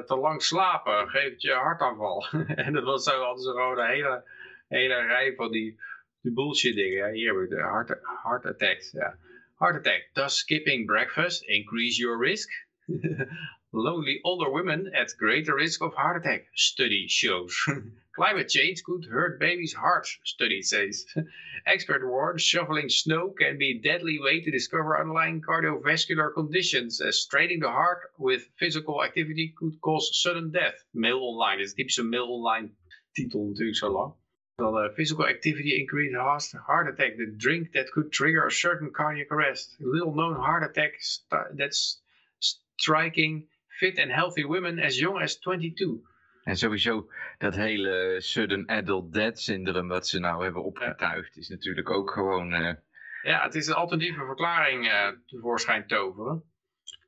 te 0.06 0.16
lang 0.16 0.42
slapen 0.42 1.08
geeft 1.08 1.42
je 1.42 1.52
hartaanval. 1.52 2.26
en 2.66 2.72
dat 2.72 2.84
was 2.84 3.04
zo, 3.04 3.22
hadden 3.22 3.42
ze 3.42 3.50
gewoon 3.50 3.78
een 3.78 3.86
hele, 3.88 4.24
hele 4.68 4.94
rij 4.94 5.34
van 5.34 5.50
die, 5.50 5.80
die 6.20 6.32
bullshit 6.32 6.74
dingen. 6.74 7.12
Hier 7.12 7.34
heb 7.34 7.42
ik 7.42 7.50
de 7.50 7.56
heart, 7.56 7.98
heart 8.22 8.46
attacks. 8.46 8.90
Ja. 8.92 9.18
Heart 9.56 9.76
attack. 9.76 10.08
Does 10.12 10.38
skipping 10.38 10.86
breakfast 10.86 11.42
increase 11.42 12.00
your 12.00 12.18
risk? 12.18 12.66
Lonely 13.70 14.18
older 14.22 14.50
women 14.50 14.92
at 14.92 15.14
greater 15.16 15.55
risk 15.55 15.82
of 15.82 15.94
heart 15.94 16.16
attack. 16.16 16.48
Study 16.52 17.08
shows. 17.08 17.64
Climate 18.16 18.48
change 18.48 18.82
could 18.82 19.04
hurt 19.04 19.38
babies' 19.38 19.74
hearts, 19.74 20.18
study 20.24 20.62
says. 20.62 21.04
Expert 21.66 22.02
warns 22.08 22.40
shoveling 22.40 22.88
snow 22.88 23.28
can 23.38 23.58
be 23.58 23.72
a 23.72 23.82
deadly 23.82 24.18
way 24.18 24.40
to 24.40 24.50
discover 24.50 24.98
underlying 24.98 25.42
cardiovascular 25.42 26.32
conditions, 26.32 27.02
as 27.02 27.20
straining 27.20 27.60
the 27.60 27.68
heart 27.68 28.10
with 28.16 28.48
physical 28.58 29.04
activity 29.04 29.52
could 29.58 29.78
cause 29.82 30.10
sudden 30.22 30.50
death. 30.50 30.82
Mail 30.94 31.18
online, 31.18 31.60
is 31.60 31.74
typische 31.74 32.08
mail 32.08 32.28
online 32.30 32.70
titel 33.14 33.48
natuurlijk 33.48 33.76
zo 33.76 33.92
lang. 33.92 34.14
Dan 34.58 34.72
uh, 34.74 34.88
physical 34.96 35.26
activity 35.26 35.78
increase 35.78 36.14
heart, 36.16 36.44
heart 36.66 36.88
attack, 36.88 37.18
the 37.18 37.26
drink 37.36 37.72
that 37.72 37.92
could 37.92 38.10
trigger 38.10 38.46
a 38.46 38.50
certain 38.50 38.90
cardiac 38.90 39.30
arrest. 39.30 39.76
Little 39.78 40.14
known 40.14 40.36
heart 40.36 40.62
attack 40.64 40.92
st- 41.00 41.56
that's 41.58 42.00
striking 42.40 43.48
fit 43.78 43.98
and 43.98 44.10
healthy 44.10 44.44
women 44.44 44.78
as 44.78 44.98
young 44.98 45.20
as 45.20 45.36
22. 45.36 46.00
En 46.47 46.57
sowieso 46.57 47.08
dat 47.39 47.55
hele 47.55 48.16
sudden 48.20 48.66
adult 48.66 49.12
death 49.12 49.39
syndrome 49.41 49.89
wat 49.89 50.07
ze 50.08 50.18
nou 50.18 50.44
hebben 50.44 50.65
opgetuigd 50.65 51.36
is 51.36 51.49
natuurlijk 51.49 51.91
ook 51.91 52.10
gewoon... 52.10 52.52
eh, 52.52 52.75
Ja, 53.23 53.42
het 53.42 53.55
is 53.55 53.66
een 53.66 53.75
alternatieve 53.75 54.25
verklaring 54.25 54.89
eh 54.89 55.08
tevoorschijn 55.26 55.86
toveren. 55.86 56.42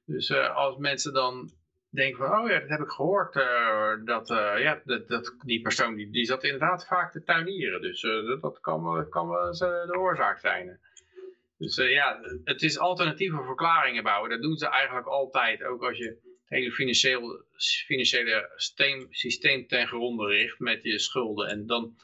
Dus 0.05 0.31
eh, 0.31 0.57
als 0.57 0.77
mensen 0.77 1.13
dan 1.13 1.51
denken 1.91 2.19
van, 2.27 2.39
oh 2.41 2.49
ja, 2.51 2.59
dat 2.61 2.69
heb 2.69 2.81
ik 2.81 2.89
gehoord, 2.91 3.37
eh, 3.37 3.93
dat, 4.05 4.29
ja, 4.59 4.81
dat, 4.85 5.09
dat 5.09 5.35
die 5.45 5.61
persoon 5.63 5.95
die, 5.95 6.11
die 6.11 6.25
zat 6.25 6.45
inderdaad 6.45 6.87
vaak 6.87 7.13
te 7.13 7.23
tuinieren. 7.23 7.81
Dus 7.81 8.01
dat, 8.41 8.61
kan, 8.61 8.85
wel- 8.85 9.09
kan 9.09 9.29
wel 9.29 9.53
de 9.87 9.97
oorzaak 9.99 10.39
zijn. 10.39 10.81
Dus 11.59 11.77
ja, 11.77 12.19
het 12.45 12.63
is 12.63 12.79
alternatieve 12.79 13.43
verklaringen 13.43 14.03
bouwen. 14.03 14.31
Dat 14.31 14.43
doen 14.43 14.57
ze 14.57 14.69
eigenlijk 14.69 15.07
altijd, 15.07 15.65
ook 15.65 15.83
als 15.83 15.99
je 15.99 16.28
het 16.49 16.59
hele 16.59 16.73
financieel, 16.73 17.45
financiële 17.87 18.51
systeem, 18.57 19.07
systeem 19.11 19.67
ten 19.67 19.87
gronde 19.87 20.27
richt 20.27 20.59
met 20.59 20.83
je 20.83 20.99
schulden. 20.99 21.49
En 21.49 21.67
dan, 21.67 21.97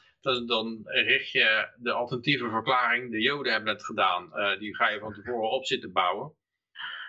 dan, 0.45 0.81
richt 0.83 1.31
je 1.31 1.69
de 1.77 1.91
alternatieve 1.91 2.49
verklaring, 2.49 3.11
de 3.11 3.21
joden 3.21 3.51
hebben 3.51 3.73
het 3.73 3.85
gedaan, 3.85 4.33
eh, 4.33 4.59
die 4.59 4.75
ga 4.75 4.89
je 4.89 4.99
van 4.99 5.13
tevoren 5.13 5.49
op 5.49 5.65
zitten 5.65 5.91
bouwen. 5.91 6.33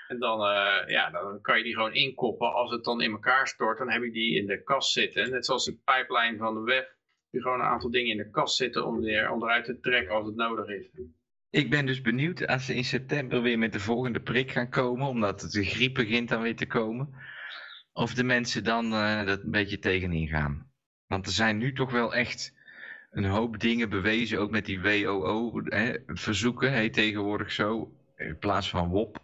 En 0.09 0.19
dan, 0.19 0.41
eh, 0.41 0.89
ja, 0.89 1.11
dan 1.11 1.41
kan 1.41 1.59
je 1.59 1.65
die 1.65 1.75
gewoon 1.75 1.95
inkoppen. 1.95 2.53
Als 2.53 2.71
het 2.71 2.85
dan 2.85 3.03
in 3.03 3.11
elkaar 3.11 3.49
stort, 3.49 3.79
dan 3.79 3.91
heb 3.91 4.03
je 4.03 4.11
die 4.11 4.37
in 4.37 4.47
de 4.47 4.63
kast 4.63 4.93
zitten. 4.93 5.31
Net 5.31 5.45
zoals 5.45 5.65
de 5.65 5.79
pipeline 5.85 6.37
van 6.37 6.55
de 6.55 6.61
weg. 6.61 6.95
Je 7.31 7.41
gewoon 7.41 7.61
een 7.61 7.67
aantal 7.67 7.91
dingen 7.91 8.11
in 8.11 8.17
de 8.17 8.31
kast 8.31 8.57
zitten 8.57 8.87
om, 8.87 9.05
er, 9.05 9.31
om 9.31 9.43
eruit 9.43 9.65
te 9.65 9.81
trekken 9.81 10.15
als 10.15 10.27
het 10.27 10.37
nodig 10.37 10.69
is. 10.69 10.91
Ik 11.51 11.71
ben 11.71 11.87
dus 11.87 12.01
benieuwd 12.01 12.47
als 12.47 12.67
ze 12.67 12.75
in 12.75 12.85
september 12.85 13.43
weer 13.43 13.59
met 13.59 13.73
de 13.73 13.81
volgende 13.81 14.21
prik 14.21 14.51
gaan 14.51 14.69
komen, 14.69 15.07
omdat 15.07 15.41
de 15.41 15.65
griep 15.65 15.95
begint 15.95 16.29
dan 16.29 16.43
weer 16.43 16.57
te 16.57 16.67
komen. 16.67 17.15
Of 17.93 18.15
de 18.15 18.25
mensen 18.25 18.65
dan 18.65 18.93
eh, 18.93 19.25
dat 19.25 19.43
een 19.43 19.51
beetje 19.51 19.79
tegenin 19.79 20.29
gaan. 20.29 20.71
Want 21.07 21.27
er 21.27 21.33
zijn 21.33 21.59
nu 21.59 21.73
toch 21.73 21.91
wel 21.91 22.15
echt 22.15 22.55
een 23.11 23.25
hoop 23.25 23.59
dingen 23.61 23.89
bewezen, 23.89 24.39
ook 24.41 24.51
met 24.51 24.65
die 24.67 24.81
WOO-verzoeken, 24.81 26.73
heet 26.73 26.93
tegenwoordig 26.93 27.53
zo, 27.53 27.93
in 28.17 28.39
plaats 28.39 28.71
van 28.71 28.89
WOP. 28.89 29.19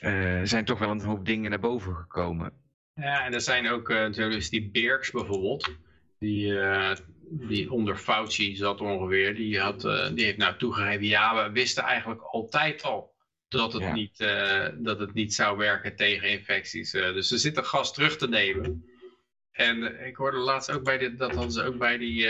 Eh, 0.00 0.40
Er 0.40 0.48
zijn 0.48 0.64
toch 0.64 0.78
wel 0.78 0.90
een 0.90 1.00
hoop 1.00 1.26
dingen 1.26 1.50
naar 1.50 1.60
boven 1.60 1.94
gekomen. 1.94 2.52
Ja, 2.94 3.24
en 3.24 3.34
er 3.34 3.40
zijn 3.40 3.68
ook 3.68 3.88
uh, 3.88 4.40
die 4.50 4.70
Birks 4.70 5.10
bijvoorbeeld. 5.10 5.70
Die, 6.18 6.46
uh, 6.46 6.94
die 7.22 7.72
onder 7.72 7.96
Fauci 7.96 8.56
zat 8.56 8.80
ongeveer. 8.80 9.34
Die, 9.34 9.60
had, 9.60 9.84
uh, 9.84 10.08
die 10.14 10.24
heeft 10.24 10.36
nou 10.36 10.56
toegegeven, 10.56 11.06
ja, 11.06 11.44
we 11.44 11.52
wisten 11.52 11.82
eigenlijk 11.82 12.22
altijd 12.22 12.82
al 12.82 13.14
dat 13.48 13.72
het, 13.72 13.82
Ja. 13.82 13.92
niet, 13.92 14.20
uh, 14.20 14.66
dat 14.74 14.98
het 14.98 15.14
niet 15.14 15.34
zou 15.34 15.56
werken 15.56 15.96
tegen 15.96 16.30
infecties. 16.30 16.90
Dus 16.90 17.28
ze 17.28 17.38
zitten 17.38 17.64
gas 17.64 17.92
terug 17.92 18.16
te 18.16 18.28
nemen. 18.28 18.84
En 19.52 20.06
ik 20.06 20.16
hoorde 20.16 20.36
laatst 20.36 20.70
ook 20.70 20.84
bij 20.84 20.98
dit, 20.98 21.18
dat 21.18 21.34
hadden 21.34 21.52
ze 21.52 21.62
ook 21.62 21.78
bij 21.78 21.98
die, 21.98 22.28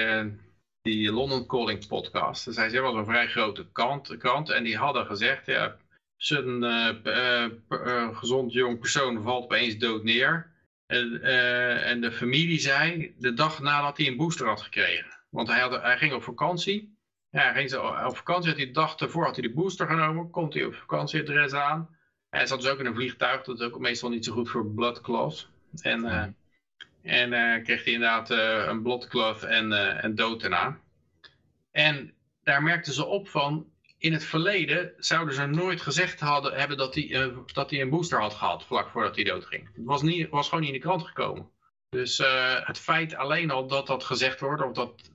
die 0.83 1.12
London 1.12 1.47
Calling 1.47 1.86
podcast. 1.86 2.44
Dus 2.44 2.57
hij 2.57 2.81
was 2.81 2.94
een 2.94 3.05
vrij 3.05 3.28
grote 3.28 3.67
krant, 3.73 4.17
krant 4.17 4.50
en 4.50 4.65
die 4.65 4.76
hadden 4.76 5.07
gezegd, 5.07 5.47
ja, 5.47 5.76
zijn 6.18 6.65
eh, 6.65 6.89
eh, 7.05 7.50
eh, 7.68 8.17
gezond 8.17 8.52
jong 8.52 8.78
persoon 8.78 9.23
valt 9.23 9.44
opeens 9.44 9.76
dood 9.76 10.05
neer. 10.05 10.50
En, 10.89 11.23
eh, 11.23 11.91
en 11.91 12.00
de 12.00 12.12
familie 12.12 12.58
zei, 12.58 13.15
de 13.18 13.34
dag 13.34 13.60
nadat 13.60 13.97
hij 13.97 14.07
een 14.07 14.17
booster 14.17 14.47
had 14.47 14.62
gekregen. 14.62 15.18
Want 15.31 15.49
hij, 15.49 15.60
had, 15.60 15.83
hij 15.83 15.99
ging 15.99 16.12
op 16.12 16.23
vakantie. 16.23 16.97
Ja, 17.31 17.52
hij 17.52 17.68
ging 17.68 17.83
op 18.07 18.17
vakantie, 18.17 18.50
had 18.50 18.58
de 18.58 18.70
dag 18.70 18.97
ervoor 18.97 19.25
had 19.25 19.36
hij 19.36 19.49
de 19.49 19.55
booster 19.55 19.86
genomen. 19.86 20.31
Komt 20.31 20.55
hij 20.55 20.65
op 20.65 20.75
vakantieadres 20.75 21.52
aan. 21.52 21.97
Hij 22.31 22.47
zat 22.47 22.60
dus 22.60 22.70
ook 22.70 22.78
in 22.78 22.86
een 22.86 22.94
vliegtuig, 22.94 23.42
dat 23.42 23.60
is 23.60 23.67
ook 23.67 23.78
meestal 23.78 24.08
niet 24.08 24.25
zo 24.25 24.33
goed 24.33 24.49
voor 24.49 24.67
blood 24.67 25.00
clots. 25.00 25.49
En, 25.81 26.05
eh, 26.05 26.25
en 27.02 27.33
eh, 27.33 27.65
kreeg 27.65 27.84
hij 27.84 27.92
inderdaad 27.92 28.31
een 28.68 28.83
blood 28.83 29.08
clot 29.08 29.42
en, 29.42 29.73
en 30.02 30.15
dood 30.15 30.41
daarna. 30.41 30.81
En 31.70 32.15
daar 32.42 32.62
merkten 32.62 32.92
ze 32.92 33.05
op 33.05 33.28
van, 33.28 33.73
in 33.98 34.12
het 34.12 34.24
verleden 34.24 34.92
zouden 34.98 35.34
ze 35.34 35.46
nooit 35.46 35.80
gezegd 35.80 36.20
hadden, 36.20 36.54
hebben 36.54 36.76
dat 36.76 36.94
hij, 36.94 37.10
eh, 37.12 37.36
dat 37.52 37.70
hij 37.70 37.80
een 37.80 37.90
booster 37.90 38.20
had 38.20 38.34
gehad, 38.34 38.64
vlak 38.64 38.90
voordat 38.90 39.14
hij 39.14 39.24
doodging. 39.24 39.68
Het 39.74 39.84
was, 39.84 40.02
niet, 40.02 40.28
was 40.28 40.48
gewoon 40.48 40.64
niet 40.64 40.72
in 40.72 40.80
de 40.80 40.86
krant 40.86 41.02
gekomen. 41.06 41.50
Dus 41.88 42.18
eh, 42.18 42.66
het 42.66 42.78
feit 42.78 43.14
alleen 43.14 43.50
al 43.50 43.66
dat 43.66 43.86
dat 43.86 44.04
gezegd 44.04 44.40
wordt, 44.40 44.62
of 44.62 44.72
dat 44.72 45.10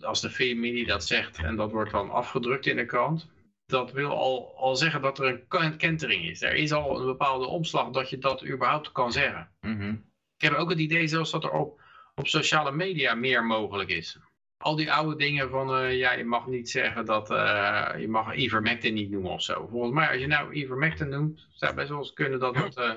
als 0.00 0.20
de 0.20 0.30
familie 0.30 0.86
dat 0.86 1.06
zegt 1.06 1.38
en 1.38 1.56
dat 1.56 1.70
wordt 1.70 1.90
dan 1.90 2.10
afgedrukt 2.10 2.66
in 2.66 2.76
de 2.76 2.86
krant, 2.86 3.30
dat 3.66 3.92
wil 3.92 4.10
al, 4.10 4.54
al 4.56 4.76
zeggen 4.76 5.02
dat 5.02 5.18
er 5.18 5.26
een 5.26 5.48
ken- 5.48 5.76
kentering 5.76 6.24
is. 6.24 6.42
Er 6.42 6.54
is 6.54 6.72
al 6.72 7.00
een 7.00 7.06
bepaalde 7.06 7.46
omslag 7.46 7.90
dat 7.90 8.10
je 8.10 8.18
dat 8.18 8.44
überhaupt 8.44 8.92
kan 8.92 9.12
zeggen. 9.12 9.50
Mhm. 9.60 9.90
Ik 10.36 10.48
heb 10.48 10.52
ook 10.52 10.70
het 10.70 10.78
idee 10.78 11.06
zelfs 11.06 11.30
dat 11.30 11.44
er 11.44 11.50
op, 11.50 11.80
op 12.14 12.28
sociale 12.28 12.72
media 12.72 13.14
meer 13.14 13.44
mogelijk 13.44 13.90
is. 13.90 14.18
Al 14.62 14.76
die 14.76 14.92
oude 14.92 15.16
dingen 15.16 15.50
van, 15.50 15.76
eh, 15.76 15.98
ja, 15.98 16.12
je 16.12 16.24
mag 16.24 16.46
niet 16.46 16.70
zeggen 16.70 17.04
dat, 17.04 17.30
eh, 17.30 17.90
je 17.98 18.08
mag 18.08 18.34
ivermectin 18.34 18.94
niet 18.94 19.10
noemen 19.10 19.30
of 19.30 19.42
zo. 19.42 19.66
Volgens 19.70 19.92
mij, 19.92 20.08
als 20.08 20.18
je 20.20 20.26
nou 20.26 20.52
ivermectin 20.54 21.08
noemt, 21.08 21.46
zou 21.52 21.74
best 21.74 21.88
wel 21.88 21.98
eens 21.98 22.12
kunnen 22.12 22.38
dat 22.40 22.54
dat... 22.54 22.76
eh, 22.76 22.92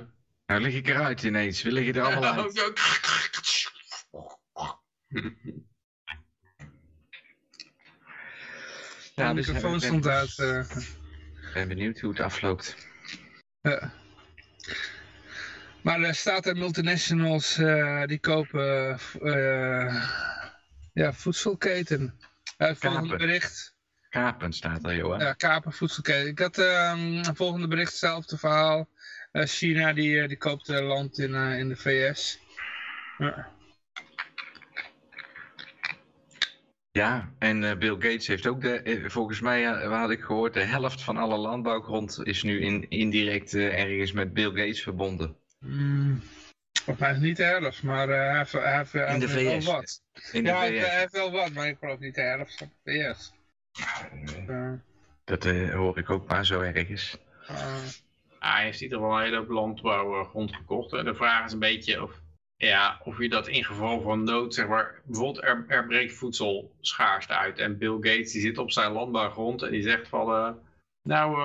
Nou 0.45 0.61
lig 0.61 0.73
ik 0.75 0.87
eruit 0.87 1.23
ineens. 1.23 1.61
We 1.61 1.71
liggen 1.71 1.93
er 1.95 2.01
allemaal 2.11 2.33
uit. 2.33 2.53
de 9.15 9.33
dus 9.33 9.47
microfoon 9.47 9.73
ik 9.75 9.79
ben- 9.79 9.87
stond 9.87 10.07
uit. 10.07 10.39
eh. 10.39 10.59
Ik 11.47 11.51
ben 11.53 11.67
benieuwd 11.67 11.99
hoe 11.99 12.09
het 12.09 12.19
afloopt. 12.19 12.75
Ja. 13.61 13.93
Maar 15.81 16.01
er 16.01 16.15
staat 16.15 16.45
er 16.45 16.55
multinationals 16.57 17.57
eh, 17.57 18.03
die 18.05 18.19
kopen 18.19 18.99
eh, 19.21 20.05
ja, 20.95 21.13
voedselketen. 21.13 22.19
Uh, 22.57 22.71
volgende 22.75 23.09
Kapen. 23.09 23.27
bericht. 23.27 23.73
Kapen 24.09 24.53
staat 24.53 24.83
er, 24.83 24.95
Johan. 24.95 25.19
Ja, 25.19 25.33
kapen 25.33 25.71
voedselketen. 25.73 26.27
Ik 26.27 26.39
had 26.39 26.57
ehm 26.57 27.23
volgende 27.33 27.67
bericht, 27.67 27.89
hetzelfde 27.91 28.37
verhaal. 28.37 28.89
Eh, 29.31 29.45
China 29.45 29.93
die, 29.93 30.21
eh, 30.21 30.27
die 30.27 30.37
koopt 30.37 30.69
eh, 30.69 30.87
land 30.87 31.17
in, 31.19 31.35
eh, 31.35 31.57
in 31.59 31.67
de 31.67 31.75
VS. 31.75 32.39
Ja. 33.17 33.53
Ja, 36.91 37.33
en 37.39 37.63
eh, 37.63 37.77
Bill 37.77 37.93
Gates 37.93 38.27
heeft 38.27 38.47
ook, 38.47 38.61
de, 38.61 38.81
eh, 38.81 39.09
volgens 39.09 39.39
mij 39.41 39.65
eh, 39.65 39.99
had 39.99 40.09
ik 40.09 40.21
gehoord, 40.21 40.53
de 40.53 40.63
helft 40.63 41.01
van 41.01 41.17
alle 41.17 41.37
landbouwgrond 41.37 42.19
is 42.23 42.43
nu 42.43 42.61
in, 42.61 42.89
indirect 42.89 43.53
eh, 43.53 43.79
ergens 43.79 44.11
met 44.11 44.33
Bill 44.33 44.49
Gates 44.49 44.83
verbonden. 44.83 45.35
Mm, 45.59 46.21
volgens 46.95 46.99
mij 46.99 47.09
is 47.09 47.15
het 47.15 47.25
niet 47.25 47.37
de 47.37 47.43
helft, 47.43 47.83
maar 47.83 48.09
eh, 48.09 48.17
hij 48.29 48.37
heeft, 48.37 48.51
hij 48.51 48.77
heeft, 48.77 48.91
hij 48.91 49.13
In 49.13 49.19
de 49.19 49.27
heeft 49.27 49.43
wel 49.43 49.59
VS. 49.61 49.65
wat. 49.65 50.01
In 50.31 50.43
de 50.43 50.49
Ja, 50.49 50.57
hij, 50.57 50.71
VS. 50.79 50.85
hij 50.87 50.99
heeft 50.99 51.11
wel 51.11 51.31
wat, 51.31 51.51
maar 51.53 51.67
ik 51.67 51.77
geloof 51.79 51.99
niet 51.99 52.15
de 52.15 52.21
helft 52.21 52.57
van 52.57 52.71
de 52.83 52.91
VS. 53.13 53.31
Eh, 54.47 54.71
Dat 55.23 55.45
eh, 55.45 55.73
hoor 55.73 55.97
ik 55.97 56.09
ook 56.09 56.27
maar 56.27 56.45
zo 56.45 56.61
ergens. 56.61 57.17
eh, 57.47 57.77
hij 58.39 58.63
heeft 58.63 58.77
in 58.77 58.83
ieder 58.83 58.97
geval 58.97 59.17
een 59.17 59.23
hele 59.23 59.37
hoop 59.37 59.49
landbouwgrond 59.49 60.55
gekocht. 60.55 60.93
En 60.93 61.05
de 61.05 61.15
vraag 61.15 61.45
is 61.45 61.51
een 61.53 61.59
beetje 61.59 62.03
of, 62.03 62.21
ja, 62.55 63.01
of 63.03 63.19
je 63.19 63.29
dat 63.29 63.47
in 63.47 63.63
geval 63.63 64.01
van 64.01 64.23
nood, 64.23 64.53
zeg 64.53 64.67
maar, 64.67 65.01
bijvoorbeeld 65.05 65.43
er, 65.43 65.65
er 65.67 65.85
breekt 65.87 66.13
voedselschaarste 66.13 67.33
uit. 67.37 67.57
En 67.59 67.77
Bill 67.77 67.93
Gates 67.95 68.31
die 68.31 68.41
zit 68.41 68.57
op 68.57 68.71
zijn 68.71 68.91
landbouwgrond 68.91 69.61
en 69.61 69.71
die 69.71 69.81
zegt 69.81 70.07
van, 70.07 70.29
eh, 70.33 70.51
nou, 71.01 71.37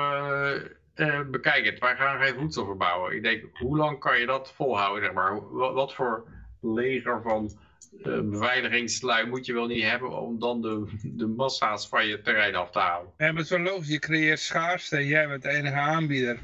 eh, 1.01 1.21
bekijk 1.31 1.65
het, 1.65 1.79
wij 1.79 1.97
gaan 1.97 2.23
geen 2.23 2.35
voedsel 2.39 2.65
verbouwen. 2.65 3.17
Ik 3.17 3.23
denk, 3.23 3.45
hoe 3.59 3.77
lang 3.77 3.99
kan 3.99 4.19
je 4.19 4.27
dat 4.27 4.53
volhouden, 4.53 5.05
zeg 5.05 5.13
maar? 5.13 5.51
Wat, 5.53 5.75
wat 5.75 5.95
voor 5.95 6.29
leger 6.61 7.23
van 7.23 7.59
eh, 8.03 8.21
beveiligingslui 8.21 9.27
moet 9.27 9.47
je 9.47 9.53
wel 9.53 9.67
niet 9.67 9.83
hebben 9.83 10.11
om 10.19 10.39
dan 10.39 10.61
de, 10.61 10.99
de 11.03 11.27
massa's 11.27 11.89
van 11.89 12.07
je 12.07 12.21
terrein 12.21 12.55
af 12.55 12.71
te 12.71 12.79
houden? 12.79 13.13
Ja, 13.17 13.33
maar 13.33 13.47
wel 13.49 13.59
logisch, 13.59 13.89
je 13.89 13.99
creëert 13.99 14.41
schaarste 14.41 14.97
en 14.97 15.07
jij 15.07 15.29
bent 15.29 15.43
de 15.43 15.49
enige 15.49 15.75
aanbieder. 15.77 16.39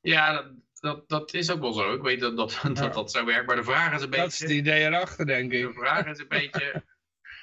Ja, 0.00 0.32
dat, 0.32 0.46
dat, 0.80 1.08
dat 1.08 1.34
is 1.34 1.50
ook 1.50 1.60
wel 1.60 1.72
zo. 1.72 1.94
Ik 1.94 2.02
weet 2.02 2.20
dat 2.20 2.36
dat, 2.36 2.60
dat, 2.74 2.94
dat 2.94 3.10
zo 3.10 3.24
werkt. 3.24 3.46
Maar 3.46 3.56
de 3.56 3.64
vraag 3.64 3.94
is 3.94 4.02
een 4.02 4.10
Dat 4.10 4.26
is 4.26 4.38
het 4.38 4.48
beetje... 4.48 4.62
idee 4.62 4.84
erachter, 4.86 5.26
denk 5.26 5.50
De 5.50 5.58
ik. 5.58 5.72
vraag 5.74 6.06
is 6.06 6.18
een 6.18 6.28
beetje... 6.28 6.82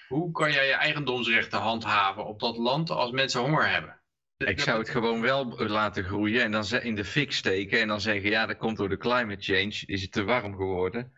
Hoe 0.07 0.31
kan 0.31 0.51
jij 0.51 0.67
je 0.67 0.73
eigendomsrechten 0.73 1.59
handhaven 1.59 2.25
op 2.25 2.39
dat 2.39 2.57
land 2.57 2.89
als 2.89 3.11
mensen 3.11 3.41
honger 3.41 3.69
hebben? 3.69 3.98
Ik 4.45 4.59
zou 4.59 4.79
het 4.79 4.89
gewoon 4.89 5.21
wel 5.21 5.45
laten 5.67 6.03
groeien 6.03 6.43
en 6.43 6.51
dan 6.51 6.65
in 6.81 6.95
de 6.95 7.05
fik 7.05 7.31
steken 7.31 7.79
en 7.81 7.87
dan 7.87 8.01
zeggen, 8.01 8.29
ja, 8.29 8.45
dat 8.45 8.57
komt 8.57 8.77
door 8.77 8.89
de 8.89 8.97
climate 8.97 9.41
change, 9.53 9.81
is 9.85 10.01
het 10.01 10.11
te 10.11 10.23
warm 10.23 10.55
geworden. 10.55 11.11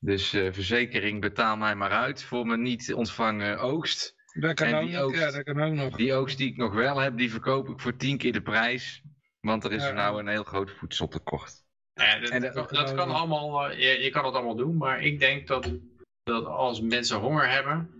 Dus 0.00 0.32
eh, 0.32 0.52
verzekering, 0.52 1.20
betaal 1.20 1.56
mij 1.56 1.74
maar 1.74 1.90
uit 1.90 2.22
voor 2.24 2.46
mijn 2.46 2.62
niet 2.62 2.94
ontvangen 2.94 3.58
oogst. 3.58 4.14
Dat 4.40 4.54
kan, 4.54 4.66
En 4.66 4.74
ook 4.74 4.82
die 4.86 4.92
nog, 4.94 5.02
oogst. 5.02 5.20
ja, 5.20 5.30
dat 5.30 5.42
kan 5.42 5.60
ook 5.62 5.72
nog. 5.74 5.96
Die 5.96 6.14
oogst 6.14 6.38
die 6.38 6.48
ik 6.50 6.56
nog 6.56 6.74
wel 6.74 6.98
heb, 6.98 7.16
die 7.16 7.30
verkoop 7.30 7.68
ik 7.68 7.80
voor 7.80 7.96
tien 7.96 8.18
keer 8.18 8.32
de 8.32 8.42
prijs. 8.42 9.02
Want 9.40 9.64
er 9.64 9.72
is 9.72 9.82
Ja. 9.82 9.88
er 9.88 9.94
nou 9.94 10.18
een 10.18 10.28
heel 10.28 10.44
groot 10.44 10.70
voedseltekort. 10.70 11.52
Ja, 11.92 12.18
dat, 12.18 12.30
En 12.30 12.40
dat- 12.40 12.54
dat, 12.54 12.70
dat 12.70 12.94
kan 12.94 13.10
allemaal, 13.10 13.70
eh, 13.70 13.78
je, 13.78 14.02
je 14.04 14.10
kan 14.10 14.24
het 14.24 14.34
allemaal 14.34 14.56
doen, 14.56 14.76
maar 14.76 15.02
ik 15.02 15.18
denk 15.18 15.46
dat, 15.46 15.72
dat 16.22 16.44
als 16.44 16.80
mensen 16.80 17.18
honger 17.18 17.50
hebben, 17.50 17.99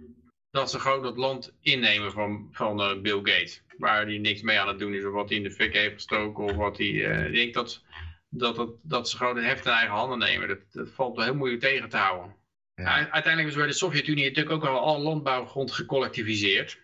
dat 0.50 0.70
ze 0.70 0.80
gewoon 0.80 1.04
het 1.04 1.16
land 1.16 1.56
innemen 1.60 2.12
van, 2.12 2.48
van 2.52 2.80
eh, 2.80 3.00
Bill 3.00 3.16
Gates. 3.16 3.62
Waar 3.78 4.06
hij 4.06 4.18
niks 4.18 4.42
mee 4.42 4.60
aan 4.60 4.68
het 4.68 4.78
doen 4.78 4.94
is, 4.94 5.04
of 5.04 5.12
wat 5.12 5.28
hij 5.28 5.38
in 5.38 5.44
de 5.44 5.50
fik 5.50 5.72
heeft 5.74 5.94
gestoken, 5.94 6.44
of 6.44 6.54
wat 6.54 6.78
hij... 6.78 7.04
eh, 7.04 7.26
ik 7.26 7.34
denk 7.34 7.54
dat, 7.54 7.84
dat, 8.28 8.56
dat, 8.56 8.70
dat 8.82 9.08
ze 9.08 9.16
gewoon 9.16 9.36
het 9.36 9.44
heft 9.44 9.64
in 9.64 9.72
eigen 9.72 9.94
handen 9.94 10.18
nemen. 10.18 10.48
Dat, 10.48 10.58
dat 10.72 10.88
valt 10.90 11.16
wel 11.16 11.24
heel 11.24 11.34
moeilijk 11.34 11.62
tegen 11.62 11.88
te 11.88 11.96
houden. 11.96 12.36
Ja. 12.74 13.10
Uiteindelijk 13.10 13.48
is 13.48 13.58
bij 13.58 13.66
de 13.66 13.72
Sovjet-Unie 13.72 14.24
natuurlijk 14.24 14.54
ook 14.54 14.64
al 14.64 14.78
alle 14.80 15.02
landbouwgrond 15.02 15.72
gecollectiviseerd. 15.72 16.80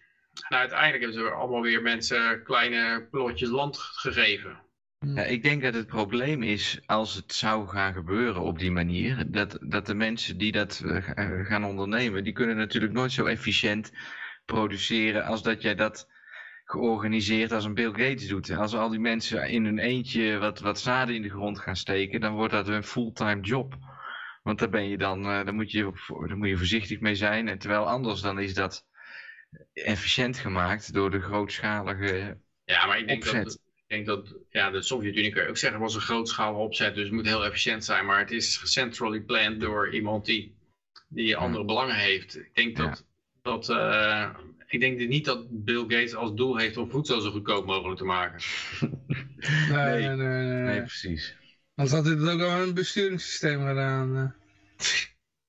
En 0.48 0.56
uiteindelijk 0.56 1.02
hebben 1.02 1.20
ze 1.20 1.30
allemaal 1.30 1.62
weer 1.62 1.82
mensen 1.82 2.42
kleine 2.42 3.06
plotjes 3.10 3.48
land 3.48 3.78
gegeven. 3.78 4.65
Ja, 4.98 5.22
ik 5.22 5.42
denk 5.42 5.62
dat 5.62 5.74
het 5.74 5.86
probleem 5.86 6.42
is, 6.42 6.80
als 6.86 7.14
het 7.14 7.32
zou 7.32 7.68
gaan 7.68 7.92
gebeuren 7.92 8.42
op 8.42 8.58
die 8.58 8.70
manier, 8.70 9.30
dat, 9.30 9.58
dat 9.60 9.86
de 9.86 9.94
mensen 9.94 10.38
die 10.38 10.52
dat 10.52 10.82
eh, 10.84 11.02
ga- 11.02 11.44
gaan 11.44 11.64
ondernemen, 11.64 12.24
die 12.24 12.32
kunnen 12.32 12.56
natuurlijk 12.56 12.92
nooit 12.92 13.12
zo 13.12 13.24
efficiënt 13.26 13.92
produceren 14.44 15.24
als 15.24 15.42
dat 15.42 15.62
jij 15.62 15.74
dat 15.74 16.08
georganiseerd 16.64 17.52
als 17.52 17.64
een 17.64 17.74
Bill 17.74 17.90
Gates 17.90 18.28
doet. 18.28 18.50
Als 18.50 18.74
al 18.74 18.88
die 18.88 18.98
mensen 18.98 19.48
in 19.48 19.64
hun 19.64 19.78
eentje 19.78 20.38
wat, 20.38 20.60
wat 20.60 20.80
zaden 20.80 21.14
in 21.14 21.22
de 21.22 21.30
grond 21.30 21.58
gaan 21.58 21.76
steken, 21.76 22.20
dan 22.20 22.34
wordt 22.34 22.52
dat 22.52 22.68
een 22.68 22.82
fulltime 22.84 23.40
job. 23.40 23.74
Want 24.42 24.58
daar 24.58 24.68
ben 24.70 24.88
je 24.88 24.98
dan, 24.98 25.18
eh, 25.18 25.26
daar 25.44 25.54
moet 25.54 25.70
je, 25.70 25.92
daar 26.28 26.36
moet 26.36 26.48
je 26.48 26.56
voorzichtig 26.56 27.00
mee 27.00 27.14
zijn. 27.14 27.48
En 27.48 27.58
terwijl 27.58 27.88
anders 27.88 28.20
dan 28.20 28.38
is 28.40 28.54
dat 28.54 28.84
efficiënt 29.72 30.38
gemaakt 30.38 30.92
door 30.92 31.10
de 31.10 31.20
grootschalige 31.20 32.38
Ja, 32.64 32.86
maar 32.86 32.98
ik 32.98 33.06
denk 33.06 33.22
Opzet. 33.22 33.44
dat, 33.44 33.58
denk 33.88 34.06
dat 34.06 34.34
ja, 34.50 34.70
de 34.70 34.82
Sovjet-Unie 34.82 35.34
je 35.34 35.48
ook 35.48 35.56
zeggen 35.56 35.80
was 35.80 35.94
een 35.94 36.00
grootschalige 36.00 36.58
opzet, 36.60 36.94
dus 36.94 37.04
het 37.04 37.12
moet 37.12 37.26
heel 37.26 37.44
efficiënt 37.44 37.84
zijn. 37.84 38.06
Maar 38.06 38.18
het 38.18 38.30
is 38.30 38.72
centrally 38.72 39.20
planned 39.20 39.60
door 39.60 39.94
iemand 39.94 40.24
die, 40.24 40.56
die 41.08 41.36
andere 41.36 41.64
belangen 41.64 41.94
heeft. 41.96 42.36
Ik 42.36 42.54
denk 42.54 42.76
dat, 42.76 43.06
dat 43.42 43.68
eh, 43.68 44.34
ik 44.66 44.80
denk 44.80 44.98
niet 45.08 45.24
dat 45.24 45.46
Bill 45.64 45.80
Gates 45.80 46.14
als 46.14 46.34
doel 46.34 46.56
heeft 46.56 46.76
om 46.76 46.90
voedsel 46.90 47.20
zo 47.20 47.30
goedkoop 47.30 47.66
mogelijk 47.66 47.98
te 47.98 48.04
maken. 48.04 48.40
Nee, 49.68 50.00
Nee. 50.00 50.00
nee, 50.00 50.16
nee. 50.16 50.62
nee, 50.62 50.62
Nee, 50.62 50.80
precies. 50.82 51.36
Anders 51.74 51.96
had 51.96 52.04
hij 52.06 52.14
het 52.14 52.28
ook 52.28 52.40
al 52.40 52.56
in 52.56 52.68
een 52.68 52.74
besturingssysteem 52.74 53.66
gedaan. 53.66 54.16
eh. 54.16 54.30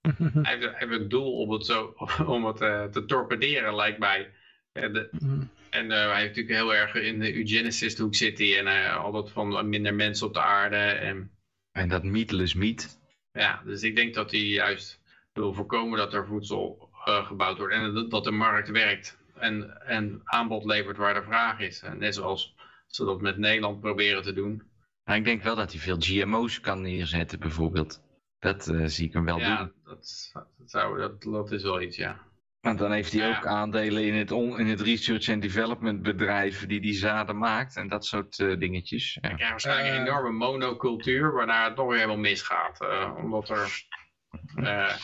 hij, 0.44 0.58
heeft, 0.58 0.64
hij 0.64 0.76
heeft 0.78 0.92
het 1.00 1.10
doel 1.10 1.34
om 1.38 1.52
het, 1.52 1.66
zo, 1.66 1.96
om 2.26 2.46
het 2.46 2.62
eh, 2.62 2.86
te 2.86 3.06
torpederen, 3.06 3.76
lijkt 3.76 4.00
mij. 4.00 4.34
En, 4.78 4.94
de, 4.94 5.10
Mm. 5.20 5.50
en 5.70 5.92
eh, 5.92 5.98
hij 6.12 6.22
heeft 6.22 6.36
natuurlijk 6.36 6.56
heel 6.56 6.76
erg 6.76 6.94
in 6.96 7.20
de 7.20 7.36
eugenicist 7.36 7.98
hoek 7.98 8.16
zit 8.16 8.38
hij 8.38 8.60
en 8.60 8.68
eh, 8.68 8.98
altijd 8.98 9.32
van 9.32 9.70
minder 9.70 9.94
mensen 9.94 10.28
op 10.28 10.34
de 10.34 10.42
aarde. 10.42 10.76
En, 10.76 11.32
En 11.72 11.90
dat 11.90 12.04
meatless 12.04 12.54
meat. 12.54 13.00
Ja, 13.32 13.62
dus 13.66 13.82
ik 13.82 13.96
denk 13.96 14.14
dat 14.14 14.32
hij 14.32 14.40
juist 14.40 15.02
wil 15.34 15.54
voorkomen 15.54 15.98
dat 15.98 16.14
er 16.14 16.26
voedsel 16.26 16.90
eh, 17.06 17.26
gebouwd 17.26 17.58
wordt 17.58 17.74
en 17.74 17.94
dat, 17.94 18.12
dat 18.12 18.24
de 18.24 18.32
markt 18.32 18.70
werkt 18.70 19.18
en, 19.36 19.82
en 19.86 20.22
aanbod 20.24 20.66
levert 20.66 20.98
waar 20.98 21.14
de 21.14 21.24
vraag 21.24 21.60
is. 21.60 21.82
En 21.82 21.98
net 21.98 22.16
zoals 22.16 22.56
ze 22.88 23.06
dat 23.06 23.22
met 23.22 23.38
Nederland 23.38 23.80
proberen 23.80 24.24
te 24.24 24.34
doen. 24.34 24.64
Nou, 25.06 25.20
ik 25.20 25.26
denk 25.26 25.44
wel 25.44 25.56
dat 25.56 25.72
hij 25.72 25.82
veel 25.82 25.98
GMO's 26.00 26.60
kan 26.60 26.82
neerzetten, 26.82 27.40
bijvoorbeeld. 27.40 28.02
Dat 28.40 28.68
eh, 28.68 28.86
zie 28.86 29.08
ik 29.08 29.14
hem 29.14 29.26
wel 29.26 29.40
ja, 29.40 29.58
doen. 29.58 29.72
dat, 29.84 30.32
dat, 30.58 30.70
zou, 30.70 30.98
dat, 30.98 31.24
dat 31.24 31.52
is 31.52 31.64
wel 31.64 31.82
iets, 31.82 31.98
ja. 31.98 32.27
Want 32.62 32.80
dan 32.80 32.92
heeft 32.92 33.12
hij 33.14 33.22
Ja. 33.28 33.38
ook 33.38 33.46
aandelen 33.46 34.04
in 34.04 34.14
het, 34.14 34.32
on, 34.32 34.60
in 34.60 34.68
het 34.68 34.82
research 34.82 35.30
and 35.30 35.42
development 35.42 36.02
bedrijf 36.02 36.66
die 36.66 36.80
die 36.82 36.94
zaden 36.94 37.38
maakt 37.38 37.76
en 37.76 37.88
dat 37.88 38.06
soort 38.06 38.40
eh, 38.40 38.58
dingetjes. 38.60 39.18
Ja. 39.22 39.30
Je 39.30 39.36
krijgt 39.36 39.52
waarschijnlijk 39.52 39.88
een 39.96 40.02
Eh. 40.02 40.08
enorme 40.08 40.32
monocultuur, 40.32 41.34
waarna 41.34 41.64
het 41.68 41.76
nog 41.76 41.88
weer 41.88 41.96
helemaal 41.96 42.18
misgaat. 42.18 42.82
eh, 42.82 43.14
omdat 43.18 43.50
er... 43.50 43.82
eh, 44.56 44.96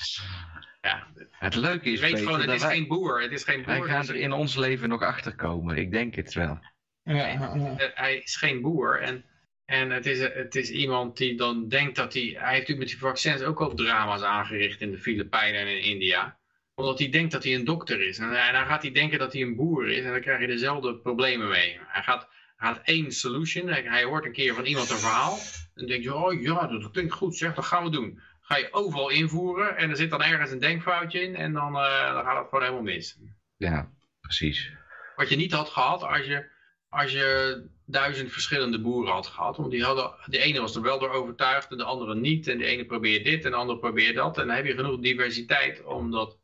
ja, 0.81 1.07
Het 1.31 1.55
leuke 1.55 1.89
is, 1.91 1.99
weet 1.99 2.11
Peter, 2.11 2.25
gewoon, 2.25 2.41
het 2.41 2.49
is 2.49 2.61
wij, 2.61 2.71
geen 2.75 2.87
boer. 2.87 3.21
Het 3.21 3.31
is 3.31 3.43
geen 3.43 3.65
wij 3.65 3.77
boer. 3.77 3.87
gaan 3.87 3.99
dus- 3.99 4.09
er 4.09 4.15
in 4.15 4.31
ons 4.31 4.55
leven 4.55 4.89
nog 4.89 5.01
achter 5.01 5.35
komen. 5.35 5.77
Ik 5.77 5.91
denk 5.91 6.15
het 6.15 6.33
wel. 6.33 6.59
Ja, 7.03 7.51
hij 7.93 8.17
is 8.17 8.35
geen 8.35 8.61
boer. 8.61 9.01
En, 9.01 9.25
en 9.65 9.89
het, 9.89 10.05
is, 10.05 10.19
het 10.19 10.55
is 10.55 10.69
iemand 10.69 11.17
die 11.17 11.35
dan 11.37 11.67
denkt 11.67 11.95
dat 11.95 12.13
hij... 12.13 12.21
Hij 12.23 12.31
heeft 12.31 12.43
natuurlijk 12.51 12.79
met 12.79 12.87
die 12.87 12.97
vaccins 12.97 13.41
ook 13.41 13.61
al 13.61 13.73
drama's 13.73 14.21
aangericht 14.21 14.81
in 14.81 14.91
de 14.91 14.97
Filipijnen 14.99 15.61
en 15.61 15.67
in 15.67 15.81
India. 15.83 16.37
Omdat 16.75 16.99
hij 16.99 17.09
denkt 17.09 17.31
dat 17.31 17.43
hij 17.43 17.53
een 17.53 17.65
dokter 17.65 18.01
is. 18.01 18.17
En, 18.17 18.45
en 18.47 18.53
dan 18.53 18.65
gaat 18.65 18.81
hij 18.81 18.91
denken 18.91 19.19
dat 19.19 19.33
hij 19.33 19.41
een 19.41 19.55
boer 19.55 19.89
is. 19.89 20.03
En 20.03 20.11
dan 20.11 20.21
krijg 20.21 20.39
je 20.39 20.47
dezelfde 20.47 20.95
problemen 20.95 21.49
mee. 21.49 21.79
Hij 21.87 22.03
gaat, 22.03 22.27
gaat 22.57 22.81
één 22.83 23.11
solution. 23.11 23.67
Hij, 23.67 23.81
hij 23.81 24.03
hoort 24.03 24.25
een 24.25 24.31
keer 24.31 24.53
van 24.53 24.65
iemand 24.65 24.89
een 24.89 24.97
verhaal. 24.97 25.33
En 25.33 25.71
dan 25.73 25.85
denkt 25.85 26.03
je, 26.03 26.15
oh 26.15 26.41
ja, 26.41 26.67
dat 26.67 26.91
klinkt 26.91 27.13
goed 27.13 27.37
zeg, 27.37 27.53
dat 27.53 27.65
gaan 27.65 27.83
we 27.83 27.89
doen. 27.89 28.19
Ga 28.41 28.57
je 28.57 28.73
overal 28.73 29.09
invoeren. 29.09 29.77
En 29.77 29.89
er 29.89 29.95
zit 29.95 30.09
dan 30.09 30.21
ergens 30.21 30.51
een 30.51 30.59
denkfoutje 30.59 31.21
in. 31.21 31.35
En 31.35 31.53
dan, 31.53 31.75
eh, 31.75 32.13
dan 32.13 32.23
gaat 32.23 32.37
het 32.37 32.47
gewoon 32.49 32.63
helemaal 32.63 32.93
mis. 32.93 33.17
Ja, 33.57 33.89
precies. 34.21 34.71
Wat 35.15 35.29
je 35.29 35.35
niet 35.35 35.51
had 35.51 35.69
gehad 35.69 36.03
als 36.03 36.25
je, 36.25 36.49
als 36.89 37.11
je 37.11 37.61
duizend 37.85 38.31
verschillende 38.31 38.81
boeren 38.81 39.13
had 39.13 39.27
gehad. 39.27 39.57
Want 39.57 39.71
die 39.71 39.83
hadden, 39.83 40.15
de 40.25 40.37
ene 40.37 40.59
was 40.59 40.75
er 40.75 40.81
wel 40.81 40.99
door 40.99 41.09
overtuigd 41.09 41.71
en 41.71 41.77
de 41.77 41.83
andere 41.83 42.15
niet. 42.15 42.47
En 42.47 42.57
de 42.57 42.65
ene 42.65 42.85
probeert 42.85 43.23
dit 43.23 43.45
en 43.45 43.51
de 43.51 43.57
andere 43.57 43.79
probeert 43.79 44.15
dat. 44.15 44.37
En 44.37 44.47
dan 44.47 44.55
heb 44.55 44.65
je 44.65 44.75
genoeg 44.75 44.99
diversiteit 44.99 45.83
om, 45.83 46.11
dat, 46.11 46.37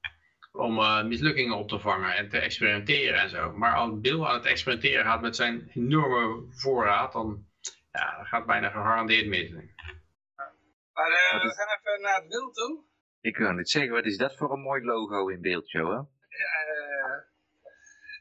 om 0.52 0.78
eh, 0.78 1.04
mislukkingen 1.04 1.58
op 1.58 1.68
te 1.68 1.80
vangen 1.80 2.16
en 2.16 2.30
te 2.30 2.38
experimenteren 2.38 3.20
en 3.20 3.30
zo. 3.30 3.52
Maar 3.52 3.76
als 3.76 4.00
Bill 4.00 4.24
aan 4.24 4.34
het 4.36 4.46
experimenteren 4.46 5.06
gaat 5.06 5.22
met 5.22 5.36
zijn 5.36 5.70
enorme 5.74 6.46
voorraad, 6.50 7.14
dan 7.14 7.46
ja, 7.92 8.18
dat 8.18 8.28
gaat 8.28 8.46
bijna 8.46 8.70
gegarandeerd 8.70 9.28
mis. 9.28 9.52
Maar 9.52 11.12
eh, 11.12 11.42
we 11.42 11.54
gaan 11.54 11.78
even 11.80 12.02
naar 12.02 12.16
het 12.16 12.28
wild 12.28 12.54
toe. 12.54 12.84
Ik 13.22 13.38
wil 13.38 13.52
niet 13.52 13.70
zeggen, 13.70 13.92
wat 13.92 14.06
is 14.06 14.18
dat 14.18 14.36
voor 14.36 14.52
een 14.52 14.62
mooi 14.62 14.84
logo 14.84 15.28
in 15.28 15.42
beeld, 15.42 15.72
Johan? 15.72 16.10
Eh, 16.30 17.18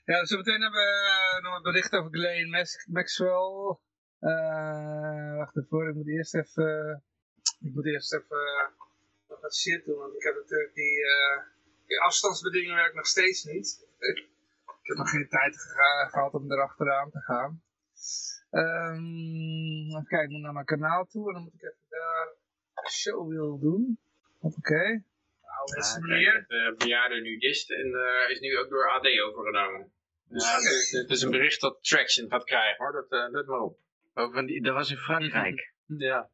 ja, 0.05 0.25
zometeen 0.25 0.61
hebben 0.63 0.81
we 0.81 1.39
nog 1.43 1.57
een 1.57 1.63
bericht 1.63 1.93
over 1.93 2.47
Max- 2.49 2.87
Maxwell. 2.87 3.79
Eh, 4.19 5.37
wacht 5.37 5.57
even, 5.57 5.89
ik 5.89 5.95
moet 5.95 6.09
eerst 6.09 6.35
even, 6.35 7.05
ik 7.61 7.75
moet 7.75 7.87
eerst 7.87 8.15
even 8.15 8.73
wat 9.41 9.57
shit 9.57 9.85
doen, 9.85 9.99
want 9.99 10.15
ik 10.15 10.23
heb 10.23 10.35
natuurlijk 10.35 10.75
die, 10.75 11.05
eh, 11.05 11.43
die 11.55 11.58
afstandsbediening 11.97 12.75
werkt 12.75 12.95
nog 12.95 13.07
steeds 13.07 13.45
niet. 13.45 13.87
ik 13.99 14.87
heb 14.87 14.97
nog 14.97 15.11
geen 15.11 15.29
tijd 15.29 15.57
ge- 15.61 16.07
gehad 16.11 16.33
om 16.35 16.53
erachteraan 16.53 17.11
te 17.11 17.21
gaan. 17.21 17.63
Ehm 18.51 19.89
even 19.89 20.07
kijken, 20.07 20.27
ik 20.27 20.31
moet 20.35 20.43
naar 20.43 20.53
mijn 20.53 20.65
kanaal 20.65 21.07
toe 21.07 21.27
en 21.29 21.33
dan 21.35 21.43
moet 21.43 21.55
ik 21.55 21.63
even 21.63 21.87
daar 21.89 22.35
show 22.91 23.29
wil 23.29 23.59
doen. 23.59 23.99
Oké. 24.41 24.85
Nou, 25.43 25.79
is 25.79 25.95
er 25.95 26.03
meer? 26.03 26.45
De 26.49 26.75
bejaarde 26.79 27.21
nudist 27.21 27.71
en 27.71 27.95
eh, 27.95 28.31
is 28.31 28.41
nu 28.41 28.59
ook 28.59 28.69
door 28.69 28.91
AD 28.91 29.07
overgenomen. 29.27 29.93
Ja, 30.29 30.37
Oké. 30.37 30.65
het, 30.65 30.65
is, 30.65 30.91
het 30.91 31.11
is 31.11 31.23
een 31.23 31.31
bericht 31.31 31.61
dat 31.61 31.79
traction 31.85 32.31
gaat 32.31 32.45
krijgen 32.45 32.85
hoor, 32.85 32.93
dat, 32.93 33.11
eh 33.21 33.31
let 33.33 33.47
maar 33.47 33.61
op. 33.61 33.79
Oh, 34.15 34.33
van 34.35 34.47
die, 34.47 34.63
dat 34.63 34.75
was 34.75 34.91
in 34.91 34.97
Frankrijk. 34.97 35.73
Ja. 35.87 36.31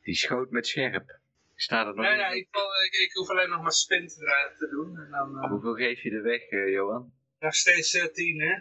Die 0.00 0.14
schoot 0.14 0.50
met 0.50 0.66
scherp. 0.66 1.18
Staat 1.54 1.86
er 1.86 1.94
nog 1.94 2.04
Nee, 2.06 2.16
nee, 2.16 2.36
ik, 2.36 2.48
ik, 2.86 3.00
ik 3.00 3.12
hoef 3.12 3.28
alleen 3.30 3.50
nog 3.50 3.62
maar 3.62 3.72
spin 3.72 4.08
te, 4.08 4.14
draaien 4.14 4.56
te 4.56 4.68
doen. 4.68 4.98
En 4.98 5.10
dan 5.10 5.42
eh, 5.42 5.50
Hoeveel 5.50 5.74
geef 5.74 6.02
je 6.02 6.10
er 6.10 6.22
weg, 6.22 6.42
eh, 6.48 6.68
Johan? 6.68 7.12
nog 7.38 7.54
steeds 7.54 7.94
eh, 7.94 8.04
10, 8.04 8.40
hè? 8.40 8.54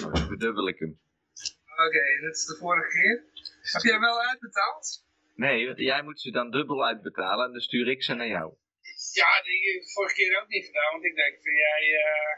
Nou, 0.00 0.12
dan 0.12 0.26
verdubbel 0.26 0.68
ik 0.68 0.78
hem. 0.78 1.00
Oké, 1.86 2.20
dat 2.20 2.34
is 2.34 2.44
de 2.44 2.56
vorige 2.58 2.88
keer. 2.88 3.24
Heb 3.72 3.82
jij 3.82 4.00
wel 4.00 4.20
uitbetaald? 4.20 5.06
Nee, 5.34 5.66
want 5.66 5.78
jij 5.78 6.02
moet 6.02 6.20
ze 6.20 6.30
dan 6.30 6.50
dubbel 6.50 6.84
uitbetalen 6.86 7.46
en 7.46 7.52
dan 7.52 7.60
stuur 7.60 7.88
ik 7.88 8.02
ze 8.02 8.14
naar 8.14 8.26
jou. 8.26 8.54
Ja, 9.12 9.42
die 9.42 9.72
heb 9.72 9.82
ik 9.82 9.90
vorige 9.90 10.14
keer 10.14 10.40
ook 10.42 10.48
niet 10.48 10.64
gedaan, 10.66 10.92
want 10.92 11.04
ik 11.04 11.14
denk 11.14 11.34
van 11.42 11.52
jij... 11.52 11.82
eh, 12.04 12.32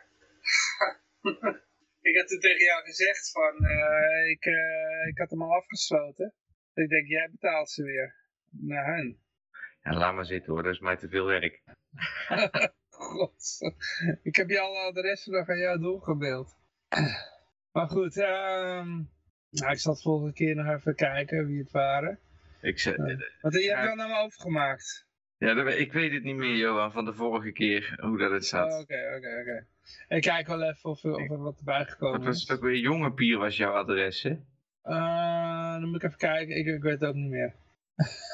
ik 2.10 2.16
had 2.16 2.28
toen 2.28 2.40
tegen 2.40 2.64
jou 2.64 2.84
gezegd 2.84 3.30
van, 3.30 3.64
eh, 3.64 4.30
ik, 4.30 4.44
eh, 4.44 5.06
ik 5.10 5.18
had 5.18 5.30
hem 5.30 5.42
al 5.42 5.54
afgesloten. 5.54 6.34
Ik 6.74 6.88
denk, 6.88 7.06
jij 7.06 7.28
betaalt 7.30 7.70
ze 7.70 7.82
weer. 7.82 8.14
Naar 8.50 8.94
hen. 8.94 9.21
Ja, 9.82 9.92
laat 9.98 10.14
maar 10.14 10.24
zitten 10.24 10.52
hoor, 10.52 10.62
dat 10.62 10.72
is 10.72 10.80
mij 10.80 10.96
te 10.96 11.08
veel 11.08 11.26
werk. 11.26 11.62
God, 12.90 13.58
ik 14.22 14.36
heb 14.36 14.48
je 14.48 14.60
al 14.60 14.92
de 14.92 15.00
rest 15.00 15.24
van 15.24 15.32
de 15.32 15.38
dag 15.38 15.48
aan 15.48 15.58
jou 15.58 15.80
doorgebeeld. 15.80 16.56
Maar 17.72 17.88
goed, 17.88 18.16
ehm 18.16 18.88
nou, 19.50 19.72
ik 19.72 19.78
zal 19.78 19.92
het 19.92 20.02
volgende 20.02 20.32
keer 20.32 20.54
nog 20.54 20.66
even 20.66 20.94
kijken 20.94 21.46
wie 21.46 21.58
het 21.58 21.70
waren. 21.70 22.18
Ik, 22.60 22.78
ze, 22.78 22.90
Ja. 22.90 22.96
Want 23.40 23.54
je 23.54 23.60
hebt 23.68 23.80
Ja. 23.80 23.84
wel 23.84 23.94
naar 23.94 24.08
me 24.08 24.18
overgemaakt. 24.18 25.06
ja, 25.36 25.54
dat 25.54 25.66
ik 25.74 25.92
weet 25.92 26.12
het 26.12 26.22
niet 26.22 26.36
meer, 26.36 26.56
Johan, 26.56 26.92
van 26.92 27.04
de 27.04 27.12
vorige 27.14 27.52
keer, 27.52 27.94
hoe 28.00 28.18
dat 28.18 28.30
het 28.30 28.42
Oh, 28.42 28.48
zat. 28.48 28.80
Oké, 28.82 29.14
oké, 29.16 29.38
oké. 29.40 29.66
Ik 30.08 30.22
kijk 30.22 30.46
wel 30.46 30.62
even 30.62 30.90
of, 30.90 31.04
er- 31.04 31.14
of 31.14 31.30
er 31.30 31.38
wat 31.38 31.58
erbij 31.58 31.84
gekomen 31.84 32.16
Wat 32.18 32.26
was 32.26 32.36
is. 32.42 32.48
het 32.48 32.56
ook 32.58 32.64
weer? 32.64 32.76
Jonge 32.76 33.12
Pier 33.12 33.38
was 33.38 33.56
jouw 33.56 33.72
adres, 33.72 34.22
hè? 34.22 34.30
Eh, 34.82 35.72
dan 35.72 35.88
moet 35.88 35.94
ik 35.96 36.02
even 36.02 36.18
kijken, 36.18 36.56
ik, 36.56 36.66
ik 36.66 36.82
weet 36.82 37.00
het 37.00 37.08
ook 37.08 37.14
niet 37.14 37.30
meer. 37.30 37.54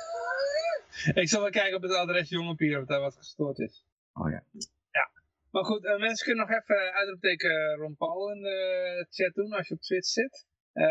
ik 1.22 1.28
zal 1.28 1.40
wel 1.40 1.50
kijken 1.50 1.76
op 1.76 1.82
het 1.82 1.92
adres 1.92 2.28
Jongepier 2.28 2.80
of 2.80 2.86
daar 2.86 3.00
wat 3.00 3.16
gestoord 3.16 3.58
is. 3.58 3.84
Oh 4.12 4.30
ja. 4.30 4.44
Ja. 4.90 5.10
Maar 5.50 5.64
goed, 5.64 5.84
eh, 5.84 5.98
mensen 5.98 6.26
kunnen 6.26 6.46
nog 6.46 6.58
even 6.58 6.92
uitroepteken 6.92 7.74
Ron 7.74 7.96
Paul 7.96 8.32
in 8.32 8.42
de 8.42 9.06
chat 9.10 9.34
doen 9.34 9.52
als 9.52 9.68
je 9.68 9.74
op 9.74 9.80
Twitch 9.80 10.08
zit. 10.08 10.46
Eh, 10.72 10.84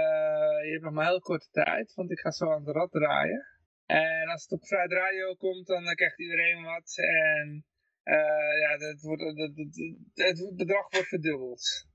je 0.64 0.70
hebt 0.72 0.84
nog 0.84 0.94
maar 0.94 1.06
heel 1.06 1.20
korte 1.20 1.48
tijd, 1.52 1.94
want 1.94 2.12
ik 2.12 2.20
ga 2.20 2.32
zo 2.32 2.52
aan 2.52 2.64
de 2.64 2.72
rad 2.72 2.92
draaien. 2.92 3.48
En 3.88 4.28
als 4.28 4.44
het 4.44 4.52
op 4.52 4.68
Vrijheid 4.68 4.92
Radio 4.92 5.36
komt, 5.36 5.68
dan 5.68 5.88
eh, 5.88 5.96
krijgt 5.96 6.20
iedereen 6.20 6.64
wat. 6.64 6.98
En 6.98 7.66
eh, 8.04 8.60
ja, 8.62 8.78
het, 8.78 9.02
wordt, 9.02 9.22
het, 9.22 9.58
het, 9.58 10.40
het 10.40 10.56
bedrag 10.56 10.92
wordt 10.92 11.08
verdubbeld. 11.08 11.88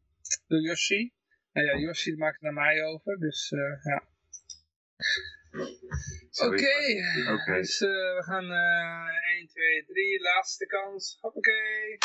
Door 0.46 0.60
Yoshi. 0.60 1.12
Nou 1.52 1.66
ja, 1.66 1.76
Yoshi 1.76 2.16
maakt 2.16 2.34
het 2.34 2.42
naar 2.42 2.52
mij 2.52 2.84
over, 2.84 3.18
dus 3.18 3.52
eh, 3.52 3.84
ja. 3.84 4.06
Oké, 6.40 7.52
dus 7.60 7.80
eh, 7.80 7.88
we 7.88 8.22
gaan 8.24 8.52
eh 8.52 9.36
1, 9.38 9.48
2, 9.48 9.84
3, 9.84 10.20
laatste 10.20 10.66
kans. 10.66 11.18
Hoppakee. 11.20 11.98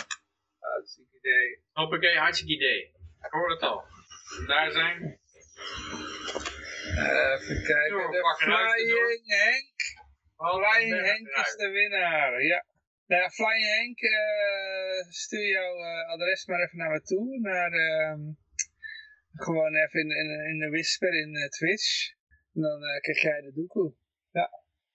Hartstikke 0.59 1.17
idee. 1.17 1.59
Hoppakee, 1.71 2.17
hartstikke 2.17 2.53
idee. 2.53 2.81
Ik 3.21 3.31
hoor 3.31 3.49
het 3.49 3.61
al. 3.61 3.83
Daar 4.47 4.71
zijn. 4.71 5.19
Eh, 6.95 7.33
even 7.33 7.63
kijken, 7.63 8.11
de 8.11 8.35
Flying 8.37 9.27
Henk. 9.27 9.79
Flying 10.35 11.05
Henk 11.05 11.27
is 11.27 11.55
de 11.55 11.69
winnaar, 11.69 12.43
ja. 12.43 12.65
Nou 13.07 13.21
ja, 13.21 13.29
Flying 13.29 13.65
Henk, 13.65 13.99
eh, 13.99 15.09
stuur 15.09 15.47
jouw 15.47 15.75
eh, 15.77 16.09
adres 16.09 16.45
maar 16.45 16.59
even 16.59 16.77
naar 16.77 16.91
me 16.91 17.01
toe. 17.01 17.39
Naar, 17.39 17.71
ehm, 17.71 18.21
gewoon 19.33 19.75
even 19.75 19.99
in, 19.99 20.09
in, 20.09 20.49
in 20.49 20.59
de 20.59 20.69
Whisper 20.69 21.13
in 21.13 21.49
Twitch. 21.49 22.15
En 22.53 22.61
dan 22.61 22.83
eh, 22.83 23.01
krijg 23.01 23.21
jij 23.21 23.41
de 23.41 23.53
doekoe. 23.53 23.93
Ja, 24.37 24.49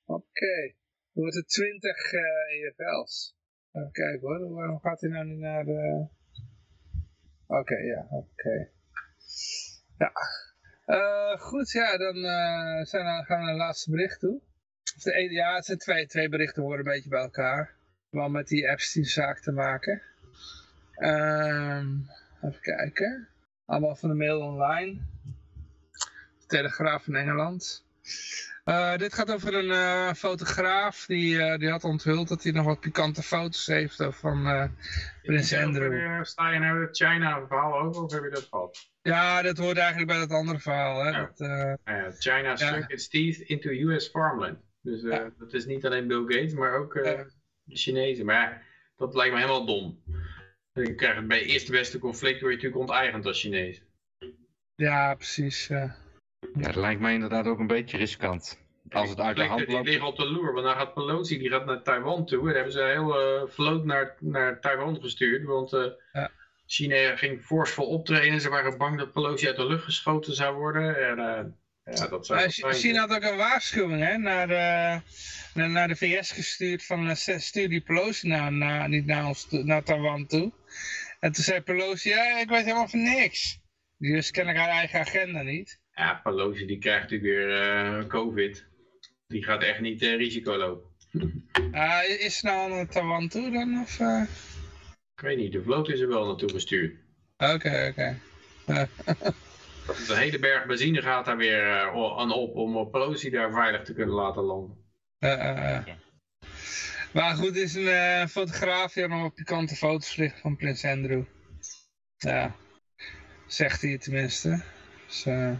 oké. 0.05 0.75
Dan 1.12 1.23
wordt 1.23 1.35
het 1.35 1.49
20 1.49 2.12
eh 2.12 2.21
EFL's. 2.67 3.37
Even 3.73 3.93
kijken 3.93 4.21
hoor, 4.21 4.55
waarom 4.55 4.81
gaat 4.81 5.01
hij 5.01 5.11
nou 5.11 5.27
niet 5.27 5.39
naar 5.39 5.65
de... 5.65 6.07
Oké, 7.47 7.77
ja, 7.77 8.07
oké. 8.11 8.71
Ja. 9.99 10.12
Eh, 10.85 11.41
goed, 11.41 11.71
ja, 11.71 11.97
dan 11.97 12.17
eh, 12.17 12.85
zijn 12.85 13.05
we, 13.05 13.25
gaan 13.25 13.39
we 13.39 13.45
naar 13.45 13.49
het 13.49 13.57
laatste 13.57 13.91
bericht 13.91 14.21
toe. 14.21 14.41
De 15.03 15.31
ja, 15.31 15.55
het 15.55 15.65
zijn 15.65 15.79
twee, 15.79 16.07
twee 16.07 16.29
berichten 16.29 16.62
horen 16.62 16.79
een 16.79 16.85
beetje 16.85 17.11
bij 17.11 17.23
elkaar. 17.23 17.75
Wel 18.11 18.29
met 18.29 18.49
die 18.49 18.69
Epstein-zaak 18.69 19.41
te 19.41 19.53
maken. 19.53 20.03
Ehm, 20.95 21.89
even 22.43 22.61
kijken. 22.61 23.29
Allemaal 23.65 23.97
van 23.97 24.09
de 24.09 24.15
mail 24.15 24.41
online. 24.41 25.01
Telegraaf 26.47 27.07
in 27.07 27.15
Engeland. 27.15 27.85
Eh, 28.64 28.97
dit 28.97 29.14
gaat 29.14 29.32
over 29.32 29.55
een 29.55 29.70
eh, 29.70 30.12
fotograaf 30.14 31.05
die, 31.06 31.42
eh, 31.42 31.58
die 31.58 31.70
had 31.70 31.84
onthuld 31.84 32.28
dat 32.28 32.42
hij 32.42 32.52
nog 32.52 32.64
wat 32.64 32.81
pikante 32.81 33.22
foto's 33.22 33.66
heeft 33.66 33.97
van 34.10 34.70
Prins 35.22 35.55
Andrew. 35.55 36.24
Sta 36.24 36.50
je 36.50 36.58
nou 36.58 36.86
het 36.86 36.97
China-verhaal 36.97 37.78
over 37.81 38.02
of 38.02 38.12
heb 38.12 38.22
je 38.22 38.31
dat 38.31 38.47
gehad? 38.50 38.90
Ja, 39.02 39.42
dat 39.42 39.58
hoort 39.58 39.76
eigenlijk 39.76 40.08
bij 40.08 40.18
dat 40.18 40.31
andere 40.31 40.58
verhaal. 40.58 41.05
Hè? 41.05 41.12
Dat, 41.12 41.40
Uh, 41.40 42.06
China 42.18 42.56
sunk 42.56 42.90
its 42.90 43.08
teeth 43.08 43.39
into 43.39 43.70
US 43.70 44.08
farmland. 44.08 44.58
Dus 44.81 45.02
Ja. 45.02 45.31
dat 45.39 45.52
is 45.52 45.64
niet 45.66 45.86
alleen 45.86 46.06
Bill 46.06 46.24
Gates, 46.26 46.52
maar 46.52 46.74
ook 46.74 46.92
de 46.94 47.26
Chinezen. 47.66 48.24
Maar 48.26 48.66
dat 48.97 49.14
lijkt 49.14 49.32
me 49.34 49.40
helemaal 49.40 49.66
dom. 49.66 50.02
Je 50.72 50.94
krijgt 50.94 51.26
bij 51.26 51.39
het 51.39 51.47
eerste 51.48 51.70
beste 51.70 51.98
conflict 51.98 52.40
word 52.40 52.52
je 52.52 52.56
natuurlijk 52.56 52.90
onteigend 52.90 53.26
als 53.26 53.40
Chinees. 53.40 53.82
ja, 54.74 55.14
precies. 55.14 55.66
ja. 55.66 55.97
Ja, 56.55 56.62
dat 56.62 56.75
lijkt 56.77 57.01
mij 57.01 57.15
inderdaad 57.15 57.47
ook 57.47 57.59
een 57.59 57.67
beetje 57.67 57.97
riskant. 57.97 58.61
als 58.91 59.09
het 59.09 59.21
uit 59.21 59.37
de 59.37 59.45
hand 59.45 59.67
Die 59.67 59.75
loopt. 59.75 59.87
liggen 59.89 60.07
op 60.07 60.17
de 60.17 60.27
loer, 60.27 60.53
want 60.53 60.67
dan 60.67 60.77
gaat 60.77 60.95
Pelosi 60.95 61.39
die 61.39 61.51
gaat 61.51 61.67
naar 61.67 61.83
Taiwan 61.83 62.27
toe. 62.27 62.49
En 62.49 62.55
hebben 62.55 62.73
ze 62.73 62.81
een 62.81 62.89
hele 62.89 63.47
vloot 63.51 63.85
naar, 63.85 64.17
naar 64.21 64.61
Taiwan 64.61 65.01
gestuurd. 65.01 65.45
Want 65.45 65.73
eh, 65.73 65.85
Ja. 66.12 66.31
China 66.67 67.17
ging 67.17 67.45
forcevol 67.45 67.87
optreden. 67.87 68.41
Ze 68.41 68.49
waren 68.49 68.79
bang 68.79 68.99
dat 68.99 69.12
Pelosi 69.12 69.47
uit 69.47 69.57
de 69.57 69.67
lucht 69.67 69.85
geschoten 69.85 70.35
zou 70.35 70.57
worden. 70.57 70.97
En 71.09 71.19
eh, 71.19 71.45
ja, 71.97 72.07
dat 72.09 72.27
zou 72.27 72.41
Uh, 72.43 72.49
China 72.73 73.01
had 73.07 73.17
ook 73.17 73.31
een 73.31 73.37
waarschuwing 73.37 74.03
hè, 74.05 74.17
naar, 74.19 74.49
de, 74.49 75.01
naar, 75.55 75.71
naar 75.71 75.89
de 75.89 75.97
VS 75.97 76.31
gestuurd 76.33 76.85
van 76.87 77.09
uh, 77.09 77.15
stuur 77.15 77.69
die 77.69 77.81
Pelosi 77.81 78.29
naar, 78.29 78.53
naar, 78.53 78.89
niet 78.89 79.07
naar, 79.07 79.27
ons, 79.27 79.47
naar 79.51 79.83
Taiwan 79.83 80.27
toe. 80.27 80.53
En 81.21 81.33
toen 81.33 81.45
zei 81.45 81.61
Pelosi, 81.61 82.09
ja, 82.09 82.39
ik 82.39 82.49
weet 82.49 82.65
helemaal 82.65 82.89
van 82.89 83.03
niks. 83.03 83.61
Die 83.99 84.12
dus 84.12 84.31
kennelijk 84.31 84.65
haar 84.65 84.73
eigen 84.73 85.01
agenda 85.01 85.43
niet. 85.43 85.81
Ja, 85.95 86.21
Pelosi 86.23 86.67
die 86.67 86.79
krijgt 86.79 87.11
natuurlijk 87.11 87.31
weer 87.31 87.61
eh, 87.61 88.07
COVID. 88.07 88.67
Die 89.27 89.45
gaat 89.45 89.62
echt 89.62 89.81
niet 89.81 90.03
eh, 90.03 90.17
risico 90.17 90.57
lopen. 90.57 90.91
Uh, 91.73 92.01
is 92.19 92.39
ze 92.39 92.47
nou 92.47 92.71
naar 92.71 92.89
Taiwan 92.89 93.29
toe 93.29 93.51
dan? 93.51 93.81
Of, 93.81 93.99
uh? 94.01 94.23
Ik 95.15 95.21
weet 95.21 95.37
niet, 95.37 95.53
de 95.53 95.62
vloot 95.62 95.89
is 95.89 96.01
er 96.01 96.09
wel 96.09 96.27
naartoe 96.27 96.51
gestuurd. 96.51 96.95
Oké, 97.37 97.89
oké. 97.91 98.19
De 99.87 100.17
hele 100.17 100.39
berg 100.39 100.67
benzine 100.67 101.03
gaat 101.03 101.25
daar 101.25 101.37
weer 101.37 101.71
eh, 101.71 102.19
aan 102.19 102.33
op 102.33 102.57
om 102.57 102.91
Pelosi 102.91 103.31
daar 103.31 103.53
veilig 103.53 103.83
te 103.83 103.95
kunnen 103.95 104.15
laten 104.15 104.43
landen. 104.43 104.77
Maar 107.12 107.35
goed, 107.35 107.57
is 107.57 107.75
een 107.75 107.83
uh, 107.83 108.27
fotograaf 108.27 108.93
die 108.93 109.09
nog 109.09 109.35
pikante 109.35 109.77
foto's 109.77 110.17
ligt 110.17 110.41
van 110.41 110.57
Prins 110.57 110.85
Andrew. 110.85 111.23
Ja, 112.17 112.55
zegt 113.47 113.83
hij 113.83 113.99
tenminste. 113.99 114.62
Dus, 115.07 115.27
uh... 115.27 115.53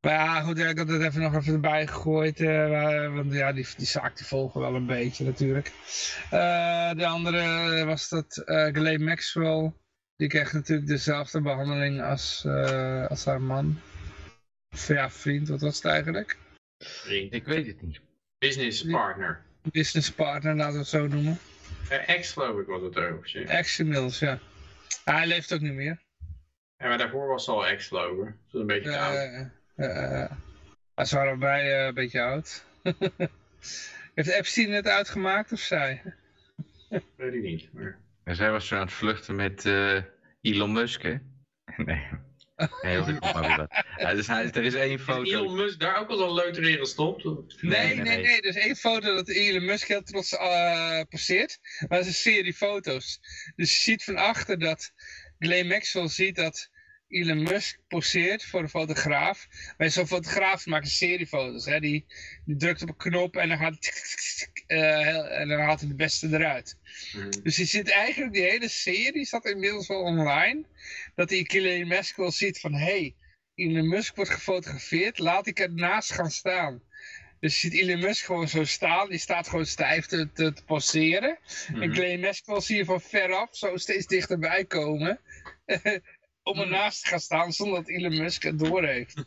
Maar 0.00 0.12
ja, 0.12 0.40
goed, 0.40 0.58
ik 0.58 0.78
had 0.78 0.88
het 0.88 1.02
even 1.02 1.20
nog 1.20 1.34
even 1.34 1.52
erbij 1.52 1.86
gegooid. 1.86 2.40
Uh, 2.40 3.14
want 3.14 3.32
ja, 3.32 3.52
die, 3.52 3.66
die 3.76 3.86
zaak 3.86 4.16
die 4.16 4.26
volgen 4.26 4.60
wel 4.60 4.74
een 4.74 4.86
beetje 4.86 5.24
natuurlijk. 5.24 5.72
Uh, 6.24 6.92
de 6.92 7.06
andere 7.06 7.84
was 7.84 8.08
dat 8.08 8.42
uh, 8.46 8.66
Ghislaine 8.66 9.04
Maxwell. 9.04 9.72
Die 10.16 10.28
kreeg 10.28 10.52
natuurlijk 10.52 10.88
dezelfde 10.88 11.40
behandeling 11.40 12.02
als, 12.02 12.44
uh, 12.46 13.06
als 13.06 13.24
haar 13.24 13.40
man. 13.40 13.80
Of 14.70 14.88
ja, 14.88 15.10
vriend, 15.10 15.48
wat 15.48 15.60
was 15.60 15.76
het 15.76 15.84
eigenlijk? 15.84 16.38
Vriend. 16.78 17.32
Ik 17.32 17.44
weet 17.44 17.66
het 17.66 17.82
niet. 17.82 18.00
Business 18.38 18.86
partner. 18.86 19.42
Business 19.62 20.12
partner, 20.12 20.56
laten 20.56 20.72
we 20.72 20.78
het 20.78 20.88
zo 20.88 21.06
noemen. 21.06 21.38
Uh, 21.90 22.08
ex 22.08 22.32
geloof 22.32 22.60
ik 22.60 22.66
was 22.66 22.82
het 22.82 22.96
ook. 22.96 23.26
Ja. 23.26 23.40
Ex 23.40 23.78
inmiddels, 23.78 24.18
ja. 24.18 24.38
Ah, 25.04 25.16
hij 25.16 25.26
leeft 25.26 25.54
ook 25.54 25.60
niet 25.60 25.72
meer. 25.72 26.02
Ja, 26.76 26.88
maar 26.88 26.98
daarvoor 26.98 27.26
was 27.28 27.44
ze 27.44 27.50
al 27.50 27.66
ex 27.66 27.86
geloof 27.86 28.18
ik. 28.18 28.24
Dat 28.24 28.34
is 28.52 28.60
een 28.60 28.66
beetje 28.66 28.90
uh, 28.90 29.06
oud. 29.06 29.50
Uh, 29.78 30.30
ze 31.04 31.16
waren 31.16 31.38
bij 31.38 31.86
een 31.86 31.94
beetje 31.94 32.22
oud. 32.22 32.64
Heeft 34.14 34.28
Epstein 34.28 34.70
het 34.70 34.86
uitgemaakt 34.86 35.52
of 35.52 35.60
zij? 35.60 36.02
Weet 37.16 37.34
ik 37.34 37.42
niet. 37.42 37.72
Maar... 37.72 37.98
En 38.24 38.36
zij 38.36 38.50
was 38.50 38.66
zo 38.66 38.74
aan 38.74 38.80
het 38.80 38.92
vluchten 38.92 39.36
met 39.36 39.64
uh, 39.64 40.02
Elon 40.40 40.72
Musk, 40.72 41.02
hè? 41.02 41.16
Nee. 41.76 42.06
Nee, 42.82 43.02
heel. 43.02 43.68
Ja, 43.96 44.14
dus 44.14 44.26
hij, 44.26 44.50
er 44.50 44.64
is 44.64 44.74
één 44.74 44.98
foto. 44.98 45.22
Is 45.22 45.32
Elon 45.32 45.56
Musk 45.56 45.80
daar 45.80 46.00
ook 46.00 46.08
al 46.08 46.22
een 46.22 46.34
leuter 46.34 46.68
in 46.68 46.78
gestopt? 46.78 47.24
Nee, 47.24 47.44
nee, 47.62 47.94
nee. 47.94 48.04
nee, 48.04 48.22
nee. 48.22 48.40
Er 48.40 48.48
is 48.48 48.56
één 48.56 48.76
foto 48.76 49.14
dat 49.14 49.28
Elon 49.28 49.64
Musk 49.64 49.88
heel 49.88 50.02
trots 50.02 50.32
uh, 50.32 51.00
passeert. 51.08 51.58
Maar 51.88 51.98
het 51.98 52.06
is 52.06 52.24
een 52.24 52.32
serie 52.32 52.54
foto's. 52.54 53.20
Dus 53.56 53.74
je 53.74 53.80
ziet 53.80 54.04
van 54.04 54.16
achter 54.16 54.58
dat 54.58 54.92
Glenn 55.38 55.68
Maxwell 55.68 56.08
ziet 56.08 56.36
dat 56.36 56.70
Elon 57.08 57.42
Musk 57.42 57.78
poseert 57.88 58.44
voor 58.44 58.60
een 58.60 58.68
fotograaf. 58.68 59.48
Bij 59.76 59.90
zo'n 59.90 60.06
fotograaf 60.06 60.66
maakt 60.66 60.84
een 60.84 60.90
serie 60.90 61.26
foto's. 61.26 61.64
Hè? 61.64 61.80
Die, 61.80 62.06
die 62.44 62.56
drukt 62.56 62.82
op 62.82 62.88
een 62.88 62.96
knop 62.96 63.36
en 63.36 63.48
dan, 63.48 63.58
gaat, 63.58 63.76
uh, 64.66 65.30
en 65.40 65.48
dan 65.48 65.60
haalt 65.60 65.80
hij 65.80 65.88
de 65.88 65.94
beste 65.94 66.26
eruit. 66.26 66.76
Mm. 67.12 67.30
Dus 67.42 67.56
je 67.56 67.64
ziet 67.64 67.90
eigenlijk 67.90 68.32
die 68.32 68.42
hele 68.42 68.68
serie, 68.68 69.24
staat 69.24 69.44
inmiddels 69.44 69.88
wel 69.88 70.00
online. 70.00 70.64
Dat 71.14 71.28
die 71.28 71.46
Elon 71.46 71.88
Musk 71.88 72.16
wel 72.16 72.30
ziet 72.30 72.60
van, 72.60 72.72
hé, 72.72 72.84
hey, 72.84 73.14
Elon 73.54 73.88
Musk 73.88 74.16
wordt 74.16 74.30
gefotografeerd, 74.30 75.18
laat 75.18 75.46
ik 75.46 75.58
ernaast 75.58 76.12
gaan 76.12 76.30
staan. 76.30 76.82
Dus 77.40 77.60
je 77.60 77.68
ziet 77.68 77.80
Elon 77.80 78.00
Musk 78.00 78.24
gewoon 78.24 78.48
zo 78.48 78.64
staan, 78.64 79.08
die 79.08 79.18
staat 79.18 79.48
gewoon 79.48 79.66
stijf 79.66 80.06
te, 80.06 80.32
te, 80.32 80.52
te 80.52 80.64
passeren. 80.64 81.38
Mm 81.68 81.74
-hmm. 81.74 81.82
En 81.82 81.92
Elon 81.92 82.20
Musk 82.20 82.46
wel 82.46 82.60
zie 82.60 82.76
je 82.76 82.84
van 82.84 83.00
veraf 83.00 83.48
zo 83.50 83.76
steeds 83.76 84.06
dichterbij 84.06 84.64
komen. 84.64 85.20
om 86.48 86.60
ernaast 86.60 87.02
te 87.02 87.08
gaan 87.08 87.20
staan 87.20 87.52
zonder 87.52 87.78
dat 87.78 87.88
Elon 87.88 88.16
Musk 88.16 88.42
het 88.42 88.58
door 88.58 88.84
heeft. 88.84 89.24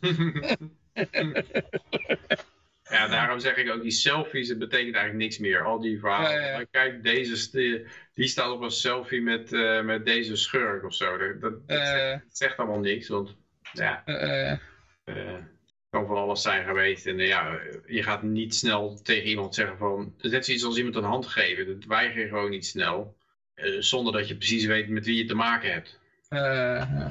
ja, 2.90 3.08
daarom 3.08 3.40
zeg 3.40 3.56
ik 3.56 3.70
ook, 3.70 3.82
die 3.82 3.90
selfies, 3.90 4.48
het 4.48 4.58
betekent 4.58 4.94
eigenlijk 4.94 5.24
niks 5.24 5.38
meer. 5.38 5.64
Al 5.64 5.80
die 5.80 5.98
verhalen. 5.98 6.40
Ja, 6.40 6.58
ja. 6.58 6.64
Kijk, 6.70 7.02
deze, 7.02 7.50
die, 7.50 7.86
die 8.14 8.26
staat 8.26 8.50
op 8.50 8.60
een 8.60 8.70
selfie 8.70 9.22
met, 9.22 9.52
uh, 9.52 9.82
met 9.82 10.04
deze 10.04 10.36
schurk 10.36 10.84
of 10.84 10.94
zo. 10.94 11.16
Dat, 11.16 11.40
dat, 11.40 11.68
dat, 11.68 11.78
uh, 11.78 11.86
zegt, 11.86 12.36
zegt, 12.36 12.56
allemaal 12.56 12.78
niks, 12.78 13.08
want 13.08 13.36
ja, 13.72 14.02
uh, 14.06 15.34
kan 15.90 16.06
van 16.06 16.16
alles 16.16 16.42
zijn 16.42 16.64
geweest. 16.64 17.06
En 17.06 17.18
ja, 17.18 17.58
je 17.86 18.02
gaat 18.02 18.22
niet 18.22 18.54
snel 18.54 19.00
tegen 19.02 19.28
iemand 19.28 19.54
zeggen 19.54 19.78
van, 19.78 20.12
het 20.16 20.24
is 20.24 20.30
net 20.30 20.44
zoiets 20.44 20.64
als 20.64 20.76
iemand 20.76 20.96
een 20.96 21.02
hand 21.02 21.26
geven. 21.26 21.66
Dat 21.66 21.84
weiger 21.84 22.20
je 22.20 22.28
gewoon 22.28 22.50
niet 22.50 22.66
snel. 22.66 23.16
zonder 23.78 24.12
dat 24.12 24.28
je 24.28 24.36
precies 24.36 24.64
weet 24.64 24.88
met 24.88 25.06
wie 25.06 25.16
je 25.16 25.24
te 25.24 25.34
maken 25.34 25.72
hebt. 25.72 26.00
Uh, 26.32 27.06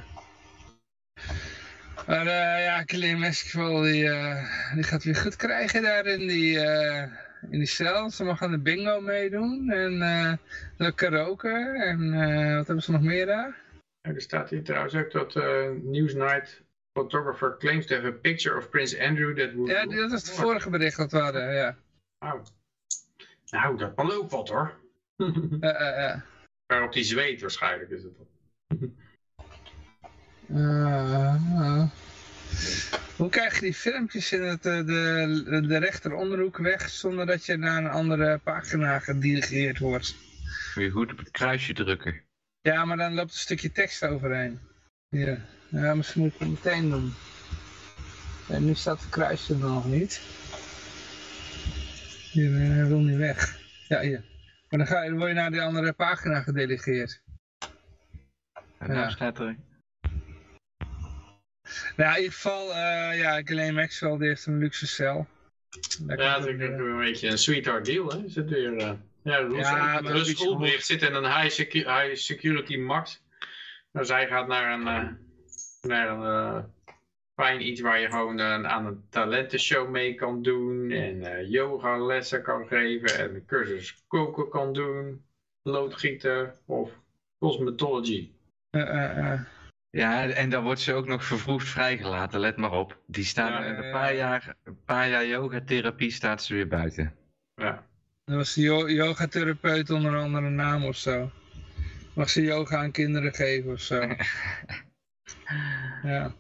maar 2.07 2.25
uh, 2.25 2.63
ja, 2.63 2.83
Klim 2.83 3.19
Mesquel 3.19 3.81
die, 3.81 4.03
uh, 4.03 4.73
die 4.73 4.83
gaat 4.83 5.03
weer 5.03 5.15
goed 5.15 5.35
krijgen 5.35 5.81
daar 5.81 6.05
in 6.05 6.27
die, 6.27 6.59
in 7.49 7.59
die 7.59 7.65
cel. 7.65 8.09
Ze 8.09 8.23
mag 8.23 8.41
aan 8.41 8.51
de 8.51 8.59
bingo 8.59 9.01
meedoen 9.01 9.71
en 9.71 9.99
de 10.77 10.91
karaoke 10.95 11.49
en 11.77 12.11
wat 12.55 12.65
hebben 12.65 12.83
ze 12.83 12.91
nog 12.91 13.01
meer 13.01 13.25
daar? 13.25 13.55
Ja, 14.01 14.13
er 14.13 14.21
staat 14.21 14.49
hier 14.49 14.63
trouwens 14.63 14.95
ook 14.95 15.11
dat 15.11 15.35
Newsnight 15.83 16.61
photographer 16.93 17.57
claims 17.57 17.85
to 17.85 17.95
have 17.95 18.07
a 18.07 18.11
picture 18.11 18.57
of 18.57 18.69
Prince 18.69 19.07
Andrew 19.07 19.37
that 19.37 19.53
would... 19.53 19.69
Ja, 19.69 19.85
dat 19.85 20.11
is 20.11 20.27
het 20.27 20.31
vorige 20.31 20.69
bericht 20.69 20.97
dat 20.97 21.11
we 21.11 21.17
hadden, 21.17 21.53
ja. 21.53 21.77
Oh. 22.19 22.41
Nou, 23.45 23.77
dat 23.77 23.93
kan 23.93 24.11
ook 24.11 24.29
wat 24.29 24.49
hoor. 24.49 24.73
ja. 25.59 26.23
Waarop 26.71 26.93
die 26.93 27.03
zweet 27.03 27.41
waarschijnlijk 27.41 27.89
is 27.89 28.03
het 28.03 28.17
dan. 28.17 28.30
Uh. 30.53 31.83
Hoe 33.15 33.29
krijg 33.29 33.55
je 33.55 33.61
die 33.61 33.73
filmpjes 33.73 34.31
in 34.31 34.41
het, 34.41 34.63
de, 34.63 34.83
de, 34.85 35.67
de 35.67 35.77
rechteronderhoek 35.77 36.57
weg 36.57 36.89
zonder 36.89 37.25
dat 37.25 37.45
je 37.45 37.57
naar 37.57 37.83
een 37.83 37.89
andere 37.89 38.37
pagina 38.37 38.99
gedirigeerd 38.99 39.79
wordt? 39.79 40.15
Moet 40.75 40.83
je 40.83 40.89
goed 40.89 41.11
op 41.11 41.17
het 41.17 41.31
kruisje 41.31 41.73
drukken. 41.73 42.21
Ja, 42.61 42.85
maar 42.85 42.97
dan 42.97 43.13
loopt 43.13 43.31
een 43.31 43.37
stukje 43.37 43.71
tekst 43.71 44.05
overheen. 44.05 44.59
Hier. 45.09 45.39
Ja, 45.67 45.95
misschien 45.95 46.21
moet 46.21 46.33
ik 46.33 46.39
het 46.39 46.49
meteen 46.49 46.89
doen. 46.89 47.13
En 48.47 48.65
nu 48.65 48.73
staat 48.73 49.01
het 49.01 49.09
kruisje 49.09 49.53
er 49.53 49.59
nog 49.59 49.85
niet. 49.85 50.21
Hier, 52.31 52.51
hij 52.51 52.85
wil 52.85 52.99
niet 52.99 53.17
weg. 53.17 53.59
Ja, 53.87 53.99
hier. 53.99 54.23
Maar 54.69 54.79
dan, 54.79 54.87
ga 54.87 55.03
je, 55.03 55.09
dan 55.09 55.17
word 55.17 55.29
je 55.29 55.35
naar 55.35 55.51
die 55.51 55.61
andere 55.61 55.93
pagina 55.93 56.41
gedelegeerd. 56.41 57.21
En 58.77 58.87
dan 58.87 58.95
ja. 58.95 59.09
staat 59.09 59.39
er... 59.39 59.55
Nou, 61.95 62.11
in 62.11 62.17
ieder 62.17 62.33
geval, 62.33 62.69
uh, 62.69 63.19
ja, 63.19 63.41
Ghislaine 63.41 63.71
Maxwell 63.71 64.17
die 64.17 64.27
heeft 64.27 64.45
een 64.45 64.57
luxe 64.57 64.87
cel. 64.87 65.27
Daar 66.01 66.17
ja, 66.17 66.39
dat 66.39 66.47
is 66.47 66.59
een, 66.59 66.97
beetje 66.97 67.27
een 67.27 67.37
sweetheart 67.37 67.85
deal, 67.85 68.11
hè. 68.11 68.29
Zit 68.29 68.49
weer, 68.49 68.73
uh, 68.73 68.91
ja, 69.23 69.37
Rus, 69.37 69.69
ja, 69.69 69.97
Rus 69.97 70.41
Ulbricht 70.41 70.85
zit 70.85 71.01
in 71.01 71.13
een 71.13 71.25
high, 71.25 71.49
secu 71.49 71.79
high 71.79 72.15
security 72.15 72.77
max. 72.77 73.21
Nou, 73.91 74.05
zij 74.05 74.27
gaat 74.27 74.47
naar 74.47 74.73
een, 74.73 74.81
uh, 74.81 75.09
naar 75.81 76.09
een 76.09 76.65
fijn 77.35 77.67
iets 77.67 77.81
waar 77.81 77.99
je 77.99 78.07
gewoon 78.07 78.41
aan 78.41 78.85
een 78.85 79.03
talentenshow 79.09 79.89
mee 79.89 80.15
kan 80.15 80.41
doen. 80.41 80.91
En 80.91 81.49
yoga 81.49 81.97
lessen 81.97 82.43
kan 82.43 82.67
geven. 82.67 83.19
En 83.19 83.35
een 83.35 83.45
cursus 83.45 84.03
koken 84.07 84.49
kan 84.49 84.73
doen. 84.73 85.25
Loodgieten 85.63 86.53
of 86.65 86.91
cosmetology. 87.39 88.31
Ja, 89.91 90.29
en 90.29 90.49
dan 90.49 90.63
wordt 90.63 90.79
ze 90.79 90.93
ook 90.93 91.07
nog 91.07 91.25
vervroegd 91.25 91.67
vrijgelaten, 91.67 92.39
let 92.39 92.57
maar 92.57 92.71
op. 92.71 92.97
Die 93.07 93.25
staat 93.25 93.49
ja, 93.49 93.65
een 93.65 93.91
paar 93.91 94.15
jaar, 94.15 94.55
een 94.63 94.83
paar 94.85 95.09
jaar 95.09 95.25
yogatherapie 95.25 96.11
staat 96.11 96.43
ze 96.43 96.53
weer 96.53 96.67
buiten. 96.67 97.15
Ja. 97.55 97.85
Dat 98.25 98.35
was 98.35 98.53
de 98.53 98.61
yogatherapeut 98.93 99.89
onder 99.89 100.13
een 100.13 100.23
andere 100.23 100.49
naam 100.49 100.85
of 100.85 100.95
zo. 100.95 101.31
Mag 102.13 102.29
ze 102.29 102.41
yoga 102.41 102.77
aan 102.77 102.91
kinderen 102.91 103.33
geven 103.33 103.71
of 103.71 103.79
zo. 103.79 104.01
ja. 106.03 106.33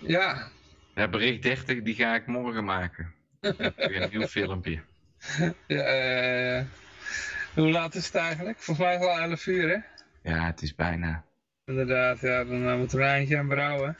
Ja. 0.00 0.50
Ja, 0.94 1.08
bericht 1.08 1.42
30, 1.42 1.82
die 1.82 1.94
ga 1.94 2.14
ik 2.14 2.26
morgen 2.26 2.64
maken. 2.64 3.14
weer 3.40 4.02
een 4.02 4.10
nieuw 4.10 4.26
filmpje. 4.26 4.80
Ja, 5.66 6.58
uh, 6.58 6.64
hoe 7.54 7.70
laat 7.70 7.94
is 7.94 8.06
het 8.06 8.14
eigenlijk? 8.14 8.58
Volgens 8.58 8.86
mij 8.86 8.98
al 8.98 9.18
11 9.20 9.46
uur, 9.46 9.68
hè? 9.68 9.78
Ja, 10.30 10.46
het 10.46 10.62
is 10.62 10.74
bijna. 10.74 11.24
Inderdaad, 11.70 12.20
ja, 12.20 12.44
dan 12.44 12.68
uh, 12.68 12.76
moeten 12.76 12.98
we 12.98 13.04
een 13.04 13.10
eindje 13.10 13.38
aan 13.38 13.48
brouwen. 13.48 13.96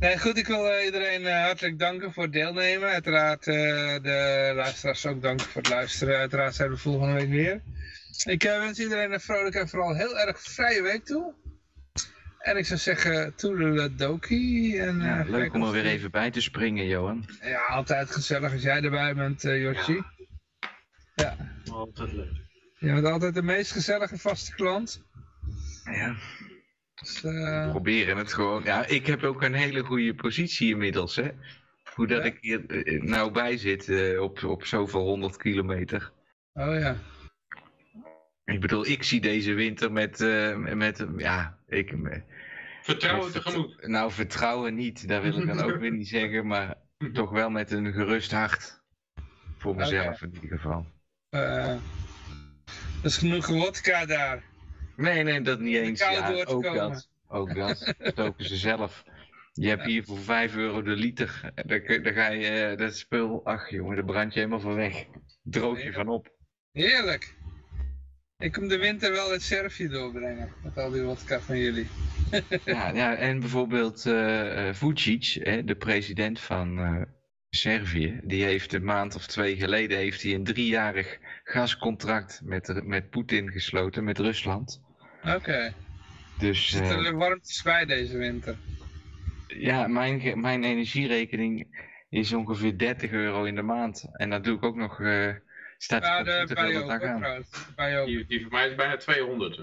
Nee, 0.00 0.18
goed, 0.18 0.36
ik 0.36 0.46
wil 0.46 0.70
eh, 0.72 0.84
iedereen 0.84 1.26
eh, 1.26 1.42
hartelijk 1.42 1.78
danken 1.78 2.12
voor 2.12 2.22
het 2.22 2.32
deelnemen. 2.32 2.88
Uiteraard 2.88 3.46
eh, 3.46 3.54
de 4.02 4.52
luisteraars 4.54 5.06
ook 5.06 5.22
danken 5.22 5.46
voor 5.46 5.62
het 5.62 5.70
luisteren. 5.70 6.16
Uiteraard 6.16 6.54
zijn 6.54 6.70
we 6.70 6.76
volgende 6.76 7.14
week 7.14 7.28
weer. 7.28 7.62
Ik 8.24 8.44
eh, 8.44 8.58
wens 8.58 8.78
iedereen 8.78 9.12
een 9.12 9.20
vrolijke 9.20 9.58
en 9.58 9.68
vooral 9.68 9.94
heel 9.94 10.18
erg 10.18 10.40
vrije 10.42 10.82
week 10.82 11.04
toe. 11.04 11.34
En 12.38 12.56
ik 12.56 12.66
zou 12.66 12.78
zeggen, 12.78 13.34
toedeledokie. 13.34 14.80
En, 14.80 15.00
Ja, 15.00 15.20
eh, 15.20 15.28
leuk 15.28 15.54
om 15.54 15.62
er 15.62 15.72
weer 15.72 15.86
even 15.86 16.10
bij 16.10 16.30
te 16.30 16.40
springen, 16.40 16.86
Johan. 16.86 17.28
Ja, 17.40 17.64
altijd 17.66 18.10
gezellig 18.10 18.52
als 18.52 18.62
jij 18.62 18.82
erbij 18.82 19.14
bent, 19.14 19.44
eh 19.44 19.62
Yoshi. 19.62 20.02
Ja. 21.14 21.36
Altijd 21.70 22.12
leuk. 22.12 22.46
Je 22.78 22.92
bent 22.92 23.06
altijd 23.06 23.34
de 23.34 23.42
meest 23.42 23.72
gezellige 23.72 24.18
vaste 24.18 24.54
klant. 24.54 25.02
Ja, 25.84 26.16
Dus, 27.00 27.24
eh, 27.24 27.70
proberen 27.70 28.16
het 28.16 28.32
gewoon. 28.32 28.64
Ja, 28.64 28.86
ik 28.86 29.06
heb 29.06 29.22
ook 29.22 29.42
een 29.42 29.54
hele 29.54 29.82
goede 29.82 30.14
positie 30.14 30.70
inmiddels, 30.70 31.16
hè. 31.16 31.28
Hoe 31.94 32.06
dat 32.06 32.18
Ja? 32.18 32.24
ik 32.24 32.38
hier 32.40 32.66
eh, 32.66 33.02
nou 33.02 33.32
bij 33.32 33.56
zit 33.56 33.88
eh, 33.88 34.22
op, 34.22 34.44
op 34.44 34.64
zoveel 34.64 35.00
honderd 35.00 35.36
kilometer. 35.36 36.12
oh 36.52 36.78
ja. 36.78 36.96
Ik 38.44 38.60
bedoel, 38.60 38.86
ik 38.86 39.02
zie 39.02 39.20
deze 39.20 39.52
winter 39.52 39.92
met, 39.92 40.20
eh, 40.20 40.56
met 40.56 41.06
ja, 41.16 41.58
ik... 41.66 41.94
Vertrouwen 42.82 43.32
met 43.32 43.42
tegemoet. 43.42 43.86
Nou, 43.86 44.12
vertrouwen 44.12 44.74
niet, 44.74 45.08
dat 45.08 45.22
wil 45.22 45.38
ik 45.38 45.46
dan 45.46 45.60
ook 45.60 45.78
weer 45.78 45.92
niet 45.92 46.08
zeggen, 46.08 46.46
maar 46.46 46.74
toch 47.12 47.30
wel 47.30 47.50
met 47.50 47.70
een 47.70 47.92
gerust 47.92 48.32
hart. 48.32 48.82
Voor 49.58 49.76
mezelf 49.76 50.22
in 50.22 50.34
ieder 50.34 50.58
geval. 50.58 50.86
Eh, 51.30 51.76
dat 53.02 53.10
is 53.10 53.16
genoeg 53.16 53.46
wodka 53.46 54.06
daar. 54.06 54.42
Nee, 54.98 55.22
nee, 55.22 55.40
dat 55.40 55.60
niet 55.60 55.76
eens. 55.76 56.00
Ja, 56.00 56.44
ook 56.44 56.62
komen. 56.62 56.92
dat. 56.92 57.08
Ook 57.28 57.54
dat. 57.54 57.94
Stoken 57.98 58.44
ze 58.44 58.56
zelf. 58.56 59.04
Je 59.52 59.68
hebt 59.68 59.84
hier 59.84 60.04
voor 60.04 60.18
5 60.18 60.56
euro 60.56 60.82
de 60.82 60.96
liter. 60.96 61.52
Daar, 61.66 62.12
ga 62.14 62.28
je, 62.28 62.48
eh, 62.48 62.78
dat 62.78 62.96
spul, 62.96 63.44
ach 63.44 63.70
jongen, 63.70 63.96
daar 63.96 64.04
brand 64.04 64.32
je 64.32 64.38
helemaal 64.38 64.60
van 64.60 64.74
weg. 64.74 65.06
Droog 65.42 65.82
je 65.82 65.92
van 65.92 66.08
op. 66.08 66.32
Heerlijk. 66.72 67.34
Ik 68.38 68.52
kom 68.52 68.68
de 68.68 68.78
winter 68.78 69.12
wel 69.12 69.30
het 69.30 69.42
Servië 69.42 69.88
doorbrengen. 69.88 70.52
Met 70.62 70.78
al 70.78 70.90
die 70.90 71.02
wodka 71.02 71.40
van 71.40 71.58
jullie. 71.58 71.86
Ja, 72.64 72.92
ja 72.92 73.14
en 73.14 73.40
bijvoorbeeld 73.40 74.06
eh, 74.06 74.72
Vucic, 74.72 75.38
hè, 75.42 75.64
de 75.64 75.76
president 75.76 76.40
van 76.40 77.06
Servië, 77.50 78.20
die 78.24 78.44
heeft 78.44 78.72
een 78.72 78.84
maand 78.84 79.14
of 79.14 79.26
twee 79.26 79.56
geleden 79.56 79.98
heeft 79.98 80.22
hij 80.22 80.34
een 80.34 80.44
driejarig 80.44 81.18
gascontract 81.44 82.40
met, 82.44 82.80
met 82.84 83.10
Poetin 83.10 83.50
gesloten, 83.50 84.04
met 84.04 84.18
Rusland. 84.18 84.86
Oké. 85.36 85.72
Dus 86.38 86.68
Zit 86.68 86.80
eh, 86.82 87.06
er 87.06 87.16
warmtes 87.16 87.62
bij 87.62 87.84
deze 87.84 88.16
winter? 88.16 88.56
ja, 89.46 89.86
mijn, 89.86 90.40
mijn 90.40 90.64
energierekening 90.64 91.86
is 92.08 92.32
ongeveer 92.32 92.78
30 92.78 93.10
euro 93.10 93.44
in 93.44 93.54
de 93.54 93.62
maand. 93.62 94.08
En 94.12 94.30
dat 94.30 94.44
doe 94.44 94.56
ik 94.56 94.62
ook 94.64 94.76
nog, 94.76 95.00
eh 95.00 95.30
staat 95.78 96.04
Ja, 96.04 96.22
de 96.22 96.54
bij 96.54 96.70
je 96.70 96.78
ook, 96.82 96.90
trouwens. 97.00 97.66
Bij 97.76 97.90
je 97.90 97.98
ook. 97.98 98.06
Die, 98.06 98.26
die 98.26 98.40
voor 98.42 98.50
mij 98.50 98.68
is 98.68 98.74
bijna 98.74 98.96
200. 98.96 99.60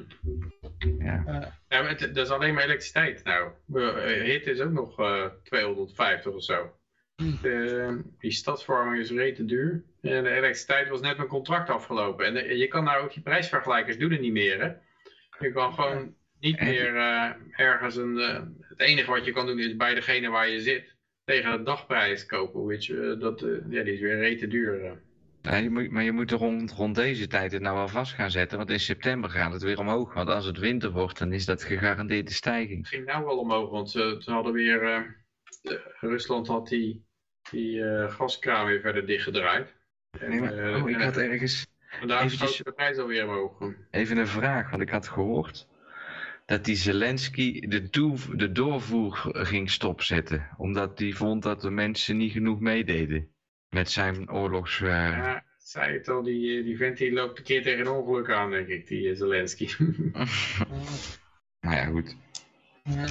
Ja. 0.99 1.23
Ja. 1.25 1.57
Ja, 1.69 1.81
maar 1.81 1.89
het, 1.89 1.99
dat 1.99 2.25
is 2.25 2.29
alleen 2.29 2.53
maar 2.53 2.63
elektriciteit. 2.63 3.23
Nou, 3.23 3.51
uh, 3.73 3.93
hitte 4.03 4.51
is 4.51 4.59
ook 4.59 4.71
nog 4.71 4.99
eh 4.99 5.25
250 5.43 6.31
of 6.33 6.43
zo. 6.43 6.73
Hm. 7.15 7.31
De, 7.41 8.01
die 8.19 8.31
stadsverwarming 8.31 9.03
is 9.03 9.11
rete 9.11 9.45
duur. 9.45 9.83
En 10.01 10.23
de 10.23 10.29
elektriciteit 10.29 10.89
was 10.89 11.01
net 11.01 11.17
mijn 11.17 11.29
contract 11.29 11.69
afgelopen. 11.69 12.25
En 12.25 12.33
de- 12.33 12.57
je 12.57 12.67
kan 12.67 12.83
nou 12.83 13.03
ook 13.03 13.13
die 13.13 13.23
prijsvergelijkers 13.23 13.97
doen 13.97 14.11
er 14.11 14.19
niet 14.19 14.31
meer. 14.31 14.61
Hè? 14.61 14.71
Je 15.39 15.51
kan 15.51 15.73
gewoon 15.73 16.15
niet 16.39 16.61
meer 16.61 16.95
eh, 16.95 17.31
ergens 17.55 17.95
een... 17.95 18.17
eh, 18.19 18.41
het 18.59 18.79
enige 18.79 19.11
wat 19.11 19.25
je 19.25 19.31
kan 19.31 19.45
doen 19.45 19.59
is 19.59 19.75
bij 19.75 19.93
degene 19.93 20.29
waar 20.29 20.49
je 20.49 20.61
zit 20.61 20.95
tegen 21.23 21.57
de 21.57 21.63
dagprijs 21.63 22.25
kopen. 22.25 22.65
Weet 22.65 22.85
je, 22.85 23.15
dat, 23.19 23.41
eh, 23.41 23.49
ja, 23.69 23.83
die 23.83 23.93
is 23.93 23.99
weer 23.99 24.17
rete 24.17 24.47
duur. 24.47 24.85
eh. 24.85 24.91
Ja, 25.41 25.55
je 25.55 25.69
moet, 25.69 25.91
maar 25.91 26.03
je 26.03 26.11
moet 26.11 26.31
er 26.31 26.37
rond, 26.37 26.71
rond 26.71 26.95
deze 26.95 27.27
tijd 27.27 27.51
het 27.51 27.61
nou 27.61 27.75
wel 27.75 27.87
vast 27.87 28.13
gaan 28.13 28.31
zetten, 28.31 28.57
want 28.57 28.69
in 28.69 28.79
september 28.79 29.29
gaat 29.29 29.53
het 29.53 29.61
weer 29.63 29.79
omhoog. 29.79 30.13
Want 30.13 30.29
als 30.29 30.45
het 30.45 30.57
winter 30.57 30.91
wordt, 30.91 31.19
dan 31.19 31.33
is 31.33 31.45
dat 31.45 31.63
gegarandeerd 31.63 32.27
de 32.27 32.33
stijging. 32.33 32.77
Het 32.77 32.87
ging 32.87 33.05
nou 33.05 33.25
wel 33.25 33.37
omhoog, 33.37 33.69
want 33.69 33.91
ze, 33.91 34.15
ze 34.19 34.31
hadden 34.31 34.53
weer... 34.53 34.83
eh, 34.83 35.01
Rusland 35.99 36.47
had 36.47 36.67
die, 36.67 37.05
die 37.51 37.83
eh, 37.83 38.11
gaskraan 38.11 38.65
weer 38.65 38.81
verder 38.81 39.05
dichtgedraaid. 39.05 39.73
En, 40.19 40.29
Nee, 40.29 40.39
maar, 40.39 40.57
eh, 40.57 40.83
oh, 40.83 40.89
ik 40.89 41.01
had 41.01 41.17
ergens 41.17 41.67
en 42.01 42.07
daar 42.07 42.23
eventjes- 42.23 42.53
schoot 42.53 42.65
de 42.65 42.71
prijs 42.71 42.97
alweer 42.97 43.27
omhoog. 43.27 43.71
even 43.91 44.17
een 44.17 44.27
vraag, 44.27 44.69
want 44.69 44.81
ik 44.81 44.89
had 44.89 45.07
gehoord 45.07 45.67
dat 46.45 46.65
die 46.65 46.75
Zelensky 46.75 47.59
de, 47.67 47.89
de 48.35 48.51
doorvoer 48.51 49.29
ging 49.31 49.69
stopzetten. 49.71 50.47
Omdat 50.57 50.97
die 50.97 51.15
vond 51.15 51.43
dat 51.43 51.61
de 51.61 51.69
mensen 51.69 52.17
niet 52.17 52.31
genoeg 52.31 52.59
meededen 52.59 53.29
met 53.69 53.91
zijn 53.91 54.31
oorlogs... 54.31 54.81
eh, 54.81 54.87
Ja, 54.87 55.43
zei 55.57 55.93
het 55.93 56.07
al, 56.07 56.23
die, 56.23 56.63
die 56.63 56.77
vent 56.77 56.97
die 56.97 57.11
loopt 57.13 57.37
een 57.37 57.43
keer 57.43 57.63
tegen 57.63 57.79
een 57.79 57.87
ongeluk 57.91 58.29
aan, 58.31 58.49
denk 58.49 58.67
ik, 58.67 58.87
die 58.87 59.09
eh, 59.09 59.15
Zelensky. 59.15 59.69
nou 61.61 61.75
ja, 61.75 61.85
goed. 61.85 62.15
Ja. 62.83 63.05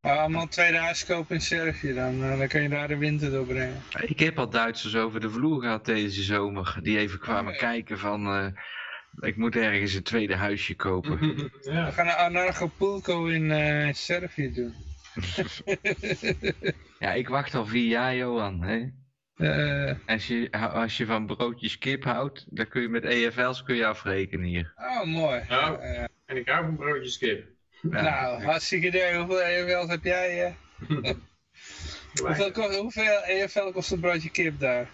Allemaal 0.00 0.48
tweede 0.48 0.76
huis 0.78 1.04
kopen 1.06 1.34
in 1.34 1.40
Servië 1.40 1.94
dan. 1.94 2.22
eh, 2.22 2.38
dan 2.38 2.48
kan 2.48 2.62
je 2.62 2.68
daar 2.68 2.88
de 2.88 2.96
winter 2.96 3.30
doorbrengen. 3.30 3.82
Ik 4.00 4.18
heb 4.20 4.38
al 4.38 4.50
Duitsers 4.50 4.96
over 4.96 5.20
de 5.20 5.30
vloer 5.30 5.60
gehad 5.62 5.84
deze 5.84 6.22
zomer, 6.22 6.78
die 6.82 6.98
even 6.98 7.18
kwamen 7.18 7.52
Oh, 7.52 7.58
ja. 7.60 7.66
kijken 7.66 7.98
van... 7.98 8.26
eh, 8.26 8.46
ik 9.28 9.36
moet 9.36 9.56
ergens 9.56 9.94
een 9.94 10.02
tweede 10.02 10.34
huisje 10.36 10.74
kopen. 10.76 11.18
We 11.20 11.50
ja. 11.72 11.90
gaan 11.90 12.06
een 12.06 12.12
Anarchapulco 12.14 13.26
in 13.26 13.50
eh, 13.50 13.92
Servië 13.92 14.52
doen. 14.52 14.74
Ja, 16.98 17.12
ik 17.12 17.28
wacht 17.28 17.54
al 17.54 17.66
vier 17.66 17.88
jaar, 17.88 18.14
Johan. 18.16 18.62
Hè? 18.62 18.86
Eh, 19.36 19.94
Als, 20.06 20.26
je, 20.26 20.50
als 20.52 20.96
je 20.96 21.06
van 21.06 21.26
broodjes 21.26 21.78
kip 21.78 22.04
houdt, 22.04 22.46
dan 22.48 22.68
kun 22.68 22.82
je 22.82 22.88
met 22.88 23.04
EFL's 23.04 23.62
kun 23.62 23.74
je 23.76 23.86
afrekenen 23.86 24.46
hier. 24.46 24.72
oh, 24.76 25.04
mooi. 25.04 25.40
En 26.26 26.36
ik 26.36 26.48
hou 26.48 26.64
van 26.64 26.76
broodjes 26.76 27.18
kip. 27.18 27.48
Ja. 27.82 28.02
nou, 28.02 28.42
hartstikke 28.44 28.86
idee. 28.86 29.16
Hoeveel 29.16 29.40
EFL's 29.42 29.88
heb 29.90 30.04
jij? 30.04 30.44
eh? 30.44 30.54
hoeveel, 32.22 32.80
hoeveel 32.80 33.22
EFL 33.22 33.70
kost 33.72 33.90
een 33.92 34.00
broodje 34.00 34.30
kip 34.30 34.60
daar? 34.60 34.88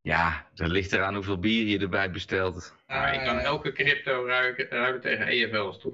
Ja, 0.00 0.46
dat 0.54 0.68
ligt 0.68 0.92
eraan 0.92 1.14
hoeveel 1.14 1.38
bier 1.38 1.66
je 1.66 1.78
erbij 1.78 2.10
bestelt. 2.10 2.74
Maar 2.86 3.14
ik 3.14 3.24
kan 3.24 3.38
Eh, 3.38 3.44
elke 3.44 3.72
crypto 3.72 4.26
ruiken, 4.26 4.66
ruiken 4.68 5.00
tegen 5.00 5.26
EFL's 5.26 5.80
toe. 5.80 5.92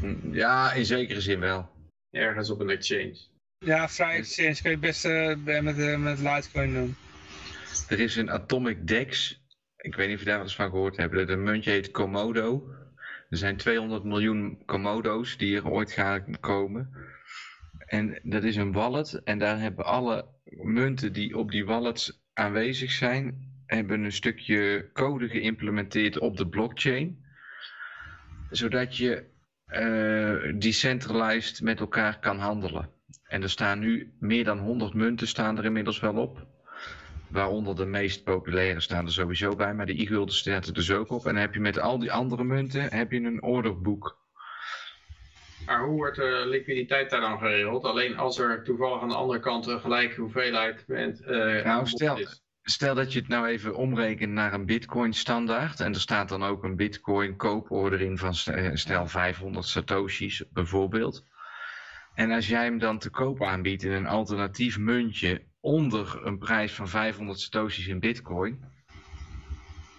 Hm, 0.00 0.32
Ja, 0.34 0.72
in 0.72 0.84
zekere 0.84 1.20
zin 1.20 1.40
wel. 1.40 1.70
Ergens 2.10 2.50
op 2.50 2.60
een 2.60 2.70
exchange. 2.70 3.16
Ja, 3.58 3.88
vrij 3.88 4.16
exchange 4.16 4.62
kun 4.62 4.70
je 4.70 4.78
best 4.78 5.04
eh, 5.04 5.34
met, 5.60 5.78
eh, 5.78 5.96
met 5.96 6.18
Litecoin 6.18 6.74
doen. 6.74 6.96
Er 7.88 8.00
is 8.00 8.16
een 8.16 8.30
Atomic 8.30 8.86
Dex. 8.86 9.40
Ik 9.76 9.94
weet 9.94 10.06
niet 10.06 10.14
of 10.16 10.20
je 10.22 10.26
daar 10.28 10.36
wel 10.36 10.44
eens 10.46 10.54
van 10.56 10.70
gehoord 10.70 10.96
hebt. 10.96 11.14
Dat 11.14 11.28
een 11.28 11.42
muntje 11.42 11.70
heet 11.70 11.90
Komodo. 11.90 12.74
Er 13.28 13.36
zijn 13.36 13.56
200 13.56 14.04
miljoen 14.04 14.62
Komodo's 14.64 15.36
die 15.36 15.56
er 15.56 15.70
ooit 15.70 15.92
gaan 15.92 16.40
komen. 16.40 16.90
En 17.78 18.20
dat 18.22 18.44
is 18.44 18.56
een 18.56 18.72
wallet. 18.72 19.22
En 19.24 19.38
daar 19.38 19.60
hebben 19.60 19.84
alle 19.84 20.26
munten 20.44 21.12
die 21.12 21.36
op 21.36 21.50
die 21.50 21.64
wallets 21.64 22.22
aanwezig 22.32 22.90
zijn, 22.90 23.52
hebben 23.66 24.04
een 24.04 24.12
stukje 24.12 24.90
code 24.92 25.28
geïmplementeerd 25.28 26.18
op 26.18 26.36
de 26.36 26.48
blockchain. 26.48 27.24
Zodat 28.50 28.96
je 28.96 29.24
eh, 29.66 30.58
decentralized 30.58 31.60
met 31.60 31.80
elkaar 31.80 32.18
kan 32.18 32.38
handelen. 32.38 32.90
En 33.22 33.42
er 33.42 33.50
staan 33.50 33.78
nu 33.78 34.14
meer 34.18 34.44
dan 34.44 34.58
100 34.58 34.94
munten 34.94 35.28
staan 35.28 35.58
er 35.58 35.64
inmiddels 35.64 36.00
wel 36.00 36.14
op. 36.14 36.46
Waaronder 37.30 37.76
de 37.76 37.86
meest 37.86 38.24
populaire 38.24 38.80
staan 38.80 39.06
er 39.06 39.12
sowieso 39.12 39.56
bij, 39.56 39.74
maar 39.74 39.86
de 39.86 40.02
e-gulden 40.02 40.34
staat 40.34 40.66
er 40.66 40.72
dus 40.72 40.90
ook 40.90 41.10
op. 41.10 41.26
En 41.26 41.32
dan 41.32 41.42
heb 41.42 41.54
je 41.54 41.60
met 41.60 41.78
al 41.78 41.98
die 41.98 42.12
andere 42.12 42.44
munten 42.44 42.94
heb 42.94 43.12
je 43.12 43.20
een 43.20 43.42
orderboek. 43.42 44.16
Maar 45.66 45.84
hoe 45.84 45.96
wordt 45.96 46.16
de 46.16 46.44
liquiditeit 46.46 47.10
daar 47.10 47.20
dan 47.20 47.38
geregeld? 47.38 47.84
Alleen 47.84 48.16
als 48.16 48.38
er 48.38 48.64
toevallig 48.64 49.02
aan 49.02 49.08
de 49.08 49.14
andere 49.14 49.40
kant 49.40 49.66
een 49.66 49.80
gelijke 49.80 50.20
hoeveelheid 50.20 50.84
bent. 50.86 51.22
stel- 51.84 52.18
is. 52.18 52.42
Stel 52.62 52.94
dat 52.94 53.12
je 53.12 53.18
het 53.18 53.28
nou 53.28 53.46
even 53.46 53.76
omrekent 53.76 54.32
naar 54.32 54.52
een 54.52 54.66
bitcoin 54.66 55.12
standaard. 55.12 55.80
En 55.80 55.94
er 55.94 56.00
staat 56.00 56.28
dan 56.28 56.44
ook 56.44 56.64
een 56.64 56.76
bitcoin 56.76 57.36
kooporder 57.36 58.00
in 58.00 58.18
van 58.18 58.34
eh, 58.54 58.70
stel 58.74 59.06
500 59.06 59.66
satoshis 59.66 60.44
bijvoorbeeld. 60.52 61.24
En 62.14 62.30
als 62.30 62.48
jij 62.48 62.64
hem 62.64 62.78
dan 62.78 62.98
te 62.98 63.10
koop 63.10 63.42
aanbiedt 63.42 63.82
in 63.82 63.92
een 63.92 64.06
alternatief 64.06 64.78
muntje 64.78 65.42
onder 65.68 66.26
een 66.26 66.38
prijs 66.38 66.72
van 66.72 66.88
500 66.88 67.40
satoshis 67.40 67.86
in 67.86 68.00
bitcoin. 68.00 68.64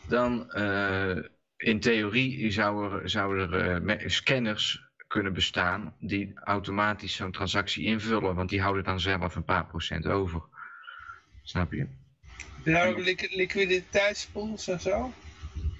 Dan 0.07 0.51
eh, 0.51 1.17
in 1.57 1.79
theorie 1.79 2.51
zou 2.51 2.93
er, 2.93 3.09
zou 3.09 3.39
er 3.39 3.81
eh, 3.89 4.07
scanners 4.09 4.87
kunnen 5.07 5.33
bestaan 5.33 5.95
die 5.99 6.31
automatisch 6.43 7.15
zo'n 7.15 7.31
transactie 7.31 7.85
invullen. 7.85 8.35
Want 8.35 8.49
die 8.49 8.61
houden 8.61 8.83
dan 8.83 8.99
zelf 8.99 9.35
een 9.35 9.43
paar 9.43 9.65
procent 9.65 10.05
over. 10.05 10.41
Snap 11.43 11.71
je? 11.71 11.87
Ook 12.65 12.97
liqu- 12.97 13.35
liquiditeitspools 13.35 14.67
en 14.67 14.79
zo? 14.79 15.11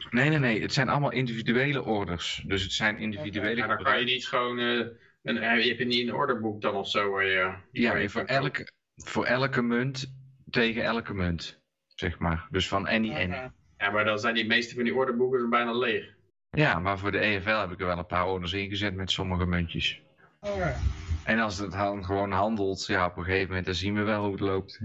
Nee, 0.09 0.29
nee, 0.29 0.39
nee. 0.39 0.61
Het 0.61 0.73
zijn 0.73 0.89
allemaal 0.89 1.11
individuele 1.11 1.83
orders. 1.83 2.43
Dus 2.45 2.63
het 2.63 2.71
zijn 2.71 2.97
individuele 2.97 3.55
Ja, 3.55 3.67
dan 3.67 3.83
kan 3.83 3.99
je 3.99 4.05
niet 4.05 4.27
gewoon 4.27 4.59
eh, 4.59 4.79
En 5.23 5.35
heb 5.35 5.77
je 5.79 5.85
niet 5.85 6.07
een 6.07 6.13
orderboek 6.13 6.61
dan 6.61 6.75
of 6.75 6.89
zo? 6.89 7.11
Waar 7.11 7.25
je, 7.25 7.53
Ja, 7.71 7.91
waar 7.91 8.01
je 8.01 8.09
voor 8.09 8.23
elke, 8.23 8.71
voor 9.03 9.25
elke 9.25 9.61
munt 9.61 10.13
tegen 10.49 10.83
elke 10.83 11.13
munt, 11.13 11.59
zeg 11.95 12.19
maar. 12.19 12.47
Dus 12.51 12.67
van 12.67 12.87
any 12.87 13.09
any. 13.13 13.27
Ja. 13.33 13.53
Ja, 13.77 13.89
maar 13.91 14.05
dan 14.05 14.19
zijn 14.19 14.33
die 14.33 14.45
meeste 14.47 14.75
van 14.75 14.83
die 14.83 14.95
orderboeken 14.95 15.49
bijna 15.49 15.71
leeg. 15.73 16.05
Ja, 16.49 16.79
maar 16.79 16.99
voor 16.99 17.11
de 17.11 17.17
EFL 17.17 17.49
heb 17.59 17.71
ik 17.71 17.79
er 17.79 17.85
wel 17.85 17.97
een 17.97 18.05
paar 18.05 18.27
orders 18.27 18.53
ingezet 18.53 18.95
met 18.95 19.11
sommige 19.11 19.45
muntjes. 19.45 20.01
Oh, 20.39 20.57
ja. 20.57 20.75
En 21.23 21.39
als 21.39 21.57
het 21.57 21.71
dan 21.71 22.05
gewoon 22.05 22.31
handelt, 22.31 22.85
ja, 22.85 23.05
op 23.05 23.17
een 23.17 23.23
gegeven 23.23 23.47
moment, 23.47 23.65
dan 23.65 23.75
zien 23.75 23.93
we 23.93 24.01
wel 24.01 24.21
hoe 24.23 24.31
het 24.31 24.39
loopt. 24.39 24.79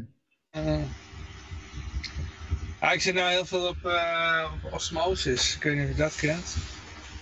Eh. 0.51 0.83
Ja, 2.81 2.93
ik 2.93 3.01
zit 3.01 3.15
nou 3.15 3.31
heel 3.31 3.45
veel 3.45 3.69
op, 3.69 3.85
eh, 3.85 4.53
op 4.65 4.73
Osmosis. 4.73 5.57
Ik 5.57 5.63
weet 5.63 5.75
niet 5.77 5.85
of 5.85 5.91
je 5.91 5.97
dat 5.97 6.17
kent. 6.17 6.57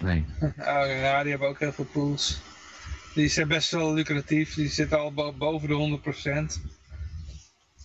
Nee. 0.01 0.25
Oh, 0.59 0.87
ja, 0.87 1.23
die 1.23 1.31
hebben 1.31 1.49
ook 1.49 1.59
heel 1.59 1.73
veel 1.73 1.85
pools. 1.93 2.41
Die 3.15 3.29
zijn 3.29 3.49
best 3.49 3.71
wel 3.71 3.95
lucratief. 3.95 4.55
Die 4.55 4.69
zitten 4.69 4.99
al 4.99 5.13
bo- 5.13 5.33
boven 5.33 5.69
de 5.69 5.75
100%. 5.75 6.63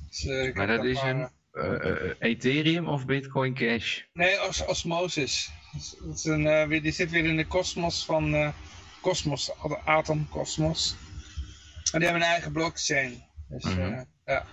Dus, 0.10 0.26
eh, 0.26 0.54
Maar 0.56 0.68
dat 0.68 0.84
is 0.86 1.02
een 1.02 1.30
eh, 1.52 1.90
eh, 1.92 2.14
Ethereum 2.20 2.88
of 2.88 3.06
Bitcoin 3.06 3.54
Cash? 3.54 4.02
Nee, 4.14 4.42
os 4.48 4.66
osmosis. 4.66 5.50
Dat 5.72 5.82
is- 5.82 5.96
dat 6.06 6.16
is 6.16 6.24
een, 6.26 6.68
weer- 6.68 6.82
die 6.82 6.92
zit 6.92 7.10
weer 7.12 7.26
in 7.26 7.38
de 7.38 7.46
kosmos 7.48 8.06
van 8.06 8.54
Cosmos, 9.02 9.52
Atom 9.86 10.30
Cosmos. 10.30 10.96
En 11.92 12.00
die 12.00 12.08
hebben 12.10 12.28
een 12.28 12.34
eigen 12.34 12.52
blockchain. 12.52 13.24
Dus, 13.50 13.64
Mhm. 13.64 14.04
ja. 14.26 14.46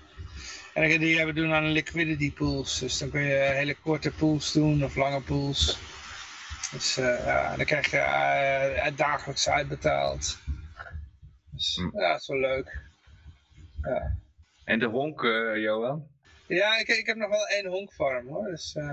En 0.75 0.99
die- 1.01 1.17
hebben 1.17 1.35
doen 1.35 1.53
aan 1.53 1.67
liquidity 1.73 2.33
pools. 2.33 2.79
Dus 2.79 2.99
dan 2.99 3.11
kun 3.11 3.21
je 3.23 3.35
hele 3.35 3.75
korte 3.75 4.11
pools 4.11 4.53
doen 4.53 4.85
of 4.85 4.97
lange 4.97 5.21
pools. 5.21 5.79
Dus 6.73 6.95
ja, 6.95 7.57
dan 7.57 7.65
krijg 7.65 7.91
je 7.91 7.97
eh, 7.99 8.97
dagelijks 8.97 9.49
uitbetaald. 9.49 10.39
Dus 11.51 11.77
Mm. 11.77 11.91
ja, 12.01 12.09
dat 12.13 12.21
is 12.21 12.27
wel 12.29 12.39
leuk. 12.39 12.81
Ja, 13.83 14.17
En 14.65 14.79
de 14.79 14.87
honk, 14.87 15.25
eh, 15.25 15.57
Johan? 15.57 16.09
ja 16.47 16.79
ik, 16.79 16.89
ik 16.89 17.07
heb 17.07 17.17
nog 17.17 17.31
wel 17.31 17.47
één 17.47 17.67
honkfarm 17.67 18.27
hoor. 18.27 18.47
Dus, 18.47 18.75
eh, 18.75 18.91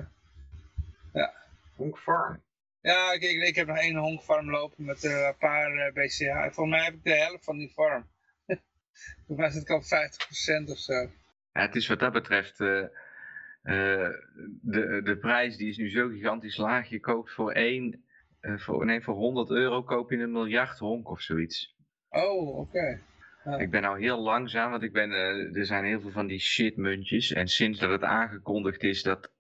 Honk 1.82 1.98
Farm. 1.98 2.42
Ja, 2.82 3.14
ik, 3.14 3.22
ik, 3.22 3.42
ik 3.42 3.56
heb 3.56 3.68
nog 3.68 3.78
één 3.78 3.96
honkfarm 3.96 4.50
lopen 4.50 4.86
met 4.86 5.04
eh, 5.04 5.26
een 5.28 5.38
paar 5.38 5.72
eh, 5.72 5.94
BCA. 5.94 6.52
Volgens 6.52 6.76
mij 6.76 6.84
heb 6.84 6.94
ik 6.94 7.04
de 7.04 7.16
helft 7.16 7.44
van 7.44 7.58
die 7.58 7.70
farm. 7.70 8.08
Volgens 9.26 9.38
mij 9.38 9.50
zit 9.50 9.62
ik 9.62 9.70
al 9.70 9.82
50% 10.68 10.70
of 10.72 10.78
zo. 10.78 10.94
Ja, 11.54 11.62
het 11.62 11.76
is 11.76 11.88
wat 11.88 12.00
dat 12.00 12.14
betreft, 12.14 12.60
eh, 12.60 12.84
eh, 13.62 14.10
de, 14.62 15.02
de 15.04 15.18
prijs 15.20 15.58
die 15.58 15.70
is 15.70 15.78
nu 15.78 15.90
zo 15.90 16.08
gigantisch 16.08 16.58
laag. 16.58 16.90
Je 16.90 17.00
koopt 17.00 17.32
voor 17.32 17.52
één, 17.52 18.06
eh, 18.40 18.58
voor, 18.58 18.86
nee, 18.86 19.04
voor 19.04 19.16
100 19.16 19.50
euro 19.50 19.84
koop 19.84 20.12
je 20.12 20.18
een 20.18 20.32
miljard 20.32 20.78
honk 20.78 21.10
of 21.10 21.22
zoiets. 21.22 21.76
Oh, 22.10 22.58
oké. 22.58 23.02
Ik 23.58 23.70
ben 23.72 23.82
nou 23.82 24.02
heel 24.02 24.20
langzaam, 24.20 24.72
want 24.72 24.84
ik 24.84 24.92
ben, 24.94 25.12
eh, 25.12 25.56
er 25.58 25.66
zijn 25.66 25.86
heel 25.86 26.02
veel 26.02 26.12
van 26.12 26.28
die 26.28 26.40
shitmuntjes. 26.40 27.32
En 27.32 27.48
sinds 27.48 27.80
dat 27.80 27.90
het 27.90 28.04
aangekondigd 28.04 28.84
is 28.84 29.04
dat 29.04 29.32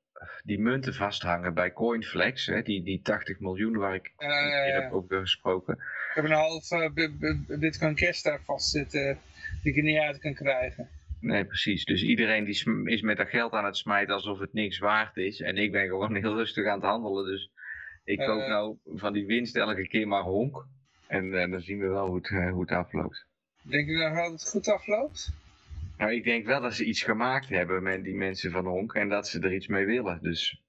die 0.44 0.60
munten 0.60 0.94
vasthangen 0.94 1.54
bij 1.54 1.74
Coinflex, 1.74 2.46
hè, 2.46 2.62
die, 2.62 2.84
die 2.84 3.02
80 3.02 3.40
miljoen 3.40 3.78
waar 3.78 3.96
ik 3.96 4.12
keer 4.18 4.30
ja. 4.68 4.82
heb 4.82 4.92
over 4.92 5.20
gesproken. 5.20 5.74
Ik 5.74 6.12
heb 6.14 6.24
een 6.24 6.32
half 6.32 6.68
bi- 6.94 7.58
Bitcoin 7.60 7.96
Cash 7.96 8.22
daar 8.22 8.42
vast 8.44 8.70
zitten 8.70 9.18
die 9.64 9.72
ik 9.72 9.78
er 9.78 9.84
niet 9.84 9.98
uit 10.00 10.20
kan 10.20 10.34
krijgen. 10.34 10.90
Nee, 11.20 11.46
precies. 11.46 11.86
Dus 11.86 12.04
iedereen 12.04 12.44
die 12.44 12.84
is 12.86 13.02
met 13.02 13.18
dat 13.18 13.30
geld 13.30 13.52
aan 13.54 13.66
het 13.66 13.78
smijten 13.78 14.14
alsof 14.14 14.40
het 14.40 14.54
niks 14.54 14.80
waard 14.80 15.18
is. 15.18 15.40
En 15.42 15.58
ik 15.58 15.72
ben 15.72 15.88
gewoon 15.88 16.16
heel 16.22 16.36
rustig 16.36 16.68
aan 16.68 16.80
het 16.80 16.90
handelen. 16.90 17.26
Dus 17.26 17.52
ik 18.04 18.20
Eh. 18.20 18.26
koop 18.26 18.48
nou 18.48 18.78
van 18.86 19.14
die 19.14 19.26
winst 19.26 19.56
elke 19.56 19.88
keer 19.88 20.08
maar 20.08 20.24
honk. 20.24 20.66
En 21.08 21.32
dan 21.32 21.62
zien 21.62 21.80
we 21.80 21.88
wel 21.88 22.08
hoe 22.08 22.16
het, 22.16 22.28
hoe 22.52 22.62
het 22.62 22.72
afloopt. 22.72 23.26
Denk 23.62 23.88
je 23.90 23.98
dat 23.98 24.32
het 24.32 24.50
goed 24.50 24.68
afloopt? 24.68 25.32
Nou, 25.98 26.14
ik 26.14 26.24
denk 26.24 26.46
wel 26.46 26.62
dat 26.62 26.74
ze 26.74 26.86
iets 26.86 27.02
gemaakt 27.04 27.50
hebben 27.50 27.84
met 27.84 28.04
die 28.04 28.16
mensen 28.16 28.52
van 28.52 28.66
honk. 28.66 28.94
En 28.94 29.10
dat 29.10 29.28
ze 29.28 29.40
er 29.40 29.54
iets 29.54 29.68
mee 29.68 29.86
willen. 29.86 30.20
Dus 30.22 30.62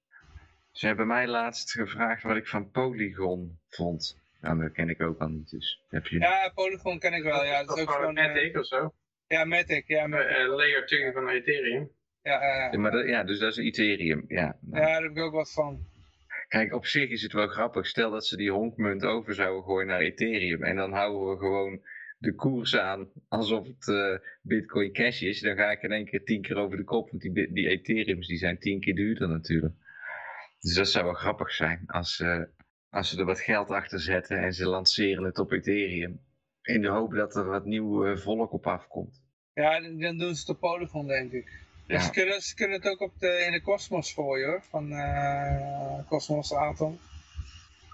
ze 0.71 0.85
hebben 0.87 1.07
mij 1.07 1.27
laatst 1.27 1.71
gevraagd 1.71 2.23
wat 2.23 2.35
ik 2.35 2.47
van 2.47 2.71
Polygon 2.71 3.59
vond. 3.69 4.17
Nou, 4.41 4.61
dat 4.61 4.71
ken 4.71 4.89
ik 4.89 5.01
ook 5.01 5.19
al 5.19 5.27
niet. 5.27 5.49
Dus 5.49 5.81
heb 5.89 6.07
je... 6.07 6.19
Ja, 6.19 6.51
Polygon 6.55 6.99
ken 6.99 7.13
ik 7.13 7.23
wel. 7.23 7.45
Ja, 7.45 7.63
dat 7.63 7.77
is 7.77 7.83
ook 7.83 7.89
gewoon 7.91 8.15
gewoon... 8.15 8.17
eh, 8.29 8.33
Matic 8.33 8.57
of 8.57 8.65
zo. 8.65 8.93
ja, 9.27 9.45
Matic. 9.45 9.87
Ja, 9.87 10.07
Matic. 10.07 10.27
Eh, 10.27 10.41
eh, 10.43 10.55
layer 10.55 10.85
2 10.85 11.11
van 11.11 11.29
Ethereum. 11.29 11.89
Ja, 12.23 12.69
Ja, 12.71 12.79
maar 12.79 12.91
dat, 12.91 13.07
ja, 13.07 13.23
dus 13.23 13.39
dat 13.39 13.51
is 13.51 13.57
Ethereum. 13.57 14.25
Ja, 14.27 14.57
nou. 14.61 14.81
ja, 14.83 14.91
daar 14.91 15.01
heb 15.01 15.11
ik 15.11 15.17
ook 15.19 15.33
wat 15.33 15.51
van. 15.53 15.85
Kijk, 16.47 16.73
op 16.73 16.85
zich 16.85 17.09
is 17.09 17.21
het 17.21 17.33
wel 17.33 17.47
grappig. 17.47 17.87
Stel 17.87 18.11
dat 18.11 18.25
ze 18.25 18.37
die 18.37 18.51
honkmunt 18.51 19.03
over 19.03 19.33
zouden 19.33 19.63
gooien 19.63 19.87
naar 19.87 19.99
Ethereum. 19.99 20.63
En 20.63 20.75
dan 20.75 20.93
houden 20.93 21.29
we 21.31 21.37
gewoon 21.37 21.81
de 22.23 22.35
koers 22.35 22.77
aan 22.77 23.07
alsof 23.27 23.67
het 23.67 23.87
eh, 23.87 24.27
Bitcoin 24.41 24.91
Cash 24.91 25.21
is. 25.21 25.41
Dan 25.41 25.55
ga 25.55 25.71
ik 25.71 25.81
in 25.81 25.91
één 25.91 26.05
keer 26.05 26.23
tien 26.23 26.41
keer 26.41 26.55
over 26.57 26.77
de 26.77 26.83
kop. 26.83 27.09
Want 27.09 27.21
die, 27.21 27.53
die 27.53 27.67
Ethereums 27.67 28.27
die 28.27 28.37
zijn 28.37 28.59
tien 28.59 28.79
keer 28.79 28.95
duurder 28.95 29.29
natuurlijk. 29.29 29.73
Dus 30.59 30.75
dat 30.75 30.89
zou 30.89 31.05
wel 31.05 31.13
grappig 31.13 31.51
zijn 31.51 31.83
als, 31.85 32.19
eh, 32.19 32.41
als 32.89 33.09
ze 33.09 33.19
er 33.19 33.25
wat 33.25 33.39
geld 33.39 33.69
achter 33.69 33.99
zetten 33.99 34.37
en 34.37 34.53
ze 34.53 34.65
lanceren 34.65 35.23
het 35.23 35.39
op 35.39 35.51
Ethereum. 35.51 36.19
In 36.61 36.81
de 36.81 36.87
hoop 36.87 37.13
dat 37.13 37.35
er 37.35 37.45
wat 37.45 37.65
nieuw 37.65 38.05
eh, 38.05 38.17
volk 38.17 38.53
op 38.53 38.67
afkomt. 38.67 39.21
Ja, 39.53 39.81
dan 39.81 40.17
doen 40.17 40.35
ze 40.35 40.39
het 40.39 40.49
op 40.49 40.59
Polygon, 40.59 41.07
denk 41.07 41.31
ik. 41.31 41.61
Ja. 41.87 41.99
Ze, 41.99 42.11
kunnen, 42.11 42.41
ze 42.41 42.55
kunnen 42.55 42.75
het 42.81 42.87
ook 42.91 43.01
op 43.01 43.19
de, 43.19 43.43
in 43.45 43.51
de 43.51 43.61
Cosmos 43.61 44.13
gooien, 44.13 44.47
hoor. 44.47 44.63
Van 44.63 44.93
Cosmos 46.07 46.53
Atom. 46.53 46.99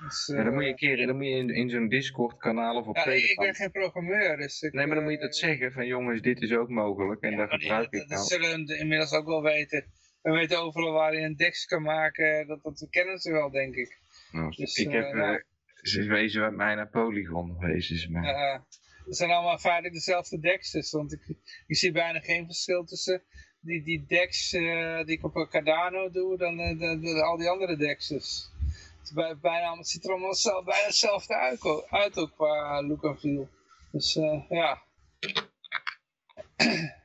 Dus, 0.04 0.28
Ja, 0.36 0.44
dan 0.44 0.54
moet 0.54 0.62
je 0.64 0.66
eh, 0.66 0.70
een 0.72 0.76
keer 0.76 1.08
dan 1.08 1.16
moet 1.16 1.26
je 1.26 1.32
in, 1.32 1.50
in 1.50 1.70
zo'n 1.70 1.88
Discord 1.88 2.38
kanaal 2.38 2.76
of 2.76 2.88
op 2.88 2.96
ja, 2.96 3.06
ik, 3.06 3.08
ik 3.08 3.14
Telegram. 3.14 3.46
ben 3.46 3.56
geen 3.56 3.72
programmeur, 3.72 4.38
dus 4.38 4.62
ik, 4.62 4.74
Nee, 4.74 4.86
maar 4.86 4.96
dan 4.96 5.04
moet 5.04 5.14
je 5.14 5.20
eh, 5.20 5.24
dat 5.26 5.36
zeggen 5.36 5.72
van 5.72 5.86
jongens, 5.86 6.22
dit 6.22 6.42
is 6.42 6.52
ook 6.52 6.70
mogelijk. 6.70 7.22
En 7.22 7.32
ja, 7.32 7.38
daar 7.38 7.50
gebruik 7.50 7.92
dat, 7.92 8.02
ik 8.02 8.08
dat 8.10 8.18
nou. 8.18 8.28
zullen 8.28 8.68
ze 8.68 8.78
inmiddels 8.78 9.12
ook 9.14 9.26
wel 9.26 9.42
weten. 9.42 9.86
We 10.22 10.32
weten 10.32 10.60
overal 10.62 10.92
waar 10.92 11.16
je 11.16 11.22
een 11.22 11.36
DEX 11.36 11.66
kan 11.66 11.82
maken, 11.82 12.48
dat, 12.48 12.64
dat 12.64 12.88
kennen 12.90 13.20
ze 13.20 13.32
wel, 13.32 13.50
denk 13.52 13.76
ik. 13.76 13.98
Nou, 14.32 14.52
Dus, 14.56 14.76
ik 14.76 14.92
heb, 14.92 15.04
eh, 15.04 15.10
eh, 15.10 15.16
nou. 15.16 15.44
ze 15.82 16.04
wezen 16.04 16.42
met 16.42 16.56
mij 16.56 16.76
naar 16.76 16.90
Polygon, 16.90 17.56
mij. 18.10 18.34
Eh, 18.34 18.60
het 19.06 19.18
zijn 19.18 19.30
allemaal 19.32 19.58
feitelijk 19.58 19.94
dezelfde 19.94 20.40
DEX's, 20.40 20.92
want 20.92 21.14
ik, 21.14 21.36
ik 21.68 21.76
zie 21.78 21.92
bijna 21.92 22.20
geen 22.20 22.46
verschil 22.46 22.84
tussen 22.84 23.24
die, 23.62 23.84
die 23.84 24.06
eh, 24.10 25.06
die 25.06 25.16
ik 25.18 25.24
op 25.24 25.36
een 25.36 25.50
Cardano 25.50 26.10
doe 26.10 26.38
dan 26.38 26.60
eh, 26.60 26.80
de, 26.80 27.00
de- 27.00 27.24
al 27.24 27.38
die 27.38 27.50
andere 27.50 27.78
DEX's. 27.78 28.52
Het, 29.00 29.42
bijna, 29.42 29.78
het 29.78 29.88
ziet 29.88 30.04
er 30.04 30.12
allemaal 30.12 30.64
bijna 30.64 30.86
hetzelfde 30.86 31.36
uit, 31.36 31.86
uit 31.90 32.18
ook 32.18 32.32
qua 32.36 32.84
look 32.84 33.20
feel. 33.20 33.50
Dus 33.92 34.16
eh, 34.16 34.50
ja. 34.50 34.82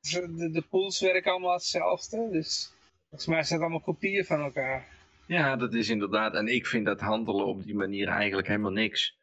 De, 0.00 0.50
de 0.50 0.62
pools 0.70 1.00
werken 1.00 1.30
allemaal 1.30 1.52
hetzelfde, 1.52 2.28
dus 2.30 2.72
volgens 3.08 3.26
mij 3.26 3.42
zijn 3.42 3.60
het 3.60 3.68
allemaal 3.68 3.94
kopieën 3.94 4.24
van 4.24 4.40
elkaar. 4.40 4.86
Ja, 5.26 5.56
dat 5.56 5.74
is 5.74 5.88
inderdaad. 5.88 6.34
En 6.34 6.46
ik 6.46 6.66
vind 6.66 6.86
dat 6.86 7.00
handelen 7.00 7.46
op 7.46 7.64
die 7.64 7.74
manier 7.74 8.08
eigenlijk 8.08 8.48
helemaal 8.48 8.70
niks. 8.70 9.18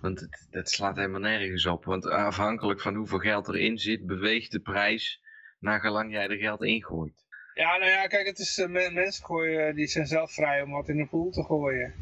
Want 0.00 0.20
het, 0.20 0.46
dat 0.50 0.70
slaat 0.70 0.96
helemaal 0.96 1.20
nergens 1.20 1.66
op. 1.66 1.84
Want 1.84 2.06
afhankelijk 2.06 2.80
van 2.80 2.94
hoeveel 2.94 3.18
geld 3.18 3.48
erin 3.48 3.78
zit, 3.78 4.06
beweegt 4.06 4.52
de 4.52 4.60
prijs 4.60 5.20
naar 5.58 5.80
gelang 5.80 6.12
jij 6.12 6.28
er 6.28 6.36
geld 6.36 6.62
ingooit. 6.62 7.24
Ja, 7.54 7.76
nou 7.76 7.90
ja, 7.90 8.06
kijk, 8.06 8.26
het 8.26 8.38
is, 8.38 8.58
eh, 8.58 8.68
men- 8.68 8.94
mensen 8.94 9.24
gooien, 9.24 9.74
die 9.74 9.86
zijn 9.86 10.06
zelf 10.06 10.32
vrij 10.32 10.62
om 10.62 10.70
wat 10.70 10.88
in 10.88 10.98
een 10.98 11.08
pool 11.08 11.30
te 11.30 11.42
gooien. 11.42 11.94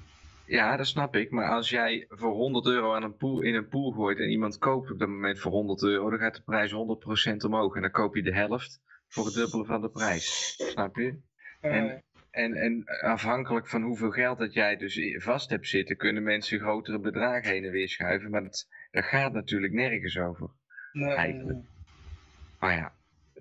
Ja, 0.46 0.76
dat 0.76 0.86
snap 0.86 1.16
ik. 1.16 1.30
Maar 1.30 1.48
als 1.50 1.70
jij 1.70 2.06
voor 2.08 2.32
100 2.32 2.66
euro 2.66 2.94
aan 2.94 3.02
een 3.02 3.16
pool, 3.16 3.40
in 3.42 3.54
een 3.54 3.68
pool 3.68 3.90
gooit 3.90 4.18
en 4.18 4.30
iemand 4.30 4.58
koopt 4.58 4.90
op 4.90 4.98
dat 4.98 5.08
moment 5.08 5.38
voor 5.40 5.52
100 5.52 5.82
euro, 5.82 6.10
dan 6.10 6.18
gaat 6.18 6.34
de 6.34 6.42
prijs 6.42 6.70
100% 6.72 7.44
omhoog. 7.44 7.74
En 7.74 7.80
dan 7.82 7.90
koop 7.90 8.14
je 8.14 8.22
de 8.22 8.34
helft 8.34 8.80
voor 9.08 9.24
het 9.24 9.34
dubbele 9.34 9.64
van 9.64 9.80
de 9.80 9.90
prijs. 9.90 10.54
Snap 10.58 10.96
je? 10.96 11.18
Eh, 11.60 11.76
En- 11.76 12.02
En, 12.30 12.54
en 12.54 12.84
afhankelijk 13.00 13.68
van 13.68 13.82
hoeveel 13.82 14.10
geld 14.10 14.38
dat 14.38 14.52
jij 14.52 14.76
dus 14.76 15.14
vast 15.18 15.50
hebt 15.50 15.66
zitten, 15.68 15.96
kunnen 15.96 16.22
mensen 16.22 16.58
grotere 16.60 16.98
bedragen 16.98 17.50
heen 17.50 17.64
en 17.64 17.70
weer 17.70 17.88
schuiven. 17.88 18.30
Maar 18.30 18.42
dat, 18.42 18.68
daar 18.90 19.02
gaat 19.04 19.32
natuurlijk 19.32 19.72
nergens 19.72 20.18
over. 20.18 20.50
nee, 20.92 21.14
eigenlijk. 21.14 21.58
Maar 22.58 22.74
ja, 22.76 22.92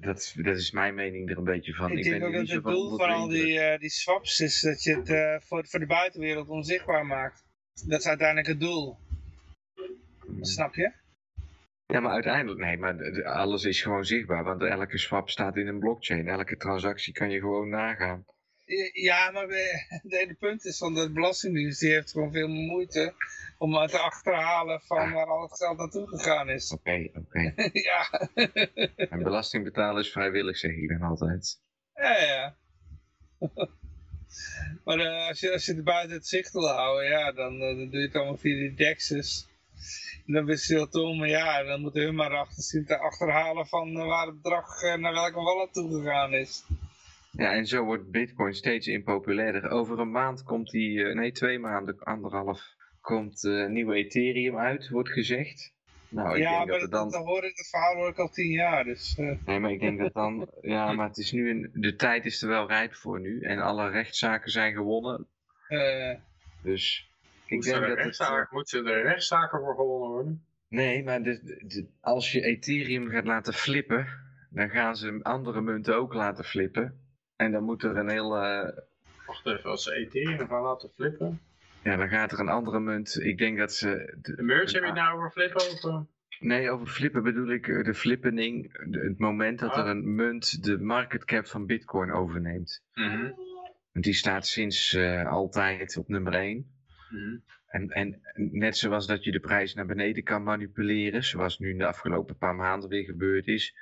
dat, 0.01 0.17
is- 0.17 0.33
dat 0.37 0.57
is 0.57 0.71
mijn 0.71 0.95
mening 0.95 1.29
er 1.29 1.37
een 1.37 1.43
beetje 1.43 1.73
van. 1.73 1.91
Ik, 1.91 1.97
Ik, 1.97 2.03
denk 2.03 2.23
ook 2.23 2.33
dat 2.33 2.47
het 2.47 2.63
doel 2.63 2.97
van 2.97 3.09
al 3.09 3.27
die, 3.27 3.59
eh, 3.59 3.79
die 3.79 3.89
swaps 3.89 4.39
is 4.39 4.61
dat 4.61 4.83
je 4.83 4.95
het 4.95 5.09
eh, 5.09 5.35
voor, 5.39 5.67
voor 5.67 5.79
de 5.79 5.85
buitenwereld 5.85 6.49
onzichtbaar 6.49 7.05
maakt. 7.05 7.43
Dat 7.85 7.99
is 7.99 8.07
uiteindelijk 8.07 8.47
het 8.47 8.59
doel, 8.59 8.97
snap 10.41 10.75
je? 10.75 10.91
Ja, 11.85 11.99
maar 11.99 12.11
uiteindelijk, 12.11 12.59
nee, 12.59 12.77
maar 12.77 13.23
alles 13.23 13.63
is 13.63 13.81
gewoon 13.81 14.05
zichtbaar. 14.05 14.43
Want 14.43 14.61
elke 14.61 14.97
swap 14.97 15.29
staat 15.29 15.55
in 15.57 15.67
een 15.67 15.79
blockchain. 15.79 16.27
Elke 16.27 16.57
transactie 16.57 17.13
kan 17.13 17.29
je 17.29 17.39
gewoon 17.39 17.69
nagaan. 17.69 18.25
Ja, 18.93 19.31
maar 19.31 19.47
het 20.03 20.11
hele 20.11 20.33
punt 20.33 20.65
is 20.65 20.77
van 20.77 20.93
de 20.93 21.11
Belastingdienst, 21.11 21.79
die 21.79 21.91
heeft 21.91 22.11
gewoon 22.11 22.31
veel 22.31 22.47
moeite 22.47 23.13
om 23.59 23.75
het 23.75 23.91
te 23.91 23.99
achterhalen 23.99 24.81
van 24.81 25.11
waar 25.13 25.27
al 25.27 25.41
het 25.41 25.57
geld 25.57 25.77
naartoe 25.77 26.07
gegaan 26.07 26.49
is. 26.49 26.71
Oké, 26.71 27.09
oké. 27.13 27.53
ja. 27.89 28.29
En 28.95 29.23
belasting 29.23 29.63
betalen 29.63 30.01
is 30.01 30.11
vrijwillig, 30.11 30.57
zeg 30.57 30.71
ik 30.71 30.89
dan 30.89 31.01
altijd. 31.01 31.61
ja, 31.95 32.17
ja. 32.17 32.55
maar 34.85 34.99
eh, 34.99 35.27
als, 35.27 35.39
je, 35.39 35.51
als 35.51 35.65
je 35.65 35.73
het 35.73 35.83
buiten 35.83 36.15
het 36.15 36.27
zicht 36.27 36.51
wil 36.51 36.67
houden, 36.67 37.09
ja, 37.09 37.31
dan, 37.31 37.53
eh, 37.53 37.77
dan 37.77 37.89
doe 37.89 37.99
je 37.99 38.05
het 38.05 38.15
allemaal 38.15 38.37
via 38.37 38.55
die 38.55 38.73
dexes. 38.73 39.47
dan 40.25 40.45
wisselt 40.45 40.93
het 40.93 41.03
om. 41.03 41.17
Maar 41.17 41.27
ja, 41.27 41.63
dan 41.63 41.81
moeten 41.81 42.01
hun 42.01 42.15
maar 42.15 42.35
achter 42.35 42.63
zien 42.63 42.85
te 42.85 42.97
achterhalen 42.97 43.67
van 43.67 43.93
waar 43.93 44.25
het 44.25 44.41
bedrag 44.41 44.81
naar 44.81 45.13
welke 45.13 45.41
wallet 45.41 45.73
toegegaan 45.73 46.33
is. 46.33 46.65
Ja, 47.31 47.51
en 47.53 47.65
zo 47.65 47.83
wordt 47.83 48.11
bitcoin 48.11 48.53
steeds 48.53 48.87
impopulairder. 48.87 49.69
Over 49.69 49.99
een 49.99 50.11
maand 50.11 50.43
komt 50.43 50.69
die, 50.69 51.03
nee 51.03 51.31
twee 51.31 51.59
maanden, 51.59 51.99
anderhalf, 51.99 52.77
komt 53.01 53.43
uh, 53.43 53.67
nieuwe 53.67 53.95
Ethereum 53.95 54.57
uit, 54.57 54.89
wordt 54.89 55.09
gezegd. 55.09 55.73
Nou, 56.09 56.35
ik 56.35 56.41
ja, 56.41 56.57
denk 56.57 56.69
maar 56.69 56.79
dat, 56.79 56.91
dan... 56.91 57.09
dat 57.09 57.25
hoor 57.25 57.43
ik, 57.43 57.57
het 57.57 57.67
verhaal 57.69 57.95
hoor 57.95 58.09
ik 58.09 58.17
al 58.17 58.29
tien 58.29 58.51
jaar. 58.51 58.83
Dus, 58.83 59.17
uh... 59.17 59.31
Nee, 59.45 59.59
maar 59.59 59.71
ik 59.71 59.79
denk 59.79 59.99
dat 59.99 60.13
dan... 60.13 60.49
Ja, 60.61 60.93
maar 60.93 61.07
het 61.07 61.17
is 61.17 61.31
nu 61.31 61.49
een, 61.49 61.69
de 61.73 61.95
tijd 61.95 62.25
is 62.25 62.41
er 62.41 62.49
wel 62.49 62.67
rijp 62.67 62.93
voor 62.93 63.19
nu. 63.19 63.41
En 63.41 63.59
alle 63.59 63.89
rechtszaken 63.89 64.51
zijn 64.51 64.73
gewonnen. 64.73 65.27
Uh... 65.69 66.15
Dus 66.63 67.11
ik 67.45 67.61
denk 67.61 67.87
dat 67.87 68.17
het... 68.17 68.47
Moeten 68.51 68.85
er 68.85 69.03
rechtszaken 69.03 69.59
voor 69.59 69.75
gewonnen 69.75 70.09
worden? 70.09 70.43
Nee, 70.67 71.03
maar 71.03 71.23
de, 71.23 71.63
de, 71.67 71.87
als 72.01 72.31
je 72.31 72.41
Ethereum 72.41 73.09
gaat 73.09 73.25
laten 73.25 73.53
flippen... 73.53 74.07
dan 74.49 74.69
gaan 74.69 74.95
ze 74.95 75.19
andere 75.21 75.61
munten 75.61 75.95
ook 75.95 76.13
laten 76.13 76.43
flippen. 76.43 76.99
En 77.35 77.51
dan 77.51 77.63
moet 77.63 77.83
er 77.83 77.97
een 77.97 78.09
heel... 78.09 78.29
Wacht 79.25 79.45
even, 79.45 79.69
als 79.69 79.83
ze 79.83 79.93
Ethereum 79.93 80.47
gaan 80.47 80.61
laten 80.61 80.89
flippen... 80.95 81.41
Ja, 81.83 81.95
dan 81.95 82.09
gaat 82.09 82.31
er 82.31 82.39
een 82.39 82.49
andere 82.49 82.79
munt. 82.79 83.19
Ik 83.21 83.37
denk 83.37 83.57
dat 83.57 83.73
ze... 83.73 84.17
De, 84.21 84.43
merge 84.43 84.73
heb 84.73 84.81
je 84.81 84.89
het 84.89 84.95
nou 84.95 85.17
over 85.17 85.31
flippen? 85.31 85.61
Of? 85.61 85.85
Eh? 85.85 85.99
Nee, 86.39 86.69
over 86.69 86.87
flippen 86.87 87.23
bedoel 87.23 87.51
ik 87.51 87.67
eh, 87.67 87.83
de 87.83 87.93
flippening. 87.93 88.77
het 88.91 89.19
moment 89.19 89.59
dat 89.59 89.77
er 89.77 89.83
ah. 89.83 89.89
een 89.89 90.15
munt 90.15 90.63
de 90.63 90.79
market 90.79 91.25
cap 91.25 91.45
van 91.45 91.65
bitcoin 91.65 92.11
overneemt. 92.11 92.83
Mm 92.93 93.33
Die 93.91 94.13
staat 94.13 94.47
sinds 94.47 94.93
uh, 94.93 95.27
altijd 95.27 95.97
op 95.97 96.07
nummer 96.07 96.33
1. 96.33 96.71
Mm 97.09 97.43
en, 97.69 97.89
en 97.89 98.21
net 98.35 98.77
zoals 98.77 99.07
dat 99.07 99.23
je 99.23 99.31
de 99.31 99.39
prijs 99.39 99.73
naar 99.73 99.85
beneden 99.85 100.23
kan 100.23 100.43
manipuleren, 100.43 101.23
zoals 101.23 101.59
nu 101.59 101.69
in 101.69 101.77
de 101.77 101.85
afgelopen 101.85 102.37
paar 102.37 102.55
maanden 102.55 102.89
weer 102.89 103.03
gebeurd 103.03 103.47
is, 103.47 103.75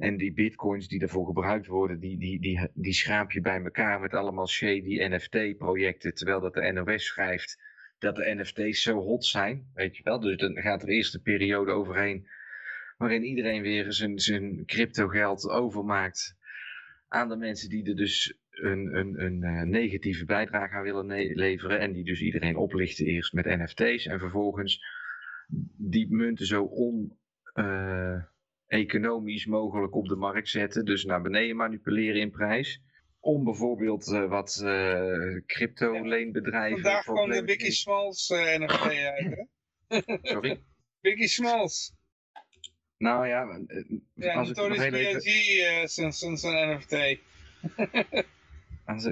en 0.00 0.16
die 0.16 0.32
bitcoins 0.32 0.88
die 0.88 0.98
daarvoor 0.98 1.26
gebruikt 1.26 1.66
worden, 1.66 2.00
die, 2.00 2.18
die, 2.18 2.40
die, 2.40 2.68
die 2.74 2.92
schraap 2.92 3.32
je 3.32 3.40
bij 3.40 3.62
elkaar 3.62 4.00
met 4.00 4.14
allemaal 4.14 4.48
shady 4.48 5.04
NFT-projecten. 5.04 6.14
Terwijl 6.14 6.40
dat 6.40 6.54
de 6.54 6.72
NOS 6.72 7.04
schrijft 7.04 7.62
dat 7.98 8.16
de 8.16 8.34
NFT's 8.34 8.82
zo 8.82 8.96
hot 8.96 9.24
zijn, 9.24 9.70
weet 9.74 9.96
je 9.96 10.02
wel. 10.02 10.20
Dus 10.20 10.36
dan 10.36 10.56
gaat 10.56 10.82
er 10.82 10.88
eerst 10.88 11.14
een 11.14 11.22
periode 11.22 11.70
overheen 11.70 12.28
waarin 12.96 13.24
iedereen 13.24 13.62
weer 13.62 13.92
zijn, 13.92 14.18
zijn 14.18 14.64
crypto 14.66 15.08
geld 15.08 15.48
overmaakt 15.48 16.36
aan 17.08 17.28
de 17.28 17.36
mensen 17.36 17.68
die 17.68 17.88
er 17.88 17.96
dus 17.96 18.34
een, 18.50 18.96
een, 18.96 19.24
een 19.24 19.42
uh, 19.42 19.62
negatieve 19.62 20.24
bijdrage 20.24 20.74
aan 20.74 20.82
willen 20.82 21.34
leveren. 21.34 21.80
En 21.80 21.92
die 21.92 22.04
dus 22.04 22.20
iedereen 22.20 22.56
oplichten 22.56 23.06
eerst 23.06 23.32
met 23.32 23.44
NFT's 23.44 24.06
en 24.06 24.18
vervolgens 24.18 24.84
die 25.76 26.06
munten 26.10 26.46
zo 26.46 26.62
on... 26.62 27.18
economisch 28.70 29.46
mogelijk 29.46 29.94
op 29.94 30.08
de 30.08 30.16
markt 30.16 30.48
zetten. 30.48 30.84
Dus 30.84 31.04
naar 31.04 31.22
beneden 31.22 31.56
manipuleren 31.56 32.20
in 32.20 32.30
prijs. 32.30 32.82
Om 33.20 33.44
bijvoorbeeld 33.44 34.08
uh, 34.08 34.28
wat 34.28 34.60
uh, 34.64 35.40
crypto-leenbedrijven... 35.46 36.82
Vandaag 36.82 37.04
kwam 37.04 37.30
de 37.30 37.44
Biggie 37.44 37.70
Smalls 37.70 38.30
uh, 38.30 38.54
eh, 38.54 38.60
NFT 38.60 38.82
uit, 38.82 39.46
hè? 39.88 40.00
Sorry? 40.32 40.60
Biggie 41.00 41.28
Smalls. 41.28 41.94
Nou 42.96 43.26
ja, 43.26 43.60
ja 44.14 44.34
als 44.34 44.50
ik 44.50 44.56
nog 44.56 44.76
heel 44.76 44.94
even... 44.94 45.88
sinds 45.88 46.42
een 46.42 46.76
NFT. 46.76 47.18
als, 48.84 49.08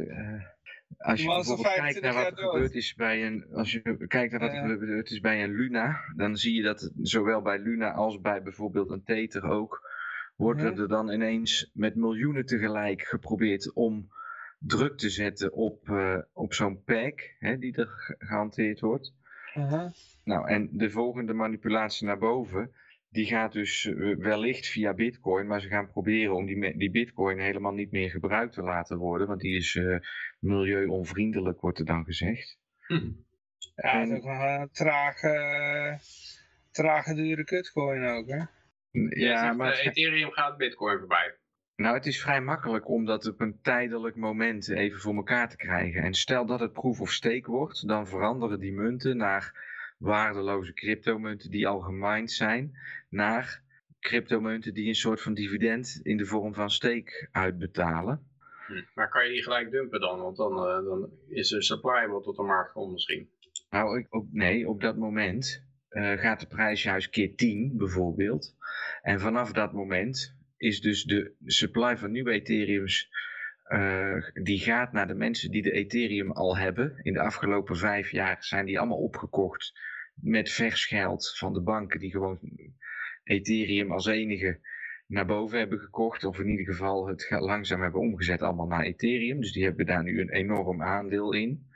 als 0.99 1.21
je 1.21 1.27
bijvoorbeeld 1.27 1.75
kijkt 1.75 2.01
naar 2.01 2.15
wat 2.15 2.39
er 2.39 2.49
gebeurd 2.49 2.75
is 2.75 2.95
bij 2.95 3.27
een, 3.27 3.47
als 3.53 3.73
je 3.73 4.07
kijkt 4.07 4.33
naar 4.33 4.41
wat 4.41 4.53
er 4.53 4.69
gebeurd 4.69 5.11
is 5.11 5.21
bij 5.21 5.43
een 5.43 5.55
Luna, 5.55 6.01
dan 6.17 6.37
zie 6.37 6.55
je 6.55 6.63
dat 6.63 6.93
zowel 7.03 7.43
bij 7.43 7.59
Luna 7.59 7.93
als 7.93 8.21
bij 8.21 8.43
bijvoorbeeld 8.43 8.91
een 8.91 9.03
Tether 9.03 9.45
ook, 9.45 9.89
wordt 10.37 10.63
er 10.63 10.89
dan 10.89 11.11
ineens 11.11 11.71
met 11.75 11.95
miljoenen 11.95 12.47
tegelijk 12.47 13.03
geprobeerd 13.03 13.73
om 13.73 14.11
druk 14.59 14.97
te 14.97 15.11
zetten 15.11 15.53
op, 15.53 15.89
uh, 15.89 16.19
op 16.33 16.55
zo'n 16.55 16.83
pack 16.83 17.35
hè, 17.39 17.59
die 17.59 17.77
er 17.77 18.17
gehanteerd 18.19 18.81
wordt. 18.81 19.15
Nou, 20.25 20.49
en 20.49 20.69
de 20.73 20.91
volgende 20.91 21.33
manipulatie 21.33 22.07
naar 22.07 22.19
boven, 22.19 22.73
die 23.11 23.27
gaat 23.27 23.53
dus 23.53 23.85
eh, 23.85 24.17
wellicht 24.17 24.67
via 24.67 24.95
bitcoin, 24.95 25.47
maar 25.47 25.61
ze 25.61 25.69
gaan 25.69 25.91
proberen 25.91 26.35
om 26.35 26.47
die, 26.47 26.77
die 26.77 26.91
bitcoin 26.91 27.39
helemaal 27.39 27.73
niet 27.73 27.91
meer 27.91 28.11
gebruikt 28.11 28.55
te 28.55 28.63
laten 28.63 28.97
worden, 28.97 29.27
want 29.27 29.41
die 29.41 29.57
is 29.57 29.75
uh, 29.75 29.99
milieuonvriendelijk, 30.39 31.61
wordt 31.61 31.79
er 31.79 31.85
dan 31.85 32.05
gezegd. 32.05 32.59
Hm. 32.87 33.11
Ja, 33.75 34.05
dat 34.05 34.09
is 34.09 34.17
ook 34.17 34.25
wel 34.25 34.61
een 34.61 34.71
trage, 34.71 35.99
trage 36.71 37.15
dure 37.15 37.45
kutcoin 37.45 38.05
ook, 38.05 38.29
hè? 38.29 38.43
Ja, 39.09 39.53
maar... 39.53 39.73
Uh, 39.73 39.87
Ethereum 39.87 40.31
gaat 40.31 40.57
bitcoin 40.57 40.99
voorbij. 40.99 41.37
Nou, 41.77 41.95
het 41.95 42.07
is 42.07 42.21
vrij 42.21 42.41
makkelijk 42.41 42.89
om 42.89 43.05
dat 43.05 43.27
op 43.27 43.41
een 43.41 43.61
tijdelijk 43.63 44.17
moment 44.17 44.69
even 44.69 45.01
voor 45.01 45.15
elkaar 45.15 45.49
te 45.49 45.57
krijgen. 45.57 46.03
En 46.03 46.15
stel 46.15 46.47
dat 46.47 46.61
het 46.61 46.73
proof 46.73 47.01
of 47.01 47.11
stake 47.11 47.51
wordt, 47.51 47.89
dan 47.89 48.07
veranderen 48.07 48.61
die 48.61 48.73
munten 48.73 49.17
naar 49.17 49.77
waardeloze 49.99 50.73
cryptomunten 50.73 51.51
die 51.51 51.67
al 51.67 51.81
gemined 51.81 52.33
zijn, 52.33 52.73
naar 53.09 53.63
cryptomunten 54.01 54.75
die 54.75 54.89
een 54.89 54.95
soort 54.95 55.21
van 55.21 55.35
dividend 55.35 56.01
in 56.03 56.17
de 56.17 56.27
vorm 56.27 56.55
van 56.55 56.71
stake 56.71 57.29
uitbetalen. 57.33 58.27
Hm. 58.67 58.83
Maar 58.95 59.09
kan 59.09 59.25
je 59.25 59.33
die 59.33 59.43
gelijk 59.43 59.71
dumpen 59.71 60.01
dan? 60.01 60.21
Want 60.21 60.37
dan, 60.37 60.53
uh, 60.53 60.85
dan 60.85 61.11
is 61.29 61.53
er 61.53 61.63
supply 61.63 62.07
wat 62.07 62.23
tot 62.23 62.37
de 62.37 62.43
markt 62.43 62.73
komt 62.73 62.93
misschien. 62.93 63.31
Nou, 63.71 63.99
ik, 63.99 64.07
nee, 64.31 64.69
op 64.69 64.81
dat 64.81 64.97
moment 64.97 65.67
uh, 65.91 66.13
gaat 66.13 66.41
de 66.41 66.47
prijs 66.47 66.83
juist 66.83 67.11
keer 67.11 67.35
10 67.35 67.77
bijvoorbeeld. 67.77 68.57
En 69.03 69.21
vanaf 69.21 69.53
dat 69.53 69.73
moment 69.73 70.37
is 70.57 70.81
dus 70.81 71.05
de 71.05 71.35
supply 71.45 71.97
van 71.97 72.11
nieuwe 72.11 72.31
Ethereums 72.31 73.09
uh, 73.69 74.23
die 74.43 74.59
gaat 74.59 74.93
naar 74.93 75.07
de 75.07 75.15
mensen 75.15 75.51
die 75.51 75.63
de 75.63 75.71
Ethereum 75.71 76.33
al 76.33 76.57
hebben. 76.57 76.99
In 77.03 77.13
de 77.13 77.21
afgelopen 77.21 77.77
vijf 77.77 78.11
jaar 78.11 78.37
zijn 78.41 78.67
die 78.67 78.79
allemaal 78.79 79.03
opgekocht 79.03 79.73
met 80.15 80.51
vers 80.51 80.85
geld 80.87 81.37
van 81.37 81.53
de 81.53 81.63
banken 81.63 82.01
die 82.01 82.11
gewoon 82.11 82.39
Ethereum 83.23 83.93
als 83.93 84.07
enige 84.07 84.61
naar 85.07 85.27
boven 85.27 85.59
hebben 85.59 85.79
gekocht. 85.79 86.25
Of 86.25 86.39
in 86.39 86.49
ieder 86.49 86.67
geval 86.67 87.09
het 87.09 87.27
langzaam 87.31 87.83
hebben 87.83 88.01
omgezet 88.01 88.43
allemaal 88.43 88.67
naar 88.67 88.85
Ethereum. 88.85 89.41
Dus 89.41 89.53
die 89.53 89.65
hebben 89.65 89.87
daar 89.87 90.03
nu 90.03 90.21
een 90.21 90.33
enorm 90.33 90.83
aandeel 90.83 91.33
in. 91.33 91.67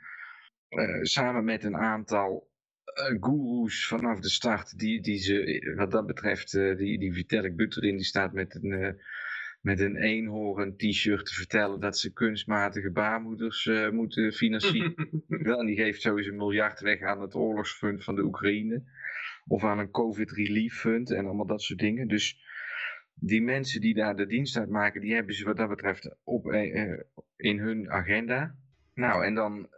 Uh, 0.69 1.01
samen 1.01 1.43
met 1.43 1.63
een 1.63 1.77
aantal 1.77 2.51
uh, 2.85 3.21
goeroes 3.21 3.87
vanaf 3.87 4.19
de 4.19 4.29
start 4.29 4.79
die, 4.79 5.01
die 5.01 5.17
ze 5.17 5.73
wat 5.77 5.91
dat 5.91 6.05
betreft, 6.05 6.51
die, 6.51 6.99
die 6.99 7.13
Vitalik 7.13 7.55
Buterin 7.55 7.95
die 7.95 8.05
staat 8.05 8.33
met 8.33 8.55
een 8.61 9.01
met 9.63 9.79
een 9.79 9.95
eenhoorn 9.95 10.77
t-shirt 10.77 11.25
te 11.25 11.33
vertellen 11.33 11.79
dat 11.79 11.97
ze 11.97 12.13
kunstmatige 12.13 12.91
baarmoeders 12.91 13.65
uh, 13.65 13.89
moeten 13.89 14.33
financieren. 14.33 15.23
en 15.59 15.65
die 15.65 15.75
geeft 15.75 16.01
sowieso 16.01 16.29
een 16.29 16.37
miljard 16.37 16.79
weg 16.79 17.01
aan 17.01 17.21
het 17.21 17.35
oorlogsfund 17.35 18.03
van 18.03 18.15
de 18.15 18.23
Oekraïne. 18.23 18.83
Of 19.47 19.63
aan 19.63 19.79
een 19.79 19.91
COVID 19.91 20.31
relief 20.31 20.79
fund 20.79 21.11
en 21.11 21.25
allemaal 21.25 21.45
dat 21.45 21.61
soort 21.61 21.79
dingen. 21.79 22.07
Dus 22.07 22.39
die 23.13 23.41
mensen 23.41 23.81
die 23.81 23.93
daar 23.93 24.15
de 24.15 24.25
dienst 24.25 24.57
uit 24.57 24.69
maken, 24.69 25.01
die 25.01 25.13
hebben 25.13 25.35
ze 25.35 25.45
wat 25.45 25.57
dat 25.57 25.69
betreft 25.69 26.15
op, 26.23 26.45
uh, 26.45 26.99
in 27.35 27.59
hun 27.59 27.91
agenda. 27.91 28.55
Nou, 28.93 29.25
en 29.25 29.35
dan 29.35 29.69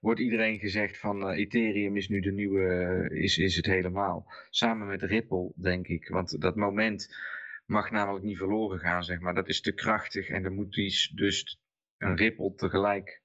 wordt 0.00 0.20
iedereen 0.20 0.58
gezegd 0.58 0.98
van 0.98 1.30
uh, 1.30 1.38
Ethereum 1.38 1.96
is 1.96 2.08
nu 2.08 2.20
de 2.20 2.32
nieuwe, 2.32 3.08
is, 3.10 3.38
is 3.38 3.56
het 3.56 3.66
helemaal. 3.66 4.32
Samen 4.50 4.86
met 4.86 5.02
Ripple, 5.02 5.52
denk 5.56 5.86
ik. 5.86 6.08
Want 6.08 6.40
dat 6.40 6.56
moment 6.56 7.08
mag 7.66 7.90
namelijk 7.90 8.24
niet 8.24 8.36
verloren 8.36 8.78
gaan, 8.78 9.04
zeg 9.04 9.20
maar. 9.20 9.34
Dat 9.34 9.48
is 9.48 9.60
te 9.60 9.72
krachtig 9.72 10.28
en 10.28 10.42
dan 10.42 10.54
moet 10.54 10.72
die 10.72 11.10
dus 11.14 11.60
een 11.98 12.16
Ripple 12.16 12.54
tegelijk 12.54 13.22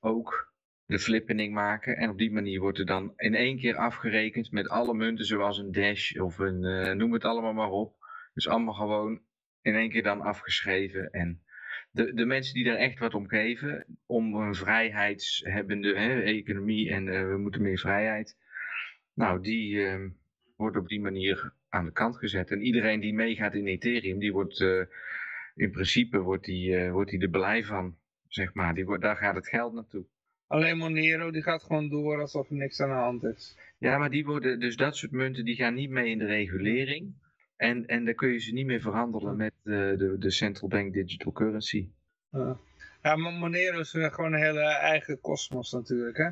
ook 0.00 0.54
de 0.86 0.98
flippening 0.98 1.54
maken. 1.54 1.96
En 1.96 2.10
op 2.10 2.18
die 2.18 2.32
manier 2.32 2.60
wordt 2.60 2.78
er 2.78 2.86
dan 2.86 3.12
in 3.16 3.34
één 3.34 3.58
keer 3.58 3.76
afgerekend 3.76 4.50
met 4.50 4.68
alle 4.68 4.94
munten 4.94 5.24
zoals 5.24 5.58
een 5.58 5.72
Dash 5.72 6.16
of 6.16 6.38
een, 6.38 6.62
uh, 6.62 6.92
noem 6.92 7.12
het 7.12 7.24
allemaal 7.24 7.52
maar 7.52 7.70
op. 7.70 7.96
Dus 8.34 8.48
allemaal 8.48 8.74
gewoon 8.74 9.20
in 9.62 9.74
één 9.74 9.90
keer 9.90 10.02
dan 10.02 10.20
afgeschreven. 10.20 11.10
En 11.10 11.42
de, 11.90 12.14
de 12.14 12.24
mensen 12.24 12.54
die 12.54 12.64
daar 12.64 12.76
echt 12.76 12.98
wat 12.98 13.14
om 13.14 13.28
geven, 13.28 13.98
om 14.06 14.34
een 14.34 14.54
vrijheidshebbende 14.54 15.94
hè, 15.94 16.20
economie 16.22 16.90
en 16.90 17.06
uh, 17.06 17.28
we 17.28 17.38
moeten 17.38 17.62
meer 17.62 17.78
vrijheid. 17.78 18.36
Nou, 19.14 19.40
die 19.40 19.74
uh, 19.74 20.10
wordt 20.56 20.76
op 20.76 20.88
die 20.88 21.00
manier 21.00 21.52
aan 21.76 21.84
de 21.84 21.92
kant 21.92 22.16
gezet. 22.16 22.50
En 22.50 22.62
iedereen 22.62 23.00
die 23.00 23.14
meegaat 23.14 23.54
in 23.54 23.66
Ethereum, 23.66 24.18
die 24.18 24.32
wordt 24.32 24.60
uh, 24.60 24.84
in 25.54 25.70
principe 25.70 26.18
wordt 26.18 26.44
die, 26.44 26.70
uh, 26.70 26.92
wordt 26.92 27.10
die 27.10 27.20
er 27.20 27.28
blij 27.28 27.64
van. 27.64 27.96
Zeg 28.28 28.54
maar. 28.54 28.74
die 28.74 28.84
wordt, 28.84 29.02
daar 29.02 29.16
gaat 29.16 29.34
het 29.34 29.48
geld 29.48 29.72
naartoe. 29.72 30.04
Alleen 30.46 30.76
Monero 30.76 31.30
die 31.30 31.42
gaat 31.42 31.62
gewoon 31.62 31.88
door 31.88 32.20
alsof 32.20 32.50
er 32.50 32.56
niks 32.56 32.80
aan 32.80 32.88
de 32.88 32.94
hand 32.94 33.24
is. 33.24 33.58
Ja, 33.78 33.98
maar 33.98 34.10
die 34.10 34.24
worden, 34.24 34.60
dus 34.60 34.76
dat 34.76 34.96
soort 34.96 35.12
munten 35.12 35.44
die 35.44 35.54
gaan 35.54 35.74
niet 35.74 35.90
mee 35.90 36.10
in 36.10 36.18
de 36.18 36.26
regulering. 36.26 37.14
En, 37.56 37.86
en 37.86 38.04
dan 38.04 38.14
kun 38.14 38.28
je 38.28 38.38
ze 38.38 38.52
niet 38.52 38.66
meer 38.66 38.80
verhandelen 38.80 39.36
met 39.36 39.52
uh, 39.64 39.98
de, 39.98 40.16
de 40.18 40.30
central 40.30 40.68
bank 40.68 40.92
digital 40.92 41.32
currency. 41.32 41.88
Ja, 42.30 43.16
maar 43.16 43.32
Monero 43.32 43.78
is 43.78 43.90
gewoon 43.90 44.32
een 44.32 44.42
hele 44.42 44.64
eigen 44.64 45.20
kosmos 45.20 45.72
natuurlijk, 45.72 46.16
hè? 46.16 46.30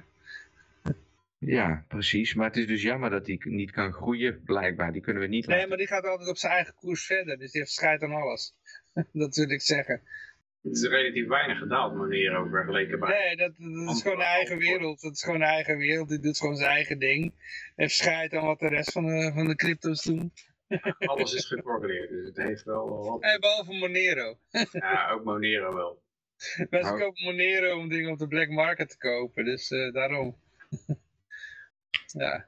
Ja, 1.38 1.84
precies. 1.88 2.34
Maar 2.34 2.46
het 2.46 2.56
is 2.56 2.66
dus 2.66 2.82
jammer 2.82 3.10
dat 3.10 3.24
die 3.24 3.48
niet 3.48 3.70
kan 3.70 3.92
groeien, 3.92 4.42
blijkbaar. 4.42 4.92
Die 4.92 5.02
kunnen 5.02 5.22
we 5.22 5.28
niet 5.28 5.46
Nee, 5.46 5.54
laten. 5.54 5.68
maar 5.68 5.78
die 5.78 5.86
gaat 5.86 6.06
altijd 6.06 6.28
op 6.28 6.36
zijn 6.36 6.52
eigen 6.52 6.74
koers 6.74 7.06
verder. 7.06 7.38
Dus 7.38 7.50
die 7.52 7.60
heeft 7.60 7.72
scheid 7.72 8.02
aan 8.02 8.12
alles. 8.12 8.54
dat 9.12 9.36
wil 9.36 9.50
ik 9.50 9.60
zeggen. 9.60 10.02
Het 10.62 10.72
is 10.76 10.82
relatief 10.88 11.26
weinig 11.26 11.58
gedaald, 11.58 11.94
Monero, 11.94 12.48
vergeleken 12.48 13.00
bij... 13.00 13.08
Nee, 13.18 13.36
dat, 13.36 13.52
dat 13.86 13.94
is 13.96 14.02
gewoon 14.02 14.18
een 14.18 14.24
eigen 14.24 14.58
wereld. 14.58 15.00
Dat 15.00 15.12
is 15.12 15.22
gewoon 15.22 15.40
een 15.40 15.46
eigen 15.46 15.76
wereld. 15.76 16.08
Die 16.08 16.18
doet 16.18 16.38
gewoon 16.38 16.56
zijn 16.56 16.70
eigen 16.70 16.98
ding. 16.98 17.32
Heeft 17.76 17.94
scheid 17.94 18.34
aan 18.34 18.44
wat 18.44 18.58
de 18.58 18.68
rest 18.68 18.92
van 18.92 19.06
de, 19.06 19.30
van 19.34 19.46
de 19.46 19.54
crypto's 19.54 20.02
doen. 20.02 20.32
Alles 20.98 21.34
is 21.34 21.46
gecorreleerd, 21.46 22.08
dus 22.10 22.26
het 22.26 22.36
heeft 22.36 22.62
wel 22.62 22.88
wat. 23.04 23.22
En 23.32 23.40
behalve 23.40 23.72
Monero. 23.72 24.38
Ja, 24.72 25.10
ook 25.10 25.24
Monero 25.24 25.74
wel. 25.74 26.02
Mensen 26.56 26.80
Nou- 26.80 26.98
kopen 27.00 27.24
Monero 27.24 27.78
om 27.78 27.88
dingen 27.88 28.10
op 28.10 28.18
de 28.18 28.28
black 28.28 28.48
market 28.48 28.88
te 28.88 28.98
kopen. 28.98 29.44
Dus 29.44 29.70
eh, 29.70 29.92
daarom. 29.92 30.36
Ja. 32.06 32.46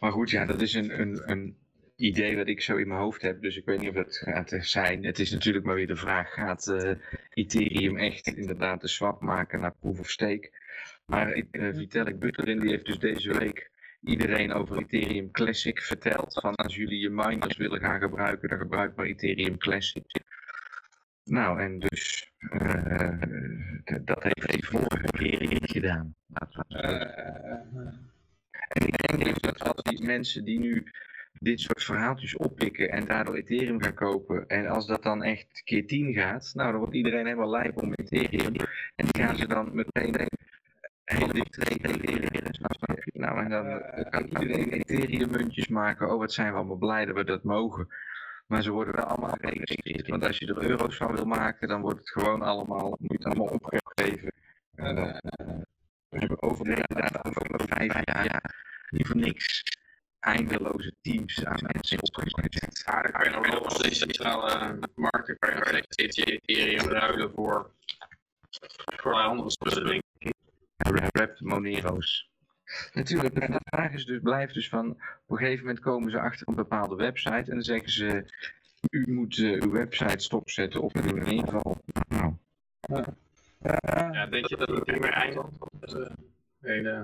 Maar 0.00 0.12
goed, 0.12 0.30
ja, 0.30 0.44
dat 0.44 0.60
is 0.60 0.74
een, 0.74 1.00
een, 1.00 1.30
een 1.30 1.56
idee 1.96 2.36
wat 2.36 2.46
ik 2.46 2.60
zo 2.60 2.76
in 2.76 2.88
mijn 2.88 3.00
hoofd 3.00 3.22
heb. 3.22 3.42
Dus 3.42 3.56
ik 3.56 3.64
weet 3.64 3.80
niet 3.80 3.88
of 3.88 3.94
dat 3.94 4.16
gaat 4.16 4.56
zijn. 4.58 5.04
Het 5.04 5.18
is 5.18 5.30
natuurlijk 5.30 5.64
maar 5.64 5.74
weer 5.74 5.86
de 5.86 5.96
vraag, 5.96 6.32
gaat 6.32 6.66
eh, 6.66 6.94
Ethereum 7.30 7.96
echt 7.96 8.26
inderdaad 8.26 8.80
de 8.80 8.88
swap 8.88 9.20
maken 9.20 9.60
naar 9.60 9.74
proof 9.80 9.98
of 9.98 10.10
stake? 10.10 10.50
Maar 11.06 11.32
ik, 11.32 11.46
eh, 11.50 11.74
Vitalik 11.74 12.18
Buterin 12.18 12.60
die 12.60 12.70
heeft 12.70 12.86
dus 12.86 12.98
deze 12.98 13.38
week 13.38 13.70
iedereen 14.02 14.52
over 14.52 14.78
Ethereum 14.78 15.30
Classic 15.30 15.80
verteld. 15.80 16.32
Van 16.40 16.54
als 16.54 16.74
jullie 16.74 16.98
je 16.98 17.10
miners 17.10 17.56
willen 17.56 17.80
gaan 17.80 18.00
gebruiken, 18.00 18.48
dan 18.48 18.58
gebruik 18.58 18.96
maar 18.96 19.06
Ethereum 19.06 19.58
Classic. 19.58 20.04
Nou, 21.24 21.60
en 21.60 21.78
dus 21.78 22.32
eh, 22.38 23.18
dat 24.04 24.22
heeft 24.22 24.50
hij 24.50 24.62
vorige 24.62 25.46
niet 25.46 25.70
gedaan. 25.70 26.14
Laten 26.26 28.12
En 28.74 28.86
ik 28.86 29.06
denk 29.06 29.24
dus 29.24 29.40
dat 29.40 29.74
als 29.74 29.82
die 29.82 30.06
mensen 30.06 30.44
die 30.44 30.58
nu 30.58 30.90
dit 31.38 31.60
soort 31.60 31.82
verhaaltjes 31.82 32.36
oppikken 32.36 32.90
en 32.90 33.04
daardoor 33.04 33.34
Ethereum 33.34 33.82
gaan 33.82 33.94
kopen, 33.94 34.46
en 34.48 34.66
als 34.66 34.86
dat 34.86 35.02
dan 35.02 35.22
echt 35.22 35.62
keer 35.64 35.86
10 35.86 36.12
gaat, 36.12 36.52
nou 36.54 36.70
dan 36.70 36.80
wordt 36.80 36.94
iedereen 36.94 37.26
helemaal 37.26 37.50
lijp 37.50 37.82
om 37.82 37.92
Ethereum. 37.92 38.54
En 38.96 39.06
die 39.06 39.22
gaan 39.22 39.36
ze 39.36 39.46
dan 39.46 39.74
meteen 39.74 40.28
hele 41.04 41.32
Ethereum. 41.32 42.52
snap 42.52 43.02
je? 43.04 43.10
Nou, 43.14 43.44
en 43.44 43.50
dan 43.50 43.82
kan 44.10 44.24
iedereen 44.24 44.70
Ethereum 44.72 45.30
muntjes 45.30 45.68
maken. 45.68 46.12
Oh, 46.12 46.18
wat 46.18 46.32
zijn 46.32 46.50
we 46.50 46.56
allemaal 46.56 46.76
blij 46.76 47.04
dat 47.04 47.16
we 47.16 47.24
dat 47.24 47.42
mogen. 47.42 47.88
Maar 48.46 48.62
ze 48.62 48.70
worden 48.70 48.94
wel 48.94 49.04
allemaal 49.04 49.36
geregistreerd. 49.40 50.08
Want 50.08 50.26
als 50.26 50.38
je 50.38 50.46
er 50.46 50.62
euro's 50.62 50.96
van 50.96 51.14
wil 51.14 51.26
maken, 51.26 51.68
dan 51.68 51.80
wordt 51.80 51.98
het 51.98 52.10
gewoon 52.10 52.42
allemaal, 52.42 52.88
moet 52.88 53.10
je 53.10 53.16
het 53.16 53.24
allemaal 53.24 53.58
opgeven. 53.70 54.32
We 56.14 56.20
hebben 56.20 56.42
over 56.42 56.64
de 56.64 56.74
de 56.74 57.22
afgelopen 57.22 57.68
vijf 57.68 57.92
jaar 58.04 58.54
niet 58.90 59.06
voor 59.06 59.16
niks 59.16 59.62
eindeloze 60.20 60.94
teams 61.02 61.44
aan 61.44 61.68
mensen 61.72 62.02
opgezet. 62.02 62.82
Ja, 62.86 63.02
dan 63.02 63.12
kan 63.12 63.24
je 63.24 63.30
nog 63.30 63.48
wel 63.48 63.60
op 63.60 63.82
decentrale 63.82 64.78
markten 64.94 65.38
kan 65.38 65.54
je 65.54 65.58
nog 65.58 65.84
steeds 65.88 66.16
Ethereum 66.16 66.88
ruilen 66.88 67.30
voor, 67.34 67.70
voor 68.96 69.14
andere 69.14 69.50
soorten 69.50 69.84
dingen. 69.84 70.02
Monero's. 71.38 72.30
Natuurlijk, 72.92 73.34
de 73.34 73.60
vraag 73.64 73.92
is 73.92 74.04
dus, 74.04 74.20
blijft 74.22 74.54
dus 74.54 74.68
van, 74.68 74.90
op 74.90 74.98
een 75.26 75.36
gegeven 75.36 75.64
moment 75.64 75.84
komen 75.84 76.10
ze 76.10 76.20
achter 76.20 76.48
een 76.48 76.54
bepaalde 76.54 76.96
website 76.96 77.30
en 77.30 77.44
dan 77.44 77.62
zeggen 77.62 77.90
ze, 77.90 78.24
u 78.90 79.12
moet 79.12 79.38
eh, 79.38 79.62
uw 79.62 79.70
website 79.70 80.22
stopzetten 80.22 80.82
of 80.82 80.94
in 80.94 81.26
ieder 81.26 81.44
geval, 81.44 81.76
nou, 82.08 82.34
Ja, 82.80 83.14
denk 84.30 84.46
je 84.46 84.56
dat 84.56 84.68
het 84.68 84.86
meer 84.86 85.12
eindigt? 85.12 85.48
Dat, 85.80 85.94
eh. 85.94 87.02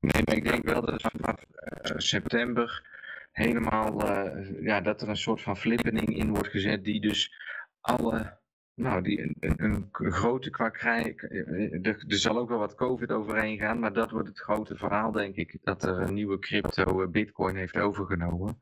Nee, 0.00 0.22
maar 0.24 0.36
ik 0.36 0.44
denk 0.44 0.64
wel 0.64 0.84
dat 0.84 1.02
vanaf 1.02 1.44
eh, 1.50 1.94
september 1.96 2.88
helemaal, 3.32 4.08
eh, 4.08 4.62
ja, 4.62 4.80
dat 4.80 5.02
er 5.02 5.08
een 5.08 5.16
soort 5.16 5.42
van 5.42 5.56
flippening 5.56 6.16
in 6.16 6.28
wordt 6.28 6.48
gezet 6.48 6.84
die 6.84 7.00
dus 7.00 7.34
alle, 7.80 8.38
nou, 8.74 9.02
die 9.02 9.36
een, 9.40 9.88
grote 9.90 10.50
kwakkerij, 10.50 11.14
eh, 11.16 11.86
er, 11.86 12.04
er 12.08 12.16
zal 12.16 12.38
ook 12.38 12.48
wel 12.48 12.58
wat 12.58 12.74
covid 12.74 13.10
overheen 13.10 13.58
gaan, 13.58 13.78
maar 13.78 13.92
dat 13.92 14.10
wordt 14.10 14.28
het 14.28 14.40
grote 14.40 14.76
verhaal 14.76 15.12
denk 15.12 15.36
ik, 15.36 15.58
dat 15.62 15.82
er 15.82 15.98
een 16.00 16.14
nieuwe 16.14 16.38
crypto, 16.38 17.08
bitcoin 17.08 17.56
heeft 17.56 17.76
overgenomen. 17.76 18.60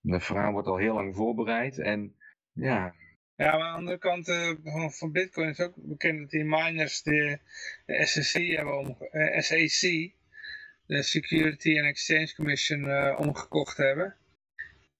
Dat 0.00 0.24
verhaal 0.24 0.52
wordt 0.52 0.68
al 0.68 0.76
heel 0.76 0.94
lang 0.94 1.14
voorbereid 1.16 1.78
en 1.78 2.14
ja, 2.52 2.94
Ja, 3.36 3.56
maar 3.56 3.66
aan 3.66 3.72
de 3.72 3.78
andere 3.78 3.98
kant 3.98 4.28
eh, 4.28 4.50
van, 4.64 4.92
van 4.92 5.12
Bitcoin 5.12 5.48
is 5.48 5.60
ook 5.60 5.74
bekend 5.76 6.20
dat 6.20 6.30
die 6.30 6.44
miners 6.44 7.02
de, 7.02 7.38
de 7.86 8.06
SEC 8.06 8.56
hebben 8.56 8.78
omge 8.78 9.10
eh, 9.10 9.40
SEC, 9.40 10.12
de 10.86 11.02
Security 11.02 11.78
and 11.78 11.86
Exchange 11.86 12.34
Commission, 12.34 12.88
eh, 12.88 13.18
omgekocht 13.18 13.76
hebben. 13.76 14.16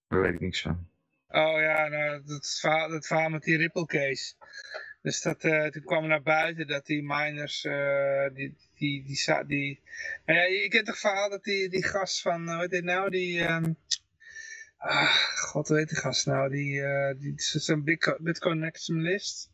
daar 0.08 0.20
weet 0.20 0.34
ik 0.34 0.40
niks 0.40 0.60
van. 0.60 0.88
Oh 1.28 1.60
ja, 1.60 1.88
nou, 1.88 2.22
dat, 2.24 2.58
verhaal, 2.60 2.88
dat 2.88 3.06
verhaal 3.06 3.28
met 3.28 3.42
die 3.42 3.56
Ripple 3.56 3.86
case. 3.86 4.34
Dus 5.02 5.22
dat, 5.22 5.40
toen 5.40 5.84
kwam 5.84 6.06
naar 6.06 6.22
buiten 6.22 6.66
dat 6.66 6.86
die 6.86 7.02
miners, 7.02 7.62
die, 8.32 8.54
die, 8.74 9.04
die, 9.04 9.44
die, 9.46 9.80
maar 10.26 10.34
ja, 10.34 10.42
je 10.42 10.68
kent 10.68 10.86
toch 10.86 10.98
verhaal 10.98 11.30
dat 11.30 11.44
die, 11.44 11.68
die 11.68 11.84
gast 11.84 12.20
van, 12.20 12.48
hoe 12.48 12.60
heet 12.60 12.70
dit 12.70 12.84
nou, 12.84 13.10
die, 13.10 13.44
ehm, 13.44 13.72
ah, 14.84 15.14
god, 15.36 15.68
hoe 15.68 15.76
heet 15.78 15.88
die 15.88 15.98
gast 15.98 16.26
nou, 16.26 16.50
die, 16.50 16.82
eh 16.82 17.14
die, 17.18 17.32
zo'n 17.36 17.84
Bitcoin, 17.84 18.16
Bitcoin 18.20 18.58
maximalist. 18.58 19.50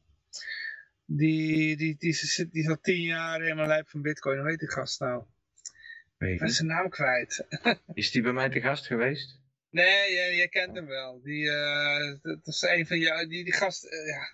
Die, 1.05 1.77
die, 1.77 1.77
die, 1.77 1.97
die, 1.99 2.49
die 2.51 2.63
is 2.63 2.69
al 2.69 2.81
tien 2.81 3.03
jaar 3.03 3.41
helemaal 3.41 3.67
lijp 3.67 3.89
van 3.89 4.03
Bitcoin, 4.03 4.39
hoe 4.39 4.49
heet 4.49 4.59
die 4.59 4.71
gast 4.71 5.01
nou? 5.01 5.25
Weet 6.17 6.33
Ik 6.33 6.39
ben 6.39 6.49
ik 6.49 6.55
zijn 6.55 6.69
naam 6.69 6.89
kwijt. 6.89 7.47
Is 7.95 8.11
die 8.11 8.23
bij 8.23 8.33
mij 8.33 8.51
te 8.51 8.61
gast 8.61 8.87
geweest? 8.87 9.39
Nee, 9.71 10.13
jij, 10.13 10.35
jij 10.35 10.49
kent 10.49 10.75
hem 10.75 10.87
wel. 10.87 11.21
Die, 11.23 11.51
eh, 11.51 12.17
dat 12.23 12.47
is 12.47 12.63
een 12.63 12.87
van 12.87 12.99
jou, 12.99 13.29
die, 13.29 13.45
die 13.45 13.53
gast, 13.55 13.85
eh, 13.85 14.07
ja. 14.07 14.29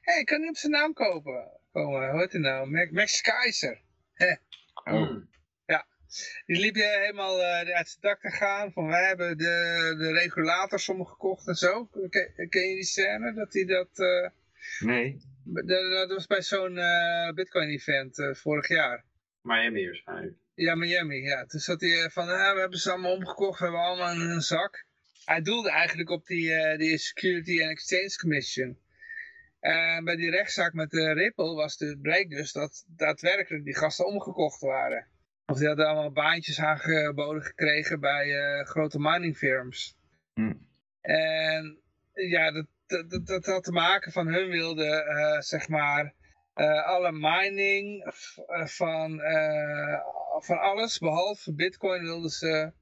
Hé, 0.00 0.20
ik 0.20 0.26
kan 0.26 0.40
niet 0.40 0.48
op 0.48 0.56
zijn 0.56 0.72
naam 0.72 0.92
kopen. 0.92 1.60
Komen, 1.72 2.10
hoe 2.10 2.20
heet 2.20 2.32
hij 2.32 2.40
nou? 2.40 2.70
Max, 2.70 2.90
Max 2.90 3.20
Keizer. 3.20 3.80
Oh, 4.84 5.08
Hmm. 5.08 5.29
Die 6.46 6.60
liep 6.60 6.76
je 6.76 6.98
helemaal 7.00 7.42
eh, 7.42 7.74
uit 7.76 7.88
zijn 7.88 8.00
dak 8.00 8.20
te 8.20 8.30
gaan. 8.30 8.72
Van 8.72 8.86
wij 8.86 9.06
hebben 9.06 9.38
de, 9.38 9.94
de 9.98 10.12
regulators 10.12 10.88
omgekocht 10.88 11.46
en 11.46 11.54
zo. 11.54 11.84
Ken, 11.84 12.48
ken 12.48 12.68
je 12.68 12.74
die 12.74 12.84
scène? 12.84 13.34
Dat 13.34 13.52
hij 13.52 13.64
dat, 13.64 13.98
eh, 13.98 14.28
nee. 14.78 15.20
dat, 15.44 15.90
dat 15.90 16.10
was 16.10 16.26
bij 16.26 16.42
zo'n 16.42 16.78
eh, 16.78 17.32
Bitcoin 17.34 17.68
event 17.68 18.18
eh, 18.18 18.34
vorig 18.34 18.68
jaar. 18.68 19.04
Miami 19.42 19.84
waarschijnlijk. 19.86 20.36
Ja, 20.54 20.74
Miami, 20.74 21.16
ja. 21.16 21.46
Toen 21.46 21.60
zat 21.60 21.80
hij 21.80 22.10
van, 22.10 22.28
ah, 22.28 22.54
we 22.54 22.60
hebben 22.60 22.78
ze 22.78 22.90
allemaal 22.90 23.14
omgekocht, 23.14 23.58
we 23.58 23.64
hebben 23.64 23.82
allemaal 23.82 24.14
in 24.14 24.20
een 24.20 24.40
zak. 24.40 24.84
Hij 25.24 25.42
doelde 25.42 25.70
eigenlijk 25.70 26.10
op 26.10 26.26
die, 26.26 26.52
eh, 26.52 26.78
die 26.78 26.98
Security 26.98 27.62
and 27.62 27.70
Exchange 27.70 28.16
Commission. 28.20 28.78
En 29.60 30.04
bij 30.04 30.16
die 30.16 30.30
rechtszaak 30.30 30.72
met 30.72 30.90
de 30.90 31.12
Ripple 31.12 31.54
was 31.54 31.78
het, 31.78 32.00
bleek 32.00 32.30
dus 32.30 32.52
dat 32.52 32.84
daadwerkelijk 32.86 33.64
die 33.64 33.76
gasten 33.76 34.06
omgekocht 34.06 34.60
waren. 34.60 35.06
Of 35.50 35.58
die 35.58 35.66
hadden 35.66 35.86
allemaal 35.86 36.12
baantjes 36.12 36.60
aangeboden 36.60 37.42
gekregen 37.42 38.00
bij 38.00 38.38
eh, 38.38 38.66
grote 38.66 38.98
mining 38.98 39.36
firms. 39.36 39.96
Hm. 40.34 40.52
En 41.00 41.78
ja, 42.12 42.50
dat, 42.52 42.66
dat, 43.10 43.26
dat, 43.26 43.46
had 43.46 43.64
te 43.64 43.72
maken 43.72 44.12
van 44.12 44.26
hun 44.26 44.48
wilden, 44.48 45.06
eh, 45.06 45.40
zeg 45.40 45.68
maar, 45.68 46.14
eh, 46.54 46.86
alle 46.86 47.12
mining 47.12 48.12
van, 48.64 49.20
van 50.38 50.58
alles, 50.58 50.98
behalve 50.98 51.54
bitcoin, 51.54 52.02
wilden 52.02 52.30
ze 52.30 52.72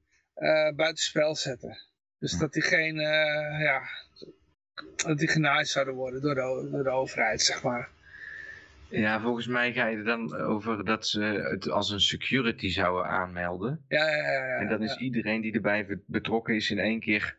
buitenspel 0.75 1.35
zetten. 1.35 1.77
Dus 2.19 2.37
dat 2.37 2.53
die 2.53 2.61
geen, 2.61 2.95
ja, 3.59 3.81
dat 4.95 5.17
die 5.17 5.27
genaaid 5.27 5.67
zouden 5.67 5.93
worden 5.93 6.21
door 6.21 6.35
de, 6.35 6.69
door 6.71 6.83
de 6.83 6.89
overheid, 6.89 7.41
zeg 7.41 7.63
maar. 7.63 7.89
Ja, 8.89 9.21
volgens 9.21 9.47
mij 9.47 9.73
ga 9.73 9.85
je 9.87 9.97
er 9.97 10.03
dan 10.03 10.35
over 10.35 10.85
dat 10.85 11.07
ze 11.07 11.21
het 11.23 11.69
als 11.69 11.89
een 11.91 11.99
security 11.99 12.69
zouden 12.69 13.05
aanmelden. 13.05 13.85
Ja, 13.87 14.05
ja, 14.09 14.15
ja. 14.31 14.45
ja, 14.45 14.57
En 14.57 14.67
dan 14.67 14.83
is 14.83 14.93
ja. 14.93 14.99
iedereen 14.99 15.41
die 15.41 15.53
erbij 15.53 15.85
be- 15.85 15.99
betrokken 16.05 16.55
is 16.55 16.69
in 16.71 16.79
één 16.79 16.99
keer 16.99 17.35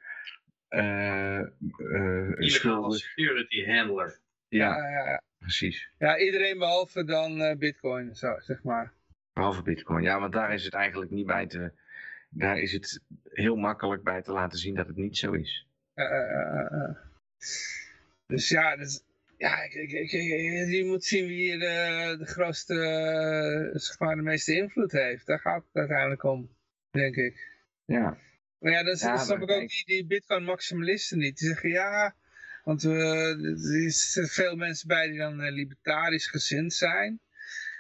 eh 0.68 1.38
eh, 1.38 1.46
Illegale 1.78 2.48
schuldig. 2.50 2.98
security 2.98 3.66
handler. 3.66 4.18
Ja, 4.48 4.76
Ja, 4.76 4.88
ja, 4.90 5.04
ja. 5.10 5.22
precies. 5.38 5.90
ja, 5.98 6.18
iedereen 6.18 6.58
behalve 6.58 7.04
dan 7.04 7.40
eh, 7.40 7.56
bitcoin, 7.56 8.14
zo, 8.16 8.34
zeg 8.38 8.62
maar. 8.62 8.92
Behalve 9.32 9.62
bitcoin. 9.62 10.02
Ja, 10.02 10.20
want 10.20 10.32
daar 10.32 10.54
is 10.54 10.64
het 10.64 10.74
eigenlijk 10.74 11.10
niet 11.10 11.26
bij 11.26 11.46
te... 11.46 11.72
Daar 12.32 12.58
is 12.58 12.72
het 12.72 13.00
heel 13.30 13.56
makkelijk 13.56 14.02
bij 14.02 14.22
te 14.22 14.32
laten 14.32 14.58
zien 14.58 14.74
dat 14.74 14.86
het 14.86 14.96
niet 14.96 15.16
zo 15.16 15.32
is. 15.32 15.66
Dus 18.26 18.48
ja, 18.48 18.76
dus, 18.76 19.02
ja 19.41 19.62
ik, 19.62 19.73
ik, 19.75 19.91
ik- 19.93 20.10
je 20.70 20.85
moet 20.86 21.05
zien 21.05 21.27
wie 21.27 21.36
hier 21.36 21.59
de, 21.59 22.17
de 22.19 22.27
grootste, 22.27 22.75
eh, 22.75 23.81
zeg 23.81 23.99
maar, 23.99 24.17
de 24.17 24.23
meeste 24.23 24.55
invloed 24.55 24.93
heeft. 24.93 25.27
Daar 25.27 25.39
gaat 25.41 25.65
het 25.65 25.75
uiteindelijk 25.77 26.23
om, 26.23 26.57
denk 26.91 27.17
ik. 27.17 27.49
Ja, 27.85 28.19
Maar 28.59 28.73
ja, 28.73 28.81
is- 28.81 29.01
Ja, 29.01 29.17
snap 29.17 29.39
maar 29.39 29.49
ik 29.49 29.62
ook 29.62 29.69
die, 29.69 29.85
die 29.86 30.07
bitcoin 30.07 30.44
maximalisten 30.44 31.19
niet. 31.19 31.39
Die 31.39 31.49
zeggen 31.49 31.70
ja, 31.70 32.15
want 32.65 32.83
we, 32.83 32.91
er 33.86 33.91
zitten 33.93 34.28
veel 34.33 34.57
mensen 34.57 34.89
bij 34.89 35.09
die 35.09 35.19
dan 35.19 35.41
eh, 35.43 35.52
libertarisch 35.52 36.27
gezind 36.27 36.73
zijn. 36.75 37.20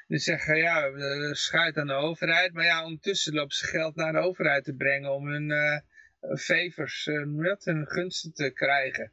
Die 0.06 0.18
zeggen, 0.18 0.56
ja, 0.56 0.92
we 0.92 1.30
schuit 1.32 1.76
aan 1.76 1.86
de 1.86 1.92
overheid. 1.92 2.52
Maar 2.52 2.64
ja, 2.64 2.84
ondertussen 2.84 3.34
lopen 3.34 3.56
ze 3.56 3.66
geld 3.66 3.94
naar 3.96 4.12
de 4.12 4.18
overheid 4.18 4.64
te 4.64 4.74
brengen 4.74 5.12
om 5.14 5.26
hun 5.26 5.50
uh, 5.50 5.78
favors, 6.38 7.04
hun 7.04 7.86
gunsten 7.86 8.32
te 8.32 8.50
krijgen. 8.50 9.12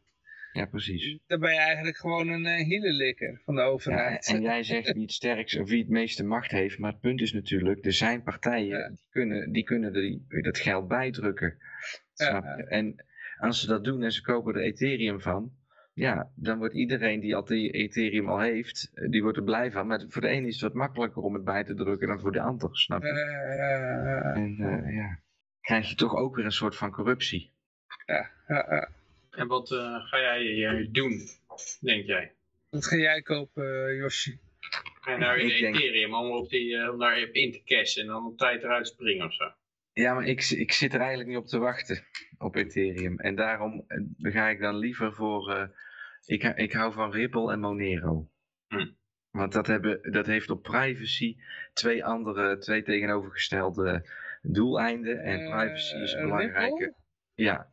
Ja, 0.57 0.65
precies. 0.65 1.19
Dan 1.27 1.39
ben 1.39 1.53
je 1.53 1.59
eigenlijk 1.59 1.97
gewoon 1.97 2.27
een 2.27 2.45
uh, 2.45 2.65
hielenlikker 2.65 3.41
van 3.45 3.55
de 3.55 3.61
overheid. 3.61 4.25
Ja, 4.25 4.33
en 4.33 4.41
jij 4.41 4.63
zegt 4.63 4.93
wie 4.93 5.01
het 5.01 5.11
sterkst 5.11 5.59
of 5.59 5.69
wie 5.69 5.79
het 5.79 5.89
meeste 5.89 6.23
macht 6.23 6.51
heeft. 6.51 6.77
Maar 6.77 6.91
het 6.91 7.01
punt 7.01 7.21
is 7.21 7.33
natuurlijk, 7.33 7.85
er 7.85 7.93
zijn 7.93 8.23
partijen 8.23 8.77
ja. 8.77 8.87
die 8.87 9.07
kunnen, 9.09 9.51
die 9.51 9.63
kunnen 9.63 9.93
die, 9.93 10.25
dat 10.41 10.57
geld 10.57 10.87
bijdrukken. 10.87 11.57
En 12.67 13.05
als 13.39 13.61
ze 13.61 13.67
dat 13.67 13.83
doen 13.83 14.03
en 14.03 14.11
ze 14.11 14.21
kopen 14.21 14.55
er 14.55 14.61
Ethereum 14.61 15.21
van, 15.21 15.51
ja, 15.93 16.31
dan 16.35 16.57
wordt 16.57 16.73
iedereen 16.73 17.19
die 17.19 17.35
al 17.35 17.45
die 17.45 17.71
Ethereum 17.71 18.29
al 18.29 18.39
heeft, 18.39 18.91
eh, 18.93 19.09
die 19.09 19.21
wordt 19.21 19.37
er 19.37 19.43
blij 19.43 19.71
van. 19.71 19.87
Maar 19.87 20.05
voor 20.07 20.21
de 20.21 20.27
ene 20.27 20.47
is 20.47 20.53
het 20.53 20.63
wat 20.63 20.73
makkelijker 20.73 21.21
om 21.21 21.33
het 21.33 21.43
bij 21.43 21.63
te 21.63 21.73
drukken 21.73 22.07
dan 22.07 22.19
voor 22.19 22.31
de 22.31 22.41
ander, 22.41 22.69
snap 22.71 23.01
je? 23.01 23.09
Uh, 23.09 24.43
en 24.43 24.57
uh, 24.59 24.95
ja, 24.95 25.19
krijg 25.61 25.89
je 25.89 25.95
toch 25.95 26.15
ook 26.15 26.35
weer 26.35 26.45
een 26.45 26.51
soort 26.51 26.75
van 26.75 26.91
corruptie. 26.91 27.55
Ja, 28.05 28.31
ja, 28.47 28.89
En 29.37 29.47
wat 29.47 29.71
uh, 29.71 30.05
ga 30.05 30.39
jij 30.39 30.89
doen, 30.91 31.19
denk 31.79 32.05
jij? 32.05 32.33
Wat 32.69 32.85
ga 32.85 32.95
jij 32.95 33.21
kopen, 33.21 33.95
Yoshi? 33.95 34.39
En 35.05 35.19
naar 35.19 35.37
in 35.37 35.49
Ethereum, 35.49 36.13
om, 36.13 36.31
op 36.31 36.49
die, 36.49 36.91
om 36.91 36.99
daar 36.99 37.17
in 37.19 37.51
te 37.51 37.61
cashen 37.63 38.01
en 38.01 38.07
dan 38.07 38.25
op 38.25 38.37
tijd 38.37 38.63
eruit 38.63 38.87
springen 38.87 39.25
of 39.25 39.33
zo. 39.33 39.51
Ja, 39.93 40.13
maar 40.13 40.25
ik, 40.25 40.43
ik 40.49 40.71
zit 40.71 40.93
er 40.93 40.99
eigenlijk 40.99 41.29
niet 41.29 41.37
op 41.37 41.47
te 41.47 41.57
wachten 41.57 42.03
op 42.37 42.55
Ethereum. 42.55 43.19
En 43.19 43.35
daarom 43.35 43.85
ga 44.17 44.49
ik 44.49 44.59
dan 44.59 44.75
liever 44.75 45.13
voor 45.13 45.69
ik, 46.25 46.43
ik 46.43 46.73
hou 46.73 46.93
van 46.93 47.11
Ripple 47.11 47.51
en 47.51 47.59
Monero. 47.59 48.29
Hm. 48.67 48.87
Want 49.31 49.53
dat, 49.53 49.67
hebben, 49.67 50.11
dat 50.11 50.25
heeft 50.25 50.49
op 50.49 50.63
privacy 50.63 51.37
twee 51.73 52.05
andere, 52.05 52.57
twee 52.57 52.83
tegenovergestelde 52.83 54.09
doeleinden. 54.41 55.23
En 55.23 55.39
uh, 55.39 55.49
privacy 55.49 55.95
is 55.95 56.13
een 56.13 56.29
belangrijke. 56.29 56.93
Ja. 57.33 57.69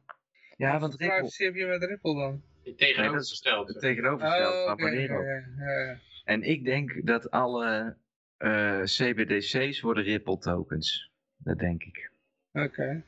Ja, 0.57 0.79
want 0.79 0.95
Ripple... 0.95 1.17
privacy 1.17 1.45
heb 1.45 1.55
je 1.55 1.67
met 1.67 1.85
Ripple 1.85 2.15
dan? 2.15 2.43
Tegenovergesteld. 2.77 3.69
Nee, 3.69 3.79
tegenovergesteld 3.79 4.55
oh, 4.55 4.77
Monero. 4.77 5.23
Ja, 5.23 5.99
en 6.25 6.43
ik 6.43 6.65
denk 6.65 7.07
dat 7.07 7.31
alle 7.31 7.97
uh, 8.39 8.83
CBDC's 8.83 9.81
worden 9.81 10.05
Ripple 10.05 10.39
tokens. 10.39 11.11
Dat 11.37 11.59
denk 11.59 11.83
ik. 11.83 12.11
Oké. 12.53 13.05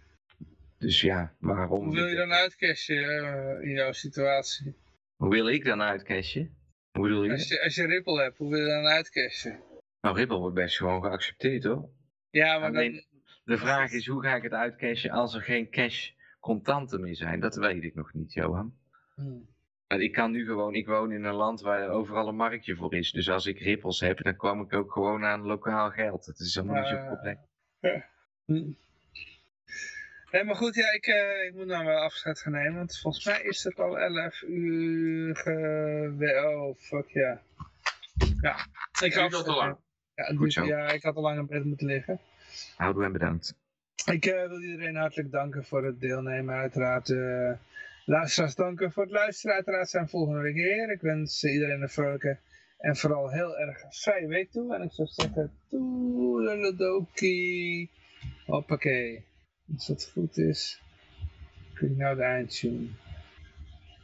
Dus 0.78 1.00
ja, 1.00 1.34
waarom... 1.38 1.84
Hoe 1.84 1.94
wil 1.94 2.06
je 2.06 2.16
dan 2.16 2.32
uitcashen 2.32 2.96
uh, 2.96 3.68
in 3.68 3.74
jouw 3.74 3.92
situatie? 3.92 4.76
Hoe 5.16 5.30
wil 5.30 5.48
ik 5.48 5.64
dan 5.64 5.82
uitcashen? 5.82 6.56
Hoe 6.92 7.02
bedoel 7.02 7.24
je? 7.24 7.30
Als 7.30 7.48
je, 7.48 7.62
als 7.62 7.74
je 7.74 7.86
Ripple 7.86 8.22
hebt, 8.22 8.38
hoe 8.38 8.50
wil 8.50 8.58
je 8.58 8.66
dan 8.66 8.86
uitcashen? 8.86 9.60
Nou, 10.00 10.16
Ripple 10.16 10.38
wordt 10.38 10.54
best 10.54 10.76
gewoon 10.76 11.02
geaccepteerd 11.02 11.64
hoor. 11.64 11.88
Ja, 12.30 12.58
maar 12.58 12.68
Alleen, 12.68 12.92
dan... 12.92 13.04
De 13.44 13.58
vraag 13.58 13.92
is, 13.92 14.06
hoe 14.06 14.22
ga 14.22 14.34
ik 14.34 14.42
het 14.42 14.52
uitcashen 14.52 15.10
als 15.10 15.34
er 15.34 15.42
geen 15.42 15.70
cash 15.70 16.10
contanten 16.46 17.00
meer 17.00 17.16
zijn? 17.16 17.40
Dat 17.40 17.56
weet 17.56 17.82
ik 17.82 17.94
nog 17.94 18.12
niet, 18.14 18.32
Johan. 18.32 18.74
Hmm. 19.14 19.46
Ik 19.88 20.12
kan 20.12 20.30
nu 20.30 20.44
gewoon, 20.44 20.74
ik 20.74 20.86
woon 20.86 21.12
in 21.12 21.24
een 21.24 21.34
land 21.34 21.60
waar 21.60 21.88
overal 21.88 22.28
een 22.28 22.36
marktje 22.36 22.76
voor 22.76 22.94
is. 22.94 23.12
Dus 23.12 23.30
als 23.30 23.46
ik 23.46 23.58
rippels 23.58 24.00
heb, 24.00 24.22
dan 24.22 24.36
kwam 24.36 24.60
ik 24.60 24.72
ook 24.72 24.92
gewoon 24.92 25.24
aan 25.24 25.40
lokaal 25.40 25.90
geld. 25.90 26.26
Dat 26.26 26.38
is 26.38 26.54
helemaal 26.54 26.80
niet 26.80 26.88
zo'n 26.88 27.06
probleem. 27.06 27.38
Ja. 27.80 28.04
Hmm. 28.44 28.76
Nee, 30.30 30.44
maar 30.44 30.56
goed, 30.56 30.74
ja, 30.74 30.92
ik, 30.92 31.06
uh, 31.06 31.44
ik 31.44 31.54
moet 31.54 31.66
nou 31.66 31.84
wel 31.84 31.98
afscheid 31.98 32.40
gaan 32.40 32.52
nemen, 32.52 32.74
want 32.74 32.98
volgens 32.98 33.24
mij 33.24 33.42
is 33.42 33.64
het 33.64 33.80
al 33.80 33.98
11 33.98 34.42
uur 34.42 35.36
ge... 35.36 36.42
Oh, 36.46 36.76
fuck 36.78 37.08
ja. 37.08 37.40
Ja, 38.40 38.56
ik 39.02 39.14
had 39.14 39.34
al 39.34 39.56
lang. 39.56 39.76
Ja, 40.14 40.24
goed 40.24 40.52
zo. 40.52 40.64
ja, 40.64 40.88
ik 40.88 41.02
had 41.02 41.16
al 41.16 41.22
lang 41.22 41.38
in 41.38 41.46
bed 41.46 41.64
moeten 41.64 41.86
liggen. 41.86 42.20
Houdoe 42.76 43.04
en 43.04 43.12
bedankt. 43.12 43.54
Ik 44.04 44.26
uh, 44.26 44.48
wil 44.48 44.60
iedereen 44.60 44.96
hartelijk 44.96 45.30
danken 45.30 45.64
voor 45.64 45.84
het 45.84 46.00
deelnemen. 46.00 46.54
Uiteraard 46.54 47.08
uh, 47.08 47.52
luisteraars 48.04 48.54
danken 48.54 48.92
voor 48.92 49.02
het 49.02 49.12
luisteren. 49.12 49.54
Uiteraard 49.54 49.88
zijn 49.88 50.08
volgende 50.08 50.40
week 50.40 50.54
weer. 50.54 50.90
Ik 50.90 51.00
wens 51.00 51.44
iedereen 51.44 51.82
een 51.82 51.88
vrolijke 51.88 52.38
en 52.78 52.96
vooral 52.96 53.30
heel 53.30 53.58
erg 53.58 53.84
vrije 53.88 54.26
week 54.26 54.50
toe. 54.50 54.74
En 54.74 54.82
ik 54.82 54.92
zou 54.92 55.08
zeggen, 55.08 55.52
toedeledokie. 55.70 57.90
Hoppakee. 58.46 59.24
Als 59.74 59.86
dat 59.86 60.10
goed 60.12 60.36
is, 60.36 60.82
kun 61.74 61.88
je 61.88 61.96
nou 61.96 62.16
de 62.16 62.22
eindtune. 62.22 62.88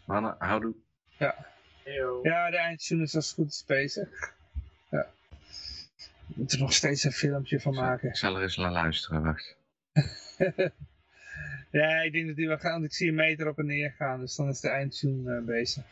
Mannen, 0.07 0.35
houdoe. 0.39 0.75
Ja. 1.19 1.47
Heyo. 1.85 2.21
Ja, 2.23 2.51
de 2.51 2.57
eindtune 2.57 3.03
is 3.03 3.15
als 3.15 3.27
het 3.27 3.35
goed 3.35 3.51
is 3.51 3.65
bezig. 3.67 4.35
Ja. 4.91 5.07
We 6.27 6.35
moeten 6.35 6.59
er 6.59 6.63
nog 6.63 6.73
steeds 6.73 7.05
een 7.05 7.13
filmpje 7.13 7.61
van 7.61 7.75
maken. 7.75 8.09
Ik 8.09 8.17
zal 8.17 8.37
er 8.37 8.43
eens 8.43 8.57
naar 8.57 8.73
luisteren, 8.73 9.23
wacht. 9.23 9.57
ja, 11.81 12.01
ik 12.03 12.13
denk 12.13 12.27
dat 12.27 12.37
die 12.37 12.47
wel 12.47 12.59
gaan. 12.59 12.85
Ik 12.85 12.93
zie 12.93 13.09
een 13.09 13.15
meter 13.15 13.49
op 13.49 13.59
en 13.59 13.67
neer 13.67 13.91
gaan, 13.91 14.21
dus 14.21 14.37
dan 14.37 14.49
is 14.49 14.61
de 14.61 14.69
eindtune 14.69 15.41
uh, 15.41 15.47
bezig. 15.47 15.85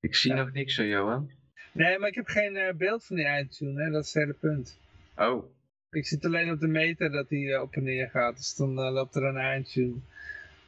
Ik 0.00 0.14
zie 0.14 0.30
ja. 0.30 0.36
nog 0.36 0.52
niks 0.52 0.74
zo, 0.74 0.84
Johan. 0.84 1.30
Nee, 1.72 1.98
maar 1.98 2.08
ik 2.08 2.14
heb 2.14 2.26
geen 2.26 2.54
uh, 2.54 2.72
beeld 2.72 3.04
van 3.04 3.16
die 3.16 3.24
eindtune, 3.24 3.84
hè? 3.84 3.90
dat 3.90 4.04
is 4.04 4.12
het 4.12 4.22
hele 4.22 4.34
punt. 4.34 4.78
Oh. 5.16 5.44
Ik 5.90 6.06
zit 6.06 6.24
alleen 6.24 6.50
op 6.50 6.60
de 6.60 6.68
meter 6.68 7.10
dat 7.10 7.28
hij 7.28 7.38
uh, 7.38 7.60
op 7.60 7.74
en 7.74 7.82
neer 7.82 8.10
gaat, 8.10 8.36
dus 8.36 8.54
dan 8.54 8.74
loopt 8.74 9.14
er 9.14 9.24
een 9.24 9.36
eindtune. 9.36 10.00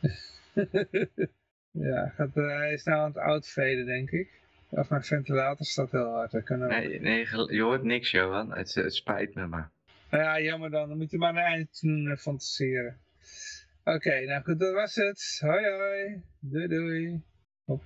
ja, 1.89 2.09
gaat, 2.09 2.35
hij 2.35 2.73
is 2.73 2.85
nou 2.85 2.99
aan 2.99 3.09
het 3.09 3.19
outfaden, 3.19 3.87
denk 3.87 4.11
ik. 4.11 4.43
Of 4.69 4.91
mijn 4.91 5.03
ventilator 5.03 5.67
staat 5.67 5.91
heel 5.91 6.13
hard. 6.13 6.43
Kan 6.43 6.59
nee, 6.59 7.01
nee, 7.01 7.27
je 7.55 7.63
hoort 7.63 7.83
niks, 7.83 8.11
Johan. 8.11 8.53
Het, 8.53 8.75
het 8.75 8.95
spijt 8.95 9.35
me 9.35 9.47
maar. 9.47 9.74
Nou 10.15 10.27
ja, 10.27 10.41
jammer 10.41 10.71
dan. 10.71 10.89
Dan 10.89 10.97
moet 10.97 11.11
je 11.11 11.19
maar 11.19 11.37
een 11.37 11.43
eindtune 11.43 12.17
fantaseren. 12.17 13.01
Oké, 13.85 14.21
nou 14.21 14.43
goed, 14.43 14.59
dat 14.59 14.73
was 14.73 14.95
het. 14.95 15.39
Hoi 15.41 15.65
hoi. 15.65 16.23
Doei 16.39 16.69
doei. 16.69 17.23
Hop. 17.65 17.85